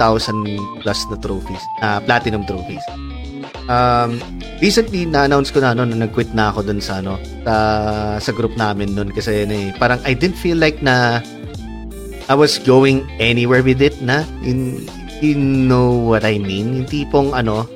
plus 0.80 1.00
na 1.12 1.20
trophies, 1.20 1.64
uh, 1.84 2.00
platinum 2.08 2.48
trophies. 2.48 2.84
Um, 3.68 4.24
recently 4.64 5.04
na-announce 5.04 5.52
ko 5.52 5.60
na 5.60 5.76
ano 5.76 5.84
na 5.84 6.08
nag-quit 6.08 6.32
na 6.36 6.52
ako 6.52 6.68
dun 6.68 6.84
sa 6.84 7.00
ano 7.00 7.16
sa, 7.48 7.56
sa 8.20 8.32
group 8.36 8.56
namin 8.60 8.92
nun 8.92 9.12
kasi 9.12 9.44
ano, 9.44 9.56
eh, 9.56 9.72
parang 9.76 10.00
I 10.08 10.16
didn't 10.16 10.40
feel 10.40 10.60
like 10.60 10.80
na 10.80 11.20
I 12.28 12.36
was 12.36 12.60
going 12.60 13.04
anywhere 13.20 13.64
with 13.64 13.84
it 13.84 14.00
na 14.00 14.24
in 14.44 14.88
you 15.24 15.36
know 15.40 15.92
what 15.96 16.28
I 16.28 16.40
mean 16.40 16.84
yung 16.84 16.88
tipong 16.88 17.32
ano 17.32 17.68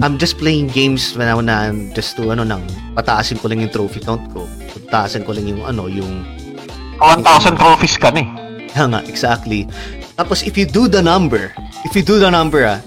I'm 0.00 0.16
just 0.16 0.40
playing 0.40 0.72
games 0.72 1.12
when 1.16 1.28
I 1.28 1.36
na 1.40 1.72
just 1.92 2.16
to 2.16 2.32
ano 2.32 2.44
nang 2.44 2.64
pataasin 2.96 3.40
ko 3.40 3.48
lang 3.52 3.64
yung 3.64 3.72
trophy 3.72 4.00
count 4.00 4.24
ko 4.32 4.48
pataasin 4.88 5.24
ko 5.24 5.36
lang 5.36 5.48
yung 5.48 5.64
ano 5.64 5.88
yung 5.88 6.24
1,000 7.00 7.58
trophies 7.58 7.98
ka 7.98 8.14
eh. 8.14 8.26
Yeah 8.74 8.90
nga, 8.90 9.00
exactly. 9.06 9.66
Tapos 10.14 10.46
if 10.46 10.54
you 10.54 10.66
do 10.66 10.86
the 10.86 11.02
number, 11.02 11.50
if 11.82 11.94
you 11.94 12.02
do 12.02 12.18
the 12.22 12.30
number 12.30 12.62
ah, 12.66 12.80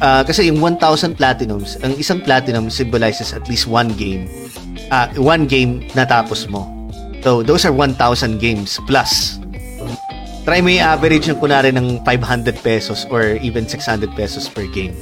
ah, 0.00 0.22
kasi 0.24 0.48
yung 0.48 0.60
1,000 0.60 1.16
platinums, 1.16 1.80
ang 1.80 1.96
isang 1.96 2.20
platinum 2.20 2.68
symbolizes 2.68 3.32
at 3.32 3.44
least 3.48 3.64
one 3.66 3.92
game. 3.96 4.28
Ah, 4.92 5.08
one 5.16 5.48
game 5.48 5.84
natapos 5.96 6.48
mo. 6.48 6.64
So, 7.20 7.42
those 7.42 7.66
are 7.66 7.74
1,000 7.74 8.38
games 8.38 8.78
plus. 8.86 9.37
Try 10.48 10.64
mo 10.64 10.72
yung 10.72 10.80
average 10.80 11.28
ng 11.28 11.36
kunwari 11.44 11.68
ng 11.76 12.00
500 12.08 12.64
pesos 12.64 13.04
or 13.12 13.36
even 13.44 13.68
600 13.68 14.08
pesos 14.16 14.48
per 14.48 14.64
game. 14.72 14.96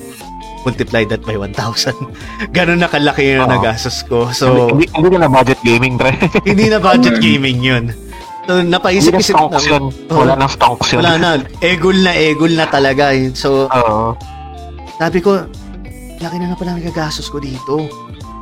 Multiply 0.66 1.06
that 1.06 1.22
by 1.22 1.38
1,000. 1.38 1.94
Ganun 2.58 2.82
na 2.82 2.90
kalaki 2.90 3.38
yung 3.38 3.46
Oo. 3.46 3.54
nagastos 3.54 4.02
ko. 4.10 4.26
So, 4.34 4.74
hindi, 4.74 4.90
hindi 4.90 5.06
ka 5.06 5.22
na 5.22 5.30
budget 5.30 5.62
gaming, 5.62 5.94
pre. 5.94 6.18
hindi 6.50 6.66
na 6.66 6.82
budget 6.82 7.22
gaming 7.30 7.62
yun. 7.62 7.94
So, 8.50 8.58
hindi 8.58 8.74
napaisip-isip 8.74 9.38
na 9.38 9.54
stonks 9.54 9.70
yun. 9.70 9.84
Oo. 10.10 10.18
Wala 10.18 10.34
nang 10.34 10.50
stonks 10.50 10.90
yun. 10.90 11.06
Wala 11.06 11.14
na. 11.14 11.28
Egol 11.62 11.94
na 12.02 12.10
egol 12.18 12.50
na 12.50 12.66
talaga. 12.66 13.14
So, 13.38 13.70
Oo. 13.70 14.18
sabi 14.98 15.22
ko, 15.22 15.46
laki 16.18 16.42
na 16.42 16.50
nga 16.50 16.58
pala 16.58 16.74
nagagastos 16.74 17.30
ko 17.30 17.38
dito. 17.38 17.86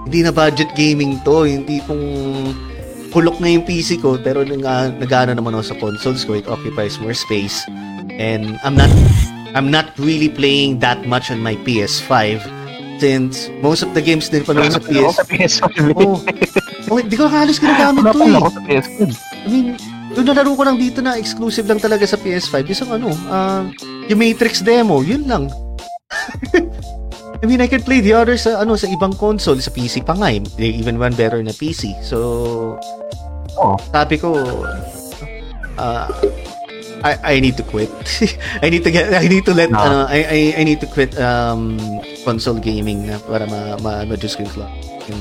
Hindi 0.08 0.24
na 0.24 0.32
budget 0.32 0.72
gaming 0.72 1.20
to. 1.20 1.44
Hindi 1.44 1.84
pong 1.84 2.00
hulok 3.14 3.38
na 3.38 3.54
yung 3.54 3.62
PC 3.62 4.02
ko 4.02 4.18
pero 4.18 4.42
nag, 4.42 4.60
nagana 4.98 5.38
naman 5.38 5.54
ako 5.54 5.64
sa 5.70 5.76
consoles 5.78 6.26
ko. 6.26 6.34
It 6.34 6.50
occupies 6.50 6.98
more 6.98 7.14
space. 7.14 7.62
And 8.18 8.58
I'm 8.66 8.74
not 8.74 8.90
I'm 9.54 9.70
not 9.70 9.94
really 10.02 10.28
playing 10.28 10.82
that 10.82 11.06
much 11.06 11.30
on 11.30 11.38
my 11.38 11.54
PS5 11.62 12.42
since 12.98 13.46
most 13.62 13.86
of 13.86 13.94
the 13.94 14.02
games 14.02 14.26
din 14.26 14.42
pa 14.42 14.50
naman 14.50 14.74
sa 14.74 14.82
PS. 14.82 15.14
Sa 15.14 15.26
PS5. 15.30 15.94
Oh, 15.94 16.18
oh, 16.90 16.98
di 16.98 17.14
ko 17.14 17.30
halos 17.30 17.62
ginagamit 17.62 18.02
to 18.02 18.18
eh. 18.18 18.34
sa 18.34 18.62
PS5. 18.66 18.98
I 19.46 19.48
mean, 19.50 19.66
yung 20.14 20.26
nalaro 20.26 20.58
ko 20.58 20.62
lang 20.66 20.78
dito 20.78 20.98
na 21.02 21.14
exclusive 21.14 21.70
lang 21.70 21.78
talaga 21.78 22.06
sa 22.06 22.18
PS5, 22.18 22.54
isang 22.66 22.90
ano, 22.94 23.14
ah, 23.30 23.66
yung 24.10 24.18
Matrix 24.18 24.62
demo, 24.62 25.02
yun 25.02 25.26
lang. 25.26 25.50
I 27.44 27.46
mean, 27.46 27.60
I 27.60 27.68
can 27.68 27.84
play 27.84 28.00
the 28.00 28.16
others 28.16 28.48
sa, 28.48 28.64
ano, 28.64 28.72
sa 28.72 28.88
ibang 28.88 29.12
console, 29.12 29.60
sa 29.60 29.68
PC 29.68 30.00
pa 30.00 30.16
nga, 30.16 30.32
eh. 30.32 30.40
They 30.56 30.72
even 30.80 30.96
run 30.96 31.12
better 31.12 31.44
na 31.44 31.52
PC. 31.52 31.92
So, 32.00 32.16
Oo. 33.60 33.76
sabi 33.92 34.16
ko, 34.16 34.32
ah, 35.76 36.08
I, 37.04 37.36
I 37.36 37.44
need 37.44 37.60
to 37.60 37.64
quit. 37.68 37.92
I 38.64 38.72
need 38.72 38.80
to 38.80 38.88
get, 38.88 39.12
I 39.12 39.28
need 39.28 39.44
to 39.44 39.52
let, 39.52 39.68
No. 39.68 39.76
ano, 39.76 39.96
I, 40.08 40.24
I, 40.24 40.40
I 40.56 40.62
need 40.64 40.80
to 40.80 40.88
quit, 40.88 41.12
um, 41.20 41.76
console 42.24 42.56
gaming 42.56 43.12
na 43.12 43.20
para 43.20 43.44
ma, 43.44 43.76
ma, 43.84 44.08
ma-juice 44.08 44.40
ko 44.40 44.48
yung. 44.48 45.20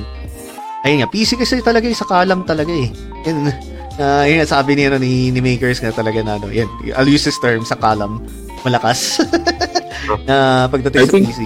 Ayun 0.87 1.03
nga, 1.03 1.11
PC 1.11 1.35
kasi 1.35 1.59
talaga 1.59 1.91
yung 1.91 1.99
sa 1.99 2.07
kalam 2.07 2.47
talaga 2.47 2.71
eh. 2.71 2.87
Yun, 3.27 3.51
Ah, 3.93 4.25
yun 4.25 4.41
sabi 4.47 4.73
ni, 4.73 4.87
ano, 4.87 4.97
ni, 4.97 5.29
ni 5.29 5.37
Makers 5.37 5.77
nga 5.77 5.91
talaga 5.91 6.23
na 6.23 6.39
ano, 6.39 6.47
yan, 6.49 6.65
I'll 6.95 7.05
use 7.05 7.27
this 7.27 7.37
term 7.37 7.61
sa 7.61 7.75
kalam, 7.75 8.23
malakas. 8.63 9.19
Na 10.27 10.65
pagdating 10.65 11.03
I 11.03 11.05
sa 11.05 11.11
think- 11.11 11.27
PC. 11.29 11.41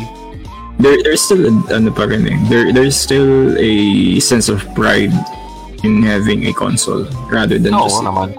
There 0.80 0.98
there's 1.04 1.22
still 1.22 1.48
ano 1.72 1.90
pa 1.92 2.06
rin 2.06 2.28
eh. 2.28 2.38
There 2.50 2.70
there's 2.72 2.96
still 2.96 3.56
a 3.58 3.74
sense 4.20 4.50
of 4.50 4.62
pride 4.74 5.14
in 5.84 6.02
having 6.02 6.46
a 6.50 6.54
console 6.54 7.06
rather 7.30 7.58
than 7.58 7.74
Oo 7.74 7.86
just 7.86 8.02
naman. 8.02 8.34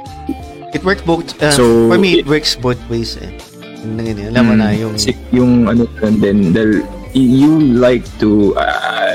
It 0.74 0.84
works 0.84 1.00
both, 1.00 1.32
uh, 1.40 1.48
So, 1.48 1.88
for 1.88 1.96
me, 1.96 2.20
it 2.20 2.26
it- 2.26 2.28
works 2.28 2.52
both 2.52 2.76
ways 2.92 3.16
eh. 3.16 3.32
Yun, 3.80 4.04
yun, 4.04 4.16
yun. 4.20 4.28
Alam 4.36 4.42
mo 4.44 4.52
Mm, 4.52 4.60
na, 4.60 4.66
yung, 4.74 4.94
si- 4.98 5.16
yung 5.32 5.64
ano 5.64 5.86
then 6.18 6.50
dahil 6.52 6.82
you 7.14 7.56
like 7.78 8.04
to 8.20 8.52
uh, 8.58 9.14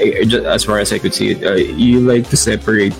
as 0.49 0.63
far 0.65 0.79
as 0.79 0.89
I 0.89 0.97
could 0.97 1.13
see 1.13 1.35
it 1.35 1.43
uh, 1.45 1.53
you 1.59 2.01
like 2.01 2.25
to 2.31 2.37
separate 2.39 2.95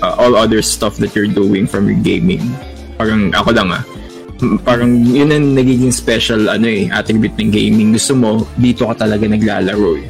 uh, 0.00 0.16
all 0.16 0.32
other 0.32 0.62
stuff 0.62 0.96
that 1.02 1.12
you're 1.12 1.28
doing 1.28 1.66
from 1.68 1.90
your 1.90 1.98
gaming 2.00 2.40
parang 2.96 3.34
ako 3.36 3.52
lang 3.52 3.68
ah 3.68 3.82
parang 4.60 5.02
yun 5.02 5.28
ang 5.28 5.52
nagiging 5.52 5.90
special 5.90 6.46
ano 6.46 6.64
eh 6.64 6.86
attribute 6.88 7.34
ng 7.34 7.50
gaming 7.50 7.90
gusto 7.90 8.14
mo 8.14 8.30
dito 8.54 8.86
ka 8.86 8.94
talaga 9.00 9.26
naglalaro 9.26 9.98
eh 9.98 10.06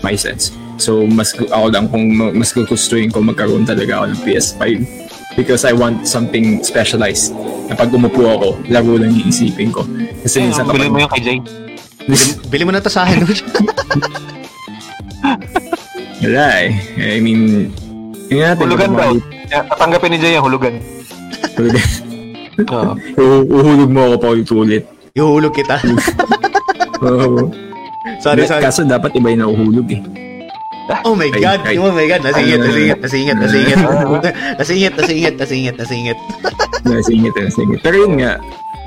my 0.00 0.16
sense 0.16 0.48
so 0.76 1.04
mas 1.04 1.32
ako 1.32 1.66
lang 1.68 1.84
kung 1.86 2.08
ma- 2.10 2.32
mas 2.32 2.50
gugustuhin 2.50 3.08
ko 3.08 3.20
magkaroon 3.20 3.64
talaga 3.64 4.00
ako 4.00 4.04
ng 4.10 4.20
PS5 4.22 4.62
because 5.34 5.62
I 5.62 5.72
want 5.72 6.04
something 6.04 6.60
specialized 6.62 7.36
na 7.66 7.74
pag 7.74 7.90
umupo 7.90 8.24
ako 8.24 8.48
laro 8.66 8.96
lang 8.96 9.12
iisipin 9.12 9.68
ko 9.68 9.84
kasi 10.20 10.40
Eh, 10.40 10.48
minsan 10.48 10.64
kapag 10.64 10.88
mo 10.88 10.96
yung 10.96 11.12
kay 11.12 11.22
Jay. 11.22 11.38
bili 12.46 12.62
mo 12.62 12.70
na 12.70 12.78
to 12.78 12.86
sa 12.86 13.02
akin. 13.02 13.26
Wala 16.22 16.46
eh. 16.62 16.70
I 16.96 17.18
mean, 17.18 17.70
yun 18.26 18.40
natin. 18.42 18.62
Hulugan 18.62 18.94
daw. 18.94 19.12
Tatanggapin 19.68 20.10
ni 20.10 20.18
Jay 20.18 20.34
ang 20.34 20.46
hulugan. 20.46 20.78
Hulugan. 21.54 21.82
Oo. 22.64 22.92
U- 23.16 23.46
Uhulog 23.60 23.90
mo 23.90 24.00
ako 24.08 24.16
pa 24.16 24.28
ulit. 24.54 24.84
Ihuhulog 25.12 25.52
kita. 25.52 25.76
Oo. 27.06 27.52
sorry, 28.20 28.44
sorry. 28.48 28.62
Kaso 28.62 28.84
dapat 28.84 29.12
iba 29.14 29.28
yung 29.28 29.42
nahuhulog 29.44 29.88
eh. 29.92 30.00
Oh 31.02 31.18
my 31.18 31.26
Ay, 31.26 31.42
God. 31.42 31.60
ay. 31.66 31.76
Oh 31.76 31.90
my 31.90 32.06
God. 32.06 32.22
Nasingit, 32.22 32.60
nasingit, 32.66 32.98
nasingit, 33.02 33.36
nasingit. 33.36 33.78
Nasingit, 34.54 34.92
nasingit, 34.94 35.34
nasingit, 35.34 35.74
nasingit. 35.76 36.18
Nasingit, 36.86 37.34
nasingit. 37.34 37.80
Pero 37.82 38.06
yun 38.06 38.22
nga, 38.22 38.38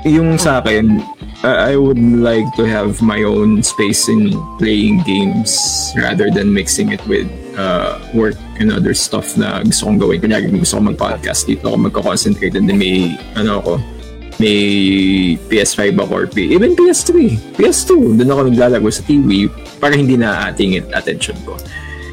yung 0.08 0.40
sa 0.40 0.64
akin, 0.64 0.96
I 1.44 1.72
I 1.72 1.74
would 1.76 2.00
like 2.00 2.48
to 2.56 2.64
have 2.64 3.04
my 3.04 3.20
own 3.20 3.60
space 3.60 4.08
in 4.08 4.32
playing 4.56 5.04
games 5.04 5.52
rather 5.92 6.32
than 6.32 6.52
mixing 6.52 6.88
it 6.88 7.00
with 7.04 7.28
uh, 7.60 8.00
work 8.16 8.40
and 8.56 8.72
other 8.72 8.96
stuff 8.96 9.36
na 9.36 9.60
gusto 9.60 9.84
kong 9.84 10.00
gawin. 10.00 10.18
Kunyari, 10.20 10.48
gusto 10.48 10.80
kong 10.80 10.96
mag-podcast 10.96 11.44
dito 11.44 11.68
ako 11.68 11.76
magko-concentrate 11.92 12.56
and 12.56 12.64
then 12.64 12.80
may, 12.80 13.20
ano 13.36 13.60
ako, 13.60 13.72
may 14.40 15.36
PS5 15.52 16.00
ako 16.00 16.12
or 16.16 16.26
P 16.26 16.56
even 16.56 16.72
PS3, 16.72 17.36
PS2, 17.60 18.16
doon 18.16 18.30
ako 18.32 18.40
naglalaro 18.48 18.88
sa 18.88 19.04
TV 19.04 19.52
para 19.76 19.92
hindi 19.92 20.16
na 20.16 20.48
ating 20.48 20.80
attention 20.96 21.36
ko. 21.44 21.60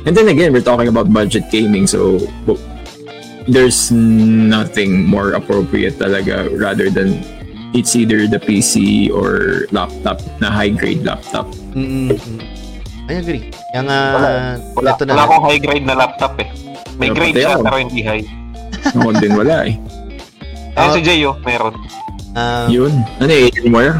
And 0.04 0.16
then 0.16 0.28
again, 0.28 0.52
we're 0.52 0.64
talking 0.64 0.92
about 0.92 1.12
budget 1.12 1.48
gaming 1.52 1.88
so 1.88 2.20
there's 3.48 3.92
nothing 3.92 5.08
more 5.08 5.32
appropriate 5.40 5.96
talaga 5.96 6.52
rather 6.52 6.92
than 6.92 7.24
it's 7.72 7.96
either 7.96 8.28
the 8.28 8.40
PC 8.40 9.08
or 9.12 9.68
laptop 9.72 10.20
na 10.40 10.52
high 10.52 10.72
grade 10.72 11.04
laptop. 11.04 11.48
Mm-mm. 11.76 12.57
I 13.08 13.14
agree. 13.16 13.44
Yung, 13.72 13.88
uh, 13.88 14.14
Wala. 14.14 14.30
Wala, 14.76 14.90
ito 14.92 15.04
na 15.04 15.12
wala 15.14 15.24
akong 15.26 15.44
high 15.46 15.62
grade 15.62 15.86
na 15.86 15.96
laptop 15.96 16.34
eh. 16.38 16.48
May 16.96 17.08
Wala 17.08 17.18
grade 17.18 17.36
siya, 17.38 17.52
ako. 17.56 17.64
pero 17.64 17.76
hindi 17.78 18.00
high. 18.02 18.26
Ako 18.94 19.10
din 19.16 19.34
wala 19.34 19.56
eh. 19.64 19.76
Ayun 20.76 20.90
Ah. 20.90 20.94
si 20.94 21.02
Jay, 21.02 21.20
oh, 21.24 21.36
meron. 21.42 21.74
Ah, 22.34 22.68
Yun. 22.68 22.94
Ano 23.18 23.32
eh, 23.32 23.50
Alienware? 23.50 23.98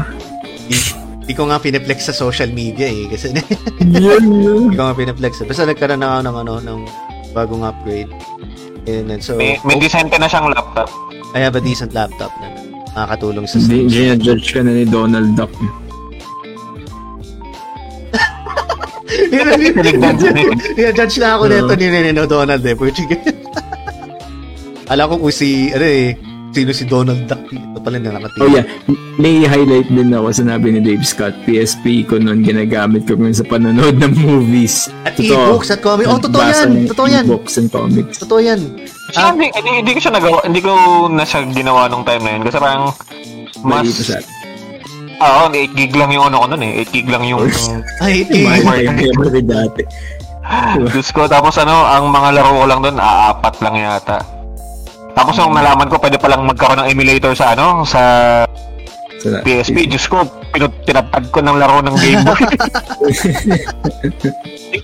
Hindi 1.18 1.32
ko 1.34 1.44
nga 1.44 1.58
pineflex 1.58 2.08
sa 2.08 2.14
social 2.14 2.48
media 2.48 2.86
eh. 2.86 3.04
Kasi 3.06 3.32
Yun, 3.82 4.24
yun. 4.30 4.60
hindi 4.68 4.76
ko 4.76 4.84
nga 4.86 4.96
pineflex. 4.96 5.40
Basta 5.42 5.64
nagkaroon 5.64 6.00
na 6.00 6.08
ako 6.08 6.20
ng, 6.22 6.36
ano, 6.38 6.52
ng 6.58 6.78
bagong 7.32 7.64
upgrade. 7.64 8.08
And 8.86 9.08
then, 9.08 9.20
so, 9.20 9.36
May, 9.36 9.60
may 9.62 9.76
decente 9.76 10.16
na 10.16 10.24
siyang 10.24 10.48
laptop. 10.48 10.88
I 11.32 11.40
have 11.40 11.52
a 11.52 11.60
decent 11.60 11.92
laptop 11.92 12.32
na 12.40 12.48
makakatulong 12.94 13.44
sa 13.44 13.60
hindi 13.60 13.84
judge 14.16 14.48
ka 14.48 14.60
na 14.60 14.72
ni 14.72 14.84
Donald 14.84 15.36
Duck. 15.36 15.52
Judge 20.94 21.16
na 21.18 21.28
ako 21.36 21.44
nito 21.50 21.72
ni 21.74 21.86
Nino 21.90 22.24
Donald 22.24 22.62
eh. 22.62 22.74
Puchi. 22.78 23.04
Alam 24.88 25.04
ko 25.12 25.14
kung 25.28 25.34
si, 25.34 25.68
ano 25.74 25.84
eh, 25.84 26.16
sino 26.52 26.72
si 26.72 26.88
Donald 26.88 27.28
Duck. 27.28 27.44
Ito 27.52 27.78
pala 27.82 28.00
na 28.00 28.16
nakatingin. 28.16 28.42
Oh 28.44 28.48
yeah, 28.48 28.64
may 29.20 29.44
highlight 29.44 29.90
din 29.92 30.14
ako 30.14 30.32
sinabi 30.32 30.72
ni 30.72 30.80
Dave 30.80 31.04
Scott. 31.04 31.34
PSP 31.44 32.08
ko 32.08 32.16
noon 32.16 32.40
ginagamit 32.40 33.04
ko 33.04 33.18
rin 33.18 33.36
sa 33.36 33.44
panonood 33.44 34.00
ng 34.00 34.14
movies. 34.16 34.88
At 35.04 35.18
e-books 35.20 35.74
at 35.74 35.84
comics. 35.84 36.08
Oh, 36.08 36.16
totoo 36.16 36.40
yan. 36.40 36.70
Totoo 36.88 37.08
yan. 37.10 37.24
E-books 37.28 37.54
and 37.60 37.68
comics. 37.68 38.16
Totoo 38.22 38.40
yan. 38.40 38.60
Siya, 39.12 39.32
hindi, 39.32 39.48
hindi, 39.52 39.70
hindi 39.84 39.92
ko 39.96 40.00
siya 40.04 40.12
nagawa, 40.14 40.38
hindi 40.44 40.60
ko 40.60 40.72
na 41.08 41.24
siya 41.24 41.40
ginawa 41.52 41.88
nung 41.88 42.04
time 42.04 42.22
na 42.24 42.30
yun. 42.36 42.42
Kasi 42.44 42.56
parang, 42.60 42.84
mas, 43.64 43.88
Mali 45.18 45.26
pa 45.26 45.26
siya. 45.26 45.42
oo, 45.42 45.42
8 45.50 45.74
gig 45.74 45.94
lang 45.94 46.10
yung 46.10 46.24
ano 46.26 46.36
ko 46.38 46.46
nun 46.48 46.62
eh. 46.62 46.72
8 46.82 46.94
gig 46.94 47.08
lang 47.08 47.22
yung, 47.24 47.42
Ay, 47.98 48.22
Mahal 48.24 48.58
eh. 48.58 48.64
pa 48.64 48.72
yung 48.78 48.96
memory 48.96 49.42
dati. 49.42 49.82
Diyos 50.88 51.10
ko, 51.10 51.26
tapos 51.26 51.58
ano, 51.58 51.84
ang 51.84 52.08
mga 52.08 52.28
laro 52.32 52.56
ko 52.56 52.64
lang 52.64 52.80
doon, 52.80 52.96
aapat 52.96 53.54
lang 53.60 53.74
yata. 53.76 54.18
Tapos 55.12 55.34
nung 55.36 55.52
nalaman 55.52 55.90
ko, 55.90 55.98
pwede 55.98 56.16
palang 56.16 56.46
magkaroon 56.46 56.78
ng 56.80 56.90
emulator 56.90 57.34
sa 57.34 57.52
ano, 57.52 57.82
sa 57.82 58.00
Sa- 59.18 59.42
PSP. 59.42 59.90
Diyos 59.90 60.06
ko, 60.06 60.22
pinut 60.48 60.70
tinatag 60.86 61.26
ko 61.28 61.42
ng 61.42 61.58
laro 61.58 61.82
ng 61.82 61.96
Game 61.96 62.22
Boy. 62.22 62.38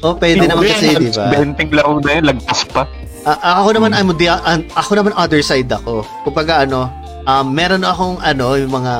Oh, 0.00 0.16
pwede 0.16 0.48
naman 0.48 0.64
kasi, 0.64 0.96
di 0.96 1.12
ba? 1.12 1.28
Benting 1.28 1.70
laro 1.70 2.00
na 2.00 2.10
yun, 2.16 2.24
lagpas 2.24 2.64
pa. 2.72 2.88
Ah, 3.24 3.60
ako 3.60 3.76
naman, 3.76 3.92
I'm 3.92 4.12
the, 4.16 4.28
an- 4.28 4.68
ako 4.72 4.96
naman 4.96 5.12
other 5.14 5.40
side 5.40 5.68
ako. 5.68 6.04
Kumbaga, 6.24 6.64
ano, 6.64 6.88
um, 7.26 7.46
meron 7.52 7.84
akong, 7.84 8.20
ano, 8.20 8.56
yung 8.56 8.72
mga 8.72 8.94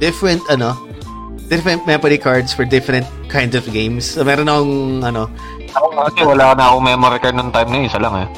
different, 0.00 0.42
ano, 0.48 0.76
different 1.48 1.84
memory 1.86 2.18
cards 2.18 2.50
for 2.52 2.64
different 2.66 3.06
kinds 3.28 3.54
of 3.54 3.64
games. 3.70 4.16
So, 4.16 4.24
meron 4.24 4.48
akong, 4.48 5.04
ano, 5.04 5.28
Ako 5.76 5.92
kasi 6.08 6.24
wala 6.24 6.56
na 6.56 6.72
akong 6.72 6.84
memory 6.88 7.18
card 7.20 7.36
nung 7.36 7.52
time 7.52 7.68
na 7.68 7.76
yun, 7.76 7.84
isa 7.84 8.00
lang 8.00 8.14
eh. 8.24 8.28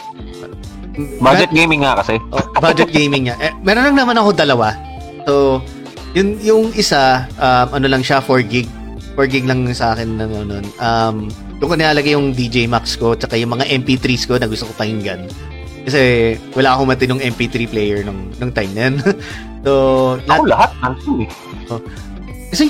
Budget 1.22 1.54
gaming 1.54 1.86
nga 1.86 2.02
kasi. 2.02 2.18
Oh, 2.34 2.42
budget 2.58 2.90
gaming 2.90 3.30
niya. 3.30 3.38
Eh, 3.38 3.54
meron 3.62 3.86
lang 3.86 3.96
naman 4.02 4.18
ako 4.18 4.34
dalawa. 4.34 4.74
So, 5.22 5.62
yun, 6.18 6.34
yung 6.42 6.64
isa, 6.74 7.30
um, 7.38 7.78
ano 7.78 7.86
lang 7.86 8.02
siya, 8.02 8.18
4 8.18 8.42
gig. 8.42 8.66
4 9.14 9.30
gig 9.30 9.46
lang 9.46 9.62
sa 9.70 9.94
akin 9.94 10.18
na 10.18 10.26
ano, 10.26 10.42
nun. 10.42 10.66
Um, 10.82 11.16
doon 11.58 11.68
ko 11.70 11.74
nilalagay 11.74 12.14
yung 12.14 12.34
DJ 12.34 12.66
Max 12.70 12.94
ko, 12.94 13.14
tsaka 13.14 13.34
yung 13.38 13.54
mga 13.54 13.66
MP3s 13.82 14.26
ko 14.26 14.38
na 14.38 14.46
gusto 14.46 14.66
ko 14.66 14.72
pakinggan. 14.78 15.26
Kasi 15.88 16.36
wala 16.52 16.76
akong 16.76 16.88
matinong 16.92 17.20
MP3 17.24 17.64
player 17.64 18.04
nung, 18.04 18.28
nung 18.36 18.52
time 18.52 18.72
na 18.76 18.82
yun. 18.92 18.94
so, 19.64 19.72
Ako 20.28 20.44
lahat, 20.44 20.48
lahat 20.52 20.70
nandun 20.84 21.24
eh. 21.24 21.30
kasi, 22.52 22.64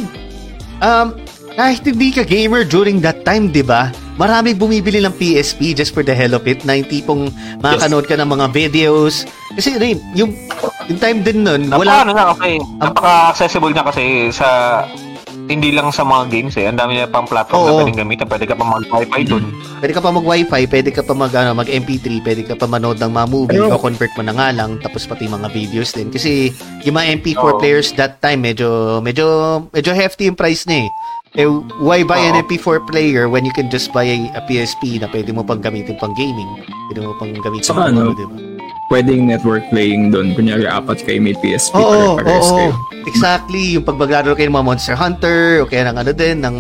um, 0.79 1.19
kahit 1.59 1.83
hindi 1.83 2.15
ka 2.15 2.23
gamer 2.23 2.63
during 2.63 3.03
that 3.03 3.27
time, 3.27 3.51
di 3.51 3.67
ba? 3.67 3.91
Marami 4.15 4.55
bumibili 4.55 5.03
ng 5.03 5.11
PSP 5.11 5.75
just 5.75 5.91
for 5.91 6.07
the 6.07 6.15
hell 6.15 6.39
of 6.39 6.47
it, 6.47 6.63
na 6.63 6.79
yung 6.79 6.87
tipong 6.87 7.23
makakanood 7.59 8.07
ka 8.07 8.15
ng 8.15 8.31
mga 8.31 8.47
videos. 8.55 9.27
Kasi, 9.59 9.75
yun, 9.75 9.99
yung, 10.15 10.31
yung 10.87 10.99
time 11.03 11.19
din 11.27 11.43
nun, 11.43 11.67
Napaka 11.67 11.83
wala, 11.83 11.95
ano 12.07 12.13
na 12.15 12.25
kasi, 12.31 12.63
napaka-accessible 12.79 13.75
niya 13.75 13.85
kasi 13.91 14.05
sa 14.31 14.47
hindi 15.49 15.73
lang 15.73 15.89
sa 15.89 16.05
mga 16.05 16.29
games 16.29 16.55
eh. 16.61 16.69
Ang 16.69 16.77
dami 16.77 17.01
niya 17.01 17.09
pang 17.09 17.25
platform 17.25 17.65
na 17.65 17.73
Oo. 17.73 17.79
pwedeng 17.81 17.99
gamitin. 18.05 18.29
Pwede 18.29 18.45
ka 18.45 18.55
pa 18.55 18.65
mag-wifi 18.69 19.23
dun. 19.25 19.45
Pwede 19.81 19.93
ka 19.97 20.03
pa 20.05 20.11
mag-wifi, 20.13 20.63
pwede 20.69 20.91
ka 20.93 21.03
pa 21.03 21.15
mag, 21.17 21.33
ano, 21.33 21.57
mag-MP3, 21.57 22.07
pwede 22.21 22.43
ka 22.45 22.55
pa 22.55 22.69
manood 22.69 23.01
ng 23.01 23.09
mga 23.09 23.27
movie, 23.33 23.57
Pero- 23.57 23.73
o 23.73 23.81
convert 23.81 24.13
mo 24.15 24.23
na 24.29 24.37
nga 24.37 24.49
lang, 24.53 24.77
tapos 24.85 25.09
pati 25.09 25.25
mga 25.25 25.49
videos 25.49 25.97
din. 25.97 26.13
Kasi 26.13 26.53
yung 26.85 27.01
mga 27.01 27.25
MP4 27.25 27.57
Oo. 27.57 27.59
players 27.59 27.97
that 27.97 28.21
time, 28.21 28.45
medyo, 28.45 29.01
medyo, 29.01 29.27
medyo 29.73 29.97
hefty 29.97 30.29
yung 30.29 30.37
price 30.37 30.69
na 30.69 30.85
eh. 30.85 30.89
Eh, 31.37 31.45
why 31.85 32.01
buy 32.05 32.21
an 32.21 32.37
Oo. 32.37 32.45
MP4 32.45 32.89
player 32.89 33.29
when 33.29 33.45
you 33.45 33.53
can 33.53 33.69
just 33.69 33.93
buy 33.93 34.05
a, 34.05 34.17
a 34.37 34.41
PSP 34.49 34.97
na 35.01 35.09
pwede 35.13 35.33
mo 35.33 35.45
pang 35.45 35.61
gamitin 35.61 35.97
pang 36.01 36.17
gaming? 36.17 36.49
Pwede 36.89 37.05
mo 37.05 37.13
pang 37.21 37.33
gamitin 37.33 37.69
Saka 37.69 37.89
pang 37.89 37.97
ano, 37.97 38.17
di 38.17 38.25
ba? 38.25 38.37
Pwedeng 38.89 39.29
network 39.29 39.69
playing 39.69 40.09
doon. 40.09 40.33
Kunyari, 40.33 40.65
apat 40.65 41.05
kayo 41.05 41.21
may 41.21 41.37
PSP. 41.37 41.77
Oo, 41.77 41.85
oo, 41.85 42.17
pare-pares 42.17 42.49
kayo. 42.51 42.73
Exactly. 43.05 43.77
Yung 43.77 43.85
pag 43.85 43.97
maglaro 43.97 44.33
kayo 44.33 44.49
ng 44.49 44.57
mga 44.57 44.67
Monster 44.67 44.97
Hunter, 44.97 45.61
o 45.61 45.69
kaya 45.69 45.87
ng 45.87 45.97
ano 45.99 46.11
din, 46.11 46.41
ng, 46.41 46.57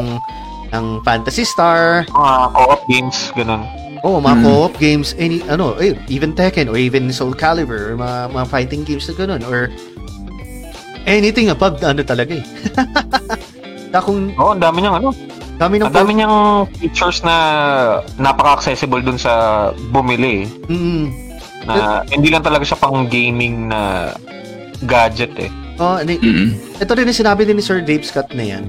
ng 0.68 0.84
Fantasy 1.02 1.42
Star, 1.42 2.04
Mga 2.06 2.32
co-op 2.52 2.82
games, 2.86 3.18
ganun. 3.32 3.64
Oh, 4.04 4.20
mga 4.20 4.36
Mm. 4.38 4.44
co-op 4.44 4.74
games, 4.78 5.16
any, 5.16 5.42
ano, 5.48 5.74
eh, 5.76 5.96
even 6.06 6.30
Tekken 6.30 6.68
or 6.68 6.76
even 6.76 7.10
Soul 7.10 7.32
Calibur 7.32 7.90
or 7.90 7.96
mga, 7.96 8.30
mga 8.30 8.46
fighting 8.46 8.82
games 8.84 9.08
na 9.08 9.14
ganun 9.16 9.42
or 9.42 9.72
anything 11.02 11.48
above 11.48 11.80
ano 11.82 12.04
talaga 12.04 12.36
eh. 12.36 12.44
Kung 13.98 14.30
Oo, 14.36 14.52
ang 14.52 14.62
dami 14.62 14.84
niyang 14.84 15.00
ano. 15.02 15.10
dami 15.58 15.80
ng 15.80 15.90
Ang 15.90 15.96
dami 15.96 16.12
niyang 16.14 16.36
features 16.78 17.26
na 17.26 17.34
napaka-accessible 18.14 19.02
dun 19.02 19.18
sa 19.18 19.32
bumili. 19.90 20.46
Mm, 20.70 21.10
Na 21.68 22.00
hindi 22.08 22.32
lang 22.32 22.40
talaga 22.40 22.64
siya 22.64 22.80
pang 22.80 23.04
gaming 23.04 23.68
na 23.68 24.12
gadget 24.88 25.36
eh. 25.36 25.50
oh, 25.78 26.00
ano, 26.00 26.10
Mm. 26.10 26.56
ito 26.80 26.90
rin 26.94 27.06
yung 27.06 27.20
sinabi 27.20 27.44
din 27.44 27.58
ni 27.58 27.62
Sir 27.62 27.84
Dave 27.84 28.02
Scott 28.02 28.32
na 28.32 28.42
yan. 28.42 28.64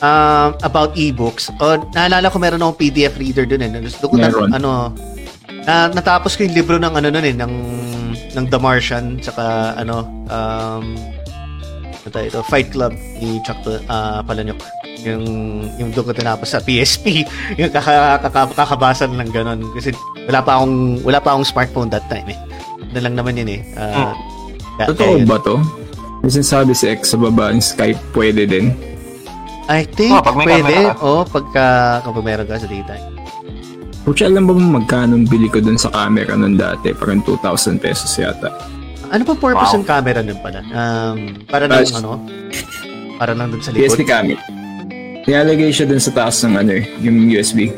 Um, 0.00 0.56
about 0.64 0.96
ebooks. 0.96 1.52
Oh, 1.60 1.76
naalala 1.92 2.32
ko 2.32 2.40
meron 2.40 2.62
akong 2.62 2.78
PDF 2.78 3.20
reader 3.20 3.44
dun 3.44 3.60
eh. 3.60 3.68
Gusto 3.80 4.08
ko 4.08 4.16
na, 4.16 4.32
ano, 4.32 4.94
na, 5.66 5.92
natapos 5.92 6.36
ko 6.36 6.48
yung 6.48 6.56
libro 6.56 6.76
ng 6.80 6.94
ano 6.96 7.08
nun 7.12 7.26
eh, 7.26 7.36
ng, 7.36 7.54
ng 8.32 8.44
The 8.48 8.56
Martian, 8.56 9.20
tsaka 9.20 9.76
ano, 9.76 10.08
um, 10.32 10.96
ano 11.92 12.08
tayo 12.08 12.26
ito, 12.26 12.40
Fight 12.48 12.72
Club 12.72 12.96
ni 13.20 13.42
Chuck 13.44 13.60
uh, 13.66 14.24
Palahniuk. 14.24 14.56
Yung, 15.00 15.24
yung 15.76 15.90
doon 15.90 16.04
ko 16.04 16.12
tinapos 16.12 16.48
sa 16.48 16.60
PSP. 16.60 17.24
yung 17.60 17.70
kaka, 17.70 18.20
kaka, 18.20 18.52
kakabasa 18.52 19.06
lang 19.06 19.28
ganun. 19.28 19.64
Kasi 19.72 19.92
wala 20.24 20.40
pa 20.40 20.58
akong, 20.58 20.76
wala 21.00 21.18
pa 21.18 21.32
akong 21.32 21.46
smartphone 21.46 21.88
that 21.88 22.04
time 22.06 22.26
eh. 22.26 22.38
Ano 22.90 22.98
lang 23.00 23.14
naman 23.16 23.34
yun 23.34 23.50
eh. 23.50 23.60
Uh, 23.72 24.12
kaya- 24.76 24.88
Totoo 24.90 25.14
ba 25.24 25.36
to? 25.38 25.56
May 26.20 26.28
sinasabi 26.30 26.72
si 26.72 26.84
X 26.86 27.10
sa 27.10 27.18
baba 27.18 27.48
ng 27.48 27.64
Skype 27.64 28.12
pwede 28.12 28.44
din. 28.44 28.76
I 29.70 29.86
think 29.86 30.12
Oh, 30.12 30.20
pag 30.20 30.36
may 30.36 30.50
pwede. 30.50 30.90
ka. 30.90 30.98
Oh, 31.00 31.22
pagka 31.22 31.64
kapag 32.02 32.24
meron 32.26 32.44
ka 32.44 32.58
sa 32.58 32.66
daytime. 32.66 33.06
Pucha, 34.02 34.26
alam 34.26 34.44
ba 34.44 34.52
magkano 34.52 35.14
ang 35.14 35.24
bili 35.24 35.46
ko 35.46 35.60
dun 35.60 35.76
sa 35.76 35.88
camera 35.88 36.32
nun 36.34 36.56
dati? 36.56 36.90
Parang 36.90 37.22
2,000 37.22 37.78
pesos 37.78 38.10
yata. 38.12 38.50
Ano 39.08 39.22
pa 39.22 39.34
purpose 39.34 39.72
Wow. 39.72 39.78
ng 39.78 39.86
camera 39.86 40.20
nun 40.20 40.40
pala? 40.40 40.60
Um, 40.66 41.18
para 41.46 41.64
lang 41.64 41.86
ano? 41.94 42.10
Para 43.16 43.32
lang 43.32 43.48
dun 43.48 43.60
sa 43.60 43.70
likod. 43.70 43.94
PSP 43.94 44.02
camera. 44.02 44.40
Nilalagay 45.30 45.70
siya 45.70 45.86
dun 45.86 46.02
sa 46.02 46.10
taas 46.10 46.42
ng 46.42 46.58
ano 46.58 46.74
eh, 46.74 46.90
yung 46.98 47.30
USB. 47.30 47.70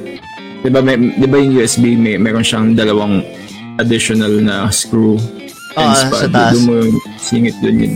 Di 0.65 0.73
ba, 0.73 0.81
may, 0.81 0.97
di 0.97 1.29
ba 1.29 1.37
yung 1.37 1.53
USB, 1.53 1.93
may, 1.95 2.17
meron 2.17 2.41
siyang 2.41 2.73
dalawang 2.73 3.21
additional 3.77 4.41
na 4.41 4.73
screw 4.73 5.21
Ah, 5.73 5.85
ends 5.85 6.01
pa. 6.09 6.17
sa 6.17 6.29
taas. 6.29 6.53
Doon 6.55 6.65
mo 6.65 6.73
yung 6.81 6.97
singit 7.21 7.57
dun 7.61 7.77
yun. 7.77 7.95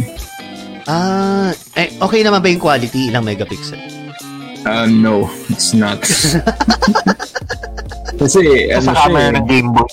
Ah, 0.85 1.57
eh, 1.73 1.89
okay 1.97 2.21
naman 2.21 2.45
ba 2.45 2.53
yung 2.53 2.61
quality? 2.61 3.09
Ilang 3.09 3.25
megapixel? 3.25 3.81
Uh, 4.61 4.85
no, 4.85 5.25
it's 5.49 5.73
not. 5.73 6.05
Kasi, 8.21 8.69
ano 8.69 8.87
Sa 8.87 8.95
camera 8.95 9.29
eh, 9.29 9.37
ng 9.37 9.47
Game 9.47 9.73
Boy. 9.73 9.89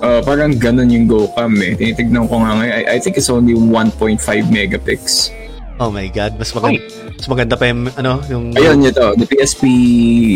uh, 0.00 0.20
parang 0.24 0.56
ganun 0.56 0.88
yung 0.88 1.04
GoCam 1.04 1.52
eh. 1.60 1.76
Tinitignan 1.76 2.24
ko 2.24 2.40
nga 2.40 2.56
ngayon, 2.56 2.72
I, 2.72 2.82
I 2.88 3.04
think 3.04 3.16
it's 3.16 3.28
only 3.28 3.52
1.5 3.52 4.16
megapix. 4.48 5.28
Oh 5.76 5.92
my 5.92 6.08
god, 6.08 6.40
mas 6.40 6.56
maganda, 6.56 6.80
mas 7.12 7.26
maganda 7.28 7.54
pa 7.56 7.68
yung 7.68 7.92
ano, 8.00 8.24
yung 8.32 8.56
Ayun, 8.56 8.80
ito. 8.80 9.12
The 9.20 9.28
PSP 9.28 9.64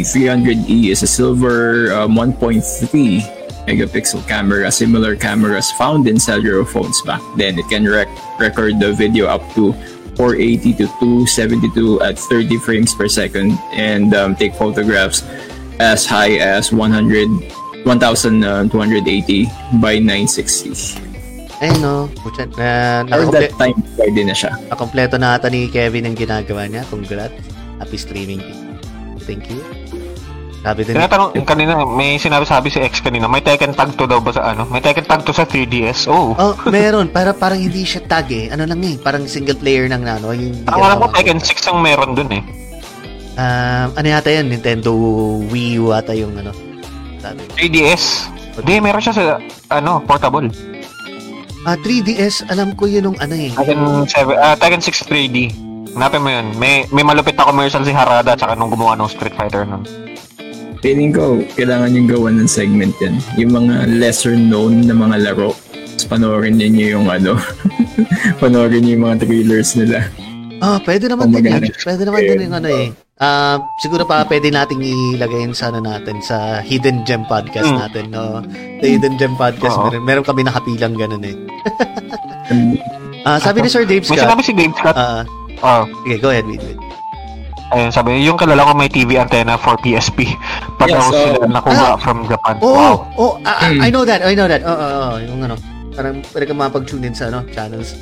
300E 0.04 0.92
is 0.92 1.00
a 1.00 1.08
silver 1.08 1.88
um, 1.96 2.12
1.3 2.12 2.60
megapixel 3.64 4.20
camera, 4.28 4.68
similar 4.68 5.16
cameras 5.16 5.72
found 5.80 6.04
in 6.04 6.20
cellular 6.20 6.64
phones 6.68 7.00
back 7.08 7.24
then. 7.40 7.56
It 7.56 7.64
can 7.72 7.88
rec- 7.88 8.12
record 8.36 8.80
the 8.80 8.92
video 8.92 9.32
up 9.32 9.40
to 9.56 9.72
480 10.20 10.84
to 10.84 10.86
272 11.00 12.04
at 12.04 12.18
30 12.18 12.58
frames 12.60 12.92
per 12.92 13.08
second 13.08 13.56
and 13.72 14.12
um, 14.12 14.36
take 14.36 14.52
photographs 14.52 15.24
as 15.80 16.04
high 16.04 16.36
as 16.36 16.68
100 16.68 17.28
1280 17.88 19.48
by 19.80 19.96
960. 19.96 21.09
Eh 21.60 21.72
no, 21.78 22.08
putya, 22.24 22.48
na, 22.56 22.68
At 23.04 23.12
nakomple, 23.12 23.40
that 23.44 23.54
time, 23.60 23.76
pwede 24.00 24.20
na 24.24 24.32
siya. 24.32 24.56
nakompleto 24.72 25.20
na 25.20 25.36
ata 25.36 25.52
ni 25.52 25.68
Kevin 25.68 26.08
ang 26.08 26.16
ginagawa 26.16 26.64
niya. 26.64 26.88
Congrats. 26.88 27.36
Happy 27.76 28.00
streaming. 28.00 28.40
Thank 29.28 29.52
you. 29.52 29.60
Sabi 30.60 30.84
din. 30.84 30.96
Tinatanong 30.96 31.32
kanina, 31.48 31.84
may 31.88 32.20
sinabi-sabi 32.20 32.68
si 32.68 32.80
X 32.80 33.00
kanina, 33.00 33.24
may 33.24 33.40
Tekken 33.40 33.72
Tag 33.72 33.96
to 33.96 34.04
daw 34.04 34.20
ba 34.20 34.32
sa 34.32 34.52
ano? 34.52 34.68
May 34.68 34.84
Tekken 34.84 35.08
Tag 35.08 35.24
to 35.24 35.32
sa 35.32 35.48
3DS. 35.48 36.04
Oh. 36.08 36.36
Oh, 36.36 36.52
meron. 36.68 37.08
Para 37.08 37.32
parang 37.32 37.56
hindi 37.56 37.84
siya 37.84 38.04
tag 38.04 38.28
eh. 38.28 38.52
Ano 38.52 38.68
lang 38.68 38.80
eh. 38.84 39.00
Parang 39.00 39.24
single 39.24 39.56
player 39.56 39.88
ng 39.88 40.04
ano. 40.04 40.36
Yung, 40.36 40.64
Ang 40.68 40.80
alam 40.80 41.00
ko, 41.00 41.08
Tekken 41.16 41.40
6 41.40 41.72
ang 41.72 41.80
meron 41.80 42.12
dun 42.12 42.28
eh. 42.28 42.44
Um, 43.40 43.88
ano 43.96 44.06
yata 44.12 44.28
yan? 44.28 44.52
Nintendo 44.52 44.92
Wii 45.48 45.80
U 45.80 45.96
ata 45.96 46.12
yung 46.12 46.36
ano. 46.36 46.52
Sabi. 47.24 47.40
3DS. 47.56 48.28
Hindi, 48.60 48.84
meron 48.84 49.00
siya 49.00 49.14
sa, 49.16 49.22
ano, 49.72 50.04
portable. 50.04 50.52
Ah, 51.62 51.76
3DS. 51.76 52.48
Alam 52.48 52.72
ko 52.72 52.88
yun 52.88 53.12
yung 53.12 53.18
ano 53.20 53.36
eh. 53.36 53.52
Tekken 53.52 53.80
7, 54.08 54.32
ah, 54.32 54.56
Tekken 54.56 54.80
6 54.80 55.04
3D. 55.04 55.36
Hanapin 55.92 56.22
mo 56.22 56.30
yun. 56.30 56.46
May, 56.56 56.88
may 56.88 57.04
malupit 57.04 57.36
na 57.36 57.44
commercial 57.44 57.84
si 57.84 57.92
Harada 57.92 58.32
tsaka 58.32 58.56
nung 58.56 58.72
gumawa 58.72 58.96
ng 58.96 59.10
Street 59.10 59.34
Fighter 59.34 59.68
nun. 59.68 59.84
Feeling 60.80 61.12
ko, 61.12 61.44
kailangan 61.52 61.92
yung 61.92 62.08
gawan 62.08 62.40
ng 62.40 62.48
segment 62.48 62.96
yan. 62.98 63.20
Yung 63.36 63.52
mga 63.52 63.92
lesser 63.92 64.32
known 64.32 64.88
na 64.88 64.96
mga 64.96 65.20
laro. 65.20 65.52
Tapos 65.92 66.06
panoorin 66.08 66.56
ninyo 66.56 66.96
yung 66.96 67.06
ano. 67.12 67.36
panoorin 68.42 68.80
niyo 68.80 68.96
yung 68.96 69.04
mga 69.04 69.16
trailers 69.20 69.76
nila. 69.76 70.08
Ah, 70.64 70.80
pwede 70.80 71.12
naman 71.12 71.28
Oh, 71.28 71.36
din 71.36 71.44
yan. 71.44 71.62
Pwede 71.76 72.02
naman 72.08 72.20
din 72.24 72.44
yung 72.48 72.56
ano 72.56 72.68
eh. 72.72 72.88
Ah, 73.20 73.60
siguro 73.76 74.02
pa 74.02 74.24
pwede 74.24 74.48
nating 74.48 74.80
ilagay 75.12 75.44
sa 75.52 75.68
ano 75.68 75.84
natin 75.84 76.24
sa 76.24 76.58
Hidden 76.58 77.04
Gem 77.04 77.20
podcast 77.22 77.68
Mm. 77.68 77.76
natin, 77.78 78.04
no. 78.08 78.40
Sa 78.80 78.86
Hidden 78.86 79.14
Gem 79.14 79.36
podcast, 79.36 79.76
Oo. 79.76 79.84
meron, 79.86 80.02
meron 80.02 80.24
kami 80.24 80.40
nakapilang 80.40 80.96
ganun 80.96 81.20
eh. 81.22 81.36
Ah, 83.20 83.36
sabi 83.36 83.60
ni 83.60 83.68
Sir 83.68 83.84
Dave 83.84 84.00
May 84.02 84.16
Scott. 84.16 84.24
sinabi 84.24 84.40
si 84.40 84.52
Dave 84.56 84.72
Scott. 84.72 84.96
Ah, 84.96 85.22
Ah, 85.60 85.84
okay, 85.84 86.16
go 86.16 86.32
ahead, 86.32 86.48
wait, 86.48 86.56
wait. 86.58 86.80
ayun, 87.70 87.92
sabi, 87.92 88.16
yung 88.18 88.34
kilala 88.34 88.64
ko 88.64 88.72
may 88.72 88.88
TV 88.88 89.14
antenna 89.14 89.54
for 89.54 89.76
PSP. 89.76 90.24
Pag 90.80 90.88
Yes, 90.88 90.96
daw 90.96 91.08
sila 91.12 91.36
oh. 91.36 91.44
nakuha 91.46 91.86
Ah. 91.86 91.96
from 92.00 92.24
Japan. 92.24 92.56
Oh, 92.58 92.72
Wow. 92.72 92.94
oh, 93.14 93.32
ah, 93.44 93.68
Mm. 93.68 93.78
I 93.78 93.88
know 93.90 94.02
that. 94.02 94.24
I 94.24 94.32
know 94.32 94.48
that. 94.48 94.64
Oo, 94.64 94.72
oo, 94.72 94.88
oo, 95.06 95.16
yung 95.20 95.44
ano, 95.44 95.54
parang 95.92 96.24
pwede 96.26 96.44
ka 96.48 96.54
makapag-tune 96.56 97.04
in 97.04 97.12
sa 97.12 97.28
ano, 97.28 97.44
channels. 97.46 97.92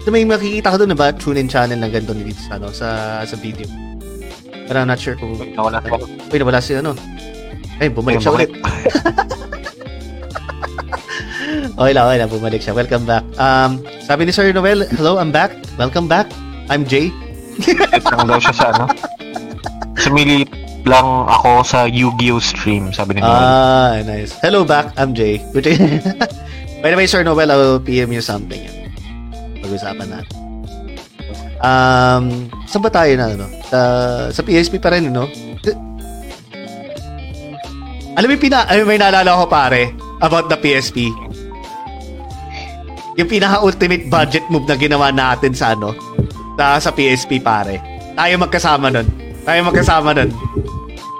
So 0.00 0.12
may 0.12 0.22
makikita 0.22 0.68
ko 0.68 0.76
doon 0.76 0.92
na 0.92 0.98
ba 0.98 1.08
tune 1.10 1.40
in 1.40 1.48
channel 1.48 1.74
ng 1.74 1.88
ganito 1.90 2.12
dito 2.12 2.38
sa 2.38 2.54
ano, 2.54 2.68
sa 2.68 2.88
sa 3.24 3.34
video. 3.34 3.64
Pero 4.70 4.86
I'm 4.86 4.86
not 4.86 5.02
sure 5.02 5.18
kung 5.18 5.34
Nawala 5.34 5.82
siya. 5.82 5.98
Uy, 6.30 6.38
nawala 6.38 6.62
si 6.62 6.78
ano. 6.78 6.94
Ay, 7.82 7.90
bumalik 7.90 8.22
siya 8.22 8.38
ulit. 8.38 8.54
okay 11.74 11.90
lang, 11.90 12.06
okay 12.06 12.18
lang. 12.22 12.30
Bumalik 12.30 12.62
siya. 12.62 12.70
Welcome 12.78 13.02
back. 13.02 13.26
Um, 13.34 13.82
sabi 14.06 14.30
ni 14.30 14.32
Sir 14.32 14.54
Noel, 14.54 14.86
hello, 14.94 15.18
I'm 15.18 15.34
back. 15.34 15.58
Welcome 15.74 16.06
back. 16.06 16.30
I'm 16.70 16.86
Jay. 16.86 17.10
Ito 17.66 18.14
lang 18.14 18.30
daw 18.30 18.38
siya 18.38 18.54
sa 18.54 18.66
ano. 18.70 18.84
Sumili 19.98 20.46
lang 20.86 21.26
ako 21.26 21.66
sa 21.66 21.90
Yu-Gi-Oh 21.90 22.38
stream, 22.38 22.94
sabi 22.94 23.18
ni 23.18 23.26
Noel. 23.26 23.42
Ah, 23.42 23.98
nice. 24.06 24.38
Hello 24.38 24.62
back. 24.62 24.94
I'm 24.94 25.18
Jay. 25.18 25.42
By 26.80 26.94
the 26.94 26.96
way, 26.96 27.10
Sir 27.10 27.26
Noel, 27.26 27.50
I 27.50 27.58
will 27.58 27.82
PM 27.82 28.14
you 28.14 28.22
something. 28.22 28.70
Pag-usapan 29.66 30.14
natin. 30.14 30.39
Um, 31.60 32.48
saan 32.64 32.80
ba 32.80 32.88
tayo 32.88 33.12
na, 33.20 33.36
ano? 33.36 33.46
Sa, 33.68 33.78
sa 34.32 34.40
PSP 34.40 34.80
pa 34.80 34.96
rin, 34.96 35.12
no? 35.12 35.28
Alam 38.16 38.28
mo, 38.32 38.36
pina, 38.40 38.64
alam 38.64 38.88
may 38.88 38.96
naalala 38.96 39.44
ko, 39.44 39.44
pare, 39.46 39.92
about 40.24 40.48
the 40.48 40.56
PSP. 40.56 41.12
Yung 43.20 43.28
pinaka-ultimate 43.28 44.08
budget 44.08 44.44
move 44.48 44.64
na 44.64 44.76
ginawa 44.76 45.12
natin 45.12 45.52
sa, 45.52 45.76
ano, 45.76 45.92
sa, 46.56 46.80
sa 46.80 46.90
PSP, 46.90 47.44
pare. 47.44 47.76
Tayo 48.16 48.40
magkasama 48.40 48.88
nun. 48.88 49.08
Tayo 49.44 49.60
magkasama 49.68 50.16
nun. 50.16 50.32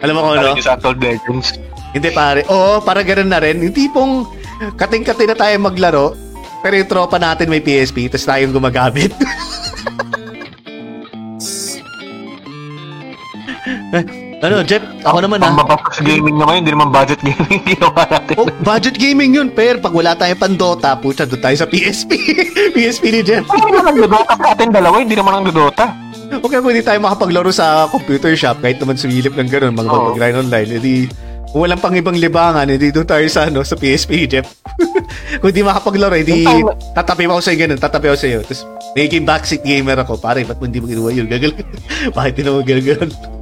Alam 0.01 0.12
mo 0.17 0.33
niyo 0.33 0.65
sa 0.65 0.81
Untold 0.81 1.01
Legends. 1.01 1.53
Hindi 1.93 2.09
pare. 2.17 2.49
Oo, 2.49 2.81
para 2.81 3.05
ganun 3.05 3.29
na 3.29 3.45
rin. 3.45 3.61
Yung 3.61 3.77
tipong 3.77 4.25
kating-kating 4.81 5.29
na 5.33 5.37
tayo 5.37 5.55
maglaro, 5.61 6.17
pero 6.65 6.77
yung 6.77 6.89
tropa 6.89 7.21
natin 7.21 7.53
may 7.53 7.61
PSP, 7.61 8.09
tapos 8.09 8.25
tayong 8.25 8.53
gumagamit. 8.57 9.12
ano, 14.41 14.57
Jeff, 14.65 14.83
ako 15.03 15.19
naman 15.27 15.43
Ang 15.43 15.59
ah. 15.59 15.61
mapapag 15.61 16.01
gaming 16.01 16.37
na 16.39 16.49
ngayon, 16.49 16.61
hindi 16.65 16.75
naman 16.75 16.89
budget 16.95 17.21
gaming 17.21 17.62
ginawa 17.67 18.03
natin. 18.07 18.35
Oh, 18.39 18.47
budget 18.62 18.97
gaming 18.97 19.37
yun, 19.37 19.49
per. 19.51 19.83
Pag 19.83 19.93
wala 19.93 20.15
tayong 20.15 20.41
pandota, 20.41 20.95
pucha, 20.97 21.27
doon 21.27 21.43
tayo 21.43 21.57
sa 21.59 21.67
PSP. 21.67 22.12
PSP 22.73 23.05
ni 23.15 23.21
Jeff. 23.27 23.45
Hindi 23.51 23.71
naman 23.75 23.93
ang 23.93 24.11
Dota 24.11 24.35
sa 24.39 24.47
atin 24.55 24.69
dalawa, 24.71 24.97
hindi 25.03 25.17
naman 25.19 25.33
ang 25.43 25.47
Dota. 25.51 25.87
Okay, 26.31 26.59
kung 26.62 26.71
hindi 26.71 26.87
tayo 26.87 26.99
makapaglaro 27.03 27.51
sa 27.51 27.91
computer 27.91 28.33
shop, 28.39 28.62
kahit 28.62 28.79
naman 28.79 28.95
sumilip 28.95 29.35
ng 29.35 29.51
ganun, 29.51 29.75
mga 29.75 29.91
Oo. 29.91 30.15
mag-grind 30.15 30.39
online, 30.47 30.71
edi 30.79 31.11
kung 31.51 31.67
walang 31.67 31.83
pang 31.83 31.91
ibang 31.99 32.15
libangan, 32.15 32.71
edi 32.71 32.95
doon 32.95 33.03
tayo 33.03 33.27
sa, 33.27 33.51
ano, 33.51 33.67
sa 33.67 33.75
PSP, 33.75 34.31
Jeff. 34.31 34.47
kung 35.43 35.51
hindi 35.51 35.67
makapaglaro, 35.67 36.15
edi 36.15 36.47
tatabi 36.95 37.27
ako 37.27 37.43
sa'yo 37.43 37.59
ganun, 37.67 37.79
tatabi 37.83 38.07
ako 38.07 38.19
sa'yo. 38.23 38.39
Tapos, 38.47 38.62
nagiging 38.95 39.27
backseat 39.27 39.62
gamer 39.67 39.99
ako. 39.99 40.15
Pare, 40.23 40.47
ba't 40.47 40.62
mo 40.62 40.71
hindi 40.71 40.79
mo 40.79 40.87
ginawa 40.87 41.11
yun? 41.11 41.27
Gagal. 41.27 41.59
Bakit 42.17 42.33
hindi 42.39 42.51
mo 42.55 42.62
gano'n? 42.62 43.40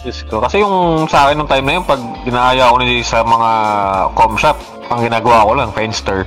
Diyos 0.00 0.24
ko. 0.28 0.40
Kasi 0.40 0.64
yung 0.64 1.06
sa 1.06 1.28
akin 1.28 1.36
nung 1.36 1.50
time 1.50 1.66
na 1.68 1.72
yun, 1.78 1.84
pag 1.84 2.00
ginaaya 2.24 2.72
ko 2.72 2.76
na 2.80 2.84
sa 3.04 3.18
mga 3.20 3.50
com 4.16 4.34
shop, 4.36 4.56
ang 4.90 5.00
ginagawa 5.04 5.46
ko 5.46 5.52
lang, 5.56 5.70
Fenster. 5.72 6.24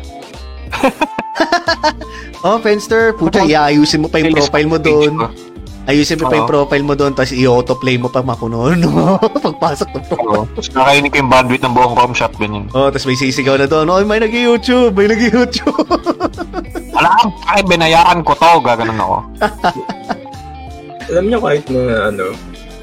Oh, 2.44 2.60
Fenster, 2.60 3.16
pucha, 3.16 3.48
iaayusin 3.48 4.04
mo 4.04 4.12
pa 4.12 4.20
yung 4.20 4.36
profile 4.36 4.68
mo 4.68 4.76
doon. 4.76 5.32
Ayusin 5.88 6.20
mo 6.20 6.28
pa 6.28 6.36
yung 6.36 6.52
profile 6.52 6.84
mo 6.84 6.92
doon, 6.92 7.16
tapos 7.16 7.32
i-autoplay 7.32 7.96
mo 7.96 8.12
pa 8.12 8.20
makuno, 8.20 8.68
no? 8.84 9.16
Pagpasok 9.16 9.88
ng 9.96 10.06
profile. 10.12 10.44
Tapos 10.52 10.68
nakainin 10.76 11.08
ko 11.08 11.16
yung 11.24 11.32
bandwidth 11.32 11.64
ng 11.64 11.72
buong 11.72 11.96
com 11.96 12.12
shop, 12.12 12.36
ganyan. 12.36 12.68
Oh, 12.76 12.92
tapos 12.92 13.08
may 13.08 13.16
sisigaw 13.16 13.56
na 13.56 13.64
doon, 13.64 13.88
oh, 13.88 14.04
may 14.04 14.20
nag-YouTube, 14.20 14.92
may 14.92 15.08
nag-YouTube. 15.08 15.88
Wala 16.96 17.10
kang 17.16 17.32
ay, 17.48 17.64
binayaran 17.64 18.20
ko 18.28 18.36
to, 18.36 18.52
gaganon 18.60 19.00
ako. 19.00 19.18
Alam 21.16 21.24
niyo 21.32 21.40
kahit 21.40 21.64
na 21.72 22.12
ano, 22.12 22.26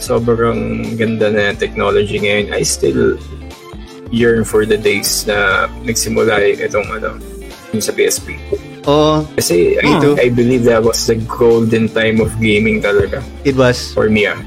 sobrang 0.00 0.58
ganda 0.96 1.28
na 1.28 1.52
technology 1.52 2.18
ngayon, 2.18 2.50
I 2.50 2.64
still 2.64 3.20
yearn 4.10 4.42
for 4.42 4.66
the 4.66 4.74
days 4.74 5.22
na 5.24 5.68
nagsimula 5.84 6.40
itong 6.58 6.88
ano, 6.90 7.14
yung 7.70 7.84
sa 7.84 7.92
PSP. 7.92 8.34
oh, 8.88 9.22
Kasi 9.36 9.78
I, 9.78 10.00
too. 10.00 10.16
I 10.18 10.32
believe 10.32 10.64
that 10.66 10.82
was 10.82 11.04
the 11.06 11.20
golden 11.28 11.86
time 11.86 12.18
of 12.18 12.32
gaming 12.40 12.80
talaga 12.80 13.20
it 13.44 13.54
was. 13.54 13.92
for 13.94 14.08
me 14.08 14.26
ah. 14.26 14.40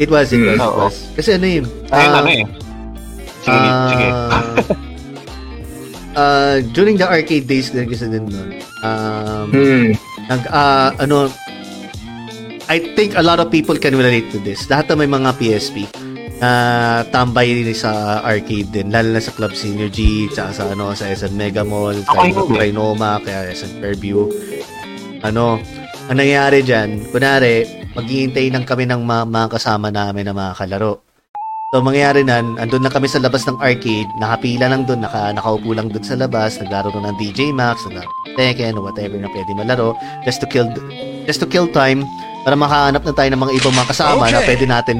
It 0.00 0.08
was, 0.08 0.32
it 0.32 0.40
Mm. 0.40 0.46
was, 0.46 0.56
it 0.56 0.64
Oo. 0.64 0.78
was. 0.88 0.96
Kasi 1.12 1.28
ano 1.36 1.44
yun? 1.44 1.66
Ayun, 1.92 2.08
ah, 2.08 2.18
ano 2.24 2.30
eh. 2.32 2.44
Sige, 3.40 3.68
sige. 3.90 4.06
uh, 6.16 6.56
during 6.76 6.96
the 6.96 7.04
arcade 7.04 7.44
days 7.44 7.68
din 7.68 7.84
kasi 7.84 8.08
din 8.08 8.24
nun, 8.24 8.50
um, 8.80 9.46
Hmm. 9.52 9.92
nag, 10.24 10.42
ah, 10.48 10.96
ano, 10.96 11.28
I 12.70 12.78
think 12.94 13.18
a 13.18 13.24
lot 13.26 13.42
of 13.42 13.50
people 13.50 13.74
can 13.74 13.98
relate 13.98 14.30
to 14.30 14.38
this. 14.38 14.70
Lahat 14.70 14.94
na 14.94 15.02
may 15.02 15.10
mga 15.10 15.34
PSP 15.42 15.90
na 16.38 17.02
tambay 17.10 17.66
din 17.66 17.74
sa 17.74 18.22
arcade 18.22 18.70
din, 18.70 18.94
lalo 18.94 19.10
na 19.10 19.18
sa 19.18 19.34
Club 19.34 19.58
Synergy, 19.58 20.30
tsaka 20.30 20.54
sa, 20.54 20.62
ano, 20.70 20.94
sa 20.94 21.10
SM 21.10 21.34
Mega 21.34 21.66
Mall, 21.66 21.98
sa 22.06 22.22
hindi. 22.22 22.38
Trinoma, 22.46 23.18
kaya 23.26 23.50
SM 23.50 23.82
Fairview. 23.82 24.30
Ano, 25.26 25.58
ang 26.06 26.16
nangyayari 26.22 26.62
dyan, 26.62 27.10
kunwari, 27.10 27.66
maghihintay 27.98 28.54
lang 28.54 28.62
kami 28.62 28.86
ng 28.86 29.02
mga, 29.02 29.24
mga 29.26 29.48
kasama 29.50 29.90
namin 29.90 30.30
na 30.30 30.34
mga 30.38 30.62
kalaro. 30.62 31.02
So, 31.74 31.82
mangyayari 31.82 32.22
nan, 32.22 32.54
andun 32.54 32.86
na 32.86 32.90
kami 32.94 33.10
sa 33.10 33.18
labas 33.18 33.50
ng 33.50 33.58
arcade, 33.58 34.06
nakapila 34.22 34.70
lang 34.70 34.86
doon, 34.86 35.02
naka, 35.02 35.34
nakaupo 35.34 35.74
lang 35.74 35.90
doon 35.90 36.06
sa 36.06 36.14
labas, 36.14 36.62
naglaro 36.62 36.94
na 36.94 37.10
ng 37.10 37.18
DJ 37.18 37.50
Max, 37.50 37.82
naglaro 37.82 38.06
ng 38.06 38.38
Tekken, 38.38 38.78
whatever 38.78 39.18
na 39.18 39.26
pwede 39.34 39.50
malaro, 39.58 39.98
just 40.22 40.38
to 40.38 40.46
kill, 40.46 40.70
just 41.26 41.42
to 41.42 41.50
kill 41.50 41.66
time, 41.66 42.06
para 42.40 42.56
makahanap 42.56 43.02
na 43.04 43.12
tayo 43.12 43.28
ng 43.30 43.40
mga 43.40 43.52
ibang 43.60 43.74
mga 43.74 43.88
kasama 43.92 44.24
na 44.26 44.38
Okay. 44.40 44.48
pwede 44.54 44.64
natin 44.64 44.96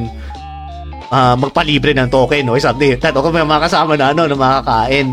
ah, 1.11 1.35
magpalibre 1.35 1.91
ng 1.93 2.09
token, 2.09 2.47
no? 2.47 2.55
Something 2.55 3.01
that. 3.01 3.17
O 3.17 3.25
kung 3.25 3.35
may 3.35 3.43
mga 3.43 3.67
kasama 3.67 3.99
na, 3.99 4.15
ano, 4.15 4.31
na 4.31 4.37
makakain. 4.37 5.11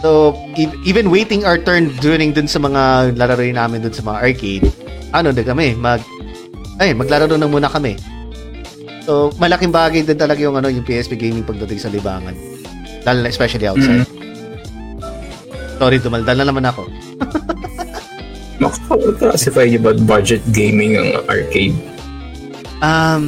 So, 0.00 0.32
e- 0.56 0.80
even 0.84 1.08
waiting 1.08 1.44
our 1.44 1.60
turn 1.60 1.92
during 2.00 2.32
dun 2.32 2.48
sa 2.48 2.60
mga 2.60 3.14
lalaroin 3.16 3.56
namin 3.56 3.84
dun 3.84 3.92
sa 3.92 4.04
mga 4.04 4.18
arcade, 4.20 4.66
ano 5.12 5.28
din 5.32 5.44
kami, 5.44 5.76
mag, 5.76 6.00
ay, 6.80 6.96
maglaro 6.96 7.28
na 7.28 7.44
muna 7.44 7.68
kami. 7.68 7.96
So, 9.04 9.32
malaking 9.36 9.72
bagay 9.72 10.04
din 10.04 10.16
talaga 10.16 10.40
yung 10.40 10.56
ano, 10.56 10.68
yung 10.68 10.84
PSP 10.84 11.16
gaming 11.16 11.44
pagdating 11.44 11.80
sa 11.80 11.92
libangan. 11.92 12.32
Lalo 13.04 13.18
na 13.24 13.28
especially 13.32 13.64
outside. 13.64 14.04
Sorry, 15.80 15.96
dumaldal 15.96 16.36
na 16.36 16.44
naman 16.44 16.64
ako. 16.68 16.84
Makakasify 18.88 19.66
niyo 19.68 19.80
ba 19.82 19.92
budget 19.96 20.42
gaming 20.50 20.96
ang 20.96 21.22
arcade? 21.26 21.76
Um, 22.80 23.24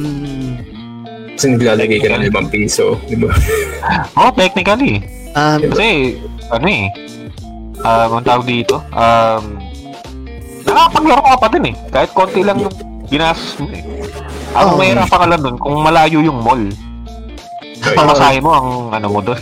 Kasi 1.33 1.57
naglalagay 1.57 1.97
ka 2.01 2.13
ng 2.13 2.25
limang 2.29 2.49
piso, 2.49 2.97
di 3.05 3.17
ba? 3.17 3.29
Oh, 4.19 4.31
technically. 4.33 5.03
um, 5.33 5.59
Kasi, 5.69 6.17
ano 6.49 6.65
eh, 6.65 6.85
um, 7.81 8.09
ang 8.17 8.25
tawag 8.25 8.45
dito, 8.45 8.81
um, 8.93 9.43
nakakapaglaro 10.63 11.21
ka 11.21 11.37
pa 11.37 11.47
din 11.51 11.65
eh. 11.69 11.75
Kahit 11.91 12.09
konti 12.13 12.41
lang 12.41 12.57
yung 12.61 12.73
ginastos 13.07 13.59
mo 13.59 13.67
eh. 13.69 13.83
Ang 14.53 14.67
Oo. 14.73 14.77
mahirap 14.77 15.09
pa 15.09 15.21
ka 15.21 15.27
lang 15.29 15.41
dun 15.41 15.57
kung 15.57 15.81
malayo 15.81 16.21
yung 16.21 16.39
mall. 16.41 16.61
pamasahe 17.83 18.39
mo 18.39 18.51
ang 18.55 18.67
ano 18.95 19.07
mo 19.11 19.19
doon. 19.19 19.41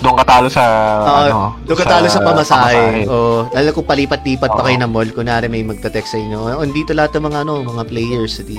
Doon 0.00 0.16
ka 0.16 0.24
talo 0.24 0.48
sa 0.48 0.64
Oo, 1.04 1.20
ano, 1.20 1.36
doon 1.68 1.78
ka 1.78 1.86
talo 1.86 2.06
sa 2.08 2.20
pamasahe. 2.24 3.04
Oo, 3.04 3.46
lalo 3.52 3.68
kung 3.76 3.86
palipat-lipat 3.86 4.50
pa 4.50 4.62
kayo 4.64 4.76
ng 4.80 4.92
mall, 4.92 5.10
kunwari 5.12 5.46
may 5.52 5.60
magta-text 5.60 6.16
sa 6.16 6.18
inyo, 6.18 6.56
oh, 6.56 6.64
dito 6.68 6.96
lahat 6.96 7.16
ng 7.20 7.24
mga 7.28 7.38
ano, 7.44 7.60
mga 7.64 7.84
players. 7.88 8.40
Di. 8.40 8.56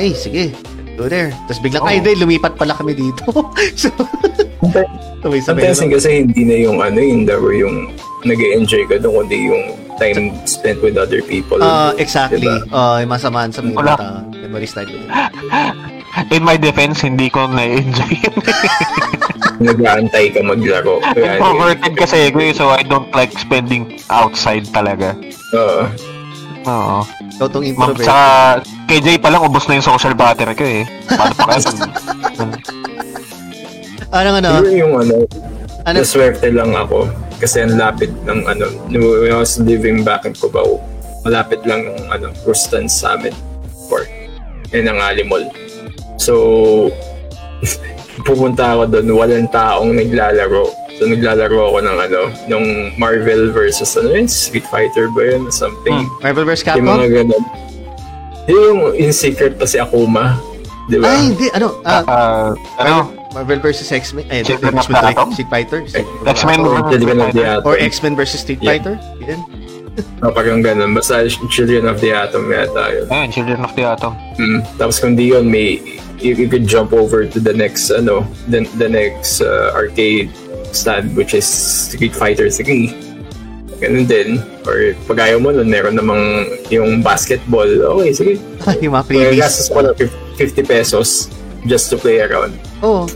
Eh, 0.00 0.16
sige. 0.16 0.56
Go 0.96 1.08
there. 1.08 1.32
Tapos 1.48 1.60
biglang, 1.60 1.84
Oo. 1.84 1.88
ay, 1.88 2.00
hindi, 2.00 2.12
lumipat 2.16 2.56
pala 2.56 2.72
kami 2.76 2.96
dito. 2.96 3.24
so, 3.80 3.88
sabay-sabay 5.24 5.72
na. 5.72 5.96
kasi 5.96 6.08
hindi 6.24 6.42
na 6.44 6.56
yung 6.60 6.78
ano, 6.80 6.98
yung 7.00 7.22
laro 7.28 7.48
yung 7.52 7.92
nag 8.24 8.36
enjoy 8.36 8.84
ka 8.84 9.00
doon, 9.00 9.24
kundi 9.24 9.48
yung 9.48 9.62
time 9.96 10.32
spent 10.48 10.80
with 10.80 10.96
other 10.96 11.20
people. 11.24 11.60
Ah, 11.60 11.92
exactly. 12.00 12.44
Diba? 12.44 12.64
Oh, 12.72 12.96
yung 13.00 13.12
masamaan 13.12 13.52
sa 13.52 13.60
mga 13.60 13.96
tao. 13.96 14.24
Memories 14.32 14.72
tayo. 14.72 14.92
In 16.34 16.42
my 16.42 16.56
defense, 16.56 17.04
hindi 17.04 17.28
ko 17.28 17.48
na-enjoy. 17.48 18.16
Nag-aantay 19.60 20.32
ka 20.32 20.40
maglaro. 20.40 21.04
Kaya, 21.12 21.36
Introverted 21.36 21.92
kasi 21.94 22.16
ako 22.28 22.38
eh, 22.40 22.52
so 22.52 22.72
I 22.72 22.80
don't 22.80 23.12
like 23.12 23.36
spending 23.36 24.00
outside 24.08 24.64
talaga. 24.72 25.12
Oo. 25.52 25.84
Oo. 26.64 26.98
Ikaw 27.36 27.46
tong 27.46 27.64
Ma'am, 27.64 27.72
introvert. 27.72 28.04
saka 28.04 28.24
KJ 28.86 29.08
pa 29.20 29.28
lang 29.28 29.44
ubos 29.44 29.64
na 29.64 29.76
yung 29.76 29.86
social 29.86 30.12
battery 30.12 30.54
ko 30.54 30.64
eh. 30.64 30.82
Paano 31.06 31.32
pa 31.34 31.44
kaya? 31.46 31.60
Anong 34.10 34.36
ano? 34.40 34.48
Siguro 34.50 34.72
yung 34.74 34.94
ano, 34.96 35.16
Ano? 35.86 35.96
naswerte 35.96 36.48
lang 36.50 36.72
ako. 36.74 37.08
Kasi 37.36 37.64
ang 37.64 37.76
lapit 37.76 38.12
ng 38.24 38.40
ano, 38.44 38.66
when 38.90 39.32
I 39.32 39.38
was 39.38 39.56
living 39.56 40.04
back 40.04 40.24
in 40.24 40.36
Cubao, 40.36 40.76
malapit 41.22 41.64
lang 41.64 41.84
yung 41.84 42.04
ano, 42.08 42.28
Rustans 42.44 43.00
sa 43.00 43.16
amin. 43.16 43.32
Or, 43.88 44.04
yun 44.68 44.84
ang 44.86 45.00
Alimol. 45.00 45.48
So, 46.16 46.34
pupunta 48.20 48.74
ako 48.74 48.82
doon, 48.88 49.06
walang 49.12 49.48
taong 49.48 49.92
naglalaro. 49.92 50.68
So, 50.94 51.04
naglalaro 51.04 51.56
ako 51.66 51.78
ng 51.80 51.96
ano, 51.98 52.20
ng 52.46 52.64
Marvel 52.94 53.48
versus 53.50 53.88
ano 53.94 54.12
yun, 54.12 54.28
Street 54.28 54.66
Fighter 54.66 55.08
ba 55.08 55.24
yun? 55.26 55.48
Something. 55.48 56.04
Marvel 56.20 56.44
vs. 56.44 56.60
Yung 56.60 56.84
Capcom? 56.84 56.96
mga 56.98 57.08
ganun. 57.10 57.44
Yung 58.46 58.78
in 58.94 59.10
secret 59.10 59.56
pa 59.56 59.64
si 59.64 59.78
Akuma. 59.78 60.36
Di 60.86 60.98
ba? 60.98 61.08
Ay, 61.08 61.30
hindi. 61.30 61.46
Ano? 61.54 61.78
Ah, 61.82 62.02
Ah, 62.04 62.50
ano? 62.78 62.94
Marvel 63.30 63.62
vs. 63.62 63.86
X-Men. 63.86 64.26
Eh, 64.26 64.42
Children 64.42 64.74
X-Men 64.76 64.96
of 64.98 65.06
Atom? 65.06 65.28
Street 65.30 65.48
Fighter. 65.48 65.80
X-Men 66.26 66.58
Or. 66.66 66.82
Or 67.62 67.74
X-Men 67.78 68.18
vs. 68.18 68.42
Street. 68.42 68.58
Fighter. 68.58 68.98
Yan. 69.22 69.38
Oh, 70.18 70.32
parang 70.36 70.60
ganun. 70.60 70.92
Basta 70.92 71.22
Children 71.46 71.86
of 71.86 72.02
the 72.02 72.10
Atom 72.10 72.50
yata 72.50 72.90
yun. 72.90 73.06
Ayun, 73.06 73.28
Children 73.30 73.58
of 73.62 73.72
the 73.72 73.84
Atom. 73.86 74.12
Mm. 74.34 74.58
Tapos 74.76 74.98
kung 74.98 75.14
di 75.14 75.30
yun, 75.30 75.46
may, 75.46 75.78
you, 76.22 76.34
you 76.36 76.48
could 76.48 76.66
jump 76.66 76.92
over 76.92 77.26
to 77.26 77.38
the 77.40 77.52
next, 77.52 77.90
ano, 77.90 78.22
the, 78.48 78.64
the 78.76 78.88
next 78.88 79.40
uh, 79.40 79.72
arcade 79.74 80.30
stand, 80.72 81.16
which 81.16 81.34
is 81.34 81.44
Street 81.44 82.14
Fighter 82.14 82.48
3. 82.50 82.94
Ganun 83.80 84.04
din. 84.06 84.38
Or 84.68 84.92
pag 85.08 85.24
ayaw 85.24 85.40
mo 85.40 85.50
nun, 85.50 85.68
meron 85.72 85.96
namang 85.96 86.46
yung 86.68 87.00
basketball. 87.00 87.68
Okay, 87.98 88.12
sige. 88.12 88.32
yung 88.84 88.92
mga 88.92 89.04
freebies. 89.08 89.40
gastos 89.40 89.68
ko 89.72 89.80
lang 89.80 89.96
50 89.96 90.68
pesos 90.68 91.32
just 91.64 91.88
to 91.92 91.96
play 91.96 92.20
around. 92.20 92.52
Oo. 92.84 93.08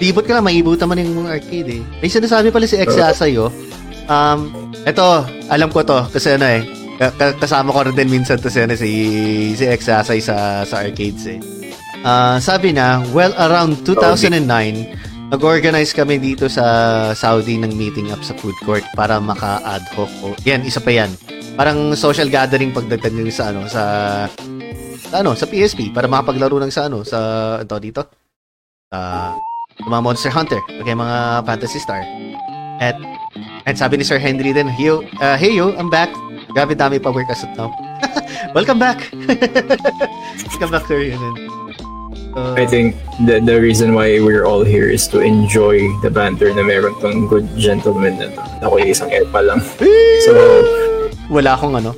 Libot 0.00 0.24
ka 0.24 0.36
lang, 0.36 0.44
maibutan 0.44 0.88
mo 0.88 0.96
ng 0.96 1.24
mga 1.24 1.40
arcade 1.40 1.68
eh. 1.80 1.82
May 2.00 2.08
sinasabi 2.12 2.52
pala 2.52 2.68
si 2.68 2.76
X 2.80 2.96
sa'yo. 2.96 3.52
Um, 4.08 4.72
eto, 4.84 5.24
alam 5.48 5.68
ko 5.72 5.84
to. 5.84 6.08
Kasi 6.08 6.36
ano 6.36 6.46
eh, 6.48 6.64
ka- 7.00 7.16
ka- 7.16 7.36
kasama 7.40 7.72
ko 7.72 7.84
rin 7.88 7.96
din 7.96 8.08
minsan 8.12 8.40
to 8.40 8.48
si, 8.52 8.60
ano, 8.60 8.76
si, 8.76 8.90
si 9.56 9.64
X 9.68 9.88
sa, 9.88 10.04
sa 10.04 10.74
arcades 10.80 11.24
eh. 11.28 11.59
Ah, 12.00 12.40
sabi 12.40 12.72
na, 12.72 13.04
well, 13.12 13.36
around 13.36 13.84
2009, 13.84 14.40
nag-organize 15.28 15.92
kami 15.92 16.16
dito 16.16 16.48
sa 16.48 16.64
Saudi 17.12 17.60
ng 17.60 17.76
meeting 17.76 18.08
up 18.08 18.24
sa 18.24 18.32
food 18.40 18.56
court 18.64 18.80
para 18.96 19.20
maka-ad 19.20 19.84
hoc. 19.92 20.08
O, 20.24 20.32
yan, 20.48 20.64
isa 20.64 20.80
pa 20.80 20.96
yan. 20.96 21.12
Parang 21.60 21.92
social 21.92 22.32
gathering 22.32 22.72
pagdating 22.72 23.20
nyo 23.20 23.28
sa 23.28 23.52
ano, 23.52 23.68
sa 23.68 23.82
sa 25.12 25.20
ano, 25.20 25.36
sa 25.36 25.44
PSP 25.44 25.92
para 25.92 26.08
makapaglaro 26.08 26.56
ng 26.64 26.72
sa 26.72 26.88
ano, 26.88 27.04
sa 27.04 27.18
ito 27.60 27.76
dito. 27.76 28.00
Sa 28.88 29.36
mga 29.84 30.00
Monster 30.00 30.32
Hunter, 30.32 30.60
okay, 30.80 30.96
mga 30.96 31.44
Fantasy 31.44 31.84
Star. 31.84 32.00
At 32.80 32.96
at 33.68 33.76
sabi 33.76 34.00
ni 34.00 34.08
Sir 34.08 34.16
Henry 34.16 34.56
din, 34.56 34.72
hey 34.72 34.88
yo, 34.88 35.04
uh, 35.20 35.36
hey 35.36 35.52
yo, 35.52 35.76
I'm 35.76 35.92
back. 35.92 36.08
Grabe 36.56 36.72
dami 36.72 36.96
pa 36.96 37.12
work 37.12 37.28
as 37.28 37.44
of 37.44 37.52
now. 37.60 37.68
Welcome 38.56 38.80
back. 38.80 39.04
Welcome 40.48 40.72
back, 40.72 40.88
Sir. 40.88 41.04
Yun, 41.04 41.59
I 42.36 42.62
think 42.66 42.94
the 43.26 43.42
the 43.42 43.58
reason 43.58 43.94
why 43.94 44.22
we're 44.22 44.46
all 44.46 44.62
here 44.62 44.86
is 44.86 45.10
to 45.10 45.18
enjoy 45.18 45.82
the 46.02 46.10
banter 46.10 46.54
na 46.54 46.62
meron 46.62 46.94
tong 47.02 47.26
good 47.26 47.46
gentleman 47.58 48.22
na 48.22 48.30
to. 48.30 48.42
Ako 48.70 48.74
yung 48.78 48.90
isang 48.94 49.10
air 49.10 49.26
pa 49.26 49.42
lang. 49.42 49.58
So, 50.22 50.32
wala 51.26 51.58
akong 51.58 51.74
ano. 51.74 51.90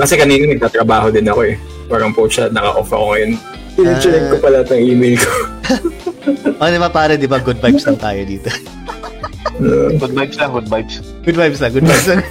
kasi 0.00 0.16
kanina 0.16 0.56
nagtatrabaho 0.56 1.12
din 1.12 1.28
ako 1.28 1.40
eh. 1.52 1.56
Parang 1.88 2.16
po 2.16 2.24
siya, 2.24 2.48
naka-off 2.48 2.88
ako 2.88 3.04
ngayon. 3.12 3.32
Pinicheck 3.74 4.24
ko 4.32 4.36
pala 4.40 4.64
itong 4.64 4.80
email 4.80 5.16
ko. 5.20 5.30
Oh, 6.54 6.70
di 6.70 6.80
ba 6.80 6.88
pare, 6.88 7.20
di 7.20 7.28
ba 7.28 7.36
good 7.42 7.60
vibes 7.60 7.84
lang 7.84 8.00
tayo 8.00 8.24
dito. 8.24 8.48
Uh, 9.60 9.92
Good 10.00 10.16
vibes 10.16 10.36
lang, 10.40 10.50
good 10.56 10.68
vibes. 10.70 10.94
Good 11.20 11.36
vibes 11.36 11.60
lang, 11.60 11.70
good 11.76 11.84
vibes 11.84 12.06
lang. 12.08 12.22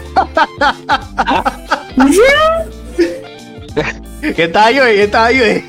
yan 4.41 4.51
tayo 4.55 4.81
eh, 4.89 4.95
yan 5.05 5.11
tayo 5.13 5.41
eh. 5.45 5.59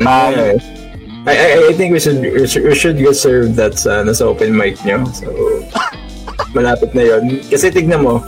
yeah. 0.00 0.58
I, 0.58 0.79
I, 1.26 1.68
I 1.68 1.72
think 1.76 1.92
we 1.92 2.00
should, 2.00 2.20
we 2.20 2.46
should, 2.46 2.64
we 2.64 2.74
should 2.74 2.96
get 2.96 3.12
served 3.12 3.56
that 3.60 3.76
sa, 3.76 4.00
ano, 4.00 4.12
sa 4.16 4.32
open 4.32 4.56
mic 4.56 4.80
nyo. 4.88 5.04
So, 5.12 5.28
malapit 6.56 6.96
na 6.96 7.04
yon 7.04 7.44
Kasi 7.44 7.68
tignan 7.68 8.08
mo, 8.08 8.24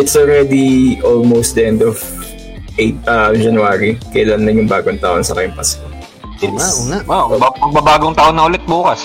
it's 0.00 0.16
already 0.16 0.96
almost 1.04 1.54
the 1.54 1.64
end 1.68 1.84
of 1.84 2.00
8 2.80 2.96
uh, 3.04 3.30
January. 3.36 4.00
Kailan 4.16 4.48
na 4.48 4.52
yung 4.52 4.68
bagong 4.68 4.96
taon 4.96 5.20
sa 5.20 5.36
kayong 5.36 5.52
Pasko? 5.56 5.84
Oo 6.44 6.56
nga. 6.56 7.00
Wow, 7.04 7.36
magba- 7.36 7.60
magbabagong 7.68 8.14
taon 8.16 8.34
na 8.36 8.48
ulit 8.48 8.64
bukas. 8.64 9.04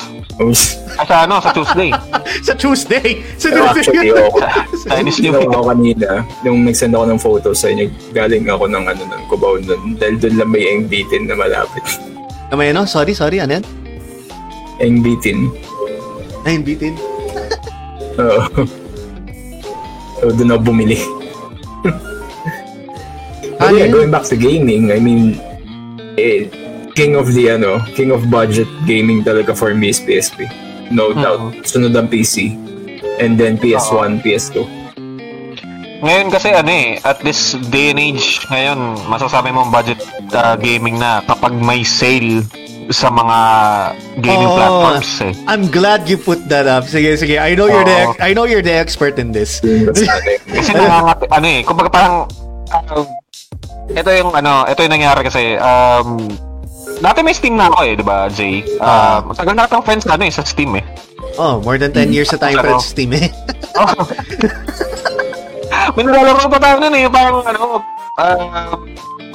Ah, 1.00 1.06
sa 1.06 1.16
ano, 1.24 1.38
sa 1.38 1.52
Tuesday. 1.54 1.92
Sa 2.48 2.54
Tuesday. 2.58 3.22
Sa 3.38 3.54
Pero 3.54 3.70
actually, 3.70 4.10
ako, 4.18 4.42
Chinese 4.90 5.20
New 5.22 5.38
Year. 5.38 5.62
kanina, 5.62 6.10
nung 6.42 6.66
nag-send 6.66 6.98
ako 6.98 7.06
ng 7.06 7.22
photo 7.22 7.50
sa 7.54 7.70
inyo, 7.70 7.86
galing 8.16 8.50
ako 8.50 8.66
ng 8.66 8.84
ano 8.90 9.04
ng 9.06 9.22
Cubao 9.30 9.62
nun. 9.62 9.94
Dahil 10.02 10.18
doon 10.18 10.36
lang 10.42 10.50
may 10.50 10.66
ang 10.74 10.90
na 11.30 11.36
malapit. 11.38 12.11
Kamay 12.52 12.76
ano? 12.76 12.84
Sorry, 12.84 13.16
sorry, 13.16 13.40
ano 13.40 13.56
yan? 13.56 13.66
Ang 14.84 15.00
bitin. 15.00 15.48
Nine 16.44 16.64
bitin. 16.68 17.00
Oo. 18.20 18.68
so, 20.20 20.36
doon 20.36 20.60
ako 20.60 20.76
bumili. 20.76 21.00
But 23.56 23.72
Ano 23.72 23.78
yeah, 23.78 23.88
going 23.88 24.12
back 24.12 24.28
to 24.28 24.36
gaming, 24.36 24.92
I 24.92 25.00
mean, 25.00 25.40
eh, 26.20 26.50
king 26.92 27.16
of 27.16 27.32
the 27.32 27.56
ano, 27.56 27.80
king 27.96 28.12
of 28.12 28.28
budget 28.28 28.68
gaming 28.84 29.24
talaga 29.24 29.56
for 29.56 29.72
me 29.72 29.96
is 29.96 30.02
PSP. 30.04 30.50
No 30.92 31.16
doubt. 31.16 31.56
Sunod 31.64 31.96
ang 31.96 32.12
PC. 32.12 32.52
And 33.22 33.40
then 33.40 33.62
PS1, 33.62 34.26
PS2. 34.26 34.81
Ngayon 36.02 36.28
kasi 36.34 36.50
ano 36.50 36.72
eh, 36.74 36.98
at 37.06 37.22
this 37.22 37.54
day 37.70 37.94
and 37.94 38.02
age, 38.02 38.42
ngayon, 38.50 38.98
masasabi 39.06 39.54
mong 39.54 39.70
budget 39.70 40.02
uh, 40.34 40.58
gaming 40.58 40.98
na 40.98 41.22
kapag 41.30 41.54
may 41.54 41.86
sale 41.86 42.42
sa 42.90 43.14
mga 43.14 43.38
gaming 44.18 44.50
Oo. 44.50 44.58
platforms 44.58 45.12
eh. 45.22 45.34
I'm 45.46 45.70
glad 45.70 46.10
you 46.10 46.18
put 46.18 46.42
that 46.50 46.66
up. 46.66 46.90
Sige, 46.90 47.14
sige. 47.22 47.38
I 47.38 47.54
know 47.54 47.70
you're 47.70 47.86
the 47.86 48.10
Oo. 48.10 48.18
I 48.18 48.34
know 48.34 48.50
you're 48.50 48.66
the 48.66 48.74
expert 48.74 49.22
in 49.22 49.30
this. 49.30 49.62
Ano 49.62 49.94
eh. 50.34 50.42
Kasi 50.42 50.74
nangangat, 50.74 51.18
ano 51.30 51.46
eh, 51.46 51.62
kumbaga 51.62 51.90
parang, 51.94 52.16
uh, 52.74 53.06
ito 53.94 54.10
yung 54.10 54.34
ano, 54.34 54.66
ito 54.66 54.82
yung 54.82 54.94
nangyari 54.98 55.22
kasi, 55.22 55.54
um, 55.62 56.26
dati 56.98 57.22
may 57.22 57.38
Steam 57.38 57.62
na 57.62 57.70
ako 57.70 57.78
eh, 57.86 57.94
di 57.94 58.04
ba, 58.04 58.26
Jay? 58.34 58.66
Ah. 58.82 59.22
Uh, 59.22 59.38
tagal 59.38 59.54
na 59.54 59.70
akong 59.70 59.86
friends 59.86 60.10
ano 60.10 60.26
eh, 60.26 60.34
sa 60.34 60.42
Steam 60.42 60.74
eh. 60.82 60.86
Oh, 61.38 61.62
more 61.62 61.78
than 61.78 61.94
10 61.94 62.10
years 62.10 62.34
sa 62.34 62.42
time 62.42 62.58
friends 62.58 62.90
team 62.92 63.14
eh. 63.14 63.30
Oh. 63.78 63.86
May 65.98 66.04
nilalaro 66.06 66.46
pa 66.48 66.60
tayo 66.62 66.76
nun 66.80 66.94
eh, 66.94 67.10
parang 67.10 67.42
ano, 67.44 67.82
uh, 68.18 68.76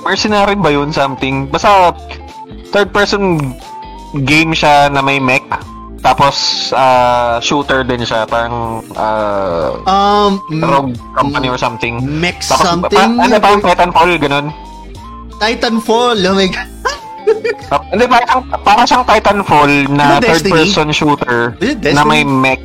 mercenary 0.02 0.54
ba 0.54 0.70
yun, 0.70 0.94
something? 0.94 1.50
Basta, 1.50 1.90
third 2.70 2.94
person 2.94 3.38
game 4.24 4.54
siya 4.54 4.88
na 4.88 5.02
may 5.02 5.18
mech. 5.18 5.44
Tapos, 6.06 6.70
uh, 6.70 7.42
shooter 7.42 7.82
din 7.82 8.06
siya, 8.06 8.30
parang 8.30 8.78
uh, 8.94 9.82
Um, 9.90 10.38
rogue 10.62 10.94
company 11.18 11.50
or 11.50 11.58
something. 11.58 11.98
mech 11.98 12.38
Tapos, 12.46 12.62
something. 12.62 12.94
Pa, 12.94 13.26
ano, 13.26 13.34
parang 13.42 13.60
Titanfall, 13.60 14.12
ganun. 14.22 14.46
Titanfall. 15.42 16.18
Oh 16.22 16.34
my 16.38 16.46
God. 16.46 16.68
Uh, 17.74 17.82
Hindi, 17.90 18.06
parang, 18.06 18.46
parang 18.62 18.86
siyang 18.86 19.02
Titanfall 19.02 19.72
na 19.90 20.22
Destiny? 20.22 20.54
third-person 20.54 20.88
shooter 20.94 21.58
na 21.90 22.06
may 22.06 22.22
mech. 22.22 22.62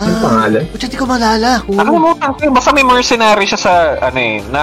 Yung 0.00 0.20
pangalan? 0.24 0.62
Pucha, 0.72 0.86
di 0.88 0.96
ko 0.96 1.04
malala. 1.04 1.60
Nakalimutan 1.68 2.28
ko. 2.32 2.40
Basta 2.56 2.70
may 2.72 2.84
mercenary 2.84 3.44
siya 3.44 3.60
sa, 3.60 3.72
ano 4.00 4.18
eh, 4.18 4.40
na 4.48 4.62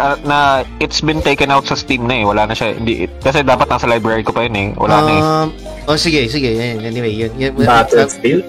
ah, 0.00 0.16
na 0.24 0.38
it's 0.80 1.04
been 1.04 1.20
taken 1.20 1.52
out 1.52 1.68
sa 1.68 1.76
Steam 1.76 2.08
na 2.08 2.20
eh. 2.20 2.24
Wala 2.24 2.48
na 2.48 2.54
siya. 2.56 2.72
Hindi, 2.72 3.04
kasi 3.20 3.44
dapat 3.44 3.68
nasa 3.68 3.84
library 3.84 4.24
ko 4.24 4.32
pa 4.32 4.48
yun 4.48 4.56
eh. 4.56 4.68
Wala 4.80 4.96
na 5.04 5.10
eh. 5.12 5.20
Um, 5.20 5.46
oh, 5.92 5.98
sige, 6.00 6.24
sige. 6.32 6.56
Anyway, 6.56 7.12
yun. 7.12 7.32
yun 7.36 7.52
Battlefield? 7.60 8.44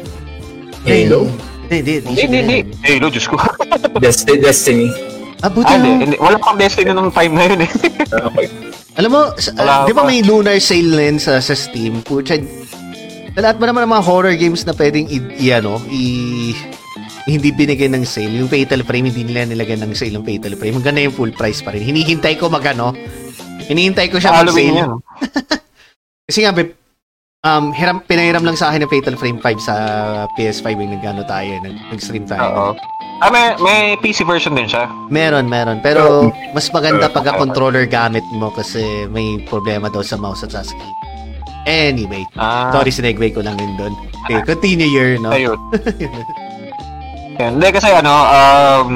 Halo? 0.87 1.27
Hindi, 1.67 1.99
hindi. 1.99 2.15
Hindi, 2.15 2.21
hindi, 2.23 2.37
hindi. 2.39 2.59
Halo, 2.87 3.07
Diyos 3.11 3.27
ko. 3.27 3.35
Destiny? 4.03 4.39
Destiny? 4.39 4.87
Ah, 5.43 5.51
buti 5.51 5.67
ah, 5.67 5.75
hindi, 5.75 5.91
hindi. 6.07 6.17
Wala 6.17 6.39
pang 6.39 6.55
Destiny 6.55 6.95
nung 6.95 7.11
time 7.11 7.35
na 7.35 7.43
yun 7.43 7.59
eh. 7.67 7.71
Okay. 8.07 8.47
Alam 8.97 9.11
mo, 9.13 9.21
sa, 9.35 9.51
ah, 9.61 9.85
di 9.85 9.93
ba 9.93 10.01
pa. 10.01 10.09
may 10.09 10.23
lunar 10.23 10.57
sale 10.63 10.89
na 10.95 11.03
yun 11.11 11.19
sa, 11.19 11.43
sa 11.43 11.53
Steam? 11.53 12.01
Pucha, 12.07 12.39
lahat 13.37 13.61
ba 13.61 13.69
naman 13.69 13.85
ng 13.85 13.93
mga 13.93 14.05
horror 14.05 14.33
games 14.33 14.65
na 14.65 14.73
pwedeng 14.73 15.05
i, 15.13 15.21
i 15.37 15.53
ano, 15.53 15.77
i, 15.93 16.03
hindi 17.29 17.53
binigyan 17.53 17.93
ng 17.93 18.05
sale. 18.07 18.33
Yung 18.33 18.49
Fatal 18.49 18.81
Frame, 18.81 19.13
hindi 19.13 19.29
nila 19.29 19.45
nilagyan 19.45 19.85
ng 19.85 19.93
sale 19.93 20.17
yung 20.17 20.25
Fatal 20.25 20.57
Frame. 20.57 20.81
Hanggang 20.81 20.95
na 20.97 21.05
yung 21.05 21.15
full 21.15 21.29
price 21.29 21.61
pa 21.61 21.75
rin. 21.75 21.85
Hinihintay 21.85 22.39
ko 22.41 22.49
mag 22.49 22.65
ano, 22.65 22.97
hinihintay 23.69 24.09
ko 24.09 24.17
siya 24.17 24.33
mag 24.33 24.47
Halloween 24.47 24.73
sale. 24.73 24.81
yan. 24.81 24.91
Kasi 26.27 26.39
nga, 26.43 26.51
um, 27.45 27.69
hiram, 27.71 28.01
pinahiram 28.03 28.41
lang 28.41 28.57
sa 28.57 28.73
akin 28.73 28.83
ng 28.87 28.91
Fatal 28.91 29.15
Frame 29.21 29.39
5 29.39 29.61
sa 29.61 29.75
PS5 30.33 30.67
yung 30.73 30.93
nag-ano 30.97 31.21
tayo, 31.29 31.51
nag- 31.61 31.83
nag-stream 31.93 32.25
tayo. 32.25 32.41
Oo. 32.41 32.71
Ah, 33.17 33.33
may, 33.33 33.57
may 33.61 33.81
PC 33.97 34.25
version 34.25 34.53
din 34.53 34.69
siya. 34.69 34.89
Meron, 35.09 35.49
meron. 35.49 35.81
Pero 35.81 36.29
mas 36.53 36.69
maganda 36.69 37.09
pag 37.09 37.33
controller 37.41 37.89
gamit 37.89 38.21
mo 38.33 38.53
kasi 38.53 39.09
may 39.09 39.41
problema 39.49 39.89
daw 39.89 40.05
sa 40.05 40.21
mouse 40.21 40.45
at 40.45 40.53
sa 40.53 40.61
screen. 40.61 41.06
Anyway, 41.67 42.23
Ah, 42.33 42.71
sorry, 42.71 42.95
sinegway 42.95 43.27
ko 43.29 43.43
lang 43.43 43.59
yun 43.59 43.75
doon. 43.75 43.93
Okay, 44.23 44.39
continue 44.47 44.87
your, 44.87 45.19
no? 45.19 45.35
Ayun. 45.35 45.59
Hindi 47.37 47.67
kasi 47.69 47.91
ano, 47.91 48.13
um, 48.25 48.89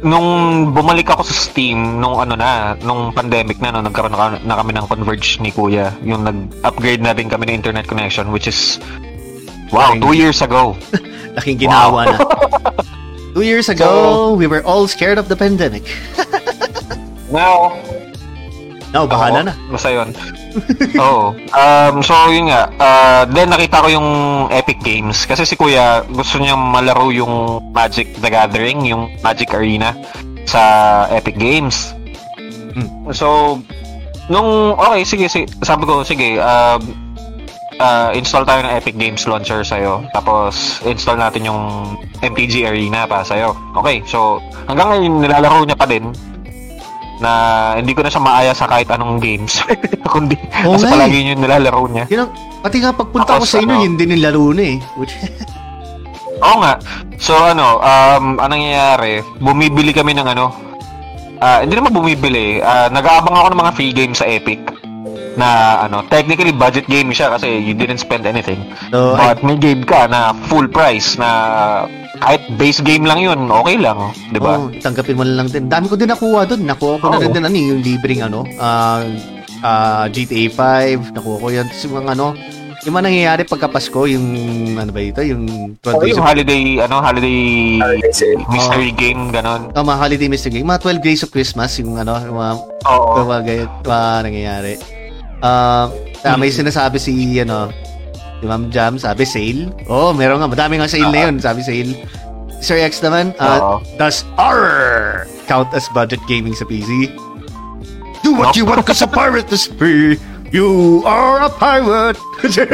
nung 0.00 0.28
bumalik 0.72 1.06
ako 1.06 1.22
sa 1.22 1.34
Steam, 1.34 2.00
nung 2.00 2.16
ano 2.16 2.34
na, 2.34 2.72
nung 2.80 3.12
pandemic 3.12 3.60
na, 3.60 3.70
no, 3.70 3.84
nagkaroon 3.84 4.10
na, 4.10 4.40
na 4.40 4.54
kami 4.56 4.72
ng 4.72 4.86
Converge 4.88 5.38
ni 5.38 5.52
Kuya. 5.52 5.92
Yung 6.02 6.24
nag-upgrade 6.24 7.04
na 7.04 7.12
rin 7.12 7.28
kami 7.28 7.46
ng 7.46 7.60
internet 7.60 7.86
connection, 7.86 8.32
which 8.32 8.48
is, 8.48 8.80
wow, 9.68 9.92
Laking- 9.92 10.02
two 10.02 10.14
years 10.16 10.40
ago. 10.40 10.72
Laking 11.36 11.68
ginawa 11.68 12.08
na. 12.08 12.18
Two 13.36 13.44
years 13.44 13.68
ago, 13.68 14.32
we 14.34 14.48
were 14.48 14.64
all 14.64 14.88
scared 14.88 15.20
of 15.20 15.28
the 15.28 15.36
pandemic. 15.36 15.84
Now, 17.30 17.76
Now, 18.88 19.04
bahala 19.04 19.44
Oo, 19.44 19.46
na. 19.52 19.54
Basta 19.68 19.88
yun. 19.92 20.08
Oo. 21.04 21.36
Um, 21.36 21.94
so, 22.00 22.16
yun 22.32 22.48
nga. 22.48 22.72
Uh, 22.80 23.22
then, 23.28 23.52
nakita 23.52 23.84
ko 23.84 23.88
yung 23.92 24.08
Epic 24.48 24.80
Games. 24.80 25.28
Kasi 25.28 25.44
si 25.44 25.60
Kuya, 25.60 26.08
gusto 26.08 26.40
niya 26.40 26.56
malaro 26.56 27.12
yung 27.12 27.60
Magic 27.76 28.16
the 28.24 28.32
Gathering, 28.32 28.88
yung 28.88 29.12
Magic 29.20 29.52
Arena 29.52 29.92
sa 30.48 31.04
Epic 31.12 31.36
Games. 31.36 31.92
Hmm. 32.72 33.12
So, 33.12 33.60
nung, 34.32 34.72
okay, 34.80 35.04
sige, 35.04 35.28
sige 35.28 35.44
sabi 35.60 35.84
ko, 35.84 36.00
sige, 36.00 36.40
um, 36.40 36.80
uh, 37.76 38.10
install 38.16 38.48
tayo 38.48 38.64
ng 38.64 38.72
Epic 38.72 38.96
Games 38.96 39.28
Launcher 39.28 39.60
sa'yo. 39.68 40.08
Tapos, 40.16 40.80
install 40.88 41.20
natin 41.20 41.44
yung 41.44 41.60
MTG 42.24 42.64
Arena 42.64 43.04
pa 43.04 43.20
sa'yo. 43.20 43.52
Okay, 43.76 44.00
so, 44.08 44.40
hanggang 44.64 44.96
ngayon, 44.96 45.28
nilalaro 45.28 45.60
niya 45.68 45.76
pa 45.76 45.84
din 45.84 46.08
na 47.18 47.32
hindi 47.78 47.92
ko 47.94 48.02
na 48.02 48.10
siya 48.10 48.22
maaya 48.22 48.52
sa 48.54 48.66
kahit 48.70 48.88
anong 48.90 49.18
games. 49.18 49.62
Kundi, 50.12 50.38
Oo 50.66 50.78
kasi 50.78 50.86
eh. 50.86 50.92
palagi 50.92 51.16
yun 51.18 51.32
yung 51.36 51.42
nilalaro 51.42 51.82
niya. 51.90 52.04
Yun 52.10 52.20
ang, 52.26 52.30
pati 52.62 52.76
nga 52.82 52.92
pagpunta 52.94 53.38
ko 53.38 53.44
sa 53.44 53.58
inyo, 53.62 53.74
ano? 53.74 53.84
yun 53.84 53.94
din 53.98 54.14
yung 54.14 54.22
laro 54.22 54.44
na 54.54 54.64
eh. 54.64 54.76
Which, 54.96 55.14
Oo 56.46 56.56
nga. 56.62 56.78
So, 57.18 57.34
ano, 57.34 57.82
um, 57.82 58.38
anong 58.38 58.62
nangyayari? 58.62 59.26
Bumibili 59.42 59.90
kami 59.90 60.14
ng 60.14 60.28
ano, 60.38 60.54
ah, 61.42 61.66
hindi 61.66 61.74
naman 61.74 61.90
bumibili. 61.90 62.62
Ah, 62.62 62.86
nag-aabang 62.86 63.34
ako 63.34 63.48
ng 63.50 63.60
mga 63.66 63.72
free 63.74 63.90
games 63.90 64.22
sa 64.22 64.26
Epic 64.30 64.77
na 65.38 65.48
ano, 65.86 66.02
technically 66.04 66.50
budget 66.50 66.84
game 66.84 67.14
siya 67.14 67.30
kasi 67.30 67.46
you 67.48 67.72
didn't 67.72 68.02
spend 68.02 68.26
anything. 68.26 68.58
so, 68.90 69.14
I, 69.14 69.30
But 69.30 69.40
may 69.40 69.56
game 69.56 69.86
ka 69.86 70.10
na 70.10 70.34
full 70.50 70.66
price 70.66 71.14
na 71.14 71.30
kahit 72.18 72.42
base 72.58 72.82
game 72.82 73.06
lang 73.06 73.22
yun, 73.22 73.46
okay 73.46 73.78
lang, 73.78 74.10
'di 74.34 74.42
ba? 74.42 74.58
oh, 74.58 74.68
tanggapin 74.74 75.14
mo 75.14 75.22
na 75.22 75.38
lang 75.38 75.48
din. 75.48 75.70
Dami 75.70 75.86
ko 75.86 75.94
din 75.94 76.10
nakuha 76.10 76.42
doon. 76.44 76.66
Nakuha 76.66 76.98
ko 76.98 77.06
na 77.08 77.16
Oo. 77.16 77.22
rin 77.22 77.30
din 77.30 77.44
ano, 77.46 77.54
yung 77.54 77.80
libreng 77.80 78.26
ano, 78.26 78.42
ah 78.58 79.06
ah, 79.62 80.04
GTA 80.10 80.50
5, 80.50 81.14
nakuha 81.14 81.36
ko 81.38 81.46
yan. 81.48 81.66
Yung 81.70 81.94
mga 81.94 82.10
ano, 82.18 82.26
yung 82.86 82.94
mga 82.94 83.06
nangyayari 83.10 83.42
pagka 83.42 83.66
Pasko, 83.66 84.06
yung 84.06 84.26
ano 84.74 84.90
ba 84.90 85.02
ito, 85.02 85.22
yung 85.22 85.74
12 85.82 85.94
Oh, 85.94 86.06
yung 86.06 86.22
of 86.22 86.26
holiday, 86.26 86.62
ano, 86.78 87.02
holiday 87.02 87.38
Holiday 87.78 88.12
sale. 88.14 88.42
mystery 88.48 88.90
game, 88.94 89.30
ganon. 89.30 89.70
Oh, 89.74 89.82
mga 89.82 89.98
holiday 89.98 90.28
mystery 90.30 90.58
game. 90.58 90.66
Mga 90.66 90.82
12 90.98 91.02
days 91.02 91.20
of 91.22 91.30
Christmas, 91.30 91.74
yung 91.78 91.98
ano, 91.98 92.18
yung 92.18 92.34
mga, 92.34 92.52
yung 92.86 93.28
mga, 93.28 93.42
ganyan, 93.44 93.68
mga 93.82 94.08
nangyayari. 94.26 94.74
Uh, 95.38 95.86
may 96.36 96.50
sinasabi 96.50 96.98
si, 96.98 97.38
ano, 97.38 97.70
si 98.40 98.44
Ma'am 98.46 98.70
Jam, 98.70 98.98
sabi 98.98 99.22
sale. 99.22 99.70
Oh, 99.86 100.10
meron 100.10 100.42
nga, 100.42 100.50
madami 100.50 100.78
nga 100.78 100.90
sale 100.90 101.10
na 101.10 101.30
yun, 101.30 101.38
sabi 101.38 101.62
sale. 101.62 101.92
Sir 102.58 102.82
X 102.82 102.98
naman, 103.02 103.34
uh, 103.38 103.58
Oo. 103.58 103.74
does 103.98 104.26
R 104.34 105.26
count 105.46 105.70
as 105.72 105.86
budget 105.94 106.18
gaming 106.26 106.54
sa 106.58 106.66
PC? 106.66 107.06
Do 108.26 108.34
what 108.34 108.58
you 108.58 108.66
want 108.66 108.82
kasi 108.82 109.06
pirate 109.06 109.46
is 109.54 109.70
free. 109.78 110.18
You 110.50 111.00
are 111.06 111.46
a 111.46 111.50
pirate. 111.52 112.18
Kasi 112.42 112.66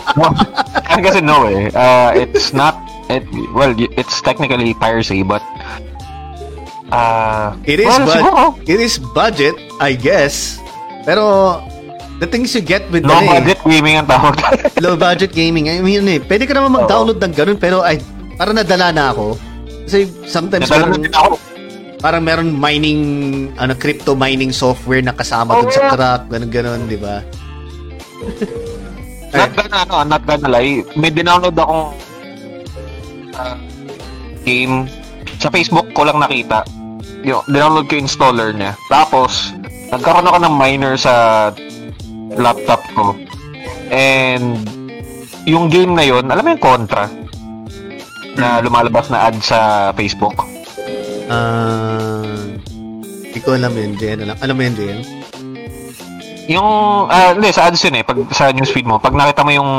kasi 1.04 1.20
no 1.20 1.48
eh. 1.48 1.72
Uh, 1.74 2.14
it's 2.14 2.54
not 2.54 2.78
it 3.10 3.26
well 3.50 3.74
it's 3.98 4.22
technically 4.22 4.74
piracy 4.78 5.26
but 5.26 5.42
uh 6.94 7.56
It 7.66 7.82
is 7.82 7.90
well, 7.90 8.06
but 8.06 8.14
siguro, 8.14 8.42
it 8.66 8.78
is 8.78 8.98
budget, 8.98 9.54
I 9.82 9.98
guess. 9.98 10.60
Pero 11.02 11.58
the 12.20 12.28
things 12.28 12.52
you 12.52 12.60
get 12.60 12.84
with 12.92 13.02
low 13.02 13.16
ano 13.16 13.32
eh, 13.32 13.40
budget 13.40 13.60
gaming 13.64 13.96
ang 13.96 14.06
tawag. 14.06 14.36
low 14.84 14.94
budget 14.94 15.32
gaming. 15.32 15.72
I 15.72 15.80
mean, 15.80 16.04
eh, 16.04 16.20
pwede 16.20 16.44
ka 16.44 16.52
naman 16.52 16.76
mag-download 16.76 17.16
ng 17.16 17.32
ganun 17.32 17.56
pero 17.56 17.80
ay 17.80 17.96
para 18.36 18.52
nadala 18.52 18.92
na 18.92 19.04
ako. 19.10 19.40
Kasi 19.88 20.04
sometimes 20.24 20.68
Nadala 20.68 20.76
na 20.76 20.84
parang, 20.86 21.00
din 21.00 21.14
ako. 21.16 21.32
parang 21.98 22.22
meron 22.22 22.48
mining 22.52 23.02
ano 23.56 23.72
crypto 23.74 24.12
mining 24.12 24.52
software 24.52 25.00
na 25.00 25.12
kasama 25.12 25.56
Oh, 25.56 25.64
dun 25.64 25.72
sa 25.72 25.90
crack, 25.90 26.28
ganun 26.28 26.52
ganun, 26.52 26.80
'di 26.86 27.00
ba? 27.00 27.24
Not 29.30 29.50
gonna 29.54 29.76
ano, 29.84 29.94
not 30.04 30.22
gonna 30.24 30.48
lie. 30.48 30.84
May 30.94 31.08
dinownload 31.08 31.56
akong 31.56 31.84
uh, 33.34 33.56
game 34.42 34.84
sa 35.38 35.48
Facebook 35.48 35.88
ko 35.94 36.04
lang 36.04 36.20
nakita. 36.20 36.66
Yung 37.22 37.40
dinownload 37.46 37.88
ko 37.88 37.96
yung 37.96 38.04
installer 38.04 38.52
niya. 38.52 38.76
Tapos 38.88 39.54
nagkaroon 39.88 40.26
ako 40.26 40.38
ng 40.40 40.54
miner 40.54 40.94
sa 40.94 41.14
laptop 42.36 42.82
ko. 42.94 43.16
And 43.90 44.60
yung 45.48 45.72
game 45.72 45.96
na 45.96 46.04
yon, 46.06 46.30
alam 46.30 46.42
mo 46.44 46.50
yung 46.54 46.62
Contra 46.62 47.10
na 48.38 48.62
lumalabas 48.62 49.10
na 49.10 49.26
ad 49.26 49.36
sa 49.42 49.90
Facebook. 49.98 50.36
Ah, 51.30 52.22
hindi 53.30 53.38
ko 53.42 53.54
alam 53.54 53.72
yun, 53.74 53.94
Jen. 53.98 54.22
Alam, 54.26 54.36
alam 54.38 54.54
mo 54.54 54.62
yun, 54.62 54.74
Jen? 54.74 54.98
Yung, 56.50 56.68
ah, 57.06 57.30
hindi, 57.34 57.54
sa 57.54 57.70
ads 57.70 57.82
yun 57.86 58.02
eh. 58.02 58.04
Pag 58.06 58.18
sa 58.34 58.50
newsfeed 58.50 58.86
mo, 58.86 58.98
pag 58.98 59.14
nakita 59.14 59.46
mo 59.46 59.54
yung 59.54 59.70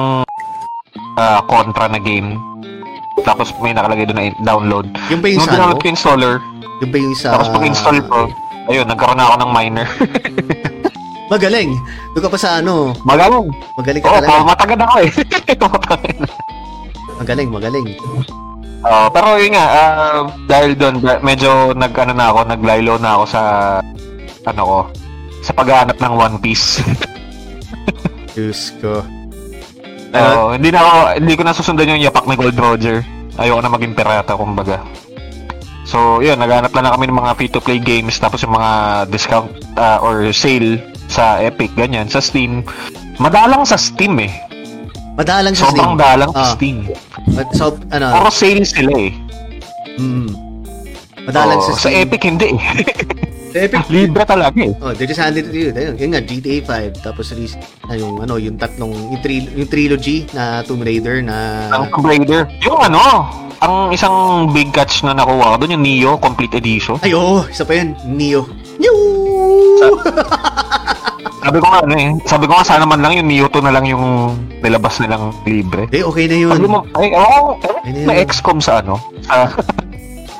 ah, 1.19 1.41
Contra 1.43 1.91
na 1.91 1.99
game, 1.99 2.39
tapos 3.27 3.51
may 3.59 3.75
nakalagay 3.75 4.07
doon 4.07 4.17
na 4.17 4.25
download. 4.41 4.87
Yung 5.11 5.19
ba 5.19 5.27
yung 5.27 5.43
Nung 5.43 5.51
sa 5.51 5.67
ano? 5.67 5.77
ko 5.77 5.87
installer, 5.87 6.35
Yung 6.79 6.91
ba 6.91 6.97
yung 6.97 7.15
sa... 7.15 7.35
tapos 7.35 7.51
pag 7.51 7.67
install 7.67 7.99
ko, 8.07 8.31
ayun, 8.71 8.87
nagkaroon 8.87 9.19
na 9.19 9.27
ako 9.29 9.35
ng 9.43 9.51
miner. 9.51 9.87
Magaling. 11.31 11.79
Doon 12.11 12.23
ka 12.27 12.31
pa 12.35 12.39
sa 12.39 12.59
ano. 12.59 12.91
Magaling. 13.07 13.47
Magaling 13.79 14.03
ka 14.03 14.09
Oo, 14.11 14.19
talaga. 14.19 14.43
matagad 14.43 14.79
ako 14.83 14.95
eh. 14.99 15.11
Magaling, 17.23 17.49
magaling. 17.53 17.87
Oo, 18.81 19.05
pero 19.13 19.27
yun 19.39 19.55
nga, 19.55 19.65
ah, 19.71 20.19
dahil 20.49 20.75
doon, 20.75 20.99
medyo 21.21 21.71
nag, 21.71 21.93
ano 21.95 22.13
na 22.17 22.33
ako, 22.33 22.39
naglaylo 22.49 22.93
na 22.97 23.15
ako 23.15 23.23
sa, 23.29 23.41
ano 24.43 24.61
ko, 24.65 24.79
sa 25.45 25.53
paghahanap 25.53 25.97
ng 26.01 26.13
One 26.17 26.37
Piece. 26.41 26.81
Diyos 28.35 28.73
ko. 28.81 29.05
Oo, 30.11 30.57
hindi 30.57 30.73
na 30.73 30.81
ako, 30.81 30.97
hindi 31.21 31.33
ko 31.37 31.43
na 31.45 31.55
susundan 31.55 31.93
yung 31.93 32.03
yapak 32.03 32.25
ni 32.25 32.35
Gold 32.35 32.57
Roger. 32.57 33.05
Ayoko 33.37 33.61
na 33.61 33.71
maging 33.71 33.95
pirata, 33.95 34.33
kumbaga. 34.33 34.81
So, 35.85 36.19
yun, 36.19 36.41
naghanap 36.41 36.73
na 36.73 36.81
lang 36.83 36.93
kami 36.97 37.05
ng 37.07 37.19
mga 37.21 37.35
free-to-play 37.37 37.79
games, 37.79 38.17
tapos 38.17 38.41
yung 38.43 38.57
mga 38.57 39.05
discount 39.13 39.47
ah, 39.77 40.01
or 40.01 40.33
sale 40.33 40.81
sa 41.11 41.37
Epic, 41.37 41.75
ganyan, 41.75 42.07
sa 42.07 42.17
Steam. 42.17 42.63
Madalang 43.17 43.61
sa 43.63 43.75
Steam 43.75 44.15
eh. 44.17 44.31
Madalang 45.13 45.51
sa 45.51 45.67
Sobrang 45.67 45.93
Steam. 45.93 45.99
dalang 45.99 46.31
sa 46.31 46.39
Ah. 46.41 46.51
Steam. 46.55 46.77
But, 47.29 47.51
so, 47.51 47.75
ano, 47.91 48.05
Puro 48.09 48.31
sale 48.31 48.63
sila 48.63 48.95
eh. 48.97 49.11
mm, 49.99 50.29
madalang 51.21 51.59
Oo, 51.59 51.67
sa 51.67 51.71
sa 51.75 51.79
Steam. 51.85 52.01
Epic 52.01 52.21
hindi 52.23 52.47
eh. 52.49 52.61
Sa 53.51 53.57
Epic. 53.59 53.83
Libre 53.93 54.23
talaga 54.23 54.55
eh. 54.57 54.71
Oh, 54.79 54.95
they 54.95 55.03
just 55.03 55.19
handed 55.19 55.43
it 55.43 55.51
to 55.51 55.59
you. 55.59 55.69
Ayun, 55.69 55.99
yun 55.99 56.09
nga, 56.09 56.23
GTA 56.23 56.63
5. 56.63 57.03
Tapos, 57.03 57.27
yung, 57.91 58.23
ano, 58.23 58.39
yung 58.39 58.55
tatlong, 58.55 58.95
yung, 59.11 59.21
tri- 59.21 59.51
yung 59.51 59.67
trilogy 59.67 60.23
na 60.31 60.63
Tomb 60.63 60.79
Raider 60.79 61.19
na... 61.19 61.67
Ang 61.69 61.91
Tomb 61.91 62.07
Raider. 62.07 62.47
Yung 62.63 62.79
ano, 62.81 63.27
ang 63.59 63.91
isang 63.91 64.15
big 64.49 64.71
catch 64.71 65.03
na 65.03 65.13
nakuha 65.13 65.53
ko 65.53 65.61
doon 65.61 65.75
yung 65.75 65.83
Neo 65.83 66.11
Complete 66.17 66.55
Edition. 66.55 66.97
Ay, 67.03 67.11
oo. 67.11 67.43
Isa 67.45 67.61
pa 67.61 67.75
yun. 67.75 67.93
Neo. 68.07 68.47
Neo! 68.79 68.95
Sabi 71.41 71.57
ko 71.57 71.67
nga 71.69 71.79
ano 71.81 71.93
eh, 71.93 72.09
sabi 72.25 72.45
ko 72.45 72.53
nga 72.53 72.65
sana 72.65 72.85
man 72.85 73.01
lang 73.01 73.13
yung 73.17 73.29
2 73.29 73.65
na 73.65 73.73
lang 73.73 73.85
yung 73.85 74.33
nilabas 74.61 75.01
nilang 75.01 75.33
libre. 75.43 75.85
Eh, 75.89 76.01
okay 76.01 76.25
na 76.25 76.37
yun. 76.37 76.53
Sabi 76.53 76.67
mo, 76.69 76.85
ay, 76.97 77.13
oh, 77.13 77.57
Ayun 77.85 78.05
na 78.05 78.07
may 78.09 78.17
yun. 78.21 78.29
XCOM 78.29 78.59
sa 78.61 78.81
ano, 78.81 78.97
sa, 79.25 79.49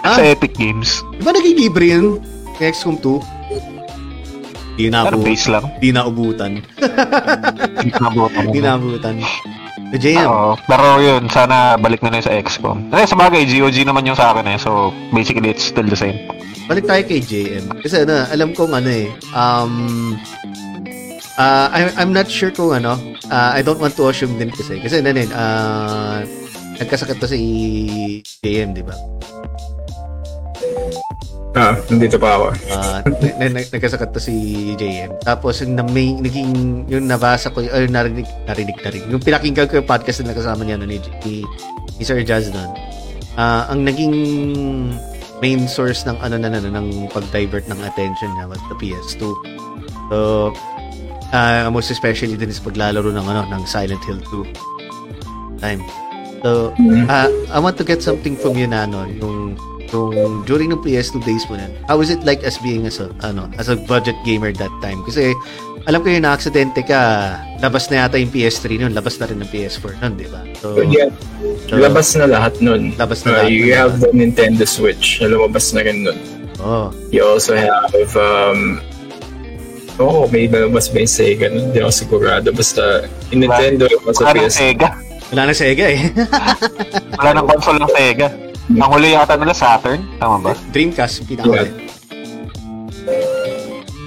Ah? 0.02 0.18
sa 0.18 0.24
Epic 0.26 0.58
Games. 0.58 1.06
Di 1.14 1.22
ba 1.22 1.30
naging 1.30 1.58
libre 1.58 1.86
yun? 1.94 2.18
Kay 2.58 2.74
XCOM 2.74 2.98
2? 2.98 3.22
Di 4.80 4.90
na 4.90 5.06
Pero 5.06 5.22
base 5.22 5.46
lang. 5.46 5.66
Di 5.78 5.90
na 5.94 6.10
ubutan. 6.10 6.58
Hindi 7.78 7.92
na 7.94 8.10
buto. 8.10 8.40
Di 8.50 8.60
na 8.64 8.72
ubutan. 8.82 9.16
So, 9.92 10.00
JM. 10.00 10.24
Oo. 10.26 10.56
Pero 10.64 11.04
yun, 11.04 11.28
sana 11.28 11.76
balik 11.76 12.00
na 12.02 12.10
na 12.10 12.18
yun 12.18 12.26
sa 12.26 12.34
XCOM. 12.34 12.90
Eh, 12.96 13.04
sa 13.06 13.20
bagay, 13.20 13.44
GOG 13.44 13.84
naman 13.84 14.08
yung 14.08 14.16
sa 14.16 14.32
akin 14.32 14.48
eh. 14.48 14.58
So, 14.58 14.90
basically, 15.12 15.52
it's 15.52 15.68
still 15.68 15.86
the 15.86 16.00
same. 16.00 16.18
Balik 16.66 16.88
tayo 16.88 17.04
kay 17.04 17.20
JM. 17.20 17.68
Kasi 17.84 18.08
ano, 18.08 18.24
alam 18.26 18.56
kong 18.56 18.72
ano 18.72 18.90
eh, 18.90 19.12
um, 19.36 20.16
uh, 21.42 21.66
I'm, 21.74 21.90
I'm 21.98 22.12
not 22.14 22.30
sure 22.30 22.54
kung 22.54 22.78
ano, 22.78 22.94
uh, 23.34 23.52
I 23.58 23.66
don't 23.66 23.82
want 23.82 23.98
to 23.98 24.10
assume 24.10 24.38
din 24.38 24.54
kasi. 24.54 24.78
Kasi 24.78 25.02
ano 25.02 25.10
din, 25.10 25.30
uh, 25.34 26.22
nagkasakit 26.78 27.18
to 27.18 27.28
si 27.30 27.40
JM, 28.46 28.78
di 28.78 28.86
ba? 28.86 28.94
Ah, 31.52 31.76
nandito 31.92 32.16
pa 32.16 32.40
ako. 32.40 32.48
Uh, 32.72 33.00
n- 33.28 33.52
n- 33.52 33.70
nagkasakit 33.76 34.10
to 34.16 34.22
si 34.24 34.34
JM. 34.80 35.12
Tapos 35.26 35.60
yung 35.60 35.76
na 35.76 35.84
may, 35.84 36.16
naging, 36.16 36.86
yung 36.88 37.10
nabasa 37.10 37.52
ko, 37.52 37.60
or 37.66 37.84
narinig, 37.90 38.30
narinig, 38.48 38.78
narinig. 38.80 39.10
Yung 39.12 39.24
pinakinggan 39.24 39.68
ko 39.68 39.82
yung 39.82 39.90
podcast 39.90 40.24
na 40.24 40.32
nakasama 40.32 40.64
niya 40.64 40.80
no, 40.80 40.88
ni, 40.88 41.02
ni, 41.28 41.44
ni 42.00 42.04
Sir 42.06 42.24
Jazz 42.24 42.54
doon. 42.54 42.72
Ah, 43.36 43.68
ang 43.68 43.84
naging 43.84 44.16
main 45.42 45.66
source 45.66 46.06
ng 46.06 46.16
ano 46.22 46.38
na, 46.38 46.54
na, 46.54 46.62
na 46.62 46.70
ng 46.70 47.10
pag-divert 47.10 47.66
ng 47.66 47.80
attention 47.82 48.30
niya 48.38 48.46
was 48.48 48.62
the 48.70 48.78
PS2. 48.78 49.22
So, 50.08 50.18
ah, 51.32 51.68
most 51.70 51.90
especially 51.90 52.36
din 52.36 52.50
is 52.50 52.60
paglalaro 52.60 53.10
ng 53.10 53.26
ano 53.26 53.48
ng 53.48 53.64
Silent 53.66 54.04
Hill 54.04 54.20
2 54.30 54.46
time. 55.60 55.82
So, 56.42 56.74
ah, 57.08 57.30
I 57.54 57.60
want 57.60 57.78
to 57.78 57.86
get 57.86 58.02
something 58.02 58.34
from 58.34 58.58
you 58.58 58.66
na 58.66 58.90
ano, 58.90 59.06
yung 59.06 59.56
yung 59.92 60.48
during 60.48 60.72
ng 60.72 60.80
PS2 60.82 61.20
days 61.22 61.44
mo 61.52 61.60
nun, 61.60 61.68
how 61.86 62.00
was 62.00 62.08
it 62.10 62.24
like 62.24 62.42
as 62.42 62.56
being 62.60 62.88
as 62.88 63.04
a, 63.04 63.12
ano, 63.22 63.52
as 63.60 63.68
a 63.68 63.76
budget 63.86 64.16
gamer 64.24 64.56
that 64.56 64.72
time? 64.80 65.04
Kasi, 65.04 65.36
alam 65.84 66.00
ko 66.00 66.08
yung 66.08 66.24
na-aksidente 66.24 66.80
ka, 66.88 67.36
labas 67.60 67.92
na 67.92 68.08
yata 68.08 68.16
yung 68.16 68.32
PS3 68.32 68.80
nun, 68.80 68.96
labas 68.96 69.20
na 69.20 69.28
rin 69.28 69.44
ng 69.44 69.52
PS4 69.52 70.00
nun, 70.00 70.14
di 70.16 70.32
ba? 70.32 70.42
So, 70.64 70.80
yeah, 70.88 71.12
so, 71.68 71.76
labas 71.76 72.16
na 72.16 72.24
lahat 72.26 72.56
nun. 72.64 72.96
Labas 72.96 73.28
na 73.28 73.36
Ah, 73.36 73.36
lahat 73.44 73.52
you 73.52 73.68
nun. 73.68 73.76
have 73.76 73.94
the 74.00 74.10
Nintendo 74.16 74.64
Switch. 74.64 75.20
Lumabas 75.20 75.76
na 75.76 75.84
rin 75.84 76.08
nun. 76.08 76.18
oh, 76.64 76.90
You 77.12 77.28
also 77.28 77.54
have, 77.54 78.16
um, 78.16 78.80
Oo, 80.00 80.24
oh, 80.24 80.26
may 80.32 80.48
lumabas 80.48 80.88
ba 80.88 81.04
yung 81.04 81.12
Sega 81.12 81.52
nun? 81.52 81.74
Hindi 81.74 81.80
ako 81.84 81.92
sigurado. 81.92 82.48
Basta, 82.56 83.04
yung 83.34 83.44
Nintendo, 83.44 83.84
yung 83.92 84.04
sa 84.16 84.32
Wala 84.32 84.32
ng 84.32 84.48
PS. 84.48 84.56
Sega. 84.56 84.88
wala 85.32 85.42
na 85.48 85.54
Sega 85.56 85.86
eh. 85.92 86.00
Wala 87.20 87.30
ng 87.36 87.48
console 87.48 87.80
ng 87.84 87.92
Sega. 87.92 88.28
Ang 88.72 88.90
huli 88.96 89.10
yata 89.12 89.36
nila 89.36 89.56
Saturn. 89.56 90.00
Tama 90.16 90.36
ba? 90.40 90.52
Dreamcast, 90.72 91.28
pinaka 91.28 91.68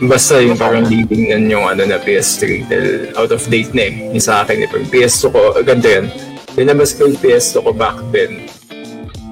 Basta 0.04 0.42
yung 0.42 0.58
parang 0.58 0.84
leading 0.84 1.30
nun 1.30 1.44
yung 1.48 1.64
ano 1.70 1.86
na 1.86 1.96
PS3 2.02 2.66
dahil 2.66 3.14
out 3.14 3.30
of 3.30 3.40
date 3.46 3.72
na 3.72 3.88
eh. 3.88 3.94
Yung 4.12 4.24
sa 4.24 4.42
akin 4.42 4.66
eh. 4.66 4.68
Pero 4.68 4.84
PS2 4.90 5.22
ko, 5.30 5.40
ganito 5.62 5.88
yan. 5.88 6.06
Linabas 6.58 6.92
ko 6.98 7.06
yung 7.08 7.18
PS2 7.20 7.54
ko 7.62 7.70
back 7.72 7.98
then. 8.10 8.44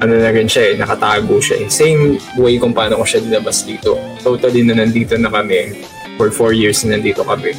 Ano 0.03 0.19
na 0.19 0.31
rin 0.35 0.51
siya 0.51 0.73
eh, 0.73 0.75
nakatago 0.79 1.39
siya 1.43 1.63
eh. 1.63 1.69
Same 1.69 2.19
way 2.39 2.57
kung 2.63 2.75
paano 2.75 3.03
ko 3.03 3.05
siya 3.07 3.21
dinabas 3.23 3.67
dito. 3.67 3.99
Totally 4.23 4.63
na 4.63 4.79
nandito 4.79 5.19
na 5.19 5.31
kami. 5.31 5.83
For 6.23 6.55
4 6.55 6.55
years 6.55 6.87
na 6.87 6.95
nandito 6.95 7.27
kami. 7.27 7.51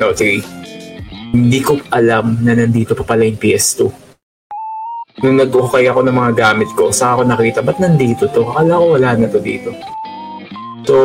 No, 0.00 0.08
3. 0.08 1.36
Hindi 1.36 1.60
ko 1.60 1.76
alam 1.92 2.40
na 2.40 2.56
nandito 2.56 2.96
pa 2.96 3.04
pala 3.04 3.28
yung 3.28 3.36
PS2. 3.36 3.92
Nung 5.20 5.36
nag-okay 5.36 5.84
ako 5.92 6.00
ng 6.00 6.16
mga 6.16 6.32
gamit 6.32 6.72
ko, 6.72 6.88
saka 6.88 7.20
ako 7.20 7.22
nakita, 7.28 7.60
ba't 7.60 7.76
nandito 7.76 8.24
to? 8.32 8.40
Akala 8.48 8.80
ko 8.80 8.84
wala 8.96 9.20
na 9.20 9.28
to 9.28 9.36
dito. 9.36 9.68
So, 10.88 10.96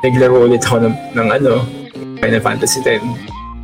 naglaro 0.00 0.48
ulit 0.48 0.64
ako 0.64 0.88
ng, 0.88 0.96
ng 1.12 1.28
ano, 1.28 1.60
Final 2.24 2.40
Fantasy 2.40 2.80
X. 2.80 3.04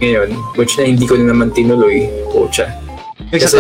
Ngayon, 0.05 0.37
which 0.61 0.77
na 0.77 0.93
hindi 0.93 1.09
ko 1.09 1.17
na 1.17 1.33
naman 1.33 1.49
tinuloy, 1.57 2.13
Pocha. 2.29 2.77
Kasi, 3.33 3.57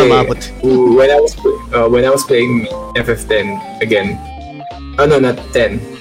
when 0.68 1.08
I 1.08 1.16
was 1.16 1.32
uh, 1.72 1.88
when 1.88 2.04
I 2.04 2.12
was 2.12 2.20
playing 2.28 2.68
FF10 3.00 3.80
again, 3.80 4.20
ano 5.00 5.24
not 5.24 5.40
10, 5.56 5.95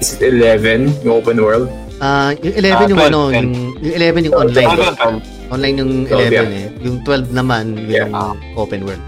is 0.00 0.16
it 0.16 0.22
11 0.22 1.04
yung 1.04 1.20
open 1.22 1.38
world? 1.40 1.68
Ah, 1.96 2.36
yung 2.44 2.54
11 2.54 2.76
Ah, 2.76 2.80
yung 2.84 2.98
12, 3.00 3.08
ano, 3.08 3.20
12. 3.30 3.36
yung, 3.36 3.52
yung 3.80 3.94
11 3.96 4.26
yung 4.28 4.36
online. 4.36 4.68
Tal? 4.96 5.14
Online 5.46 5.74
yung 5.78 5.92
11 6.06 6.10
12, 6.10 6.32
yeah. 6.32 6.46
eh. 6.46 6.68
Yung 6.84 6.96
12 7.04 7.32
naman, 7.32 7.64
yung 7.78 8.10
Yeah. 8.12 8.58
open 8.58 8.82
world. 8.84 9.04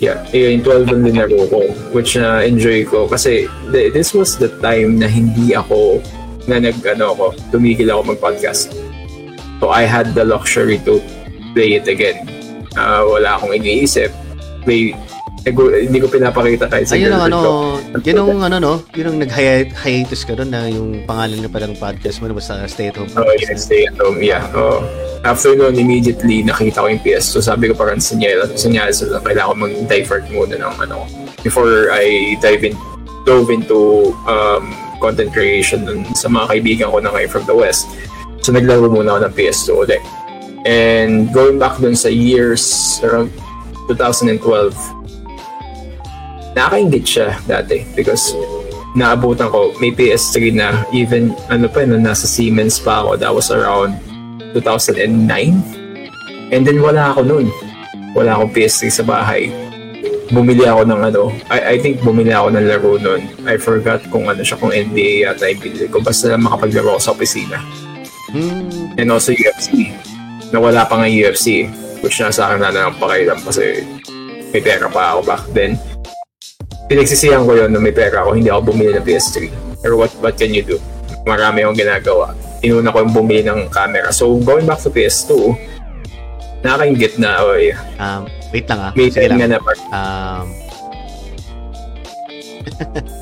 Yeah, 0.00 0.16
yun, 0.32 0.64
yung 0.64 0.64
12 0.88 0.92
ang 0.96 1.02
linaro 1.04 1.40
ko, 1.52 1.60
which 1.92 2.16
na 2.16 2.40
enjoy 2.40 2.88
ko 2.88 3.04
kasi 3.04 3.44
th- 3.68 3.92
this 3.92 4.16
was 4.16 4.40
the 4.40 4.48
time 4.64 4.96
na 4.96 5.04
hindi 5.04 5.52
ako 5.52 6.00
na 6.48 6.56
nag 6.56 6.80
ano 6.88 7.12
ako, 7.12 7.36
tumigil 7.52 7.92
ako 7.92 8.16
mag-podcast. 8.16 8.72
So 9.60 9.68
I 9.68 9.84
had 9.84 10.16
the 10.16 10.24
luxury 10.24 10.80
to 10.88 11.04
play 11.52 11.76
it 11.76 11.84
again. 11.84 12.24
Ah, 12.80 13.04
wala 13.04 13.36
akong 13.36 13.52
iniisip. 13.52 14.08
Play, 14.64 14.96
hindi 15.44 15.98
ko 16.00 16.06
pinapakita 16.12 16.68
kahit 16.68 16.84
sa 16.84 16.94
Ayun 17.00 17.16
ang 17.16 17.32
ano, 17.32 17.38
yun 18.04 18.16
ang 18.20 18.44
ano 18.44 18.56
no, 18.60 18.74
yun 18.92 19.08
ang 19.08 19.18
nag-hiatus 19.24 20.28
ka 20.28 20.36
doon 20.36 20.52
na 20.52 20.68
yung 20.68 21.08
pangalan 21.08 21.40
na 21.40 21.48
palang 21.48 21.72
podcast 21.80 22.20
mo 22.20 22.28
na 22.28 22.36
basta 22.36 22.60
stay 22.68 22.92
at 22.92 22.96
home. 23.00 23.08
Oh, 23.16 23.24
yeah, 23.40 23.56
stay 23.56 23.88
at 23.88 23.96
home, 23.96 24.20
yeah. 24.20 24.44
Oh. 24.52 24.84
After 25.24 25.56
noon, 25.56 25.80
immediately 25.80 26.44
nakita 26.44 26.84
ko 26.84 26.86
yung 26.92 27.00
PS2. 27.00 27.40
Sabi 27.40 27.72
ko 27.72 27.74
parang 27.76 28.00
senyales, 28.00 28.52
senyales 28.56 29.00
na 29.00 29.20
kailangan 29.20 29.48
ko 29.48 29.56
mag-divert 29.64 30.24
muna 30.28 30.54
ng 30.60 30.74
ano. 30.76 31.08
Before 31.40 31.88
I 31.88 32.36
dive 32.44 32.64
in, 32.68 32.76
dove 33.24 33.48
into 33.48 34.12
um, 34.28 34.76
content 35.00 35.32
creation 35.32 35.88
dun 35.88 36.04
sa 36.12 36.28
mga 36.28 36.56
kaibigan 36.56 36.88
ko 36.92 37.00
na 37.00 37.12
ngayon 37.16 37.30
from 37.32 37.44
the 37.48 37.56
West. 37.56 37.88
So 38.44 38.52
naglaro 38.52 38.92
muna 38.92 39.16
ako 39.16 39.20
ng 39.28 39.34
PS2 39.36 39.68
ulit. 39.72 40.02
And 40.68 41.32
going 41.32 41.56
back 41.56 41.80
dun 41.80 41.96
sa 41.96 42.12
years 42.12 43.00
around 43.00 43.32
2012, 43.88 44.99
nakakaingit 46.54 47.04
siya 47.06 47.28
dati 47.46 47.86
because 47.94 48.34
naabutan 48.94 49.50
ko, 49.50 49.70
may 49.78 49.94
PS3 49.94 50.34
na 50.54 50.82
even 50.90 51.30
ano 51.46 51.70
pa, 51.70 51.86
no, 51.86 51.98
nasa 51.98 52.26
Siemens 52.26 52.82
pa 52.82 53.06
ako. 53.06 53.20
That 53.20 53.32
was 53.34 53.50
around 53.54 53.98
2009. 54.54 55.06
And 56.50 56.62
then 56.66 56.82
wala 56.82 57.14
ako 57.14 57.22
noon. 57.22 57.46
Wala 58.18 58.34
akong 58.34 58.50
PS3 58.50 58.80
sa 58.90 59.04
bahay. 59.06 59.50
Bumili 60.30 60.66
ako 60.66 60.86
ng 60.86 61.00
ano, 61.10 61.22
I, 61.50 61.74
I 61.74 61.76
think 61.78 62.02
bumili 62.02 62.34
ako 62.34 62.54
ng 62.54 62.66
laro 62.66 62.98
noon. 62.98 63.22
I 63.46 63.58
forgot 63.58 64.02
kung 64.10 64.26
ano 64.26 64.42
siya, 64.42 64.58
kung 64.58 64.74
NBA 64.74 65.26
yata 65.26 65.46
yung 65.46 65.62
binili 65.62 65.86
ko. 65.86 66.02
Basta 66.02 66.34
makapaglaro 66.34 66.98
ako 66.98 67.00
sa 67.02 67.14
opisina. 67.14 67.58
Hmm, 68.30 68.94
And 68.98 69.10
also 69.10 69.34
UFC. 69.34 69.90
Nawala 70.50 70.86
pa 70.86 71.02
nga 71.02 71.06
UFC. 71.10 71.66
Which 72.02 72.18
nasa 72.22 72.46
akin 72.50 72.62
na 72.62 72.70
lang 72.72 72.96
pakailan 72.96 73.38
kasi 73.44 73.84
may 74.50 74.62
pera 74.62 74.88
pa 74.90 75.14
ako 75.14 75.20
back 75.26 75.44
then. 75.54 75.78
Pinagsisihan 76.90 77.46
ko 77.46 77.54
yun 77.54 77.70
na 77.70 77.78
may 77.78 77.94
pera 77.94 78.26
ako, 78.26 78.34
hindi 78.34 78.50
ako 78.50 78.74
bumili 78.74 78.98
ng 78.98 79.06
PS3. 79.06 79.46
Pero 79.78 79.94
what 79.94 80.10
what 80.18 80.34
can 80.34 80.50
you 80.50 80.66
do? 80.66 80.74
Marami 81.22 81.62
akong 81.62 81.78
ginagawa. 81.78 82.34
Inuna 82.66 82.90
ko 82.90 83.06
yung 83.06 83.14
bumili 83.14 83.46
ng 83.46 83.70
camera. 83.70 84.10
So, 84.10 84.34
going 84.42 84.66
back 84.66 84.82
to 84.82 84.90
PS2, 84.90 85.54
nakakaingit 86.66 87.14
na, 87.22 87.46
oy, 87.46 87.70
um, 88.02 88.26
wait 88.50 88.66
lang 88.66 88.80
ah. 88.82 88.92
may 88.98 89.06
Sige 89.06 89.30
lang. 89.30 89.38
na 89.38 89.62
part. 89.62 89.78
Um, 89.94 90.46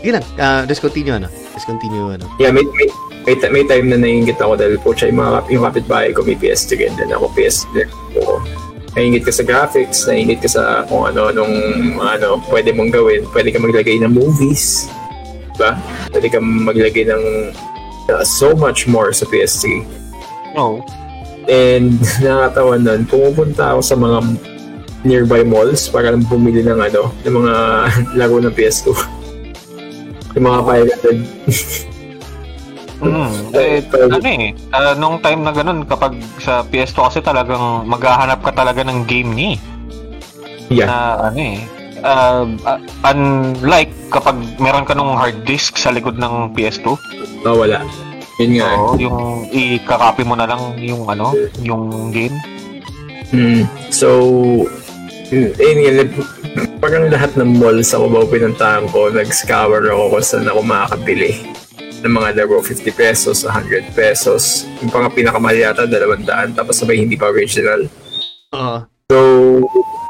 Sige 0.00 0.10
lang, 0.16 0.24
uh, 0.40 0.64
let's 0.64 0.80
continue 0.80 1.12
ano. 1.12 1.28
Let's 1.52 1.68
continue 1.68 2.16
ano. 2.16 2.24
Yeah, 2.40 2.56
may, 2.56 2.64
may, 2.64 2.88
may, 3.28 3.36
may 3.36 3.64
time 3.68 3.92
na 3.92 4.00
naingit 4.00 4.40
ako 4.40 4.56
dahil 4.56 4.80
po 4.80 4.96
siya 4.96 5.12
yung, 5.12 5.20
mga, 5.20 5.38
yung 5.52 5.64
kapitbahay 5.68 6.16
ko 6.16 6.24
may 6.24 6.40
PS3 6.40 6.88
and 6.88 6.96
then 6.96 7.12
ako 7.12 7.28
PS3 7.36 7.84
ko. 8.16 8.40
Naingit 8.98 9.22
ka 9.22 9.30
sa 9.30 9.46
graphics, 9.46 10.02
naingit 10.10 10.42
ka 10.42 10.50
sa 10.50 10.62
kung 10.90 11.06
ano, 11.06 11.30
nung 11.30 11.54
ano, 12.02 12.42
pwede 12.50 12.74
mong 12.74 12.90
gawin. 12.90 13.22
Pwede 13.30 13.54
ka 13.54 13.62
maglagay 13.62 14.02
ng 14.02 14.10
movies. 14.10 14.90
Diba? 15.54 15.78
Pwede 16.10 16.26
ka 16.26 16.38
maglagay 16.42 17.06
ng 17.06 17.24
uh, 18.10 18.24
so 18.26 18.50
much 18.58 18.90
more 18.90 19.14
sa 19.14 19.28
PS3. 19.30 19.86
No. 20.58 20.82
And 21.46 22.02
nakakatawa 22.24 22.82
nun, 22.82 23.06
pumupunta 23.06 23.74
ako 23.76 23.80
sa 23.82 23.94
mga 23.94 24.18
nearby 25.06 25.46
malls 25.46 25.88
para 25.88 26.12
lang 26.12 26.26
bumili 26.26 26.66
ng 26.66 26.78
ano, 26.82 27.14
ng 27.22 27.34
mga 27.34 27.54
laro 28.18 28.42
ng 28.42 28.54
PS2. 28.54 28.86
yung 30.34 30.46
mga 30.46 30.60
500 31.06 31.89
Mm, 33.00 33.56
eh, 33.56 33.80
ano 33.96 34.28
eh, 34.28 34.52
ah, 34.76 34.92
nung 34.92 35.24
time 35.24 35.40
na 35.40 35.56
ganun, 35.56 35.88
kapag 35.88 36.20
sa 36.36 36.60
PS2 36.68 36.98
kasi 37.08 37.18
talagang 37.24 37.88
maghahanap 37.88 38.44
ka 38.44 38.52
talaga 38.52 38.84
ng 38.84 39.08
game 39.08 39.32
eh. 39.40 39.56
Yeah. 40.68 40.88
Na 40.88 40.96
ano 41.32 41.40
eh. 41.40 41.58
Uh, 42.00 42.44
uh, 42.64 42.80
unlike 43.08 43.92
kapag 44.08 44.36
meron 44.56 44.88
ka 44.88 44.96
nung 44.96 45.16
hard 45.16 45.44
disk 45.44 45.76
sa 45.80 45.92
likod 45.92 46.16
ng 46.20 46.52
PS2, 46.52 46.96
Oh, 47.44 47.56
wala. 47.64 47.80
Yun 48.36 48.60
nga. 48.60 48.68
oo, 48.76 48.96
yung 49.00 49.18
i-copy 49.52 50.24
mo 50.24 50.36
na 50.36 50.48
lang 50.48 50.76
yung 50.80 51.08
ano, 51.08 51.32
yung 51.60 52.12
game. 52.12 52.36
Mm. 53.32 53.64
So, 53.88 54.08
yun, 55.32 55.52
nga, 55.56 56.04
parang 56.84 57.08
lahat 57.08 57.32
ng 57.36 57.60
malls 57.60 57.92
ako 57.96 58.12
ba 58.12 58.20
pinuntahan 58.28 58.84
ko, 58.92 59.08
nag-scour 59.08 59.88
ako 59.88 60.16
kung 60.16 60.24
saan 60.24 60.48
ako 60.48 60.60
makakabili 60.64 61.59
ng 62.00 62.10
mga 62.10 62.30
laro, 62.34 62.58
50 62.58 62.64
pesos, 62.92 63.44
100 63.44 63.92
pesos. 63.92 64.64
Yung 64.80 64.88
pang 64.88 65.06
pinakamahal 65.06 65.56
yata, 65.58 65.84
200, 65.84 66.24
tapos 66.52 66.74
sabay 66.74 66.96
hindi 66.98 67.14
pa 67.14 67.28
original. 67.28 67.84
Oo. 68.50 68.78
So, 69.06 69.18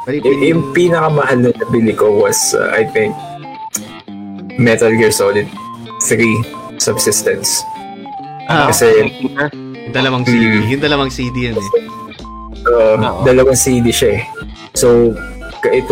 Pwede, 0.00 0.16
y- 0.16 0.24
pwede. 0.24 0.44
yung 0.48 0.62
pinakamahal 0.70 1.38
na 1.38 1.50
nabili 1.52 1.92
ko 1.92 2.14
was, 2.16 2.52
uh, 2.52 2.70
I 2.70 2.84
think, 2.86 3.12
Metal 4.56 4.90
Gear 4.90 5.10
Solid 5.10 5.48
3 6.02 6.20
Subsistence. 6.76 7.64
Ah, 8.46 8.68
Kasi, 8.68 8.86
yung 9.04 9.44
dalawang 9.90 10.24
CD. 10.24 10.42
Mm. 10.42 10.64
Yung 10.68 10.82
dalawang 10.82 11.10
CD 11.10 11.36
yan 11.48 11.56
eh. 11.56 11.68
uh, 12.66 12.96
Oo. 12.96 13.22
dalawang 13.22 13.54
CD 13.54 13.88
siya 13.88 14.10
eh. 14.16 14.22
So, 14.72 15.12
ka- 15.58 15.70
200 15.70 15.86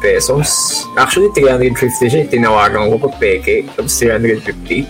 pesos. 0.00 0.48
Actually, 0.94 1.30
350 1.34 1.74
siya. 2.06 2.20
eh. 2.22 2.28
Tinawagan 2.28 2.88
ko 2.88 2.96
pa 2.98 3.10
peke. 3.16 3.68
Tapos 3.68 3.92
350. 3.94 4.84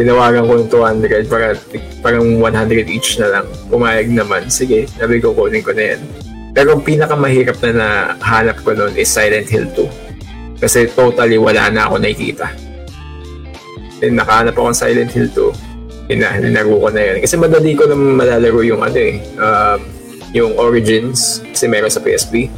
Tinawagan 0.00 0.48
ko 0.48 0.52
yung 0.56 0.70
200 0.70 1.28
para 1.28 1.52
parang 2.00 2.26
100 2.40 2.88
each 2.88 3.20
na 3.20 3.28
lang. 3.28 3.46
Pumayag 3.68 4.08
naman. 4.08 4.48
Sige, 4.48 4.88
sabi 4.88 5.20
ko 5.20 5.36
kunin 5.36 5.60
ko 5.60 5.76
na 5.76 5.94
yan. 5.94 6.00
Pero 6.52 6.76
ang 6.76 6.84
pinakamahirap 6.84 7.56
na 7.64 7.70
nahanap 8.20 8.60
ko 8.60 8.76
noon 8.76 8.92
is 8.96 9.08
Silent 9.08 9.48
Hill 9.48 9.68
2. 9.72 10.60
Kasi 10.60 10.88
totally 10.92 11.40
wala 11.40 11.72
na 11.72 11.88
ako 11.88 12.00
nakikita. 12.00 12.48
Then 14.00 14.20
nakahanap 14.20 14.56
ako 14.56 14.72
ng 14.72 14.78
Silent 14.78 15.12
Hill 15.12 15.28
2. 15.32 16.12
Hina, 16.12 16.36
linaro 16.40 16.76
ko 16.76 16.88
na 16.92 17.00
yan. 17.00 17.16
Kasi 17.24 17.34
madali 17.40 17.72
ko 17.72 17.88
naman 17.88 18.20
malalaro 18.20 18.60
yung 18.60 18.82
ano 18.84 18.98
eh. 18.98 19.16
Um, 19.38 19.80
yung 20.36 20.52
Origins. 20.60 21.40
Kasi 21.52 21.68
meron 21.68 21.92
sa 21.92 22.04
PSP. 22.04 22.52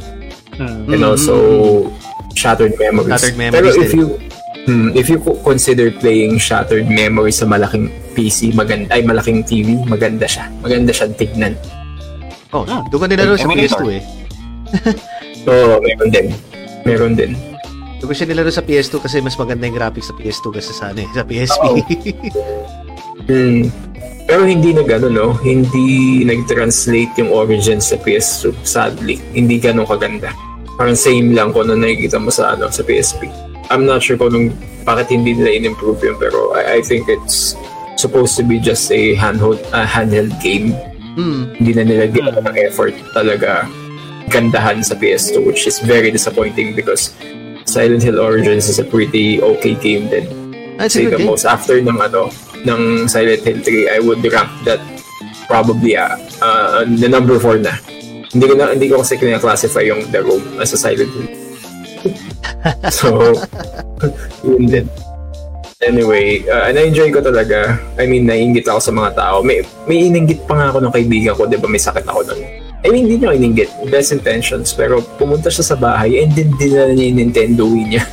Hmm. 0.55 0.91
And 0.91 1.03
also 1.03 1.35
Shattered 2.35 2.75
Memories. 2.75 3.15
Shattered 3.15 3.37
Pero 3.37 3.67
Memories 3.69 3.77
if 3.79 3.91
din. 3.91 3.99
you 3.99 4.07
hmm, 4.65 4.89
if 4.93 5.09
you 5.09 5.17
co- 5.21 5.39
consider 5.41 5.89
playing 5.89 6.37
Shattered 6.37 6.89
Memories 6.89 7.41
sa 7.41 7.45
malaking 7.45 7.89
PC, 8.13 8.53
maganda 8.53 8.93
ay 8.93 9.01
malaking 9.05 9.45
TV, 9.45 9.79
maganda 9.85 10.25
siya. 10.25 10.49
Maganda 10.61 10.91
siya 10.91 11.09
tignan. 11.13 11.53
Oh, 12.55 12.63
doon 12.89 12.99
ka 13.03 13.07
nilaro 13.09 13.35
sa 13.35 13.45
Emulator. 13.45 13.83
PS2 13.83 13.99
eh. 13.99 14.03
So, 15.45 15.77
meron 15.77 16.09
din. 16.09 16.27
Meron 16.89 17.13
din. 17.13 17.37
Doon 18.01 18.09
ko 18.09 18.15
siya 18.17 18.25
nilaro 18.25 18.49
sa 18.49 18.65
PS2 18.65 18.97
kasi 18.97 19.21
mas 19.21 19.37
maganda 19.37 19.69
yung 19.69 19.77
graphics 19.77 20.09
sa 20.09 20.17
PS2 20.17 20.45
kasi 20.57 20.71
sa, 20.73 20.89
ano, 20.89 21.05
eh, 21.05 21.09
sa 21.13 21.21
PSP. 21.21 21.65
Hmm. 23.25 23.73
Pero 24.25 24.45
hindi 24.45 24.69
nag 24.69 24.89
ano, 24.89 25.07
no? 25.09 25.27
Hindi 25.41 26.21
nag-translate 26.25 27.17
yung 27.21 27.33
Origins 27.33 27.89
sa 27.89 27.97
PS2. 27.97 28.53
Sadly, 28.61 29.17
hindi 29.33 29.57
ganun 29.57 29.89
kaganda. 29.89 30.29
Parang 30.77 30.97
same 30.97 31.33
lang 31.33 31.49
kung 31.49 31.69
ano 31.69 31.77
nakikita 31.77 32.21
mo 32.21 32.29
sa 32.29 32.53
ano 32.53 32.69
sa 32.69 32.85
PSP. 32.85 33.25
I'm 33.69 33.85
not 33.85 34.03
sure 34.03 34.17
kung 34.17 34.31
nung, 34.31 34.47
bakit 34.85 35.09
hindi 35.09 35.33
nila 35.33 35.49
in-improve 35.57 36.01
yun 36.03 36.17
pero 36.21 36.53
I, 36.53 36.77
I 36.77 36.79
think 36.85 37.09
it's 37.09 37.57
supposed 37.97 38.37
to 38.37 38.43
be 38.45 38.61
just 38.61 38.91
a 38.91 39.15
handheld 39.17 39.57
uh, 39.73 39.87
handheld 39.87 40.33
game. 40.39 40.75
hmm. 41.17 41.55
Hindi 41.57 41.71
na 41.73 41.83
nila 41.83 42.03
ginawa 42.11 42.39
ng 42.45 42.57
effort 42.61 42.93
talaga 43.15 43.65
gandahan 44.29 44.81
sa 44.81 44.93
PS2 44.97 45.45
which 45.45 45.65
is 45.65 45.79
very 45.81 46.09
disappointing 46.09 46.73
because 46.73 47.13
Silent 47.65 48.01
Hill 48.01 48.21
Origins 48.21 48.69
is 48.69 48.77
a 48.77 48.85
pretty 48.85 49.41
okay 49.41 49.73
game 49.73 50.09
din 50.09 50.25
That's 50.77 50.93
a 50.93 51.01
say 51.01 51.03
good 51.09 51.13
the 51.13 51.17
game. 51.23 51.29
most 51.29 51.45
after 51.45 51.77
ng 51.81 51.97
ano 51.97 52.29
ng 52.65 53.05
Silent 53.09 53.41
Hill 53.45 53.61
3 53.61 53.95
I 53.95 53.99
would 54.01 54.21
rank 54.25 54.49
that 54.65 54.81
probably 55.45 55.93
uh, 55.97 56.17
uh, 56.41 56.85
the 56.85 57.09
number 57.09 57.37
4 57.37 57.61
na 57.61 57.73
hindi 58.33 58.45
ko 58.49 58.53
na 58.57 58.73
hindi 58.73 58.89
ko 58.89 58.99
kasi 59.01 59.15
kina-classify 59.15 59.85
yung 59.87 60.09
The 60.09 60.21
Room 60.25 60.41
as 60.57 60.73
a 60.73 60.77
Silent 60.77 61.09
Hill 61.13 61.29
so 62.97 63.33
yun 64.45 64.65
din 64.67 64.85
anyway 65.83 66.41
uh, 66.47 66.71
na-enjoy 66.71 67.11
ko 67.11 67.19
talaga 67.21 67.77
I 67.99 68.09
mean 68.09 68.25
naiingit 68.25 68.65
ako 68.65 68.79
sa 68.79 68.91
mga 68.95 69.11
tao 69.17 69.45
may, 69.45 69.61
may 69.85 70.07
inanggit 70.07 70.43
pa 70.47 70.55
nga 70.57 70.65
ako 70.73 70.79
ng 70.83 70.93
kaibigan 70.93 71.33
ko 71.35 71.45
di 71.45 71.59
ba 71.59 71.67
may 71.69 71.81
sakit 71.81 72.05
ako 72.05 72.21
nun 72.31 72.65
I 72.85 72.93
mean, 72.93 73.09
hindi 73.09 73.17
niya 73.17 73.33
ako 73.33 73.37
inanggit. 73.41 73.69
Best 73.89 74.13
intentions. 74.13 74.69
Pero 74.77 75.01
pumunta 75.17 75.49
siya 75.49 75.73
sa 75.73 75.73
bahay 75.73 76.21
and 76.21 76.37
then 76.37 76.53
dinala 76.53 76.93
niya 76.93 77.09
yung 77.09 77.17
Nintendo 77.17 77.65
Wii 77.65 77.85
niya. 77.89 78.03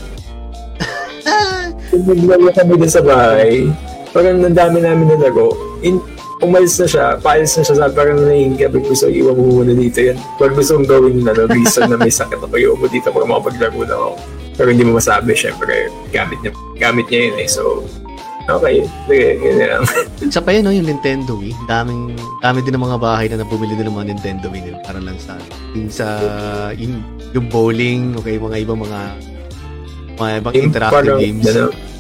Naglaro 2.09 2.49
kami 2.57 2.81
dun 2.81 2.89
sa 2.89 3.05
bahay. 3.05 3.69
Parang 4.17 4.41
ang 4.41 4.57
dami 4.57 4.81
namin 4.81 5.13
na 5.13 5.29
lago. 5.29 5.53
In, 5.85 6.01
umalis 6.43 6.75
na 6.83 6.87
siya, 6.91 7.07
paalis 7.23 7.55
na 7.57 7.63
siya 7.63 7.77
sa 7.79 7.87
parang 7.89 8.19
nahihingga. 8.19 8.67
Sabi 8.69 8.79
ko, 8.83 8.93
so 8.93 9.07
iwan 9.09 9.35
mo 9.39 9.63
muna 9.63 9.73
dito 9.73 10.03
yan. 10.03 10.19
Pag 10.37 10.53
gusto 10.59 10.75
kong 10.77 10.91
gawin 10.91 11.23
na 11.23 11.33
no, 11.33 11.47
reason 11.47 11.87
na 11.87 11.97
may 11.97 12.11
sakit 12.11 12.43
ako, 12.43 12.55
iwan 12.59 12.79
mo 12.83 12.87
dito 12.91 13.09
para 13.15 13.25
makapaglaro 13.25 13.81
na 13.87 13.95
ako. 13.95 14.13
Pero 14.59 14.69
hindi 14.69 14.85
mo 14.85 14.99
masabi, 14.99 15.33
syempre, 15.33 15.89
gamit 16.11 16.39
niya, 16.43 16.53
gamit 16.77 17.07
niya 17.09 17.21
yun 17.31 17.37
eh. 17.41 17.49
So, 17.49 17.63
okay, 18.51 18.85
sige, 19.07 19.29
yun 19.39 19.57
lang. 19.63 19.85
Isa 20.29 20.43
pa 20.43 20.51
yun, 20.53 20.63
no, 20.67 20.75
yung 20.75 20.89
Nintendo 20.91 21.33
Wii. 21.39 21.55
Daming, 21.71 22.19
dami 22.43 22.59
din 22.61 22.75
ng 22.77 22.85
mga 22.85 22.99
bahay 23.01 23.27
na 23.31 23.41
nabumili 23.41 23.79
din 23.79 23.87
ng 23.89 23.97
mga 23.97 24.09
Nintendo 24.13 24.47
Wii 24.51 24.63
nila. 24.67 24.79
Para 24.83 24.99
lang 24.99 25.17
sa, 25.23 25.39
yung 25.73 25.89
sa, 25.89 26.07
yung, 26.75 27.01
yung 27.33 27.47
bowling, 27.49 28.19
okay, 28.19 28.37
mga 28.37 28.67
ibang 28.67 28.83
mga, 28.83 29.01
mga 30.19 30.31
ibang 30.43 30.55
interactive 30.59 31.07
parang, 31.07 31.21
games. 31.23 31.47
Ano, 31.49 31.92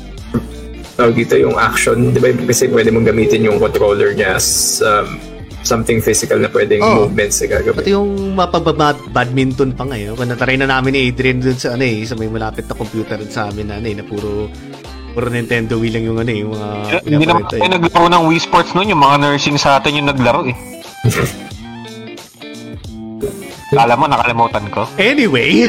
tawag 0.97 1.14
dito 1.16 1.35
yung 1.40 1.56
action, 1.56 2.12
di 2.12 2.20
ba? 2.20 2.28
Kasi 2.32 2.69
pwede 2.69 2.93
mong 2.93 3.09
gamitin 3.09 3.48
yung 3.48 3.59
controller 3.59 4.12
niya 4.12 4.36
as 4.36 4.78
um, 4.85 5.16
something 5.62 6.02
physical 6.02 6.39
na 6.39 6.51
pwedeng 6.51 6.82
Oo. 6.82 7.06
movements 7.06 7.40
na 7.43 7.47
gagawin. 7.59 7.78
Pati 7.81 7.94
yung 7.94 8.35
mapabadminton 8.35 9.73
pa 9.73 9.85
ngayon. 9.89 10.19
Kung 10.19 10.28
natry 10.28 10.59
na 10.59 10.69
namin 10.69 10.93
ni 10.94 11.01
Adrian 11.09 11.39
dun 11.39 11.56
sa 11.56 11.74
ano 11.78 11.85
eh, 11.86 12.02
sa 12.05 12.14
may 12.19 12.28
malapit 12.28 12.66
na 12.66 12.74
computer 12.74 13.19
sa 13.31 13.48
amin 13.48 13.70
na 13.70 13.78
ano 13.78 13.86
eh, 13.89 13.97
na 13.97 14.05
puro 14.05 14.51
puro 15.12 15.28
Nintendo 15.28 15.77
Wii 15.77 15.93
lang 15.93 16.05
yung 16.09 16.19
ano 16.19 16.31
eh, 16.32 16.39
yung 16.40 16.52
mga 16.56 16.69
Hindi 17.05 17.27
naman 17.28 17.44
tayo 17.47 17.60
eh. 17.62 17.69
naglaro 17.69 18.06
ng 18.09 18.24
Wii 18.32 18.40
Sports 18.43 18.73
noon, 18.74 18.93
yung 18.93 19.02
mga 19.02 19.16
nursing 19.20 19.56
sa 19.60 19.78
atin 19.78 20.01
yung 20.02 20.09
naglaro 20.09 20.48
eh. 20.48 20.56
Kala 23.73 23.97
mo, 23.97 24.05
nakalimutan 24.05 24.69
ko. 24.69 24.85
Anyway, 25.01 25.64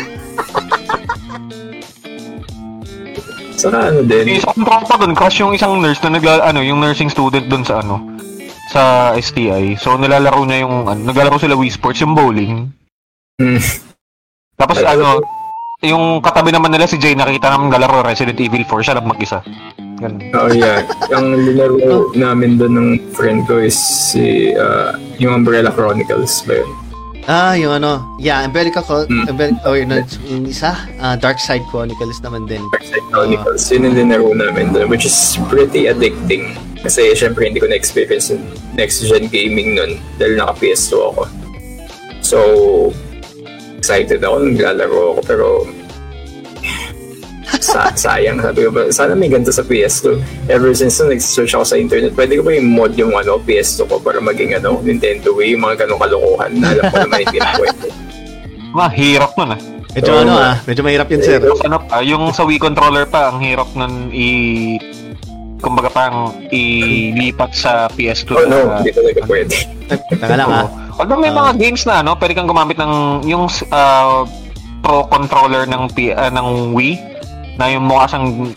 Saka 3.57 3.93
ano 3.93 4.01
din, 4.03 4.34
Yung 4.34 4.39
isang 4.41 4.61
tropa 4.65 4.93
doon, 4.97 5.13
crush 5.13 5.39
yung 5.41 5.53
isang 5.53 5.77
nurse 5.77 6.01
na 6.05 6.17
nagla, 6.17 6.41
ano, 6.43 6.59
yung 6.65 6.81
nursing 6.81 7.09
student 7.09 7.45
doon 7.47 7.63
sa 7.63 7.81
ano, 7.85 8.01
sa 8.73 9.13
STI. 9.13 9.77
So, 9.77 9.95
nilalaro 9.95 10.41
niya 10.45 10.65
yung, 10.65 10.89
ano, 10.89 10.99
naglalaro 11.05 11.38
sila 11.38 11.57
Wii 11.57 11.71
Sports, 11.73 12.01
yung 12.01 12.17
bowling. 12.17 12.73
Hmm. 13.38 13.61
Tapos, 14.57 14.81
ano, 14.81 15.21
yung 15.84 16.23
katabi 16.23 16.55
naman 16.55 16.71
nila 16.71 16.88
si 16.88 16.95
Jay, 16.95 17.13
nakita 17.13 17.51
namin 17.51 17.69
naglalaro 17.69 18.07
Resident 18.07 18.39
Evil 18.39 18.63
4, 18.65 18.85
siya 18.85 18.95
lang 18.97 19.09
mag-isa. 19.09 19.43
Ganun. 20.03 20.19
Oh 20.35 20.51
yeah. 20.51 20.84
Ang 21.15 21.47
linaro 21.47 22.11
namin 22.11 22.59
doon 22.59 22.73
ng 22.75 22.89
friend 23.15 23.47
ko 23.47 23.61
is 23.63 23.77
si 23.77 24.51
uh, 24.51 24.99
yung 25.15 25.43
Umbrella 25.43 25.71
Chronicles 25.71 26.43
ba 26.43 26.59
yun? 26.59 26.69
Ah, 27.27 27.53
yung 27.55 27.79
ano, 27.79 28.03
yeah, 28.19 28.43
Umbrella 28.43 28.71
Chronicles, 28.71 29.07
Mm. 29.07 29.25
Umbrella, 29.29 29.55
oh, 29.63 29.75
yun, 29.75 29.89
yung 30.27 30.45
isa, 30.47 30.75
ah, 30.99 31.15
Dark 31.15 31.39
Side 31.39 31.63
Chronicles 31.71 32.19
naman 32.21 32.47
din. 32.47 32.61
Dark 32.71 32.85
Side 32.87 33.07
Chronicles. 33.11 33.63
Yun 33.71 33.91
yung 33.91 33.95
linaro 33.95 34.29
namin 34.35 34.73
doon 34.73 34.87
which 34.89 35.05
is 35.05 35.37
pretty 35.47 35.87
addicting. 35.87 36.55
Kasi 36.83 37.15
syempre 37.15 37.47
hindi 37.47 37.63
ko 37.63 37.67
na-experience 37.71 38.35
yung 38.35 38.43
next-gen 38.75 39.31
gaming 39.31 39.79
nun 39.79 39.95
dahil 40.19 40.35
naka 40.35 40.59
PS2 40.59 40.93
ako. 41.15 41.23
So, 42.19 42.37
excited 43.79 44.23
ako 44.23 44.35
nung 44.43 44.55
naglalaro 44.59 45.15
ako 45.15 45.21
pero 45.23 45.45
sa 47.60 47.91
sayang 47.94 48.40
sabi 48.40 48.64
ko 48.64 48.70
ba 48.70 48.88
sana 48.88 49.14
may 49.14 49.28
ganito 49.28 49.49
sa 49.49 49.61
PS2 49.61 50.15
ever 50.48 50.72
since 50.72 50.95
nung 50.98 51.10
nag-search 51.10 51.52
ako 51.52 51.65
sa 51.65 51.76
internet 51.76 52.11
pwede 52.14 52.36
ko 52.36 52.41
ba 52.41 52.52
yung 52.52 52.70
mod 52.70 52.94
yung 52.94 53.11
ano 53.11 53.36
PS2 53.38 53.86
ko 53.86 53.95
para 53.98 54.18
maging 54.18 54.56
ano 54.56 54.80
Nintendo 54.80 55.32
Wii 55.32 55.53
yung 55.53 55.64
mga 55.64 55.84
ganong 55.84 55.99
kalokohan 55.99 56.52
na 56.53 56.72
alam 56.72 56.84
ko 56.86 56.98
naman 57.02 57.20
hindi 57.22 57.38
na 57.38 57.52
pwede 57.53 57.88
Mahirap 58.74 59.32
nun 59.38 59.52
ah. 59.52 59.60
Medyo 59.94 60.10
Oo 60.10 60.20
ano 60.20 60.34
ah, 60.34 60.56
medyo 60.64 60.82
mahirap 60.82 61.06
yun, 61.07 61.22
sir. 61.22 61.38
Tapos 61.38 61.61
ano 61.61 61.78
pa, 61.80 62.02
yung 62.02 62.34
sa 62.34 62.41
Wii 62.41 62.57
controller 62.57 63.06
pa, 63.06 63.30
ang 63.30 63.38
hirap 63.40 63.70
nun 63.74 64.10
i... 64.10 64.28
Kumbaga 65.61 65.88
parang 65.88 66.34
ilipat 66.49 67.53
sa 67.53 67.72
PS2 67.88 68.30
oh 68.34 68.44
no 68.44 68.57
na- 68.68 68.82
hindi 68.82 68.91
talaga 68.91 69.22
pwede 69.24 69.56
Tanga 70.18 70.36
lang 70.36 70.49
ah. 70.49 70.68
Although 70.98 71.18
may 71.18 71.30
Ah. 71.30 71.40
mga 71.45 71.52
games 71.57 71.86
na 71.86 72.02
ano, 72.02 72.18
pwede 72.18 72.34
kang 72.34 72.45
gumamit 72.45 72.76
ng 72.76 72.94
yung 73.24 73.45
ah, 73.70 74.26
pro 74.82 75.06
controller 75.06 75.64
ng 75.64 75.88
P, 75.90 76.10
ah, 76.10 76.28
ng 76.28 76.74
Wii 76.74 77.12
na 77.57 77.69
yung 77.69 77.85
mukha 77.85 78.05
siyang 78.09 78.51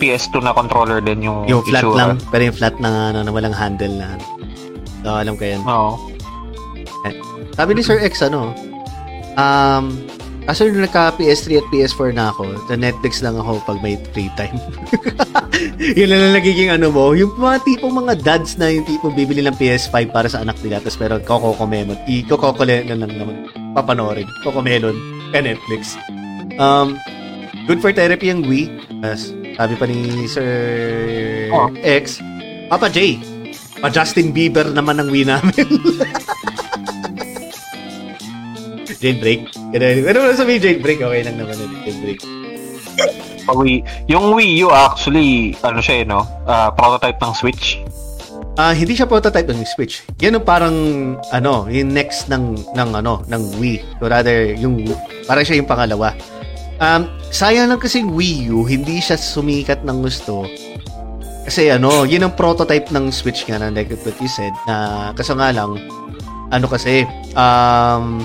PS2 0.00 0.34
na 0.40 0.56
controller 0.56 0.98
din 1.04 1.20
yung 1.22 1.44
Yung 1.44 1.62
flat 1.62 1.84
itsura. 1.84 1.96
lang, 1.98 2.10
pero 2.32 2.42
yung 2.48 2.56
flat 2.56 2.74
na, 2.80 3.12
ano, 3.12 3.20
na 3.22 3.30
walang 3.30 3.54
handle 3.54 3.92
na. 3.94 4.16
So, 5.04 5.08
alam 5.16 5.34
ko 5.36 5.44
yan. 5.44 5.60
Oo. 5.64 5.96
Sabi 7.54 7.76
ni 7.76 7.82
Sir 7.84 8.00
X, 8.00 8.24
ano, 8.24 8.56
um, 9.36 9.84
Kaso 10.50 10.66
nung 10.66 10.82
nagka 10.82 11.14
PS3 11.14 11.62
at 11.62 11.66
PS4 11.70 12.10
na 12.16 12.32
ako, 12.32 12.48
sa 12.66 12.74
Netflix 12.74 13.20
lang 13.20 13.36
ako 13.36 13.60
pag 13.68 13.78
may 13.84 14.00
free 14.10 14.32
time. 14.34 14.56
yun 15.98 16.10
lang 16.10 16.20
lang 16.26 16.34
nagiging 16.34 16.72
ano 16.72 16.88
mo. 16.88 17.12
Yung 17.12 17.36
mga 17.36 17.60
tipong 17.62 17.94
mga 17.94 18.18
dads 18.24 18.56
na 18.56 18.72
yung 18.72 18.82
tipong 18.88 19.12
bibili 19.12 19.44
ng 19.44 19.54
PS5 19.54 20.10
para 20.10 20.26
sa 20.26 20.40
anak 20.40 20.56
nila 20.64 20.80
tapos 20.80 20.98
pero 20.98 21.20
kokokomemon. 21.22 22.02
I-kokokole 22.08 22.88
na 22.88 22.98
lang 22.98 23.12
naman 23.14 23.46
papanorin. 23.76 24.26
Kokomelon 24.42 24.96
kay 25.30 25.44
Netflix. 25.44 25.94
Um, 26.56 26.96
good 27.70 27.78
for 27.78 27.94
therapy 27.94 28.34
yung 28.34 28.42
Wii. 28.42 28.66
As 29.06 29.30
sabi 29.54 29.78
pa 29.78 29.86
ni 29.86 30.26
Sir 30.26 30.50
Oh. 31.54 31.70
X, 31.78 32.18
Papa 32.66 32.90
J, 32.90 33.14
pa 33.78 33.86
Justin 33.86 34.34
Bieber 34.34 34.66
naman 34.74 34.98
ang 34.98 35.06
Wii 35.06 35.30
namin. 35.30 35.54
jailbreak. 39.00 39.54
Ano 39.70 40.18
na 40.18 40.34
sabihin 40.34 40.58
jailbreak? 40.58 40.98
Okay 40.98 41.22
lang 41.22 41.38
naman 41.38 41.54
yun. 41.54 41.70
Jailbreak. 41.86 42.20
Pag 43.46 43.56
Wii, 43.56 43.78
yung 44.10 44.34
Wii 44.34 44.66
U 44.66 44.74
actually, 44.74 45.54
ano 45.62 45.78
siya 45.78 46.02
eh, 46.02 46.04
no? 46.04 46.26
Ah, 46.50 46.74
prototype 46.74 47.22
ng 47.22 47.34
Switch. 47.38 47.78
Ah, 48.58 48.74
hindi 48.74 48.98
siya 48.98 49.06
prototype 49.06 49.46
ng 49.46 49.62
Switch. 49.62 50.02
Yan 50.18 50.42
ang 50.42 50.44
parang 50.44 50.76
ano, 51.30 51.70
yung 51.70 51.94
next 51.94 52.26
ng 52.26 52.74
ng 52.74 52.90
ano, 52.98 53.22
ng 53.30 53.42
Wii. 53.62 54.02
Or 54.02 54.10
rather, 54.10 54.58
yung 54.58 54.84
parang 55.24 55.46
siya 55.46 55.62
yung 55.62 55.70
pangalawa. 55.70 56.12
Um, 56.80 57.12
sayang 57.28 57.68
lang 57.68 57.76
kasi 57.76 58.00
Wii 58.00 58.48
U, 58.56 58.64
hindi 58.64 59.04
siya 59.04 59.20
sumikat 59.20 59.84
ng 59.84 60.00
gusto. 60.00 60.48
Kasi 61.44 61.68
ano, 61.68 62.08
yun 62.08 62.24
ang 62.24 62.32
prototype 62.32 62.88
ng 62.88 63.12
Switch 63.12 63.44
nga 63.44 63.60
na 63.60 63.68
like 63.68 63.92
what 64.00 64.16
you 64.16 64.30
said 64.32 64.52
na 64.64 65.10
kaso 65.12 65.36
nga 65.36 65.52
lang 65.52 65.76
ano 66.48 66.66
kasi 66.68 67.04
um 67.36 68.24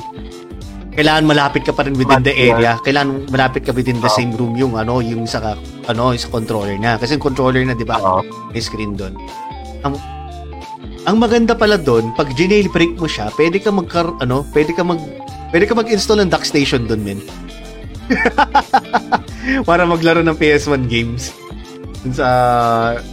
kailangan 0.96 1.28
malapit 1.28 1.68
ka 1.68 1.76
pa 1.76 1.84
rin 1.84 2.00
within 2.00 2.24
the 2.24 2.32
area. 2.32 2.80
Kailangan 2.80 3.28
malapit 3.28 3.68
ka 3.68 3.76
within 3.76 4.00
the 4.00 4.08
same 4.16 4.32
room 4.40 4.56
yung 4.56 4.80
ano, 4.80 5.04
yung 5.04 5.28
sa 5.28 5.60
ano, 5.92 6.16
yung 6.16 6.24
sa 6.24 6.32
controller 6.32 6.80
niya. 6.80 6.96
Kasi 6.96 7.20
yung 7.20 7.26
controller 7.28 7.60
na, 7.68 7.76
'di 7.76 7.84
ba? 7.84 8.00
May 8.56 8.64
screen 8.64 8.96
doon. 8.96 9.20
Ang 9.84 10.00
ang 11.04 11.20
maganda 11.20 11.54
pala 11.54 11.76
doon, 11.76 12.16
pag 12.16 12.32
jailbreak 12.34 12.96
mo 12.96 13.06
siya, 13.06 13.28
pwede 13.36 13.60
ka 13.60 13.70
mag 13.76 13.92
ano, 14.24 14.48
pwede 14.56 14.72
ka 14.72 14.88
mag 14.88 15.04
pwede 15.52 15.68
ka 15.68 15.76
mag-install 15.76 16.24
ng 16.24 16.32
dock 16.32 16.48
station 16.48 16.88
doon, 16.88 17.04
men. 17.04 17.20
Para 19.70 19.86
maglaro 19.86 20.22
ng 20.26 20.38
PS1 20.38 20.86
games. 20.90 21.34
Sa 22.14 22.28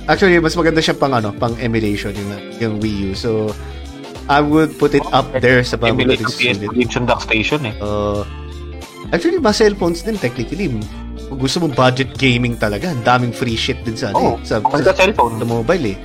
actually 0.05 0.37
mas 0.37 0.53
maganda 0.53 0.85
siya 0.85 0.97
pang 0.97 1.17
ano, 1.17 1.33
pang 1.33 1.57
emulation 1.61 2.13
yung 2.13 2.31
yung 2.61 2.75
Wii 2.81 2.97
U. 3.09 3.11
So 3.17 3.31
I 4.31 4.41
would 4.41 4.79
put 4.79 4.95
it 4.95 5.05
up 5.11 5.27
there 5.43 5.65
sa 5.67 5.75
mga 5.79 5.99
Emulate 5.99 6.23
ng 6.23 6.31
magiging 6.31 6.57
PS 6.57 6.59
sulit. 6.63 6.77
Games 6.79 6.95
on 6.95 7.05
Dock 7.09 7.21
Station 7.25 7.61
eh. 7.67 7.75
Uh, 7.83 8.23
actually, 9.11 9.43
mga 9.43 9.57
cellphones 9.59 10.01
din, 10.07 10.15
technically. 10.19 10.71
Kung 11.27 11.39
gusto 11.41 11.59
mong 11.65 11.75
budget 11.75 12.15
gaming 12.15 12.55
talaga, 12.55 12.95
ang 12.95 13.03
daming 13.03 13.35
free 13.35 13.59
shit 13.59 13.83
din 13.83 13.99
sa, 13.99 14.15
ano, 14.15 14.19
Oo, 14.19 14.33
eh, 14.39 14.47
sa, 14.47 14.63
sa, 14.63 14.79
sa 14.79 14.95
cellphone. 14.95 15.43
sa 15.43 15.47
mobile 15.47 15.85
eh. 15.91 15.97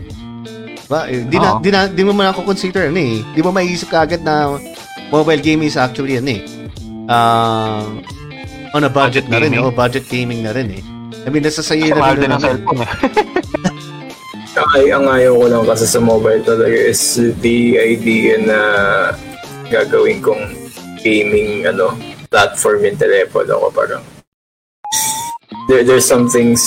Ba, 0.88 1.06
eh, 1.12 1.28
di, 1.28 1.38
na, 1.38 1.60
Oo. 1.60 1.62
di, 1.62 1.70
na, 1.70 1.86
di 1.92 2.02
mo 2.02 2.16
man 2.16 2.32
ako 2.34 2.48
consider 2.48 2.90
ano 2.90 2.98
eh. 2.98 3.22
Di 3.36 3.42
mo 3.44 3.54
maiisip 3.54 3.92
kaagad 3.92 4.24
na 4.26 4.56
mobile 5.14 5.44
gaming 5.44 5.70
is 5.70 5.78
actually 5.78 6.18
ano 6.18 6.32
eh. 6.32 6.42
Uh, 7.08 8.02
on 8.74 8.84
a 8.84 8.90
budget, 8.90 9.24
Budget 9.24 9.26
na 9.28 9.38
rin. 9.40 9.52
gaming. 9.52 9.64
Oh, 9.64 9.72
budget 9.72 10.06
gaming 10.08 10.42
na 10.42 10.52
rin 10.52 10.68
eh. 10.72 10.84
I 11.24 11.30
mean, 11.30 11.44
nasa 11.44 11.60
sayo 11.60 11.86
Kasi 11.86 11.92
na 11.92 12.00
mahal 12.00 12.16
rin 12.16 12.22
din 12.22 12.32
ang 12.32 12.40
naman. 12.40 12.50
cellphone 12.58 12.80
eh. 12.82 12.90
Ay, 14.74 14.90
ang 14.90 15.06
ayaw 15.06 15.38
ko 15.38 15.46
lang 15.48 15.64
kasi 15.64 15.86
sa 15.86 16.02
mobile 16.02 16.42
talaga 16.42 16.74
is 16.74 16.98
the 17.46 17.78
idea 17.78 18.42
na 18.42 18.60
gagawin 19.70 20.18
kong 20.18 20.50
gaming 20.98 21.62
ano 21.64 21.94
platform 22.28 22.82
yung 22.82 22.98
telepono 22.98 23.54
ko 23.54 23.68
parang 23.70 24.02
there, 25.70 25.86
there's 25.86 26.10
some 26.10 26.26
things 26.26 26.58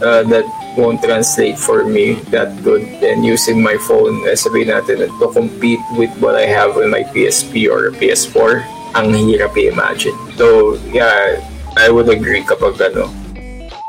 uh, 0.00 0.24
that 0.24 0.48
won't 0.74 1.04
translate 1.04 1.60
for 1.60 1.84
me 1.84 2.16
that 2.32 2.48
good 2.64 2.80
and 3.04 3.28
using 3.28 3.60
my 3.60 3.76
phone 3.76 4.24
eh, 4.24 4.32
sabihin 4.32 4.72
natin 4.72 5.04
to 5.04 5.26
compete 5.28 5.84
with 6.00 6.10
what 6.24 6.34
I 6.34 6.48
have 6.48 6.80
on 6.80 6.88
my 6.88 7.04
PSP 7.12 7.68
or 7.68 7.92
PS4 7.92 8.64
ang 8.94 9.10
hirap 9.10 9.52
i-imagine 9.58 10.16
so 10.38 10.78
yeah 10.90 11.38
I 11.74 11.90
would 11.90 12.06
agree 12.06 12.46
kapag 12.46 12.78
ano 12.78 13.10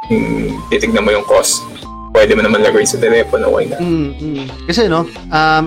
yung 0.09 0.57
titignan 0.69 1.05
mo 1.05 1.13
yung 1.13 1.25
cost 1.25 1.61
pwede 2.13 2.33
mo 2.37 2.41
naman 2.45 2.61
laguin 2.65 2.89
sa 2.89 2.97
telepono 2.97 3.49
why 3.49 3.65
not 3.69 3.81
Mm, 3.81 4.09
mm. 4.17 4.45
Kasi 4.65 4.89
no, 4.89 5.05
um, 5.29 5.63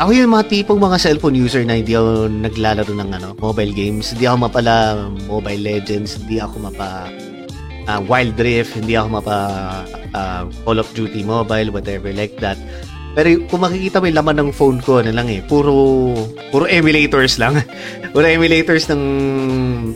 ako 0.00 0.10
yung 0.18 0.32
mga 0.34 0.48
tipong 0.48 0.80
mga 0.80 0.98
cellphone 0.98 1.36
user 1.36 1.62
na 1.62 1.78
hindi 1.78 1.94
ako 1.94 2.26
naglalaro 2.26 2.90
ng 2.90 3.10
ano, 3.12 3.28
mobile 3.38 3.70
games. 3.70 4.10
Hindi 4.10 4.26
ako 4.26 4.36
mapala 4.48 4.74
Mobile 5.30 5.62
Legends, 5.62 6.18
hindi 6.18 6.42
ako 6.42 6.70
mapa 6.70 7.06
ah, 7.86 8.00
Wild 8.02 8.34
Rift, 8.34 8.78
hindi 8.78 8.98
ako 8.98 9.22
mapa 9.22 9.36
ah, 10.16 10.42
Call 10.64 10.82
of 10.82 10.88
Duty 10.96 11.22
Mobile, 11.22 11.70
whatever 11.70 12.10
like 12.10 12.34
that. 12.42 12.56
Pero 13.12 13.28
kung 13.46 13.60
makikita 13.60 14.00
mo 14.00 14.08
yung 14.08 14.18
laman 14.18 14.36
ng 14.38 14.50
phone 14.50 14.78
ko, 14.80 15.04
ano 15.04 15.12
lang 15.12 15.28
eh, 15.28 15.44
puro, 15.44 16.12
puro 16.48 16.64
emulators 16.64 17.36
lang. 17.36 17.60
puro 18.12 18.24
emulators 18.24 18.88
ng 18.88 19.02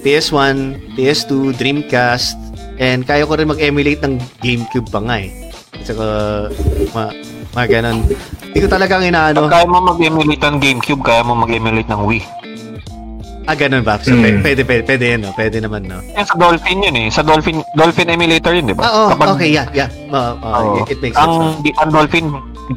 PS1, 0.01 0.57
PS2, 0.95 1.57
Dreamcast, 1.57 2.37
and 2.77 3.09
kaya 3.09 3.25
ko 3.25 3.33
rin 3.35 3.49
mag-emulate 3.49 4.05
ng 4.05 4.15
GameCube 4.39 4.93
pa 4.93 5.01
nga 5.01 5.17
eh. 5.19 5.33
At 5.73 5.85
saka, 5.87 6.07
ma, 6.93 7.09
mga 7.55 7.67
ganon. 7.73 8.05
Hindi 8.47 8.59
ko 8.61 8.69
talagang 8.69 9.01
inaano. 9.03 9.49
Pag 9.49 9.53
kaya 9.55 9.67
mo 9.67 9.81
mag-emulate 9.87 10.43
ng 10.43 10.59
GameCube, 10.61 11.01
kaya 11.01 11.25
mo 11.25 11.33
mag-emulate 11.35 11.89
ng 11.89 12.03
Wii. 12.05 12.25
Ah, 13.47 13.55
ganon 13.55 13.81
ba? 13.81 13.95
So, 14.03 14.11
Mm. 14.11 14.43
pwede, 14.43 14.67
pwede, 14.67 14.83
pwede 14.83 15.05
yan, 15.07 15.21
no? 15.23 15.31
Pwede 15.31 15.63
naman, 15.63 15.87
no? 15.87 16.03
Yan 16.19 16.27
sa 16.27 16.35
Dolphin 16.35 16.83
yun 16.83 16.97
eh. 16.99 17.07
Sa 17.09 17.23
Dolphin 17.23 17.63
Dolphin 17.79 18.11
emulator 18.11 18.51
yun, 18.51 18.67
di 18.67 18.75
ba? 18.75 18.83
Ah, 18.83 18.93
oh, 18.93 19.09
Kapag- 19.15 19.39
okay, 19.39 19.55
yeah, 19.55 19.71
yeah. 19.71 19.87
Uh, 20.11 20.35
uh, 20.37 20.59
Oo. 20.59 20.83
it, 20.83 20.91
it 20.91 20.99
makes 20.99 21.15
sense. 21.15 21.31
ang, 21.31 21.63
di, 21.63 21.71
ang 21.79 21.91
Dolphin, 21.95 22.27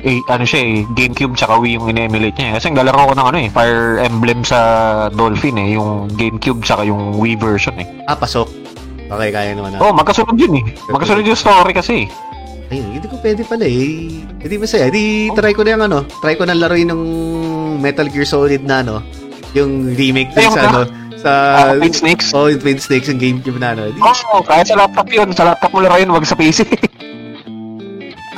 eh, 0.02 0.22
ano 0.30 0.44
siya 0.46 0.60
eh, 0.62 0.76
GameCube 0.94 1.34
tsaka 1.34 1.58
Wii 1.58 1.78
yung 1.82 1.88
in-emulate 1.90 2.38
niya. 2.38 2.58
Kasi 2.58 2.70
naglalaro 2.70 3.12
ko 3.12 3.14
ng 3.18 3.28
ano 3.34 3.38
eh, 3.42 3.50
Fire 3.50 4.00
Emblem 4.06 4.46
sa 4.46 4.60
Dolphin 5.10 5.58
eh, 5.58 5.76
yung 5.76 6.10
GameCube 6.14 6.62
tsaka 6.62 6.86
yung 6.86 7.18
Wii 7.18 7.36
version 7.42 7.76
eh. 7.82 7.88
Ah, 8.06 8.16
pasok. 8.16 8.46
Okay, 9.10 9.30
kaya 9.34 9.58
naman. 9.58 9.82
Oh, 9.82 9.90
magkasunod 9.90 10.38
yun 10.38 10.62
eh. 10.62 10.64
Magkasunod 10.94 11.26
yung 11.26 11.40
story 11.40 11.74
kasi 11.74 12.06
eh. 12.06 12.08
Ayun, 12.70 13.02
hindi 13.02 13.08
ko 13.10 13.18
pwede 13.26 13.42
pala 13.42 13.66
eh. 13.66 14.22
Hindi 14.22 14.56
masaya. 14.62 14.94
Di 14.94 15.34
try 15.34 15.58
ko 15.58 15.66
na 15.66 15.74
yung 15.74 15.84
ano, 15.90 16.06
try 16.22 16.38
ko 16.38 16.46
na 16.46 16.54
laruin 16.54 16.94
ng 16.94 17.02
Metal 17.82 18.06
Gear 18.06 18.30
Solid 18.30 18.62
na 18.62 18.86
ano, 18.86 19.02
yung 19.58 19.98
remake 19.98 20.30
Ayun 20.38 20.54
sa 20.54 20.62
ano, 20.70 20.82
sa 21.18 21.32
Ah, 21.58 21.74
Twin 21.74 21.90
Snakes? 21.98 22.30
Oh, 22.38 22.46
Twin 22.54 22.78
Snakes 22.78 23.10
yung 23.10 23.18
GameCube 23.18 23.58
na 23.58 23.74
ano. 23.74 23.90
Di, 23.90 23.98
oh, 23.98 24.46
kaya 24.46 24.62
sa 24.62 24.78
laptop 24.78 25.10
yun. 25.10 25.34
Sa 25.34 25.50
laptop 25.50 25.74
mo 25.74 25.82
laro 25.82 25.98
yun, 25.98 26.14
wag 26.14 26.30
sa 26.30 26.38
PC. 26.38 26.64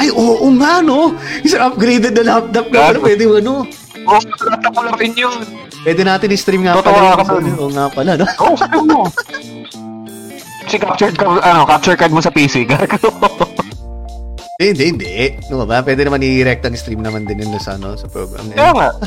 Ay, 0.02 0.10
oo, 0.10 0.50
nga 0.58 0.82
no. 0.82 1.14
Isang 1.46 1.70
upgraded 1.70 2.18
na 2.18 2.42
laptop 2.42 2.74
na 2.74 2.90
pala. 2.90 2.98
Pwede 2.98 3.24
ano. 3.30 3.70
Oo, 4.02 4.18
sa 4.18 4.46
laptop 4.50 4.74
mo 4.74 4.82
laro 4.82 4.98
yun 4.98 5.14
yun. 5.14 5.38
Pwede 5.86 6.02
natin 6.02 6.34
i-stream 6.34 6.66
nga 6.66 6.82
Totoo 6.82 6.90
pala. 6.90 7.22
dun. 7.22 7.46
Oo 7.54 7.70
nga 7.70 7.86
pala, 7.94 8.12
no? 8.18 8.26
Oo, 8.42 8.58
sabi 8.58 8.78
mo. 8.82 9.06
Si 10.66 10.78
capture 10.82 11.14
card, 11.14 11.38
ano, 11.46 11.70
capture 11.70 11.94
card 11.94 12.10
mo 12.10 12.18
sa 12.18 12.34
PC. 12.34 12.66
Hindi, 14.58 14.66
hindi, 14.74 14.84
hindi. 14.90 15.14
Ano 15.50 15.70
ba? 15.70 15.86
Pwede 15.86 16.02
naman 16.02 16.22
i-direct 16.22 16.66
ang 16.66 16.74
stream 16.74 17.06
naman 17.06 17.30
din 17.30 17.46
yun 17.46 17.54
sa, 17.62 17.78
ano, 17.78 17.94
sa 17.94 18.10
program 18.10 18.50
Kaya 18.50 18.74
nga. 18.74 18.90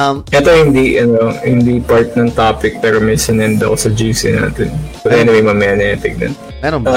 Um, 0.00 0.24
Ito 0.32 0.48
hindi 0.48 0.96
ano, 0.96 1.28
hindi 1.44 1.76
part 1.76 2.16
ng 2.16 2.32
topic 2.32 2.80
pero 2.80 3.04
may 3.04 3.20
sinend 3.20 3.60
ako 3.60 3.76
sa 3.76 3.90
GC 3.92 4.32
natin. 4.32 4.72
But 5.04 5.12
anyway, 5.12 5.44
mamaya 5.44 5.76
na 5.76 5.92
yung 5.92 6.00
tignan. 6.00 6.32
meron 6.64 6.80
ba? 6.80 6.88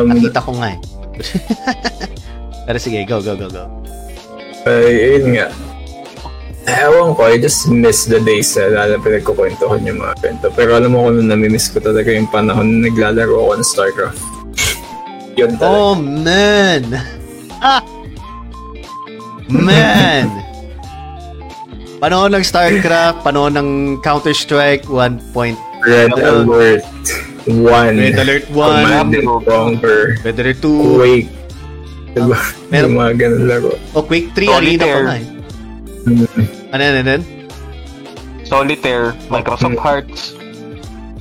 Um, 0.00 0.08
Nakita 0.08 0.40
ko 0.40 0.56
nga 0.56 0.72
eh. 0.72 0.78
Pero 2.66 2.78
sige, 2.82 3.06
go, 3.06 3.22
go, 3.22 3.38
go, 3.38 3.46
go. 3.46 3.64
ay, 4.66 5.22
yun 5.22 5.38
nga. 5.38 5.48
Ewan 6.66 7.14
ko, 7.14 7.30
I 7.30 7.38
just 7.38 7.70
miss 7.70 8.10
the 8.10 8.18
days 8.18 8.58
na 8.58 8.66
lalo 8.74 8.98
pinagkukwentuhan 8.98 9.86
yung 9.86 10.02
mga 10.02 10.18
kwento. 10.18 10.50
Pero 10.50 10.74
alam 10.74 10.90
mo 10.90 11.06
kung 11.06 11.22
namimiss 11.22 11.70
ko 11.70 11.78
talaga 11.78 12.10
yung 12.10 12.26
panahon 12.26 12.82
na 12.82 12.90
naglalaro 12.90 13.38
ako 13.38 13.52
ng 13.54 13.68
StarCraft. 13.70 14.22
Yun 15.38 15.54
talaga. 15.62 15.70
Oh, 15.70 15.94
man! 15.94 16.82
Ah! 17.62 17.82
Man! 19.46 20.26
Panahon 22.02 22.34
ng 22.34 22.42
StarCraft, 22.42 23.22
panahon 23.22 23.54
ng 23.54 23.70
Counter-Strike 24.02 24.90
1. 24.90 25.30
Point, 25.30 25.54
Red 25.86 26.10
ano? 26.18 26.50
Alert 26.50 26.82
1. 27.46 27.94
Red 27.94 28.18
Alert 28.18 28.46
1, 28.50 28.58
Command 28.58 29.10
and 29.14 29.28
Conquer. 29.46 30.18
Red 30.26 30.36
Alert 30.42 30.58
2, 30.58 30.98
Quake. 30.98 31.30
Diba? 32.16 32.38
Meron- 32.70 32.88
yung 32.88 32.96
mga 32.96 33.12
ganun 33.14 33.44
laro. 33.44 33.70
o 33.92 34.00
Quake 34.00 34.32
3, 34.32 34.48
Arena 34.48 34.56
pa 34.56 34.56
Solitaire. 34.56 35.04
nga 35.04 35.14
eh. 35.14 35.26
Mm. 36.06 36.26
Ano 36.66 36.80
yan, 36.80 36.94
ano 36.96 37.10
yan? 37.10 37.22
Solitaire, 38.42 39.06
Microsoft 39.28 39.76
Hearts. 39.76 40.20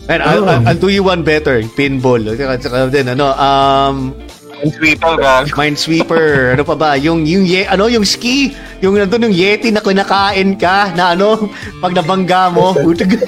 Man, 0.06 0.22
I'll, 0.22 0.46
I'll, 0.46 0.62
I'll 0.68 0.78
do 0.78 0.88
you 0.88 1.02
one 1.02 1.20
better. 1.20 1.66
Pinball. 1.74 2.22
Saka, 2.30 2.62
saka 2.62 2.78
din, 2.88 3.10
ano, 3.10 3.34
um, 3.34 4.14
Minesweeper, 4.56 5.14
gago. 5.18 5.50
Minesweeper, 5.52 6.26
ano 6.56 6.64
pa 6.64 6.76
ba? 6.76 6.90
Yung 6.96 7.26
yung 7.26 7.44
ye, 7.44 7.66
ano 7.66 7.90
yung 7.90 8.06
ski, 8.06 8.54
yung 8.80 8.96
nandun 8.96 9.28
yung 9.28 9.36
Yeti 9.36 9.68
na 9.68 9.82
kinakain 9.82 10.56
ka 10.56 10.94
na 10.94 11.12
ano, 11.12 11.50
pag 11.84 11.92
nabangga 11.92 12.48
mo. 12.48 12.72
Utag. 12.80 13.20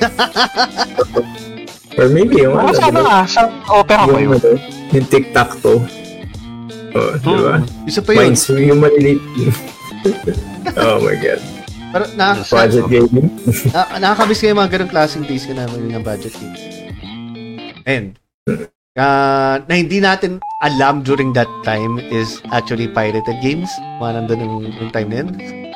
Or 1.98 2.07
maybe 2.07 2.39
yung 2.39 2.53
Ano 2.56 2.69
ano, 2.69 2.77
sa 2.77 2.85
ano 2.85 2.94
diba? 2.95 3.11
ah? 3.11 3.26
Sa 3.26 3.41
opera 3.68 4.06
yung, 4.06 4.22
yun? 4.23 4.38
ano, 4.38 4.49
yung 4.94 5.07
tic-tac-toe. 5.10 5.81
Oh, 6.98 7.14
di 7.14 7.30
ba? 7.30 7.61
Isa 7.86 8.02
pa 8.02 8.11
yun. 8.18 8.34
Minds, 8.34 8.44
yung 8.49 8.82
maliliit. 8.82 9.22
oh 10.82 10.98
my 11.06 11.15
God. 11.22 11.41
Pero 11.94 12.03
na, 12.18 12.36
Budget 12.41 12.86
gaming. 12.90 13.30
na, 13.72 13.82
nakakamiss 14.02 14.41
kayo 14.44 14.57
mga 14.57 14.72
ganong 14.76 14.91
klaseng 14.91 15.26
days 15.30 15.45
ka 15.45 15.53
namin 15.56 15.94
ng 15.94 16.03
budget 16.03 16.34
games. 16.36 16.61
And, 17.88 18.19
uh, 18.99 19.64
na 19.64 19.74
hindi 19.78 20.02
natin 20.03 20.44
alam 20.65 21.06
during 21.06 21.32
that 21.38 21.48
time 21.64 22.02
is 22.11 22.41
actually 22.52 22.90
pirated 22.91 23.38
games. 23.40 23.69
Mga 24.02 24.11
nandun 24.26 24.41
yung, 24.44 24.56
yung 24.74 24.91
time 24.91 25.10
na 25.14 25.18
yun. 25.24 25.30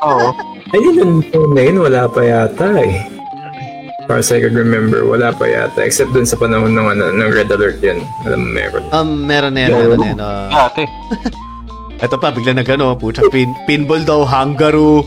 Oo. 0.03 0.27
Ay, 0.73 0.79
yun, 0.81 1.21
yung 1.21 1.53
na 1.53 1.61
yun, 1.61 1.77
wala 1.79 2.01
pa 2.09 2.21
yata 2.25 2.67
eh. 2.81 3.20
Para 4.09 4.21
sa 4.25 4.37
I 4.37 4.41
can 4.41 4.57
remember, 4.57 5.05
wala 5.05 5.29
pa 5.31 5.45
yata. 5.45 5.85
Except 5.85 6.09
dun 6.11 6.25
sa 6.25 6.35
panahon 6.35 6.73
ng, 6.73 6.87
ano, 6.97 7.13
ng 7.13 7.29
Red 7.29 7.53
Alert 7.53 7.79
yan. 7.83 8.01
Alam 8.25 8.39
mo, 8.43 8.47
meron. 8.51 8.83
Um, 8.91 9.09
meron 9.29 9.53
na 9.53 9.59
yan, 9.65 9.69
meron 9.71 9.97
na 9.97 10.07
yan. 10.07 10.19
Uh, 10.19 10.65
Ate. 10.67 10.83
Ito 12.01 12.17
pa, 12.17 12.33
bigla 12.33 12.57
na 12.57 12.65
gano, 12.65 12.97
pucha, 12.97 13.21
pin, 13.29 13.53
pinball 13.69 14.01
daw, 14.01 14.25
Hangaru, 14.25 15.05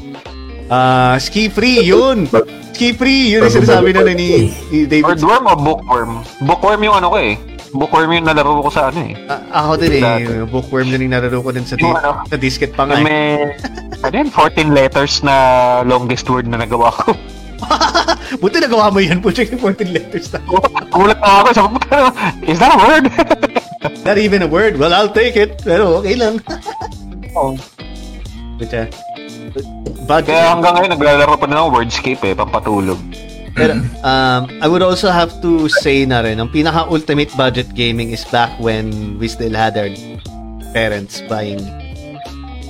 ah, 0.70 1.18
ski 1.18 1.50
free, 1.50 1.82
yun! 1.82 2.30
Ski 2.74 2.94
free, 2.94 3.34
yun 3.34 3.46
yung 3.46 3.54
sinasabi 3.54 3.90
na 3.90 4.06
ni, 4.06 4.50
ni 4.70 4.86
David. 4.86 5.18
Birdworm 5.18 5.44
o 5.46 5.54
bookworm? 5.58 6.12
Bookworm 6.46 6.80
yung 6.86 6.96
ano 6.98 7.10
ko 7.10 7.18
eh. 7.18 7.34
Bookworm 7.74 8.14
yung 8.14 8.26
nalaro 8.30 8.62
ko 8.62 8.70
sa 8.70 8.94
ano 8.94 9.10
eh. 9.10 9.18
Ah, 9.26 9.66
ako 9.66 9.82
din 9.82 9.98
eh, 9.98 10.46
bookworm 10.46 10.86
din 10.86 11.10
yung 11.10 11.14
nararo 11.18 11.42
ko 11.42 11.50
din 11.50 11.66
sa, 11.66 11.74
di- 11.74 11.82
ano? 11.82 12.22
sa 12.30 12.38
disket 12.38 12.70
pa 12.78 12.86
nga. 12.86 12.98
Eh. 12.98 13.02
may, 13.02 13.22
ano 14.06 14.14
yun, 14.14 14.30
14 14.30 14.70
letters 14.70 15.26
na 15.26 15.34
longest 15.82 16.30
word 16.30 16.46
na 16.46 16.62
nagawa 16.62 16.94
ko. 16.94 17.18
Buti 18.42 18.56
nagawa 18.60 18.90
mo 18.90 18.98
yan, 18.98 19.20
pucha, 19.20 19.44
yung 19.46 19.60
14 19.60 19.94
letters 19.94 20.28
na. 20.32 20.40
Gulat 20.90 21.18
na 21.20 21.30
ako. 21.42 21.48
Sabi 21.54 21.76
ko, 21.84 21.96
is 22.48 22.58
that 22.58 22.72
a 22.72 22.78
word? 22.78 23.04
Not 24.06 24.18
even 24.18 24.40
a 24.42 24.48
word. 24.48 24.76
Well, 24.80 24.92
I'll 24.92 25.12
take 25.12 25.36
it. 25.36 25.60
Pero 25.64 26.00
okay 26.00 26.16
lang. 26.16 26.40
Oo. 27.36 27.56
Pucha. 28.56 28.88
Bad 30.04 30.28
Kaya 30.28 30.52
hanggang 30.52 30.74
ngayon, 30.76 30.90
naglalaro 30.98 31.34
pa 31.40 31.46
na 31.48 31.64
ng 31.64 31.72
wordscape 31.72 32.22
eh, 32.28 32.34
pampatulog. 32.36 33.00
Pero, 33.54 33.78
um, 34.02 34.42
I 34.58 34.66
would 34.66 34.82
also 34.82 35.14
have 35.14 35.30
to 35.40 35.70
say 35.70 36.02
na 36.04 36.26
rin, 36.26 36.42
ang 36.42 36.50
pinaka-ultimate 36.50 37.30
budget 37.38 37.70
gaming 37.72 38.10
is 38.10 38.26
back 38.34 38.50
when 38.58 39.16
we 39.22 39.30
still 39.30 39.54
had 39.54 39.78
our 39.78 39.88
parents 40.74 41.22
buying 41.30 41.62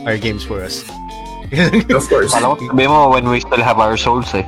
our 0.04 0.20
games 0.20 0.44
for 0.44 0.60
us. 0.60 0.84
Of 1.88 2.04
course. 2.12 2.36
Alam 2.36 2.60
ko, 2.60 2.68
sabi 2.68 2.84
mo, 2.84 3.08
when 3.10 3.24
we 3.28 3.40
still 3.40 3.64
have 3.64 3.80
our 3.80 3.96
souls 3.96 4.28
eh. 4.36 4.44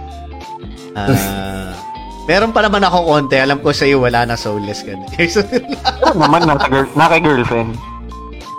Ah, 0.97 1.77
meron 2.25 2.57
pa 2.57 2.65
naman 2.65 2.81
ako 2.81 3.05
konti. 3.05 3.37
Alam 3.37 3.61
ko 3.61 3.71
sa'yo 3.71 4.01
wala 4.01 4.25
na 4.25 4.35
soulless 4.35 4.81
ka 4.81 4.97
na. 4.97 5.07
Ano 6.09 6.25
naman, 6.25 6.49
naka, 6.49 6.67
girl, 6.73 6.89
naka 6.97 7.17
girlfriend. 7.21 7.77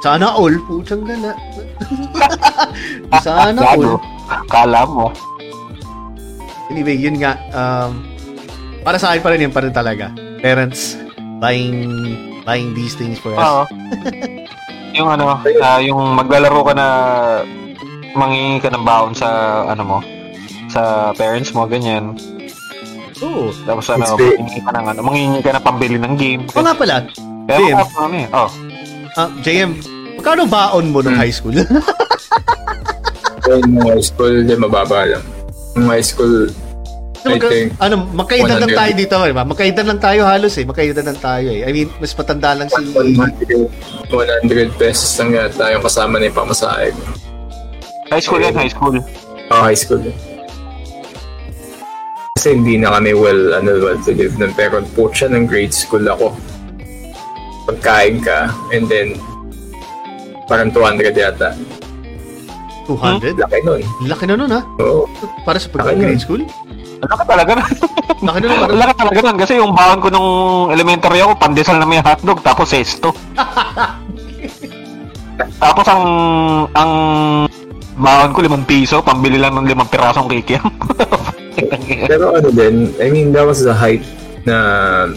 Sana 0.06 0.30
all. 0.30 0.54
Putang 0.70 1.02
gala. 1.02 1.34
Sana 3.26 3.60
all. 3.74 3.98
Kala 4.54 4.86
mo. 4.86 5.10
Anyway, 6.70 6.94
yun 7.00 7.18
nga. 7.18 7.42
Um, 7.50 8.06
para 8.86 9.02
sa 9.02 9.12
akin 9.12 9.22
pa 9.26 9.30
rin 9.34 9.44
yun 9.50 9.54
pa 9.56 9.66
rin 9.66 9.74
talaga. 9.74 10.14
Parents 10.38 11.00
buying 11.42 11.90
buying 12.46 12.78
these 12.78 12.94
things 12.94 13.18
for 13.18 13.34
us. 13.34 13.42
Oo. 13.42 13.64
yung 14.98 15.10
ano, 15.10 15.42
ah, 15.42 15.80
yung 15.82 16.16
maglalaro 16.16 16.62
ka 16.64 16.74
na 16.78 16.88
mangingi 18.18 18.62
ka 18.62 18.70
ng 18.72 18.86
baon 18.86 19.14
sa 19.14 19.62
ano 19.68 19.84
mo, 19.84 19.98
sa 20.68 20.81
parents 21.14 21.52
mo, 21.52 21.65
ganyan. 21.65 22.15
Oo. 23.18 23.49
Tapos 23.65 23.89
ano, 23.89 24.14
big. 24.14 24.38
mangingi 24.38 24.61
ka 24.61 24.72
ng 24.72 24.85
ano, 24.88 24.99
mangingi 25.02 25.39
ka 25.41 25.52
na 25.52 25.60
pambili 25.60 25.98
ng 25.98 26.15
game. 26.15 26.44
Oo 26.49 26.61
nga 26.61 26.73
pala. 26.73 26.95
Pero 27.45 27.60
Game. 27.61 27.73
ano, 27.73 27.85
ano 27.98 28.15
eh, 28.15 28.27
oh. 28.30 28.49
Ah, 29.15 29.30
JM, 29.41 29.72
magkano 30.15 30.45
baon 30.45 30.91
mo 30.91 30.99
nung 30.99 31.15
Hmm. 31.15 31.23
high 31.23 31.34
school? 31.34 31.56
Yung 33.48 33.80
high 33.81 34.03
school, 34.03 34.44
di 34.44 34.53
mababa 34.53 35.07
lang. 35.07 35.23
Yung 35.73 35.88
high 35.88 36.03
school, 36.03 36.52
I 37.23 37.34
Magka- 37.34 37.49
think, 37.49 37.69
ano, 37.77 37.95
magkaedad 38.14 38.56
lang 38.57 38.72
100. 38.72 38.77
tayo 38.77 38.91
dito, 38.94 39.15
di 39.19 39.35
ba? 39.35 39.44
Magkaedad 39.44 39.84
lang 39.84 39.99
tayo 39.99 40.22
halos 40.23 40.53
eh. 40.53 40.64
Magkaedad 40.64 41.03
lang 41.03 41.18
tayo 41.18 41.48
eh. 41.49 41.65
I 41.65 41.72
mean, 41.73 41.89
mas 41.98 42.14
matanda 42.14 42.53
lang 42.53 42.69
si... 42.69 42.84
100, 42.88 43.68
100 44.07 44.48
pesos 44.76 45.10
lang 45.18 45.30
yata 45.34 45.73
yung 45.73 45.84
kasama 45.84 46.19
na 46.19 46.27
yung 46.27 46.38
pamasahe. 46.38 46.91
High 48.07 48.23
school 48.23 48.39
yan, 48.39 48.53
high 48.53 48.72
school. 48.72 48.95
Oh, 49.49 49.61
high 49.61 49.76
school. 49.76 50.03
Kasi 52.38 52.54
hindi 52.54 52.78
na 52.78 52.94
kami 52.94 53.18
well, 53.18 53.58
ano, 53.58 53.82
well 53.82 53.98
to 54.06 54.14
live 54.14 54.38
nun. 54.38 54.54
Pero 54.54 54.86
po 54.94 55.10
siya 55.10 55.34
ng 55.34 55.50
grade 55.50 55.74
school 55.74 56.06
ako. 56.06 56.38
Pagkain 57.66 58.22
ka, 58.22 58.54
and 58.70 58.86
then, 58.86 59.18
parang 60.46 60.70
200 60.70 61.18
yata. 61.18 61.58
200? 62.86 63.42
Laki 63.42 63.58
nun. 63.66 63.82
Laki 64.06 64.30
na 64.30 64.38
nun 64.38 64.54
ha. 64.54 64.62
Oo. 64.78 65.10
Para 65.50 65.58
sa 65.58 65.66
pagka-grade 65.74 66.22
school? 66.22 66.46
Laki 67.02 67.26
talaga 67.26 67.58
nun. 67.58 67.74
Laki 68.22 68.38
na 68.38 68.46
nun. 68.54 68.70
Laki 68.86 68.94
talaga 68.94 69.20
nun. 69.26 69.38
Kasi 69.42 69.54
yung 69.58 69.74
baon 69.74 69.98
ko 69.98 70.14
nung 70.14 70.30
elementary 70.70 71.26
ako, 71.26 71.42
pandesal 71.42 71.82
na 71.82 71.90
may 71.90 72.06
hotdog, 72.06 72.46
tapos 72.46 72.70
sesto. 72.70 73.18
tapos 75.66 75.86
ang 75.90 76.06
ang 76.78 76.92
baon 77.98 78.32
ko 78.32 78.45
limang 78.45 78.64
piso, 78.64 79.02
pambili 79.02 79.36
lang 79.36 79.57
ng 79.57 79.65
limang 79.65 79.90
pirasong 79.90 80.30
kikiam. 80.30 80.64
Pero 82.10 82.38
ano 82.38 82.53
din, 82.53 82.94
I 83.02 83.10
mean, 83.10 83.34
that 83.34 83.44
was 83.44 83.65
the 83.65 83.74
height 83.74 84.06
na 84.45 84.56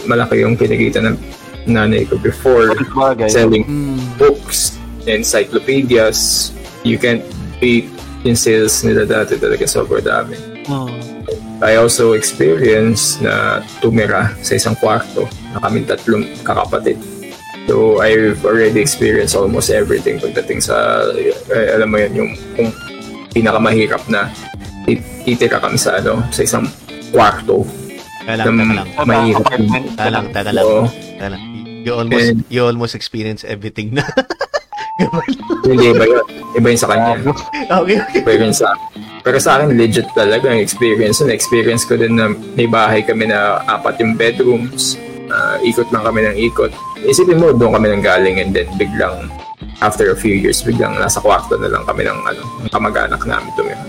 malaki 0.08 0.40
yung 0.40 0.56
kinikita 0.56 1.04
ng 1.04 1.16
nanay 1.68 2.08
ko 2.08 2.16
before 2.16 2.72
Bagay. 2.72 3.28
selling 3.28 3.62
Hmm. 3.62 4.00
books, 4.16 4.80
encyclopedias. 5.04 6.50
You 6.82 6.96
can't 6.96 7.22
beat 7.60 7.92
yung 8.24 8.36
sales 8.36 8.80
nila 8.80 9.04
dati 9.04 9.36
talaga 9.36 9.68
sobrang 9.68 10.00
dami. 10.00 10.36
Hmm. 10.64 10.88
I 11.60 11.76
also 11.76 12.16
experienced 12.16 13.20
na 13.20 13.60
tumira 13.78 14.32
sa 14.40 14.56
isang 14.56 14.72
kwarto 14.72 15.28
na 15.52 15.60
kami 15.60 15.84
tatlong 15.84 16.24
kakapatid. 16.40 16.96
So, 17.68 18.00
I've 18.00 18.40
already 18.42 18.80
experienced 18.80 19.36
almost 19.36 19.68
everything 19.70 20.16
pagdating 20.18 20.64
sa, 20.64 21.04
eh, 21.14 21.76
alam 21.76 21.92
mo 21.92 21.96
yan, 22.00 22.12
yung 22.14 22.30
kung 22.56 22.68
pinakamahirap 23.30 24.02
na 24.08 24.32
tit- 24.84 25.06
titira 25.22 25.60
kami 25.60 25.76
sa, 25.76 26.00
ano, 26.00 26.24
sa 26.32 26.42
isang 26.42 26.66
kwarto. 27.12 27.62
Teka 28.24 28.34
lang, 28.36 28.46
teka 28.56 28.74
lang. 28.74 28.88
Mahirap. 29.06 29.44
Teka 30.32 30.50
lang. 30.52 30.64
Oo. 30.64 30.84
Lang. 31.20 31.42
You 31.80 31.92
almost, 31.96 32.28
And- 32.28 32.44
you 32.48 32.60
almost 32.64 32.94
experience 32.94 33.42
everything 33.44 33.96
na. 33.96 34.04
Hindi, 35.64 35.96
iba 35.96 36.04
yun. 36.04 36.24
Iba 36.56 36.66
yun 36.68 36.80
sa 36.80 36.88
kanya. 36.92 37.16
okay, 37.72 37.96
okay. 37.96 38.20
Iba 38.20 38.30
yun 38.36 38.52
sa 38.52 38.76
Pero 39.20 39.36
sa 39.36 39.60
akin, 39.60 39.76
legit 39.76 40.08
talaga 40.12 40.48
ang 40.48 40.60
experience. 40.60 41.20
Yung 41.20 41.32
experience 41.32 41.84
ko 41.84 41.96
din 41.96 42.16
na 42.16 42.32
may 42.56 42.64
bahay 42.64 43.04
kami 43.04 43.28
na 43.28 43.60
apat 43.64 44.00
yung 44.00 44.16
bedrooms. 44.16 44.96
Ah, 45.30 45.56
ikot 45.62 45.88
lang 45.94 46.02
kami 46.04 46.26
ng 46.26 46.36
ikot. 46.50 46.74
Isipin 47.06 47.38
mo, 47.38 47.54
doon 47.54 47.78
kami 47.78 47.86
nang 47.88 48.02
galing 48.02 48.42
and 48.42 48.50
then 48.50 48.66
biglang 48.76 49.30
after 49.80 50.10
a 50.12 50.16
few 50.16 50.34
years, 50.34 50.60
biglang 50.60 50.98
nasa 50.98 51.22
kwarto 51.22 51.56
na 51.56 51.70
lang 51.70 51.86
kami 51.86 52.04
ng 52.04 52.18
ano, 52.26 52.42
kamag-anak 52.68 53.22
namin 53.24 53.50
tumira. 53.56 53.80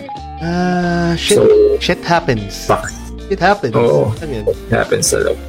Ah, 0.41 1.13
shit. 1.17 1.37
So, 1.37 1.45
shit 1.77 2.01
happens. 2.01 2.65
fuck, 2.65 2.87
It 3.31 3.39
happens. 3.39 3.71
Oo. 3.75 4.11
Ano 4.19 4.31
yun? 4.31 4.45
it 4.47 4.71
happens 4.73 5.07
talaga. 5.07 5.39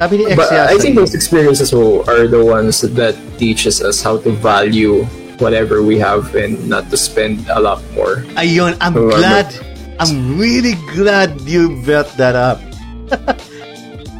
Sabi 0.00 0.14
ni 0.16 0.32
But 0.32 0.48
uh, 0.48 0.72
I 0.72 0.80
think 0.80 0.96
those 0.96 1.12
experiences 1.12 1.76
are 1.76 2.24
the 2.24 2.40
ones 2.40 2.80
that 2.80 3.12
teaches 3.36 3.84
us 3.84 4.00
how 4.00 4.16
to 4.24 4.32
value 4.40 5.04
whatever 5.36 5.84
we 5.84 6.00
have 6.00 6.32
and 6.32 6.56
not 6.64 6.88
to 6.88 6.96
spend 6.96 7.44
a 7.52 7.60
lot 7.60 7.84
more. 7.92 8.24
Ayun, 8.40 8.80
I'm 8.80 8.96
ano? 8.96 9.12
glad. 9.12 9.52
I'm 10.00 10.40
really 10.40 10.80
glad 10.96 11.36
you 11.44 11.76
brought 11.84 12.08
that 12.16 12.32
up. 12.32 12.64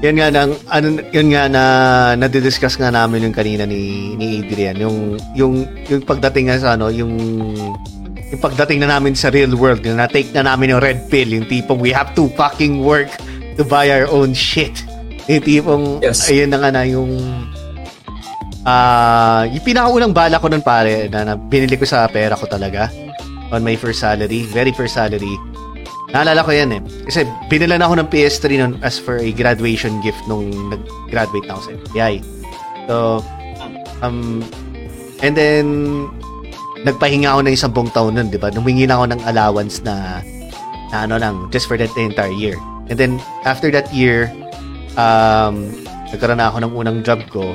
yan 0.00 0.16
nga 0.16 0.28
nang 0.32 0.56
ano 0.72 0.96
yun 1.12 1.28
nga 1.28 1.44
na 1.44 1.62
nadidiscuss 2.16 2.80
nga 2.80 2.88
namin 2.88 3.28
yung 3.28 3.36
kanina 3.36 3.68
ni 3.68 4.14
ni 4.16 4.40
Adrian. 4.40 4.80
Yung 4.80 5.20
yung 5.36 5.54
yung 5.92 6.00
pagdating 6.00 6.48
nga 6.48 6.56
sa 6.56 6.72
ano 6.72 6.88
yung 6.88 7.12
yung 8.32 8.40
pagdating 8.40 8.80
na 8.80 8.96
namin 8.96 9.12
sa 9.12 9.28
real 9.28 9.52
world 9.52 9.84
na 9.84 10.08
take 10.08 10.32
na 10.32 10.40
namin 10.40 10.72
yung 10.72 10.80
red 10.80 11.04
pill 11.12 11.28
yung 11.28 11.44
tipong 11.44 11.76
we 11.76 11.92
have 11.92 12.16
to 12.16 12.32
fucking 12.32 12.80
work 12.80 13.12
to 13.60 13.62
buy 13.62 13.92
our 13.92 14.08
own 14.08 14.32
shit. 14.32 14.72
Yung 15.28 15.44
tipong 15.44 15.84
Yes. 16.00 16.32
ayun 16.32 16.48
na 16.48 16.58
nga 16.64 16.70
na 16.72 16.82
yung 16.88 17.12
ah 18.64 19.44
yung 19.52 19.64
pinakaunang 19.64 20.16
bala 20.16 20.40
ko 20.40 20.48
nun 20.48 20.64
pare 20.64 21.08
na, 21.12 21.24
na 21.24 21.32
binili 21.36 21.76
ko 21.76 21.84
sa 21.84 22.08
pera 22.08 22.36
ko 22.36 22.44
talaga 22.44 22.88
on 23.52 23.64
my 23.64 23.72
first 23.72 24.04
salary 24.04 24.44
very 24.52 24.68
first 24.68 25.00
salary 25.00 25.32
Naalala 26.10 26.42
ko 26.42 26.50
yan 26.50 26.74
eh. 26.74 26.80
Kasi 27.06 27.22
binilan 27.46 27.82
ako 27.82 28.02
ng 28.02 28.08
PS3 28.10 28.42
nun 28.58 28.72
as 28.82 28.98
for 28.98 29.18
a 29.22 29.30
graduation 29.30 30.02
gift 30.02 30.18
nung 30.26 30.50
nag-graduate 30.70 31.46
na 31.46 31.54
ako 31.54 31.62
sa 31.62 31.72
FBI. 31.86 32.14
So, 32.90 32.94
um, 34.02 34.42
and 35.22 35.38
then, 35.38 35.66
nagpahinga 36.82 37.30
ako 37.30 37.40
ng 37.46 37.54
isang 37.54 37.70
buong 37.70 37.94
taon 37.94 38.18
nun, 38.18 38.26
di 38.32 38.42
ba? 38.42 38.50
Numingi 38.50 38.90
na 38.90 38.98
ako 38.98 39.14
ng 39.14 39.20
allowance 39.30 39.86
na, 39.86 40.18
na 40.90 41.06
ano 41.06 41.14
lang, 41.22 41.34
just 41.54 41.70
for 41.70 41.78
that 41.78 41.92
entire 41.94 42.34
year. 42.34 42.58
And 42.90 42.98
then, 42.98 43.22
after 43.46 43.70
that 43.70 43.86
year, 43.94 44.26
um, 44.98 45.70
nagkaroon 46.10 46.42
na 46.42 46.50
ako 46.50 46.58
ng 46.66 46.72
unang 46.74 46.98
job 47.06 47.22
ko, 47.30 47.54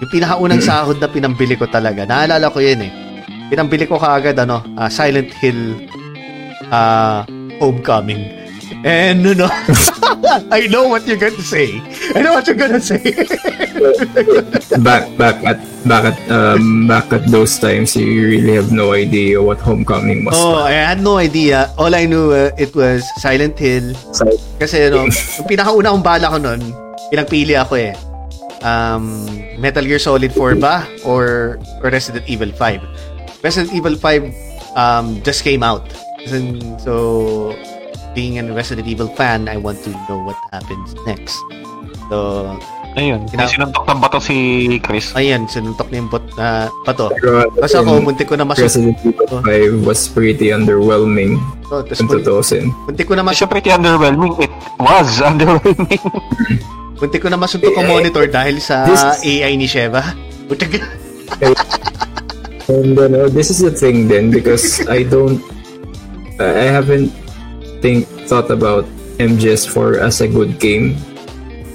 yung 0.00 0.10
pinakaunang 0.10 0.64
sahod 0.68 0.96
na 1.04 1.12
pinambili 1.12 1.52
ko 1.52 1.68
talaga, 1.68 2.08
naalala 2.08 2.48
ko 2.48 2.64
yun 2.64 2.80
eh. 2.80 2.92
Pinambili 3.52 3.84
ko 3.84 4.00
kaagad, 4.00 4.40
ano, 4.40 4.64
ah, 4.80 4.88
Silent 4.88 5.28
Hill 5.36 5.76
uh, 6.72 7.28
Homecoming. 7.58 8.38
And, 8.84 9.22
no, 9.22 9.46
I 10.50 10.66
know 10.70 10.88
what 10.88 11.06
you're 11.06 11.18
to 11.18 11.42
say. 11.42 11.78
I 12.16 12.22
know 12.22 12.32
what 12.34 12.46
you're 12.46 12.56
to 12.56 12.80
say. 12.80 12.98
back 14.82 15.06
back 15.16 15.38
at 15.44 15.60
back 15.86 16.04
at 16.10 16.18
um 16.30 16.88
back 16.88 17.12
at 17.12 17.26
those 17.30 17.58
times 17.58 17.94
you 17.94 18.26
really 18.26 18.54
have 18.56 18.72
no 18.72 18.92
idea 18.92 19.42
what 19.42 19.58
homecoming 19.60 20.24
was. 20.24 20.34
oh, 20.34 20.64
I 20.64 20.72
had 20.72 21.00
no 21.00 21.18
idea. 21.18 21.70
All 21.78 21.94
I 21.94 22.06
knew, 22.06 22.32
uh, 22.32 22.50
it 22.58 22.74
was 22.74 23.06
Silent 23.22 23.58
Hill. 23.58 23.94
So, 24.10 24.26
Kasi, 24.62 24.90
no, 24.90 25.06
yung 25.38 25.46
pinakauna 25.50 25.90
kong 25.90 26.06
bala 26.06 26.26
ko 26.30 26.38
nun, 26.38 26.62
pinagpili 27.10 27.58
ako 27.58 27.74
eh. 27.74 27.94
Um, 28.62 29.26
Metal 29.58 29.82
Gear 29.82 29.98
Solid 29.98 30.30
4 30.30 30.54
ba? 30.62 30.86
Or, 31.02 31.58
or 31.82 31.90
Resident 31.90 32.22
Evil 32.30 32.54
5? 32.54 33.42
Resident 33.42 33.74
Evil 33.74 33.98
5 33.98 34.78
um, 34.78 35.18
just 35.26 35.42
came 35.42 35.66
out. 35.66 35.82
Kasi- 36.22 36.60
So, 36.78 36.92
being 38.12 38.36
a 38.36 38.44
Resident 38.46 38.84
Evil 38.84 39.08
fan, 39.10 39.46
I 39.46 39.56
want 39.56 39.80
to 39.82 39.90
know 40.06 40.18
what 40.22 40.36
happens 40.50 40.92
next. 41.02 41.36
So, 42.08 42.44
Ayun. 42.92 43.24
Kina- 43.24 43.48
Sinuntok 43.48 43.88
ng 43.88 43.98
bato 43.98 44.20
si 44.20 44.36
Chris. 44.78 45.16
ayan, 45.16 45.48
sinuntok 45.48 45.88
niya 45.88 46.04
yung 46.04 46.12
bot 46.12 46.20
na 46.36 46.68
pato. 46.84 47.08
pero, 47.10 47.48
Tapos 47.50 47.72
ako, 47.72 47.90
muntik 48.04 48.28
ko 48.28 48.36
na 48.36 48.44
masuntok. 48.44 48.68
Resident 48.68 48.96
Evil 49.00 49.40
5 49.40 49.80
was 49.80 50.04
pretty 50.06 50.52
underwhelming 50.52 51.40
Tapos 51.64 51.96
kung 51.96 52.12
tutusin. 52.12 52.68
muntik 52.84 53.08
ko 53.08 53.16
na 53.16 53.24
mas 53.24 53.40
Siyempre, 53.40 53.64
pretty 53.64 53.72
underwhelming. 53.72 54.36
It 54.36 54.52
was 54.76 55.08
underwhelming. 55.24 56.04
muntik 57.00 57.18
ko 57.18 57.32
na 57.32 57.40
masuntok 57.40 57.72
ang 57.72 57.88
monitor 57.88 58.28
dahil 58.28 58.60
sa 58.60 58.84
This- 58.84 59.24
AI 59.24 59.56
ni 59.56 59.64
Sheva. 59.64 60.12
Muntik 60.44 60.76
And 62.68 62.92
ano, 62.94 63.26
this 63.26 63.48
is 63.48 63.58
the 63.58 63.72
thing 63.72 64.04
then 64.04 64.28
because 64.28 64.62
I 64.86 65.02
don't 65.02 65.40
I 66.42 66.66
haven't 66.68 67.10
think 67.80 68.06
thought 68.26 68.50
about 68.50 68.84
MGS4 69.18 69.98
as 70.00 70.20
a 70.20 70.28
good 70.28 70.58
game. 70.58 70.96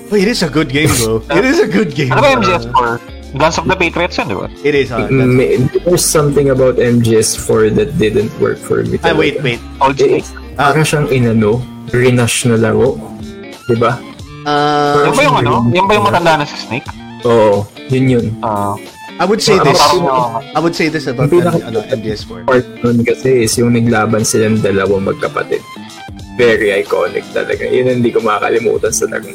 Oh, 0.09 0.15
it 0.15 0.27
is 0.27 0.41
a 0.41 0.49
good 0.49 0.71
game, 0.71 0.87
bro. 1.03 1.19
It 1.37 1.43
is 1.43 1.59
a 1.59 1.67
good 1.67 1.91
game. 1.91 2.11
ano 2.11 2.21
ba 2.23 2.35
MGS4? 2.39 2.89
Guns 3.35 3.59
of 3.59 3.67
the 3.67 3.75
Patriots 3.75 4.15
yun, 4.15 4.27
di 4.31 4.35
ba? 4.39 4.47
It 4.63 4.71
is. 4.73 4.87
Uh, 4.87 5.03
that's- 5.03 5.83
There's 5.83 6.05
something 6.07 6.47
about 6.49 6.79
MGS4 6.79 7.75
that 7.75 7.99
didn't 7.99 8.31
work 8.39 8.55
for 8.55 8.87
me. 8.87 8.95
Ah, 9.03 9.11
wait, 9.11 9.43
wait. 9.43 9.59
Old 9.83 9.99
Eh, 9.99 10.23
Snake. 10.23 10.27
Para 10.55 10.79
siyang 10.81 11.11
inano, 11.11 11.59
renash 11.91 12.47
na 12.47 12.55
laro. 12.55 12.95
Diba? 13.67 13.99
Uh, 14.47 15.11
Yan 15.11 15.13
ba 15.13 15.21
yung 15.27 15.37
ano? 15.43 15.53
Yan 15.75 15.85
ba 15.85 15.93
yung 15.99 16.05
matanda 16.07 16.39
na 16.39 16.45
si 16.47 16.55
Snake? 16.55 16.87
Oo, 17.27 17.67
yun 17.91 18.05
yun. 18.07 18.25
Ah. 18.39 18.79
I 19.17 19.25
would 19.25 19.41
say 19.41 19.57
this. 19.57 19.79
I 19.81 20.59
would 20.61 20.75
say 20.75 20.87
this 20.89 21.07
about 21.07 21.29
pinaka- 21.33 21.65
ano, 21.65 21.81
MGS4. 21.89 22.45
Part 22.45 22.65
nun 22.85 23.01
kasi 23.01 23.49
is 23.49 23.57
yung 23.57 23.73
naglaban 23.73 24.21
silang 24.21 24.61
dalawang 24.61 25.09
magkapatid. 25.09 25.61
Very 26.37 26.69
iconic 26.69 27.25
talaga. 27.33 27.65
Yun 27.65 27.89
ang 27.89 27.97
hindi 28.01 28.13
ko 28.13 28.21
makakalimutan 28.21 28.93
sa 28.93 29.09
laro. 29.09 29.25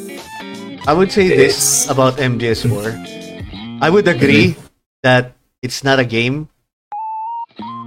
I 0.86 0.92
would 0.94 1.10
say 1.10 1.30
this 1.30 1.86
about 1.90 2.18
MGS4. 2.18 2.94
I 3.82 3.90
would 3.90 4.06
agree 4.06 4.54
that 5.02 5.34
it's 5.62 5.82
not 5.82 5.98
a 5.98 6.06
game. 6.06 6.46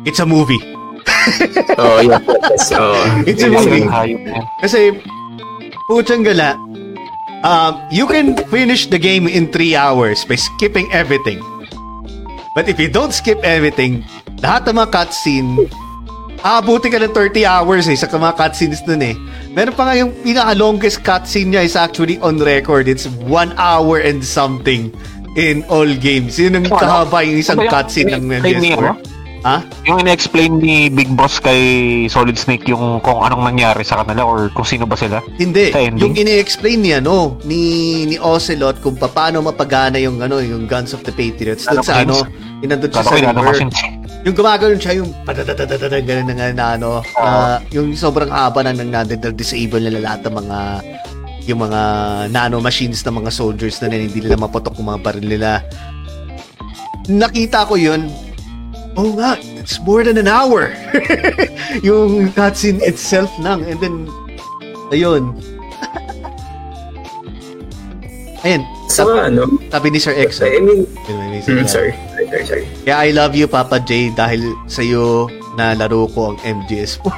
It's 0.03 0.19
a 0.19 0.27
movie. 0.27 0.59
Oh, 1.81 2.05
yeah. 2.05 2.21
Yes, 2.53 2.69
oh. 2.77 2.93
It's 3.25 3.41
a 3.41 3.49
movie. 3.49 3.81
Kasi, 4.61 4.93
puchang 5.89 6.21
gala, 6.21 6.53
um, 7.41 7.81
you 7.89 8.05
can 8.05 8.37
finish 8.53 8.85
the 8.85 9.01
game 9.01 9.25
in 9.25 9.49
3 9.49 9.73
hours 9.73 10.21
by 10.21 10.37
skipping 10.37 10.85
everything. 10.93 11.41
But 12.55 12.71
if 12.71 12.79
you 12.79 12.87
don't 12.87 13.11
skip 13.11 13.43
everything, 13.43 14.07
lahat 14.39 14.71
ng 14.71 14.79
mga 14.79 14.89
cutscene, 14.95 15.67
aabuti 16.39 16.87
ka 16.87 17.03
ng 17.03 17.11
30 17.11 17.43
hours 17.43 17.91
eh 17.91 17.99
sa 17.99 18.07
mga 18.07 18.31
cutscenes 18.31 18.79
dun 18.87 19.03
eh. 19.03 19.11
Meron 19.51 19.75
pa 19.75 19.91
nga 19.91 19.95
yung 19.99 20.15
pinaka-longest 20.23 21.03
cutscene 21.03 21.51
niya 21.51 21.67
is 21.67 21.75
actually 21.75 22.15
on 22.23 22.39
record. 22.39 22.87
It's 22.87 23.11
1 23.27 23.27
hour 23.59 23.99
and 23.99 24.23
something 24.23 24.87
in 25.35 25.67
all 25.67 25.87
games. 25.99 26.39
Yun 26.39 26.63
ang 26.63 26.71
Ano? 26.71 26.79
kahaba 26.79 27.27
yung 27.27 27.43
isang 27.43 27.59
Ano 27.59 27.67
cutscene 27.67 28.15
ng 28.15 28.23
explain 28.31 28.55
niya, 28.63 28.79
MGS4. 28.79 28.87
no? 28.87 28.95
Ha? 29.45 29.61
Yung 29.85 30.01
ina-explain 30.01 30.51
ni 30.57 30.89
Big 30.89 31.05
Boss 31.13 31.37
kay 31.37 31.61
Solid 32.09 32.33
Snake 32.33 32.65
yung 32.65 32.97
kung 33.05 33.21
anong 33.21 33.45
nangyari 33.45 33.85
sa 33.85 34.01
kanila 34.01 34.25
or 34.25 34.49
kung 34.49 34.65
sino 34.65 34.89
ba 34.89 34.97
sila. 34.97 35.21
Hindi. 35.37 35.69
Sa 35.69 35.85
ending? 35.85 36.01
Yung 36.01 36.15
ini-explain 36.17 36.81
niya, 36.81 36.97
no, 36.97 37.37
ni, 37.45 37.61
ni 38.09 38.17
Ocelot 38.17 38.81
kung 38.81 38.97
paano 38.97 39.45
mapagana 39.45 40.01
yung, 40.01 40.17
ano, 40.17 40.41
yung 40.41 40.65
Guns 40.65 40.97
of 40.97 41.05
the 41.05 41.13
Patriots. 41.13 41.69
Doon 41.69 41.77
Ano, 41.77 41.85
sa, 41.85 42.01
ano? 42.01 42.15
Yung 42.63 42.69
nandun 42.71 42.89
siya 42.91 43.03
sa 43.03 43.15
river. 43.15 43.57
Yung 44.25 44.33
gumagano'n 44.33 44.81
siya, 44.81 44.93
yung 44.97 45.11
patatatatata, 45.21 46.01
gano'n 46.01 46.25
na 46.25 46.33
nga 46.33 46.47
na, 46.49 46.65
ano, 46.79 46.89
ah, 47.19 47.61
yung 47.69 47.93
sobrang 47.93 48.31
haba 48.31 48.65
na 48.65 48.73
nang 48.73 48.89
na-disable 48.89 49.77
nila 49.77 50.01
lahat 50.01 50.25
ng 50.25 50.33
mga 50.33 50.59
yung 51.45 51.61
mga 51.61 51.81
nano 52.33 52.57
machines 52.57 53.05
ng 53.05 53.21
mga 53.21 53.29
soldiers 53.29 53.77
na 53.77 53.93
hindi 53.93 54.17
nila 54.17 54.33
maputok 54.33 54.73
yung 54.81 54.89
mga 54.89 55.01
baril 55.05 55.27
nila. 55.29 55.61
Nakita 57.05 57.69
ko 57.69 57.77
yun. 57.77 58.09
Oh 58.97 59.13
nga, 59.13 59.37
it's 59.61 59.77
more 59.85 60.01
than 60.01 60.17
an 60.17 60.25
hour. 60.25 60.73
yung 61.87 62.33
cutscene 62.33 62.81
itself 62.81 63.29
lang. 63.45 63.61
And 63.69 63.77
then, 63.77 64.09
ayun. 64.89 65.37
Ayun. 68.45 68.61
So, 68.93 69.09
Sabi, 69.09 69.17
ano, 69.33 69.41
sabi 69.73 69.87
ni 69.89 69.97
Sir 69.97 70.13
X. 70.13 70.37
I 70.45 70.61
mean, 70.61 70.85
may 71.09 71.41
message 71.41 71.57
mm, 71.57 71.65
na. 71.65 71.69
sorry. 71.69 71.93
Sorry, 72.25 72.43
sorry, 72.43 72.45
sorry. 72.45 72.65
Kaya 72.83 72.95
I 72.97 73.09
love 73.13 73.33
you, 73.33 73.47
Papa 73.47 73.79
J, 73.79 74.11
dahil 74.11 74.41
sa'yo 74.65 75.29
na 75.55 75.73
laro 75.73 76.09
ko 76.09 76.33
ang 76.33 76.37
MGS4. 76.41 77.05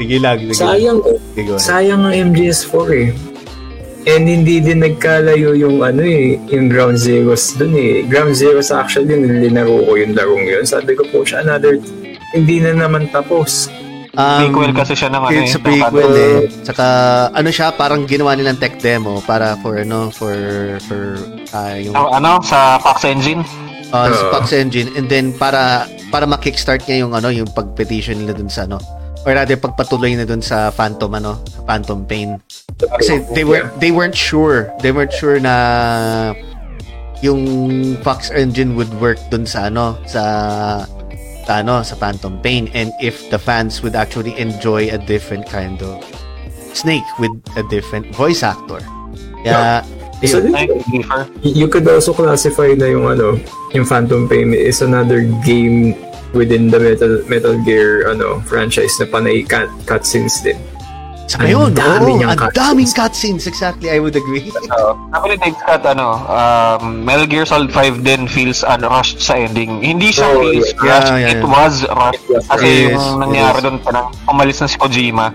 sige 0.00 0.16
lang, 0.18 0.36
sige. 0.40 0.52
Sayang, 0.56 0.98
Sige, 1.36 1.50
sayang 1.60 2.02
ang 2.02 2.14
MGS4 2.32 2.86
eh. 2.96 3.08
And 4.08 4.24
hindi 4.24 4.64
din 4.64 4.80
nagkalayo 4.80 5.52
yung 5.52 5.84
ano 5.84 6.00
eh, 6.00 6.40
yung 6.48 6.72
Ground 6.72 6.96
Zeroes 6.96 7.52
dun 7.60 7.76
eh. 7.76 8.00
Ground 8.08 8.32
Zeroes 8.32 8.72
actually, 8.72 9.12
linaro 9.12 9.84
ko 9.84 9.92
yung 10.00 10.16
larong 10.16 10.40
yun. 10.40 10.64
Sabi 10.64 10.96
ko 10.96 11.04
po 11.12 11.20
siya, 11.20 11.44
another, 11.44 11.76
hindi 12.32 12.64
na 12.64 12.80
naman 12.80 13.12
tapos. 13.12 13.68
Um, 14.16 14.50
Prequel 14.50 14.72
kasi 14.74 14.96
siya 14.96 15.12
ng 15.12 15.22
ano 15.22 15.36
It's 15.38 15.54
a 15.54 15.54
eh. 15.54 15.60
ng 15.60 15.62
prequel 15.62 16.10
ano. 16.10 16.16
eh. 16.16 16.40
Tsaka, 16.64 16.86
ano 17.30 17.48
siya, 17.52 17.66
parang 17.76 18.08
ginawa 18.08 18.32
nilang 18.34 18.56
tech 18.56 18.80
demo 18.80 19.20
para 19.22 19.54
for, 19.60 19.76
ano, 19.78 20.08
for, 20.10 20.34
for, 20.88 21.20
yung, 21.76 21.94
Sa- 21.94 22.12
ano, 22.12 22.30
sa 22.40 22.58
Fox 22.78 23.02
Engine. 23.02 23.42
uh, 23.90 24.06
sa 24.06 24.22
Oo. 24.22 24.32
Fox 24.32 24.52
Engine. 24.52 24.88
And 24.94 25.06
then, 25.06 25.32
para, 25.32 25.84
para 26.08 26.24
ma-kickstart 26.24 26.86
niya 26.86 27.02
yung, 27.02 27.12
ano, 27.12 27.28
yung 27.28 27.48
pag-petition 27.48 28.18
nila 28.18 28.34
dun 28.34 28.48
sa, 28.48 28.64
ano, 28.64 28.78
or 29.20 29.34
rather, 29.34 29.54
pagpatuloy 29.54 30.14
na 30.14 30.24
dun 30.24 30.40
sa 30.40 30.70
Phantom, 30.70 31.10
ano, 31.12 31.42
Phantom 31.66 32.00
Pain. 32.04 32.40
Kasi 32.80 33.20
they 33.36 33.44
were 33.44 33.68
they 33.76 33.92
weren't 33.92 34.16
sure. 34.16 34.72
They 34.80 34.88
weren't 34.88 35.12
sure 35.12 35.36
na 35.36 36.32
yung 37.20 37.44
Fox 38.00 38.32
engine 38.32 38.72
would 38.72 38.88
work 38.96 39.20
dun 39.28 39.44
sa 39.44 39.68
ano 39.68 40.00
sa 40.08 40.24
sa 41.44 41.60
ano 41.60 41.84
sa 41.84 41.94
Phantom 41.94 42.40
Pain 42.40 42.72
and 42.72 42.88
if 42.96 43.28
the 43.28 43.36
fans 43.36 43.84
would 43.84 43.92
actually 43.92 44.32
enjoy 44.40 44.88
a 44.88 44.96
different 44.96 45.44
kind 45.44 45.76
of 45.84 46.00
Snake 46.72 47.04
with 47.20 47.32
a 47.60 47.64
different 47.68 48.08
voice 48.16 48.40
actor. 48.40 48.80
Kaya 49.44 49.84
So, 49.84 49.99
Ay, 50.20 50.68
differ. 50.90 51.24
you 51.40 51.64
could 51.64 51.88
also 51.88 52.12
classify 52.12 52.72
na 52.72 52.86
yung 52.86 53.08
ano, 53.08 53.40
yung 53.70 53.84
Phantom 53.84 54.24
Pain 54.24 54.52
is 54.52 54.80
another 54.80 55.24
game 55.40 55.96
within 56.30 56.68
the 56.68 56.78
Metal 56.78 57.24
Metal 57.26 57.56
Gear 57.60 58.06
ano 58.06 58.38
franchise 58.42 58.94
na 58.96 59.06
panay 59.06 59.40
cut 59.42 59.66
cutscenes 59.84 60.38
din. 60.40 60.60
Saka 61.24 61.46
Ang 61.46 61.50
yun, 61.52 61.70
dami 61.70 62.10
niyang 62.16 62.34
ang 62.34 62.40
cutscenes. 62.42 62.58
daming 62.58 62.90
cutscenes. 62.90 63.44
Exactly, 63.46 63.86
I 63.86 63.96
would 63.96 64.12
agree. 64.12 64.50
Uh, 64.68 64.98
Sabi 65.10 65.26
ni 65.30 65.36
Dave 65.38 65.54
Scott, 65.56 65.86
ano, 65.86 66.18
um, 66.26 67.00
Metal 67.00 67.22
Gear 67.24 67.46
Solid 67.46 67.70
5 67.70 68.02
din 68.02 68.26
feels 68.26 68.60
unrushed 68.60 69.22
sa 69.22 69.38
ending. 69.38 69.78
Hindi 69.78 70.10
siya 70.10 70.26
Oh, 70.26 70.42
feels 70.42 70.74
yeah, 70.74 70.82
rushed, 70.84 71.12
yeah, 71.14 71.30
it 71.30 71.38
yeah. 71.38 71.46
was 71.46 71.74
rushed. 71.86 72.24
Kasi 72.44 72.66
Yes, 72.66 72.98
yung 72.98 73.22
nangyari 73.22 73.56
yes. 73.56 73.62
doon, 73.62 73.76
parang 73.78 74.06
umalis 74.26 74.58
na 74.58 74.66
si 74.66 74.76
Kojima. 74.76 75.30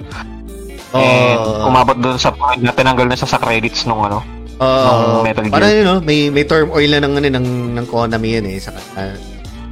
And 0.92 1.40
Oh. 1.40 1.68
umabot 1.68 1.96
doon 1.98 2.16
sa 2.16 2.30
point 2.30 2.60
na 2.60 2.72
tinanggal 2.72 3.08
na 3.08 3.16
siya 3.16 3.28
sa 3.30 3.40
credits 3.40 3.84
nung 3.84 4.00
ano. 4.02 4.20
Oo. 4.60 5.20
ng 5.20 5.26
Metal 5.28 5.44
Gear. 5.44 5.54
Parang 5.54 5.72
yun, 5.72 5.86
no? 5.86 5.98
may, 6.00 6.20
may 6.32 6.46
term 6.48 6.72
oil 6.72 6.90
na 6.92 7.00
ng, 7.04 7.14
ano, 7.20 7.28
ng, 7.28 7.48
ng 7.76 7.86
Konami 7.92 8.40
yun 8.40 8.46
eh. 8.48 8.58
Saka, 8.60 8.80
ah, 8.96 9.16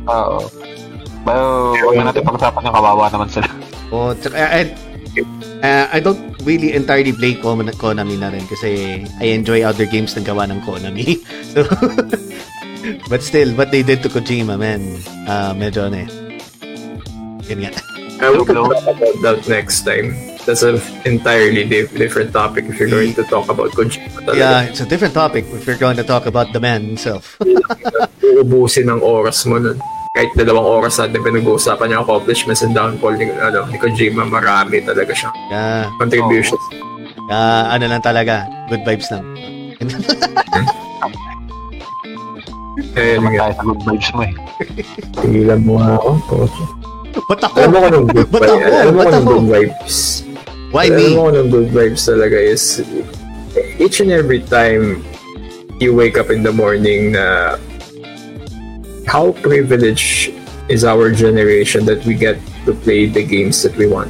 Oo. 0.10 0.40
Pero 1.24 1.44
huwag 1.80 1.96
na 2.04 2.12
natin 2.12 2.24
pag-usapan 2.28 2.68
yung 2.68 2.76
kawawa 2.76 3.06
naman 3.12 3.30
sila. 3.32 3.48
Oh, 3.94 4.10
tsaka, 4.18 4.34
I, 4.42 4.74
uh, 5.62 5.86
I 5.94 6.02
don't 6.02 6.34
really 6.42 6.74
entirely 6.74 7.14
blame 7.14 7.38
Kon- 7.46 7.78
Konami 7.78 8.18
na 8.18 8.34
rin 8.34 8.42
kasi 8.50 9.06
I 9.22 9.38
enjoy 9.38 9.62
other 9.62 9.86
games 9.86 10.18
na 10.18 10.26
gawa 10.26 10.50
ng 10.50 10.66
Konami. 10.66 11.22
So, 11.54 11.62
but 13.14 13.22
still, 13.22 13.54
what 13.54 13.70
they 13.70 13.86
did 13.86 14.02
to 14.02 14.10
Kojima, 14.10 14.58
man, 14.58 14.98
uh, 15.30 15.54
medyo 15.54 15.86
ano 15.86 16.02
eh. 16.02 16.10
Yun 17.46 17.70
nga. 17.70 17.72
Uh, 18.18 18.42
could 18.42 18.58
Hello? 18.58 18.74
talk 18.74 18.98
about 18.98 19.18
that 19.22 19.40
next 19.46 19.86
time. 19.86 20.18
That's 20.46 20.62
an 20.62 20.78
entirely 21.04 21.64
di- 21.64 21.90
different 21.90 22.32
topic 22.32 22.66
if 22.68 22.78
you're 22.78 22.90
going 22.90 23.14
to 23.14 23.24
talk 23.24 23.48
about 23.48 23.72
Kojima 23.72 24.08
talaga. 24.22 24.38
Yeah, 24.38 24.68
it's 24.68 24.80
a 24.80 24.88
different 24.88 25.14
topic 25.14 25.46
if 25.50 25.64
we're 25.64 25.78
going 25.78 25.98
to 25.98 26.04
talk 26.04 26.26
about 26.26 26.52
the 26.52 26.60
man 26.60 26.84
himself. 26.86 27.38
Uubusin 28.24 28.88
ng 28.88 29.00
oras 29.00 29.46
mo 29.46 29.58
nun. 29.58 29.78
Kahit 30.14 30.30
dalawang 30.38 30.86
oras 30.86 31.02
natin 31.02 31.20
pinag-uusapan 31.20 31.90
yung 31.90 32.06
accomplishments 32.06 32.62
and 32.62 32.72
downfall 32.72 33.14
ni, 33.14 33.30
ano, 33.30 33.66
ni 33.66 33.78
Kojima, 33.78 34.24
marami 34.24 34.78
talaga 34.80 35.10
siyang 35.10 35.34
yeah, 35.50 35.90
contributions. 35.98 36.62
yeah, 37.28 37.74
ano 37.74 37.90
lang 37.90 38.00
talaga, 38.00 38.46
good 38.70 38.84
vibes 38.84 39.10
lang. 39.10 39.26
Eh, 42.94 43.18
Naman 43.18 43.34
tayo 43.38 43.54
sa 43.54 43.64
good 43.64 43.82
vibes 43.86 44.10
mo 44.14 44.22
eh. 44.22 44.34
tigilan 45.18 45.62
mo 45.62 45.72
nga 45.78 45.98
ako. 45.98 46.10
Ba't 47.26 47.42
ako? 47.42 47.56
Alam 47.58 47.70
mo 47.70 47.78
ko 47.78 47.88
ng 47.90 48.06
good 48.08 48.30
Ba't 48.30 48.42
vibes. 48.42 48.54
ako? 48.54 48.66
Alam 48.74 48.94
mo 48.94 48.98
ko 48.98 49.04
Ba't 49.04 49.14
ng 49.14 49.26
good 49.26 49.46
vibes. 49.50 49.96
Why 50.74 50.90
Alam 50.90 50.98
me? 50.98 51.14
mo 51.14 51.22
ko 51.30 51.32
ng 51.38 51.48
good 51.54 51.70
vibes 51.70 52.10
talaga 52.10 52.34
is 52.34 52.82
each 53.78 54.02
and 54.02 54.10
every 54.10 54.42
time 54.42 55.06
you 55.78 55.94
wake 55.94 56.18
up 56.18 56.34
in 56.34 56.42
the 56.42 56.50
morning 56.50 57.14
na 57.14 57.58
how 59.06 59.38
privileged 59.46 60.34
is 60.74 60.82
our 60.82 61.14
generation 61.14 61.86
that 61.86 62.02
we 62.10 62.18
get 62.18 62.42
to 62.66 62.74
play 62.74 63.06
the 63.06 63.22
games 63.22 63.62
that 63.62 63.78
we 63.78 63.86
want. 63.86 64.10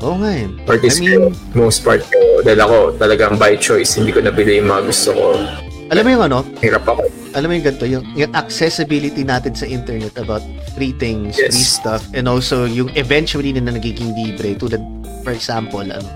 Oo 0.00 0.16
nga 0.16 0.32
eh. 0.32 0.48
Part 0.64 0.80
is 0.80 0.96
I 0.96 1.04
mean, 1.04 1.36
most 1.52 1.84
part 1.84 2.00
ko, 2.08 2.40
dahil 2.40 2.64
ako 2.64 2.76
talagang 2.96 3.36
by 3.36 3.52
choice, 3.60 4.00
hindi 4.00 4.16
ko 4.16 4.24
nabili 4.24 4.64
yung 4.64 4.72
mga 4.72 4.88
gusto 4.88 5.12
ko. 5.12 5.36
alam 5.92 6.02
mo 6.06 6.08
yung 6.08 6.24
ano, 6.24 6.38
Hirap 6.64 6.88
ako. 6.88 7.04
Alam 7.32 7.46
mo 7.46 7.54
yung 7.54 7.62
ganito, 7.64 7.84
yung, 7.84 8.04
yung 8.14 8.32
accessibility 8.34 9.22
natin 9.22 9.54
sa 9.54 9.64
internet 9.64 10.14
about 10.16 10.42
free 10.74 10.92
things, 10.92 11.36
Yes. 11.36 11.52
free 11.52 11.66
stuff, 11.66 12.02
and 12.10 12.26
also 12.26 12.64
yung 12.64 12.90
eventually 12.94 13.50
na 13.50 13.70
nagiging 13.70 14.10
libre, 14.12 14.54
tulad, 14.54 14.82
for 15.22 15.30
example, 15.30 15.82
ano, 15.82 16.06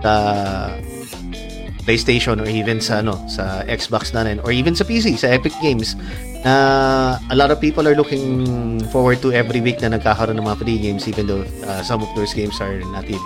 sa 0.00 0.12
PlayStation 1.82 2.38
or 2.38 2.46
even 2.46 2.78
sa 2.78 3.02
ano 3.02 3.18
sa 3.26 3.66
Xbox 3.66 4.14
na 4.14 4.22
rin 4.22 4.38
or 4.42 4.54
even 4.54 4.70
sa 4.70 4.82
PC 4.82 5.18
sa 5.18 5.34
Epic 5.34 5.50
Games 5.58 5.98
na 6.46 6.54
a 7.26 7.34
lot 7.34 7.50
of 7.50 7.58
people 7.58 7.86
are 7.86 7.94
looking 7.94 8.22
forward 8.94 9.18
to 9.18 9.34
every 9.34 9.58
week 9.58 9.82
na 9.82 9.90
nagkakaroon 9.90 10.38
ng 10.38 10.46
mga 10.46 10.58
free 10.62 10.78
games 10.78 11.10
even 11.10 11.26
though 11.26 11.42
uh, 11.66 11.82
some 11.82 11.98
of 11.98 12.06
those 12.14 12.30
games 12.30 12.54
are 12.62 12.78
not 12.94 13.02
really 13.02 13.18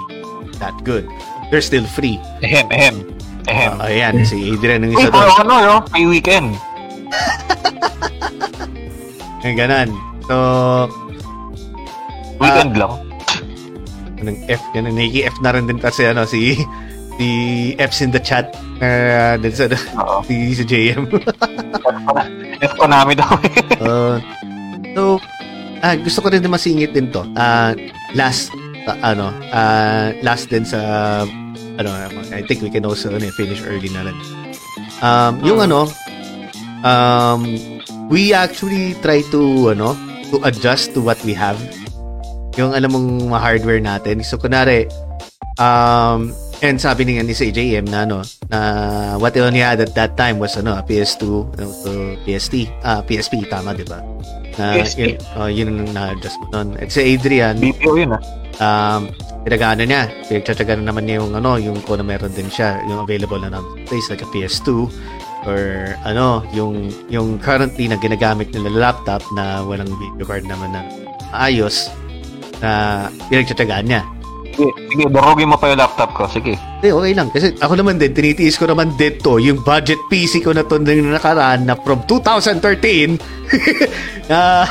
that 0.57 0.73
good 0.89 1.05
they're 1.49 1.61
still 1.61 1.85
free 1.85 2.17
Ehem, 2.41 2.65
ehem. 2.73 2.97
Ehem. 3.45 3.77
uh, 3.77 3.89
ayan 3.89 4.25
si 4.25 4.49
Adrian 4.49 4.89
ng 4.89 4.97
isa 4.97 5.13
doon 5.13 5.29
ano 5.37 5.55
yun? 5.61 5.81
May 5.93 6.05
weekend. 6.09 6.57
Yung 9.45 9.59
ganan 9.63 9.89
so 10.27 10.37
Weekend 12.37 12.77
lang. 12.77 12.93
anong 14.21 14.39
F 14.49 14.63
yan 14.73 14.91
Nike 14.91 15.25
F 15.25 15.37
na 15.41 15.53
rin 15.53 15.65
din 15.65 15.81
kasi 15.81 16.05
ano 16.05 16.25
si 16.25 16.57
si 17.17 17.27
F's 17.77 18.01
in 18.01 18.13
the 18.13 18.21
chat 18.21 18.53
uh, 18.81 19.41
din 19.41 19.53
sa 19.53 19.69
Oo. 19.73 20.21
si, 20.25 20.53
si 20.53 20.65
JM 20.65 21.09
F 22.61 22.73
Konami 22.77 23.13
daw 23.13 23.37
eh. 23.47 23.61
Uh, 23.77 24.17
so, 24.97 25.21
ah, 25.85 25.93
gusto 25.93 26.25
ko 26.25 26.33
rin 26.33 26.41
din 26.41 26.49
masingit 26.49 26.97
din 26.97 27.13
to. 27.13 27.21
Ah, 27.37 27.77
last, 28.17 28.49
ah, 28.89 29.13
ano, 29.13 29.29
ah, 29.53 30.09
last 30.25 30.49
din 30.49 30.65
sa, 30.65 30.81
ano, 31.77 31.91
I 32.33 32.41
think 32.49 32.65
we 32.65 32.73
can 32.73 32.89
also 32.89 33.13
ano, 33.13 33.29
finish 33.37 33.61
early 33.61 33.93
na 33.93 34.09
rin. 34.09 34.17
Um, 35.05 35.37
yung 35.45 35.61
ano, 35.61 35.85
um, 36.87 37.43
we 38.07 38.31
actually 38.31 38.95
try 39.03 39.27
to, 39.35 39.75
ano, 39.75 39.99
to 40.31 40.39
adjust 40.47 40.95
to 40.95 41.03
what 41.03 41.19
we 41.27 41.35
have. 41.35 41.59
Yung 42.55 42.73
alam 42.73 42.95
mong 42.95 43.35
hardware 43.35 43.83
natin. 43.83 44.23
So, 44.23 44.39
kunwari, 44.39 44.87
um, 45.59 46.31
and 46.65 46.81
sabi 46.81 47.05
ni 47.05 47.21
ni 47.21 47.35
sa 47.37 47.45
JM 47.45 47.85
na 47.89 48.09
ano 48.09 48.25
na 48.49 48.59
what 49.21 49.37
they 49.37 49.45
only 49.45 49.61
had 49.61 49.81
at 49.81 49.93
that 49.93 50.17
time 50.17 50.41
was 50.41 50.57
ano 50.57 50.73
a 50.73 50.83
PS2 50.85 51.25
ano, 51.57 51.67
so 51.69 51.91
PST 52.25 52.69
ah 52.81 53.05
PSP 53.05 53.45
tama 53.53 53.77
di 53.77 53.85
ba 53.85 54.01
na 54.57 54.81
PSP. 54.81 54.99
yun, 55.01 55.13
oh, 55.37 55.49
yun 55.53 55.69
ang 55.69 55.93
na-adjust 55.93 56.41
mo 56.41 56.47
nun 56.57 56.69
at 56.81 56.89
si 56.89 57.01
Adrian 57.05 57.61
BPO 57.61 57.93
yun 58.01 58.17
ah. 58.17 58.23
um 58.57 59.13
pinagano 59.45 59.85
niya 59.85 60.09
pinagtsatsaga 60.33 60.81
na 60.81 60.89
naman 60.89 61.05
niya 61.05 61.21
yung 61.21 61.37
ano 61.37 61.61
yung 61.61 61.77
kung 61.85 62.01
na 62.01 62.07
meron 62.09 62.33
din 62.33 62.49
siya 62.49 62.81
yung 62.89 63.05
available 63.05 63.37
na 63.37 63.53
ng 63.53 63.65
place 63.85 64.09
like 64.09 64.25
a 64.25 64.29
PS2 64.33 64.89
or 65.47 65.95
ano 66.03 66.43
yung 66.51 66.91
yung 67.07 67.39
currently 67.39 67.87
na 67.87 67.97
ginagamit 67.97 68.51
nila 68.51 68.91
laptop 68.91 69.23
na 69.39 69.63
walang 69.63 69.89
video 69.89 70.27
card 70.27 70.45
naman 70.45 70.75
na 70.75 70.83
ayos 71.33 71.89
na 72.59 73.07
pinagtsatsagaan 73.31 73.87
niya 73.87 74.03
Sige, 74.57 74.73
sige, 74.89 75.05
darugin 75.13 75.53
mo 75.53 75.61
pa 75.61 75.69
yung 75.69 75.81
laptop 75.85 76.17
ko. 76.17 76.25
Sige. 76.33 76.57
Hindi, 76.57 76.89
okay 76.89 77.13
lang. 77.13 77.29
Kasi 77.29 77.53
ako 77.61 77.77
naman 77.77 78.01
din, 78.01 78.17
tinitiis 78.17 78.57
ko 78.57 78.65
naman 78.65 78.97
dito 78.97 79.37
yung 79.37 79.61
budget 79.61 80.01
PC 80.09 80.41
ko 80.41 80.57
na 80.57 80.65
to 80.65 80.81
nung 80.81 81.13
nakaraan 81.13 81.69
na 81.69 81.77
from 81.77 82.01
2013 82.09 83.21
na 84.33 84.65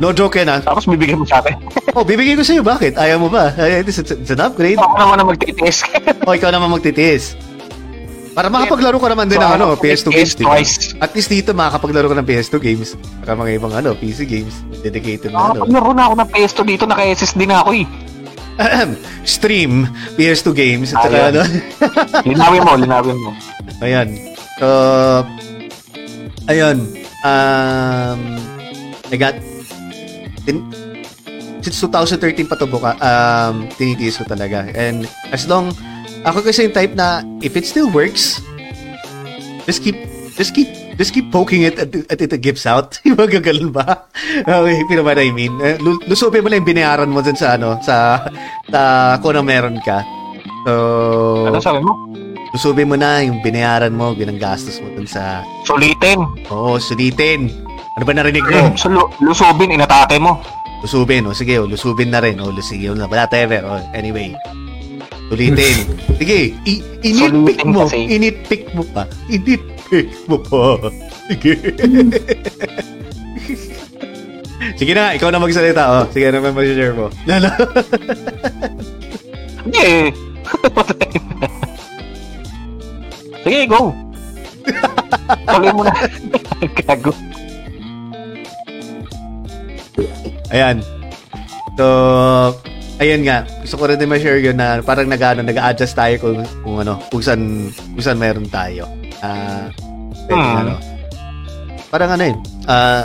no 0.00 0.16
joke 0.16 0.40
yan 0.40 0.48
ah. 0.48 0.64
Tapos 0.64 0.88
bibigyan 0.88 1.20
mo 1.20 1.28
sa 1.28 1.44
akin. 1.44 1.60
Oh, 1.90 2.06
bibigay 2.06 2.38
ko 2.38 2.46
sa'yo. 2.46 2.62
Bakit? 2.62 2.94
Ayaw 2.94 3.18
mo 3.18 3.26
ba? 3.26 3.50
It's, 3.58 3.98
it's, 3.98 4.14
it's 4.14 4.30
an 4.30 4.38
upgrade. 4.38 4.78
Ako 4.78 4.94
naman 4.94 5.18
na 5.18 5.26
magtitiis. 5.26 5.82
O, 6.22 6.30
ikaw 6.38 6.54
naman 6.54 6.70
magtitiis. 6.70 7.34
Para 8.30 8.46
makapaglaro 8.46 8.98
ka 9.02 9.08
naman 9.10 9.26
din 9.26 9.42
ng 9.42 9.52
ano, 9.58 9.74
PS2 9.74 10.08
games. 10.14 10.34
Diba? 10.38 10.54
twice. 10.54 10.94
At 11.02 11.10
least 11.18 11.30
dito 11.34 11.50
makakapaglaro 11.50 12.06
ka 12.14 12.16
ng 12.22 12.26
PS2 12.26 12.54
games. 12.62 12.94
Saka 12.94 13.34
mga 13.34 13.50
ibang 13.58 13.74
ano, 13.74 13.90
PC 13.98 14.22
games. 14.26 14.54
Dedicated 14.86 15.34
na 15.34 15.50
ano. 15.50 15.66
Nakapaglaro 15.66 15.90
na 15.92 16.02
ako 16.06 16.14
ng 16.14 16.28
PS2 16.30 16.58
dito, 16.66 16.82
naka-SSD 16.86 17.42
na 17.50 17.56
ako 17.66 17.70
eh. 17.74 17.86
Stream 19.26 19.88
PS2 20.14 20.48
games. 20.54 20.88
At 20.94 21.10
saka 21.10 21.18
ano. 21.34 21.42
Linawin 22.30 22.60
mo, 22.62 22.72
linawin 22.78 23.18
mo. 23.18 23.30
Ayan. 23.82 24.08
So, 24.62 24.68
ayun. 26.46 26.78
Um, 27.20 28.20
I 29.10 29.16
got, 29.18 29.34
tin, 30.46 30.64
since 31.60 31.82
2013 31.82 32.46
pa 32.46 32.56
to 32.56 32.70
buka, 32.70 32.94
um, 33.02 33.66
tinitiis 33.74 34.22
ko 34.22 34.24
talaga. 34.24 34.70
And 34.72 35.04
as 35.34 35.50
long, 35.50 35.74
ako 36.22 36.42
kasi 36.42 36.66
yung 36.66 36.74
type 36.74 36.94
na, 36.94 37.22
if 37.40 37.56
it 37.56 37.64
still 37.64 37.88
works, 37.88 38.40
just 39.64 39.80
keep, 39.80 39.96
just 40.36 40.52
keep, 40.52 40.68
just 40.96 41.12
keep 41.12 41.30
poking 41.30 41.62
it 41.62 41.78
at, 41.78 41.88
at 42.08 42.20
it 42.20 42.32
gives 42.40 42.64
out. 42.64 42.98
Yung 43.08 43.16
mga 43.16 43.40
ganun 43.40 43.72
ba? 43.72 44.04
Okay, 44.36 44.84
you 44.84 44.96
know 44.96 45.04
what 45.04 45.16
I 45.16 45.32
mean? 45.32 45.52
Eh, 45.60 45.80
lu- 45.80 46.00
Lusupin 46.04 46.44
mo 46.44 46.52
lang 46.52 46.60
yung 46.60 46.68
binayaran 46.68 47.08
mo 47.08 47.24
dun 47.24 47.36
sa 47.36 47.56
ano, 47.56 47.80
sa, 47.80 48.20
sa 48.68 48.80
kung 49.18 49.32
ano 49.32 49.40
meron 49.40 49.80
ka. 49.80 50.04
So, 50.68 50.72
Ano 51.48 51.56
sabi 51.58 51.80
mo? 51.80 51.96
Lusubin 52.52 52.90
mo 52.90 53.00
na 53.00 53.24
yung 53.24 53.40
binayaran 53.40 53.96
mo, 53.96 54.12
ginanggastos 54.12 54.76
mo 54.82 54.92
dun 54.92 55.08
sa... 55.08 55.40
Sulitin. 55.64 56.20
Oo, 56.52 56.76
sulitin. 56.76 57.48
Ano 57.96 58.04
ba 58.04 58.12
narinig 58.12 58.44
Oh. 58.44 58.68
mo? 58.68 58.76
So, 58.76 58.92
lu- 58.92 59.12
lusubin, 59.24 59.72
inatake 59.72 60.20
mo. 60.20 60.36
Lusubin, 60.84 61.24
o 61.24 61.32
sige, 61.32 61.56
o, 61.56 61.64
lusubin 61.64 62.12
na 62.12 62.20
rin. 62.20 62.36
O, 62.40 62.52
lusige, 62.52 62.88
o, 62.88 62.96
whatever. 63.08 63.60
O, 63.64 63.80
anyway. 63.92 64.36
Sulitin. 65.30 65.86
Sige, 66.18 66.58
i- 66.66 66.82
initpick 67.06 67.62
mo. 67.62 67.86
Initpick 67.86 68.66
mo 68.74 68.82
pa. 68.90 69.06
Initpick 69.30 70.10
mo 70.26 70.36
pa. 70.42 70.90
Sige. 71.30 71.54
sige 74.78 74.92
na, 74.92 75.14
ikaw 75.14 75.30
na 75.30 75.38
magsalita. 75.38 75.82
O, 75.86 75.96
sige 76.10 76.26
naman 76.28 76.50
mag-share 76.50 76.92
mo. 76.92 77.06
Lalo. 77.30 77.46
Hindi. 79.70 80.10
Sige, 83.40 83.60
go. 83.70 83.94
Tuloy 85.46 85.72
mo 85.72 85.82
na. 85.86 85.94
Gago. 86.82 87.12
Ayan. 90.50 90.82
So, 91.78 91.86
ayun 93.00 93.24
nga. 93.24 93.48
Gusto 93.64 93.74
ko 93.74 93.88
rin 93.88 93.96
din 93.96 94.06
ma-share 94.06 94.38
yun 94.38 94.54
na 94.54 94.84
parang 94.84 95.08
nag, 95.08 95.18
ano, 95.18 95.40
nag-adjust 95.40 95.96
tayo 95.96 96.14
kung, 96.20 96.38
kung 96.62 96.76
ano, 96.78 97.00
kung 97.08 97.24
saan, 97.24 97.72
kung 97.72 98.04
saan 98.04 98.20
meron 98.20 98.46
tayo. 98.46 98.84
Ah, 99.20 99.72
Hmm. 100.30 100.56
ano. 100.62 100.74
Parang 101.90 102.14
ano 102.14 102.22
yun, 102.22 102.38
ah, 102.70 103.02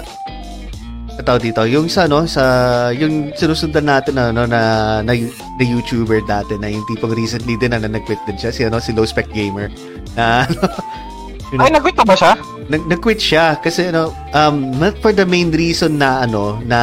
tao 1.26 1.40
dito, 1.42 1.66
yung 1.66 1.90
sa 1.90 2.06
ano, 2.06 2.28
sa, 2.30 2.44
yung 2.92 3.34
sinusundan 3.34 3.88
natin 3.88 4.14
na, 4.14 4.30
ano, 4.30 4.46
na, 4.46 4.62
na, 5.02 5.14
na 5.58 5.64
YouTuber 5.64 6.22
dati 6.22 6.54
na 6.60 6.70
yung 6.70 6.86
tipong 6.86 7.16
recently 7.16 7.58
din 7.58 7.74
na, 7.74 7.82
na 7.82 7.90
nag-quit 7.90 8.20
din 8.28 8.38
siya, 8.38 8.52
si 8.54 8.62
ano, 8.62 8.78
si 8.78 8.94
Low 8.94 9.08
Spec 9.08 9.32
Gamer. 9.34 9.74
Na, 10.14 10.46
ano, 10.46 10.60
yun 11.56 11.66
Ay, 11.66 11.72
nag-quit 11.72 11.98
na 11.98 12.06
ba 12.06 12.14
siya? 12.14 12.34
nag 12.66 12.82
nag-quit 12.90 13.22
siya 13.22 13.62
kasi 13.62 13.94
ano 13.94 14.10
um 14.34 14.74
not 14.82 14.98
for 14.98 15.14
the 15.14 15.22
main 15.22 15.54
reason 15.54 16.02
na 16.02 16.26
ano 16.26 16.58
na 16.66 16.80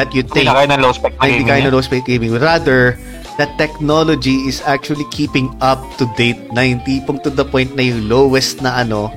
that 0.00 0.08
you 0.16 0.24
Hindi 0.24 0.32
think 0.32 0.46
na 0.48 0.56
kayo 0.56 0.68
ng 0.72 0.80
low 0.80 0.92
spec 0.96 1.12
ay 1.20 1.28
hindi 1.28 1.44
gaming 1.44 1.48
kaya 1.52 1.60
niya. 1.60 1.68
na 1.68 1.74
low 1.76 1.84
spec 1.84 2.04
gaming 2.08 2.32
rather 2.40 2.96
that 3.36 3.52
technology 3.60 4.48
is 4.48 4.64
actually 4.64 5.04
keeping 5.12 5.52
up 5.60 5.84
to 6.00 6.08
date 6.16 6.40
na 6.56 6.64
yung 6.64 6.80
tipong 6.88 7.20
to 7.20 7.28
the 7.28 7.44
point 7.44 7.68
na 7.76 7.84
yung 7.84 8.08
lowest 8.08 8.64
na 8.64 8.80
ano 8.80 9.12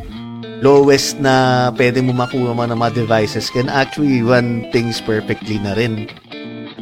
lowest 0.59 1.23
na 1.23 1.67
pwede 1.79 2.03
mo 2.03 2.11
makuha 2.11 2.51
mo 2.51 2.67
ng 2.67 2.75
mga 2.75 3.07
devices 3.07 3.47
can 3.47 3.71
actually 3.71 4.19
run 4.19 4.67
things 4.75 4.99
perfectly 4.99 5.55
na 5.63 5.71
rin 5.75 6.07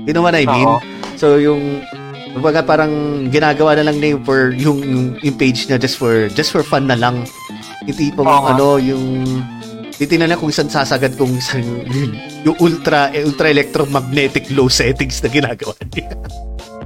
you 0.05 0.13
know 0.13 0.25
what 0.25 0.33
I 0.33 0.49
mean 0.49 0.65
Oo. 0.65 0.81
so 1.13 1.37
yung 1.37 1.85
kumbaga 2.31 2.63
parang 2.63 3.27
ginagawa 3.27 3.75
na 3.75 3.91
lang 3.91 3.99
na 3.99 4.07
yung 4.15 4.23
for 4.23 4.55
yung, 4.55 4.79
yung, 4.81 5.05
yung 5.19 5.35
page 5.35 5.67
niya 5.67 5.75
just 5.77 5.99
for 5.99 6.31
just 6.31 6.51
for 6.51 6.63
fun 6.63 6.87
na 6.87 6.95
lang. 6.95 7.27
Yung 7.83 7.97
tipong 7.97 8.23
ano 8.23 8.79
yung 8.79 9.43
titingnan 10.01 10.33
na 10.33 10.39
kung 10.41 10.49
saan 10.49 10.65
sasagad 10.65 11.13
kung 11.13 11.37
saan 11.37 11.61
yung, 11.61 11.85
yung 12.41 12.57
ultra 12.57 13.13
eh, 13.13 13.21
ultra 13.21 13.53
electromagnetic 13.53 14.49
low 14.57 14.65
settings 14.65 15.21
na 15.21 15.29
ginagawa 15.29 15.77
niya. 15.93 16.17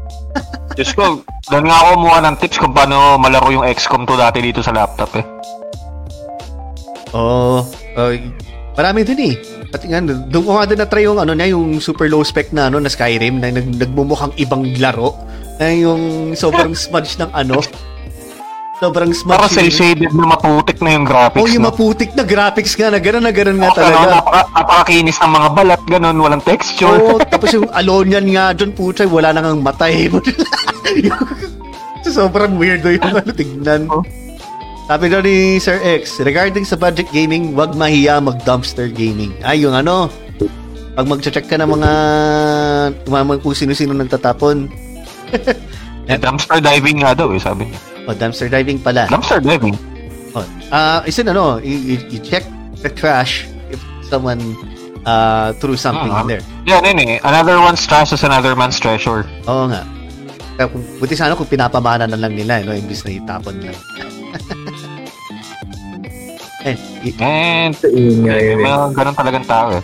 Diyos 0.75 0.91
ko, 0.91 1.23
doon 1.47 1.65
nga 1.71 1.77
ako 1.79 1.89
kumuha 1.95 2.19
ng 2.27 2.35
tips 2.43 2.59
kung 2.59 2.75
paano 2.75 3.15
malaro 3.15 3.47
yung 3.55 3.63
XCOM 3.63 4.03
2 4.03 4.19
dati 4.19 4.43
dito 4.43 4.59
sa 4.59 4.75
laptop 4.75 5.11
eh. 5.15 5.25
Oo. 7.15 7.63
Oh, 7.95 8.11
marami 8.75 9.07
din 9.07 9.31
eh. 9.31 9.35
Pati 9.71 9.87
nga, 9.87 10.03
doon 10.03 10.43
ko 10.43 10.51
nga 10.59 10.67
din 10.67 10.79
na-try 10.83 11.07
yung 11.07 11.15
ano 11.15 11.31
na, 11.31 11.47
yung 11.47 11.79
super 11.79 12.11
low 12.11 12.19
spec 12.27 12.51
na 12.51 12.67
ano, 12.67 12.83
na 12.83 12.91
Skyrim, 12.91 13.39
na 13.39 13.55
nag, 13.55 13.79
nagmumukhang 13.79 14.35
ibang 14.35 14.67
laro. 14.75 15.15
Na 15.55 15.71
yung 15.71 16.35
sobrang 16.35 16.75
smudge 16.75 17.15
ng 17.23 17.31
ano. 17.31 17.63
Sobrang 18.75 19.11
smudge. 19.15 19.39
Para 19.39 19.47
yung- 19.47 19.55
cel-shaded 19.55 20.11
na 20.11 20.25
maputik 20.27 20.77
na 20.83 20.89
yung 20.99 21.07
graphics. 21.07 21.39
Oh, 21.39 21.47
yung 21.47 21.63
no? 21.63 21.71
maputik 21.71 22.11
na 22.11 22.27
graphics 22.27 22.75
nga, 22.75 22.91
na 22.91 22.99
gano'n 22.99 23.23
na 23.23 23.31
gano'n 23.31 23.55
nga 23.55 23.71
Ano, 23.71 23.77
talaga. 23.79 24.07
napaka, 24.19 24.41
napakakinis 24.51 25.17
ng 25.23 25.31
mga 25.31 25.49
balat, 25.55 25.81
ganun, 25.87 26.17
walang 26.19 26.43
texture. 26.43 26.99
Oo, 26.99 27.15
tapos 27.31 27.55
yung 27.55 27.71
Alonian 27.71 28.27
nga 28.27 28.51
dyan, 28.51 28.75
putya, 28.75 29.07
wala 29.07 29.31
nang 29.31 29.47
ang 29.47 29.61
matay. 29.63 30.11
Sobrang 32.05 32.59
weirdo 32.59 32.91
yung 32.91 33.15
ano, 33.15 33.31
tignan. 33.31 33.87
Oh. 33.87 34.03
Sabi 34.85 35.09
daw 35.09 35.23
ni 35.23 35.57
Sir 35.57 35.79
X, 35.81 36.19
regarding 36.21 36.67
sa 36.67 36.75
budget 36.75 37.07
gaming, 37.15 37.55
wag 37.55 37.73
mahiya 37.73 38.19
mag-dumpster 38.19 38.91
gaming. 38.91 39.33
Ay, 39.41 39.63
yung 39.63 39.73
ano, 39.73 40.11
pag 40.93 41.07
mag-check 41.07 41.47
ka 41.47 41.57
ng 41.57 41.71
mga, 41.79 41.91
mga 43.07 43.39
kung 43.39 43.55
sino-sino 43.55 43.95
nagtatapon. 43.95 44.67
Eh, 46.05 46.21
dumpster 46.21 46.61
diving 46.61 47.01
nga 47.01 47.17
daw 47.17 47.33
eh, 47.33 47.41
sabi 47.41 47.65
niya. 47.65 47.94
O, 48.05 48.13
dumpster 48.13 48.47
diving 48.47 48.77
pala. 48.77 49.05
Dumpster 49.07 49.39
diving? 49.39 49.73
Oh, 50.31 50.45
Ah, 50.67 51.01
isin 51.03 51.25
ano, 51.25 51.57
you, 51.57 51.97
you- 51.97 52.21
check 52.21 52.43
the 52.79 52.89
trash 52.89 53.47
if 53.67 53.79
someone 54.03 54.41
uh, 55.03 55.53
threw 55.55 55.73
something 55.75 56.09
Ah. 56.09 56.21
in 56.21 56.27
there. 56.29 56.43
Yan, 56.65 56.83
yun 56.83 56.99
eh. 56.99 57.17
Another 57.21 57.57
one's 57.57 57.81
trash 57.81 58.11
is 58.11 58.21
another 58.21 58.53
man's 58.53 58.77
treasure. 58.77 59.25
Oo 59.45 59.65
nga. 59.67 59.81
Buti 60.97 61.13
sana 61.13 61.33
kung 61.33 61.45
pinapamana 61.45 62.05
na 62.05 62.15
lang 62.15 62.31
nila, 62.31 62.61
no, 62.61 62.71
imbis 62.71 63.03
na 63.03 63.11
itapon 63.13 63.59
lang. 63.59 63.75
eh, 66.63 66.75
y- 67.03 67.15
And, 67.17 67.75
Yun 67.85 68.25
nga 68.25 68.35
yun 68.35 68.57
may 68.57 68.65
eh. 68.65 68.73
mga 68.73 68.87
ganun 68.93 69.15
talagang 69.15 69.45
tao 69.45 69.67
eh. 69.71 69.83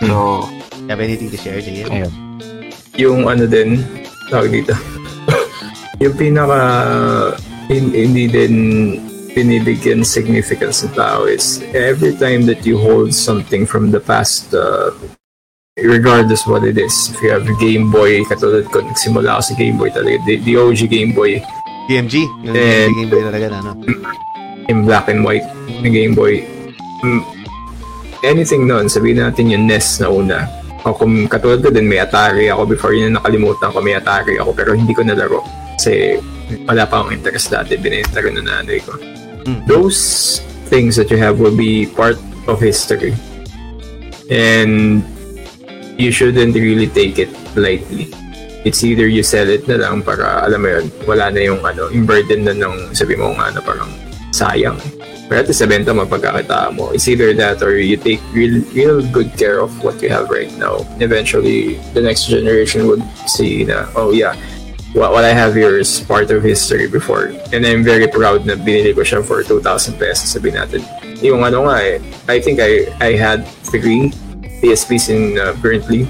So, 0.00 0.46
you 0.78 0.88
have 0.88 1.00
anything 1.00 1.28
to 1.28 1.36
share, 1.36 1.58
Jay? 1.58 1.82
ayun. 1.82 2.12
Yung 2.94 3.26
ano 3.26 3.44
din, 3.44 3.82
tawag 4.28 4.50
dito. 4.50 4.72
yung 6.02 6.14
pinaka 6.14 6.58
hindi 7.70 8.26
din 8.26 8.54
binibigyan 9.30 10.02
significance 10.02 10.82
ng 10.82 10.94
tao 10.98 11.30
is 11.30 11.62
every 11.70 12.18
time 12.18 12.42
that 12.42 12.66
you 12.66 12.74
hold 12.74 13.14
something 13.14 13.62
from 13.62 13.94
the 13.94 14.02
past 14.02 14.50
uh, 14.50 14.90
regardless 15.78 16.42
what 16.50 16.66
it 16.66 16.74
is 16.74 17.14
if 17.14 17.22
you 17.22 17.30
have 17.30 17.46
a 17.46 17.56
Game 17.62 17.94
Boy 17.94 18.26
katulad 18.26 18.66
ko 18.74 18.82
nagsimula 18.82 19.38
ako 19.38 19.42
sa 19.46 19.54
Game 19.54 19.78
Boy 19.78 19.94
talaga 19.94 20.18
the, 20.26 20.42
the 20.42 20.58
OG 20.58 20.90
Game 20.90 21.14
Boy 21.14 21.38
DMG? 21.86 22.26
Yung 22.46 22.54
Game 22.54 23.10
Boy 23.10 23.22
talaga 23.22 23.46
na, 23.50 23.58
ano? 23.62 23.72
in 24.70 24.86
black 24.86 25.10
and 25.10 25.26
white 25.26 25.42
na 25.82 25.88
Game 25.90 26.14
Boy. 26.14 26.46
Mm, 27.02 27.22
anything 28.22 28.70
nun, 28.70 28.86
sabihin 28.86 29.18
natin 29.18 29.50
yung 29.50 29.66
NES 29.66 30.06
na 30.06 30.08
una. 30.08 30.38
O 30.86 30.94
kung 30.94 31.26
katulad 31.26 31.60
ko 31.60 31.74
din, 31.74 31.90
may 31.90 31.98
Atari 31.98 32.46
ako 32.46 32.70
before 32.70 32.94
yun 32.94 33.18
nakalimutan 33.18 33.74
ko 33.74 33.82
may 33.82 33.98
Atari 33.98 34.38
ako 34.38 34.54
pero 34.54 34.72
hindi 34.72 34.94
ko 34.94 35.02
nalaro. 35.02 35.42
Kasi 35.74 36.22
wala 36.66 36.86
pa 36.86 37.02
akong 37.02 37.14
interest 37.16 37.50
dati, 37.50 37.76
binenta 37.76 38.22
rin 38.22 38.38
ng 38.38 38.46
nanay 38.46 38.78
ko. 38.82 38.94
Mm. 39.46 39.66
Those 39.66 40.40
things 40.70 40.94
that 40.96 41.10
you 41.10 41.18
have 41.18 41.40
will 41.40 41.56
be 41.56 41.86
part 41.86 42.18
of 42.46 42.60
history. 42.60 43.14
And 44.30 45.02
you 45.98 46.10
shouldn't 46.14 46.54
really 46.54 46.86
take 46.86 47.18
it 47.18 47.30
lightly. 47.58 48.08
It's 48.62 48.84
either 48.84 49.08
you 49.08 49.24
sell 49.24 49.48
it 49.48 49.66
na 49.66 49.80
lang 49.80 50.04
para, 50.04 50.44
alam 50.44 50.62
mo 50.62 50.68
yun, 50.68 50.86
wala 51.08 51.32
na 51.32 51.40
yung 51.40 51.64
ano, 51.64 51.88
yung 51.88 52.04
burden 52.04 52.44
na 52.44 52.52
ng 52.52 52.92
sabi 52.92 53.16
mo 53.16 53.32
nga 53.34 53.56
na 53.56 53.60
parang 53.64 53.88
sayang. 54.30 54.76
Pero 55.30 55.46
at 55.46 55.50
sa 55.54 55.66
benta 55.66 55.94
mo, 55.94 56.04
pagkakita 56.04 56.74
mo, 56.74 56.90
it's 56.90 57.06
either 57.06 57.32
that 57.32 57.62
or 57.62 57.78
you 57.78 57.96
take 57.96 58.20
real, 58.34 58.60
real 58.74 58.98
good 59.14 59.30
care 59.38 59.62
of 59.62 59.70
what 59.82 60.02
you 60.02 60.10
have 60.10 60.28
right 60.28 60.50
now. 60.58 60.82
Eventually, 60.98 61.78
the 61.94 62.02
next 62.02 62.26
generation 62.26 62.86
would 62.90 63.02
see 63.30 63.64
na, 63.64 63.86
oh 63.94 64.10
yeah, 64.10 64.34
what, 64.94 65.12
what 65.12 65.24
I 65.24 65.32
have 65.32 65.54
here 65.54 65.78
is 65.78 66.00
part 66.00 66.30
of 66.30 66.42
history 66.42 66.88
before. 66.88 67.32
And 67.52 67.66
I'm 67.66 67.84
very 67.84 68.08
proud 68.08 68.46
na 68.46 68.54
binili 68.54 68.94
ko 68.94 69.02
siya 69.02 69.24
for 69.24 69.42
2,000 69.42 69.98
pesos, 69.98 70.32
sabi 70.34 70.50
natin. 70.50 70.82
Yung 71.22 71.44
ano 71.44 71.68
nga 71.68 71.76
eh, 71.84 72.00
I 72.28 72.40
think 72.40 72.60
I, 72.60 72.88
I 73.00 73.14
had 73.14 73.46
three 73.68 74.10
PSPs 74.64 75.08
in 75.08 75.38
uh, 75.38 75.52
currently 75.60 76.08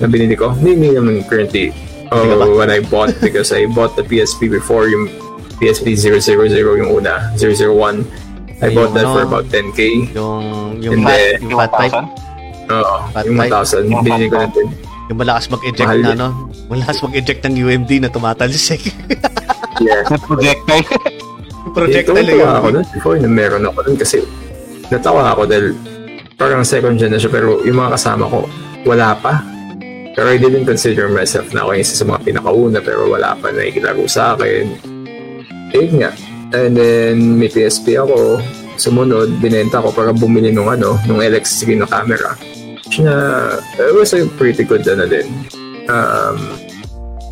na 0.00 0.06
binili 0.06 0.36
ko. 0.36 0.50
Hindi, 0.50 0.74
hindi 0.74 0.88
naman 0.98 1.24
currently. 1.28 1.72
Oh, 2.10 2.56
what 2.56 2.70
I 2.72 2.80
bought 2.80 3.12
because 3.24 3.52
I 3.52 3.66
bought 3.68 3.96
the 3.96 4.02
PSP 4.02 4.48
before 4.48 4.88
yung 4.88 5.08
PSP 5.60 5.92
000 5.98 6.48
yung 6.54 6.90
una, 6.90 7.34
001. 7.36 8.06
I 8.58 8.74
bought 8.74 8.90
that 8.94 9.06
for 9.06 9.22
ano, 9.22 9.28
about 9.30 9.44
10k. 9.54 10.14
Yung, 10.14 10.82
yung 10.82 11.02
Hindi. 11.02 11.06
fat, 11.06 11.42
yung 11.42 11.58
fat 11.62 11.72
pipe, 11.74 11.94
1,000? 11.94 12.74
Oo, 12.74 12.96
Fat 13.14 13.24
yung 13.26 13.38
pipe? 13.38 13.52
1,000. 13.54 13.86
Yung 13.86 14.02
Binili 14.02 14.26
ko 14.26 14.36
fat 14.38 14.50
na 14.50 14.54
din. 14.54 14.68
Yung 15.08 15.18
malakas 15.18 15.48
mag-eject 15.48 15.88
Mahal 15.88 16.00
na, 16.00 16.10
yun. 16.12 16.18
no? 16.20 16.28
Malakas 16.68 16.96
mag-eject 17.00 17.40
ng 17.44 17.54
UMD 17.58 17.90
na 18.00 18.08
tumatalsik. 18.08 18.82
Yeah. 19.78 20.02
Na 20.10 20.18
projectile. 20.18 20.90
yung 21.62 21.70
projectile 21.70 22.18
Projectile 22.18 22.42
na 22.42 22.58
ako 22.58 22.68
nun. 22.74 22.86
Before 22.90 23.14
na 23.14 23.30
meron 23.30 23.62
ako 23.62 23.78
nun 23.86 23.94
kasi 23.94 24.26
natawa 24.90 25.30
ako 25.30 25.46
dahil 25.46 25.70
parang 26.34 26.66
second 26.66 26.98
gen 26.98 27.14
na 27.14 27.22
siya 27.22 27.30
pero 27.30 27.62
yung 27.62 27.78
mga 27.78 27.94
kasama 27.94 28.26
ko 28.26 28.50
wala 28.82 29.14
pa. 29.14 29.38
Pero 30.18 30.34
I 30.34 30.38
didn't 30.42 30.66
consider 30.66 31.06
myself 31.06 31.54
na 31.54 31.62
ako 31.62 31.78
yung 31.78 31.84
isa 31.86 31.94
sa 31.94 32.10
mga 32.10 32.26
pinakauna 32.26 32.82
pero 32.82 33.06
wala 33.06 33.38
pa 33.38 33.54
na 33.54 33.70
ikilaro 33.70 34.02
sa 34.10 34.34
akin. 34.34 34.66
Ayun 35.70 36.02
nga. 36.02 36.10
And 36.58 36.74
then 36.74 37.38
may 37.38 37.46
PSP 37.46 38.02
ako. 38.02 38.42
Sumunod, 38.74 39.38
binenta 39.38 39.78
ko 39.78 39.94
para 39.94 40.10
bumili 40.10 40.50
nung 40.50 40.66
ano, 40.66 40.98
nung 41.06 41.22
LX3 41.22 41.78
na 41.78 41.86
camera. 41.86 42.34
Na, 42.96 43.14
it 43.76 43.94
was 43.94 44.16
a 44.16 44.24
pretty 44.40 44.64
good 44.64 44.86
ano 44.88 45.04
din. 45.04 45.28
Um, 45.88 46.56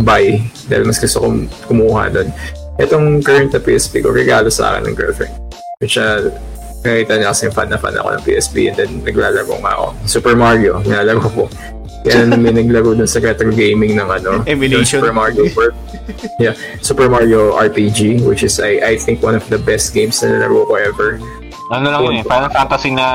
buy. 0.05 0.41
Dahil 0.69 0.85
mas 0.85 1.01
gusto 1.01 1.25
kong 1.25 1.49
kumuha 1.67 2.13
doon. 2.13 2.29
Itong 2.77 3.25
current 3.25 3.57
na 3.57 3.61
PSP 3.61 4.05
ko, 4.05 4.13
regalo 4.13 4.53
sa 4.53 4.77
akin 4.77 4.93
ng 4.93 4.97
girlfriend. 4.97 5.33
Which 5.81 5.97
uh, 5.97 6.29
nakita 6.85 7.17
niya 7.17 7.33
kasi 7.33 7.49
fan 7.49 7.69
na 7.73 7.81
fan 7.81 7.97
ako 7.97 8.09
ng 8.17 8.23
PSP 8.25 8.73
and 8.73 8.77
then 8.77 8.91
naglalaro 9.03 9.57
nga 9.61 9.73
ako. 9.75 9.87
Super 10.05 10.35
Mario, 10.37 10.81
nilalaro 10.85 11.25
ko. 11.25 11.45
Kaya 12.07 12.31
may 12.39 12.55
naglaro 12.55 12.95
dun 12.95 13.09
sa 13.09 13.19
retro 13.19 13.51
gaming 13.51 13.99
ng 13.99 14.09
ano, 14.09 14.45
Emulation. 14.47 15.03
Super 15.03 15.13
Mario 15.17 15.49
World. 15.57 15.75
yeah, 16.39 16.55
Super 16.85 17.11
Mario 17.11 17.57
RPG, 17.59 18.23
which 18.23 18.47
is 18.47 18.63
I 18.63 18.79
I 18.79 18.95
think 19.01 19.25
one 19.25 19.35
of 19.35 19.43
the 19.51 19.59
best 19.59 19.91
games 19.91 20.23
na 20.23 20.37
nalaro 20.37 20.69
ko 20.69 20.75
ever. 20.79 21.11
Ano 21.75 21.91
lang 21.91 22.03
yun 22.07 22.23
eh, 22.23 22.25
Final 22.25 22.51
Fantasy 22.55 22.95
na 22.95 23.07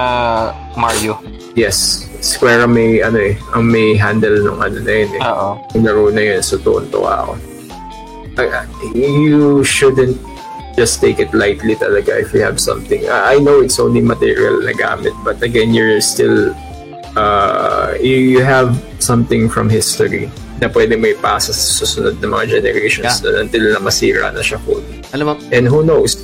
Mario. 0.75 1.15
Yes, 1.55 2.10
Square 2.21 2.69
ang 2.69 2.73
may 2.73 3.01
ano 3.01 3.17
eh, 3.17 3.33
ang 3.51 3.65
may 3.65 3.97
handle 3.97 4.37
nung 4.45 4.61
ano 4.61 4.77
na 4.77 4.93
yun 4.93 5.11
eh. 5.17 5.21
Oo. 5.25 5.57
yung 5.73 5.83
laro 5.83 6.13
na 6.13 6.21
yun, 6.21 6.39
so 6.39 6.61
tuwan-tuwa 6.61 7.25
ako. 7.25 7.33
I- 8.37 8.69
you 8.93 9.65
shouldn't 9.65 10.15
just 10.77 11.01
take 11.01 11.19
it 11.19 11.33
lightly 11.33 11.75
talaga 11.75 12.21
if 12.21 12.29
you 12.31 12.39
have 12.41 12.61
something. 12.61 13.03
I 13.09 13.35
I 13.35 13.43
know 13.43 13.59
it's 13.59 13.81
only 13.81 13.99
material 13.99 14.61
na 14.61 14.71
gamit, 14.71 15.17
but 15.25 15.41
again, 15.41 15.73
you're 15.73 15.99
still, 15.99 16.53
uh, 17.17 17.97
you, 17.99 18.37
you 18.37 18.41
have 18.45 18.77
something 19.01 19.49
from 19.49 19.67
history 19.67 20.29
na 20.61 20.69
pwede 20.69 20.93
may 20.95 21.17
pasa 21.17 21.51
sa 21.51 21.83
susunod 21.83 22.21
na 22.21 22.29
mga 22.29 22.61
generations 22.61 23.17
na 23.25 23.41
until 23.41 23.65
na 23.73 23.81
masira 23.81 24.29
na 24.29 24.45
siya 24.45 24.61
full. 24.61 24.85
Alam 25.11 25.25
mo, 25.25 25.35
And 25.49 25.65
who 25.65 25.81
knows? 25.81 26.21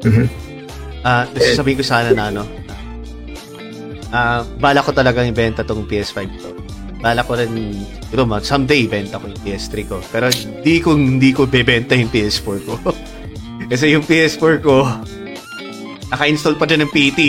Mhm. 0.00 0.26
Ah, 1.04 1.24
uh, 1.24 1.52
sabihin 1.54 1.76
ko 1.76 1.84
sana 1.84 2.12
na 2.12 2.32
ano. 2.32 2.42
Ah, 4.10 4.42
bala 4.58 4.82
ko 4.82 4.90
talagang 4.90 5.30
ibenta 5.30 5.62
tong 5.62 5.86
PS5 5.86 6.18
to. 6.42 6.50
Bala 7.00 7.24
ko 7.24 7.38
rin, 7.38 7.78
siguro 8.10 8.26
ma, 8.28 8.42
someday 8.42 8.84
ibenta 8.84 9.16
ko 9.22 9.30
yung 9.30 9.42
PS3 9.46 9.74
ko. 9.88 9.96
Pero 10.10 10.28
hindi 10.28 10.82
ko 10.82 10.98
hindi 10.98 11.30
ko 11.32 11.46
bebenta 11.46 11.96
yung 11.96 12.10
PS4 12.12 12.56
ko. 12.66 12.74
Kasi 13.70 13.94
yung 13.94 14.04
PS4 14.04 14.54
ko 14.60 14.84
naka-install 16.10 16.58
pa 16.58 16.66
dyan 16.66 16.84
ng 16.84 16.92
PT. 16.92 17.20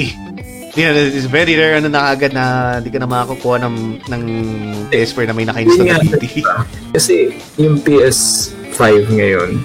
Yeah, 0.72 0.95
it's 0.95 1.28
very 1.28 1.60
rare 1.60 1.84
ano 1.84 1.91
na 1.91 2.16
agad 2.16 2.32
na 2.32 2.80
hindi 2.80 2.90
ka 2.90 3.03
na 3.03 3.08
makakukuha 3.08 3.60
ng, 3.68 3.76
ng 4.08 4.24
PS4 4.90 5.30
na 5.30 5.36
may 5.36 5.45
naka-install 5.45 5.86
na 5.86 6.02
PT. 6.02 6.41
diba? 6.41 6.66
Kasi 6.95 7.30
yung 7.62 7.78
PS5 7.84 8.82
ngayon, 9.12 9.60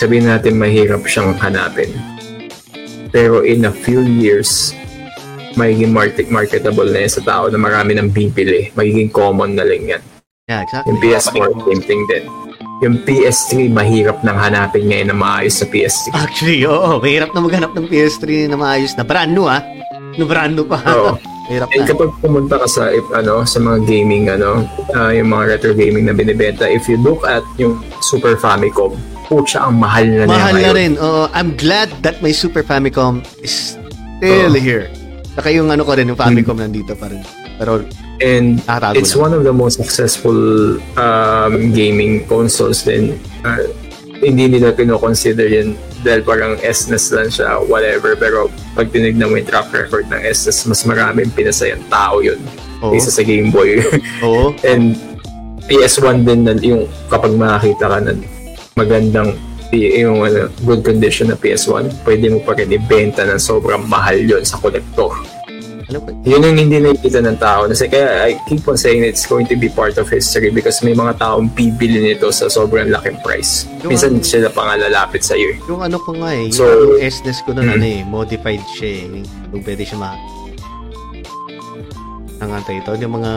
sabihin 0.00 0.26
natin 0.26 0.56
mahirap 0.56 1.04
siyang 1.04 1.36
hanapin. 1.36 1.92
Pero 3.12 3.44
in 3.44 3.68
a 3.68 3.72
few 3.72 4.02
years, 4.02 4.72
magiging 5.58 5.90
market 5.90 6.30
marketable 6.30 6.86
na 6.86 7.02
yan 7.02 7.12
sa 7.12 7.22
tao 7.22 7.50
na 7.50 7.58
marami 7.58 7.92
nang 7.92 8.08
bibili. 8.08 8.70
Magiging 8.72 9.10
common 9.10 9.58
na 9.58 9.66
lang 9.66 9.82
yan. 9.84 10.02
Yeah, 10.46 10.62
exactly. 10.62 10.88
Yung 10.88 10.98
PS4, 11.02 11.48
same 11.66 11.82
thing 11.82 12.02
din. 12.06 12.24
Yung 12.78 12.94
PS3, 13.02 13.68
mahirap 13.68 14.22
nang 14.22 14.38
hanapin 14.38 14.86
ngayon 14.86 15.10
na 15.10 15.16
maayos 15.18 15.58
sa 15.58 15.66
PS3. 15.66 16.14
Actually, 16.14 16.62
oo. 16.62 17.02
Mahirap 17.02 17.34
na 17.34 17.42
maghanap 17.42 17.74
ng 17.74 17.90
PS3 17.90 18.46
na 18.46 18.56
maayos 18.56 18.94
na. 18.94 19.02
Brand 19.02 19.28
new, 19.28 19.44
ah. 19.44 19.60
No 20.14 20.24
brand 20.24 20.54
new 20.54 20.64
pa. 20.64 20.78
Oo. 20.86 21.18
Mahirap 21.48 21.68
And 21.72 21.82
na. 21.82 21.88
kapag 21.88 22.10
pumunta 22.20 22.54
ka 22.60 22.68
sa 22.68 22.92
if, 22.92 23.04
ano 23.10 23.40
sa 23.42 23.56
mga 23.56 23.88
gaming 23.88 24.28
ano 24.28 24.68
ah, 24.92 25.08
yung 25.08 25.32
mga 25.32 25.56
retro 25.56 25.72
gaming 25.72 26.04
na 26.04 26.12
binibenta 26.12 26.68
if 26.68 26.84
you 26.84 27.00
look 27.00 27.24
at 27.24 27.40
yung 27.56 27.80
Super 28.04 28.36
Famicom 28.36 28.92
putya 29.24 29.64
ang 29.64 29.80
mahal 29.80 30.04
na 30.04 30.24
Mahal 30.24 30.56
na 30.56 30.60
ngayon. 30.62 30.74
rin. 30.74 30.92
Oo, 30.96 31.28
I'm 31.32 31.52
glad 31.54 31.88
that 32.00 32.20
my 32.20 32.32
Super 32.32 32.60
Famicom 32.60 33.20
is 33.40 33.76
still 33.76 34.52
Oo. 34.52 34.60
here. 34.60 34.88
Saka 35.38 35.54
yung 35.54 35.70
ano 35.70 35.86
ko 35.86 35.94
rin, 35.94 36.10
yung 36.10 36.18
Famicom 36.18 36.58
nandito 36.58 36.98
pa 36.98 37.06
rin. 37.06 37.22
Pero, 37.62 37.86
and 38.18 38.58
nakatago 38.66 38.98
it's 38.98 39.14
lang. 39.14 39.30
one 39.30 39.32
of 39.38 39.42
the 39.46 39.54
most 39.54 39.78
successful 39.78 40.34
um, 40.98 41.52
gaming 41.70 42.26
consoles 42.26 42.82
din 42.82 43.14
Ah, 43.46 43.62
hindi 44.18 44.50
nila 44.50 44.74
kino-consider 44.74 45.46
yun 45.46 45.78
dahil 46.02 46.26
parang 46.26 46.58
SNES 46.58 47.14
lang 47.14 47.30
siya 47.30 47.62
whatever 47.70 48.18
pero 48.18 48.50
pag 48.74 48.90
tinignan 48.90 49.30
mo 49.30 49.38
yung 49.38 49.46
track 49.46 49.70
record 49.70 50.10
ng 50.10 50.22
SNES 50.26 50.66
mas 50.66 50.82
maraming 50.82 51.30
pinasayang 51.30 51.82
tao 51.86 52.18
yun 52.18 52.38
Oo. 52.82 52.94
kaysa 52.94 53.14
sa 53.14 53.22
Game 53.22 53.54
Boy 53.54 53.78
Oo. 54.26 54.54
And 54.66 54.98
PS1 55.70 56.26
din 56.26 56.46
na 56.46 56.58
yung 56.58 56.90
kapag 57.06 57.38
makakita 57.38 57.86
ka 57.86 57.98
ng 58.02 58.18
magandang 58.74 59.34
yung 59.68 60.24
ano, 60.24 60.48
good 60.64 60.80
condition 60.80 61.28
na 61.28 61.36
PS1, 61.36 61.92
pwede 62.08 62.32
mo 62.32 62.40
pa 62.40 62.56
rin 62.56 62.72
ibenta 62.72 63.28
ng 63.28 63.36
sobrang 63.36 63.84
mahal 63.84 64.16
yon 64.16 64.40
sa 64.40 64.56
kolektor. 64.56 65.12
Alam 65.88 66.00
ko, 66.00 66.08
Yun 66.22 66.44
yung 66.44 66.58
hindi 66.58 66.76
nakikita 66.78 67.24
ng 67.24 67.38
tao. 67.38 67.64
Kasi 67.64 67.88
kaya 67.88 68.28
I 68.28 68.36
keep 68.44 68.60
on 68.62 68.76
saying 68.76 69.00
it's 69.00 69.24
going 69.24 69.48
to 69.48 69.56
be 69.56 69.72
part 69.72 69.96
of 69.96 70.04
history 70.06 70.52
because 70.52 70.84
may 70.84 70.92
mga 70.92 71.16
taong 71.16 71.48
bibili 71.48 72.04
nito 72.04 72.28
sa 72.28 72.44
sobrang 72.46 72.92
laking 72.92 73.16
price. 73.18 73.64
Yung 73.80 73.96
Minsan 73.96 74.12
ano- 74.14 74.26
sila 74.26 74.52
pa 74.52 74.68
nga 74.68 74.74
lalapit 74.78 75.24
sa 75.24 75.32
iyo. 75.32 75.56
yung 75.64 75.80
ano 75.80 75.96
ko 75.96 76.12
nga 76.12 76.28
eh, 76.30 76.44
yung, 76.44 76.52
So- 76.54 76.68
yung 76.94 77.00
SNES 77.02 77.40
ko 77.40 77.56
nun, 77.56 77.66
Mm. 77.66 77.74
ano 77.74 77.84
eh, 77.86 78.00
modified 78.04 78.64
siya 78.68 78.90
eh. 79.00 79.24
Yung 79.48 79.62
pwede 79.64 79.82
siya 79.82 79.96
ma... 79.96 80.12
Ang 82.38 82.50
antay 82.54 82.78
ito, 82.78 82.94
yung 82.94 83.18
mga 83.18 83.32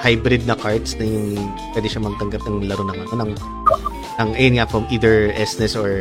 hybrid 0.00 0.42
na 0.42 0.56
cards 0.56 0.96
na 0.96 1.04
yung 1.04 1.38
pwede 1.70 1.86
siya 1.86 2.02
magtanggap 2.02 2.42
ng 2.42 2.66
laro 2.66 2.82
ng 2.82 2.98
ano, 2.98 3.12
ng, 3.20 3.32
ng 4.16 4.28
ayun 4.34 4.58
nga 4.58 4.66
from 4.66 4.88
either 4.90 5.30
SNES 5.36 5.76
or 5.76 5.92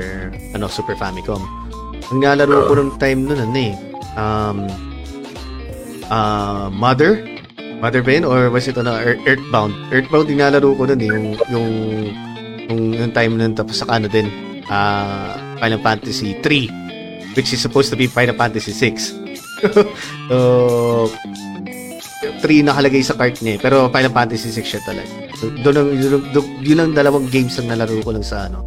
ano, 0.55 0.65
Super 0.65 0.95
Famicom. 0.95 1.43
Ang 2.09 2.23
nalaro 2.23 2.65
ko 2.65 2.73
nung 2.73 2.95
time 2.97 3.21
nun, 3.21 3.37
ano 3.37 3.53
eh, 3.53 3.75
um, 4.15 4.65
uh, 6.09 6.67
Mother? 6.73 7.23
Mother 7.79 8.03
ba 8.03 8.11
yun? 8.11 8.25
Or 8.27 8.51
was 8.51 8.67
it 8.67 8.75
ano, 8.75 8.97
Ear- 8.99 9.21
Earthbound? 9.23 9.71
Earthbound 9.93 10.27
yung 10.27 10.41
nalaro 10.43 10.75
ko 10.75 10.83
nun 10.89 10.99
eh, 10.99 11.09
yung, 11.09 11.25
yung, 11.47 11.69
yung, 12.67 12.81
yung 12.93 13.11
time 13.15 13.33
nun, 13.39 13.55
tapos 13.55 13.79
saka 13.79 14.01
ano 14.01 14.11
din, 14.11 14.27
uh, 14.69 15.33
Final 15.59 15.81
Fantasy 15.81 16.37
3 16.41 17.35
which 17.37 17.53
is 17.53 17.61
supposed 17.61 17.91
to 17.91 17.97
be 17.99 18.07
Final 18.07 18.33
Fantasy 18.37 18.71
6 18.73 19.13
so 20.29 20.35
3 22.41 22.67
nakalagay 22.67 23.03
sa 23.03 23.13
cart 23.15 23.37
niya 23.43 23.57
eh, 23.57 23.59
pero 23.59 23.91
Final 23.91 24.13
Fantasy 24.15 24.49
6 24.49 24.63
siya 24.65 24.81
talaga 24.87 25.11
so, 25.35 25.51
doon 25.61 25.93
yun, 25.93 26.23
doon, 26.31 26.45
yun 26.63 26.79
ang 26.79 26.93
dalawang 26.95 27.27
games 27.27 27.59
ang 27.59 27.67
nalaro 27.67 27.99
ko 28.01 28.15
lang 28.15 28.23
sa 28.23 28.47
ano 28.47 28.63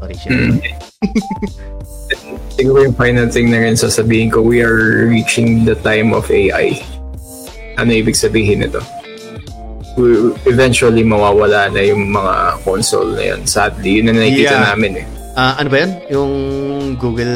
sorry 0.00 0.16
siya. 0.18 0.30
Siguro 2.54 2.86
yung 2.86 2.94
final 2.94 3.26
thing 3.26 3.50
na 3.50 3.58
rin 3.60 3.74
sasabihin 3.74 4.30
ko, 4.30 4.38
we 4.38 4.62
are 4.62 5.06
reaching 5.06 5.66
the 5.66 5.74
time 5.76 6.14
of 6.14 6.30
AI. 6.30 6.78
Ano 7.74 7.90
ibig 7.90 8.14
sabihin 8.14 8.62
nito? 8.62 8.78
We- 9.94 10.34
Eventually, 10.46 11.02
mawawala 11.02 11.70
na 11.70 11.82
yung 11.82 12.10
mga 12.10 12.62
console 12.62 13.14
na 13.14 13.34
yun. 13.34 13.42
Sadly, 13.42 13.98
yun 13.98 14.06
na 14.06 14.14
nakikita 14.16 14.54
Yeah. 14.54 14.66
namin 14.70 14.92
eh. 15.02 15.06
Ah, 15.34 15.58
ano 15.58 15.66
ba 15.66 15.82
yan? 15.82 15.90
Yung 16.08 16.32
Google 16.94 17.34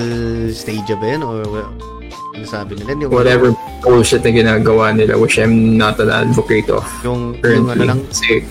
Stadia 0.52 0.94
ba 0.94 1.06
yan? 1.08 1.22
Or 1.22 1.42
ano 1.42 2.44
sabi 2.46 2.78
nila? 2.78 2.94
Yung, 2.94 3.10
Whatever 3.10 3.50
bullshit 3.82 4.22
na 4.22 4.30
ginagawa 4.30 4.94
nila, 4.94 5.18
which 5.18 5.34
I'm 5.34 5.74
not 5.74 5.98
an 5.98 6.14
advocate 6.14 6.70
of 6.70 6.86
Yung, 7.02 7.34
yung 7.34 7.42
currently. 7.42 7.74
ano 7.74 7.82
lang, 7.84 8.00
Kasi, 8.06 8.46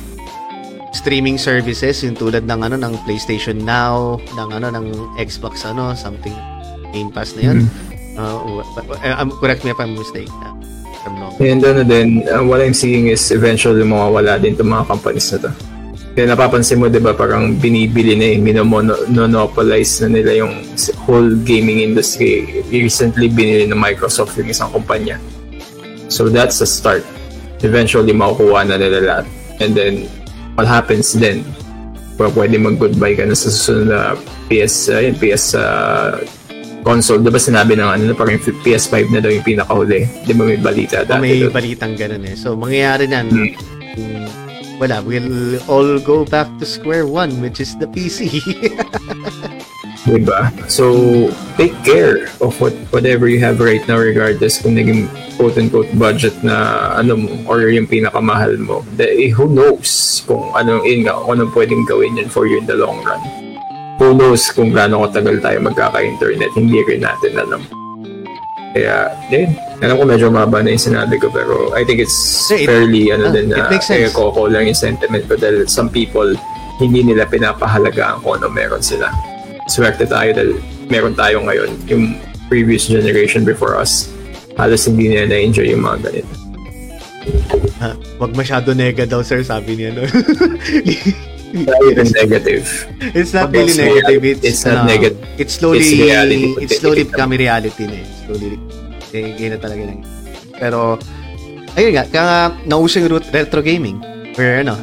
streaming 0.91 1.39
services 1.39 2.03
yung 2.03 2.15
tulad 2.15 2.44
ng 2.44 2.60
ano 2.60 2.76
ng 2.76 2.91
PlayStation 3.07 3.56
Now, 3.56 4.19
ng 4.35 4.49
ano 4.52 4.68
ng 4.68 4.85
Xbox 5.15 5.64
ano, 5.64 5.95
something 5.95 6.35
Game 6.94 7.10
Pass 7.12 7.36
na 7.36 7.42
'yun. 7.52 7.70
Uh, 8.18 8.42
w- 8.50 8.66
w- 8.66 8.98
um, 9.14 9.30
correct 9.38 9.62
me 9.62 9.70
if 9.70 9.80
I'm 9.80 9.94
mistaken. 9.94 10.34
Uh, 10.42 10.58
if 10.90 11.02
I'm 11.06 11.16
wrong. 11.22 11.34
and 11.38 11.62
ano 11.62 11.82
din, 11.86 12.26
uh, 12.26 12.42
what 12.42 12.60
I'm 12.66 12.74
seeing 12.74 13.14
is 13.14 13.30
eventually 13.30 13.86
mawawala 13.86 14.42
din 14.42 14.58
itong 14.58 14.74
mga 14.74 14.86
companies 14.90 15.30
na 15.38 15.50
to. 15.50 15.52
Kaya 16.18 16.34
napapansin 16.34 16.82
mo, 16.82 16.90
di 16.90 16.98
ba, 16.98 17.14
parang 17.14 17.54
binibili 17.62 18.18
na 18.18 18.34
eh, 18.34 18.41
minomonopolize 18.41 20.02
na 20.02 20.18
nila 20.18 20.41
yung 20.41 20.66
whole 21.06 21.38
gaming 21.46 21.86
industry. 21.86 22.66
Recently, 22.74 23.30
binili 23.30 23.70
ng 23.70 23.78
Microsoft 23.78 24.34
yung 24.41 24.49
isang 24.49 24.74
kumpanya. 24.74 25.22
So 26.10 26.26
that's 26.26 26.57
the 26.57 26.66
start. 26.66 27.06
Eventually, 27.62 28.18
makukuha 28.18 28.66
na 28.66 28.82
nila 28.82 28.98
lahat. 29.06 29.26
And 29.62 29.78
then, 29.78 30.10
what 30.57 30.66
happens 30.66 31.14
then? 31.14 31.46
Pwede 32.18 32.34
pwede 32.34 32.56
mag-goodbye 32.66 33.14
ka 33.14 33.30
na 33.30 33.38
sa 33.38 33.54
susunod 33.54 33.94
na 33.94 34.18
PS, 34.49 34.90
uh, 34.90 34.98
yun, 34.98 35.14
PS 35.22 35.54
uh, 35.54 36.18
console. 36.88 37.20
Di 37.20 37.28
ba 37.28 37.36
sinabi 37.38 37.76
ng 37.76 37.84
ano, 37.84 38.04
na 38.07 38.16
parang 38.16 38.40
PS5 38.40 39.12
na 39.12 39.20
daw 39.20 39.28
yung 39.28 39.44
pinakahuli? 39.44 40.07
Di 40.24 40.32
ba 40.32 40.48
may 40.48 40.56
balita 40.56 41.04
Oh, 41.04 41.06
dati? 41.06 41.20
may 41.20 41.44
doon? 41.44 41.52
balitang 41.52 41.94
ganun 41.94 42.24
eh. 42.24 42.40
So 42.40 42.56
mangyayari 42.56 43.12
nan 43.12 43.28
Hmm. 43.28 43.52
mm, 43.99 44.28
wala, 44.80 45.04
we'll 45.04 45.60
all 45.68 45.99
go 45.99 46.24
back 46.24 46.48
to 46.57 46.66
square 46.66 47.04
one 47.04 47.44
which 47.44 47.60
is 47.60 47.76
the 47.76 47.90
PC. 47.90 48.32
Diba? 50.07 50.48
So, 50.72 51.28
take 51.60 51.76
care 51.84 52.32
of 52.40 52.56
what 52.64 52.72
whatever 52.96 53.28
you 53.28 53.44
have 53.44 53.60
right 53.60 53.84
now 53.91 53.99
regardless 53.99 54.56
kung 54.56 54.80
naging 54.80 55.12
quote-unquote 55.36 55.91
budget 55.99 56.32
na 56.40 56.56
ano 56.96 57.20
mo 57.20 57.28
or 57.44 57.68
yung 57.68 57.91
pinakamahal 57.91 58.56
mo. 58.56 58.88
The, 58.96 59.28
who 59.36 59.52
knows 59.52 60.24
kung 60.24 60.56
anong 60.56 60.88
yun 60.88 61.12
nga, 61.12 61.20
anong 61.20 61.52
pwedeng 61.52 61.84
gawin 61.84 62.16
yan 62.16 62.32
for 62.32 62.48
you 62.48 62.56
in 62.56 62.64
the 62.64 62.80
long 62.80 63.04
run. 63.04 63.20
Who 63.98 64.14
knows 64.14 64.54
kung 64.54 64.72
gaano 64.72 65.02
katagal 65.04 65.42
tayo 65.42 65.58
magkaka-internet. 65.60 66.54
Hindi 66.54 66.80
rin 66.86 67.02
natin 67.02 67.34
alam. 67.34 67.62
Kaya, 68.72 69.10
yun. 69.28 69.58
Alam 69.82 69.96
ko 69.98 70.04
medyo 70.06 70.28
maba 70.30 70.62
na 70.62 70.70
yung 70.70 70.82
sinabi 70.84 71.18
ko 71.18 71.30
pero 71.30 71.74
I 71.74 71.82
think 71.82 71.98
it's 71.98 72.46
Yeah, 72.48 72.62
it- 72.62 72.68
fairly 72.68 73.10
ano 73.10 73.30
ah, 73.30 73.34
din 73.34 73.50
na 73.50 73.70
makes 73.70 73.90
sense. 73.90 74.14
ko 74.14 74.30
lang 74.46 74.66
yung 74.66 74.78
sentiment 74.78 75.26
ko 75.26 75.34
dahil 75.34 75.66
some 75.66 75.90
people 75.90 76.30
hindi 76.78 77.02
nila 77.02 77.26
pinapahalagaan 77.26 78.22
kung 78.22 78.38
ano 78.38 78.50
meron 78.50 78.82
sila 78.82 79.10
swerte 79.66 80.06
tayo 80.06 80.30
dahil 80.32 80.52
meron 80.88 81.14
tayo 81.14 81.42
ngayon. 81.42 81.74
Yung 81.90 82.04
previous 82.48 82.86
generation 82.86 83.42
before 83.44 83.74
us, 83.76 84.14
halos 84.56 84.86
hindi 84.86 85.10
nila 85.10 85.26
na-enjoy 85.28 85.68
yung 85.68 85.82
mga 85.82 85.98
ganito. 86.06 86.34
Ah, 87.78 87.94
Wag 88.18 88.34
masyado 88.34 88.72
nega 88.72 89.04
daw 89.04 89.22
sir 89.22 89.42
sabi 89.42 89.74
niya 89.76 89.90
no. 89.92 90.06
Even 91.54 92.08
negative. 92.12 92.66
it's 93.16 93.32
not 93.32 93.52
really 93.52 93.72
that's 93.72 93.80
negative. 93.80 94.24
It's, 94.24 94.44
It's 94.44 94.62
not 94.66 94.84
ano, 94.84 94.92
negative. 94.92 95.20
It's 95.40 95.54
slowly 95.56 95.80
It's 95.80 95.92
reality. 95.96 96.44
it's 96.60 96.76
slowly 96.80 97.02
It's- 97.04 97.12
becoming 97.12 97.40
reality 97.40 97.84
na 97.88 97.96
eh. 98.04 98.06
Slowly 98.28 98.48
eh, 99.16 99.32
ganyan 99.40 99.52
na 99.56 99.60
talaga 99.64 99.82
lang. 99.88 100.00
Pero 100.60 100.80
ayun 101.74 101.92
nga, 101.96 102.04
kaya 102.06 102.26
nauso 102.68 103.00
yung 103.00 103.16
ret- 103.16 103.32
retro 103.32 103.64
gaming. 103.64 104.04
We're 104.36 104.62
ano, 104.62 104.76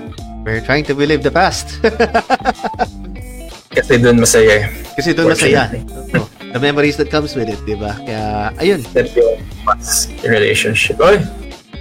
we're 0.43 0.65
trying 0.65 0.89
to 0.89 0.97
relive 0.97 1.21
the 1.21 1.31
past. 1.31 1.69
Kasi 3.77 3.99
doon 3.99 4.23
masaya 4.23 4.65
eh. 4.65 4.65
Kasi 4.95 5.11
doon 5.13 5.35
masaya. 5.35 5.67
Oh, 6.15 6.31
the 6.55 6.63
memories 6.63 6.95
that 6.97 7.11
comes 7.11 7.35
with 7.35 7.51
it, 7.51 7.59
di 7.67 7.75
ba? 7.75 7.99
Kaya, 7.99 8.55
ayun. 8.63 8.81
That 8.95 9.11
yung 9.13 9.43
past 9.67 10.15
relationship. 10.23 11.03
Oy! 11.03 11.19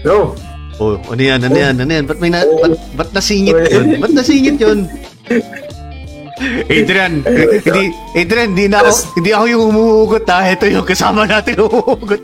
No! 0.01 0.33
Oh, 0.81 0.97
ano 0.97 1.21
yan, 1.21 1.39
ano 1.45 1.53
yan, 1.53 1.75
ano 1.77 1.91
yan? 1.91 2.05
Ba't 2.09 2.17
may 2.17 2.33
na, 2.33 2.41
ba't, 2.41 2.73
ba't 2.97 3.09
nasingit 3.13 3.53
yun? 3.69 4.01
Ba't 4.01 4.13
nasingit 4.13 4.57
yun? 4.57 4.89
Adrian, 6.67 7.23
hindi, 7.23 7.83
Adrian, 8.17 8.49
hindi 8.51 8.65
na 8.67 8.83
ako, 8.83 8.91
hindi 9.21 9.31
ako 9.31 9.45
yung 9.47 9.63
umuhugot 9.69 10.25
ha. 10.27 10.49
Ito 10.49 10.65
yung 10.67 10.87
kasama 10.87 11.29
natin 11.29 11.61
sila. 11.61 12.19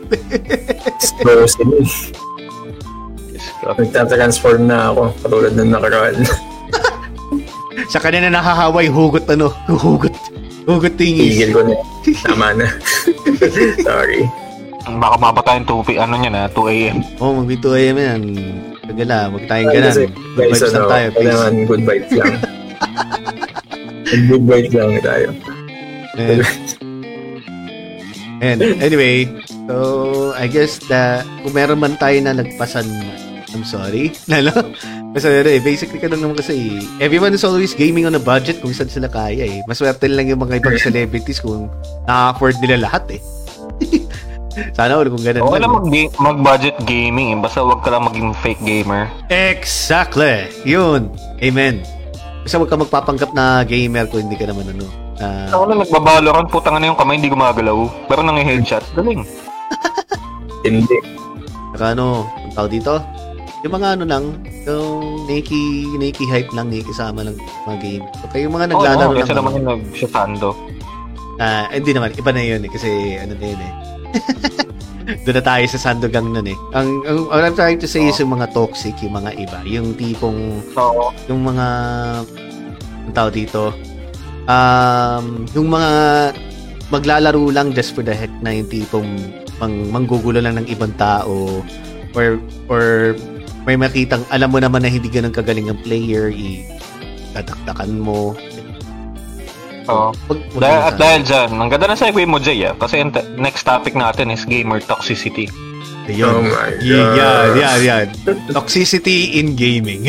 Nagtatransform 3.78 4.66
na 4.66 4.92
ako 4.92 5.02
katulad 5.24 5.52
ng 5.56 5.70
nakaraan. 5.70 6.16
Sa 7.88 8.02
kanina 8.02 8.28
nakahaway, 8.28 8.90
hugot 8.90 9.24
ano, 9.30 9.54
hugot. 9.70 10.12
Hugot 10.68 10.94
tingis. 11.00 11.38
Tigil 11.38 11.50
ko 11.56 11.60
na. 11.64 11.74
Tama 12.26 12.48
na. 12.54 12.66
Sorry. 13.88 14.20
Baka 14.80 15.16
mapatayin 15.16 15.64
2 15.68 15.84
p- 15.84 16.00
ano 16.00 16.14
niya 16.16 16.30
na 16.30 16.42
2 16.48 16.72
AM. 16.72 16.98
Oh, 17.20 17.36
mag 17.36 17.48
2 17.48 17.60
AM 17.76 17.96
yan. 17.96 18.22
Kagala, 18.82 19.30
wag 19.30 19.44
tayong 19.46 19.70
kasi, 19.70 20.04
Good 20.34 20.50
vibes 20.50 20.60
lang 20.62 20.74
ano, 20.74 20.88
tayo, 20.88 21.06
please. 21.06 21.18
kailangan 21.20 21.54
good 21.68 21.82
vibes 21.84 22.12
lang. 22.16 22.34
good 24.26 24.44
vibes 24.44 24.72
lang 24.72 24.90
tayo. 25.00 25.26
And, 26.18 26.42
and 28.40 28.60
anyway, 28.82 29.28
so 29.68 29.76
I 30.34 30.48
guess 30.48 30.80
the 30.82 31.22
kung 31.44 31.54
meron 31.54 31.78
man 31.78 31.94
tayo 31.96 32.18
na 32.18 32.34
nagpasan 32.34 32.88
I'm 33.50 33.62
sorry. 33.62 34.14
Lalo? 34.30 34.74
Kasi 35.10 35.26
ano 35.26 35.50
eh, 35.50 35.58
basically 35.58 35.98
ka 35.98 36.06
lang 36.06 36.22
naman 36.22 36.38
kasi 36.38 36.78
everyone 36.98 37.34
is 37.34 37.42
always 37.42 37.74
gaming 37.74 38.06
on 38.06 38.14
a 38.14 38.22
budget 38.22 38.62
kung 38.62 38.70
saan 38.70 38.86
sila 38.86 39.10
kaya 39.10 39.42
eh. 39.42 39.58
Maswerte 39.66 40.06
lang 40.06 40.30
yung 40.30 40.38
mga 40.38 40.62
ibang 40.62 40.78
celebrities 40.82 41.42
kung 41.42 41.66
na-afford 42.06 42.54
nila 42.62 42.86
lahat 42.86 43.18
eh. 43.18 43.20
Sana 44.72 44.94
all 44.94 45.06
kung 45.06 45.20
ganun 45.20 45.42
Okay 45.44 45.58
lang. 45.58 45.70
lang 45.70 45.72
mag 45.72 45.86
mag-budget 46.18 46.76
gaming 46.82 47.30
eh. 47.30 47.38
Basta 47.38 47.60
wag 47.60 47.80
ka 47.80 47.88
lang 47.88 48.02
maging 48.02 48.34
fake 48.36 48.58
gamer. 48.60 49.06
Exactly. 49.30 50.50
Yun. 50.64 51.06
Amen. 51.38 51.86
Basta 52.42 52.56
huwag 52.56 52.68
ka 52.68 52.76
magpapanggap 52.76 53.30
na 53.30 53.62
gamer 53.62 54.06
kung 54.06 54.24
hindi 54.24 54.34
ka 54.34 54.46
naman 54.46 54.66
ano. 54.68 54.86
ah, 55.18 55.46
Ako 55.50 55.62
na 55.66 55.74
nagbabalo 55.78 56.28
kan 56.32 56.46
putang 56.46 56.74
na 56.76 56.88
yung 56.88 56.96
kamay 56.96 57.16
hindi 57.16 57.28
gumagalaw. 57.28 57.78
Pero 58.06 58.20
nang 58.20 58.36
headshot, 58.36 58.82
galing. 58.92 59.22
Hindi. 60.60 60.98
Saka 61.72 61.94
ano, 61.94 62.28
ang 62.28 62.52
tawag 62.52 62.68
dito? 62.70 63.00
Yung 63.60 63.72
mga 63.72 63.96
ano 63.96 64.04
lang, 64.04 64.24
yung 64.66 64.96
Nike, 65.24 65.56
Nike 65.94 66.24
hype 66.26 66.52
lang, 66.52 66.68
Nike 66.68 66.92
sama 66.92 67.22
lang 67.22 67.32
mga 67.64 67.78
game. 67.80 68.04
So, 68.16 68.28
kayo 68.28 68.44
yung 68.44 68.56
mga 68.56 68.66
Oo, 68.68 68.72
naglalaro 68.76 69.08
oh, 69.08 69.14
ng 69.14 69.20
kasi 69.20 69.32
naman 69.32 69.50
ano, 69.50 69.56
yung 69.56 69.68
nag-shotando. 69.80 70.48
ah, 71.38 71.64
hindi 71.70 71.92
naman, 71.92 72.12
iba 72.12 72.30
na 72.30 72.42
yun 72.42 72.60
eh, 72.60 72.68
kasi 72.68 72.88
ano 73.16 73.32
na 73.32 73.46
yun 73.46 73.60
eh. 73.62 73.72
Doon 75.26 75.36
na 75.36 75.44
tayo 75.44 75.64
sa 75.66 75.78
Sandogang 75.90 76.30
nun 76.30 76.46
eh. 76.46 76.58
Ang, 76.70 77.02
ang 77.02 77.18
what 77.26 77.42
I'm 77.42 77.56
trying 77.58 77.82
to 77.82 77.88
say 77.90 78.06
is 78.06 78.18
yung 78.22 78.30
mga 78.30 78.54
toxic, 78.54 78.94
yung 79.02 79.18
mga 79.18 79.30
iba. 79.42 79.58
Yung 79.66 79.98
tipong, 79.98 80.62
So, 80.70 81.10
yung 81.26 81.42
mga, 81.42 81.66
ang 83.10 83.14
tawag 83.14 83.34
dito, 83.34 83.74
um, 84.46 85.44
yung 85.54 85.68
mga 85.70 85.90
maglalaro 86.90 87.42
lang 87.50 87.74
just 87.74 87.94
for 87.94 88.02
the 88.02 88.14
heck 88.14 88.30
na 88.42 88.54
yung 88.54 88.70
tipong 88.70 89.10
mang, 89.62 89.74
manggugulo 89.92 90.42
lang 90.42 90.58
ng 90.58 90.66
ibang 90.66 90.90
tao 90.98 91.62
or 92.18 92.40
or 92.66 93.14
may 93.68 93.78
makitang 93.78 94.26
alam 94.34 94.50
mo 94.50 94.58
naman 94.58 94.82
na 94.82 94.90
hindi 94.90 95.06
ganun 95.06 95.30
kagaling 95.30 95.70
ang 95.70 95.78
player 95.86 96.32
i 96.32 96.66
tataktakan 97.36 98.00
mo 98.02 98.34
Oo. 99.90 100.08
Dahil, 100.56 100.78
mo 100.78 100.86
at 100.86 100.94
dahil 100.96 101.20
dyan, 101.26 101.50
ang 101.58 101.68
ganda 101.68 101.86
na 101.90 101.98
segue 101.98 102.24
mo, 102.24 102.38
Jay, 102.38 102.62
ah. 102.64 102.74
Kasi 102.74 103.02
te- 103.10 103.26
next 103.34 103.66
topic 103.66 103.92
natin 103.92 104.30
is 104.30 104.46
gamer 104.46 104.78
toxicity. 104.78 105.50
Ayun. 106.08 106.32
Oh 106.32 106.42
my 106.42 106.74
Yeah, 106.80 107.14
yeah, 107.14 107.40
yeah, 107.54 107.74
yeah. 107.78 108.00
Toxicity 108.50 109.38
in 109.38 109.54
gaming. 109.54 110.08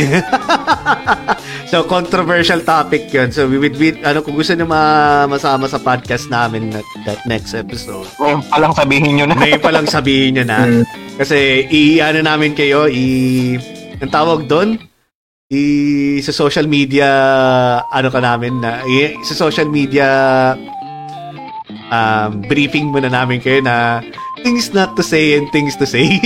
so, 1.70 1.84
controversial 1.86 2.62
topic 2.62 3.12
yun. 3.12 3.30
So, 3.30 3.46
we 3.46 3.58
would 3.58 3.78
be, 3.78 3.94
ano, 4.02 4.24
kung 4.24 4.34
gusto 4.34 4.56
nyo 4.56 4.66
ma- 4.66 5.28
masama 5.28 5.68
sa 5.68 5.78
podcast 5.78 6.32
namin 6.32 6.74
na, 6.74 6.82
that 7.06 7.22
next 7.28 7.54
episode, 7.54 8.08
Ngayon 8.18 8.42
pa 8.50 8.58
lang 8.58 8.74
sabihin 8.74 9.14
nyo 9.20 9.26
na. 9.30 9.36
ngayon 9.38 9.62
pa 9.62 9.72
lang 9.72 9.86
sabihin 9.86 10.42
nyo 10.42 10.46
na. 10.48 10.60
Mm. 10.72 10.86
Kasi, 11.18 11.68
i-ano 11.68 12.24
namin 12.24 12.54
kayo, 12.54 12.86
i... 12.88 13.58
Ang 14.00 14.10
tawag 14.10 14.46
doon? 14.48 14.80
I... 15.52 16.24
Sa 16.24 16.32
social 16.32 16.66
media, 16.66 17.08
ano 17.92 18.08
ka 18.08 18.24
namin 18.24 18.64
na, 18.64 18.88
i, 18.88 19.20
sa 19.28 19.36
social 19.36 19.68
media, 19.68 20.08
um, 21.92 22.40
briefing 22.48 22.88
muna 22.88 23.12
namin 23.12 23.44
kayo 23.44 23.60
na 23.60 24.00
things 24.48 24.72
not 24.72 24.96
to 24.96 25.04
say 25.04 25.36
and 25.36 25.52
things 25.52 25.76
to 25.76 25.84
say. 25.84 26.08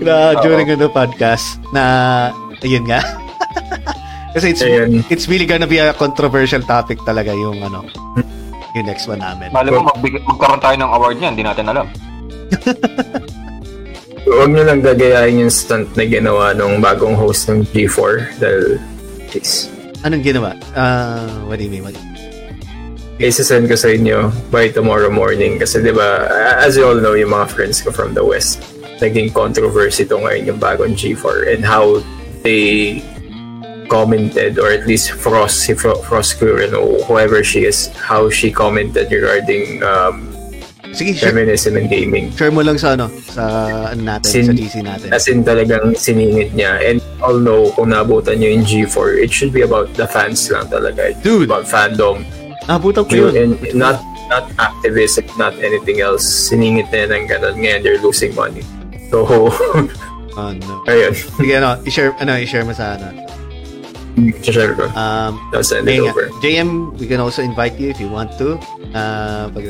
na 0.00 0.32
during 0.40 0.68
ano 0.72 0.88
podcast 0.88 1.60
na 1.76 1.84
ayun 2.64 2.88
nga. 2.88 3.04
Kasi 4.34 4.54
it's 4.54 4.62
Ayun. 4.62 5.02
it's 5.10 5.26
really 5.26 5.44
gonna 5.44 5.66
be 5.66 5.82
a 5.82 5.90
controversial 5.92 6.62
topic 6.62 7.02
talaga 7.02 7.34
yung 7.34 7.58
ano 7.66 7.82
yung 8.78 8.86
next 8.86 9.10
one 9.10 9.18
namin. 9.18 9.50
Mali 9.50 9.74
mo, 9.74 9.82
magbig- 9.90 10.22
magkaroon 10.22 10.62
tayo 10.62 10.76
ng 10.78 10.90
award 10.94 11.16
niyan, 11.18 11.32
hindi 11.34 11.44
natin 11.44 11.66
alam. 11.66 11.86
Huwag 14.28 14.52
nyo 14.52 14.64
lang 14.64 14.84
gagayahin 14.84 15.48
yung 15.48 15.52
stunt 15.52 15.88
na 15.96 16.04
ginawa 16.04 16.52
nung 16.52 16.80
bagong 16.80 17.16
host 17.16 17.48
ng 17.48 17.64
G4 17.72 18.36
dahil 18.36 18.76
please. 19.32 19.72
Anong 20.04 20.24
ginawa? 20.24 20.56
Ah, 20.76 21.28
what 21.48 21.56
do 21.60 21.64
you 21.64 21.72
mean? 21.72 21.84
What 21.84 21.96
do 21.96 22.00
you 22.00 22.04
mean? 22.04 22.08
Isasend 23.20 23.68
ko 23.68 23.76
sa 23.76 23.92
inyo 23.92 24.32
by 24.48 24.72
tomorrow 24.72 25.12
morning 25.12 25.60
kasi 25.60 25.84
di 25.84 25.92
ba 25.92 26.24
as 26.64 26.80
you 26.80 26.88
all 26.88 26.96
know 26.96 27.12
yung 27.12 27.36
mga 27.36 27.52
friends 27.52 27.84
ko 27.84 27.92
from 27.92 28.16
the 28.16 28.24
West 28.24 28.64
naging 28.96 29.28
controversy 29.28 30.08
to 30.08 30.16
ngayon 30.16 30.56
yung 30.56 30.60
bagong 30.60 30.96
G4 30.96 31.52
and 31.52 31.60
how 31.60 32.00
they 32.40 33.04
commented 33.92 34.56
or 34.56 34.72
at 34.72 34.86
least 34.88 35.12
Frost 35.12 35.68
si 35.68 35.76
Fro- 35.76 36.00
Frost 36.00 36.40
Curran 36.40 36.72
or 36.72 37.02
whoever 37.04 37.44
she 37.44 37.68
is 37.68 37.92
how 37.92 38.30
she 38.32 38.48
commented 38.48 39.12
regarding 39.12 39.82
um, 39.84 40.29
Sige, 40.90 41.14
share, 41.14 41.30
feminism 41.30 41.76
and 41.76 41.86
gaming 41.86 42.34
share 42.34 42.50
mo 42.50 42.60
lang 42.60 42.74
sa 42.74 42.98
ano, 42.98 43.06
sa 43.22 43.44
ano 43.90 44.02
natin, 44.02 44.26
Sin- 44.26 44.46
sa 44.46 44.54
GC 44.54 44.74
natin. 44.82 45.08
as 45.14 45.26
in 45.26 45.42
talagang 45.42 45.94
siningit 45.94 46.50
niya 46.50 46.82
and 46.82 46.98
all 47.20 47.34
know 47.34 47.70
kung 47.72 47.90
nabutan 47.90 48.38
nyo 48.38 48.50
yung 48.50 48.66
G4 48.66 49.22
it 49.22 49.30
should 49.30 49.50
be 49.50 49.62
about 49.62 49.86
the 49.94 50.04
fans 50.04 50.42
lang 50.50 50.66
talaga 50.66 51.14
It's 51.14 51.22
Dude. 51.22 51.46
about 51.46 51.64
fandom 51.64 52.26
Nabutan 52.66 53.02
ko 53.02 53.14
yun, 53.16 53.34
and 53.34 53.52
not 53.74 53.98
not 54.30 54.46
activism, 54.62 55.26
not 55.34 55.50
anything 55.58 55.98
else. 55.98 56.22
Siningit 56.22 56.86
na 56.94 57.02
yan 57.02 57.10
ng 57.10 57.24
ganun. 57.26 57.54
Ngayon, 57.58 57.78
they're 57.82 57.98
losing 57.98 58.30
money. 58.30 58.62
So, 59.10 59.26
Oh, 59.26 60.54
no. 60.54 60.86
ayun. 60.86 61.10
Sige, 61.10 61.58
ano, 61.58 61.82
i-share, 61.82 62.14
ano, 62.22 62.38
i-share 62.38 62.62
mo 62.62 62.70
sa 62.70 62.94
ano. 62.94 63.10
Um, 64.94 65.34
I'll 65.50 65.66
send 65.66 65.88
it 65.88 65.98
over. 65.98 66.30
JM, 66.38 66.94
we 66.94 67.10
can 67.10 67.18
also 67.18 67.42
invite 67.42 67.74
you 67.74 67.90
if 67.90 67.98
you 67.98 68.06
want 68.06 68.38
to. 68.38 68.54
Uh, 68.94 69.50
pag 69.50 69.66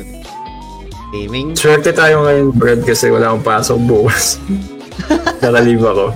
gaming. 1.10 1.52
Swerte 1.55 1.90
tayo 1.90 2.24
ngayon, 2.24 2.55
Brad, 2.55 2.80
kasi 2.82 3.10
wala 3.10 3.30
akong 3.30 3.44
pasok 3.44 3.78
bukas. 3.82 4.39
Nakalive 5.42 5.82
ako. 5.82 6.06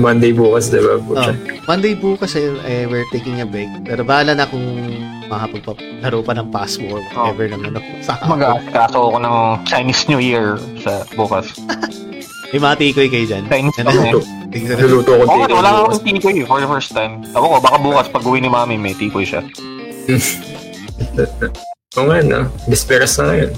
Monday 0.00 0.32
bukas, 0.32 0.72
di 0.72 0.80
ba? 0.80 0.96
Oh. 0.96 1.34
Monday 1.68 1.92
bukas 1.92 2.32
eh, 2.32 2.48
eh, 2.64 2.84
we're 2.88 3.04
taking 3.12 3.36
a 3.38 3.46
break. 3.46 3.68
Pero 3.84 4.00
bahala 4.00 4.32
na 4.32 4.48
kung 4.48 4.64
makapagpalaro 5.28 6.24
pa 6.24 6.32
ng 6.32 6.48
password 6.48 7.04
Oh. 7.12 7.28
whatever 7.28 7.52
ng 7.52 7.62
ano. 7.68 7.78
Sa 8.00 8.16
Mag-aasikaso 8.24 8.96
ako 8.96 9.18
ng 9.20 9.34
Chinese 9.68 10.08
New 10.08 10.18
Year 10.18 10.56
sa 10.80 11.04
bukas. 11.12 11.52
May 12.50 12.58
mga 12.58 12.76
tikoy 12.80 13.06
kayo 13.06 13.26
dyan. 13.28 13.44
Chinese. 13.46 13.76
Tingnan 14.50 14.74
na. 14.74 14.82
Niluluto 14.82 15.14
ko 15.14 15.22
dito. 15.22 15.54
wala 15.54 15.86
akong 15.86 16.02
tikoy 16.02 16.34
eh, 16.40 16.46
for 16.48 16.58
the 16.58 16.66
first 16.66 16.90
time. 16.90 17.20
Ako 17.36 17.44
ko, 17.46 17.56
baka 17.60 17.76
bukas 17.78 18.06
pag 18.08 18.24
uwi 18.24 18.40
ni 18.40 18.48
mami, 18.48 18.74
may 18.74 18.96
tikoy 18.96 19.22
siya. 19.22 19.44
Oo 21.94 22.06
nga, 22.08 22.18
no? 22.24 22.48
Disperas 22.66 23.20
na 23.20 23.30
ngayon. 23.30 23.52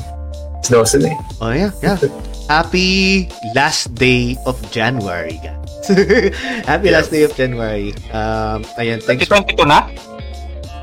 It's 0.62 0.70
12 0.70 1.02
na 1.02 1.10
eh. 1.10 1.16
Oh, 1.42 1.50
yeah, 1.50 1.74
yeah. 1.82 1.99
Happy 2.47 3.26
last 3.50 3.99
day 3.99 4.39
of 4.47 4.55
January, 4.70 5.42
guys. 5.42 5.58
Happy 6.70 6.86
Yeah. 6.86 7.02
last 7.02 7.10
day 7.10 7.26
of 7.26 7.34
January. 7.34 7.91
Um, 8.15 8.62
ayan, 8.78 9.02
thanks. 9.02 9.26
2022 9.26 9.66
na? 9.66 9.91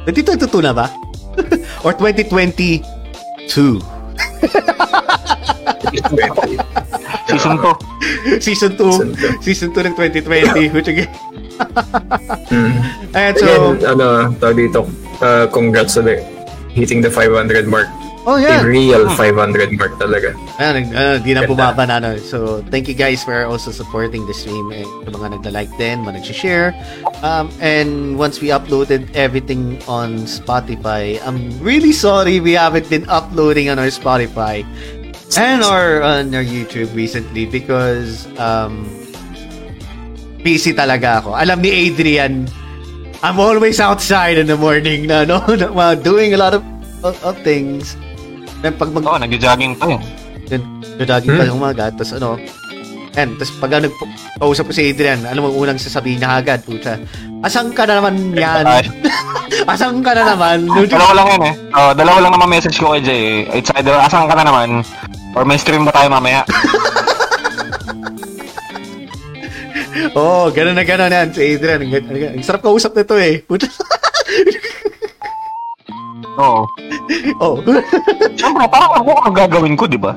2022 0.04 0.52
na 0.68 0.76
ba? 0.76 0.92
Or 1.88 1.96
2022? 1.96 2.84
Season 5.96 6.12
2. 6.12 6.60
Season 7.32 7.56
2. 7.56 8.44
Season 8.44 8.72
two. 8.76 9.16
Season 9.40 9.70
2 9.72 9.80
ng 9.80 9.96
2020. 9.96 10.76
Which 10.76 10.92
again. 10.92 11.08
Mm. 12.52 12.76
Ayan, 13.16 13.32
Again, 13.32 13.36
so, 13.40 13.80
ano, 13.88 14.08
tawag 14.44 14.60
dito, 14.60 14.84
uh, 15.24 15.48
congrats 15.56 15.96
ulit. 15.96 16.20
Hitting 16.76 17.00
the 17.00 17.08
500 17.08 17.64
mark. 17.64 17.88
Oh 18.26 18.38
yeah. 18.38 18.64
real 18.64 19.08
500 19.08 19.72
mark 19.78 19.94
talaga. 20.00 20.36
Ayan, 20.60 20.92
uh, 20.92 21.18
di 21.20 21.32
na 21.36 21.44
bumaba 21.48 21.88
na. 21.88 22.00
ano. 22.00 22.18
So, 22.20 22.64
thank 22.68 22.88
you 22.88 22.96
guys 22.96 23.24
for 23.24 23.46
also 23.46 23.72
supporting 23.72 24.26
the 24.28 24.34
stream. 24.34 24.72
Eh, 24.72 24.84
mga 25.08 25.40
nagda-like 25.40 25.72
din, 25.78 26.04
mga 26.04 26.24
nag-share. 26.24 26.76
Um, 27.24 27.52
and 27.60 28.18
once 28.18 28.42
we 28.42 28.50
uploaded 28.50 29.08
everything 29.16 29.80
on 29.88 30.26
Spotify, 30.28 31.20
I'm 31.24 31.60
really 31.60 31.92
sorry 31.92 32.40
we 32.40 32.54
haven't 32.54 32.90
been 32.90 33.08
uploading 33.10 33.70
on 33.70 33.80
our 33.80 33.92
Spotify 33.92 34.64
and 35.38 35.62
our 35.62 36.02
on 36.02 36.34
our 36.34 36.44
YouTube 36.44 36.90
recently 36.96 37.46
because 37.46 38.26
um, 38.40 38.88
busy 40.42 40.74
talaga 40.74 41.22
ako. 41.22 41.38
Alam 41.38 41.62
ni 41.62 41.70
Adrian, 41.70 42.50
I'm 43.22 43.38
always 43.38 43.80
outside 43.80 44.40
in 44.40 44.48
the 44.48 44.58
morning 44.58 45.06
na 45.06 45.28
no, 45.28 45.44
while 45.78 45.96
doing 45.96 46.34
a 46.34 46.40
lot 46.40 46.56
of 46.56 46.64
of, 47.04 47.16
of 47.24 47.36
things. 47.44 47.96
Then 48.60 48.76
pag 48.76 48.92
mag 48.92 49.04
Oo, 49.08 49.18
nag-jogging 49.18 49.74
pa 49.80 49.86
yun. 49.88 50.02
pa 50.50 51.44
Hmm. 51.46 51.48
yung 51.48 51.60
umaga, 51.62 51.94
tapos 51.94 52.12
ano, 52.18 52.36
yan, 53.16 53.30
tapos 53.38 53.52
pag 53.62 53.72
ano, 53.80 53.88
kausap 54.36 54.68
ko 54.68 54.74
si 54.74 54.92
Adrian, 54.92 55.22
ano 55.24 55.46
mo 55.46 55.50
unang 55.54 55.78
sasabihin 55.78 56.20
niya 56.20 56.42
agad, 56.42 56.60
puta, 56.66 56.98
asan 57.46 57.72
ka 57.72 57.86
na 57.86 58.02
naman 58.02 58.34
yan? 58.34 58.66
Ay, 58.66 58.84
asan 59.74 60.02
ka 60.04 60.12
na 60.12 60.34
naman? 60.36 60.68
dalawa 60.90 61.14
lang 61.16 61.28
yun 61.38 61.44
eh. 61.48 61.54
Oh, 61.72 61.92
dalawa 61.94 62.18
lang 62.20 62.34
naman 62.36 62.50
message 62.50 62.82
ko 62.82 62.98
kay 62.98 63.02
Jay 63.06 63.22
eh. 63.46 63.60
It's 63.62 63.72
either 63.78 63.94
asan 63.96 64.28
ka 64.28 64.36
na 64.36 64.44
naman 64.44 64.82
or 65.38 65.46
may 65.46 65.62
stream 65.62 65.86
ba 65.86 65.94
tayo 65.94 66.10
mamaya? 66.10 66.42
Oo, 70.10 70.48
oh, 70.48 70.52
gano'n 70.52 70.74
na 70.74 70.84
gano'n 70.84 71.12
yan, 71.12 71.30
si 71.30 71.54
Adrian. 71.54 71.86
Ang, 71.86 71.92
ang, 71.94 72.34
ang 72.34 72.44
sarap 72.44 72.66
kausap 72.66 72.96
nito 72.98 73.14
eh. 73.14 73.44
Puta. 73.46 73.70
Oo. 76.40 76.64
oh. 77.44 77.56
Siyempre, 78.40 78.64
parang 78.72 78.92
ako 78.96 79.12
ang 79.28 79.36
gagawin 79.36 79.76
ko, 79.76 79.86
di 79.86 80.00
ba? 80.00 80.16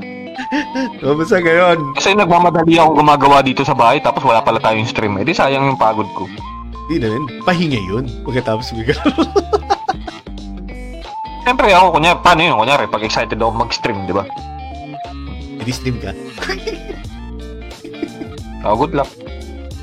Kamusta 1.03 1.43
ngayon? 1.43 1.99
Kasi 1.99 2.15
nagmamadali 2.15 2.79
ako 2.79 3.03
gumagawa 3.03 3.43
dito 3.43 3.67
sa 3.67 3.75
bahay 3.75 3.99
tapos 3.99 4.23
wala 4.23 4.41
pala 4.41 4.63
tayong 4.63 4.87
stream. 4.87 5.19
Eh 5.19 5.27
di 5.27 5.35
sayang 5.35 5.67
yung 5.67 5.81
pagod 5.81 6.07
ko. 6.15 6.31
Hindi 6.87 7.03
na 7.03 7.09
rin. 7.17 7.25
Pahinga 7.43 7.81
yun. 7.81 8.05
Pagkatapos 8.23 8.71
bigla. 8.77 9.03
Siyempre 11.43 11.75
ako, 11.75 11.99
kunyari, 11.99 12.19
paano 12.23 12.41
yun? 12.47 12.55
Kunyari, 12.55 12.87
pag 12.87 13.03
excited 13.03 13.39
ako 13.43 13.51
mag-stream, 13.67 14.07
di 14.07 14.15
ba? 14.15 14.23
Hindi 15.59 15.73
slim 15.75 15.99
ka. 15.99 16.15
Oh, 18.63 18.79
good 18.79 18.95
luck. 18.95 19.11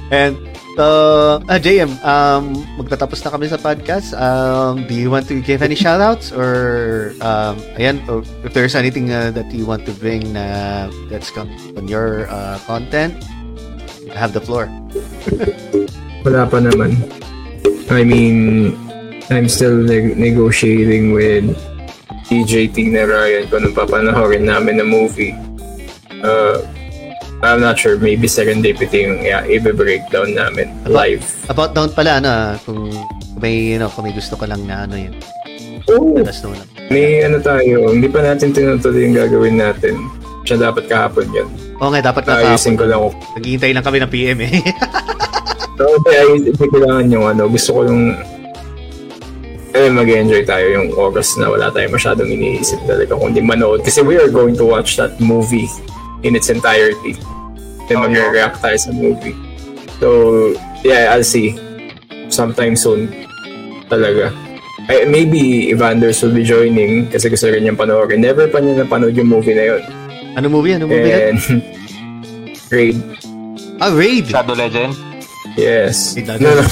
And, 0.07 0.39
uh, 0.77 1.39
ah, 1.49 1.59
JM, 1.59 1.89
um, 2.05 2.53
magtatapos 2.77 3.23
na 3.25 3.29
kami 3.31 3.45
sa 3.49 3.57
podcast. 3.57 4.13
Um, 4.13 4.85
do 4.85 4.93
you 4.93 5.09
want 5.09 5.25
to 5.31 5.41
give 5.41 5.63
any 5.63 5.75
shoutouts? 5.75 6.35
Or, 6.35 7.15
um, 7.23 7.57
ayan, 7.79 8.03
or 8.05 8.21
if 8.45 8.53
there's 8.53 8.75
anything 8.75 9.09
uh, 9.09 9.31
that 9.31 9.49
you 9.49 9.65
want 9.65 9.87
to 9.87 9.93
bring 9.97 10.33
na 10.33 10.91
that's 11.09 11.31
come 11.31 11.49
on 11.79 11.87
your 11.87 12.29
uh, 12.29 12.59
content, 12.67 13.17
you 14.05 14.13
have 14.13 14.33
the 14.35 14.41
floor. 14.41 14.69
Wala 16.27 16.45
pa 16.45 16.59
naman. 16.59 16.99
I 17.89 18.03
mean, 18.05 18.77
I'm 19.33 19.49
still 19.49 19.79
neg- 19.81 20.17
negotiating 20.17 21.13
with 21.13 21.57
DJ 22.29 22.69
Tina 22.69 23.09
Ryan 23.09 23.49
kung 23.49 23.65
anong 23.65 23.77
papanahorin 23.77 24.45
namin 24.45 24.77
na 24.77 24.85
movie. 24.85 25.33
Uh, 26.21 26.61
I'm 27.39 27.63
not 27.63 27.79
sure, 27.79 27.95
maybe 27.95 28.27
serendipity 28.27 29.07
yung 29.07 29.23
yeah, 29.23 29.47
i-breakdown 29.47 30.35
namin 30.35 30.75
live. 30.83 31.23
About 31.47 31.71
down 31.71 31.87
pala, 31.95 32.19
ano, 32.19 32.27
ah, 32.27 32.53
kung 32.67 32.91
may, 33.39 33.75
you 33.75 33.79
know, 33.79 33.87
kung 33.87 34.03
may 34.03 34.11
gusto 34.11 34.35
ka 34.35 34.43
lang 34.43 34.67
na 34.67 34.83
ano 34.83 34.99
yun. 34.99 35.15
Oh, 35.87 36.19
us 36.19 36.43
know 36.43 36.51
lang. 36.51 36.67
may 36.91 37.23
ano 37.23 37.39
tayo, 37.39 37.95
hindi 37.95 38.11
pa 38.11 38.19
natin 38.19 38.51
tinutuloy 38.51 39.07
yung 39.07 39.15
gagawin 39.15 39.55
natin. 39.55 39.95
Siya 40.43 40.59
dapat 40.59 40.91
kahapon 40.91 41.31
yun. 41.31 41.47
Oo 41.79 41.89
nga, 41.95 42.03
dapat 42.03 42.27
na 42.27 42.43
Ayusin 42.43 42.75
ko 42.75 42.83
lang. 42.83 43.07
Naghihintay 43.39 43.71
lang 43.71 43.85
kami 43.87 43.97
ng 44.03 44.11
PM 44.11 44.39
eh. 44.43 44.53
So, 45.79 45.87
hindi, 45.87 46.11
ay, 46.11 46.29
hindi 46.43 46.51
kailangan 46.59 47.07
yung 47.07 47.23
ano, 47.23 47.47
gusto 47.47 47.71
ko 47.71 47.87
yung 47.87 48.11
eh, 49.71 49.87
mag-enjoy 49.87 50.43
tayo 50.43 50.65
yung 50.75 50.91
oras 50.91 51.39
na 51.39 51.47
wala 51.47 51.71
tayong 51.71 51.95
masyadong 51.95 52.27
iniisip 52.27 52.83
talaga 52.83 53.15
kundi 53.15 53.39
manood. 53.39 53.79
Kasi 53.87 54.03
we 54.03 54.19
are 54.19 54.27
going 54.27 54.59
to 54.59 54.67
watch 54.67 54.99
that 54.99 55.15
movie 55.23 55.71
in 56.23 56.35
its 56.35 56.49
entirety. 56.49 57.15
Then 57.87 58.05
mag-react 58.05 58.61
tayo 58.61 58.77
sa 58.77 58.91
movie. 58.93 59.33
So, 59.97 60.53
yeah, 60.85 61.11
I'll 61.11 61.25
see. 61.25 61.57
Sometime 62.29 62.77
soon. 62.77 63.09
Talaga. 63.89 64.29
Ay, 64.89 65.05
maybe 65.05 65.69
Evanders 65.69 66.21
will 66.21 66.33
be 66.33 66.45
joining 66.45 67.09
kasi 67.09 67.29
gusto 67.29 67.49
rin 67.49 67.65
niyang 67.65 67.77
panoorin. 67.77 68.21
Never 68.21 68.49
pa 68.49 68.61
niya 68.61 68.85
napanood 68.85 69.13
yung 69.17 69.29
movie 69.29 69.53
na 69.53 69.65
yun. 69.75 69.83
ano 70.37 70.47
movie? 70.49 70.73
Ano 70.77 70.85
movie? 70.87 71.11
And 71.11 71.39
Raid. 72.71 72.97
Ah, 73.79 73.95
Raid! 73.95 74.27
Shadow 74.27 74.59
Legend. 74.59 74.91
Yes. 75.59 76.15
No, 76.15 76.39
no. 76.39 76.63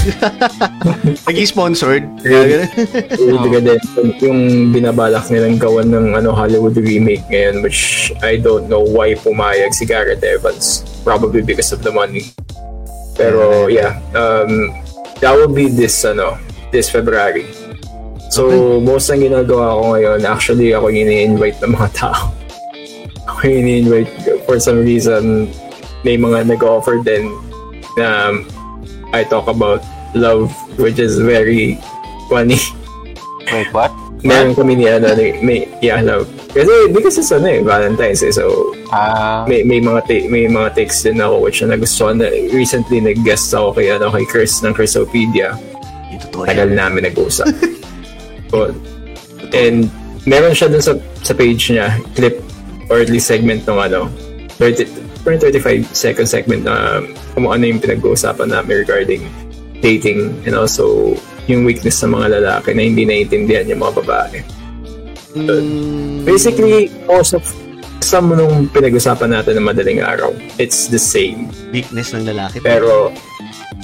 Naging 1.27 1.47
sponsored. 1.47 2.07
Redemption. 2.23 4.15
Yung 4.23 4.39
binabalak 4.71 5.27
nilang 5.27 5.59
gawan 5.59 5.91
ng 5.91 6.15
ano, 6.15 6.31
Hollywood 6.31 6.79
remake 6.79 7.27
ngayon 7.27 7.59
which 7.59 8.11
I 8.23 8.39
don't 8.39 8.71
know 8.71 8.79
why 8.81 9.19
pumayag 9.19 9.75
si 9.75 9.83
Garrett 9.83 10.23
Evans. 10.23 10.87
Probably 11.03 11.43
because 11.43 11.75
of 11.75 11.83
the 11.83 11.91
money. 11.91 12.31
Pero 13.19 13.67
yeah, 13.67 13.99
um, 14.15 14.71
that 15.19 15.35
will 15.35 15.51
be 15.51 15.67
this 15.67 16.07
ano, 16.07 16.39
this 16.71 16.87
February. 16.87 17.45
So, 18.27 18.79
most 18.83 19.07
ng 19.07 19.23
ginagawa 19.23 19.79
ko 19.79 19.83
ngayon, 19.95 20.19
actually 20.27 20.75
ako 20.75 20.91
yung 20.91 21.07
ini-invite 21.07 21.63
ng 21.63 21.71
mga 21.73 21.89
tao. 21.95 22.35
Ako 23.31 23.39
yung 23.43 23.59
ini-invite 23.63 24.11
for 24.47 24.59
some 24.59 24.83
reason 24.83 25.51
may 26.07 26.15
mga 26.15 26.47
nag-offer 26.47 27.03
din 27.03 27.27
na 27.99 28.31
um, 28.31 28.47
I 29.13 29.23
talk 29.23 29.47
about 29.47 29.83
love 30.15 30.51
which 30.79 30.99
is 30.99 31.19
very 31.19 31.79
funny. 32.29 32.59
Wait, 33.51 33.71
what? 33.71 33.91
Meron 34.25 34.57
kami 34.57 34.81
ni 34.81 34.89
ano, 34.89 35.13
ni- 35.13 35.37
may, 35.45 35.59
yeah, 35.79 36.01
love. 36.01 36.25
Kasi 36.51 36.89
because 36.89 37.21
it's 37.21 37.31
ano 37.31 37.47
eh, 37.47 37.61
Valentine's 37.61 38.25
eh, 38.25 38.33
so 38.33 38.73
Ah, 38.89 39.43
may, 39.45 39.67
may 39.67 39.83
mga 39.83 39.99
ta- 40.07 40.27
may 40.31 40.47
mga 40.47 40.73
takes 40.73 41.03
din 41.03 41.19
ako 41.19 41.43
which 41.43 41.59
na 41.59 41.75
nagustuhan 41.75 42.17
na 42.23 42.31
recently 42.55 43.03
nag-guest 43.03 43.51
ako 43.51 43.75
kay 43.75 43.91
ano 43.91 44.07
kay 44.09 44.23
Chris 44.23 44.63
ng 44.63 44.71
Chrisopedia. 44.71 45.59
Tagal 46.31 46.71
namin 46.71 47.03
nag-usap. 47.03 47.51
so, 48.51 48.71
and 49.51 49.91
meron 50.23 50.55
siya 50.55 50.71
dun 50.71 50.83
sa 50.83 50.95
sa 51.21 51.35
page 51.35 51.67
niya, 51.67 51.99
clip 52.15 52.39
or 52.87 53.03
at 53.03 53.11
least 53.11 53.27
segment 53.27 53.67
ng 53.67 53.75
ano, 53.75 54.07
30, 54.55 54.87
35 55.19 55.61
second 55.89 56.25
segment 56.25 56.61
na 56.63 57.01
kung 57.33 57.45
ano 57.45 57.63
yung 57.63 57.77
pinag-uusapan 57.77 58.49
namin 58.49 58.81
regarding 58.81 59.23
dating 59.79 60.33
and 60.43 60.53
also 60.53 61.13
yung 61.45 61.63
weakness 61.63 62.01
ng 62.01 62.11
mga 62.11 62.37
lalaki 62.37 62.73
na 62.73 62.81
hindi 62.81 63.03
naiintindihan 63.03 63.65
yung 63.65 63.79
mga 63.79 63.93
babae. 64.01 64.37
Mm, 65.33 66.25
Basically, 66.25 66.89
most 67.05 67.31
of 67.31 67.43
some 67.99 68.31
nung 68.31 68.67
pinag-usapan 68.67 69.31
natin 69.31 69.55
ng 69.55 69.65
madaling 69.65 69.99
araw, 69.99 70.31
it's 70.57 70.87
the 70.87 70.99
same. 70.99 71.47
weakness 71.69 72.11
ng 72.11 72.25
lalaki. 72.25 72.57
Pero, 72.59 73.11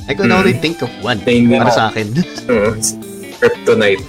I 0.08 0.14
can 0.14 0.32
only 0.32 0.52
think 0.54 0.82
of 0.82 0.92
one. 1.00 1.20
Na 1.20 1.32
hindi 1.32 1.54
Para 1.54 1.68
na- 1.68 1.72
sa 1.72 1.84
akin. 1.88 2.08
uh, 2.48 2.72
kryptonite. 3.40 4.04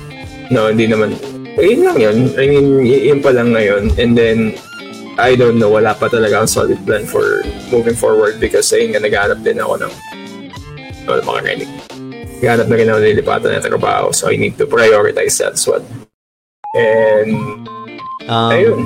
No, 0.48 0.68
hindi 0.68 0.86
naman. 0.86 1.14
Yun 1.54 1.80
lang 1.84 1.96
yun. 1.96 2.16
I 2.34 2.44
mean, 2.44 2.66
y- 2.82 3.04
yun 3.08 3.22
pa 3.22 3.30
lang 3.30 3.54
ngayon. 3.54 3.94
And 3.94 4.12
then, 4.12 4.58
I 5.14 5.38
don't 5.38 5.62
know, 5.62 5.70
wala 5.70 5.94
pa 5.94 6.10
talaga 6.10 6.42
ang 6.42 6.50
solid 6.50 6.82
plan 6.82 7.06
for 7.06 7.46
moving 7.70 7.94
forward 7.94 8.42
because 8.42 8.66
ayun 8.74 8.94
nga, 8.96 9.02
naghanap 9.02 9.40
din 9.46 9.62
ako 9.62 9.86
ng 9.86 9.92
well, 11.06 11.22
mga 11.22 11.40
rinig. 11.46 11.70
Naghanap 12.42 12.66
na 12.66 12.76
rin 12.76 12.88
ako 12.90 12.98
nilipatan 12.98 13.50
ng 13.54 13.64
trabaho 13.64 14.10
so 14.10 14.26
I 14.26 14.34
need 14.34 14.58
to 14.58 14.66
prioritize 14.66 15.38
that 15.38 15.54
as 15.54 15.64
well. 15.64 15.86
And 16.74 17.62
Um, 18.24 18.52
Ayun. 18.52 18.80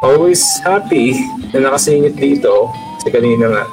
Always 0.00 0.40
happy 0.64 1.20
na 1.52 1.68
nakasingit 1.68 2.16
dito. 2.16 2.72
Kasi 2.96 3.12
kanina 3.12 3.52
nga, 3.52 3.64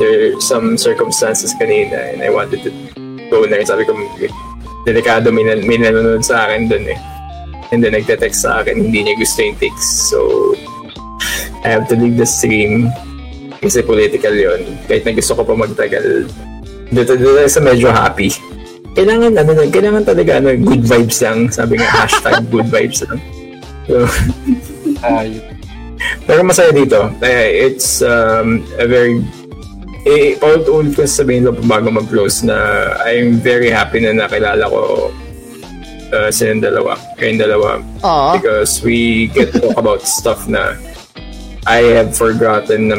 there 0.00 0.32
are 0.32 0.40
some 0.40 0.80
circumstances 0.80 1.52
kanina 1.60 2.12
and 2.12 2.24
I 2.24 2.32
wanted 2.32 2.64
to 2.64 2.72
go 3.28 3.44
na 3.44 3.60
rin. 3.60 3.68
Sabi 3.68 3.84
ko, 3.84 3.92
delikado 4.88 5.28
may, 5.28 5.44
nan- 5.44 5.68
may 5.68 5.76
nanonood 5.76 6.24
sa 6.24 6.48
akin 6.48 6.72
dun 6.72 6.88
eh. 6.88 6.98
And 7.68 7.84
then 7.84 7.92
nagte-text 7.92 8.46
sa 8.46 8.64
akin, 8.64 8.88
hindi 8.88 9.04
niya 9.04 9.20
gusto 9.20 9.44
yung 9.44 9.58
text. 9.60 10.08
So, 10.08 10.18
I 11.66 11.74
have 11.74 11.90
to 11.90 11.98
leave 11.98 12.14
the 12.14 12.28
stream 12.30 12.94
kasi 13.58 13.82
political 13.82 14.30
yon 14.30 14.78
Kahit 14.86 15.02
na 15.02 15.18
gusto 15.18 15.34
ko 15.34 15.42
pa 15.42 15.58
magtagal, 15.58 16.30
dito, 16.94 17.12
dito 17.18 17.50
sa 17.50 17.58
medyo 17.58 17.90
happy. 17.90 18.30
Kailangan, 18.94 19.34
ano, 19.34 19.50
lang, 19.58 19.70
kailangan 19.74 20.04
talaga, 20.06 20.38
ano, 20.38 20.54
good 20.62 20.86
vibes 20.86 21.18
lang. 21.20 21.50
Sabi 21.50 21.82
nga, 21.82 21.90
hashtag 22.06 22.46
good 22.48 22.70
vibes 22.70 23.02
lang. 23.02 23.18
So, 23.90 24.06
ay, 25.02 25.42
pero 26.22 26.46
masaya 26.46 26.70
dito. 26.70 27.10
Eh, 27.18 27.66
it's 27.66 27.98
um, 28.06 28.62
a 28.78 28.86
very... 28.86 29.26
Eh, 30.06 30.38
paulit-ulit 30.38 30.94
ko 30.94 31.02
sabihin 31.02 31.50
lang 31.50 31.58
bago 31.66 31.90
mag-close 31.90 32.46
na 32.46 32.54
I'm 33.02 33.42
very 33.42 33.74
happy 33.74 33.98
na 33.98 34.14
nakilala 34.14 34.70
ko 34.70 35.10
uh, 36.14 36.30
silang 36.30 36.62
dalawa. 36.62 36.94
Kayong 37.18 37.42
dalawa. 37.42 37.82
Aw. 38.06 38.38
Because 38.38 38.78
we 38.86 39.26
get 39.34 39.50
to 39.50 39.58
talk 39.58 39.78
about 39.82 40.06
stuff 40.06 40.46
na 40.46 40.78
I 41.66 41.98
have 41.98 42.14
forgotten 42.14 42.94
na 42.94 42.96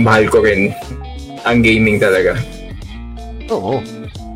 mahal 0.00 0.24
ko 0.32 0.40
rin 0.40 0.72
ang 1.44 1.60
gaming 1.60 2.00
talaga. 2.00 2.40
Oo. 3.52 3.84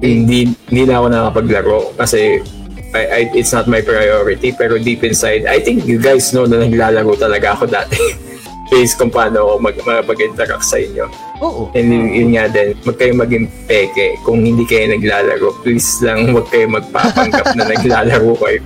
Hindi, 0.05 0.53
hindi 0.69 0.83
na 0.85 1.01
ako 1.01 1.07
nakapaglaro 1.09 1.78
kasi 1.97 2.45
I, 2.93 3.05
I, 3.09 3.20
it's 3.33 3.57
not 3.57 3.67
my 3.67 3.81
priority 3.81 4.53
pero 4.53 4.77
deep 4.77 5.01
inside, 5.01 5.49
I 5.49 5.65
think 5.65 5.89
you 5.89 5.97
guys 5.97 6.36
know 6.36 6.45
na 6.45 6.61
naglalaro 6.61 7.17
talaga 7.17 7.57
ako 7.57 7.73
dati. 7.73 7.97
Based 8.70 8.99
kung 8.99 9.15
paano 9.15 9.47
ako 9.47 9.55
mag, 9.62 9.77
mag-interact 10.11 10.67
sa 10.67 10.77
inyo. 10.77 11.07
Oo. 11.39 11.70
And 11.73 11.86
yun, 11.86 12.07
yun 12.11 12.28
nga 12.35 12.51
din, 12.51 12.75
wag 12.83 12.99
kayo 12.99 13.15
maging 13.15 13.47
peke. 13.70 14.19
Kung 14.27 14.43
hindi 14.43 14.67
kayo 14.67 14.91
naglalaro, 14.91 15.55
please 15.62 16.03
lang 16.03 16.35
wag 16.35 16.51
kayo 16.51 16.67
magpapanggap 16.75 17.55
na 17.55 17.65
naglalaro 17.73 18.35
kayo. 18.35 18.61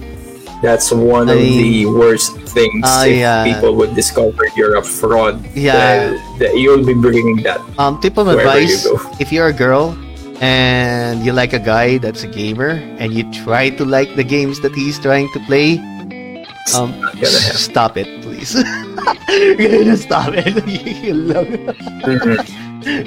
That's 0.61 0.93
one 0.93 1.33
of 1.33 1.41
Ay. 1.41 1.57
the 1.57 1.87
worst 1.89 2.37
things 2.53 2.85
Ay, 2.85 3.25
if 3.25 3.27
ah. 3.27 3.45
people 3.49 3.73
would 3.81 3.95
discover 3.97 4.45
you're 4.57 4.77
a 4.77 4.85
fraud. 4.85 5.41
Yeah. 5.57 5.73
Well, 6.13 6.39
that 6.39 6.53
you'll 6.59 6.85
be 6.85 6.93
bringing 6.93 7.41
that. 7.49 7.61
Um, 7.81 7.97
tip 8.01 8.19
of 8.21 8.29
advice, 8.29 8.85
you 8.85 9.01
if 9.17 9.33
you're 9.33 9.49
a 9.49 9.57
girl 9.57 9.97
and 10.45 11.25
you 11.25 11.33
like 11.33 11.53
a 11.57 11.59
guy 11.63 11.97
that's 11.97 12.25
a 12.25 12.29
gamer 12.29 12.77
and 13.01 13.13
you 13.17 13.25
try 13.45 13.71
to 13.81 13.85
like 13.85 14.13
the 14.17 14.25
games 14.25 14.61
that 14.61 14.75
he's 14.77 15.01
trying 15.01 15.33
to 15.33 15.41
play, 15.49 15.81
um, 16.77 16.93
not 17.01 17.17
gonna 17.17 17.41
happen. 17.41 17.57
stop 17.57 17.97
it, 17.97 18.09
please. 18.21 18.53
You're 19.31 19.81
gonna 19.81 19.97
stop 19.97 20.33
it. 20.37 20.53
Yun 21.05 21.29
lang. 21.29 21.49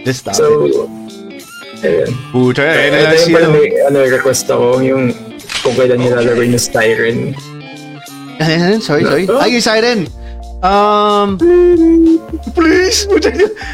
Just 0.04 0.26
stop 0.26 0.34
it. 0.34 0.38
So, 0.42 0.90
ayun. 1.86 2.10
Puta, 2.32 2.64
Eh, 2.66 2.90
ayun 2.90 2.92
na 2.92 2.98
ito 2.98 3.14
yung 3.14 3.22
siya. 3.30 3.36
pala 3.38 3.48
may 3.54 3.68
ano, 3.86 3.98
request 4.10 4.46
ako, 4.50 4.68
yung 4.82 5.04
kung 5.64 5.74
kailan 5.80 5.98
nilalaro 5.98 6.44
yung 6.44 6.60
Styren. 6.60 7.32
Ayan, 8.44 8.84
sorry, 8.84 9.08
sorry. 9.08 9.26
Oh. 9.32 9.40
Ay, 9.40 9.56
yung 9.56 9.64
siren. 9.64 10.00
Um, 10.64 11.36
please! 12.56 13.04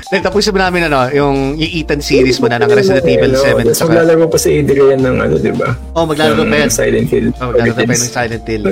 Tapusin 0.10 0.58
mo 0.58 0.60
namin 0.62 0.90
ano, 0.90 1.06
yung, 1.14 1.54
yung 1.54 1.72
Ethan 1.86 2.02
series 2.02 2.42
mo 2.42 2.50
na 2.50 2.58
ng 2.58 2.70
Resident 2.70 3.06
Evil 3.06 3.38
7. 3.38 3.62
Tapos 3.62 3.86
maglalaro 3.86 4.26
pa 4.26 4.38
si 4.42 4.50
Adrian 4.58 4.98
ng 5.06 5.18
ano, 5.22 5.38
di 5.38 5.54
ba? 5.54 5.78
oh, 5.94 6.10
maglalaro 6.10 6.50
pa 6.50 6.56
yan. 6.66 6.70
Silent 6.74 7.10
Hill. 7.14 7.30
Oh, 7.38 7.54
maglalaro 7.54 7.78
pa 7.78 7.94
yan 7.94 8.02
ng 8.02 8.14
Silent 8.14 8.46
Hill. 8.50 8.64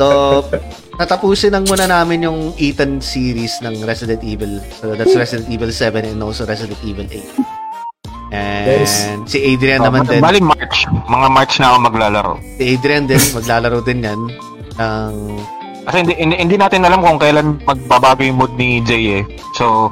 So, 0.00 0.06
natapusin 1.00 1.52
lang 1.52 1.68
muna 1.68 1.84
namin 1.84 2.24
yung 2.24 2.56
Ethan 2.56 3.04
series 3.04 3.60
ng 3.60 3.84
Resident 3.84 4.24
Evil. 4.24 4.64
So, 4.80 4.96
that's 4.96 5.12
Resident 5.12 5.52
Evil 5.52 5.68
7 5.68 6.08
and 6.08 6.20
also 6.24 6.48
Resident 6.48 6.80
Evil 6.80 7.04
8. 7.12 7.57
And 8.28 8.84
Nice. 8.84 9.08
si 9.24 9.40
Adrian 9.40 9.80
naman 9.80 10.04
din. 10.04 10.20
Bali 10.20 10.40
March. 10.40 10.84
Mga 10.84 11.28
March 11.32 11.54
na 11.58 11.72
ako 11.72 11.78
maglalaro. 11.80 12.32
Si 12.60 12.76
Adrian 12.76 13.08
din, 13.08 13.20
maglalaro 13.32 13.80
din 13.80 14.04
yan. 14.04 14.20
Ng, 14.76 15.14
Kasi 15.88 15.96
hindi, 16.04 16.14
hindi, 16.20 16.36
hindi 16.36 16.56
natin 16.60 16.84
alam 16.84 17.00
kung 17.00 17.16
kailan 17.16 17.56
magbabago 17.64 18.20
yung 18.20 18.36
mood 18.36 18.52
ni 18.60 18.84
Jay 18.84 19.20
eh. 19.20 19.24
So, 19.56 19.88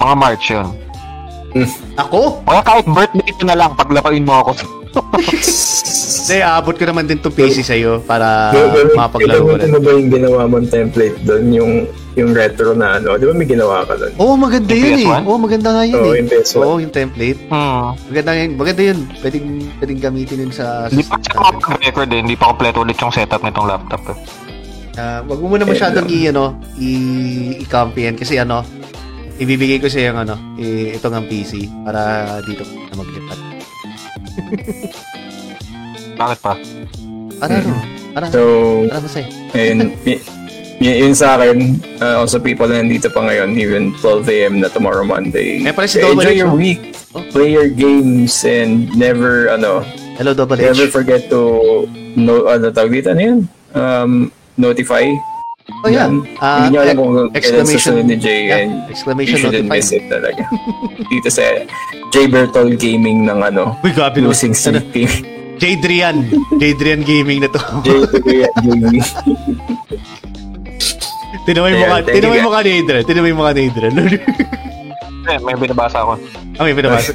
mga 0.00 0.14
March 0.16 0.44
yun. 0.48 0.72
ako? 2.02 2.42
Kaya 2.44 2.62
kahit 2.62 2.86
birthday 2.88 3.32
ko 3.34 3.42
na 3.46 3.56
lang, 3.56 3.70
paglapain 3.78 4.24
mo 4.26 4.34
ako. 4.42 4.50
Hindi, 6.24 6.40
aabot 6.40 6.72
ko 6.72 6.84
naman 6.88 7.04
din 7.04 7.20
itong 7.20 7.36
PC 7.36 7.60
sa'yo 7.60 8.00
para 8.00 8.48
mapaglaro 8.96 9.44
ko 9.44 9.60
rin. 9.60 9.68
mo 9.68 9.80
ba 9.82 9.90
yung 9.92 10.08
ginawa 10.08 10.48
mong 10.48 10.72
template 10.72 11.20
doon? 11.20 11.44
Yung, 11.52 11.72
yung 12.16 12.30
retro 12.32 12.72
na 12.72 12.96
ano? 12.96 13.20
Di 13.20 13.28
ba 13.28 13.36
may 13.36 13.44
ginawa 13.44 13.84
ka 13.84 13.92
doon? 13.92 14.12
Oo, 14.16 14.32
oh, 14.32 14.36
maganda 14.40 14.72
Yung 14.72 14.80
yun 14.80 14.94
eh. 14.96 15.04
PS1? 15.04 15.20
Oo, 15.20 15.32
oh, 15.36 15.40
maganda 15.44 15.68
nga 15.76 15.84
yun 15.84 16.00
Oo, 16.00 16.12
eh. 16.16 16.18
yung 16.24 16.30
PS1. 16.32 16.60
Oo, 16.64 16.76
yung 16.80 16.92
template. 16.96 17.40
Hmm. 17.52 17.92
Maganda 18.08 18.30
yun. 18.40 18.50
Maganda 18.56 18.82
yun. 18.88 18.98
Pwedeng, 19.20 19.46
pwedeng 19.84 20.00
gamitin 20.00 20.38
yun 20.48 20.52
sa 20.54 20.88
Hindi 20.88 21.04
pa 21.04 21.16
natin. 21.20 21.76
record 21.84 22.08
eh. 22.08 22.20
Hindi 22.24 22.36
pa 22.40 22.44
kompleto 22.56 22.78
ulit 22.80 22.96
yung 22.96 23.12
setup 23.12 23.44
nitong 23.44 23.68
laptop 23.68 24.02
eh. 24.08 24.16
Ah, 24.94 25.20
wag 25.26 25.38
mo 25.42 25.46
muna 25.50 25.66
masyadong 25.66 26.06
i, 26.06 26.30
ano, 26.30 26.56
i, 26.78 26.90
i-copy 27.66 28.06
yan 28.06 28.16
kasi 28.16 28.38
ano, 28.38 28.62
ibibigay 29.36 29.78
ko 29.78 29.88
sa 29.88 29.98
yung 30.00 30.18
ano, 30.18 30.34
i, 30.56 30.94
ito 30.94 31.06
ng 31.06 31.24
PC 31.26 31.66
para 31.82 32.00
dito 32.42 32.62
na 32.64 32.94
maglipat. 32.94 33.38
Bakit 36.20 36.38
pa? 36.40 36.54
Para 37.38 37.52
ano? 37.58 37.74
Para, 38.14 38.24
So, 38.30 38.40
para 38.86 39.00
masaya. 39.02 39.26
and 39.58 39.90
y- 40.06 40.22
y- 40.78 40.98
yun 41.02 41.14
sa 41.14 41.34
akin, 41.34 41.82
uh, 41.98 42.22
also 42.22 42.38
people 42.38 42.70
na 42.70 42.78
nandito 42.78 43.10
pa 43.10 43.26
ngayon, 43.26 43.58
even 43.58 43.90
12 43.98 44.30
a.m. 44.30 44.54
na 44.62 44.70
tomorrow 44.70 45.02
Monday. 45.02 45.58
Eh, 45.66 45.74
pala 45.74 45.90
si 45.90 45.98
enjoy 45.98 46.14
Double 46.14 46.30
H, 46.30 46.38
your 46.38 46.52
oh. 46.54 46.58
week. 46.58 46.80
Oh. 47.14 47.22
Play 47.34 47.50
your 47.50 47.66
games 47.66 48.46
and 48.46 48.86
never, 48.94 49.50
ano, 49.50 49.82
Hello, 50.14 50.30
Double 50.30 50.54
never 50.54 50.86
H. 50.86 50.94
forget 50.94 51.26
to, 51.26 51.42
no, 52.14 52.46
ano 52.46 52.70
tawag 52.70 52.94
dito, 52.94 53.10
ano 53.10 53.22
yun? 53.22 53.38
Um, 53.74 54.12
notify. 54.54 55.02
Oh, 55.64 55.88
yeah. 55.88 56.04
Yan. 56.04 56.12
Ah, 56.38 56.56
Hindi 56.60 56.68
nyo 56.70 56.80
alam 56.82 56.94
kung 56.94 57.12
exclamation- 57.32 58.04
ni 58.04 58.16
Jay 58.16 58.40
yeah, 58.46 58.60
and 58.60 58.84
exclamation 58.86 59.32
you 59.32 59.40
shouldn't 59.40 59.64
notify. 59.64 59.80
miss 59.80 59.90
it 59.90 60.04
talaga. 60.06 60.42
dito 61.10 61.28
sa 61.30 61.44
Jay 62.08 62.26
Bertol 62.28 62.76
Gaming 62.76 63.24
ng 63.24 63.40
ano, 63.42 63.72
Uy, 63.80 63.88
grabe 63.90 64.20
no. 64.20 64.28
losing 64.28 64.52
Ano, 64.52 64.60
streak 64.60 64.92
team. 64.92 65.08
Jadrian. 65.62 66.28
Jadrian 66.54 67.00
Gaming 67.00 67.40
na 67.40 67.48
to. 67.48 67.60
Jay 67.86 68.44
Gaming. 68.60 69.00
Tinaway 71.44 71.72
mo 71.74 71.84
ka, 71.86 71.96
tinaway 72.06 72.40
mo 72.40 72.50
ka 72.50 72.60
ni 72.60 72.70
Adrian. 72.74 73.04
Tinaway 73.04 73.32
mo 73.32 73.42
ka 73.42 73.52
ni 73.52 73.62
Adrian. 73.66 73.94
Eh, 75.24 75.38
may 75.40 75.56
binabasa 75.56 75.98
ako. 75.98 76.12
Ah, 76.56 76.64
may 76.64 76.72
pinabasa. 76.72 77.12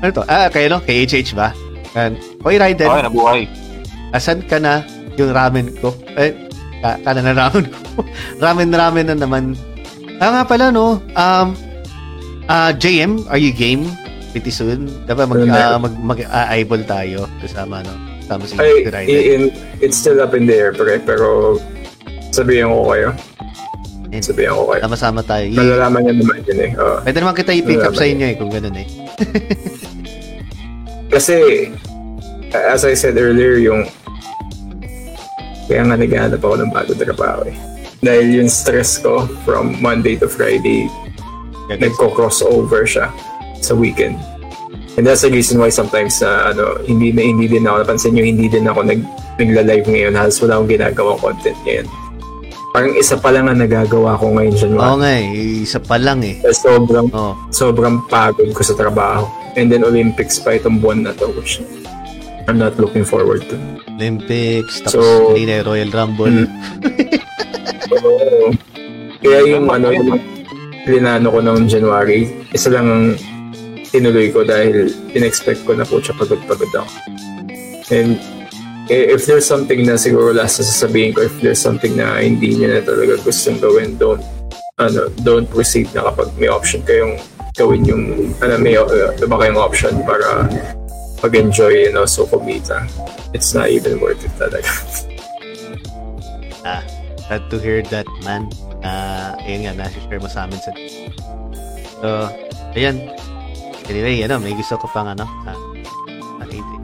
ano 0.00 0.10
to? 0.12 0.22
Ah, 0.26 0.46
kay 0.46 0.66
ano? 0.66 0.78
Kay 0.80 1.02
HH 1.04 1.30
ba? 1.32 1.54
And, 1.94 2.18
Hoy, 2.42 2.58
Raiden. 2.58 2.84
Okay, 2.84 3.02
nabuhay. 3.02 3.42
asan 4.10 4.42
ka 4.42 4.58
na 4.58 4.82
yung 5.14 5.30
ramen 5.30 5.70
ko? 5.78 5.94
Eh, 6.14 6.34
ka, 6.84 7.00
kana 7.00 7.24
na 7.24 7.32
ramen 7.40 7.64
ko. 7.64 8.04
ramen 8.36 8.68
ramen 8.68 9.06
na 9.08 9.16
naman. 9.16 9.56
Ah 10.20 10.28
nga 10.30 10.42
pala 10.44 10.68
no. 10.68 11.00
Um 11.16 11.56
ah 12.46 12.76
JM, 12.76 13.24
are 13.32 13.40
you 13.40 13.56
game? 13.56 13.88
Pretty 14.36 14.52
soon. 14.52 14.92
Dapat 15.08 15.24
mag 15.30 15.40
ah, 15.48 15.80
mag, 15.80 15.94
mag 15.96 16.18
ah, 16.28 16.52
eyeball 16.52 16.84
tayo 16.84 17.24
kasama 17.40 17.80
no. 17.80 17.94
Kasama 18.20 18.42
si 18.44 18.52
Ay, 18.60 18.84
in- 19.08 19.54
it's 19.80 19.96
still 19.96 20.20
up 20.20 20.36
in 20.36 20.44
the 20.44 20.52
air, 20.52 20.72
pre, 20.72 21.00
pero 21.00 21.56
sabihin 22.34 22.68
ko 22.68 22.92
kayo. 22.92 23.10
Ayun. 24.10 24.24
Sabihin 24.24 24.52
ko 24.52 24.62
kayo. 24.74 24.80
Sama-sama 24.82 25.20
tayo. 25.22 25.44
I- 25.46 25.54
Malalaman 25.54 26.00
niya 26.02 26.14
naman 26.18 26.38
yun 26.46 26.58
eh. 26.60 26.70
Oo. 26.74 26.96
Pwede 27.04 27.18
naman 27.20 27.34
kita 27.36 27.52
i-pick 27.52 27.84
up 27.84 27.94
sa 27.94 28.06
inyo 28.06 28.26
eh 28.26 28.34
kung 28.34 28.50
ganun 28.50 28.74
eh. 28.74 28.88
Kasi, 31.14 31.70
as 32.50 32.82
I 32.82 32.94
said 32.98 33.14
earlier, 33.14 33.54
yung 33.60 33.86
kaya 35.66 35.82
nga 35.84 35.96
naghahanap 35.96 36.40
ako 36.40 36.54
ng 36.60 36.70
bagong 36.72 37.00
trabaho 37.00 37.40
eh. 37.48 37.56
Dahil 38.04 38.42
yung 38.42 38.50
stress 38.52 39.00
ko 39.00 39.24
from 39.48 39.80
Monday 39.80 40.14
to 40.20 40.28
Friday, 40.28 40.88
nagko-crossover 41.70 42.84
siya 42.84 43.08
sa 43.60 43.72
weekend. 43.72 44.20
And 44.94 45.02
that's 45.02 45.26
the 45.26 45.32
reason 45.32 45.58
why 45.58 45.74
sometimes 45.74 46.22
na 46.22 46.54
ano, 46.54 46.78
hindi 46.86 47.10
na 47.10 47.24
hindi 47.24 47.50
din 47.50 47.66
ako 47.66 47.82
napansin 47.82 48.14
nyo, 48.14 48.22
hindi 48.22 48.46
din 48.46 48.68
ako 48.68 48.86
nag 48.86 49.00
nagla-live 49.34 49.86
ngayon 49.90 50.14
halos 50.14 50.38
wala 50.38 50.60
akong 50.60 50.70
ginagawa 50.70 51.12
content 51.18 51.58
ngayon. 51.66 51.86
Parang 52.70 52.94
isa 52.94 53.14
pa 53.14 53.30
lang 53.30 53.46
ang 53.46 53.58
nagagawa 53.58 54.18
ko 54.18 54.34
ngayon 54.34 54.54
dyan. 54.54 54.72
Oo 54.78 54.98
nga 54.98 55.12
eh. 55.14 55.26
Isa 55.62 55.78
pa 55.78 55.94
lang 55.94 56.22
eh. 56.26 56.42
Sobrang, 56.50 57.06
Oh. 57.14 57.34
sobrang 57.50 58.02
pagod 58.06 58.50
ko 58.50 58.62
sa 58.66 58.74
trabaho. 58.74 59.26
And 59.54 59.70
then 59.70 59.86
Olympics 59.86 60.42
pa 60.42 60.58
itong 60.58 60.82
buwan 60.82 61.06
na 61.06 61.14
to, 61.14 61.30
which 61.34 61.62
I'm 62.44 62.58
not 62.60 62.76
looking 62.76 63.04
forward 63.04 63.48
to. 63.48 63.56
Olympics, 63.96 64.84
tapos 64.84 65.00
So- 65.00 65.32
kanina 65.32 65.62
yung 65.62 65.66
Royal 65.66 65.90
Rumble. 65.90 66.38
Mm. 66.44 66.48
So, 67.84 67.96
kaya 69.22 69.38
yung 69.48 69.66
ano, 69.70 69.88
yung 69.92 70.20
plinano 70.84 71.32
ko 71.32 71.38
noong 71.40 71.64
January, 71.70 72.28
isa 72.52 72.68
lang 72.68 72.86
ang 72.88 73.04
tinuloy 73.88 74.28
ko 74.34 74.42
dahil 74.42 74.90
in-expect 75.14 75.64
ko 75.64 75.72
na 75.78 75.86
po 75.86 76.02
siya 76.02 76.18
pagod-pagod 76.18 76.72
ako. 76.74 76.92
And 77.94 78.18
eh, 78.90 79.14
if 79.14 79.24
there's 79.24 79.46
something 79.46 79.86
na 79.86 79.96
siguro 79.96 80.34
last 80.34 80.60
na 80.60 80.68
sasabihin 80.68 81.16
ko, 81.16 81.24
if 81.24 81.34
there's 81.40 81.62
something 81.62 81.96
na 81.96 82.20
hindi 82.20 82.58
niya 82.58 82.80
na 82.80 82.82
talaga 82.84 83.16
gustong 83.24 83.60
gawin, 83.62 83.96
don't 83.96 84.20
ano, 84.76 85.06
don't 85.22 85.46
proceed 85.48 85.86
na 85.94 86.10
kapag 86.10 86.34
may 86.36 86.50
option 86.50 86.82
kayong 86.82 87.16
gawin 87.54 87.86
yung 87.86 88.34
ano, 88.42 88.58
may 88.58 88.74
uh, 88.74 89.14
iba 89.14 89.36
kayong 89.38 89.60
option 89.60 89.94
para 90.02 90.50
mag-enjoy 91.24 91.88
and 91.88 91.96
also 91.96 92.28
kumita. 92.28 92.84
It's 93.32 93.56
not 93.56 93.72
even 93.72 93.96
worth 93.96 94.20
it 94.20 94.32
talaga. 94.36 94.68
Ah, 96.64 96.84
glad 97.28 97.48
to 97.48 97.56
hear 97.56 97.80
that, 97.88 98.04
man. 98.24 98.52
Ah, 98.84 99.32
ayun 99.44 99.64
nga, 99.64 99.72
nasi-share 99.84 100.20
mo 100.20 100.28
sa 100.28 100.44
amin 100.44 100.60
sa... 100.60 100.70
So, 102.04 102.08
ayan. 102.76 103.08
Anyway, 103.88 104.20
ano, 104.24 104.36
may 104.40 104.52
gusto 104.52 104.76
ko 104.76 104.88
pang 104.92 105.08
ano, 105.08 105.24
nakita. 106.40 106.74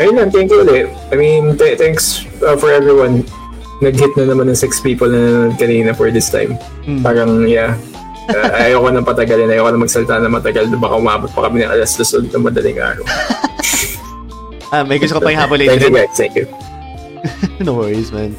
Ayun 0.00 0.16
lang, 0.16 0.28
thank 0.32 0.48
you 0.48 0.64
ulit. 0.64 0.88
I 1.12 1.16
mean, 1.20 1.56
th- 1.60 1.76
thanks 1.76 2.24
uh, 2.40 2.56
for 2.56 2.72
everyone. 2.72 3.24
Nag-hit 3.80 4.12
na 4.16 4.28
naman 4.28 4.48
ng 4.52 4.56
six 4.56 4.80
people 4.80 5.08
na 5.08 5.52
kanina 5.56 5.96
for 5.96 6.12
this 6.12 6.28
time. 6.28 6.56
Hmm. 6.84 7.00
Parang, 7.00 7.48
yeah. 7.48 7.76
Uh, 8.28 8.60
ayoko 8.60 8.92
nang 8.92 9.08
patagalin. 9.08 9.48
Ayoko 9.48 9.72
nang 9.72 9.82
magsalita 9.84 10.20
na 10.20 10.28
matagal. 10.28 10.68
Baka 10.76 10.94
umabot 11.00 11.30
pa 11.32 11.48
kami 11.48 11.64
ng 11.64 11.72
alas 11.72 11.96
dos 11.96 12.12
ulit 12.12 12.28
ng 12.28 12.44
madaling 12.44 12.78
araw. 12.78 13.04
Ah, 14.70 14.86
may 14.86 15.02
gusto 15.02 15.18
ko 15.18 15.20
pang 15.26 15.34
ihabol 15.34 15.58
Thank 15.58 15.82
you 15.82 15.90
guys. 15.90 16.14
Thank 16.14 16.38
you. 16.38 16.46
no 17.66 17.74
worries, 17.74 18.14
man. 18.14 18.38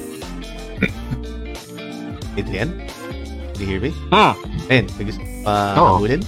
Adrian? 2.39 2.71
Do 3.51 3.59
you 3.59 3.67
hear 3.67 3.81
me? 3.83 3.91
Hmm. 4.15 4.33
Ayun, 4.71 4.85
may 4.95 5.03
gusto 5.11 5.19
ko 5.19 5.27
pa 5.43 5.53
Oo. 5.75 5.99
habulin? 5.99 6.23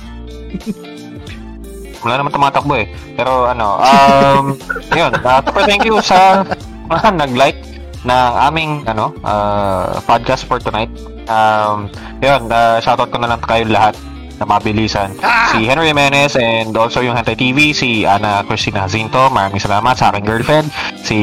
Wala 2.03 2.14
naman 2.19 2.35
tumatakbo 2.35 2.73
eh. 2.83 2.91
Pero 3.15 3.48
ano, 3.48 3.80
um, 3.80 4.45
yun. 4.99 5.11
Uh, 5.23 5.40
super 5.40 5.64
thank 5.64 5.88
you 5.88 5.95
sa 6.03 6.43
mga 6.91 7.07
nag-like 7.23 7.59
ng 8.03 8.32
aming 8.43 8.83
ano, 8.83 9.15
uh, 9.23 10.03
podcast 10.03 10.43
for 10.43 10.59
tonight. 10.59 10.91
Um, 11.32 11.88
yun, 12.19 12.51
uh, 12.51 12.83
shoutout 12.83 13.07
ko 13.07 13.23
na 13.23 13.32
lang 13.32 13.40
kayo 13.40 13.64
lahat 13.72 13.95
na 14.44 14.60
mabilisan. 14.60 15.16
Si 15.56 15.64
Henry 15.64 15.88
Jimenez 15.88 16.36
and 16.36 16.76
also 16.76 17.00
yung 17.00 17.16
Hantay 17.16 17.40
TV, 17.40 17.72
si 17.72 18.04
Ana 18.04 18.44
Cristina 18.44 18.84
Jacinto, 18.84 19.32
maraming 19.32 19.64
salamat 19.64 19.96
sa 19.96 20.12
aking 20.12 20.28
girlfriend. 20.28 20.68
Si 21.00 21.18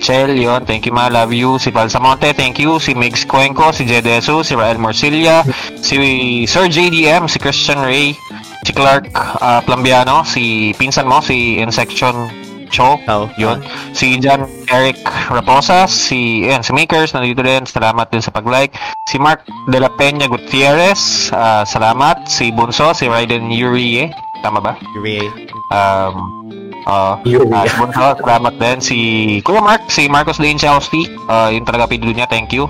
Chel, 0.00 0.32
yun, 0.32 0.64
thank 0.64 0.88
you 0.88 0.96
ma, 0.96 1.12
love 1.12 1.36
you. 1.36 1.60
Si 1.60 1.68
Val 1.68 1.92
Samonte, 1.92 2.32
thank 2.32 2.56
you. 2.56 2.80
Si 2.80 2.96
Migs 2.96 3.28
Cuenco, 3.28 3.68
si 3.76 3.84
Jedesu, 3.84 4.40
si 4.40 4.56
Rael 4.56 4.80
Morcilla, 4.80 5.44
si 5.84 6.48
Sir 6.48 6.72
JDM, 6.72 7.28
si 7.28 7.36
Christian 7.36 7.84
Ray, 7.84 8.16
si 8.64 8.72
Clark 8.72 9.12
uh, 9.12 9.60
Plambiano, 9.60 10.24
si 10.24 10.72
pinsan 10.80 11.04
mo, 11.04 11.20
si 11.20 11.60
Insection 11.60 12.45
Cho, 12.76 13.00
Oo. 13.00 13.32
yun. 13.40 13.64
Si 13.96 14.20
John 14.20 14.44
Eric 14.68 15.00
Raposa, 15.32 15.88
si, 15.88 16.44
ayan, 16.44 16.60
si 16.60 16.76
Makers, 16.76 17.16
nandito 17.16 17.40
din. 17.40 17.64
Salamat 17.64 18.12
din 18.12 18.20
sa 18.20 18.28
pag-like. 18.28 18.76
Si 19.08 19.16
Mark 19.16 19.48
De 19.72 19.80
La 19.80 19.88
Peña 19.88 20.28
Gutierrez, 20.28 21.32
ah, 21.32 21.64
salamat. 21.64 22.28
Si 22.28 22.52
Bunso, 22.52 22.92
si 22.92 23.08
Raiden 23.08 23.48
Yurie, 23.48 24.12
tama 24.44 24.60
ba? 24.60 24.76
Yuri. 24.92 25.24
Um, 25.72 26.14
uh, 26.84 27.16
Yurie. 27.24 27.48
ah, 27.56 27.64
si 27.64 27.74
Bunso, 27.80 28.04
salamat 28.20 28.54
din. 28.60 28.78
Si 28.84 28.98
Kuya 29.40 29.64
Mark, 29.64 29.88
si 29.88 30.04
Marcos 30.12 30.36
Lane 30.36 30.60
Chelsea, 30.60 31.08
uh, 31.32 31.48
yung 31.48 31.64
talaga 31.64 31.88
pido 31.88 32.12
niya, 32.12 32.28
thank 32.28 32.52
you. 32.52 32.68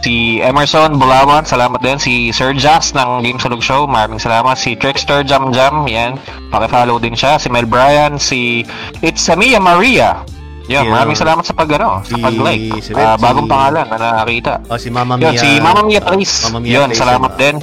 Si 0.00 0.38
Emerson 0.38 0.94
Bulawan, 0.96 1.42
salamat 1.42 1.82
din. 1.82 1.98
Si 1.98 2.30
Sir 2.30 2.54
Jazz 2.54 2.94
ng 2.94 3.26
Game 3.26 3.42
Salug 3.42 3.58
Show, 3.58 3.90
maraming 3.90 4.22
salamat. 4.22 4.54
Si 4.54 4.78
Trickster 4.78 5.26
Jam 5.26 5.50
Jam, 5.50 5.82
yan. 5.82 6.14
Pakifollow 6.48 7.02
din 7.02 7.18
siya. 7.18 7.42
Si 7.42 7.50
Mel 7.50 7.66
Bryan, 7.66 8.14
si 8.14 8.62
It's 9.02 9.26
Samia 9.26 9.58
Maria. 9.58 10.22
Yan, 10.66 10.86
Yeah. 10.86 10.94
maraming 10.94 11.14
salamat 11.14 11.42
sa 11.42 11.54
pag, 11.54 11.70
ano, 11.74 12.02
sa 12.02 12.14
Si- 12.14 12.22
pag-like. 12.22 12.66
si- 12.82 12.94
Ah, 12.94 13.14
bagong 13.14 13.46
si- 13.46 13.52
pangalan 13.54 13.86
na 13.86 13.96
nakakita. 13.98 14.52
Oh, 14.66 14.78
si 14.78 14.88
Mama 14.90 15.14
Mia. 15.14 15.30
Yun, 15.30 15.38
si 15.38 15.50
Mama 15.58 15.80
Mia 15.82 16.00
Trace. 16.02 16.36
Mama 16.50 16.58
Mia 16.58 16.70
Yun, 16.70 16.86
Trace, 16.90 16.98
salamat 17.02 17.32
ano. 17.34 17.38
din. 17.38 17.56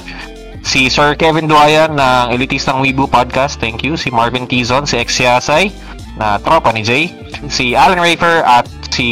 Si 0.64 0.80
Sir 0.88 1.12
Kevin 1.16 1.44
Duayan 1.44 1.92
ng 1.92 2.32
Elitistang 2.32 2.80
Weibo 2.80 3.04
Podcast. 3.04 3.56
Thank 3.56 3.84
you. 3.84 3.96
Si 3.96 4.08
Marvin 4.08 4.48
Tizon, 4.48 4.84
si 4.84 4.96
Ex 4.96 5.20
Yasay, 5.20 5.68
na 6.16 6.40
tropa 6.40 6.72
ni 6.72 6.80
Jay. 6.80 7.12
Si 7.48 7.76
Alan 7.76 8.00
Rafer 8.00 8.40
at 8.40 8.64
si 8.94 9.06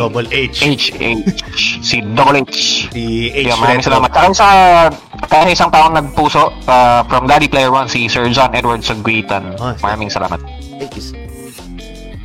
Double 0.00 0.24
H. 0.32 0.64
H, 0.64 0.84
H, 0.96 1.64
si 1.84 2.00
Double 2.16 2.40
H. 2.40 2.88
Si 2.88 3.28
H. 3.28 3.52
Yeah, 3.52 3.58
maraming 3.60 3.84
salamat. 3.84 4.08
Kaya 4.08 4.32
sa 4.32 4.48
kaya 5.28 5.52
isang 5.52 5.68
taong 5.68 5.92
nagpuso 5.92 6.48
uh, 6.64 7.04
from 7.04 7.28
Daddy 7.28 7.46
Player 7.46 7.68
One, 7.68 7.86
si 7.86 8.08
Sir 8.08 8.32
John 8.32 8.56
Edward 8.56 8.80
Sagwitan. 8.80 9.60
Oh. 9.60 9.76
Maraming 9.84 10.08
salamat. 10.08 10.40
Thank 10.80 10.96
you. 10.96 11.04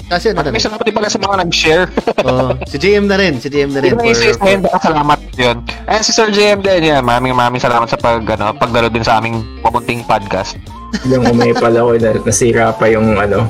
Kasi 0.06 0.30
ano 0.32 0.46
na 0.46 0.54
Maraming 0.54 0.62
rin. 0.62 0.66
salamat 0.70 0.84
din 0.86 0.96
pala 0.96 1.10
sa 1.10 1.20
mga 1.20 1.36
nag-share. 1.44 1.86
Oh, 2.26 2.58
si 2.66 2.82
JM 2.82 3.06
na 3.06 3.22
rin. 3.22 3.38
Si 3.38 3.54
JM 3.54 3.70
na 3.70 3.86
rin. 3.86 3.94
Hindi 3.94 4.10
na 4.10 4.18
isa 4.18 4.34
For, 4.34 4.50
isa 4.50 4.80
salamat 4.82 5.20
yun. 5.38 5.58
And 5.86 6.02
si 6.02 6.10
Sir 6.10 6.34
JM 6.34 6.66
din 6.66 6.90
yan. 6.90 7.06
Maraming 7.06 7.38
maraming 7.38 7.62
salamat 7.62 7.86
sa 7.86 7.98
pag, 8.02 8.26
ano, 8.26 8.54
pagdalo 8.58 8.90
din 8.90 9.06
sa 9.06 9.22
aming 9.22 9.46
pamunting 9.62 10.02
podcast. 10.06 10.58
Yung 11.06 11.26
umay 11.26 11.54
pala 11.54 11.86
ko 11.86 11.94
na 11.98 12.18
nasira 12.22 12.74
pa 12.74 12.90
yung 12.90 13.14
ano, 13.18 13.46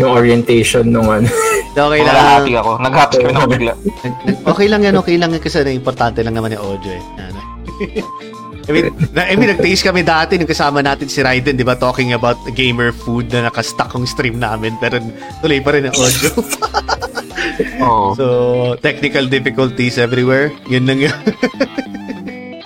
yung 0.00 0.12
orientation 0.12 0.88
nung 0.88 1.08
ano. 1.08 1.28
okay 1.72 2.00
lang. 2.00 2.14
nalahati 2.14 2.52
ako. 2.56 2.70
Nag-happy 2.80 3.16
kami 3.20 3.32
na 3.32 3.48
bigla. 3.48 3.74
Okay 4.52 4.66
lang 4.68 4.82
yan, 4.84 4.94
okay 4.96 5.16
lang 5.16 5.30
yan 5.32 5.42
kasi 5.42 5.64
na 5.64 5.72
importante 5.72 6.20
lang 6.24 6.36
naman 6.36 6.54
yung 6.56 6.64
audio 6.76 6.92
eh. 6.92 7.04
Ano. 7.20 7.40
I 8.62 8.70
mean, 8.70 8.94
na, 9.10 9.26
I 9.26 9.34
mean, 9.34 9.50
nag-taste 9.50 9.82
kami 9.82 10.06
dati 10.06 10.38
nung 10.38 10.46
kasama 10.46 10.86
natin 10.86 11.10
si 11.10 11.18
Raiden, 11.18 11.58
di 11.58 11.66
ba, 11.66 11.74
talking 11.74 12.14
about 12.14 12.38
gamer 12.54 12.94
food 12.94 13.26
na 13.34 13.50
nakastuck 13.50 13.90
yung 13.98 14.06
stream 14.06 14.38
namin 14.38 14.78
pero 14.78 15.02
tuloy 15.42 15.58
pa 15.58 15.74
rin 15.74 15.90
ang 15.90 15.96
audio. 15.98 16.30
Oo. 17.82 18.14
so, 18.14 18.26
technical 18.78 19.26
difficulties 19.26 19.98
everywhere. 19.98 20.54
Yun 20.70 20.86
lang 20.86 21.10
yun. 21.10 21.18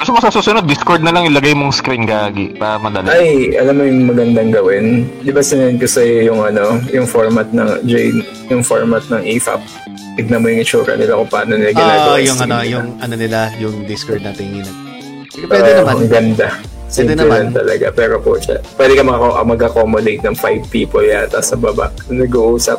Gusto 0.06 0.22
mo 0.22 0.22
sa 0.22 0.30
susunod, 0.30 0.70
Discord 0.70 1.02
na 1.02 1.10
lang 1.10 1.26
ilagay 1.26 1.50
mong 1.50 1.74
screen 1.74 2.06
gagi 2.06 2.54
para 2.54 2.78
madali. 2.78 3.10
Ay, 3.10 3.58
alam 3.58 3.74
mo 3.74 3.82
yung 3.82 4.06
magandang 4.06 4.54
gawin? 4.54 5.02
Di 5.18 5.34
ba 5.34 5.42
sinend 5.42 5.82
ko 5.82 5.90
sa'yo 5.90 6.30
yung 6.30 6.46
ano, 6.46 6.78
yung 6.94 7.10
format 7.10 7.50
ng 7.50 7.82
Jane, 7.82 8.22
yung 8.46 8.62
format 8.62 9.02
ng 9.10 9.26
AFAP. 9.26 9.66
Tignan 10.14 10.38
mo 10.38 10.46
yung 10.46 10.62
itsura 10.62 10.94
nila 10.94 11.18
kung 11.18 11.26
paano 11.26 11.58
nila 11.58 11.74
ginagawa. 11.74 12.14
Ah, 12.14 12.22
yung 12.22 12.38
stream 12.38 12.46
ano, 12.46 12.54
nila. 12.54 12.70
yung 12.70 12.86
ano 13.02 13.14
nila, 13.18 13.38
yung 13.58 13.74
Discord 13.82 14.22
na 14.22 14.30
tinginan. 14.30 14.70
Ah, 14.70 15.48
Pwede 15.50 15.70
naman. 15.74 15.94
Ang 15.98 16.06
ganda. 16.06 16.48
Simple 16.86 17.18
naman. 17.18 17.38
lang 17.42 17.54
talaga. 17.58 17.86
Pero 17.90 18.14
po 18.22 18.38
siya, 18.38 18.62
pwede 18.78 18.92
ka 18.94 19.02
maka- 19.02 19.42
mag-accommodate 19.42 20.22
ng 20.22 20.38
five 20.38 20.62
people 20.70 21.02
yata 21.02 21.42
sa 21.42 21.58
baba. 21.58 21.90
Nag-uusap. 22.06 22.78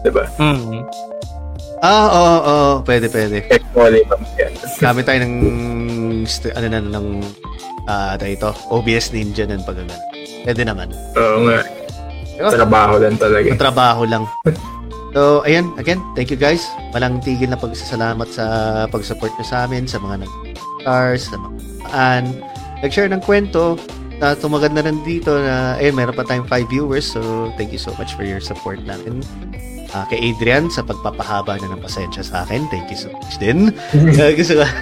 Diba? 0.00 0.24
Mm. 0.40 0.80
Ah, 1.84 2.08
oo, 2.08 2.16
oo, 2.16 2.38
oo. 2.40 2.72
Pwede, 2.80 3.12
pwede. 3.12 3.44
Yan. 4.40 4.52
Gamit 4.80 5.04
tayo 5.04 5.20
ng, 5.20 5.34
ano 6.56 6.66
na, 6.72 6.80
ng, 6.80 7.08
ah, 7.84 8.16
uh, 8.16 8.24
ito, 8.24 8.56
OBS 8.72 9.12
Ninja 9.12 9.44
nun 9.44 9.60
pag 9.68 9.76
ganun. 9.76 10.00
Pwede 10.48 10.64
naman. 10.64 10.88
Oo 11.12 11.44
nga. 11.44 11.60
Pero, 12.40 12.48
Trabaho 12.56 12.94
lang 12.96 13.20
talaga. 13.20 13.48
trabaho 13.60 14.02
lang. 14.08 14.24
So, 15.12 15.44
ayan, 15.44 15.76
again, 15.76 16.00
thank 16.16 16.32
you 16.32 16.40
guys. 16.40 16.64
Walang 16.96 17.20
tigil 17.20 17.52
na 17.52 17.60
pagsasalamat 17.60 18.32
sa 18.32 18.44
pag-support 18.88 19.30
nyo 19.36 19.44
sa 19.44 19.68
amin, 19.68 19.84
sa 19.84 20.00
mga 20.00 20.24
nag-stars, 20.24 21.28
sa 21.28 21.36
mga 21.36 21.56
an 21.92 22.24
nag-share 22.80 23.12
ng 23.12 23.20
kwento, 23.22 23.76
na 24.24 24.32
tumagad 24.32 24.72
na 24.72 24.80
rin 24.82 25.04
dito 25.04 25.36
na, 25.36 25.76
eh, 25.76 25.92
meron 25.92 26.16
pa 26.16 26.24
tayong 26.24 26.48
5 26.48 26.64
viewers. 26.72 27.12
So, 27.12 27.20
thank 27.60 27.76
you 27.76 27.78
so 27.78 27.92
much 28.00 28.16
for 28.16 28.24
your 28.24 28.40
support 28.40 28.80
natin. 28.88 29.20
Ah, 29.94 30.04
kay 30.04 30.18
Adrian 30.26 30.66
sa 30.66 30.82
pagpapahaba 30.82 31.54
na 31.56 31.70
ng 31.70 31.78
pasensya 31.78 32.26
sa 32.26 32.42
akin. 32.42 32.66
Thank 32.66 32.90
you 32.90 32.98
so 32.98 33.14
much 33.14 33.38
din. 33.38 33.70
Ah, 34.18 34.34
gusto 34.34 34.58
ko. 34.58 34.66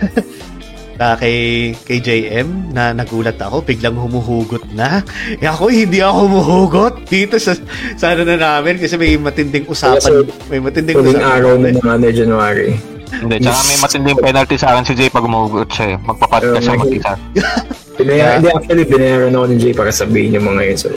Ah, 0.95 1.19
kay, 1.19 1.35
kay 1.83 1.99
JM 1.99 2.71
na 2.71 2.95
nagulat 2.95 3.35
ako, 3.35 3.65
biglang 3.65 3.97
humuhugot 3.97 4.71
na. 4.71 5.03
Eh 5.35 5.51
ako, 5.51 5.67
hindi 5.67 5.99
ako 5.99 6.31
humuhugot 6.31 6.95
dito 7.11 7.43
sa, 7.43 7.59
sa 7.97 8.15
ano 8.15 8.23
na 8.23 8.39
namin 8.39 8.79
kasi 8.79 8.95
may 8.95 9.19
matinding 9.19 9.67
usapan. 9.67 10.23
May 10.47 10.63
matinding 10.63 10.95
Huling 10.95 11.19
usapan. 11.19 11.33
araw 11.33 11.53
na 11.59 11.75
ng 11.75 11.83
ano, 11.83 12.07
January. 12.07 12.77
Hindi, 13.11 13.35
tsaka 13.41 13.61
may 13.67 13.79
matinding 13.83 14.19
penalty 14.21 14.55
sa 14.55 14.67
akin 14.73 14.85
si 14.85 14.95
Jay 14.95 15.11
pag 15.11 15.27
umugot 15.27 15.69
siya 15.69 15.87
eh. 15.91 15.97
Magpapadka 15.99 16.59
siya 16.61 16.73
Um, 16.73 16.81
mag-isa. 16.81 17.13
Binaya, 17.99 18.27
Hindi, 18.39 18.49
actually, 18.53 18.85
binayaran 18.87 19.35
ako 19.35 19.45
ni 19.49 19.57
Jay 19.59 19.73
para 19.75 19.91
sabihin 19.91 20.37
yung 20.39 20.47
mga 20.47 20.61
yun. 20.65 20.77
So, 20.79 20.89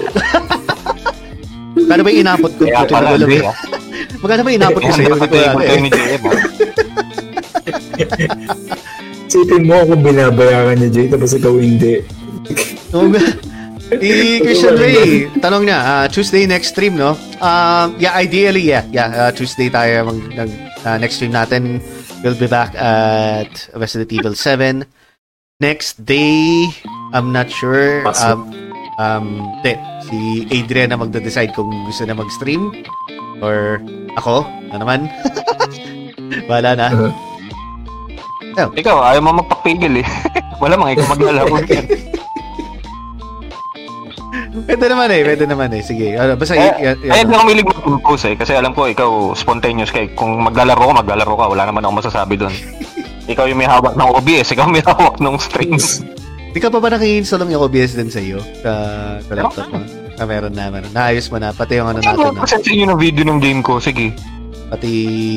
Kano 1.81 2.01
ba 2.01 2.09
yung 2.09 2.21
inabot 2.21 2.51
ko? 2.55 2.61
Kaya 2.63 2.83
pala, 2.85 3.09
na. 3.15 3.25
Jay. 3.25 3.41
Magkano 4.21 4.41
ba 4.43 4.51
inabot 4.51 4.81
ko 4.81 4.89
Kaya 4.91 4.97
sa'yo? 4.97 5.15
sa 5.15 5.27
Hindi 5.27 5.89
ko 5.89 6.29
eh. 6.31 6.39
sipin 9.35 9.67
mo 9.67 9.75
ako 9.83 9.93
binabayaran 9.99 10.79
ni 10.79 10.87
Jay 10.87 11.11
tapos 11.11 11.35
ikaw 11.35 11.53
hindi. 11.59 11.99
Nga. 12.93 13.23
Si 13.85 14.41
Christian 14.41 14.81
Ray, 14.81 15.29
tanong 15.45 15.69
niya, 15.69 15.77
ah, 15.77 16.05
Tuesday 16.09 16.49
next 16.49 16.73
stream, 16.73 16.97
no? 16.97 17.13
Um, 17.37 17.93
yeah, 18.01 18.17
ideally, 18.17 18.65
yeah. 18.65 18.81
Yeah, 18.89 19.13
uh, 19.13 19.29
Tuesday 19.29 19.69
tayo 19.69 20.09
mag, 20.09 20.19
nag, 20.33 20.51
ah, 20.81 20.97
next 20.97 21.21
stream 21.21 21.29
natin. 21.29 21.85
We'll 22.25 22.33
be 22.33 22.49
back 22.49 22.73
at 22.73 23.69
Resident 23.77 24.09
Evil 24.09 24.33
7. 24.33 24.89
Next 25.61 26.01
day, 26.01 26.65
I'm 27.13 27.29
not 27.29 27.53
sure. 27.53 28.01
Um, 28.09 28.49
um, 28.97 29.45
di, 29.61 29.77
si 30.09 30.49
Adrian 30.49 30.89
na 30.89 30.97
magde-decide 30.97 31.53
kung 31.53 31.69
gusto 31.85 32.09
na 32.09 32.17
mag-stream 32.17 32.73
or 33.39 33.81
ako, 34.15 34.43
na 34.69 34.79
naman. 34.79 35.07
Wala 36.45 36.73
na. 36.73 36.87
Ikaw, 38.55 38.97
ayaw 39.05 39.21
mo 39.21 39.43
magpapigil 39.43 39.99
eh. 39.99 40.07
Wala 40.63 40.79
mga 40.79 40.95
ikaw 40.95 41.07
maglalaro 41.11 41.55
yan. 41.67 41.85
Pwede 44.55 44.87
naman 44.87 45.11
eh, 45.11 45.21
pwede 45.21 45.43
naman 45.45 45.69
eh. 45.71 45.83
Sige, 45.83 46.15
ano, 46.15 46.39
basta 46.39 46.55
Eh, 46.55 46.63
y- 46.63 46.95
y- 46.95 47.11
Kaya 47.11 47.21
hindi 47.21 47.35
ako 47.35 47.43
milig 47.43 47.67
mag-compose 47.67 48.25
eh. 48.31 48.35
Kasi 48.35 48.55
alam 48.55 48.71
ko, 48.71 48.87
ikaw 48.87 49.35
spontaneous 49.35 49.91
ka 49.91 49.99
eh. 49.99 50.15
Kung 50.15 50.39
maglalaro 50.41 50.79
ka, 50.81 51.03
maglalaro 51.03 51.35
ka. 51.35 51.51
Wala 51.51 51.67
naman 51.67 51.83
ako 51.83 51.93
masasabi 51.99 52.39
doon. 52.39 52.55
ikaw 53.27 53.49
yung 53.49 53.59
may 53.59 53.67
hawak 53.67 53.97
ng 53.97 54.09
OBS, 54.13 54.53
ikaw 54.53 54.69
may 54.69 54.79
hawak 54.79 55.19
ng 55.19 55.35
streams. 55.35 56.05
Di 56.53 56.63
ka 56.63 56.71
pa 56.71 56.79
ba 56.79 56.87
naki-install 56.87 57.43
ng 57.43 57.57
OBS 57.57 57.99
din 57.99 58.07
sa 58.07 58.21
iyo? 58.21 58.39
Sa, 58.63 58.71
sa 59.19 59.31
laptop 59.33 59.67
mo? 59.67 59.81
Ah, 60.15 60.23
meron 60.23 60.55
na, 60.55 60.71
meron. 60.71 60.91
Naayos 60.91 61.27
mo 61.27 61.37
na. 61.37 61.51
Pati 61.51 61.75
yung 61.75 61.91
ano 61.91 61.99
Ano 61.99 62.07
natin, 62.07 62.39
present 62.39 62.63
sa 62.63 62.71
inyo 62.71 62.85
ng 62.87 62.99
video 62.99 63.23
ng 63.27 63.39
game 63.39 63.59
ko? 63.59 63.83
Sige. 63.83 64.15
Pati, 64.71 64.91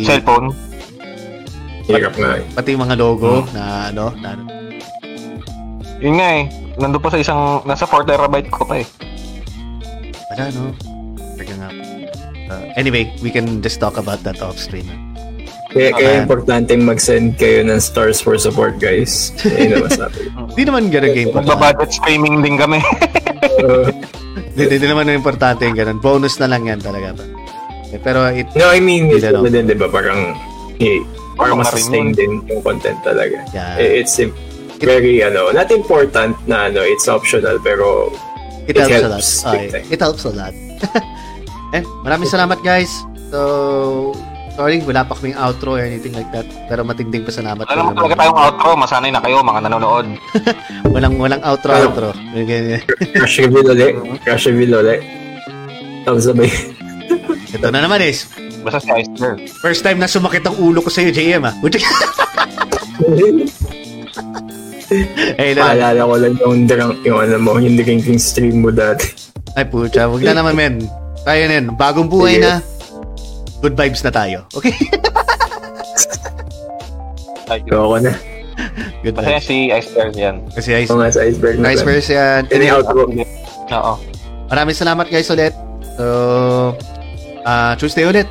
Cellphone. 0.07 0.55
Hirap 1.89 2.15
nga 2.15 2.37
eh. 2.37 2.45
pati 2.53 2.77
yung 2.77 2.85
mga 2.85 2.97
logo 3.01 3.49
na 3.51 3.89
ano, 3.89 4.13
na 4.21 4.37
ano. 4.37 4.45
Yun 5.99 6.15
nga 6.21 6.29
eh. 6.37 6.45
Nandun 6.79 7.01
pa 7.01 7.11
sa 7.11 7.19
isang, 7.19 7.65
nasa 7.65 7.89
4 7.89 8.05
terabyte 8.05 8.53
ko 8.53 8.63
pa 8.63 8.79
eh. 8.79 8.87
Wala, 10.31 10.53
no? 10.53 10.71
Teka 11.35 11.55
nga. 11.57 11.69
Uh, 12.49 12.65
anyway, 12.77 13.09
we 13.19 13.33
can 13.33 13.59
just 13.59 13.81
talk 13.81 13.97
about 13.97 14.21
that 14.23 14.39
off 14.39 14.61
stream. 14.61 14.87
Kaya, 15.69 15.93
kaya 15.93 16.09
Okay. 16.13 16.23
importanteng 16.23 16.81
mag-send 16.81 17.37
kayo 17.37 17.61
ng 17.61 17.77
stars 17.77 18.21
for 18.21 18.37
support, 18.37 18.77
guys. 18.79 19.33
Ayun 19.45 19.69
na 19.75 19.85
masabi. 19.85 20.21
Hindi 20.55 20.63
naman 20.65 20.83
ganun 20.89 21.13
game. 21.13 21.31
Magbabudget 21.33 21.91
streaming 21.93 22.45
din 22.45 22.57
kami. 22.57 22.79
Uh, 23.59 23.91
Hindi, 24.59 24.75
hindi 24.75 24.89
naman 24.89 25.07
importante 25.09 25.63
yung 25.63 25.79
ganun. 25.79 25.99
Bonus 25.99 26.35
na 26.37 26.51
lang 26.51 26.67
yan 26.67 26.83
talaga. 26.83 27.15
ba? 27.15 27.25
Eh, 27.89 28.01
Pero 28.03 28.27
it, 28.29 28.51
no, 28.53 28.69
I 28.69 28.83
mean, 28.83 29.07
it's 29.09 29.23
ano 29.23 29.47
din, 29.47 29.65
di 29.65 29.73
ba? 29.73 29.87
Parang, 29.87 30.35
eh, 30.77 30.99
na 31.39 31.47
rin 31.47 31.57
masustain 31.57 32.09
din 32.11 32.43
yung 32.45 32.61
content 32.61 32.99
talaga. 33.01 33.39
yeah, 33.51 33.79
Eh, 33.79 34.03
It's 34.03 34.13
sim- 34.13 34.35
very, 34.79 35.23
ano, 35.23 35.51
not 35.51 35.71
important 35.71 36.35
na, 36.45 36.67
ano, 36.67 36.83
it's 36.83 37.07
optional, 37.07 37.57
pero 37.59 38.11
it, 38.67 38.75
it 38.75 38.79
helps, 38.79 38.93
a 38.93 39.01
lot. 39.01 39.11
helps, 39.15 39.31
Okay, 39.41 39.57
big 39.57 39.71
time. 39.73 39.87
it 39.89 40.01
helps 40.01 40.23
a 40.23 40.33
lot. 40.33 40.55
And 41.73 41.87
maraming 42.05 42.27
salamat 42.27 42.59
guys. 42.61 42.91
So, 43.31 44.13
sorry, 44.59 44.83
wala 44.83 45.07
pa 45.07 45.15
kaming 45.15 45.39
outro 45.39 45.79
or 45.79 45.83
anything 45.87 46.11
like 46.11 46.27
that. 46.29 46.43
Pero 46.67 46.83
matinding 46.83 47.23
pasalamat. 47.23 47.63
Wala 47.63 47.79
naman 47.79 47.95
ko 47.95 47.99
talaga 48.03 48.17
tayong 48.19 48.41
outro. 48.43 48.69
Masanay 48.75 49.11
na 49.15 49.23
kayo, 49.23 49.39
mga 49.41 49.61
nanonood. 49.63 50.07
Walang, 50.95 51.15
walang 51.15 51.43
outro, 51.47 51.71
Ano? 51.71 51.85
outro. 51.87 52.09
Crush 53.15 53.39
reveal 53.39 53.71
ulit. 53.71 53.95
Crush 54.27 54.51
reveal 54.51 54.73
ulit. 54.75 55.01
Tapos 56.03 56.27
sabay. 56.27 56.51
Ito 57.55 57.71
na 57.71 57.87
naman 57.87 58.03
is, 58.03 58.27
Basta 58.59 58.83
si 58.83 58.91
Iceberg. 58.91 59.47
first 59.63 59.87
time 59.87 60.03
na 60.03 60.11
sumakit 60.11 60.43
ang 60.43 60.59
ulo 60.59 60.83
ko 60.83 60.91
sa'yo, 60.91 61.15
JM 61.15 61.47
ah. 61.47 61.55
Ay, 65.39 65.55
lang. 65.55 65.65
Paalala 65.71 66.01
ko 66.03 66.15
lang 66.19 66.35
yung 66.35 66.59
drunk, 66.67 66.97
yung 67.07 67.19
ano 67.23 67.37
mo, 67.39 67.53
yung 67.57 67.79
drinking 67.79 68.19
stream 68.19 68.67
mo 68.67 68.75
dati. 68.75 69.07
Ay, 69.55 69.65
pucha. 69.65 70.11
Huwag 70.11 70.25
na 70.25 70.35
naman, 70.35 70.59
men. 70.59 70.75
Tayo 71.23 71.43
na 71.47 71.55
yan. 71.55 71.67
Bagong 71.73 72.09
buhay 72.11 72.43
na. 72.43 72.59
Good 73.59 73.75
vibes 73.75 74.03
na 74.07 74.13
tayo. 74.15 74.39
Okay? 74.55 74.75
Ayoko 77.49 77.97
na. 77.99 78.13
Good 79.03 79.15
Kasi 79.17 79.31
vibes. 79.31 79.47
si 79.47 79.57
Iceberg 79.73 80.15
yan. 80.15 80.37
Kasi 80.53 80.69
Ice, 80.85 80.91
Oo 80.91 80.99
nga 81.01 81.11
sa 81.11 81.23
iceberg 81.25 81.57
na. 81.59 81.73
Ice 81.73 81.83
Bears 81.83 82.09
yan. 82.11 82.43
Yun 82.51 82.61
yung 82.67 82.77
outro. 82.83 83.01
Oo. 83.73 83.95
Maraming 84.49 84.77
salamat 84.77 85.07
guys 85.09 85.29
ulit. 85.29 85.53
So, 85.97 86.05
ah 87.45 87.75
Tuesday 87.77 88.05
ulit. 88.07 88.29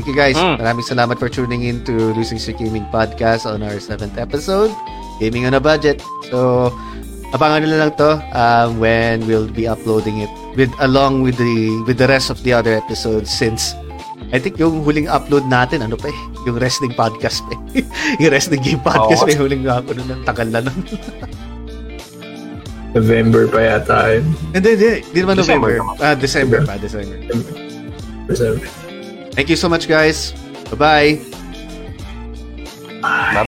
Thank 0.00 0.08
you 0.08 0.16
guys. 0.16 0.36
Mm. 0.40 0.56
Maraming 0.56 0.86
salamat 0.86 1.20
for 1.20 1.28
tuning 1.28 1.68
in 1.68 1.84
to 1.84 2.16
Losing 2.16 2.40
Streak 2.40 2.56
Gaming 2.56 2.88
Podcast 2.88 3.44
on 3.44 3.60
our 3.60 3.76
7th 3.76 4.16
episode. 4.16 4.72
Gaming 5.20 5.44
on 5.44 5.52
a 5.52 5.60
budget. 5.60 6.00
So, 6.32 6.72
abangan 7.36 7.68
nyo 7.68 7.76
lang 7.84 7.92
to 8.00 8.16
um, 8.32 8.80
when 8.80 9.28
we'll 9.28 9.50
be 9.50 9.68
uploading 9.68 10.24
it 10.24 10.32
with 10.56 10.72
along 10.80 11.20
with 11.20 11.36
the 11.36 11.84
with 11.84 12.00
the 12.00 12.08
rest 12.08 12.32
of 12.32 12.40
the 12.42 12.50
other 12.56 12.72
episodes 12.72 13.28
since 13.28 13.76
I 14.30 14.38
think 14.38 14.58
yung 14.62 14.86
huling 14.86 15.10
upload 15.10 15.50
natin 15.50 15.82
ano 15.82 15.98
pa 15.98 16.06
eh 16.08 16.18
yung 16.46 16.56
wrestling 16.62 16.94
podcast 16.94 17.42
pa 17.50 17.58
eh. 17.74 17.82
yung 18.22 18.30
wrestling 18.30 18.62
game 18.62 18.78
podcast 18.78 19.26
Oo. 19.26 19.28
may 19.28 19.36
huling 19.36 19.62
ako 19.66 19.90
nun 19.98 20.22
tagal 20.22 20.46
na 20.48 20.62
nun. 20.62 20.78
November 22.90 23.46
pa 23.46 23.58
yata 23.62 24.18
yun. 24.18 24.24
hindi 24.50 24.70
hindi. 24.74 24.90
Hindi 25.06 25.18
naman 25.22 25.36
December 25.38 25.70
November. 25.78 26.02
ah 26.02 26.14
December 26.18 26.58
pa 26.66 26.74
December. 26.78 27.16
December. 28.26 28.66
thank 29.34 29.46
you 29.50 29.58
so 29.58 29.66
much 29.70 29.86
guys. 29.86 30.34
Bye 30.74 31.18
bye 33.02 33.46